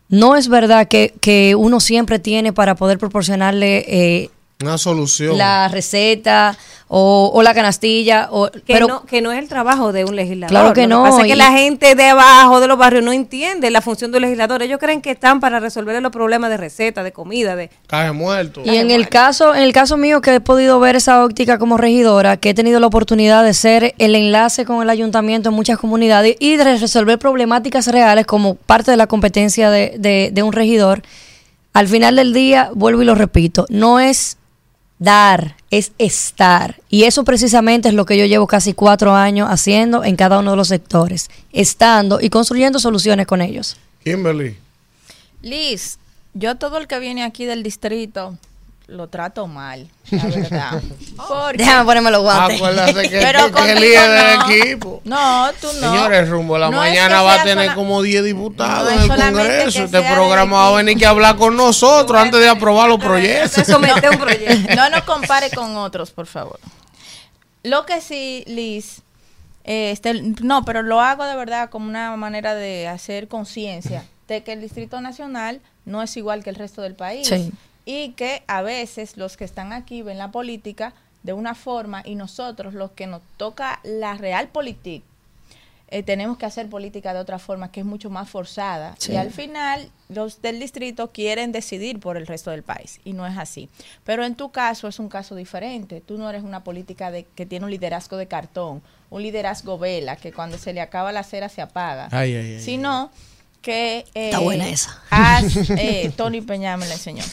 No 0.08 0.34
es 0.34 0.48
verdad 0.48 0.88
que, 0.88 1.14
que 1.20 1.54
uno 1.54 1.78
siempre 1.78 2.18
tiene 2.18 2.52
para 2.52 2.74
poder 2.74 2.98
proporcionarle 2.98 3.84
eh, 3.86 4.30
Una 4.60 4.76
solución. 4.76 5.38
la 5.38 5.68
receta 5.68 6.58
o, 6.88 7.30
o 7.32 7.42
la 7.42 7.54
canastilla, 7.54 8.26
o, 8.32 8.50
que, 8.50 8.60
pero 8.66 8.88
no, 8.88 9.04
que 9.04 9.20
no 9.20 9.30
es 9.30 9.38
el 9.38 9.46
trabajo 9.48 9.92
de 9.92 10.04
un 10.04 10.16
legislador. 10.16 10.48
Claro 10.50 10.72
que 10.72 10.88
Lo 10.88 10.96
no, 10.96 11.02
pasa 11.04 11.20
es 11.20 11.26
que 11.28 11.36
la 11.36 11.52
gente 11.52 11.94
de 11.94 12.04
abajo 12.08 12.58
de 12.58 12.66
los 12.66 12.76
barrios 12.76 13.04
no 13.04 13.12
entiende 13.12 13.70
la 13.70 13.80
función 13.82 14.10
del 14.10 14.22
legislador. 14.22 14.62
Ellos 14.62 14.80
creen 14.80 15.00
que 15.00 15.12
están 15.12 15.38
para 15.38 15.60
resolver 15.60 16.02
los 16.02 16.10
problemas 16.10 16.50
de 16.50 16.56
receta, 16.56 17.04
de 17.04 17.12
comida, 17.12 17.54
de... 17.54 17.70
Caje 17.86 18.10
muerto. 18.10 18.62
Y 18.64 18.74
en 18.78 18.90
el 18.90 19.08
caso, 19.08 19.54
en 19.54 19.62
el 19.62 19.72
caso 19.72 19.96
mío 19.96 20.20
que 20.20 20.34
he 20.34 20.40
podido 20.40 20.80
ver 20.80 20.96
esa 20.96 21.24
óptica 21.24 21.58
como 21.60 21.76
regidora, 21.76 22.36
que 22.36 22.50
he 22.50 22.54
tenido 22.54 22.80
la 22.80 22.88
oportunidad 22.88 23.44
de 23.44 23.54
ser 23.54 23.94
el 23.98 24.16
enlace 24.16 24.64
con 24.64 24.82
el 24.82 24.90
ayuntamiento 24.90 25.50
en 25.50 25.54
muchas 25.54 25.78
comunidades 25.78 26.34
y 26.40 26.56
de 26.56 26.64
resolver 26.64 27.16
problemáticas 27.20 27.86
reales 27.86 28.26
como 28.26 28.56
parte 28.56 28.90
de 28.90 28.96
la 28.96 29.06
competencia 29.06 29.70
de, 29.70 29.94
de- 30.00 30.30
de 30.32 30.42
un 30.42 30.52
regidor, 30.52 31.02
al 31.74 31.86
final 31.86 32.16
del 32.16 32.32
día, 32.32 32.70
vuelvo 32.74 33.02
y 33.02 33.04
lo 33.04 33.14
repito, 33.14 33.64
no 33.68 34.00
es 34.00 34.36
dar, 34.98 35.56
es 35.70 35.92
estar. 35.98 36.80
Y 36.88 37.04
eso 37.04 37.24
precisamente 37.24 37.88
es 37.88 37.94
lo 37.94 38.06
que 38.06 38.18
yo 38.18 38.26
llevo 38.26 38.46
casi 38.46 38.74
cuatro 38.74 39.14
años 39.14 39.48
haciendo 39.50 40.04
en 40.04 40.16
cada 40.16 40.38
uno 40.38 40.52
de 40.52 40.56
los 40.56 40.68
sectores, 40.68 41.30
estando 41.52 42.20
y 42.20 42.30
construyendo 42.30 42.78
soluciones 42.78 43.26
con 43.26 43.40
ellos. 43.40 43.76
Kimberly. 44.04 44.56
Liz, 45.42 45.98
yo 46.34 46.56
todo 46.56 46.78
el 46.78 46.86
que 46.86 46.98
viene 46.98 47.22
aquí 47.22 47.44
del 47.44 47.62
distrito 47.62 48.38
lo 48.88 49.08
trato 49.08 49.46
mal, 49.46 49.86
la 50.10 50.24
verdad. 50.26 50.82
Porque- 51.16 51.58
Déjame 51.58 51.84
ponerme 51.84 52.10
los 52.10 52.22
guantes. 52.22 52.56
Acuérdate 52.56 53.08
que, 53.08 53.18
Pero 53.22 53.52
que- 53.52 53.72
el 53.72 53.80
líder 53.80 54.10
del 54.10 54.38
no. 54.38 54.50
equipo. 54.50 55.02
No, 55.04 55.50
tú 55.60 55.66
no. 55.80 55.92
Señores, 55.92 56.28
rumbo 56.28 56.54
de 56.54 56.60
la 56.60 56.70
No 56.70 56.82
es 56.82 56.90
mañana 56.90 57.18
que 57.18 57.24
va 57.24 57.34
a 57.34 57.42
tener 57.44 57.64
sola- 57.66 57.74
como 57.74 58.02
10 58.02 58.24
diputados 58.24 58.84
No 58.92 59.14
en 59.14 59.20
el 59.20 59.32
Congreso. 59.34 59.84
Este 59.84 60.02
programa 60.02 60.56
va 60.56 60.68
a 60.68 60.72
venir 60.72 60.96
que 60.98 61.06
hablar 61.06 61.36
con 61.36 61.54
nosotros 61.56 62.20
antes 62.20 62.40
de 62.40 62.48
aprobar 62.48 62.88
los 62.88 62.98
proyectos. 62.98 63.66
Somete 63.66 64.08
un 64.08 64.18
proyecto. 64.18 64.74
No 64.74 64.88
nos 64.90 65.02
compare 65.02 65.50
con 65.50 65.76
otros, 65.76 66.10
por 66.10 66.26
favor. 66.26 66.58
Lo 67.62 67.84
que 67.84 68.00
sí, 68.00 68.44
Liz, 68.46 69.02
eh, 69.64 69.90
este, 69.90 70.14
no, 70.40 70.64
pero 70.64 70.82
lo 70.82 71.00
hago 71.02 71.24
de 71.26 71.36
verdad 71.36 71.68
como 71.68 71.88
una 71.88 72.16
manera 72.16 72.54
de 72.54 72.88
hacer 72.88 73.28
conciencia 73.28 74.04
de 74.28 74.42
que 74.42 74.52
el 74.54 74.60
Distrito 74.62 75.00
Nacional 75.02 75.60
no 75.84 76.02
es 76.02 76.16
igual 76.16 76.42
que 76.44 76.50
el 76.50 76.56
resto 76.56 76.80
del 76.82 76.94
país. 76.94 77.26
Sí. 77.28 77.50
Y 77.90 78.10
que 78.10 78.42
a 78.48 78.60
veces 78.60 79.16
los 79.16 79.38
que 79.38 79.46
están 79.46 79.72
aquí 79.72 80.02
ven 80.02 80.18
la 80.18 80.30
política 80.30 80.92
de 81.22 81.32
una 81.32 81.54
forma 81.54 82.02
y 82.04 82.16
nosotros, 82.16 82.74
los 82.74 82.90
que 82.90 83.06
nos 83.06 83.22
toca 83.38 83.80
la 83.82 84.12
real 84.12 84.48
política, 84.48 85.06
eh, 85.90 86.02
tenemos 86.02 86.36
que 86.36 86.44
hacer 86.44 86.68
política 86.68 87.14
de 87.14 87.20
otra 87.20 87.38
forma 87.38 87.72
que 87.72 87.80
es 87.80 87.86
mucho 87.86 88.10
más 88.10 88.28
forzada. 88.28 88.94
Sí. 88.98 89.12
Y 89.12 89.16
al 89.16 89.30
final 89.30 89.90
los 90.10 90.42
del 90.42 90.60
distrito 90.60 91.12
quieren 91.12 91.50
decidir 91.50 91.98
por 91.98 92.18
el 92.18 92.26
resto 92.26 92.50
del 92.50 92.62
país 92.62 93.00
y 93.04 93.14
no 93.14 93.26
es 93.26 93.38
así. 93.38 93.70
Pero 94.04 94.22
en 94.22 94.34
tu 94.34 94.50
caso 94.50 94.86
es 94.86 94.98
un 94.98 95.08
caso 95.08 95.34
diferente. 95.34 96.02
Tú 96.02 96.18
no 96.18 96.28
eres 96.28 96.42
una 96.42 96.62
política 96.62 97.10
de, 97.10 97.24
que 97.34 97.46
tiene 97.46 97.64
un 97.64 97.70
liderazgo 97.70 98.18
de 98.18 98.26
cartón, 98.26 98.82
un 99.08 99.22
liderazgo 99.22 99.78
vela, 99.78 100.16
que 100.16 100.30
cuando 100.30 100.58
se 100.58 100.74
le 100.74 100.82
acaba 100.82 101.10
la 101.10 101.22
cera 101.22 101.48
se 101.48 101.62
apaga. 101.62 102.08
Ay, 102.10 102.34
ay, 102.34 102.54
ay, 102.56 102.60
sino 102.60 103.10
que... 103.68 103.98
eh, 104.14 104.26
Está 104.30 104.38
buena 104.38 104.66
esa. 104.68 104.98
has- 105.10 105.54
eh, 105.76 106.10
Tony 106.16 106.40
Peña 106.40 106.76
me 106.78 106.86
la 106.86 106.94
enseñó. 106.94 107.22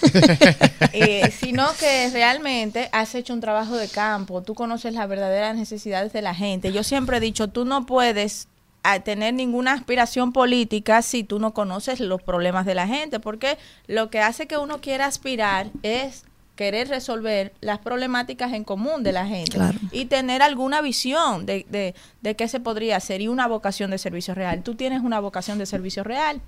Eh, 0.97 1.30
sino 1.38 1.67
que 1.77 2.09
realmente 2.11 2.88
has 2.93 3.15
hecho 3.15 3.33
un 3.33 3.41
trabajo 3.41 3.75
de 3.75 3.89
campo, 3.89 4.41
tú 4.43 4.53
conoces 4.55 4.93
las 4.93 5.09
verdaderas 5.09 5.55
necesidades 5.55 6.14
de 6.14 6.22
la 6.22 6.33
gente. 6.33 6.72
Yo 6.72 6.83
siempre 6.83 7.17
he 7.17 7.19
dicho, 7.19 7.49
tú 7.49 7.65
no 7.65 7.85
puedes 7.85 8.47
ah, 8.83 8.99
tener 9.01 9.33
ninguna 9.33 9.73
aspiración 9.73 10.31
política 10.31 11.01
si 11.01 11.23
tú 11.25 11.38
no 11.39 11.53
conoces 11.53 11.99
los 11.99 12.22
problemas 12.22 12.65
de 12.65 12.75
la 12.75 12.88
gente, 12.88 13.19
porque 13.19 13.57
lo 13.88 14.09
que 14.09 14.22
hace 14.22 14.47
que 14.47 14.57
uno 14.57 14.80
quiera 14.80 15.05
aspirar 15.05 15.67
es 15.83 16.23
querer 16.56 16.88
resolver 16.88 17.53
las 17.61 17.80
problemáticas 17.80 18.53
en 18.53 18.64
común 18.64 19.03
de 19.03 19.11
la 19.11 19.25
gente 19.27 19.58
Claro. 19.58 19.77
y 19.92 20.06
tener 20.06 20.42
alguna 20.42 20.82
visión 20.82 21.45
de, 21.45 21.66
de, 21.69 21.95
de 22.22 22.35
qué 22.35 22.48
se 22.48 22.59
podría 22.59 22.95
hacer 22.98 23.22
y 23.22 23.27
una 23.27 23.48
vocación 23.48 23.92
de 23.92 23.98
servicio 23.98 24.34
real. 24.35 24.64
Tú 24.64 24.75
tienes 24.75 25.01
una 25.01 25.19
vocación 25.19 25.58
de 25.58 25.66
servicio 25.66 26.03
real. 26.03 26.42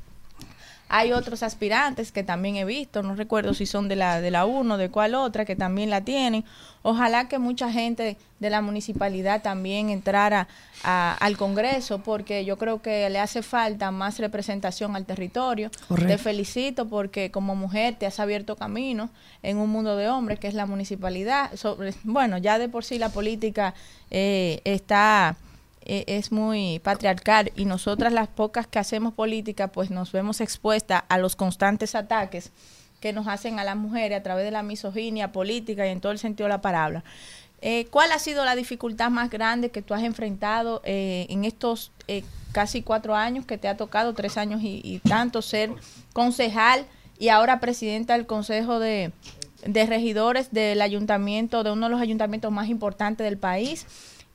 Hay 0.90 1.12
otros 1.12 1.44
aspirantes 1.44 2.12
que 2.12 2.24
también 2.24 2.56
he 2.56 2.64
visto, 2.66 3.04
no 3.04 3.16
recuerdo 3.16 3.54
si 3.54 3.66
son 3.66 3.88
de 3.90 3.96
la 3.98 4.22
de 4.22 4.32
la 4.32 4.46
uno, 4.46 4.78
de 4.78 4.90
cuál 4.90 5.16
otra, 5.16 5.44
que 5.46 5.56
también 5.56 5.90
la 5.90 6.02
tienen. 6.02 6.46
Ojalá 6.82 7.28
que 7.28 7.40
mucha 7.40 7.70
gente 7.72 8.16
de 8.40 8.50
la 8.50 8.62
municipalidad 8.62 9.42
también 9.42 9.90
entrara 9.90 10.48
a- 10.84 11.18
al 11.20 11.36
Congreso, 11.36 12.00
porque 12.00 12.46
yo 12.46 12.58
creo 12.58 12.82
que 12.82 13.10
le 13.10 13.20
hace 13.20 13.42
falta 13.42 13.92
más 13.92 14.20
representación 14.20 14.96
al 14.96 15.04
territorio. 15.06 15.70
Correcto. 15.90 16.14
Te 16.14 16.18
felicito 16.18 16.88
porque 16.88 17.32
como 17.32 17.56
mujer 17.56 17.96
te 18.00 18.06
has 18.06 18.20
abierto 18.22 18.56
camino 18.56 19.10
en 19.44 19.58
un 19.58 19.70
mundo 19.70 19.98
de 19.98 20.08
hombres 20.08 20.40
que 20.40 20.48
es 20.48 20.54
la 20.54 20.66
municipalidad. 20.66 21.54
Sobre, 21.56 21.94
bueno, 22.04 22.38
ya 22.38 22.58
de 22.60 22.70
por 22.70 22.86
sí 22.86 22.98
la 22.98 23.10
política 23.10 23.74
eh, 24.10 24.62
está 24.64 25.36
eh, 25.88 26.04
es 26.08 26.32
muy 26.32 26.80
patriarcal 26.80 27.52
y 27.56 27.66
nosotras 27.66 28.14
las 28.14 28.28
pocas 28.28 28.68
que 28.68 28.80
hacemos 28.80 29.14
política 29.14 29.70
pues 29.70 29.90
nos 29.90 30.12
vemos 30.12 30.42
expuestas 30.42 31.04
a 31.08 31.18
los 31.18 31.36
constantes 31.36 31.96
ataques 31.96 32.52
que 33.00 33.14
nos 33.14 33.28
hacen 33.28 33.60
a 33.60 33.64
las 33.64 33.76
mujeres 33.76 34.20
a 34.20 34.24
través 34.24 34.46
de 34.46 34.52
la 34.52 34.64
misoginia 34.64 35.32
política 35.32 35.86
y 35.86 35.90
en 35.90 36.02
todo 36.02 36.12
el 36.12 36.20
sentido 36.20 36.46
de 36.46 36.54
la 36.54 36.62
palabra. 36.62 37.04
Eh, 37.62 37.88
¿Cuál 37.90 38.12
ha 38.12 38.20
sido 38.20 38.46
la 38.46 38.56
dificultad 38.56 39.10
más 39.10 39.30
grande 39.30 39.72
que 39.72 39.82
tú 39.82 39.94
has 39.94 40.04
enfrentado 40.04 40.82
eh, 40.84 41.26
en 41.30 41.44
estos 41.44 41.92
eh, 42.08 42.24
casi 42.52 42.84
cuatro 42.84 43.16
años 43.16 43.46
que 43.46 43.58
te 43.58 43.68
ha 43.68 43.78
tocado, 43.78 44.14
tres 44.14 44.38
años 44.38 44.62
y, 44.62 44.82
y 44.84 45.00
tanto, 45.00 45.42
ser 45.42 45.72
concejal 46.14 46.86
y 47.18 47.30
ahora 47.30 47.60
presidenta 47.60 48.14
del 48.14 48.28
Consejo 48.28 48.80
de, 48.80 49.12
de 49.66 49.86
Regidores 49.88 50.52
del 50.52 50.82
ayuntamiento, 50.82 51.64
de 51.64 51.72
uno 51.72 51.88
de 51.88 51.92
los 51.92 52.02
ayuntamientos 52.02 52.52
más 52.52 52.70
importantes 52.70 53.26
del 53.26 53.38
país? 53.38 53.88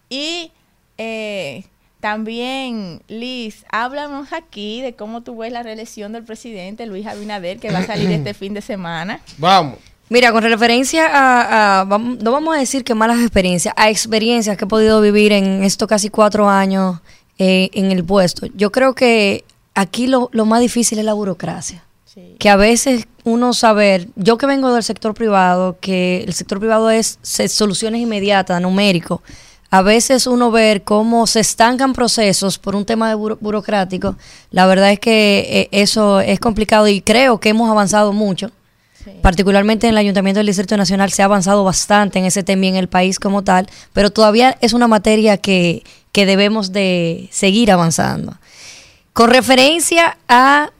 Y 0.09 0.51
eh, 1.05 1.65
también, 2.01 3.01
Liz, 3.09 3.65
háblanos 3.71 4.33
aquí 4.33 4.83
de 4.83 4.95
cómo 4.95 5.23
tú 5.23 5.37
ves 5.39 5.53
la 5.53 5.63
reelección 5.63 6.13
del 6.13 6.25
presidente 6.25 6.85
Luis 6.87 7.07
Abinader, 7.07 7.59
que 7.59 7.71
va 7.71 7.79
a 7.79 7.87
salir 7.87 8.11
este 8.11 8.35
fin 8.41 8.55
de 8.55 8.61
semana. 8.61 9.21
Vamos. 9.39 9.79
Mira, 10.09 10.31
con 10.33 10.43
referencia 10.43 11.09
a, 11.11 11.85
no 11.87 12.33
vamos 12.33 12.55
a 12.55 12.59
decir 12.59 12.85
que 12.85 12.95
malas 12.95 13.21
experiencias, 13.21 13.73
a 13.79 13.89
experiencias 13.89 14.57
que 14.59 14.65
he 14.65 14.69
podido 14.69 15.01
vivir 15.01 15.33
en 15.33 15.65
estos 15.65 15.89
casi 15.89 16.11
cuatro 16.11 16.51
años 16.51 17.01
eh, 17.39 17.71
en 17.73 17.91
el 17.93 18.05
puesto, 18.05 18.47
yo 18.55 18.71
creo 18.73 18.95
que 18.95 19.45
aquí 19.75 20.07
lo, 20.09 20.29
lo 20.33 20.45
más 20.45 20.61
difícil 20.61 20.99
es 20.99 21.05
la 21.05 21.15
burocracia. 21.15 21.85
Que 22.39 22.51
a 22.51 22.57
veces 22.57 23.07
uno 23.25 23.55
saber, 23.55 24.09
yo 24.17 24.37
que 24.37 24.45
vengo 24.45 24.71
del 24.75 24.83
sector 24.83 25.15
privado, 25.15 25.79
que 25.81 26.25
el 26.27 26.35
sector 26.35 26.59
privado 26.59 26.91
es 26.91 27.19
se- 27.23 27.49
soluciones 27.49 28.03
inmediatas, 28.03 28.61
numérico, 28.61 29.23
a 29.73 29.81
veces 29.81 30.27
uno 30.27 30.51
ver 30.51 30.83
cómo 30.83 31.27
se 31.27 31.41
estancan 31.41 31.95
procesos 31.95 32.59
por 32.59 32.77
un 32.77 32.85
tema 32.85 33.09
de 33.09 33.17
buro- 33.17 33.39
burocrático, 33.41 34.17
la 34.51 34.67
verdad 34.67 34.91
es 34.91 35.01
que 35.01 35.47
eh, 35.49 35.69
eso 35.73 36.21
es 36.21 36.39
complicado 36.39 36.89
y 36.89 37.01
creo 37.01 37.41
que 37.41 37.49
hemos 37.49 37.71
avanzado 37.71 38.13
mucho. 38.13 38.51
Particularmente 39.23 39.87
en 39.87 39.95
el 39.95 39.97
Ayuntamiento 39.99 40.41
del 40.41 40.47
Distrito 40.47 40.77
Nacional 40.77 41.11
se 41.11 41.23
ha 41.23 41.25
avanzado 41.25 41.65
bastante 41.65 42.19
en 42.19 42.27
ese 42.27 42.43
tema 42.43 42.67
y 42.67 42.69
en 42.69 42.77
el 42.77 42.87
país 42.87 43.19
como 43.19 43.43
tal, 43.43 43.67
pero 43.95 44.11
todavía 44.11 44.59
es 44.61 44.75
una 44.75 44.89
materia 44.89 45.39
que, 45.39 45.83
que 46.13 46.27
debemos 46.27 46.71
de 46.73 47.29
seguir 47.33 47.73
avanzando. 47.73 48.37
Con 49.15 49.31
referencia 49.31 50.19
a 50.29 50.71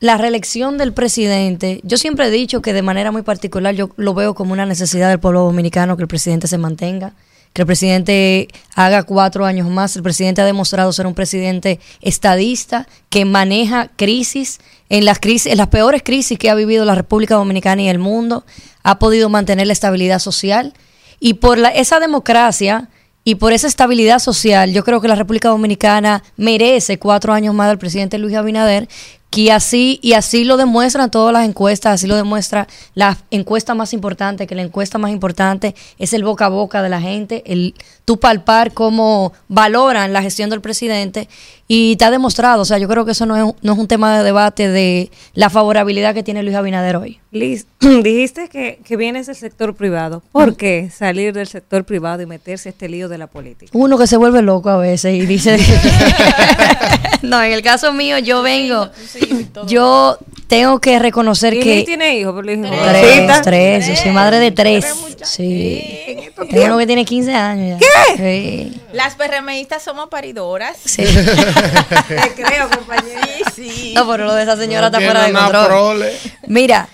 la 0.00 0.18
reelección 0.18 0.78
del 0.78 0.92
presidente, 0.92 1.80
yo 1.84 1.96
siempre 1.96 2.26
he 2.26 2.30
dicho 2.30 2.60
que 2.60 2.72
de 2.72 2.82
manera 2.82 3.12
muy 3.12 3.22
particular 3.22 3.72
yo 3.74 3.90
lo 3.96 4.14
veo 4.14 4.34
como 4.34 4.52
una 4.52 4.66
necesidad 4.66 5.08
del 5.08 5.20
pueblo 5.20 5.44
dominicano 5.44 5.96
que 5.96 6.02
el 6.02 6.08
presidente 6.08 6.48
se 6.48 6.58
mantenga, 6.58 7.14
que 7.56 7.62
el 7.62 7.66
presidente 7.66 8.48
haga 8.74 9.02
cuatro 9.04 9.46
años 9.46 9.66
más. 9.66 9.96
El 9.96 10.02
presidente 10.02 10.42
ha 10.42 10.44
demostrado 10.44 10.92
ser 10.92 11.06
un 11.06 11.14
presidente 11.14 11.80
estadista 12.02 12.86
que 13.08 13.24
maneja 13.24 13.88
crisis 13.96 14.58
en 14.90 15.06
las 15.06 15.18
crisis, 15.20 15.50
en 15.50 15.56
las 15.56 15.68
peores 15.68 16.02
crisis 16.04 16.38
que 16.38 16.50
ha 16.50 16.54
vivido 16.54 16.84
la 16.84 16.94
República 16.94 17.36
Dominicana 17.36 17.80
y 17.80 17.88
el 17.88 17.98
mundo, 17.98 18.44
ha 18.82 18.98
podido 18.98 19.30
mantener 19.30 19.66
la 19.66 19.72
estabilidad 19.72 20.18
social 20.18 20.74
y 21.18 21.34
por 21.34 21.56
la, 21.56 21.70
esa 21.70 21.98
democracia 21.98 22.90
y 23.24 23.36
por 23.36 23.54
esa 23.54 23.68
estabilidad 23.68 24.18
social, 24.18 24.74
yo 24.74 24.84
creo 24.84 25.00
que 25.00 25.08
la 25.08 25.14
República 25.14 25.48
Dominicana 25.48 26.22
merece 26.36 26.98
cuatro 26.98 27.32
años 27.32 27.54
más 27.54 27.68
del 27.68 27.78
presidente 27.78 28.18
Luis 28.18 28.36
Abinader, 28.36 28.86
que 29.30 29.52
así, 29.52 29.98
y 30.02 30.12
así 30.14 30.44
lo 30.44 30.56
demuestran 30.56 31.10
todas 31.10 31.32
las 31.32 31.44
encuestas, 31.46 31.94
así 31.94 32.06
lo 32.06 32.16
demuestra 32.16 32.68
la 32.94 33.18
encuesta 33.30 33.74
más 33.74 33.92
importante, 33.92 34.46
que 34.46 34.54
la 34.54 34.62
encuesta 34.62 34.98
más 34.98 35.10
importante 35.10 35.74
es 35.98 36.12
el 36.14 36.24
boca 36.24 36.46
a 36.46 36.48
boca 36.48 36.80
de 36.82 36.88
la 36.88 37.00
gente, 37.00 37.42
el 37.46 37.74
tú 38.04 38.18
palpar 38.18 38.72
cómo 38.72 39.32
valoran 39.48 40.12
la 40.12 40.22
gestión 40.22 40.48
del 40.48 40.60
presidente, 40.60 41.28
y 41.68 41.92
está 41.92 42.12
demostrado, 42.12 42.62
o 42.62 42.64
sea, 42.64 42.78
yo 42.78 42.86
creo 42.86 43.04
que 43.04 43.10
eso 43.10 43.26
no 43.26 43.36
es, 43.36 43.42
un- 43.42 43.56
no 43.60 43.72
es 43.72 43.78
un 43.80 43.88
tema 43.88 44.16
de 44.16 44.22
debate 44.24 44.68
de 44.68 45.10
la 45.34 45.50
favorabilidad 45.50 46.14
que 46.14 46.22
tiene 46.22 46.44
Luis 46.44 46.54
Abinader 46.54 46.96
hoy. 46.96 47.18
Liz, 47.32 47.66
dijiste 47.80 48.48
que, 48.48 48.78
que 48.84 48.96
vienes 48.96 49.26
del 49.26 49.34
sector 49.36 49.74
privado. 49.74 50.22
¿Por 50.30 50.56
qué 50.56 50.88
salir 50.96 51.32
del 51.34 51.48
sector 51.48 51.84
privado 51.84 52.22
y 52.22 52.26
meterse 52.26 52.68
a 52.68 52.72
este 52.72 52.88
lío 52.88 53.08
de 53.08 53.18
la 53.18 53.26
política? 53.26 53.72
Uno 53.74 53.98
que 53.98 54.06
se 54.06 54.16
vuelve 54.16 54.40
loco 54.42 54.70
a 54.70 54.76
veces 54.76 55.14
y 55.16 55.26
dice... 55.26 55.58
no, 57.22 57.42
en 57.42 57.52
el 57.52 57.62
caso 57.62 57.92
mío 57.92 58.18
yo 58.18 58.42
vengo, 58.42 58.88
yo 59.66 60.18
tengo 60.46 60.80
que 60.80 60.98
reconocer 60.98 61.54
¿Y 61.54 61.60
que... 61.60 61.82
Tiene 61.84 62.18
hijos? 62.18 62.32
Por 62.34 62.44
Tres, 62.44 62.58
jovencita. 62.60 63.42
tres, 63.42 63.86
yo 63.88 63.96
soy 63.96 64.10
madre 64.12 64.38
de 64.38 64.50
tres. 64.52 64.86
Sí. 65.24 66.30
Tengo 66.50 66.66
uno 66.66 66.78
que 66.78 66.86
tiene 66.86 67.04
15 67.04 67.34
años 67.34 67.80
ya. 67.80 68.16
¿Qué? 68.16 68.70
Las 68.92 69.14
PRMistas 69.16 69.82
somos 69.82 70.08
paridoras. 70.08 70.76
Sí. 70.84 71.02
Te 72.08 72.42
creo. 72.42 72.68
Sí, 73.02 73.42
sí. 73.54 73.92
No, 73.94 74.06
pero 74.08 74.26
lo 74.26 74.34
de 74.34 74.42
esa 74.44 74.56
señora 74.56 74.90
No 74.90 74.98
está 74.98 74.98
fuera 75.00 75.26
de 75.26 75.32
control. 75.32 75.66
prole. 75.66 76.12
Mira, 76.46 76.88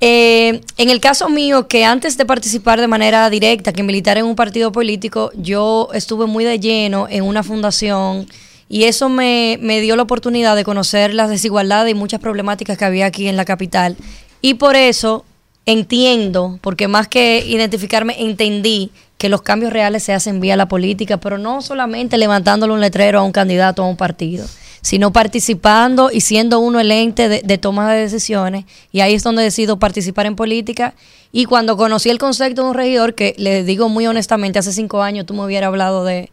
eh, 0.00 0.60
en 0.76 0.90
el 0.90 1.00
caso 1.00 1.28
mío, 1.28 1.66
que 1.68 1.84
antes 1.84 2.18
de 2.18 2.26
participar 2.26 2.80
de 2.80 2.88
manera 2.88 3.30
directa, 3.30 3.72
que 3.72 3.82
militar 3.82 4.18
en 4.18 4.26
un 4.26 4.36
partido 4.36 4.70
político, 4.72 5.30
yo 5.36 5.88
estuve 5.94 6.26
muy 6.26 6.44
de 6.44 6.60
lleno 6.60 7.06
en 7.08 7.24
una 7.24 7.42
fundación 7.42 8.26
y 8.74 8.86
eso 8.86 9.08
me, 9.08 9.56
me 9.62 9.80
dio 9.80 9.94
la 9.94 10.02
oportunidad 10.02 10.56
de 10.56 10.64
conocer 10.64 11.14
las 11.14 11.30
desigualdades 11.30 11.92
y 11.92 11.94
muchas 11.94 12.18
problemáticas 12.18 12.76
que 12.76 12.84
había 12.84 13.06
aquí 13.06 13.28
en 13.28 13.36
la 13.36 13.44
capital. 13.44 13.96
Y 14.40 14.54
por 14.54 14.74
eso 14.74 15.24
entiendo, 15.64 16.58
porque 16.60 16.88
más 16.88 17.06
que 17.06 17.44
identificarme, 17.46 18.16
entendí 18.18 18.90
que 19.16 19.28
los 19.28 19.42
cambios 19.42 19.72
reales 19.72 20.02
se 20.02 20.12
hacen 20.12 20.40
vía 20.40 20.56
la 20.56 20.66
política, 20.66 21.18
pero 21.18 21.38
no 21.38 21.62
solamente 21.62 22.18
levantándole 22.18 22.72
un 22.72 22.80
letrero 22.80 23.20
a 23.20 23.22
un 23.22 23.30
candidato 23.30 23.82
o 23.82 23.86
a 23.86 23.88
un 23.90 23.96
partido, 23.96 24.44
sino 24.82 25.12
participando 25.12 26.10
y 26.12 26.22
siendo 26.22 26.58
uno 26.58 26.80
el 26.80 26.90
ente 26.90 27.28
de, 27.28 27.42
de 27.44 27.58
toma 27.58 27.94
de 27.94 28.00
decisiones. 28.00 28.64
Y 28.90 29.02
ahí 29.02 29.14
es 29.14 29.22
donde 29.22 29.44
decido 29.44 29.78
participar 29.78 30.26
en 30.26 30.34
política. 30.34 30.94
Y 31.30 31.44
cuando 31.44 31.76
conocí 31.76 32.10
el 32.10 32.18
concepto 32.18 32.64
de 32.64 32.68
un 32.70 32.74
regidor, 32.74 33.14
que 33.14 33.36
le 33.38 33.62
digo 33.62 33.88
muy 33.88 34.08
honestamente, 34.08 34.58
hace 34.58 34.72
cinco 34.72 35.00
años 35.00 35.26
tú 35.26 35.34
me 35.34 35.44
hubieras 35.44 35.68
hablado 35.68 36.04
de 36.04 36.28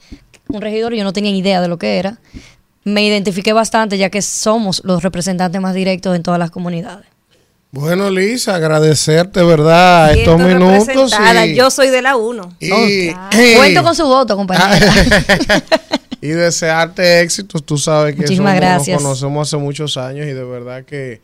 un 0.52 0.62
regidor 0.62 0.94
y 0.94 0.98
yo 0.98 1.04
no 1.04 1.14
tenía 1.14 1.32
idea 1.36 1.62
de 1.62 1.68
lo 1.68 1.78
que 1.78 1.98
era, 1.98 2.20
me 2.84 3.04
identifiqué 3.06 3.54
bastante 3.54 3.98
ya 3.98 4.10
que 4.10 4.22
somos 4.22 4.82
los 4.84 5.04
representantes 5.04 5.62
más 5.62 5.74
directos 5.74 6.16
en 6.16 6.24
todas 6.24 6.40
las 6.40 6.52
comunidades. 6.52 7.06
Bueno, 7.74 8.10
Liz, 8.10 8.50
agradecerte, 8.50 9.42
¿verdad? 9.44 10.12
Estos 10.14 10.38
minutos. 10.42 11.14
Y, 11.46 11.56
Yo 11.56 11.72
soy 11.72 11.90
de 11.90 12.02
la 12.02 12.18
1. 12.18 12.56
y- 12.60 13.10
y- 13.10 13.14
Cuento 13.56 13.82
con 13.84 13.96
su 13.96 14.06
voto, 14.06 14.36
compañera. 14.36 14.78
y 16.22 16.28
desearte 16.28 17.22
éxitos. 17.22 17.64
Tú 17.66 17.78
sabes 17.78 18.16
que 18.16 18.22
Muchísimas 18.24 18.56
gracias. 18.56 18.96
nos 18.96 19.04
conocemos 19.04 19.48
hace 19.48 19.58
muchos 19.58 19.96
años 19.96 20.26
y 20.28 20.34
de 20.34 20.44
verdad 20.44 20.84
que 20.84 21.22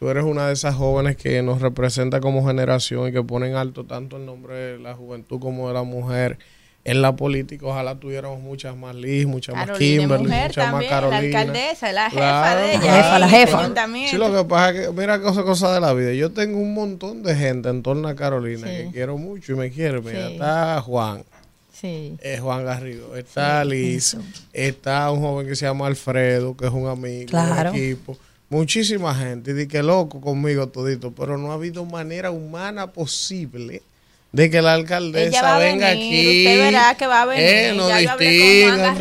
tú 0.00 0.08
eres 0.08 0.24
una 0.24 0.48
de 0.48 0.54
esas 0.54 0.74
jóvenes 0.74 1.16
que 1.16 1.40
nos 1.42 1.60
representa 1.62 2.20
como 2.20 2.44
generación 2.44 3.08
y 3.08 3.12
que 3.12 3.22
ponen 3.22 3.54
alto 3.54 3.84
tanto 3.84 4.16
el 4.16 4.26
nombre 4.26 4.54
de 4.54 4.78
la 4.80 4.94
juventud 4.94 5.38
como 5.38 5.68
de 5.68 5.74
la 5.74 5.84
mujer 5.84 6.38
en 6.84 7.00
la 7.00 7.16
política. 7.16 7.66
Ojalá 7.66 7.94
tuviéramos 7.94 8.40
muchas 8.40 8.76
más 8.76 8.94
Liz, 8.94 9.26
muchas 9.26 9.54
más 9.54 9.66
Carolina 9.66 10.00
Kimberly, 10.02 10.24
mujer 10.28 10.46
muchas 10.48 10.64
más 10.64 10.70
también, 10.72 10.90
la 10.90 11.00
Carolina. 11.00 11.38
alcaldesa, 11.40 11.92
la 11.92 12.10
jefa 12.10 12.16
Claro, 12.20 12.60
de 12.60 12.66
ella. 12.74 12.76
en 12.76 12.82
el 13.22 13.28
claro. 13.30 13.58
ayuntamiento. 13.58 14.10
Sí, 14.10 14.16
lo 14.18 14.32
que 14.42 14.48
pasa 14.48 14.70
es 14.70 14.86
que, 14.88 14.92
mira, 14.92 15.20
cosa, 15.22 15.42
cosa 15.44 15.72
de 15.74 15.80
la 15.80 15.92
vida. 15.94 16.12
Yo 16.12 16.30
tengo 16.30 16.58
un 16.58 16.74
montón 16.74 17.22
de 17.22 17.34
gente 17.34 17.68
en 17.70 17.82
torno 17.82 18.06
a 18.08 18.14
Carolina 18.14 18.68
Sí. 18.68 18.74
que 18.76 18.90
quiero 18.92 19.16
mucho 19.16 19.52
y 19.52 19.56
me 19.56 19.70
quiere. 19.70 20.00
Mira, 20.02 20.26
Sí. 20.28 20.32
está 20.34 20.80
Juan, 20.82 21.24
Sí. 21.72 22.16
es 22.20 22.40
Juan 22.40 22.64
Garrido, 22.64 23.16
está 23.16 23.64
Liz, 23.64 24.16
está 24.52 25.10
un 25.10 25.20
joven 25.20 25.46
que 25.46 25.56
se 25.56 25.64
llama 25.66 25.86
Alfredo, 25.86 26.56
que 26.56 26.66
es 26.66 26.72
un 26.72 26.86
amigo 26.86 27.26
Claro. 27.30 27.72
del 27.72 27.82
equipo. 27.82 28.16
Muchísima 28.50 29.14
gente. 29.14 29.50
Y 29.50 29.54
di 29.54 29.66
que 29.66 29.82
loco 29.82 30.20
conmigo 30.20 30.68
todito, 30.68 31.12
pero 31.12 31.38
no 31.38 31.50
ha 31.50 31.54
habido 31.54 31.84
manera 31.86 32.30
humana 32.30 32.88
posible 32.92 33.82
de 34.34 34.50
que 34.50 34.60
la 34.60 34.72
alcaldesa 34.74 35.28
Ella 35.28 35.42
va 35.42 35.54
a 35.54 35.58
venga 35.60 35.88
venir, 35.90 36.04
aquí. 36.28 36.46
usted 36.46 36.60
verá 36.64 36.94
que 36.96 37.06
va 37.06 37.22
a 37.22 37.26
venir. 37.26 37.44
Eh, 37.44 37.70
hablé 37.80 38.04
con 38.08 38.18
distinga, 38.18 38.92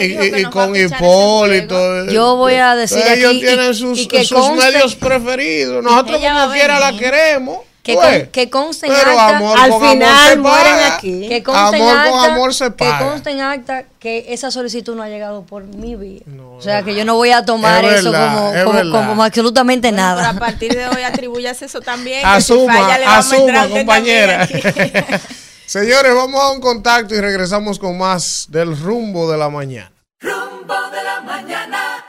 y 0.00 0.40
y, 0.40 0.44
con 0.44 0.74
Hipólito. 0.74 2.00
eh, 2.08 2.12
Yo 2.14 2.36
voy 2.36 2.54
a 2.54 2.74
decir 2.74 2.96
entonces 2.96 3.18
ellos 3.18 3.30
aquí 3.30 3.38
y- 3.38 3.40
tienen 3.46 3.74
sus, 3.74 3.98
y 3.98 4.06
que 4.08 4.24
sus 4.24 4.50
medios 4.52 4.94
preferidos. 4.94 5.84
Nosotros 5.84 6.18
como 6.20 6.52
quiera 6.52 6.80
la 6.80 6.96
queremos. 6.96 7.58
Que, 7.88 7.94
tú 7.94 8.00
con- 8.00 8.10
ves. 8.10 8.28
que 8.28 8.50
conste 8.50 8.86
en 8.86 8.92
Pero 8.92 9.10
acta, 9.12 9.36
amor 9.38 9.58
al 9.58 9.70
con 9.70 9.82
amor 9.82 9.92
final 9.92 10.28
se 10.28 10.36
mueren 10.36 10.74
aquí. 10.92 11.28
que 11.28 11.42
conste 11.42 11.76
en 11.78 11.82
Amor 11.82 11.94
con 12.10 12.18
acta, 12.20 12.34
amor 12.34 12.54
se 12.54 12.64
que 12.66 12.70
paga. 12.70 12.98
conste 12.98 13.30
en 13.30 13.40
acta 13.40 13.84
que 13.98 14.26
esa 14.28 14.50
solicitud 14.50 14.94
no 14.94 15.02
ha 15.02 15.08
llegado 15.08 15.42
por 15.42 15.62
mi 15.64 15.96
vía. 15.96 16.20
o 16.58 16.60
sea, 16.60 16.82
que 16.82 16.94
yo 16.94 17.04
no 17.06 17.14
voy 17.16 17.30
a 17.30 17.44
tomar 17.46 17.82
Es 17.86 18.00
eso 18.00 18.10
verdad, 18.12 18.34
como, 18.64 18.78
es 18.78 18.84
como, 18.90 19.24
absolutamente 19.24 19.90
nada. 19.90 20.28
a 20.28 20.34
partir 20.34 20.74
de 20.76 20.86
hoy 20.86 21.02
atribuyas 21.02 21.62
eso 21.62 21.80
también. 21.80 22.20
que 22.20 22.26
si 22.42 22.52
Asuma, 22.52 22.74
falla, 22.74 22.98
le 22.98 23.04
asuma, 23.06 23.62
a 23.62 23.68
compañera. 23.68 24.46
Señores, 25.66 26.14
vamos 26.14 26.42
a 26.42 26.50
un 26.50 26.60
contacto 26.60 27.14
y 27.14 27.20
regresamos 27.20 27.78
con 27.78 27.96
más 27.98 28.46
del 28.50 28.78
rumbo 28.78 29.30
de 29.30 29.36
la 29.38 29.48
mañana. 29.50 29.90
Rumbo 30.20 30.74
de 30.90 31.02
la 31.04 31.20
mañana. 31.20 31.67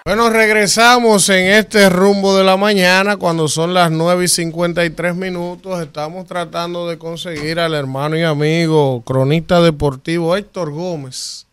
Bueno, 0.09 0.31
regresamos 0.31 1.29
en 1.29 1.51
este 1.51 1.87
rumbo 1.87 2.35
de 2.35 2.43
la 2.43 2.57
mañana 2.57 3.17
cuando 3.17 3.47
son 3.47 3.75
las 3.75 3.91
9 3.91 4.23
y 4.23 4.27
53 4.27 5.15
minutos. 5.15 5.79
Estamos 5.83 6.25
tratando 6.25 6.89
de 6.89 6.97
conseguir 6.97 7.59
al 7.59 7.75
hermano 7.75 8.17
y 8.17 8.23
amigo 8.23 9.03
cronista 9.05 9.61
deportivo 9.61 10.35
Héctor 10.35 10.71
Gómez. 10.71 11.45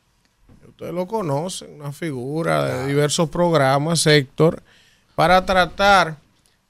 Ustedes 0.67 0.95
lo 0.95 1.07
conocen, 1.07 1.75
una 1.75 1.93
figura 1.93 2.65
de 2.65 2.87
diversos 2.87 3.29
programas, 3.29 4.07
Héctor, 4.07 4.63
para 5.15 5.45
tratar 5.45 6.17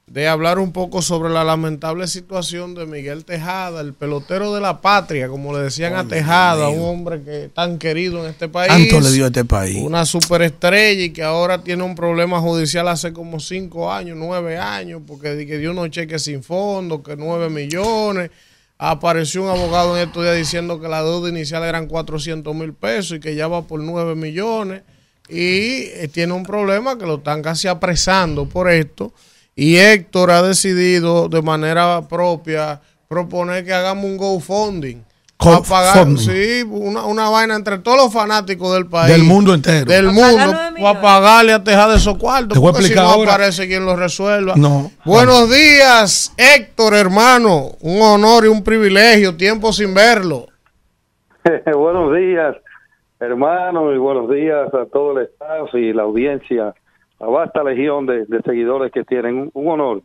de 0.07 0.29
hablar 0.29 0.61
un 0.61 0.71
poco 0.71 1.03
sobre 1.03 1.31
la 1.31 1.43
lamentable 1.43 2.07
situación 2.07 2.77
de 2.77 2.87
Miguel 2.87 3.25
Tejada, 3.25 3.81
el 3.81 3.93
pelotero 3.93 4.55
de 4.55 4.61
la 4.61 4.81
patria, 4.81 5.27
como 5.27 5.53
le 5.53 5.65
decían 5.65 5.95
a 5.97 6.07
Tejada, 6.07 6.69
un 6.69 6.81
hombre 6.81 7.23
que 7.23 7.51
tan 7.53 7.77
querido 7.77 8.23
en 8.23 8.31
este 8.31 8.49
país. 8.49 8.69
Tanto 8.69 9.01
le 9.01 9.11
dio 9.11 9.25
a 9.25 9.27
este 9.29 9.45
país. 9.45 9.79
Una 9.83 10.07
superestrella 10.07 11.03
y 11.03 11.11
que 11.11 11.25
ahora 11.25 11.65
tiene 11.65 11.83
un 11.83 11.97
problema 11.97 12.41
judicial 12.41 12.87
hace 12.87 13.13
como 13.13 13.41
cinco 13.41 13.93
años, 13.93 14.17
nueve 14.17 14.57
años, 14.59 15.03
porque 15.05 15.45
que 15.45 15.59
dio 15.59 15.73
unos 15.73 15.91
cheques 15.91 16.23
sin 16.23 16.45
fondo, 16.45 17.03
que 17.03 17.17
nueve 17.17 17.51
millones. 17.51 18.31
Apareció 18.79 19.43
un 19.43 19.49
abogado 19.49 19.97
en 19.97 20.07
estos 20.07 20.23
días 20.23 20.37
diciendo 20.37 20.81
que 20.81 20.87
la 20.87 21.03
deuda 21.03 21.31
inicial 21.31 21.65
eran 21.65 21.89
400 21.89 22.55
mil 22.55 22.75
pesos 22.75 23.17
y 23.17 23.21
que 23.21 23.35
ya 23.35 23.49
va 23.49 23.63
por 23.63 23.81
nueve 23.81 24.15
millones. 24.15 24.83
Y 25.29 25.89
eh, 25.95 26.09
tiene 26.13 26.33
un 26.35 26.45
problema 26.45 26.97
que 26.97 27.07
lo 27.07 27.17
están 27.17 27.43
casi 27.43 27.67
apresando 27.67 28.49
por 28.49 28.71
esto. 28.71 29.13
Y 29.57 29.79
Héctor 29.79 30.31
ha 30.31 30.43
decidido 30.43 31.29
de 31.29 31.41
manera 31.41 32.03
propia 32.09 32.81
proponer 33.09 33.65
que 33.65 33.73
hagamos 33.73 34.05
un 34.05 34.19
GoFunding. 34.19 35.03
Para 35.39 35.61
pagar, 35.61 36.05
funding. 36.05 36.19
sí, 36.19 36.63
una, 36.69 37.05
una 37.05 37.29
vaina 37.29 37.57
entre 37.57 37.79
todos 37.79 37.97
los 37.97 38.13
fanáticos 38.13 38.73
del 38.75 38.87
país. 38.87 39.13
Del 39.13 39.25
mundo 39.25 39.55
entero. 39.55 39.91
Del 39.91 40.07
mundo. 40.07 40.55
Para 40.81 41.01
pagarle 41.01 41.53
a 41.53 41.65
Tejada 41.65 41.97
esos 41.97 42.17
cuartos. 42.17 42.55
Te 42.55 42.59
voy 42.59 42.71
a 42.71 42.73
porque 42.73 42.89
si 42.89 42.95
no 42.95 43.01
ahora. 43.03 43.35
aparece 43.35 43.67
quien 43.67 43.85
lo 43.85 43.97
resuelva. 43.97 44.55
No. 44.57 44.91
Buenos 45.05 45.51
días, 45.51 46.35
Héctor, 46.37 46.95
hermano. 46.95 47.73
Un 47.81 48.03
honor 48.03 48.45
y 48.45 48.49
un 48.49 48.63
privilegio. 48.63 49.37
Tiempo 49.37 49.73
sin 49.73 49.93
verlo. 49.95 50.47
buenos 51.75 52.15
días, 52.15 52.57
hermano, 53.21 53.93
y 53.93 53.99
buenos 53.99 54.31
días 54.31 54.73
a 54.75 54.87
todo 54.87 55.19
el 55.19 55.27
staff 55.27 55.75
y 55.75 55.93
la 55.93 56.03
audiencia, 56.03 56.75
la 57.21 57.27
vasta 57.27 57.63
legión 57.63 58.07
de, 58.07 58.25
de 58.27 58.43
seguidores 58.43 58.93
que 58.93 59.05
tienen. 59.05 59.37
Un, 59.37 59.51
un 59.55 59.69
honor. 59.69 60.03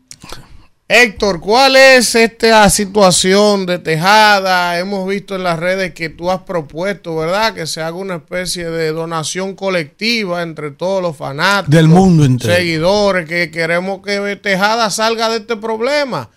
Héctor, 0.93 1.39
¿cuál 1.39 1.77
es 1.77 2.15
esta 2.15 2.69
situación 2.69 3.65
de 3.65 3.79
Tejada? 3.79 4.77
Hemos 4.77 5.07
visto 5.07 5.37
en 5.37 5.43
las 5.43 5.57
redes 5.57 5.93
que 5.93 6.09
tú 6.09 6.29
has 6.29 6.41
propuesto, 6.41 7.15
¿verdad? 7.15 7.53
Que 7.53 7.65
se 7.65 7.81
haga 7.81 7.95
una 7.95 8.15
especie 8.15 8.69
de 8.69 8.91
donación 8.91 9.55
colectiva 9.55 10.41
entre 10.43 10.71
todos 10.71 11.01
los 11.01 11.15
fanáticos. 11.15 11.73
Del 11.73 11.87
mundo 11.87 12.25
entero. 12.25 12.53
Seguidores, 12.53 13.25
que 13.25 13.51
queremos 13.51 14.01
que 14.01 14.35
Tejada 14.35 14.89
salga 14.89 15.29
de 15.29 15.37
este 15.37 15.55
problema. 15.55 16.29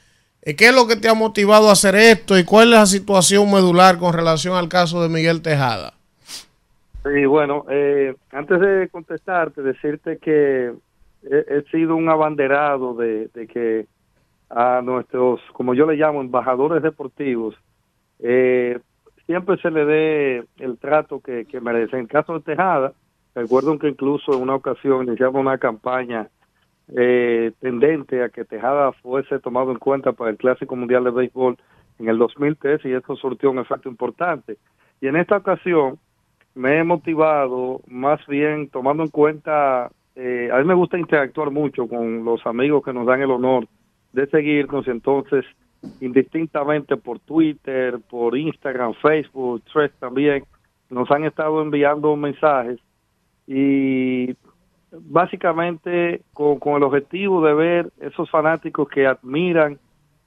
Eh, 0.43 0.55
¿Qué 0.55 0.69
es 0.69 0.75
lo 0.75 0.87
que 0.87 0.95
te 0.95 1.09
ha 1.09 1.15
motivado 1.15 1.69
a 1.69 1.73
hacer 1.73 1.97
esto 1.97 2.39
y 2.39 2.45
cuál 2.45 2.69
es 2.69 2.79
la 2.79 2.87
situación 2.87 3.51
medular 3.51 3.99
con 3.99 4.13
relación 4.13 4.55
al 4.55 4.69
caso 4.69 5.03
de 5.03 5.09
Miguel 5.09 5.43
Tejada? 5.43 5.95
Sí, 7.05 7.27
bueno, 7.27 7.67
eh, 7.69 8.15
antes 8.33 8.61
de 8.61 8.89
contestarte, 8.89 9.63
decirte 9.63 10.17
que 10.19 10.73
he, 11.23 11.63
sido 11.71 11.97
un 11.97 12.09
abanderado 12.09 12.95
de, 12.95 13.29
que 13.53 13.87
a 14.49 14.81
nuestros, 14.83 15.41
como 15.53 15.75
yo 15.75 15.87
le 15.87 15.97
llamo, 15.97 16.23
embajadores 16.23 16.83
deportivos, 16.83 17.57
eh, 18.21 18.79
siempre 19.27 19.59
se 19.59 19.71
le 19.71 19.85
dé 19.85 20.45
el 20.59 20.79
trato 20.79 21.21
que, 21.21 21.45
que 21.45 21.61
merecen. 21.61 21.99
En 21.99 22.05
el 22.05 22.11
caso 22.11 22.35
de 22.35 22.41
Tejada, 22.41 22.95
recuerdo 23.35 23.79
que 23.79 23.89
incluso 23.89 24.33
en 24.33 24.41
una 24.41 24.55
ocasión 24.55 25.07
iniciamos 25.07 25.41
una 25.41 25.59
campaña 25.59 26.29
eh, 26.89 27.53
tendente 27.61 28.23
a 28.23 28.31
que 28.31 28.47
Tejada 28.47 28.93
fuese 28.93 29.39
tomado 29.41 29.73
en 29.73 29.79
cuenta 29.79 30.13
para 30.13 30.31
el 30.31 30.39
Clásico 30.39 30.75
Mundial 30.75 31.05
de 31.05 31.11
Béisbol 31.11 31.59
en 31.99 32.09
el 32.09 32.17
2003 32.17 32.83
y 32.85 32.93
eso 32.93 33.15
surtió 33.17 33.51
un 33.51 33.59
efecto 33.59 33.91
importante. 33.91 34.57
Y 35.03 35.09
en 35.09 35.17
esta 35.17 35.37
ocasión 35.37 35.99
me 36.55 36.79
he 36.79 36.85
motivado 36.85 37.81
más 37.89 38.25
bien 38.27 38.69
tomando 38.69 39.03
en 39.03 39.11
cuenta, 39.11 39.91
eh, 40.15 40.49
a 40.53 40.59
mí 40.59 40.65
me 40.65 40.75
gusta 40.75 40.99
interactuar 40.99 41.51
mucho 41.51 41.89
con 41.89 42.25
los 42.25 42.45
amigos 42.47 42.85
que 42.85 42.93
nos 42.93 43.07
dan 43.07 43.23
el 43.23 43.31
honor 43.31 43.67
de 44.13 44.27
seguirnos, 44.29 44.87
entonces 44.87 45.45
indistintamente 46.01 46.97
por 46.97 47.19
Twitter, 47.21 47.99
por 48.09 48.37
Instagram, 48.37 48.95
Facebook, 48.95 49.63
Threads 49.73 49.95
también, 49.99 50.45
nos 50.89 51.11
han 51.11 51.25
estado 51.25 51.61
enviando 51.61 52.17
mensajes 52.17 52.79
y 53.47 54.35
básicamente 54.93 56.23
con, 56.33 56.59
con 56.59 56.77
el 56.77 56.85
objetivo 56.85 57.45
de 57.45 57.55
ver 57.55 57.93
esos 58.01 58.31
fanáticos 58.31 58.89
que 58.89 59.07
admiran 59.07 59.79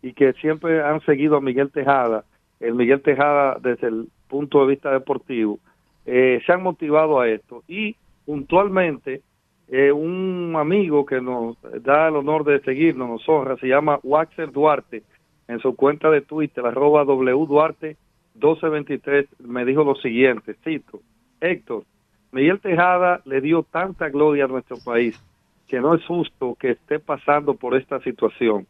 y 0.01 0.14
que 0.14 0.33
siempre 0.33 0.83
han 0.83 1.01
seguido 1.01 1.38
a 1.38 1.41
Miguel 1.41 1.72
Tejada, 1.72 2.25
el 2.59 2.75
Miguel 2.75 3.01
Tejada 3.01 3.57
desde 3.61 3.88
el 3.88 4.09
punto 4.27 4.61
de 4.61 4.67
vista 4.67 4.91
deportivo, 4.91 5.59
eh, 6.08 6.42
se 6.45 6.52
han 6.53 6.64
motivado 6.64 7.19
a 7.19 7.30
esto 7.30 7.64
y 7.68 7.95
puntualmente 8.26 9.22
eh, 9.68 9.92
un 9.92 10.56
amigo 10.58 11.06
que 11.06 11.22
nos 11.22 11.58
da 11.84 12.08
el 12.08 12.16
honor 12.16 12.45
de 12.45 12.61
seguirnos, 12.61 13.10
nos 13.10 13.30
honra, 13.30 13.58
se 13.58 13.68
llama 13.68 14.00
Waxer 14.02 14.52
Duarte, 14.52 15.03
en 15.50 15.60
su 15.60 15.76
cuenta 15.76 16.10
de 16.10 16.22
Twitter, 16.22 16.66
arroba 16.66 17.03
wduarte 17.03 17.98
1223, 18.36 19.27
me 19.40 19.66
dijo 19.66 19.84
lo 19.84 19.95
siguiente, 19.95 20.56
cito, 20.64 21.02
Héctor, 21.42 21.84
Miguel 22.32 22.60
Tejada 22.60 23.22
le 23.26 23.42
dio 23.42 23.64
tanta 23.64 24.10
gloria 24.10 24.45
a 24.45 24.48
nuestro 24.48 24.77
país 24.84 25.22
que 25.68 25.82
no 25.82 25.94
es 25.95 26.06
justo 26.06 26.56
que 26.60 26.72
esté 26.72 27.00
pasando 27.00 27.56
por 27.56 27.76
esta 27.76 28.00
situación. 28.00 28.66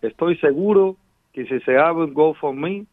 Estoy 0.00 0.36
seguro 0.36 0.96
que 1.32 1.44
si 1.46 1.58
se 1.60 1.76
abre 1.76 2.04
un 2.04 2.14
GoFundMe 2.14 2.86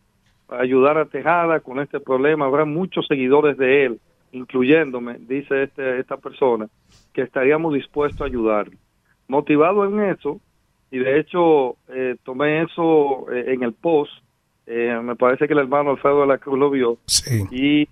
ayudar 0.49 0.97
a 0.97 1.05
Tejada 1.05 1.59
con 1.59 1.79
este 1.79 1.99
problema, 1.99 2.45
habrá 2.45 2.65
muchos 2.65 3.05
seguidores 3.07 3.57
de 3.57 3.85
él, 3.85 3.99
incluyéndome, 4.31 5.17
dice 5.19 5.63
este, 5.63 5.99
esta 5.99 6.17
persona, 6.17 6.67
que 7.13 7.21
estaríamos 7.21 7.73
dispuestos 7.73 8.21
a 8.21 8.25
ayudarle. 8.25 8.77
Motivado 9.27 9.85
en 9.85 9.99
eso, 10.11 10.39
y 10.91 10.99
de 10.99 11.19
hecho 11.19 11.77
eh, 11.89 12.15
tomé 12.23 12.61
eso 12.63 13.31
eh, 13.31 13.45
en 13.53 13.63
el 13.63 13.73
post, 13.73 14.11
eh, 14.65 14.97
me 15.03 15.15
parece 15.15 15.47
que 15.47 15.53
el 15.53 15.59
hermano 15.59 15.91
Alfredo 15.91 16.21
de 16.21 16.27
la 16.27 16.37
Cruz 16.37 16.57
lo 16.57 16.69
vio, 16.69 16.97
Sí. 17.05 17.43
y 17.51 17.87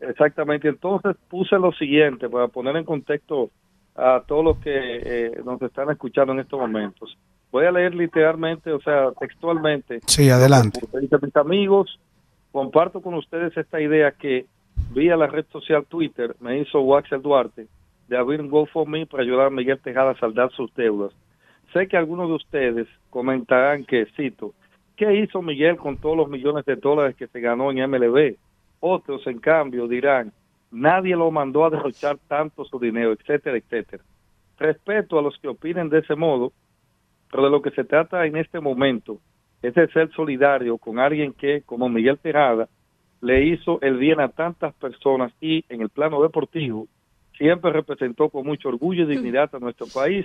exactamente, 0.00 0.68
entonces 0.68 1.16
puse 1.28 1.58
lo 1.58 1.72
siguiente 1.72 2.28
para 2.28 2.48
poner 2.48 2.76
en 2.76 2.84
contexto 2.84 3.50
a 3.94 4.22
todos 4.26 4.44
los 4.44 4.58
que 4.58 4.70
eh, 4.74 5.40
nos 5.44 5.60
están 5.62 5.90
escuchando 5.90 6.32
en 6.32 6.40
estos 6.40 6.58
momentos. 6.60 7.16
Voy 7.56 7.64
a 7.64 7.72
leer 7.72 7.94
literalmente, 7.94 8.70
o 8.70 8.80
sea, 8.80 9.12
textualmente. 9.18 10.00
Sí, 10.04 10.28
adelante. 10.28 10.78
Mis 10.92 11.36
amigos, 11.36 11.98
comparto 12.52 13.00
con 13.00 13.14
ustedes 13.14 13.56
esta 13.56 13.80
idea 13.80 14.10
que 14.10 14.44
vía 14.90 15.16
la 15.16 15.26
red 15.26 15.46
social 15.50 15.86
Twitter 15.86 16.36
me 16.38 16.58
hizo 16.58 16.82
Waxel 16.82 17.22
Duarte 17.22 17.66
de 18.08 18.18
abrir 18.18 18.42
un 18.42 18.50
GoFundMe 18.50 19.06
para 19.06 19.22
ayudar 19.22 19.46
a 19.46 19.50
Miguel 19.50 19.80
Tejada 19.80 20.10
a 20.10 20.18
saldar 20.18 20.52
sus 20.52 20.74
deudas. 20.74 21.14
Sé 21.72 21.88
que 21.88 21.96
algunos 21.96 22.28
de 22.28 22.34
ustedes 22.34 22.88
comentarán 23.08 23.86
que, 23.86 24.04
cito, 24.14 24.52
¿qué 24.94 25.16
hizo 25.16 25.40
Miguel 25.40 25.78
con 25.78 25.96
todos 25.96 26.14
los 26.14 26.28
millones 26.28 26.66
de 26.66 26.76
dólares 26.76 27.16
que 27.16 27.26
se 27.26 27.40
ganó 27.40 27.70
en 27.70 27.90
MLB? 27.90 28.36
Otros, 28.80 29.26
en 29.26 29.38
cambio, 29.38 29.88
dirán, 29.88 30.30
nadie 30.70 31.16
lo 31.16 31.30
mandó 31.30 31.64
a 31.64 31.70
derrochar 31.70 32.18
tanto 32.28 32.66
su 32.66 32.78
dinero, 32.78 33.12
etcétera, 33.12 33.56
etcétera. 33.56 34.04
Respeto 34.58 35.18
a 35.18 35.22
los 35.22 35.38
que 35.38 35.48
opinen 35.48 35.88
de 35.88 36.00
ese 36.00 36.16
modo, 36.16 36.52
pero 37.36 37.48
de 37.48 37.50
lo 37.50 37.60
que 37.60 37.70
se 37.72 37.84
trata 37.84 38.24
en 38.24 38.34
este 38.38 38.60
momento 38.60 39.18
es 39.60 39.74
de 39.74 39.88
ser 39.88 40.10
solidario 40.12 40.78
con 40.78 40.98
alguien 40.98 41.34
que, 41.34 41.60
como 41.66 41.86
Miguel 41.86 42.18
Tejada, 42.18 42.66
le 43.20 43.44
hizo 43.44 43.78
el 43.82 43.98
bien 43.98 44.20
a 44.20 44.28
tantas 44.28 44.72
personas 44.76 45.34
y 45.38 45.62
en 45.68 45.82
el 45.82 45.90
plano 45.90 46.22
deportivo 46.22 46.88
siempre 47.36 47.72
representó 47.72 48.30
con 48.30 48.46
mucho 48.46 48.70
orgullo 48.70 49.02
y 49.02 49.14
dignidad 49.14 49.54
a 49.54 49.58
nuestro 49.58 49.86
país, 49.86 50.24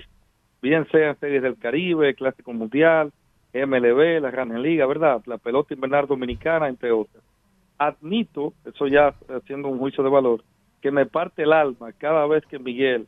bien 0.62 0.88
sean 0.90 1.20
series 1.20 1.44
del 1.44 1.58
Caribe, 1.58 2.16
Clásico 2.16 2.54
Mundial, 2.54 3.12
MLB, 3.54 4.22
la 4.22 4.32
Gran 4.32 4.62
Liga, 4.62 4.86
¿verdad? 4.86 5.22
La 5.26 5.38
pelota 5.38 5.74
invernal 5.74 6.08
dominicana, 6.08 6.70
entre 6.70 6.94
otras. 6.94 7.22
Admito, 7.78 8.54
eso 8.64 8.88
ya 8.88 9.14
haciendo 9.28 9.68
un 9.68 9.80
juicio 9.80 10.02
de 10.02 10.10
valor, 10.10 10.46
que 10.82 10.92
me 10.92 11.06
parte 11.06 11.44
el 11.44 11.52
alma 11.52 11.92
cada 11.92 12.26
vez 12.26 12.46
que 12.46 12.58
Miguel 12.58 13.06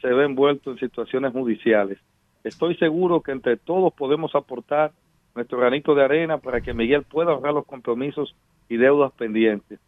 se 0.00 0.06
ve 0.06 0.24
envuelto 0.24 0.70
en 0.70 0.78
situaciones 0.78 1.32
judiciales. 1.32 1.98
Estoy 2.44 2.76
seguro 2.76 3.20
que 3.20 3.32
entre 3.32 3.56
todos 3.56 3.92
podemos 3.92 4.34
aportar 4.34 4.92
nuestro 5.34 5.58
granito 5.58 5.94
de 5.94 6.04
arena 6.04 6.38
para 6.38 6.60
que 6.60 6.74
Miguel 6.74 7.02
pueda 7.02 7.32
ahorrar 7.32 7.54
los 7.54 7.66
compromisos 7.66 8.34
y 8.68 8.76
deudas 8.76 9.12
pendientes. 9.12 9.78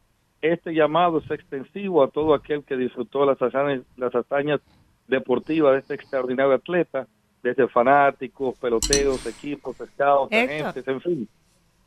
Este 0.41 0.75
llamado 0.75 1.19
es 1.19 1.31
extensivo 1.31 2.03
a 2.03 2.09
todo 2.09 2.35
aquel 2.35 2.65
que 2.65 2.77
disfrutó 2.77 3.25
las 3.25 3.41
hazañas, 3.41 3.83
las 3.97 4.15
hazañas 4.15 4.61
deportivas 5.07 5.73
de 5.73 5.79
este 5.81 5.95
extraordinario 5.95 6.53
atleta, 6.53 7.07
desde 7.43 7.69
fanáticos, 7.69 8.57
peloteros, 8.59 9.27
equipos, 9.27 9.81
Héctor. 9.81 10.29
agentes, 10.31 10.87
en 10.87 11.01
fin. 11.01 11.29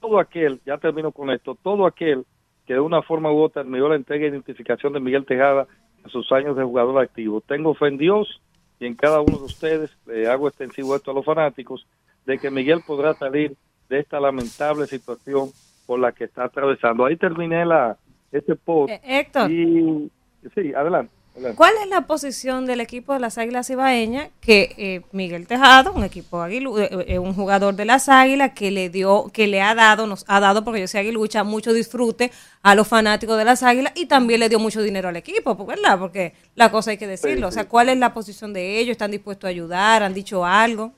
Todo 0.02 0.20
aquel, 0.20 0.60
ya 0.66 0.78
termino 0.78 1.12
con 1.12 1.30
esto, 1.32 1.58
todo 1.62 1.86
aquel 1.86 2.26
que 2.66 2.74
de 2.74 2.80
una 2.80 3.02
forma 3.02 3.32
u 3.32 3.42
otra 3.42 3.62
admiró 3.62 3.90
la 3.90 3.96
entrega 3.96 4.26
e 4.26 4.30
identificación 4.30 4.94
de 4.94 5.00
Miguel 5.00 5.26
Tejada 5.26 5.68
en 6.04 6.10
sus 6.10 6.32
años 6.32 6.58
de 6.58 6.64
jugador 6.64 7.02
activo. 7.02 7.42
Tengo 7.42 7.74
fe 7.74 7.88
en 7.88 7.98
Dios 7.98 8.42
y 8.80 8.86
en 8.86 8.96
cada 8.96 9.22
uno 9.22 9.38
de 9.38 9.46
ustedes, 9.46 9.92
le 10.06 10.28
hago 10.28 10.48
extensivo 10.48 10.96
esto 10.96 11.12
a 11.12 11.14
los 11.14 11.26
fanáticos, 11.26 11.86
de 12.26 12.38
que 12.38 12.50
Miguel 12.50 12.82
podrá 12.86 13.14
salir 13.14 13.56
de 13.90 14.00
esta 14.00 14.20
lamentable 14.20 14.88
situación 14.88 15.50
por 15.86 16.00
la 16.00 16.12
que 16.12 16.26
está 16.26 16.46
atravesando. 16.46 17.06
Ahí 17.06 17.16
terminé 17.16 17.66
la 17.66 17.98
este 18.32 18.56
post. 18.56 18.92
Eh, 18.92 19.02
Héctor. 19.04 19.52
Y, 19.52 20.12
sí, 20.54 20.74
adelante. 20.74 21.14
¿Cuál 21.56 21.74
es 21.84 21.90
la 21.90 22.08
posición 22.08 22.66
del 22.66 22.80
equipo 22.80 23.14
de 23.14 23.20
las 23.20 23.38
Águilas 23.38 23.70
Ibaeñas 23.70 24.30
que 24.40 24.74
eh, 24.78 25.02
Miguel 25.12 25.48
Tejado, 25.48 25.92
un 25.92 26.06
equipo 26.06 26.42
aguilu 26.42 26.78
eh, 26.80 26.90
eh, 27.08 27.20
un 27.20 27.34
jugador 27.34 27.76
de 27.76 27.84
las 27.84 28.08
Águilas 28.08 28.54
que 28.56 28.72
le 28.72 28.90
dio, 28.90 29.26
que 29.34 29.46
le 29.48 29.62
ha 29.62 29.76
dado, 29.76 30.08
nos 30.08 30.24
ha 30.30 30.40
dado, 30.40 30.64
porque 30.64 30.80
yo 30.80 30.88
soy 30.88 31.02
aguilucha, 31.02 31.44
mucho 31.44 31.74
disfrute 31.74 32.32
a 32.64 32.74
los 32.74 32.88
fanáticos 32.88 33.38
de 33.38 33.44
las 33.44 33.64
Águilas 33.64 33.92
y 33.98 34.06
también 34.06 34.40
le 34.40 34.48
dio 34.48 34.60
mucho 34.60 34.82
dinero 34.82 35.10
al 35.10 35.18
equipo, 35.18 35.58
pues, 35.58 35.68
¿verdad? 35.68 36.00
Porque 36.00 36.34
la 36.56 36.72
cosa 36.72 36.92
hay 36.92 36.98
que 36.98 37.08
decirlo. 37.08 37.50
O 37.50 37.52
sea, 37.52 37.68
¿cuál 37.68 37.90
es 37.90 37.98
la 37.98 38.14
posición 38.14 38.54
de 38.54 38.80
ellos? 38.80 38.92
¿Están 38.92 39.12
dispuestos 39.12 39.46
a 39.46 39.52
ayudar? 39.52 40.04
¿Han 40.04 40.14
dicho 40.14 40.46
algo? 40.46 40.94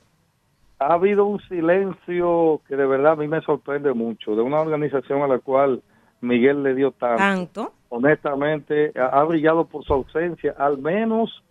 Ha 0.78 0.94
habido 0.94 1.24
un 1.24 1.40
silencio 1.48 2.60
que 2.68 2.76
de 2.76 2.86
verdad 2.86 3.14
a 3.14 3.16
mí 3.16 3.26
me 3.26 3.40
sorprende 3.40 3.92
mucho, 3.92 4.36
de 4.36 4.42
una 4.42 4.60
organización 4.60 5.22
a 5.22 5.26
la 5.26 5.40
cual 5.40 5.82
Miguel 6.20 6.62
le 6.62 6.76
dio 6.76 6.92
tanto. 6.92 7.16
Tanto. 7.16 7.72
Honestamente, 7.90 8.92
ha, 8.98 9.06
ha 9.20 9.24
brillado 9.24 9.64
por 9.66 9.84
su 9.84 9.92
ausencia, 9.92 10.54
al 10.58 10.78
menos 10.78 11.42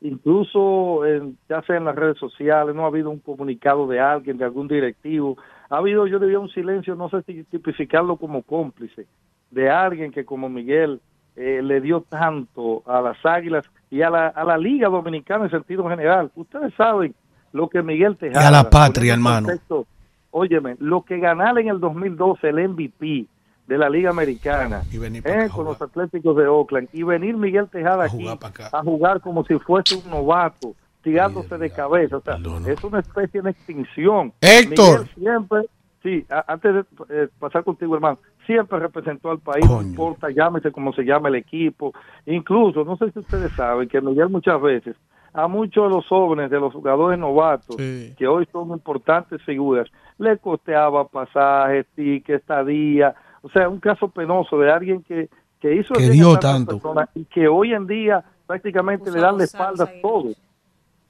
incluso 0.00 1.04
en- 1.06 1.36
ya 1.48 1.62
sea 1.62 1.76
en 1.76 1.84
las 1.84 1.96
redes 1.96 2.18
sociales, 2.18 2.74
no 2.74 2.84
ha 2.84 2.88
habido 2.88 3.10
un 3.10 3.18
comunicado 3.20 3.86
de 3.86 4.00
alguien, 4.00 4.36
de 4.38 4.44
algún 4.44 4.68
directivo. 4.68 5.36
Ha 5.70 5.78
habido, 5.78 6.06
yo 6.06 6.18
diría, 6.18 6.38
un 6.38 6.50
silencio, 6.50 6.94
no 6.94 7.08
sé 7.08 7.22
si 7.22 7.42
tipificarlo 7.44 8.16
como 8.16 8.42
cómplice, 8.42 9.06
de 9.50 9.70
alguien 9.70 10.12
que 10.12 10.24
como 10.24 10.48
Miguel 10.48 11.00
eh, 11.36 11.60
le 11.62 11.80
dio 11.80 12.02
tanto 12.02 12.82
a 12.86 13.00
las 13.00 13.16
Águilas 13.24 13.64
y 13.90 14.02
a 14.02 14.10
la, 14.10 14.28
a 14.28 14.44
la 14.44 14.58
Liga 14.58 14.88
Dominicana 14.88 15.44
en 15.44 15.50
sentido 15.50 15.88
general. 15.88 16.30
Ustedes 16.34 16.72
saben 16.74 17.14
lo 17.52 17.68
que 17.68 17.82
Miguel 17.82 18.12
Y 18.12 18.16
Tejada... 18.16 18.48
a 18.48 18.50
la 18.50 18.70
patria, 18.70 19.14
en 19.14 19.20
hermano. 19.20 19.48
Óyeme, 20.30 20.76
lo 20.80 21.02
que 21.02 21.18
ganar 21.18 21.58
en 21.58 21.68
el 21.68 21.78
2012 21.80 22.48
el 22.48 22.68
MVP 22.68 23.26
de 23.66 23.78
la 23.78 23.88
Liga 23.88 24.10
Americana 24.10 24.82
eh, 25.44 25.48
con 25.54 25.64
los 25.66 25.80
Atléticos 25.82 26.36
de 26.36 26.46
Oakland 26.46 26.88
y 26.92 27.02
venir 27.02 27.36
Miguel 27.36 27.68
Tejada 27.68 28.04
aquí 28.04 28.24
a 28.72 28.82
jugar 28.82 29.20
como 29.20 29.44
si 29.44 29.58
fuese 29.58 29.96
un 29.96 30.10
novato, 30.10 30.74
tirándose 31.02 31.56
de 31.58 31.70
cabeza. 31.70 32.16
O 32.18 32.20
sea, 32.20 32.36
es 32.68 32.84
una 32.84 33.00
especie 33.00 33.40
de 33.42 33.50
extinción. 33.50 34.32
Héctor. 34.40 35.00
Miguel 35.00 35.14
siempre, 35.16 35.58
sí, 36.02 36.26
a- 36.30 36.44
antes 36.52 36.74
de 36.74 36.84
eh, 37.10 37.28
pasar 37.38 37.64
contigo, 37.64 37.94
hermano, 37.94 38.18
siempre 38.46 38.78
representó 38.78 39.30
al 39.30 39.38
país, 39.38 39.64
no 39.68 39.80
importa, 39.88 40.28
llámese 40.30 40.70
como 40.70 40.92
se 40.92 41.02
llama 41.02 41.28
el 41.30 41.36
equipo. 41.36 41.94
Incluso, 42.26 42.84
no 42.84 42.96
sé 42.98 43.10
si 43.12 43.18
ustedes 43.20 43.50
saben 43.52 43.88
que 43.88 44.00
Miguel 44.00 44.28
muchas 44.28 44.60
veces 44.60 44.94
a 45.36 45.48
muchos 45.48 45.88
de 45.88 45.96
los 45.96 46.06
jóvenes, 46.06 46.48
de 46.48 46.60
los 46.60 46.72
jugadores 46.72 47.18
novatos, 47.18 47.74
que 48.16 48.26
hoy 48.28 48.46
son 48.52 48.68
importantes 48.70 49.42
figuras, 49.42 49.88
le 50.18 50.38
costeaba 50.38 51.08
pasajes, 51.08 51.86
tickets, 51.96 52.40
estadía. 52.40 53.14
O 53.44 53.50
sea, 53.50 53.68
un 53.68 53.78
caso 53.78 54.08
penoso 54.08 54.58
de 54.58 54.72
alguien 54.72 55.02
que, 55.02 55.28
que 55.60 55.74
hizo 55.76 55.92
el 55.94 56.00
Que 56.00 56.10
dio 56.10 56.32
a 56.32 56.40
tantas 56.40 56.52
tanto. 56.52 56.72
personas 56.78 57.08
y 57.14 57.24
que 57.26 57.46
hoy 57.46 57.74
en 57.74 57.86
día 57.86 58.24
prácticamente 58.46 59.10
le 59.10 59.20
dan 59.20 59.36
la 59.36 59.44
espalda 59.44 59.84
a 59.84 60.00
todo. 60.00 60.30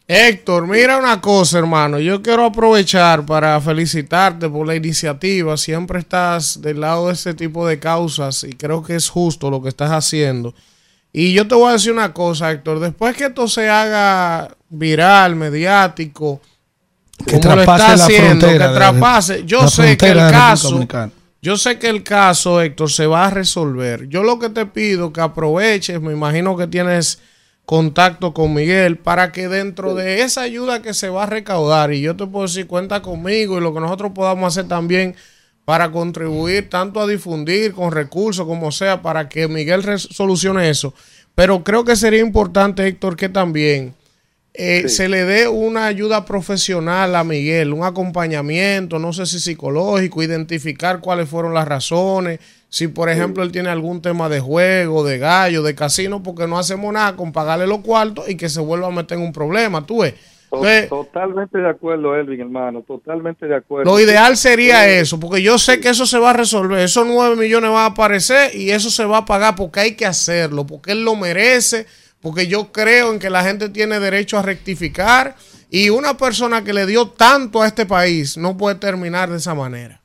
Héctor, 0.07 0.67
mira 0.67 0.99
una 0.99 1.21
cosa, 1.21 1.59
hermano. 1.61 1.99
Yo 1.99 2.21
quiero 2.21 2.45
aprovechar 2.45 3.25
para 3.25 3.59
felicitarte 3.61 4.51
por 4.51 4.67
la 4.67 4.75
iniciativa. 4.75 5.57
Siempre 5.57 6.01
estás 6.01 6.61
del 6.61 6.81
lado 6.81 7.07
de 7.07 7.15
ese 7.15 7.33
tipo 7.33 7.67
de 7.67 7.79
causas 7.79 8.45
y 8.45 8.53
creo 8.53 8.83
que 8.83 8.97
es 8.97 9.09
justo 9.09 9.49
lo 9.49 9.63
que 9.63 9.71
estás 9.71 9.91
haciendo. 9.93 10.53
Y 11.11 11.33
yo 11.33 11.47
te 11.47 11.55
voy 11.55 11.69
a 11.71 11.73
decir 11.75 11.93
una 11.93 12.13
cosa, 12.13 12.51
Héctor. 12.51 12.81
Después 12.81 13.17
que 13.17 13.27
esto 13.27 13.47
se 13.49 13.71
haga 13.71 14.51
viral, 14.69 15.37
mediático, 15.37 16.41
Que 17.25 17.39
como 17.41 17.55
lo 17.55 17.63
traspase 17.63 17.85
está 17.85 17.97
la 17.97 18.05
haciendo, 18.05 18.47
frontera 18.47 18.69
que 18.69 18.75
traspase. 18.75 19.45
Yo 19.45 19.69
sé 19.69 19.97
que 19.97 20.09
el 20.09 20.19
caso, 20.19 20.71
Dominicana. 20.71 21.13
Yo 21.45 21.59
sé 21.59 21.79
que 21.79 21.91
el 21.91 22.03
caso, 22.03 22.63
Héctor, 22.63 22.91
se 22.91 23.07
va 23.07 23.27
a 23.27 23.31
resolver. 23.31 24.09
Yo 24.09 24.23
lo 24.23 24.39
que 24.39 24.49
te 24.49 24.65
pido 24.65 25.13
que 25.13 25.21
aproveches, 25.21 26.01
me 26.01 26.15
imagino 26.15 26.57
que 26.57 26.67
tienes 26.67 27.21
contacto 27.67 28.33
con 28.33 28.55
Miguel 28.55 28.97
para 28.97 29.31
que 29.31 29.49
dentro 29.49 29.95
de 29.95 30.23
esa 30.23 30.41
ayuda 30.41 30.81
que 30.81 30.95
se 30.95 31.11
va 31.11 31.25
a 31.25 31.27
recaudar 31.27 31.93
y 31.93 32.01
yo 32.01 32.17
te 32.17 32.27
puedo 32.27 32.47
decir 32.47 32.67
cuenta 32.67 33.03
conmigo 33.03 33.59
y 33.59 33.61
lo 33.61 33.75
que 33.75 33.81
nosotros 33.81 34.13
podamos 34.15 34.57
hacer 34.57 34.69
también 34.69 35.17
para 35.67 35.93
contribuir 35.93 36.71
tanto 36.71 36.99
a 36.99 37.07
difundir 37.07 37.75
con 37.75 37.93
recursos 37.93 38.47
como 38.47 38.73
sea 38.73 39.03
para 39.03 39.29
que 39.29 39.47
Miguel 39.47 39.83
solucione 39.99 40.71
eso. 40.71 40.95
Pero 41.35 41.63
creo 41.63 41.85
que 41.85 41.95
sería 41.95 42.21
importante, 42.21 42.87
Héctor, 42.87 43.17
que 43.17 43.29
también 43.29 43.95
eh, 44.55 44.83
Sí. 44.83 44.89
se 44.97 45.09
le 45.09 45.25
dé 45.25 45.49
una 45.49 45.87
ayuda 45.87 46.25
profesional 46.25 47.17
a 47.17 47.25
Miguel, 47.25 47.73
un 47.73 47.85
acompañamiento, 47.85 48.99
no 48.99 49.13
sé 49.13 49.27
si 49.27 49.41
psicológico, 49.41 50.23
identificar 50.23 51.01
cuáles 51.01 51.29
fueron 51.29 51.55
las 51.55 51.67
razones, 51.67 52.39
si 52.69 52.89
por 52.89 53.09
ejemplo 53.09 53.43
él 53.43 53.53
tiene 53.53 53.69
algún 53.69 54.01
tema 54.01 54.29
de 54.29 54.41
juego, 54.41 55.05
de 55.05 55.19
gallo, 55.19 55.63
de 55.63 55.75
casino, 55.75 56.23
porque 56.23 56.47
no 56.47 56.59
hacemos 56.59 56.93
nada 56.93 57.17
con 57.17 57.33
pagarle 57.33 57.67
los 57.67 57.81
cuartos 57.81 58.29
y 58.29 58.37
que 58.37 58.49
se 58.49 58.61
vuelva 58.61 58.89
a 58.89 58.91
meter 58.91 59.19
en 59.19 59.25
un 59.25 59.33
problema, 59.33 59.85
tú 59.87 60.01
ves. 60.03 60.15
Entonces, 60.53 60.89
Totalmente 60.89 61.59
de 61.59 61.69
acuerdo, 61.69 62.15
Elvin, 62.15 62.41
hermano, 62.43 62.83
totalmente 62.83 63.47
de 63.47 63.57
acuerdo. 63.57 63.91
lo 63.91 63.99
ideal 63.99 64.37
sería 64.37 64.89
eso, 64.89 65.19
porque 65.19 65.43
yo 65.43 65.59
sé 65.59 65.81
que 65.81 65.89
eso 65.89 66.07
se 66.07 66.17
va 66.19 66.31
a 66.31 66.33
resolver. 66.33 66.79
Esos 66.79 67.05
nueve 67.09 67.35
millones 67.35 67.71
van 67.71 67.81
a 67.81 67.87
aparecer 67.87 68.55
y 68.55 68.71
eso 68.71 68.89
se 68.89 69.05
va 69.05 69.19
a 69.19 69.25
pagar 69.25 69.57
porque 69.57 69.81
hay 69.81 69.95
que 69.97 70.07
hacerlo, 70.07 70.65
porque 70.65 70.93
él 70.93 71.05
lo 71.05 71.17
merece, 71.17 71.87
porque 72.25 72.49
yo 72.49 72.73
creo 72.73 73.13
en 73.13 73.21
que 73.21 73.31
la 73.31 73.45
gente 73.45 73.69
tiene 73.69 74.01
derecho 74.01 74.39
a 74.39 74.43
rectificar 74.43 75.37
y 75.71 75.91
una 75.91 76.17
persona 76.17 76.65
que 76.65 76.73
le 76.73 76.87
dio 76.87 77.09
tanto 77.11 77.63
a 77.63 77.67
este 77.67 77.85
país 77.87 78.37
no 78.39 78.57
puede 78.57 78.77
terminar 78.77 79.29
de 79.31 79.37
esa 79.37 79.55
manera. 79.55 80.01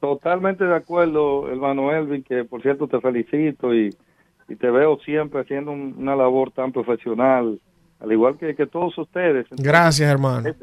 Totalmente 0.00 0.64
de 0.64 0.74
acuerdo, 0.76 1.48
hermano 1.48 1.90
Elvin, 1.90 2.22
que 2.22 2.44
por 2.44 2.60
cierto 2.60 2.86
te 2.88 3.00
felicito 3.00 3.74
y, 3.74 3.94
y 4.48 4.56
te 4.56 4.70
veo 4.70 4.98
siempre 4.98 5.40
haciendo 5.40 5.70
un- 5.72 5.94
una 5.96 6.14
labor 6.14 6.50
tan 6.50 6.72
profesional, 6.72 7.58
al 8.00 8.12
igual 8.12 8.36
que, 8.36 8.54
que 8.54 8.66
todos 8.66 8.96
ustedes. 8.98 9.44
Entonces, 9.44 9.64
Gracias, 9.66 10.10
hermano. 10.10 10.54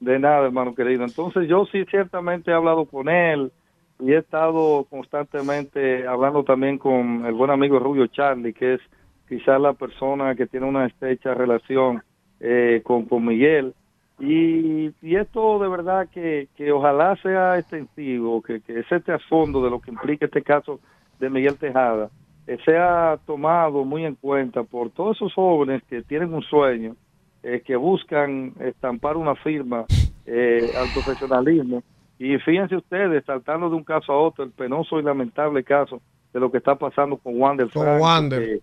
De 0.00 0.18
nada, 0.18 0.46
hermano 0.46 0.74
querido. 0.74 1.04
Entonces 1.04 1.46
yo 1.48 1.66
sí 1.70 1.84
ciertamente 1.90 2.50
he 2.50 2.54
hablado 2.54 2.86
con 2.86 3.08
él 3.10 3.52
y 4.00 4.12
he 4.12 4.18
estado 4.18 4.86
constantemente 4.88 6.06
hablando 6.06 6.44
también 6.44 6.78
con 6.78 7.26
el 7.26 7.34
buen 7.34 7.50
amigo 7.50 7.78
Rubio 7.78 8.06
Charlie, 8.06 8.54
que 8.54 8.74
es 8.74 8.80
quizás 9.28 9.60
la 9.60 9.72
persona 9.74 10.34
que 10.34 10.46
tiene 10.46 10.66
una 10.66 10.86
estrecha 10.86 11.34
relación 11.34 12.02
eh, 12.40 12.80
con, 12.84 13.04
con 13.04 13.24
Miguel. 13.24 13.74
Y, 14.20 14.90
y 15.00 15.16
esto 15.16 15.60
de 15.60 15.68
verdad 15.68 16.08
que, 16.12 16.48
que 16.56 16.72
ojalá 16.72 17.16
sea 17.22 17.58
extensivo, 17.58 18.42
que, 18.42 18.60
que 18.60 18.82
se 18.84 18.96
esté 18.96 19.12
a 19.12 19.18
fondo 19.18 19.62
de 19.62 19.70
lo 19.70 19.80
que 19.80 19.92
implica 19.92 20.26
este 20.26 20.42
caso 20.42 20.80
de 21.20 21.30
Miguel 21.30 21.56
Tejada, 21.56 22.10
eh, 22.46 22.58
sea 22.64 23.18
tomado 23.26 23.84
muy 23.84 24.04
en 24.04 24.14
cuenta 24.14 24.62
por 24.64 24.90
todos 24.90 25.16
esos 25.16 25.34
jóvenes 25.34 25.82
que 25.88 26.02
tienen 26.02 26.32
un 26.32 26.42
sueño, 26.42 26.96
eh, 27.42 27.62
que 27.64 27.76
buscan 27.76 28.54
estampar 28.58 29.16
una 29.16 29.34
firma 29.36 29.84
eh, 30.26 30.72
al 30.76 30.88
profesionalismo. 30.92 31.82
Y 32.18 32.36
fíjense 32.38 32.74
ustedes, 32.74 33.24
saltando 33.24 33.70
de 33.70 33.76
un 33.76 33.84
caso 33.84 34.12
a 34.12 34.18
otro, 34.18 34.42
el 34.42 34.50
penoso 34.50 34.98
y 34.98 35.02
lamentable 35.04 35.62
caso 35.62 36.00
de 36.32 36.40
lo 36.40 36.50
que 36.50 36.58
está 36.58 36.74
pasando 36.74 37.16
con 37.16 37.40
Wander 37.40 37.68
Con 37.70 38.00
Wander. 38.00 38.60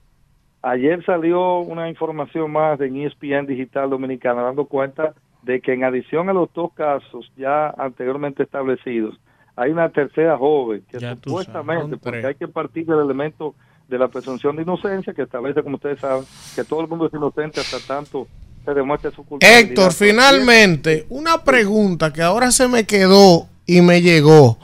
Ayer 0.65 1.05
salió 1.05 1.59
una 1.59 1.89
información 1.89 2.51
más 2.51 2.81
en 2.81 2.95
E 2.95 3.05
ESPN 3.05 3.45
Digital 3.45 3.87
Dominicana 3.87 4.41
dando 4.41 4.65
cuenta 4.65 5.13
de 5.43 5.61
que 5.61 5.73
en 5.73 5.83
adición 5.83 6.27
a 6.27 6.33
los 6.33 6.51
dos 6.55 6.73
casos 6.73 7.31
ya 7.37 7.69
anteriormente 7.77 8.41
establecidos, 8.41 9.13
hay 9.55 9.69
una 9.69 9.89
tercera 9.89 10.35
joven 10.39 10.83
que 10.89 10.97
Ya 10.97 11.13
supuestamente, 11.13 11.83
sabes, 11.83 11.99
porque 11.99 12.25
hay 12.25 12.33
que 12.33 12.47
partir 12.47 12.87
del 12.87 12.99
elemento 12.99 13.53
de 13.87 13.99
la 13.99 14.07
presunción 14.07 14.55
de 14.55 14.63
inocencia 14.63 15.13
que 15.13 15.21
establece, 15.21 15.61
como 15.61 15.75
ustedes 15.75 15.99
saben, 15.99 16.23
que 16.55 16.63
todo 16.63 16.81
el 16.81 16.87
mundo 16.87 17.05
es 17.05 17.13
inocente 17.13 17.59
hasta 17.59 17.77
tanto 17.85 18.25
se 18.65 18.73
demuestre 18.73 19.11
su 19.11 19.23
culpabilidad. 19.23 19.69
Héctor, 19.69 19.93
finalmente, 19.93 21.05
una 21.09 21.43
pregunta 21.43 22.11
que 22.11 22.23
ahora 22.23 22.49
se 22.49 22.67
me 22.67 22.87
quedó 22.87 23.47
y 23.67 23.81
me 23.81 24.01
llegó. 24.01 24.57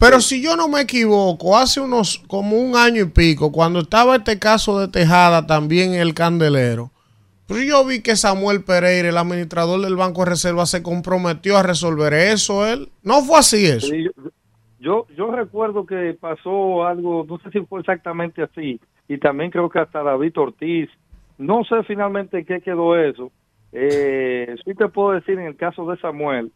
Pero 0.00 0.20
si 0.20 0.42
yo 0.42 0.56
no 0.56 0.66
me 0.66 0.80
equivoco, 0.80 1.58
hace 1.58 1.78
unos 1.78 2.24
como 2.26 2.56
un 2.56 2.74
año 2.74 3.02
y 3.02 3.08
pico, 3.10 3.52
cuando 3.52 3.80
estaba 3.80 4.16
este 4.16 4.38
caso 4.38 4.80
de 4.80 4.88
Tejada 4.88 5.46
también 5.46 5.92
en 5.92 6.00
el 6.00 6.14
Candelero, 6.14 6.90
pues 7.46 7.68
yo 7.68 7.84
vi 7.84 8.02
que 8.02 8.16
Samuel 8.16 8.64
Pereira, 8.64 9.10
el 9.10 9.18
administrador 9.18 9.78
del 9.82 9.96
Banco 9.96 10.24
de 10.24 10.30
Reserva, 10.30 10.64
se 10.64 10.82
comprometió 10.82 11.58
a 11.58 11.62
resolver 11.62 12.14
eso. 12.14 12.66
Él 12.66 12.88
no 13.02 13.20
fue 13.20 13.40
así 13.40 13.66
eso. 13.66 13.88
Sí, 13.88 14.06
yo, 14.78 15.06
yo, 15.14 15.30
recuerdo 15.32 15.84
que 15.84 16.16
pasó 16.18 16.86
algo, 16.86 17.26
no 17.28 17.38
sé 17.40 17.50
si 17.50 17.60
fue 17.66 17.80
exactamente 17.80 18.42
así, 18.42 18.80
y 19.06 19.18
también 19.18 19.50
creo 19.50 19.68
que 19.68 19.80
hasta 19.80 20.02
David 20.02 20.32
Ortiz, 20.38 20.88
no 21.36 21.62
sé 21.64 21.82
finalmente 21.82 22.46
qué 22.46 22.62
quedó 22.62 22.96
eso. 22.96 23.30
Eh, 23.72 24.56
sí 24.64 24.74
te 24.74 24.88
puedo 24.88 25.12
decir 25.12 25.38
en 25.38 25.46
el 25.46 25.56
caso 25.56 25.84
de 25.90 25.98
Samuel, 25.98 26.50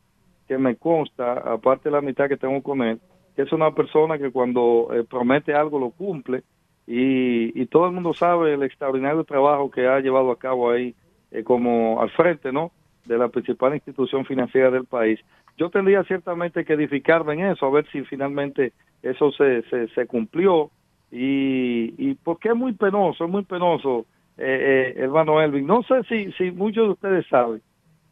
que 0.49 0.57
me 0.57 0.77
consta, 0.77 1.33
aparte 1.33 1.91
de 1.91 1.91
la 1.91 1.99
amistad 1.99 2.29
que 2.29 2.39
tengo 2.39 2.63
con 2.63 2.81
él, 2.81 2.99
es 3.37 3.53
una 3.53 3.73
persona 3.73 4.19
que 4.19 4.31
cuando 4.31 4.89
eh, 4.93 5.05
promete 5.05 5.55
algo 5.55 5.79
lo 5.79 5.91
cumple 5.91 6.43
y, 6.87 7.61
y 7.61 7.67
todo 7.67 7.87
el 7.87 7.93
mundo 7.93 8.15
sabe 8.15 8.55
el 8.55 8.63
extraordinario 8.63 9.25
trabajo 9.25 9.71
que 9.71 9.87
ha 9.87 10.01
llevado 10.01 10.31
a 10.31 10.39
cabo 10.39 10.71
ahí 10.71 10.95
eh, 11.31 11.43
como 11.43 12.01
al 12.01 12.11
frente, 12.11 12.53
¿no? 12.53 12.71
De 13.07 13.19
la 13.19 13.29
principal 13.29 13.75
institución 13.75 14.25
financiera 14.25 14.71
del 14.71 14.85
país. 14.85 15.21
Yo 15.57 15.71
tendría 15.71 16.05
ciertamente 16.05 16.65
que 16.65 16.75
edificarme 16.75 17.35
en 17.35 17.47
eso, 17.47 17.67
a 17.67 17.71
ver 17.71 17.87
si 17.91 18.03
finalmente 18.03 18.73
eso 19.03 19.31
se, 19.33 19.63
se, 19.63 19.89
se 19.89 20.07
cumplió 20.07 20.71
y, 21.11 21.95
y 21.99 22.15
porque 22.15 22.49
es 22.49 22.57
muy 22.57 22.73
penoso, 22.73 23.25
es 23.25 23.31
muy 23.31 23.45
penoso 23.45 24.07
eh, 24.37 24.95
eh, 24.97 25.01
hermano 25.01 25.41
Elvin, 25.41 25.67
no 25.67 25.83
sé 25.85 26.03
si, 26.09 26.33
si 26.33 26.51
muchos 26.51 26.87
de 26.87 26.93
ustedes 26.93 27.27
saben 27.29 27.63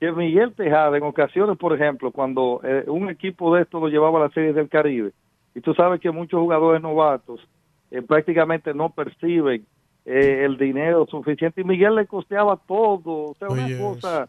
que 0.02 0.10
Miguel 0.10 0.52
Tejada 0.52 0.96
en 0.96 1.04
ocasiones, 1.04 1.56
por 1.56 1.72
ejemplo, 1.72 2.10
cuando 2.10 2.60
eh, 2.64 2.82
un 2.88 3.08
equipo 3.08 3.54
de 3.54 3.62
estos 3.62 3.80
lo 3.80 3.86
llevaba 3.86 4.18
a 4.18 4.22
la 4.22 4.30
Serie 4.30 4.52
del 4.52 4.68
Caribe, 4.68 5.12
y 5.54 5.60
tú 5.60 5.74
sabes 5.74 6.00
que 6.00 6.10
muchos 6.10 6.40
jugadores 6.40 6.82
novatos 6.82 7.40
eh, 7.92 8.02
prácticamente 8.02 8.74
no 8.74 8.90
perciben 8.90 9.64
eh, 10.04 10.42
el 10.44 10.58
dinero 10.58 11.06
suficiente, 11.08 11.60
y 11.60 11.64
Miguel 11.64 11.94
le 11.94 12.08
costeaba 12.08 12.58
todo, 12.66 13.30
o 13.30 13.34
sea, 13.38 13.46
una 13.46 13.68
cosa, 13.78 14.28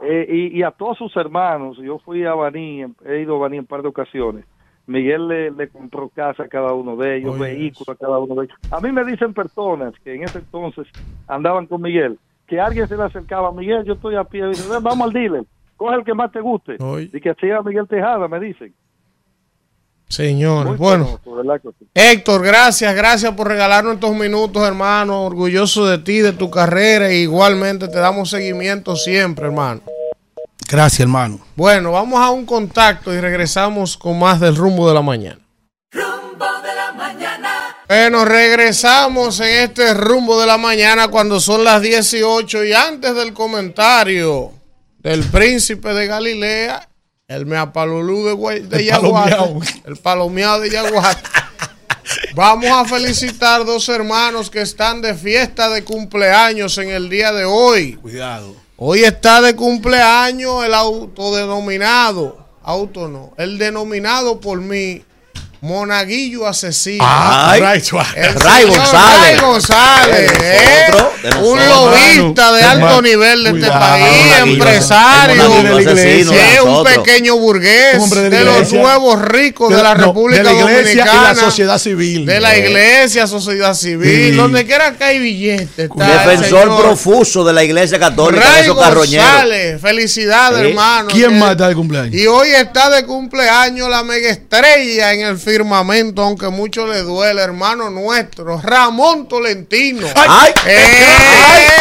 eh, 0.00 0.26
y, 0.28 0.58
y 0.58 0.64
a 0.64 0.72
todos 0.72 0.98
sus 0.98 1.16
hermanos, 1.16 1.78
yo 1.78 2.00
fui 2.00 2.24
a 2.24 2.34
Baní, 2.34 2.84
he 3.04 3.20
ido 3.20 3.36
a 3.36 3.38
Baní 3.38 3.58
en 3.58 3.60
un 3.60 3.66
par 3.66 3.82
de 3.82 3.88
ocasiones, 3.90 4.44
Miguel 4.88 5.28
le, 5.28 5.50
le 5.52 5.68
compró 5.68 6.08
casa 6.08 6.42
a 6.42 6.48
cada 6.48 6.72
uno 6.72 6.96
de 6.96 7.18
ellos, 7.18 7.38
Oye, 7.38 7.54
vehículos 7.54 7.90
a 7.90 7.94
cada 7.94 8.18
uno 8.18 8.34
de 8.34 8.46
ellos. 8.46 8.58
A 8.72 8.80
mí 8.80 8.90
me 8.90 9.04
dicen 9.04 9.32
personas 9.32 9.94
que 10.02 10.16
en 10.16 10.24
ese 10.24 10.40
entonces 10.40 10.88
andaban 11.28 11.66
con 11.66 11.80
Miguel, 11.80 12.18
que 12.52 12.60
alguien 12.60 12.86
se 12.86 12.98
le 12.98 13.04
acercaba 13.04 13.48
a 13.48 13.52
Miguel, 13.52 13.82
yo 13.86 13.94
estoy 13.94 14.14
a 14.14 14.24
pie, 14.24 14.46
dice, 14.48 14.68
"Ven, 14.68 14.82
vamos 14.82 15.06
al 15.06 15.12
dealer, 15.14 15.42
coge 15.74 15.94
el 15.96 16.04
que 16.04 16.12
más 16.12 16.30
te 16.30 16.42
guste. 16.42 16.76
Y 17.10 17.18
que 17.18 17.30
así 17.30 17.46
era 17.46 17.62
Miguel 17.62 17.88
Tejada, 17.88 18.28
me 18.28 18.38
dicen. 18.38 18.74
Señores, 20.06 20.72
Muy 20.72 20.76
bueno. 20.76 21.06
penoso, 21.06 21.34
¿verdad 21.36 21.62
que 21.62 21.68
sí? 21.78 21.88
Héctor, 21.94 22.42
gracias, 22.44 22.94
gracias 22.94 23.32
por 23.32 23.48
regalarnos 23.48 23.94
estos 23.94 24.14
minutos, 24.14 24.68
hermano. 24.68 25.22
Orgulloso 25.22 25.86
de 25.86 25.96
ti, 25.96 26.18
de 26.18 26.34
tu 26.34 26.50
carrera. 26.50 27.08
E 27.08 27.20
igualmente 27.22 27.88
te 27.88 27.98
damos 27.98 28.28
seguimiento 28.28 28.96
siempre, 28.96 29.46
hermano. 29.46 29.80
Gracias, 30.70 31.00
hermano. 31.00 31.38
Bueno, 31.56 31.92
vamos 31.92 32.20
a 32.20 32.30
un 32.30 32.44
contacto 32.44 33.14
y 33.14 33.18
regresamos 33.20 33.96
con 33.96 34.18
más 34.18 34.40
del 34.40 34.56
rumbo 34.56 34.86
de 34.86 34.92
la 34.94 35.00
mañana. 35.00 35.38
Bueno, 37.94 38.24
regresamos 38.24 39.38
en 39.40 39.64
este 39.64 39.92
rumbo 39.92 40.40
de 40.40 40.46
la 40.46 40.56
mañana 40.56 41.08
cuando 41.08 41.38
son 41.40 41.62
las 41.62 41.82
18 41.82 42.64
y 42.64 42.72
antes 42.72 43.14
del 43.14 43.34
comentario 43.34 44.50
del 45.00 45.22
príncipe 45.24 45.92
de 45.92 46.06
Galilea, 46.06 46.88
el 47.28 47.44
meapalulú 47.44 48.24
de, 48.24 48.60
de 48.60 48.76
El 48.78 48.86
Yaguate, 48.86 49.32
palomeado. 49.32 49.60
el 49.84 49.96
palomeado 49.96 50.60
de 50.60 50.70
Yaguate. 50.70 51.22
Vamos 52.34 52.70
a 52.70 52.86
felicitar 52.86 53.66
dos 53.66 53.86
hermanos 53.90 54.48
que 54.48 54.62
están 54.62 55.02
de 55.02 55.14
fiesta 55.14 55.68
de 55.68 55.84
cumpleaños 55.84 56.78
en 56.78 56.88
el 56.88 57.10
día 57.10 57.30
de 57.30 57.44
hoy. 57.44 57.96
Cuidado. 57.96 58.56
Hoy 58.78 59.04
está 59.04 59.42
de 59.42 59.54
cumpleaños 59.54 60.64
el 60.64 60.72
autodenominado, 60.72 62.48
auto 62.62 63.08
no, 63.08 63.34
el 63.36 63.58
denominado 63.58 64.40
por 64.40 64.62
mí, 64.62 65.04
Monaguillo 65.62 66.44
Asesino. 66.48 67.04
Ay, 67.06 67.60
Ray 67.60 67.80
González. 67.88 68.34
Ray 68.34 69.38
González, 69.40 70.32
¿eh? 70.42 70.86
otro 70.88 71.12
de 71.22 71.28
nosotros. 71.30 71.48
un 71.52 71.68
lobista 71.68 72.52
de 72.52 72.62
alto 72.64 73.00
nivel 73.02 73.44
de 73.44 73.50
este 73.50 73.68
país, 73.68 74.38
empresario, 74.42 75.42
asesino 75.78 76.32
es 76.32 76.60
un 76.62 76.82
pequeño 76.82 77.36
burgués 77.36 78.10
de 78.10 78.44
los 78.44 78.72
nuevos 78.72 79.22
ricos 79.22 79.70
de, 79.72 79.80
la 79.80 79.94
no, 79.94 80.06
República 80.06 80.42
de 80.42 80.52
la 80.52 80.52
iglesia 80.52 81.04
Dominicana. 81.04 81.32
y 81.32 81.34
la 81.36 81.40
sociedad 81.40 81.78
civil. 81.78 82.26
De 82.26 82.40
la 82.40 82.58
iglesia, 82.58 83.28
sociedad 83.28 83.74
civil, 83.74 84.30
Sí. 84.32 84.36
donde 84.36 84.66
quiera 84.66 84.92
que 84.98 85.04
hay 85.04 85.20
billetes. 85.20 85.90
Defensor 85.94 86.76
profuso 86.76 87.44
de 87.44 87.52
la 87.52 87.62
iglesia 87.62 88.00
católica, 88.00 88.44
de 88.44 88.50
Ray 88.50 88.62
esos 88.62 88.76
carroñeros. 88.80 89.26
González, 89.26 89.80
felicidades, 89.80 90.58
Sí. 90.60 90.66
hermano. 90.70 91.08
¿Quién 91.08 91.38
más 91.38 91.52
está 91.52 91.68
de 91.68 91.76
cumpleaños? 91.76 92.14
Y 92.16 92.26
hoy 92.26 92.48
está 92.48 92.90
de 92.90 93.04
cumpleaños 93.04 93.88
la 93.88 94.02
mega 94.02 94.28
estrella 94.28 95.12
en 95.12 95.20
el 95.20 95.38
firmamento, 95.52 96.22
aunque 96.22 96.48
mucho 96.48 96.86
le 96.86 97.02
duele, 97.02 97.42
hermano 97.42 97.90
nuestro, 97.90 98.58
Ramón 98.62 99.28
Tolentino. 99.28 100.06
¡Ay! 100.14 100.52
¡Eh! 100.66 100.76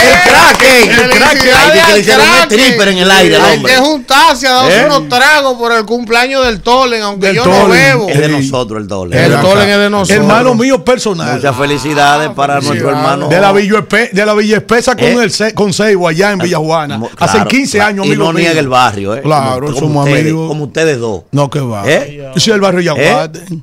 ¡El! 0.01 0.91
¡Felicidades 0.91 0.99
¡El 0.99 1.09
Kraken! 1.09 1.51
Ay, 1.55 1.79
que 1.87 1.93
le 1.93 1.99
hicieron 1.99 2.25
un 2.25 2.31
Kraken! 2.35 2.59
stripper 2.59 2.87
en 2.89 2.97
el 2.97 3.11
aire 3.11 3.35
Hay 3.37 3.57
hombre. 3.57 3.73
que 3.73 3.79
juntarse 3.79 4.47
a 4.47 4.51
darse 4.53 4.81
¿Eh? 4.81 4.85
unos 4.85 5.07
tragos 5.09 5.57
por 5.57 5.71
el 5.71 5.85
cumpleaños 5.85 6.45
del 6.45 6.61
Tolen, 6.61 7.01
aunque 7.01 7.27
Del 7.27 7.35
yo 7.37 7.45
no 7.45 7.51
Tolen. 7.51 7.69
bebo. 7.69 8.09
Es 8.09 8.17
de 8.19 8.27
nosotros 8.29 8.81
el 8.81 8.87
doble. 8.87 9.25
El 9.25 9.39
Tolen 9.39 9.69
es 9.69 9.77
de 9.77 9.89
nosotros. 9.89 10.17
Hermano 10.17 10.55
mío 10.55 10.83
personal. 10.83 11.35
Muchas 11.35 11.55
felicidades 11.55 12.29
para 12.31 12.59
nuestro 12.59 12.89
hermano. 12.89 13.27
De 13.29 13.39
la 13.39 13.51
Villa 13.53 13.79
Espe- 13.79 14.11
de 14.11 14.25
la 14.25 14.33
Villa 14.33 14.57
Espesa 14.57 14.95
con 14.95 15.05
¿Eh? 15.05 15.23
el 15.23 15.53
con 15.53 15.71
Seibo 15.73 16.07
allá 16.09 16.31
en 16.31 16.39
Villa 16.39 16.57
Juana. 16.57 16.97
Mo- 16.97 17.09
Hace 17.17 17.33
claro, 17.37 17.49
15 17.49 17.77
claro. 17.77 17.89
años, 17.89 18.05
Y 18.05 18.09
amigo 18.09 18.25
no 18.25 18.33
mío. 18.33 18.39
niega 18.43 18.59
el 18.59 18.67
barrio, 18.67 19.15
¿eh? 19.15 19.21
Claro, 19.21 19.67
como, 19.67 19.79
somos 19.79 20.05
ustedes, 20.05 20.21
amigos. 20.25 20.47
como 20.49 20.63
ustedes 20.65 20.99
dos. 20.99 21.21
No, 21.31 21.49
que 21.49 21.59
va. 21.61 21.83
¿Eh? 21.85 22.29
Yo 22.35 22.39
soy 22.39 22.53
el 22.53 22.61
barrio 22.61 22.81
Yaguate. 22.81 23.39
Eh, 23.39 23.59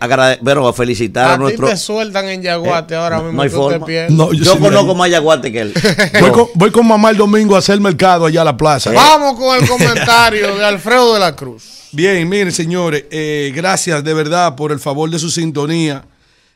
agrade- 0.00 0.38
bueno, 0.42 0.66
a 0.68 0.72
felicitar 0.72 1.24
a, 1.26 1.32
A 1.32 1.36
ti 1.36 1.40
nuestro. 1.42 1.68
te 1.68 1.76
sueltan 1.76 2.28
en 2.28 2.42
Yaguate 2.42 2.94
ahora 2.94 3.18
no- 3.18 3.22
mismo. 3.24 3.36
no 3.36 3.42
hay 3.42 3.48
forma. 3.48 3.86
No, 4.10 4.32
yo 4.32 4.44
Yo 4.44 4.52
sí, 4.54 4.58
conozco 4.58 4.94
más 4.94 5.10
Yaguate 5.10 5.52
que 5.52 5.60
él. 5.60 5.74
voy, 6.20 6.30
con, 6.30 6.46
voy 6.54 6.70
con 6.70 6.86
mamá 6.86 7.10
el 7.10 7.16
domingo 7.16 7.54
a 7.56 7.58
hacer 7.60 7.80
mercado 7.80 8.26
allá 8.26 8.42
a 8.42 8.44
la 8.44 8.56
plaza. 8.56 8.90
Vamos 8.92 9.38
con 9.38 9.56
el 9.62 9.68
comentario 9.68 10.56
de 10.56 10.64
Alfredo 10.64 11.14
de 11.14 11.20
la 11.20 11.34
Cruz. 11.36 11.64
Bien, 11.92 12.28
miren, 12.28 12.52
señores, 12.52 13.04
eh, 13.10 13.52
gracias 13.54 14.04
de 14.04 14.12
verdad 14.14 14.54
por 14.56 14.72
el 14.72 14.78
favor 14.80 15.08
de 15.10 15.18
su 15.18 15.30
sintonía. 15.30 16.04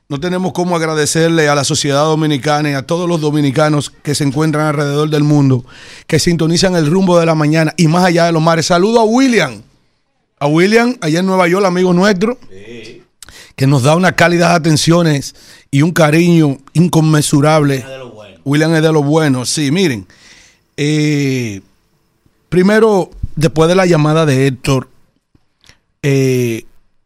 No 0.08 0.20
tenemos 0.20 0.52
cómo 0.52 0.76
agradecerle 0.76 1.48
a 1.48 1.54
la 1.54 1.64
sociedad 1.64 2.04
dominicana 2.04 2.70
y 2.70 2.74
a 2.74 2.82
todos 2.82 3.08
los 3.08 3.18
dominicanos 3.22 3.90
que 4.02 4.14
se 4.14 4.24
encuentran 4.24 4.66
alrededor 4.66 5.08
del 5.08 5.22
mundo, 5.22 5.64
que 6.06 6.18
sintonizan 6.18 6.76
el 6.76 6.86
rumbo 6.90 7.18
de 7.18 7.24
la 7.24 7.34
mañana 7.34 7.72
y 7.78 7.88
más 7.88 8.04
allá 8.04 8.26
de 8.26 8.32
los 8.32 8.42
mares. 8.42 8.66
Saludo 8.66 9.00
a 9.00 9.04
William, 9.04 9.62
a 10.38 10.46
William, 10.48 10.98
allá 11.00 11.20
en 11.20 11.24
Nueva 11.26 11.48
York, 11.48 11.64
amigo 11.64 11.94
nuestro, 11.94 12.36
que 13.56 13.66
nos 13.66 13.82
da 13.82 13.96
unas 13.96 14.12
cálidas 14.12 14.52
atenciones 14.52 15.34
y 15.70 15.82
un 15.82 15.92
cariño 15.92 16.58
inconmensurable. 16.72 17.84
William 18.44 18.74
es 18.74 18.82
de 18.82 18.92
lo 18.92 19.02
bueno, 19.02 19.44
sí, 19.44 19.70
miren. 19.70 20.06
eh, 20.76 21.60
primero, 22.48 23.10
después 23.36 23.68
de 23.68 23.74
la 23.74 23.86
llamada 23.86 24.26
de 24.26 24.46
Héctor, 24.46 24.88
eh, 26.02 26.64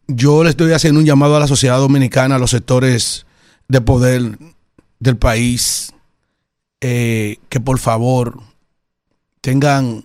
yo 0.09 0.45
le 0.45 0.51
estoy 0.51 0.73
haciendo 0.73 1.01
un 1.01 1.07
llamado 1.07 1.37
a 1.37 1.41
la 1.41 1.47
sociedad 1.47 1.79
dominicana, 1.79 2.37
a 2.37 2.39
los 2.39 2.51
sectores 2.51 3.27
de 3.69 3.81
poder 3.81 4.39
del 4.99 5.17
país, 5.17 5.93
eh, 6.81 7.39
que 7.49 7.61
por 7.61 7.79
favor 7.79 8.41
tengan 9.41 10.05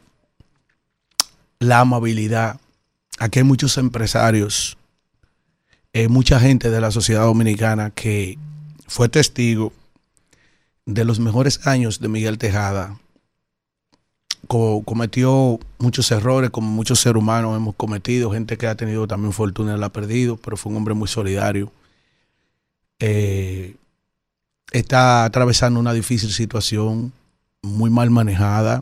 la 1.60 1.80
amabilidad. 1.80 2.60
Aquí 3.20 3.40
hay 3.40 3.46
muchos 3.46 3.78
empresarios, 3.78 4.78
eh, 5.94 6.08
mucha 6.08 6.40
gente 6.40 6.70
de 6.70 6.82
la 6.82 6.92
sociedad 6.92 7.24
dominicana 7.24 7.92
que 7.92 8.38
fue 8.88 9.10
testigo 9.10 9.74
de 10.86 11.06
los 11.06 11.20
mejores 11.20 11.66
años 11.68 12.00
de 12.00 12.08
Miguel 12.08 12.38
Tejada. 12.38 13.00
Co- 14.48 14.82
cometió 14.84 15.60
muchos 15.78 16.12
errores, 16.12 16.50
como 16.50 16.70
muchos 16.70 17.00
seres 17.00 17.22
humanos 17.22 17.56
hemos 17.56 17.76
cometido, 17.76 18.32
gente 18.32 18.58
que 18.58 18.68
ha 18.68 18.76
tenido 18.76 19.08
también 19.08 19.34
fortuna 19.34 19.78
la 19.78 19.88
ha 19.88 19.94
perdido, 19.94 20.38
pero 20.38 20.58
fue 20.58 20.72
un 20.72 20.78
hombre 20.78 20.94
muy 20.94 21.08
solidario. 21.08 21.72
Eh, 23.00 23.76
está 24.72 25.26
atravesando 25.26 25.80
una 25.80 25.94
difícil 25.94 26.32
situación, 26.32 27.14
muy 27.62 27.90
mal 27.90 28.10
manejada. 28.10 28.82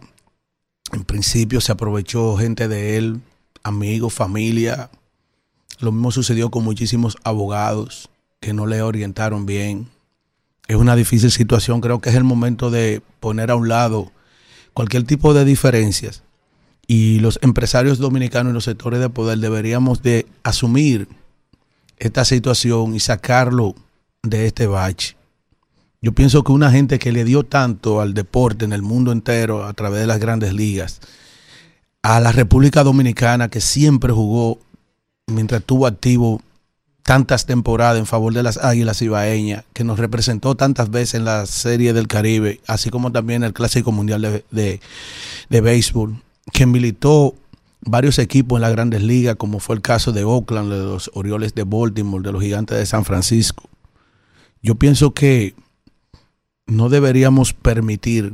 En 0.94 1.04
principio 1.04 1.62
se 1.62 1.72
aprovechó 1.72 2.36
gente 2.38 2.68
de 2.68 2.98
él, 2.98 3.22
amigos, 3.64 4.14
familia. 4.14 4.90
Lo 5.80 5.92
mismo 5.92 6.12
sucedió 6.12 6.52
con 6.52 6.64
muchísimos 6.64 7.18
abogados 7.24 8.10
que 8.40 8.54
no 8.54 8.66
le 8.66 8.82
orientaron 8.82 9.46
bien. 9.46 9.88
Es 10.68 10.76
una 10.76 10.96
difícil 10.96 11.32
situación, 11.32 11.82
creo 11.82 12.00
que 12.00 12.10
es 12.10 12.16
el 12.16 12.24
momento 12.24 12.70
de 12.70 13.02
poner 13.20 13.52
a 13.52 13.56
un 13.56 13.70
lado 13.70 14.12
cualquier 14.74 15.04
tipo 15.04 15.34
de 15.34 15.46
diferencias 15.46 16.24
y 16.86 17.20
los 17.20 17.40
empresarios 17.44 18.00
dominicanos 18.00 18.52
y 18.52 18.54
los 18.56 18.64
sectores 18.64 19.00
de 19.00 19.10
poder 19.10 19.38
deberíamos 19.38 20.02
de 20.02 20.26
asumir 20.44 21.08
esta 21.98 22.26
situación 22.26 22.96
y 22.96 23.00
sacarlo 23.00 23.76
de 24.24 24.48
este 24.48 24.66
bache. 24.66 25.16
Yo 26.02 26.14
pienso 26.14 26.44
que 26.44 26.52
una 26.52 26.72
gente 26.72 26.98
que 26.98 27.12
le 27.12 27.26
dio 27.26 27.44
tanto 27.44 28.02
al 28.02 28.14
deporte 28.14 28.66
en 28.66 28.74
el 28.74 28.82
mundo 28.82 29.12
entero 29.12 29.66
a 29.66 29.74
través 29.74 30.02
de 30.02 30.08
las 30.08 30.20
grandes 30.20 30.54
ligas, 30.54 31.00
a 32.02 32.20
la 32.20 32.32
República 32.32 32.84
Dominicana 32.84 33.50
que 33.50 33.62
siempre 33.62 34.12
jugó 34.12 34.60
mientras 35.30 35.62
estuvo 35.62 35.88
activo 35.88 36.42
tantas 37.04 37.46
temporadas 37.46 37.98
en 37.98 38.06
favor 38.06 38.34
de 38.34 38.44
las 38.44 38.58
Águilas 38.58 39.02
Ibaeñas, 39.02 39.66
que 39.74 39.84
nos 39.84 39.98
representó 39.98 40.56
tantas 40.56 40.92
veces 40.92 41.16
en 41.16 41.26
la 41.26 41.46
Serie 41.46 41.94
del 41.94 42.08
Caribe, 42.08 42.62
así 42.68 42.90
como 42.92 43.12
también 43.12 43.44
el 43.44 43.54
Clásico 43.54 43.92
Mundial 43.92 44.22
de, 44.22 44.46
de, 44.52 44.80
de 45.50 45.62
Béisbol, 45.62 46.22
que 46.54 46.66
militó 46.66 47.34
varios 47.82 48.20
equipos 48.20 48.58
en 48.58 48.62
las 48.62 48.72
grandes 48.72 49.02
ligas, 49.02 49.38
como 49.38 49.60
fue 49.60 49.76
el 49.76 49.82
caso 49.82 50.12
de 50.12 50.24
Oakland, 50.24 50.72
de 50.72 50.80
los 50.80 51.10
Orioles 51.14 51.56
de 51.56 51.64
Baltimore, 51.64 52.24
de 52.24 52.32
los 52.32 52.44
Gigantes 52.44 52.78
de 52.78 52.86
San 52.86 53.06
Francisco. 53.06 53.64
Yo 54.62 54.76
pienso 54.76 55.14
que 55.14 55.56
no 56.68 56.90
deberíamos 56.90 57.54
permitir 57.54 58.34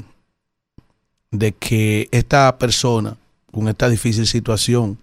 de 1.32 1.54
que 1.54 2.10
esta 2.12 2.58
persona, 2.58 3.18
con 3.52 3.68
esta 3.68 3.90
difícil 3.90 4.28
situación, 4.28 4.98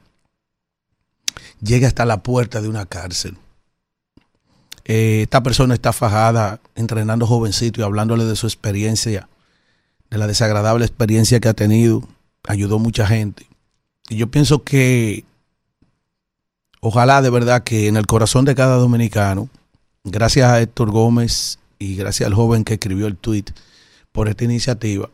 llegue 1.60 1.86
hasta 1.86 2.04
la 2.04 2.22
puerta 2.22 2.60
de 2.60 2.68
una 2.68 2.86
cárcel. 2.86 3.36
Eh, 4.84 5.22
esta 5.22 5.42
persona 5.42 5.74
está 5.74 5.92
fajada 5.92 6.60
entrenando 6.74 7.26
jovencito 7.26 7.80
y 7.80 7.84
hablándole 7.84 8.24
de 8.24 8.36
su 8.36 8.46
experiencia 8.46 9.28
de 10.12 10.18
la 10.18 10.26
desagradable 10.26 10.84
experiencia 10.84 11.40
que 11.40 11.48
ha 11.48 11.54
tenido, 11.54 12.06
ayudó 12.46 12.78
mucha 12.78 13.06
gente. 13.06 13.46
Y 14.10 14.16
yo 14.16 14.30
pienso 14.30 14.62
que 14.62 15.24
ojalá 16.80 17.22
de 17.22 17.30
verdad 17.30 17.62
que 17.64 17.88
en 17.88 17.96
el 17.96 18.06
corazón 18.06 18.44
de 18.44 18.54
cada 18.54 18.76
dominicano, 18.76 19.48
gracias 20.04 20.50
a 20.50 20.60
Héctor 20.60 20.90
Gómez 20.90 21.58
y 21.78 21.96
gracias 21.96 22.26
al 22.26 22.34
joven 22.34 22.62
que 22.62 22.74
escribió 22.74 23.06
el 23.06 23.16
tweet 23.16 23.46
por 24.12 24.28
esta 24.28 24.44
iniciativa, 24.44 25.08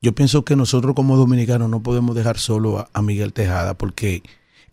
yo 0.00 0.14
pienso 0.14 0.46
que 0.46 0.56
nosotros 0.56 0.94
como 0.94 1.18
dominicanos 1.18 1.68
no 1.68 1.82
podemos 1.82 2.16
dejar 2.16 2.38
solo 2.38 2.88
a 2.90 3.02
Miguel 3.02 3.34
Tejada 3.34 3.74
porque 3.74 4.22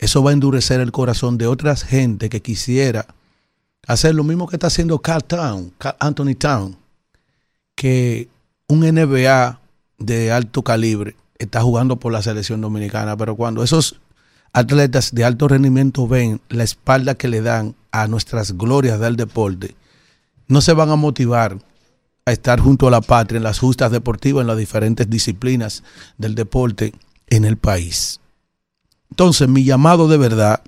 eso 0.00 0.22
va 0.22 0.30
a 0.30 0.32
endurecer 0.32 0.80
el 0.80 0.92
corazón 0.92 1.36
de 1.36 1.46
otras 1.46 1.84
gente 1.84 2.30
que 2.30 2.40
quisiera 2.40 3.06
hacer 3.86 4.14
lo 4.14 4.24
mismo 4.24 4.48
que 4.48 4.56
está 4.56 4.68
haciendo 4.68 4.98
Carl 5.00 5.22
Town, 5.22 5.74
Carl 5.76 5.96
Anthony 6.00 6.34
Town, 6.38 6.76
que 7.74 8.28
un 8.66 8.80
NBA 8.80 9.60
de 9.98 10.32
alto 10.32 10.62
calibre 10.62 11.16
está 11.38 11.60
jugando 11.60 11.96
por 11.96 12.12
la 12.12 12.22
selección 12.22 12.62
dominicana, 12.62 13.14
pero 13.14 13.36
cuando 13.36 13.62
esos 13.62 14.00
atletas 14.54 15.14
de 15.14 15.24
alto 15.24 15.48
rendimiento 15.48 16.08
ven 16.08 16.40
la 16.48 16.64
espalda 16.64 17.14
que 17.14 17.28
le 17.28 17.42
dan 17.42 17.74
a 17.92 18.08
nuestras 18.08 18.56
glorias 18.56 19.00
del 19.00 19.16
deporte, 19.16 19.74
no 20.48 20.62
se 20.62 20.72
van 20.72 20.88
a 20.88 20.96
motivar 20.96 21.58
a 22.24 22.32
estar 22.32 22.58
junto 22.58 22.88
a 22.88 22.90
la 22.90 23.02
patria 23.02 23.36
en 23.36 23.44
las 23.44 23.58
justas 23.58 23.92
deportivas, 23.92 24.40
en 24.40 24.46
las 24.46 24.56
diferentes 24.56 25.10
disciplinas 25.10 25.82
del 26.16 26.34
deporte 26.34 26.94
en 27.28 27.44
el 27.44 27.58
país. 27.58 28.20
Entonces, 29.10 29.48
mi 29.48 29.64
llamado 29.64 30.08
de 30.08 30.16
verdad 30.16 30.62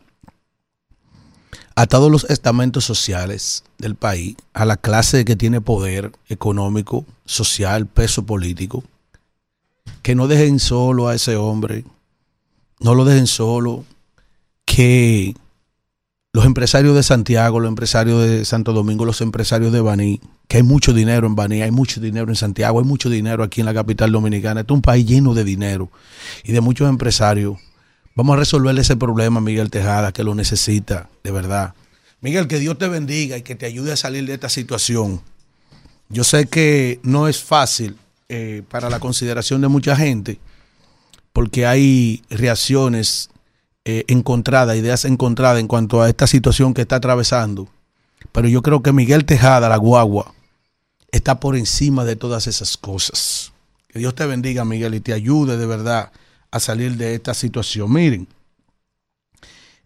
a 1.75 1.87
todos 1.87 2.11
los 2.11 2.25
estamentos 2.25 2.85
sociales 2.85 3.65
del 3.79 3.95
país, 3.95 4.37
a 4.53 4.65
la 4.65 4.77
clase 4.77 5.25
que 5.25 5.37
tiene 5.37 5.61
poder 5.61 6.13
económico, 6.29 7.07
social, 7.25 7.87
peso 7.87 8.27
político, 8.27 8.85
que 10.03 10.15
no 10.15 10.29
dejen 10.29 10.59
solo 10.59 11.09
a 11.09 11.15
ese 11.15 11.37
hombre, 11.37 11.85
no 12.81 12.95
lo 12.95 13.05
dejen 13.05 13.27
solo, 13.27 13.85
que 14.65 15.35
los 16.35 16.45
empresarios 16.45 16.95
de 16.95 17.03
Santiago, 17.03 17.61
los 17.61 17.69
empresarios 17.69 18.23
de 18.23 18.45
Santo 18.45 18.73
Domingo, 18.73 19.05
los 19.05 19.21
empresarios 19.21 19.73
de 19.73 19.81
Baní, 19.81 20.21
que 20.49 20.59
hay 20.59 20.63
mucho 20.63 20.93
dinero 20.93 21.27
en 21.27 21.35
Baní, 21.35 21.63
hay 21.63 21.71
mucho 21.71 22.01
dinero 22.01 22.29
en 22.31 22.37
Santiago, 22.37 22.81
hay 22.81 22.87
mucho 22.87 23.11
dinero 23.11 23.45
aquí 23.45 23.61
en 23.61 23.67
la 23.67 23.75
capital 23.75 24.13
dominicana. 24.13 24.61
Este 24.61 24.73
es 24.73 24.77
un 24.77 24.83
país 24.83 25.07
lleno 25.07 25.35
de 25.35 25.45
dinero 25.45 25.91
y 26.43 26.53
de 26.53 26.61
muchos 26.61 26.89
empresarios. 26.89 27.59
Vamos 28.15 28.35
a 28.35 28.39
resolver 28.39 28.79
ese 28.79 28.97
problema, 28.97 29.41
Miguel 29.41 29.71
Tejada, 29.71 30.13
que 30.13 30.23
lo 30.23 30.35
necesita, 30.35 31.09
de 31.25 31.31
verdad. 31.31 31.75
Miguel, 32.21 32.47
que 32.47 32.59
Dios 32.59 32.77
te 32.77 32.89
bendiga 32.89 33.39
y 33.39 33.43
que 33.43 33.55
te 33.55 33.65
ayude 33.65 33.93
a 33.93 33.97
salir 33.97 34.27
de 34.27 34.35
esta 34.35 34.51
situación. 34.51 35.23
Yo 36.11 36.25
sé 36.25 36.47
que 36.47 37.01
no 37.03 37.27
es 37.27 37.43
fácil 37.43 37.97
eh, 38.29 38.63
para 38.69 38.91
la 38.91 39.01
consideración 39.01 39.63
de 39.63 39.69
mucha 39.69 39.97
gente, 39.97 40.39
porque 41.33 41.65
hay 41.65 42.23
reacciones 42.29 43.31
eh, 43.87 44.05
encontradas, 44.09 44.77
ideas 44.77 45.07
encontradas 45.07 45.59
en 45.59 45.67
cuanto 45.67 46.03
a 46.03 46.09
esta 46.11 46.27
situación 46.27 46.75
que 46.75 46.83
está 46.83 46.97
atravesando. 46.97 47.69
Pero 48.31 48.47
yo 48.47 48.61
creo 48.61 48.83
que 48.83 48.93
Miguel 48.93 49.25
Tejada, 49.25 49.71
la 49.71 49.79
guagua, 49.79 50.35
está 51.13 51.41
por 51.41 51.57
encima 51.57 52.05
de 52.05 52.17
todas 52.17 52.47
esas 52.47 52.77
cosas. 52.77 53.53
Que 53.89 53.99
Dios 53.99 54.15
te 54.15 54.27
bendiga, 54.27 54.67
Miguel, 54.67 54.95
y 54.95 55.01
te 55.01 55.15
ayude 55.15 55.57
de 55.57 55.67
verdad 55.67 56.13
a 56.53 56.61
salir 56.61 56.97
de 56.97 57.15
esta 57.15 57.35
situación. 57.35 57.93
Miren, 57.93 58.29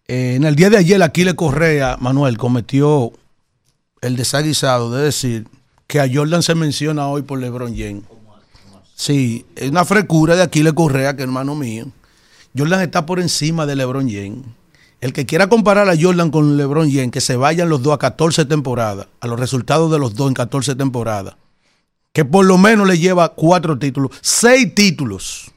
eh, 0.07 0.35
en 0.35 0.43
el 0.43 0.55
día 0.55 0.69
de 0.69 0.77
ayer 0.77 1.01
Aquiles 1.01 1.33
Correa, 1.33 1.97
Manuel, 1.99 2.37
cometió 2.37 3.11
el 4.01 4.15
desaguisado 4.15 4.91
de 4.91 5.03
decir 5.05 5.47
que 5.87 5.99
a 5.99 6.07
Jordan 6.13 6.43
se 6.43 6.53
menciona 6.53 7.07
hoy 7.07 7.23
por 7.23 7.39
LeBron 7.39 7.75
James. 7.75 8.03
Sí, 8.95 9.45
es 9.55 9.69
una 9.69 9.85
frecura 9.85 10.35
de 10.35 10.43
Aquiles 10.43 10.73
Correa, 10.73 11.15
que 11.15 11.23
hermano 11.23 11.55
mío. 11.55 11.87
Jordan 12.55 12.81
está 12.81 13.05
por 13.05 13.19
encima 13.19 13.65
de 13.65 13.75
LeBron 13.75 14.09
James. 14.09 14.45
El 14.99 15.13
que 15.13 15.25
quiera 15.25 15.47
comparar 15.47 15.87
a 15.89 15.95
Jordan 15.99 16.31
con 16.31 16.57
LeBron 16.57 16.91
James, 16.91 17.11
que 17.11 17.21
se 17.21 17.35
vayan 17.35 17.69
los 17.69 17.81
dos 17.83 17.93
a 17.93 17.99
14 17.99 18.45
temporadas, 18.45 19.07
a 19.21 19.27
los 19.27 19.39
resultados 19.39 19.91
de 19.91 19.99
los 19.99 20.15
dos 20.15 20.27
en 20.27 20.33
14 20.33 20.75
temporadas, 20.75 21.35
que 22.11 22.25
por 22.25 22.45
lo 22.45 22.57
menos 22.57 22.87
le 22.87 22.97
lleva 22.97 23.29
cuatro 23.29 23.77
títulos, 23.77 24.11
seis 24.21 24.73
títulos. 24.73 25.51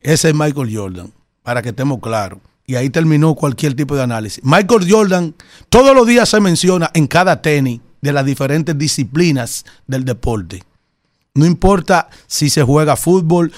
Ese 0.00 0.28
es 0.28 0.34
Michael 0.34 0.74
Jordan, 0.74 1.12
para 1.42 1.60
que 1.60 1.70
estemos 1.70 1.98
claros. 2.00 2.38
Y 2.66 2.76
ahí 2.76 2.90
terminó 2.90 3.34
cualquier 3.34 3.74
tipo 3.74 3.96
de 3.96 4.02
análisis. 4.02 4.44
Michael 4.44 4.86
Jordan 4.88 5.34
todos 5.68 5.94
los 5.94 6.06
días 6.06 6.28
se 6.28 6.40
menciona 6.40 6.90
en 6.94 7.06
cada 7.06 7.40
tenis 7.42 7.80
de 8.00 8.12
las 8.12 8.24
diferentes 8.24 8.76
disciplinas 8.78 9.64
del 9.86 10.04
deporte. 10.04 10.62
No 11.34 11.46
importa 11.46 12.08
si 12.26 12.50
se 12.50 12.62
juega 12.62 12.94
fútbol, 12.94 13.52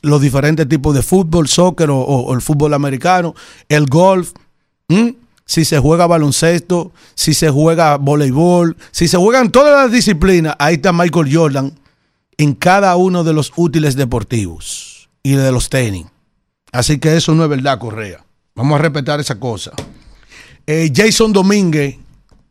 los 0.00 0.20
diferentes 0.20 0.68
tipos 0.68 0.94
de 0.94 1.02
fútbol, 1.02 1.48
soccer 1.48 1.88
o, 1.90 2.32
el 2.32 2.40
fútbol 2.40 2.72
americano, 2.72 3.34
el 3.68 3.86
golf, 3.86 4.32
si 5.44 5.64
se 5.64 5.78
juega 5.78 6.06
baloncesto, 6.06 6.92
si 7.14 7.34
se 7.34 7.50
juega 7.50 7.96
voleibol, 7.96 8.76
si 8.92 9.08
se 9.08 9.16
juegan 9.16 9.50
todas 9.50 9.84
las 9.84 9.92
disciplinas, 9.92 10.54
ahí 10.58 10.76
está 10.76 10.92
Michael 10.92 11.34
Jordan 11.34 11.72
en 12.38 12.54
cada 12.54 12.96
uno 12.96 13.24
de 13.24 13.32
los 13.32 13.52
útiles 13.56 13.96
deportivos 13.96 14.91
y 15.22 15.34
de 15.34 15.52
los 15.52 15.68
tenis. 15.68 16.06
Así 16.72 16.98
que 16.98 17.16
eso 17.16 17.34
no 17.34 17.44
es 17.44 17.50
verdad, 17.50 17.78
Correa. 17.78 18.24
Vamos 18.54 18.78
a 18.78 18.82
respetar 18.82 19.20
esa 19.20 19.38
cosa. 19.38 19.72
Eh, 20.66 20.90
Jason 20.94 21.32
Domínguez, 21.32 21.96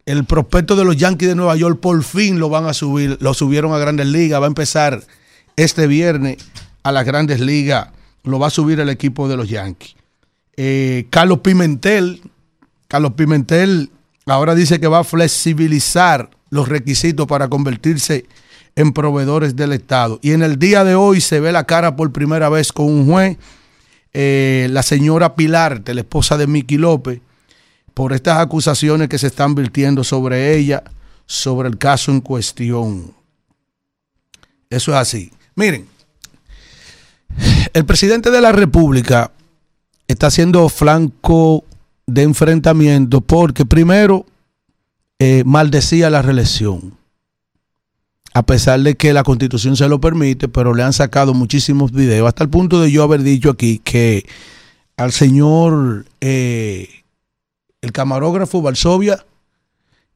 el 0.05 0.25
prospecto 0.25 0.75
de 0.75 0.85
los 0.85 0.97
Yankees 0.97 1.29
de 1.29 1.35
Nueva 1.35 1.55
York, 1.55 1.79
por 1.79 2.03
fin 2.03 2.39
lo 2.39 2.49
van 2.49 2.65
a 2.65 2.73
subir, 2.73 3.17
lo 3.21 3.33
subieron 3.33 3.73
a 3.73 3.77
Grandes 3.77 4.07
Ligas, 4.07 4.41
va 4.41 4.45
a 4.45 4.47
empezar 4.47 5.03
este 5.55 5.87
viernes 5.87 6.37
a 6.83 6.91
las 6.91 7.05
Grandes 7.05 7.39
Ligas, 7.39 7.89
lo 8.23 8.39
va 8.39 8.47
a 8.47 8.51
subir 8.51 8.79
el 8.79 8.89
equipo 8.89 9.27
de 9.27 9.37
los 9.37 9.49
Yankees. 9.49 9.95
Eh, 10.57 11.07
Carlos 11.09 11.39
Pimentel, 11.39 12.21
Carlos 12.87 13.13
Pimentel 13.13 13.89
ahora 14.25 14.55
dice 14.55 14.79
que 14.79 14.87
va 14.87 14.99
a 14.99 15.03
flexibilizar 15.03 16.29
los 16.49 16.67
requisitos 16.67 17.27
para 17.27 17.47
convertirse 17.47 18.15
en 18.15 18.25
proveedores 18.93 19.55
del 19.55 19.73
Estado. 19.73 20.19
Y 20.21 20.31
en 20.31 20.43
el 20.43 20.57
día 20.57 20.83
de 20.83 20.95
hoy 20.95 21.21
se 21.21 21.39
ve 21.39 21.51
la 21.51 21.65
cara 21.65 21.95
por 21.95 22.11
primera 22.11 22.49
vez 22.49 22.71
con 22.71 22.85
un 22.85 23.05
juez, 23.05 23.37
eh, 24.13 24.67
la 24.71 24.83
señora 24.83 25.35
Pilar, 25.35 25.81
la 25.85 26.01
esposa 26.01 26.37
de 26.37 26.47
Miki 26.47 26.77
López, 26.77 27.21
por 27.93 28.13
estas 28.13 28.39
acusaciones 28.39 29.09
que 29.09 29.17
se 29.17 29.27
están 29.27 29.55
virtiendo 29.55 30.03
sobre 30.03 30.55
ella, 30.57 30.83
sobre 31.25 31.69
el 31.69 31.77
caso 31.77 32.11
en 32.11 32.21
cuestión. 32.21 33.13
Eso 34.69 34.91
es 34.91 34.97
así. 34.97 35.31
Miren, 35.55 35.87
el 37.73 37.85
presidente 37.85 38.31
de 38.31 38.41
la 38.41 38.51
República 38.51 39.31
está 40.07 40.29
siendo 40.31 40.67
flanco 40.69 41.63
de 42.05 42.23
enfrentamiento 42.23 43.21
porque 43.21 43.65
primero 43.65 44.25
eh, 45.19 45.43
maldecía 45.45 46.09
la 46.09 46.21
reelección, 46.21 46.97
a 48.33 48.43
pesar 48.43 48.79
de 48.81 48.95
que 48.95 49.13
la 49.13 49.23
constitución 49.23 49.75
se 49.75 49.87
lo 49.89 49.99
permite, 49.99 50.47
pero 50.47 50.73
le 50.73 50.83
han 50.83 50.93
sacado 50.93 51.33
muchísimos 51.33 51.91
videos, 51.91 52.27
hasta 52.27 52.43
el 52.43 52.49
punto 52.49 52.81
de 52.81 52.91
yo 52.91 53.03
haber 53.03 53.23
dicho 53.23 53.49
aquí 53.49 53.79
que 53.79 54.25
al 54.97 55.11
señor, 55.11 56.05
eh, 56.21 56.87
el 57.81 57.91
camarógrafo 57.91 58.61
Varsovia, 58.61 59.25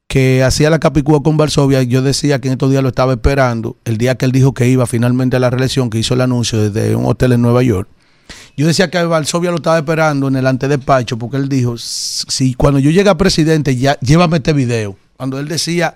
que 0.06 0.44
hacía 0.44 0.70
la 0.70 0.78
capicúa 0.78 1.22
con 1.22 1.36
Varsovia, 1.36 1.82
yo 1.82 2.00
decía 2.00 2.40
que 2.40 2.48
en 2.48 2.52
estos 2.52 2.70
días 2.70 2.82
lo 2.82 2.90
estaba 2.90 3.12
esperando, 3.12 3.76
el 3.84 3.98
día 3.98 4.14
que 4.14 4.24
él 4.24 4.32
dijo 4.32 4.54
que 4.54 4.68
iba 4.68 4.86
finalmente 4.86 5.36
a 5.36 5.40
la 5.40 5.50
reelección, 5.50 5.90
que 5.90 5.98
hizo 5.98 6.14
el 6.14 6.20
anuncio 6.20 6.70
desde 6.70 6.94
un 6.94 7.06
hotel 7.06 7.32
en 7.32 7.42
Nueva 7.42 7.62
York. 7.62 7.88
Yo 8.56 8.66
decía 8.66 8.90
que 8.90 9.02
Varsovia 9.04 9.50
lo 9.50 9.56
estaba 9.56 9.78
esperando 9.78 10.28
en 10.28 10.36
el 10.36 10.46
antedespacho 10.46 11.18
porque 11.18 11.36
él 11.36 11.48
dijo, 11.48 11.76
si 11.76 12.54
cuando 12.54 12.78
yo 12.78 12.90
llegue 12.90 13.10
a 13.10 13.18
presidente, 13.18 13.76
ya 13.76 13.98
llévame 14.00 14.38
este 14.38 14.52
video. 14.52 14.96
Cuando 15.16 15.38
él 15.38 15.48
decía 15.48 15.94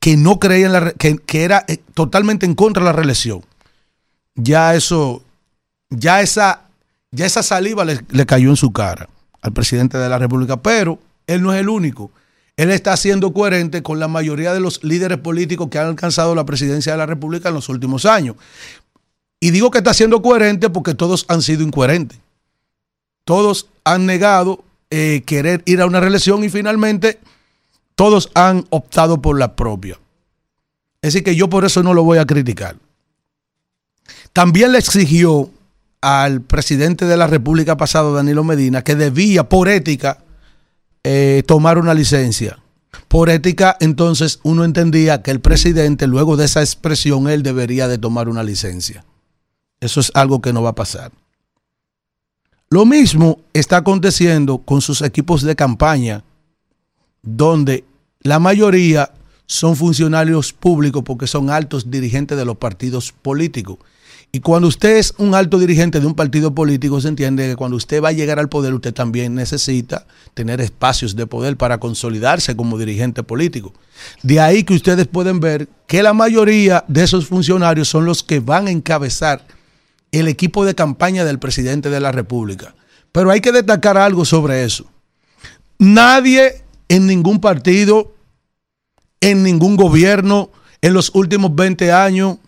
que 0.00 0.16
no 0.16 0.38
creía 0.38 0.68
la 0.68 0.92
que, 0.92 1.18
era 1.32 1.64
eh, 1.68 1.78
totalmente 1.94 2.46
en 2.46 2.54
contra 2.54 2.82
de 2.82 2.86
la 2.86 2.92
reelección. 2.92 3.44
Ya 4.34 4.74
eso, 4.74 5.22
ya 5.90 6.20
esa, 6.20 6.62
ya 7.10 7.26
esa 7.26 7.42
saliva 7.42 7.84
le, 7.84 8.00
le 8.10 8.26
cayó 8.26 8.50
en 8.50 8.56
su 8.56 8.72
cara 8.72 9.08
al 9.40 9.52
presidente 9.52 9.98
de 9.98 10.08
la 10.08 10.18
República, 10.18 10.56
pero 10.62 10.98
él 11.26 11.42
no 11.42 11.52
es 11.52 11.60
el 11.60 11.68
único. 11.68 12.10
Él 12.56 12.70
está 12.70 12.96
siendo 12.96 13.32
coherente 13.32 13.82
con 13.84 14.00
la 14.00 14.08
mayoría 14.08 14.52
de 14.52 14.60
los 14.60 14.82
líderes 14.82 15.18
políticos 15.18 15.68
que 15.70 15.78
han 15.78 15.86
alcanzado 15.86 16.34
la 16.34 16.44
presidencia 16.44 16.92
de 16.92 16.98
la 16.98 17.06
República 17.06 17.50
en 17.50 17.54
los 17.54 17.68
últimos 17.68 18.04
años. 18.04 18.36
Y 19.40 19.50
digo 19.50 19.70
que 19.70 19.78
está 19.78 19.94
siendo 19.94 20.20
coherente 20.22 20.68
porque 20.68 20.94
todos 20.94 21.24
han 21.28 21.42
sido 21.42 21.62
incoherentes. 21.62 22.18
Todos 23.24 23.68
han 23.84 24.06
negado 24.06 24.64
eh, 24.90 25.22
querer 25.24 25.62
ir 25.66 25.80
a 25.80 25.86
una 25.86 26.00
reelección 26.00 26.42
y 26.42 26.48
finalmente 26.48 27.20
todos 27.98 28.30
han 28.34 28.64
optado 28.70 29.20
por 29.20 29.36
la 29.40 29.56
propia. 29.56 29.98
Es 31.02 31.12
decir, 31.12 31.24
que 31.24 31.34
yo 31.34 31.50
por 31.50 31.64
eso 31.64 31.82
no 31.82 31.94
lo 31.94 32.04
voy 32.04 32.18
a 32.18 32.26
criticar. 32.26 32.76
También 34.32 34.70
le 34.70 34.78
exigió 34.78 35.50
al 36.00 36.40
presidente 36.42 37.06
de 37.06 37.16
la 37.16 37.26
República 37.26 37.76
pasado, 37.76 38.14
Danilo 38.14 38.44
Medina, 38.44 38.84
que 38.84 38.94
debía, 38.94 39.48
por 39.48 39.68
ética, 39.68 40.18
eh, 41.02 41.42
tomar 41.44 41.76
una 41.76 41.92
licencia 41.92 42.60
Por 43.08 43.30
ética, 43.30 43.76
entonces 43.80 44.38
uno 44.44 44.64
entendía 44.64 45.22
que 45.22 45.32
el 45.32 45.40
presidente, 45.40 46.06
luego 46.06 46.36
de 46.36 46.44
esa 46.44 46.60
expresión, 46.60 47.28
él 47.28 47.42
debería 47.42 47.88
de 47.88 47.98
tomar 47.98 48.28
una 48.28 48.44
licencia. 48.44 49.04
Eso 49.80 49.98
es 49.98 50.12
algo 50.14 50.40
que 50.40 50.52
no 50.52 50.62
va 50.62 50.70
a 50.70 50.74
pasar. 50.76 51.10
Lo 52.70 52.86
mismo 52.86 53.40
está 53.54 53.78
aconteciendo 53.78 54.58
con 54.58 54.82
sus 54.82 55.02
equipos 55.02 55.42
de 55.42 55.56
campaña, 55.56 56.22
donde 57.36 57.84
la 58.22 58.38
mayoría 58.38 59.12
son 59.46 59.76
funcionarios 59.76 60.52
públicos 60.52 61.02
porque 61.04 61.26
son 61.26 61.50
altos 61.50 61.90
dirigentes 61.90 62.38
de 62.38 62.44
los 62.44 62.56
partidos 62.56 63.12
políticos. 63.12 63.78
Y 64.30 64.40
cuando 64.40 64.68
usted 64.68 64.98
es 64.98 65.14
un 65.16 65.34
alto 65.34 65.58
dirigente 65.58 66.00
de 66.00 66.06
un 66.06 66.14
partido 66.14 66.54
político, 66.54 67.00
se 67.00 67.08
entiende 67.08 67.48
que 67.48 67.56
cuando 67.56 67.78
usted 67.78 68.02
va 68.02 68.10
a 68.10 68.12
llegar 68.12 68.38
al 68.38 68.50
poder, 68.50 68.74
usted 68.74 68.92
también 68.92 69.34
necesita 69.34 70.06
tener 70.34 70.60
espacios 70.60 71.16
de 71.16 71.26
poder 71.26 71.56
para 71.56 71.78
consolidarse 71.78 72.54
como 72.54 72.76
dirigente 72.76 73.22
político. 73.22 73.72
De 74.22 74.38
ahí 74.38 74.64
que 74.64 74.74
ustedes 74.74 75.06
pueden 75.06 75.40
ver 75.40 75.68
que 75.86 76.02
la 76.02 76.12
mayoría 76.12 76.84
de 76.88 77.04
esos 77.04 77.26
funcionarios 77.26 77.88
son 77.88 78.04
los 78.04 78.22
que 78.22 78.40
van 78.40 78.66
a 78.66 78.70
encabezar 78.70 79.46
el 80.12 80.28
equipo 80.28 80.66
de 80.66 80.74
campaña 80.74 81.24
del 81.24 81.38
presidente 81.38 81.88
de 81.88 82.00
la 82.00 82.12
República. 82.12 82.74
Pero 83.12 83.30
hay 83.30 83.40
que 83.40 83.52
destacar 83.52 83.96
algo 83.96 84.26
sobre 84.26 84.62
eso. 84.64 84.84
Nadie 85.78 86.67
en 86.88 87.06
ningún 87.06 87.40
partido, 87.40 88.12
en 89.20 89.42
ningún 89.42 89.76
gobierno, 89.76 90.50
en 90.80 90.94
los 90.94 91.10
últimos 91.14 91.54
20 91.54 91.92
años, 91.92 92.38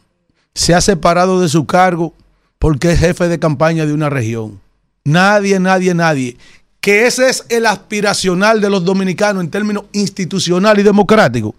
se 0.55 0.75
ha 0.75 0.81
separado 0.81 1.41
de 1.41 1.49
su 1.49 1.67
cargo 1.67 2.15
porque 2.59 2.93
es 2.93 3.01
jefe 3.01 3.29
de 3.29 3.39
campaña 3.39 3.87
de 3.87 3.93
una 3.93 4.11
región. 4.11 4.61
Nadie, 5.05 5.59
nadie, 5.59 5.95
nadie. 5.95 6.37
Que 6.81 7.07
ese 7.07 7.29
es 7.29 7.45
el 7.49 7.67
aspiracional 7.67 8.61
de 8.61 8.71
los 8.71 8.85
dominicanos 8.85 9.43
en 9.43 9.51
términos 9.51 9.85
institucional 9.93 10.79
y 10.79 10.83
democrático. 10.83 11.55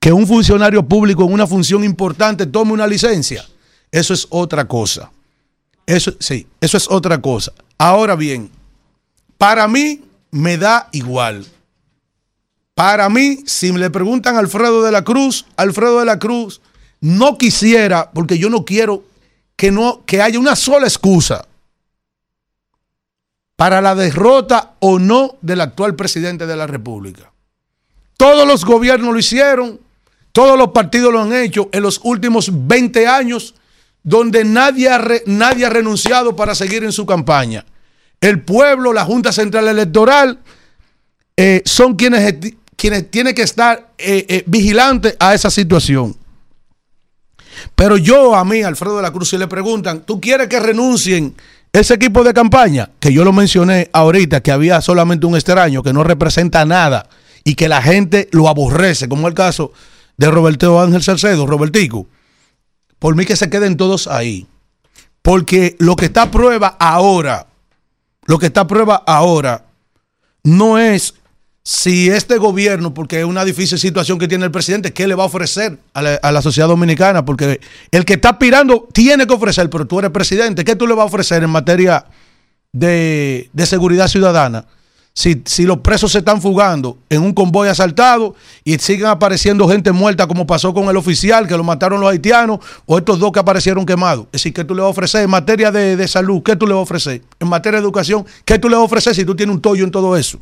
Que 0.00 0.12
un 0.12 0.26
funcionario 0.26 0.86
público 0.86 1.24
en 1.24 1.32
una 1.32 1.46
función 1.46 1.84
importante 1.84 2.46
tome 2.46 2.72
una 2.72 2.86
licencia. 2.86 3.44
Eso 3.90 4.14
es 4.14 4.26
otra 4.30 4.66
cosa. 4.66 5.10
Eso, 5.86 6.12
sí, 6.18 6.46
eso 6.60 6.76
es 6.76 6.88
otra 6.90 7.20
cosa. 7.20 7.52
Ahora 7.78 8.16
bien, 8.16 8.50
para 9.38 9.68
mí 9.68 10.02
me 10.30 10.56
da 10.56 10.88
igual. 10.92 11.46
Para 12.76 13.08
mí, 13.08 13.38
si 13.46 13.72
me 13.72 13.78
le 13.78 13.88
preguntan 13.88 14.36
a 14.36 14.40
Alfredo 14.40 14.82
de 14.82 14.92
la 14.92 15.02
Cruz, 15.02 15.46
Alfredo 15.56 16.00
de 16.00 16.04
la 16.04 16.18
Cruz 16.18 16.60
no 17.00 17.38
quisiera, 17.38 18.10
porque 18.10 18.36
yo 18.36 18.50
no 18.50 18.66
quiero 18.66 19.02
que, 19.56 19.70
no, 19.70 20.02
que 20.04 20.20
haya 20.20 20.38
una 20.38 20.54
sola 20.54 20.86
excusa 20.86 21.46
para 23.56 23.80
la 23.80 23.94
derrota 23.94 24.74
o 24.80 24.98
no 24.98 25.36
del 25.40 25.62
actual 25.62 25.96
presidente 25.96 26.46
de 26.46 26.54
la 26.54 26.66
República. 26.66 27.32
Todos 28.18 28.46
los 28.46 28.66
gobiernos 28.66 29.10
lo 29.10 29.18
hicieron, 29.18 29.80
todos 30.32 30.58
los 30.58 30.72
partidos 30.72 31.14
lo 31.14 31.22
han 31.22 31.32
hecho 31.32 31.70
en 31.72 31.82
los 31.82 31.98
últimos 32.04 32.50
20 32.52 33.06
años, 33.06 33.54
donde 34.02 34.44
nadie 34.44 34.90
ha, 34.90 35.02
nadie 35.24 35.64
ha 35.64 35.70
renunciado 35.70 36.36
para 36.36 36.54
seguir 36.54 36.84
en 36.84 36.92
su 36.92 37.06
campaña. 37.06 37.64
El 38.20 38.42
pueblo, 38.42 38.92
la 38.92 39.06
Junta 39.06 39.32
Central 39.32 39.66
Electoral, 39.66 40.40
eh, 41.38 41.62
son 41.64 41.96
quienes, 41.96 42.34
quienes 42.76 43.10
tienen 43.10 43.34
que 43.34 43.42
estar 43.42 43.90
eh, 43.98 44.26
eh, 44.28 44.44
vigilantes 44.46 45.16
a 45.18 45.34
esa 45.34 45.50
situación. 45.50 46.16
Pero 47.74 47.96
yo 47.96 48.34
a 48.34 48.44
mí, 48.44 48.62
Alfredo 48.62 48.96
de 48.96 49.02
la 49.02 49.12
Cruz, 49.12 49.30
si 49.30 49.38
le 49.38 49.48
preguntan, 49.48 50.02
¿tú 50.02 50.20
quieres 50.20 50.48
que 50.48 50.60
renuncien 50.60 51.34
ese 51.72 51.94
equipo 51.94 52.22
de 52.22 52.34
campaña? 52.34 52.90
Que 53.00 53.12
yo 53.12 53.24
lo 53.24 53.32
mencioné 53.32 53.90
ahorita, 53.92 54.42
que 54.42 54.52
había 54.52 54.80
solamente 54.80 55.26
un 55.26 55.34
extraño 55.34 55.82
que 55.82 55.92
no 55.92 56.04
representa 56.04 56.64
nada 56.64 57.08
y 57.44 57.54
que 57.54 57.68
la 57.68 57.80
gente 57.82 58.28
lo 58.32 58.48
aborrece, 58.48 59.08
como 59.08 59.28
el 59.28 59.34
caso 59.34 59.72
de 60.16 60.30
Roberto 60.30 60.80
Ángel 60.80 61.02
Salcedo, 61.02 61.46
Robertico. 61.46 62.06
Por 62.98 63.14
mí 63.16 63.24
que 63.24 63.36
se 63.36 63.50
queden 63.50 63.76
todos 63.76 64.06
ahí. 64.06 64.46
Porque 65.22 65.76
lo 65.78 65.96
que 65.96 66.06
está 66.06 66.22
a 66.22 66.30
prueba 66.30 66.76
ahora, 66.78 67.46
lo 68.26 68.38
que 68.38 68.46
está 68.46 68.62
a 68.62 68.66
prueba 68.66 69.02
ahora, 69.06 69.64
no 70.44 70.78
es 70.78 71.14
si 71.68 72.08
este 72.08 72.38
gobierno, 72.38 72.94
porque 72.94 73.18
es 73.18 73.24
una 73.24 73.44
difícil 73.44 73.76
situación 73.76 74.20
que 74.20 74.28
tiene 74.28 74.44
el 74.44 74.52
presidente, 74.52 74.92
¿qué 74.92 75.08
le 75.08 75.16
va 75.16 75.24
a 75.24 75.26
ofrecer 75.26 75.80
a 75.94 76.30
la, 76.30 76.40
sociedad 76.40 76.68
dominicana? 76.68 77.24
Porque 77.24 77.58
el 77.90 78.04
que 78.04 78.12
está 78.12 78.28
aspirando 78.28 78.86
tiene 78.92 79.26
que 79.26 79.34
ofrecer, 79.34 79.68
pero 79.68 79.84
tú 79.84 79.98
eres 79.98 80.12
presidente, 80.12 80.64
¿qué 80.64 80.76
tú 80.76 80.86
le 80.86 80.94
vas 80.94 81.02
a 81.02 81.06
ofrecer 81.06 81.42
en 81.42 81.50
materia 81.50 82.06
de, 82.72 83.50
seguridad 83.64 84.06
ciudadana? 84.06 84.64
Si, 85.12 85.42
los 85.64 85.78
presos 85.78 86.12
se 86.12 86.18
están 86.18 86.40
fugando 86.40 86.98
en 87.10 87.22
un 87.22 87.32
convoy 87.32 87.68
asaltado 87.68 88.36
y 88.62 88.78
siguen 88.78 89.06
apareciendo 89.08 89.68
gente 89.68 89.90
muerta 89.90 90.28
como 90.28 90.46
pasó 90.46 90.72
con 90.72 90.88
el 90.88 90.96
oficial 90.96 91.48
que 91.48 91.56
lo 91.56 91.64
mataron 91.64 92.00
los 92.00 92.08
haitianos 92.08 92.60
o 92.86 92.96
estos 92.96 93.18
dos 93.18 93.32
que 93.32 93.40
aparecieron 93.40 93.84
quemados. 93.84 94.26
Es 94.26 94.42
decir, 94.42 94.54
¿qué 94.54 94.62
tú 94.62 94.72
le 94.72 94.82
vas 94.82 94.86
a 94.86 94.90
ofrecer 94.90 95.24
en 95.24 95.30
materia 95.30 95.72
de, 95.72 95.96
de 95.96 96.06
salud? 96.06 96.44
¿Qué 96.44 96.54
tú 96.54 96.64
le 96.64 96.74
vas 96.74 96.82
a 96.82 96.84
ofrecer? 96.84 97.22
En 97.40 97.48
materia 97.48 97.80
de 97.80 97.84
educación, 97.84 98.24
¿qué 98.44 98.56
tú 98.56 98.68
le 98.68 98.76
vas 98.76 98.82
a 98.82 98.84
ofrecer 98.84 99.16
si 99.16 99.24
tú 99.24 99.34
tienes 99.34 99.52
un 99.52 99.60
tollo 99.60 99.82
en 99.82 99.90
todo 99.90 100.16
eso? 100.16 100.38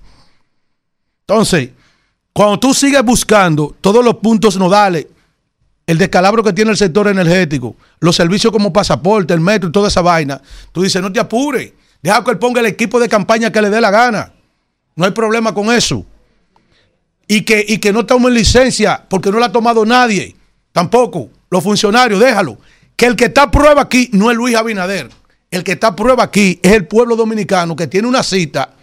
Entonces, 1.27 1.70
cuando 2.33 2.59
tú 2.59 2.75
sigues 2.75 3.03
buscando 3.03 3.75
todos 3.81 4.05
los 4.05 4.17
puntos 4.17 4.57
nodales, 4.57 5.07
el 5.86 5.99
descalabro 5.99 6.43
que 6.43 6.53
tiene 6.53 6.70
el 6.70 6.77
sector 6.77 7.09
energético, 7.09 7.77
los 8.01 8.17
servicios 8.17 8.53
como 8.53 8.73
pasaporte, 8.73 9.33
el 9.33 9.41
metro 9.41 9.69
y 9.69 9.73
toda 9.73 9.89
esa 9.89 10.03
vaina, 10.03 10.41
tú 10.73 10.83
dices, 10.83 11.01
no 11.01 11.12
te 11.12 11.20
apures, 11.20 11.73
deja 12.03 12.25
que 12.25 12.31
él 12.33 12.39
ponga 12.39 12.61
el 12.61 12.67
equipo 12.67 13.01
de 13.01 13.09
campaña 13.09 13.51
que 13.51 13.62
le 13.62 13.70
dé 13.70 13.81
la 13.81 13.91
gana. 13.91 14.33
No 14.97 15.05
hay 15.05 15.12
problema 15.12 15.55
con 15.55 15.73
eso. 15.73 16.05
Y 17.27 17.43
que, 17.43 17.65
y 17.67 17.78
que 17.78 17.93
no 17.93 18.05
tome 18.05 18.31
licencia 18.31 19.05
porque 19.09 19.31
no 19.31 19.39
la 19.39 19.47
ha 19.47 19.53
tomado 19.53 19.85
nadie. 19.86 20.36
Tampoco. 20.73 21.31
Los 21.51 21.62
funcionarios, 21.62 22.20
déjalo. 22.20 22.59
Que 22.97 23.07
el 23.07 23.17
que 23.17 23.27
está 23.27 23.44
a 23.44 23.51
prueba 23.51 23.83
aquí 23.83 24.11
no 24.12 24.31
es 24.31 24.36
Luis 24.36 24.57
Abinader. 24.57 25.09
El 25.51 25.65
que 25.65 25.73
está 25.73 25.89
a 25.89 25.97
prueba 25.97 26.25
aquí 26.25 26.61
es 26.62 26.73
el 26.73 26.86
pueblo 26.86 27.17
dominicano 27.17 27.75
que 27.77 27.86
tiene 27.86 28.09
una 28.09 28.23
cita 28.23 28.75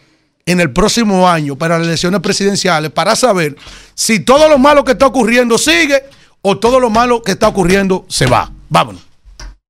en 0.45 0.59
el 0.59 0.71
próximo 0.71 1.29
año 1.29 1.55
para 1.55 1.77
las 1.77 1.87
elecciones 1.87 2.19
presidenciales 2.21 2.91
para 2.91 3.15
saber 3.15 3.55
si 3.93 4.19
todo 4.19 4.49
lo 4.49 4.57
malo 4.57 4.83
que 4.83 4.93
está 4.93 5.07
ocurriendo 5.07 5.57
sigue 5.57 6.03
o 6.41 6.57
todo 6.57 6.79
lo 6.79 6.89
malo 6.89 7.21
que 7.21 7.31
está 7.33 7.47
ocurriendo 7.47 8.05
se 8.07 8.25
va. 8.25 8.49
Vámonos. 8.69 9.05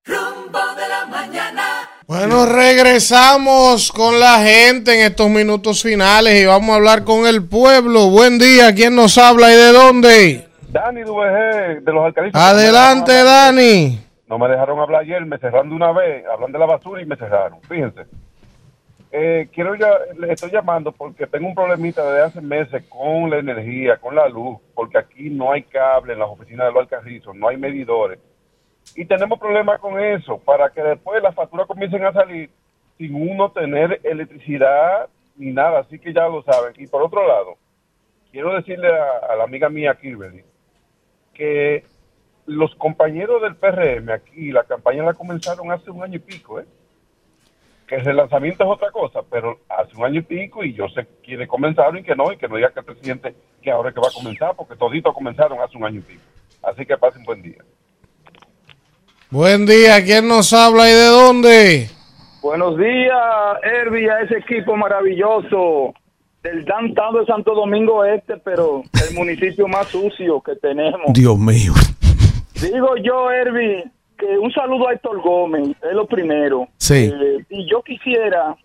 Rumbo 0.05 0.59
de 0.75 0.87
la 0.87 1.05
mañana. 1.05 1.89
Bueno, 2.07 2.45
regresamos 2.45 3.91
con 3.91 4.19
la 4.19 4.39
gente 4.39 4.93
en 4.93 5.11
estos 5.11 5.29
minutos 5.29 5.81
finales 5.81 6.41
y 6.41 6.45
vamos 6.45 6.71
a 6.71 6.75
hablar 6.75 7.03
con 7.03 7.25
el 7.25 7.45
pueblo. 7.45 8.09
Buen 8.09 8.37
día, 8.37 8.73
¿quién 8.75 8.95
nos 8.95 9.17
habla 9.17 9.51
y 9.51 9.55
de 9.55 9.71
dónde? 9.71 10.47
Dani 10.69 11.01
Duveje, 11.01 11.81
de 11.81 11.91
los 11.91 12.05
alcaldes. 12.05 12.35
Adelante, 12.35 13.11
Dani. 13.23 13.99
No 14.27 14.39
me 14.39 14.47
dejaron 14.47 14.79
hablar 14.79 15.01
ayer, 15.01 15.25
me 15.25 15.37
cerraron 15.39 15.69
de 15.69 15.75
una 15.75 15.91
vez, 15.91 16.23
hablan 16.33 16.53
de 16.53 16.59
la 16.59 16.65
basura 16.65 17.01
y 17.01 17.05
me 17.05 17.17
cerraron. 17.17 17.59
Fíjense. 17.67 18.01
Eh, 19.13 19.49
quiero 19.51 19.75
ya, 19.75 19.91
les 20.17 20.31
estoy 20.31 20.51
llamando 20.51 20.93
porque 20.93 21.27
tengo 21.27 21.47
un 21.47 21.55
problemita 21.55 22.01
desde 22.05 22.23
hace 22.23 22.41
meses 22.41 22.85
con 22.87 23.29
la 23.29 23.39
energía, 23.39 23.97
con 23.97 24.15
la 24.15 24.29
luz, 24.29 24.57
porque 24.73 24.97
aquí 24.97 25.29
no 25.29 25.51
hay 25.51 25.63
cable 25.63 26.13
en 26.13 26.19
las 26.19 26.29
oficinas 26.29 26.67
de 26.67 26.71
los 26.71 26.83
alcarrizos, 26.83 27.35
no 27.35 27.49
hay 27.49 27.57
medidores. 27.57 28.19
Y 28.95 29.05
tenemos 29.05 29.37
problemas 29.37 29.79
con 29.79 29.99
eso, 29.99 30.39
para 30.39 30.69
que 30.69 30.81
después 30.81 31.21
las 31.21 31.35
facturas 31.35 31.67
comiencen 31.67 32.05
a 32.05 32.13
salir 32.13 32.49
sin 32.97 33.13
uno 33.15 33.51
tener 33.51 33.99
electricidad 34.03 35.09
ni 35.35 35.51
nada, 35.51 35.79
así 35.79 35.99
que 35.99 36.13
ya 36.13 36.29
lo 36.29 36.41
saben. 36.43 36.73
Y 36.77 36.87
por 36.87 37.03
otro 37.03 37.27
lado, 37.27 37.57
quiero 38.31 38.53
decirle 38.53 38.87
a, 38.87 39.33
a 39.33 39.35
la 39.35 39.43
amiga 39.43 39.69
mía 39.69 39.97
Kirby 39.99 40.43
que 41.33 41.83
los 42.45 42.73
compañeros 42.75 43.41
del 43.41 43.55
PRM 43.55 44.09
aquí, 44.09 44.51
la 44.51 44.63
campaña 44.63 45.03
la 45.03 45.13
comenzaron 45.13 45.69
hace 45.71 45.91
un 45.91 46.01
año 46.03 46.15
y 46.15 46.19
pico, 46.19 46.59
¿eh? 46.61 46.65
Que 47.99 48.09
el 48.09 48.15
lanzamiento 48.15 48.63
es 48.63 48.69
otra 48.69 48.89
cosa, 48.89 49.19
pero 49.29 49.59
hace 49.67 49.97
un 49.97 50.05
año 50.05 50.21
y 50.21 50.23
pico 50.23 50.63
y 50.63 50.73
yo 50.73 50.87
sé 50.89 51.05
quiénes 51.21 51.49
comenzaron 51.49 51.97
y 51.97 52.03
que 52.03 52.15
no, 52.15 52.31
y 52.31 52.37
que 52.37 52.47
no 52.47 52.55
diga 52.55 52.71
que 52.71 52.79
el 52.79 52.85
presidente 52.85 53.35
que 53.61 53.69
ahora 53.69 53.89
es 53.89 53.95
que 53.95 54.01
va 54.01 54.07
a 54.07 54.13
comenzar, 54.13 54.55
porque 54.55 54.77
toditos 54.77 55.13
comenzaron 55.13 55.59
hace 55.59 55.77
un 55.77 55.83
año 55.83 55.99
y 55.99 56.03
pico. 56.03 56.21
Así 56.63 56.85
que 56.85 56.97
pasen 56.97 57.23
buen 57.23 57.41
día. 57.41 57.57
Buen 59.29 59.65
día, 59.65 60.01
¿quién 60.05 60.27
nos 60.27 60.53
habla 60.53 60.89
y 60.89 60.93
de 60.93 61.05
dónde? 61.05 61.89
Buenos 62.41 62.77
días, 62.77 63.17
Herbie, 63.61 64.09
a 64.09 64.21
ese 64.21 64.37
equipo 64.37 64.77
maravilloso 64.77 65.93
del 66.43 66.63
downtown 66.63 67.19
de 67.19 67.25
Santo 67.25 67.53
Domingo 67.53 68.05
Este, 68.05 68.37
pero 68.37 68.83
el 69.09 69.15
municipio 69.15 69.67
más 69.67 69.87
sucio 69.87 70.41
que 70.41 70.55
tenemos. 70.55 71.11
Dios 71.13 71.37
mío. 71.37 71.73
Digo 72.61 72.95
yo, 73.03 73.29
Herbie, 73.31 73.83
que 74.21 74.37
un 74.37 74.51
saludo 74.53 74.87
a 74.87 74.93
Héctor 74.93 75.19
Gómez, 75.21 75.69
es 75.81 75.93
lo 75.93 76.05
primero. 76.05 76.67
Sí. 76.77 77.11
Eh, 77.13 77.43
y 77.49 77.69
yo 77.69 77.81
quisiera, 77.81 78.55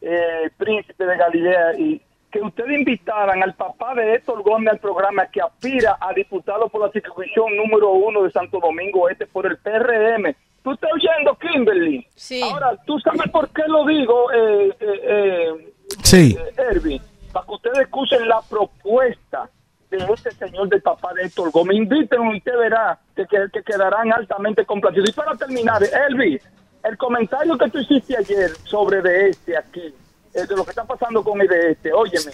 eh, 0.00 0.48
príncipe 0.56 1.04
de 1.04 1.16
Galilea, 1.16 1.74
y 1.78 2.00
que 2.30 2.40
ustedes 2.40 2.78
invitaran 2.78 3.42
al 3.42 3.54
papá 3.54 3.92
de 3.96 4.14
Héctor 4.14 4.42
Gómez 4.42 4.74
al 4.74 4.78
programa 4.78 5.26
que 5.26 5.40
aspira 5.42 5.98
a 6.00 6.12
diputado 6.14 6.68
por 6.68 6.80
la 6.86 6.92
circunscripción 6.92 7.56
número 7.56 7.90
uno 7.90 8.22
de 8.22 8.30
Santo 8.30 8.60
Domingo 8.60 9.08
Este 9.08 9.26
por 9.26 9.46
el 9.46 9.56
PRM. 9.58 10.32
¿Tú 10.62 10.72
estás 10.72 10.90
oyendo, 10.92 11.34
Kimberly? 11.36 12.06
Sí. 12.14 12.40
Ahora, 12.42 12.76
¿tú 12.86 13.00
sabes 13.00 13.28
por 13.32 13.48
qué 13.50 13.62
lo 13.66 13.84
digo, 13.84 14.30
eh, 14.32 14.76
eh, 14.78 15.00
eh, 15.04 15.72
Sí. 16.04 16.36
eh, 16.38 16.52
Herbie? 16.56 17.00
Para 17.32 17.46
que 17.46 17.52
ustedes 17.52 17.78
escuchen 17.80 18.28
la 18.28 18.40
propuesta 18.48 19.50
de 19.90 20.12
este 20.14 20.30
señor 20.32 20.68
del 20.68 20.82
papá 20.82 21.12
de 21.14 21.24
Héctor 21.24 21.50
Gómez. 21.50 21.76
Invítenlo 21.76 22.32
y 22.32 22.38
usted 22.38 22.56
verá 22.56 22.98
que, 23.14 23.26
que, 23.26 23.46
que 23.52 23.62
quedarán 23.62 24.12
altamente 24.12 24.64
complacidos. 24.64 25.10
Y 25.10 25.12
para 25.12 25.36
terminar, 25.36 25.82
Elvis, 26.08 26.42
el 26.84 26.96
comentario 26.96 27.58
que 27.58 27.68
tú 27.70 27.78
hiciste 27.78 28.16
ayer 28.16 28.50
sobre 28.64 29.02
de 29.02 29.28
este 29.28 29.56
aquí, 29.56 29.94
eh, 30.34 30.46
de 30.46 30.56
lo 30.56 30.64
que 30.64 30.70
está 30.70 30.84
pasando 30.84 31.22
con 31.22 31.40
el 31.40 31.48
de 31.48 31.72
este, 31.72 31.92
óyeme, 31.92 32.32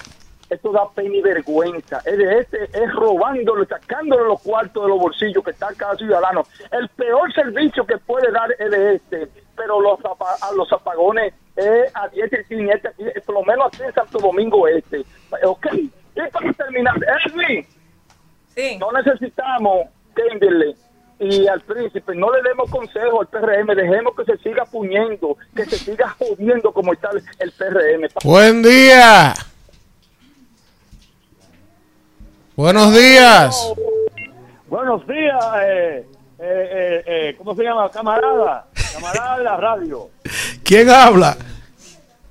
esto 0.48 0.70
da 0.70 0.88
pena 0.90 1.14
y 1.14 1.22
vergüenza. 1.22 2.00
El 2.04 2.18
de 2.18 2.38
este 2.38 2.64
es 2.64 2.94
robándole, 2.94 3.66
sacándole 3.66 4.24
los 4.24 4.40
cuartos 4.42 4.84
de 4.84 4.88
los 4.88 4.98
bolsillos 4.98 5.42
que 5.42 5.50
está 5.50 5.68
cada 5.76 5.96
ciudadano. 5.96 6.44
El 6.70 6.88
peor 6.90 7.32
servicio 7.32 7.84
que 7.84 7.98
puede 7.98 8.30
dar 8.30 8.54
el 8.58 8.70
de 8.70 8.94
este, 8.94 9.28
pero 9.56 9.80
los, 9.80 9.98
a 10.04 10.52
los 10.54 10.72
apagones 10.72 11.34
es 11.56 11.90
a 11.94 12.08
diestra 12.08 12.40
y 12.40 12.44
siniestra, 12.44 12.90
aquí, 12.90 13.04
por 13.24 13.34
lo 13.34 13.42
menos 13.42 13.66
aquí 13.66 13.82
en 13.82 13.94
Santo 13.94 14.18
Domingo 14.18 14.68
Este. 14.68 15.04
Ok, 15.42 15.66
y 16.16 16.30
para 16.30 16.52
terminar, 16.54 16.94
Elvis, 17.26 17.66
no 18.80 18.92
necesitamos 18.92 19.88
Kimberly 20.14 20.74
y 21.18 21.46
al 21.46 21.60
príncipe, 21.62 22.14
no 22.14 22.30
le 22.30 22.42
demos 22.42 22.70
consejo 22.70 23.20
al 23.20 23.26
PRM, 23.28 23.74
dejemos 23.74 24.14
que 24.16 24.24
se 24.24 24.36
siga 24.38 24.64
puñendo, 24.64 25.36
que 25.54 25.64
se 25.64 25.78
siga 25.78 26.14
jodiendo 26.18 26.72
como 26.72 26.92
está 26.92 27.10
el, 27.38 27.52
PRM. 27.52 28.08
Buen 28.22 28.62
día. 28.62 29.34
Buenos 32.54 32.94
días. 32.94 33.74
Buenos 34.68 35.06
días, 35.06 35.44
eh, 35.62 36.06
eh, 36.38 36.42
eh, 36.42 37.04
eh, 37.06 37.34
¿cómo 37.38 37.54
se 37.54 37.62
llama? 37.62 37.90
Camarada, 37.90 38.66
camarada 38.92 39.38
de 39.38 39.44
la 39.44 39.56
radio. 39.56 40.10
¿Quién 40.64 40.90
habla? 40.90 41.36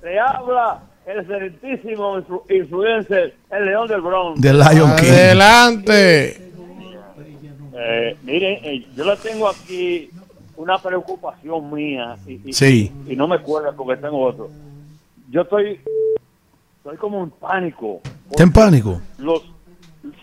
Le 0.02 0.20
habla 0.20 0.80
excelentísimo 1.06 2.18
influ- 2.18 2.42
influencer, 2.50 3.34
el 3.50 3.64
León 3.66 3.88
del 3.88 4.00
Bronx. 4.00 4.40
De 4.40 4.52
Lion 4.52 4.96
King. 4.96 5.08
Adelante. 5.10 6.42
Eh, 7.78 8.16
miren, 8.22 8.58
eh, 8.64 8.86
yo 8.96 9.04
le 9.04 9.16
tengo 9.18 9.48
aquí 9.48 10.10
una 10.56 10.78
preocupación 10.78 11.72
mía 11.72 12.16
y, 12.26 12.40
y- 12.48 12.52
Sí. 12.52 12.90
y 13.06 13.14
no 13.16 13.28
me 13.28 13.38
cuelga 13.40 13.72
porque 13.72 14.00
tengo 14.00 14.20
otro. 14.22 14.48
Yo 15.30 15.42
estoy, 15.42 15.78
estoy 16.78 16.96
como 16.96 17.22
en 17.22 17.30
pánico. 17.30 18.00
¿Está 18.30 18.42
en 18.42 18.52
pánico? 18.52 19.00
los 19.18 19.42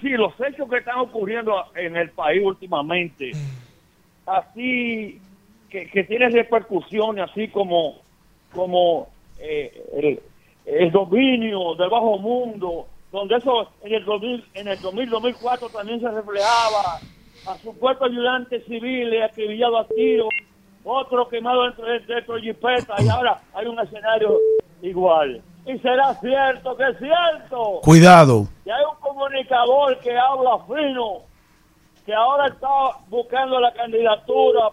sí 0.02 0.10
los 0.12 0.34
hechos 0.40 0.70
que 0.70 0.78
están 0.78 0.98
ocurriendo 1.00 1.54
en 1.76 1.98
el 1.98 2.10
país 2.12 2.42
últimamente 2.44 3.32
así 4.26 5.20
que, 5.70 5.88
que 5.90 6.04
tienen 6.06 6.32
repercusiones 6.32 7.30
así 7.30 7.50
como 7.50 7.96
como 8.54 9.10
eh, 9.40 9.84
el, 9.98 10.20
el 10.66 10.92
dominio 10.92 11.76
del 11.76 11.90
bajo 11.90 12.18
mundo 12.18 12.88
donde 13.12 13.36
eso 13.36 13.68
en 13.84 13.94
el 13.94 14.06
2000, 14.06 14.46
en 14.56 14.68
el 14.68 14.82
2000 14.82 15.10
2004 15.10 15.70
también 15.70 16.00
se 16.00 16.10
reflejaba 16.10 17.00
a 17.48 17.58
su 17.58 17.78
cuerpo 17.78 18.06
ayudante 18.06 18.62
civil 18.62 19.22
acribillado 19.22 19.78
a 19.78 19.88
tiro 19.88 20.28
otro 20.84 21.28
quemado 21.28 21.64
dentro 21.64 21.86
de 21.86 22.00
dentro 22.00 22.36
de 22.36 22.42
jipeta 22.42 22.96
y 23.00 23.08
ahora 23.10 23.42
hay 23.54 23.68
un 23.68 23.80
escenario 23.80 24.38
igual 24.82 25.42
y 25.66 25.78
será 25.80 26.14
cierto 26.16 26.76
que 26.76 26.90
es 26.90 26.98
cierto 26.98 27.80
Cuidado. 27.84 28.48
y 28.66 28.70
hay 28.70 28.84
un 28.84 29.00
comunicador 29.00 29.98
que 30.00 30.18
habla 30.18 30.60
fino, 30.66 31.22
que 32.06 32.14
ahora 32.14 32.48
está 32.48 32.68
buscando 33.08 33.60
la 33.60 33.72
candidatura 33.74 34.72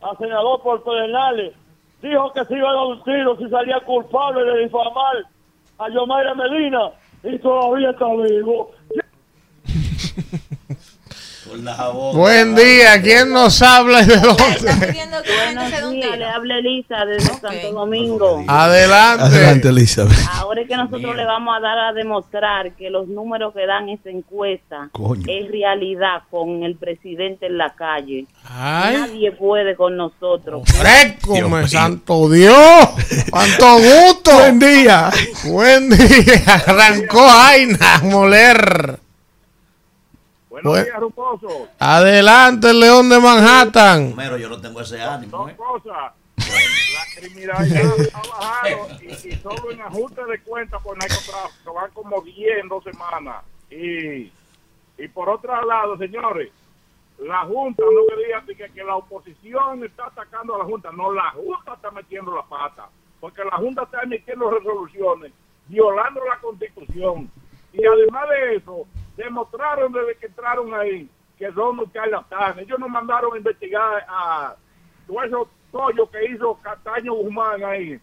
a 0.00 0.16
senador 0.16 0.62
por 0.62 0.82
Pedernales. 0.82 1.54
Dijo 2.04 2.30
que 2.34 2.44
se 2.44 2.58
iba 2.58 2.68
a 2.68 2.74
dar 2.74 2.84
un 2.84 3.38
si 3.38 3.48
salía 3.48 3.80
culpable 3.80 4.44
de 4.44 4.64
difamar 4.64 5.24
a 5.78 5.88
Yomaira 5.88 6.34
Medina 6.34 6.90
y 7.22 7.38
todavía 7.38 7.92
está 7.92 8.04
vivo. 8.12 8.72
Buen 12.12 12.54
día. 12.54 13.00
¿Quién 13.02 13.32
nos 13.32 13.62
habla 13.62 14.02
y 14.02 14.06
de 14.06 14.16
dónde? 14.16 14.94
Buenos 15.44 15.90
días, 15.92 16.18
le 16.18 16.24
habla 16.24 16.58
Elisa 16.58 17.04
desde 17.06 17.34
Santo 17.34 17.72
Domingo. 17.72 18.44
Adelante. 18.46 19.24
Adelante, 19.24 19.68
Elizabeth. 19.68 20.18
Ahora 20.32 20.62
es 20.62 20.68
que 20.68 20.76
nosotros 20.76 21.16
le 21.16 21.24
vamos 21.24 21.56
a 21.56 21.60
dar 21.60 21.78
a 21.78 21.92
demostrar 21.92 22.72
que 22.72 22.90
los 22.90 23.08
números 23.08 23.54
que 23.54 23.66
dan 23.66 23.88
esa 23.88 24.10
encuesta 24.10 24.88
Coño. 24.92 25.24
es 25.26 25.50
realidad 25.50 26.22
con 26.30 26.62
el 26.64 26.76
presidente 26.76 27.46
en 27.46 27.58
la 27.58 27.74
calle. 27.74 28.26
Ay. 28.44 28.96
Nadie 28.96 29.32
puede 29.32 29.76
con 29.76 29.96
nosotros. 29.96 30.62
Fresco, 30.66 31.36
santo 31.68 32.28
Dios. 32.30 32.88
Cuánto 33.30 33.76
gusto. 33.78 34.32
Buen 34.34 34.58
día. 34.58 35.10
Buen 35.44 35.90
día. 35.90 36.62
Arrancó 36.66 37.26
Aina 37.28 37.94
a 37.94 37.98
moler. 38.00 39.03
Buenos 40.54 40.70
Buen- 40.72 40.84
días, 40.84 41.00
Ruposo. 41.00 41.68
Adelante, 41.80 42.70
el 42.70 42.78
León 42.78 43.08
de 43.08 43.18
Manhattan. 43.18 44.12
Pero 44.14 44.36
yo 44.36 44.48
no 44.48 44.60
tengo 44.60 44.80
ese 44.82 45.02
ánimo. 45.02 45.36
Dos 45.38 45.50
¿eh? 45.50 45.56
cosas. 45.56 46.12
La 46.36 47.20
criminalidad 47.20 47.92
ha 48.14 48.18
bajado 48.18 48.86
y, 49.02 49.06
y 49.30 49.32
solo 49.42 49.72
en 49.72 49.80
ajuste 49.80 50.24
de 50.26 50.38
cuentas 50.42 50.80
por 50.80 50.96
narcotráfico 50.96 51.74
van 51.74 51.90
como 51.90 52.20
10 52.22 52.58
en 52.60 52.68
dos 52.68 52.84
semanas. 52.84 53.42
Y, 53.68 54.30
y 54.96 55.08
por 55.12 55.28
otro 55.28 55.60
lado, 55.66 55.98
señores, 55.98 56.52
la 57.18 57.40
Junta, 57.46 57.82
no 57.82 58.16
digan 58.24 58.46
que, 58.46 58.54
que 58.72 58.84
la 58.84 58.94
oposición 58.94 59.82
está 59.84 60.06
atacando 60.06 60.54
a 60.54 60.58
la 60.58 60.64
Junta. 60.66 60.92
No, 60.92 61.12
la 61.12 61.30
Junta 61.32 61.74
está 61.74 61.90
metiendo 61.90 62.32
la 62.32 62.42
pata. 62.44 62.86
Porque 63.18 63.42
la 63.42 63.56
Junta 63.56 63.82
está 63.82 64.02
emitiendo 64.04 64.48
resoluciones, 64.52 65.32
violando 65.66 66.20
la 66.24 66.38
Constitución. 66.38 67.28
Y 67.72 67.84
además 67.84 68.28
de 68.28 68.54
eso, 68.54 68.86
demostraron 69.16 69.92
desde 69.92 70.16
que 70.16 70.26
entraron 70.26 70.74
ahí 70.74 71.08
que 71.38 71.52
son 71.52 71.78
unos 71.78 71.92
charlatanes. 71.92 72.64
Ellos 72.64 72.78
nos 72.78 72.88
mandaron 72.88 73.34
a 73.34 73.36
investigar 73.36 74.06
a 74.08 74.54
todos 75.06 75.24
esos 75.24 75.48
tollos 75.72 76.08
que 76.10 76.30
hizo 76.30 76.58
Cataño 76.62 77.14
Guzmán 77.14 77.64
ahí. 77.64 77.98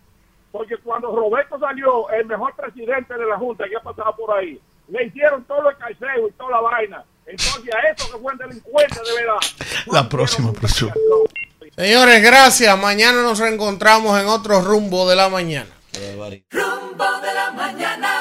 Porque 0.52 0.78
cuando 0.78 1.16
Roberto 1.16 1.58
salió, 1.60 2.10
el 2.10 2.26
mejor 2.26 2.54
presidente 2.56 3.14
de 3.14 3.26
la 3.26 3.38
Junta 3.38 3.68
que 3.70 3.78
ha 3.78 3.82
pasado 3.82 4.14
por 4.18 4.38
ahí, 4.38 4.60
le 4.90 5.06
hicieron 5.06 5.44
todo 5.46 5.70
el 5.70 5.78
calceo 5.78 6.28
y 6.28 6.32
toda 6.34 6.52
la 6.52 6.62
vaina. 6.62 7.06
Entonces, 7.26 7.74
a 7.74 7.80
eso 7.90 8.12
que 8.12 8.18
fue 8.20 8.34
un 8.34 8.38
delincuente 8.38 9.00
de 9.00 9.16
verdad. 9.16 9.38
La 9.88 10.10
próxima, 10.10 10.52
profesor. 10.52 10.92
Señores, 11.78 12.22
gracias. 12.22 12.78
Mañana 12.78 13.22
nos 13.22 13.40
reencontramos 13.40 14.20
en 14.20 14.28
otro 14.28 14.62
rumbo 14.62 15.10
de 15.10 15.16
la 15.16 15.30
mañana. 15.30 15.70
Rumbo 16.52 17.06
de 17.22 17.34
la 17.34 17.52
mañana. 17.52 18.21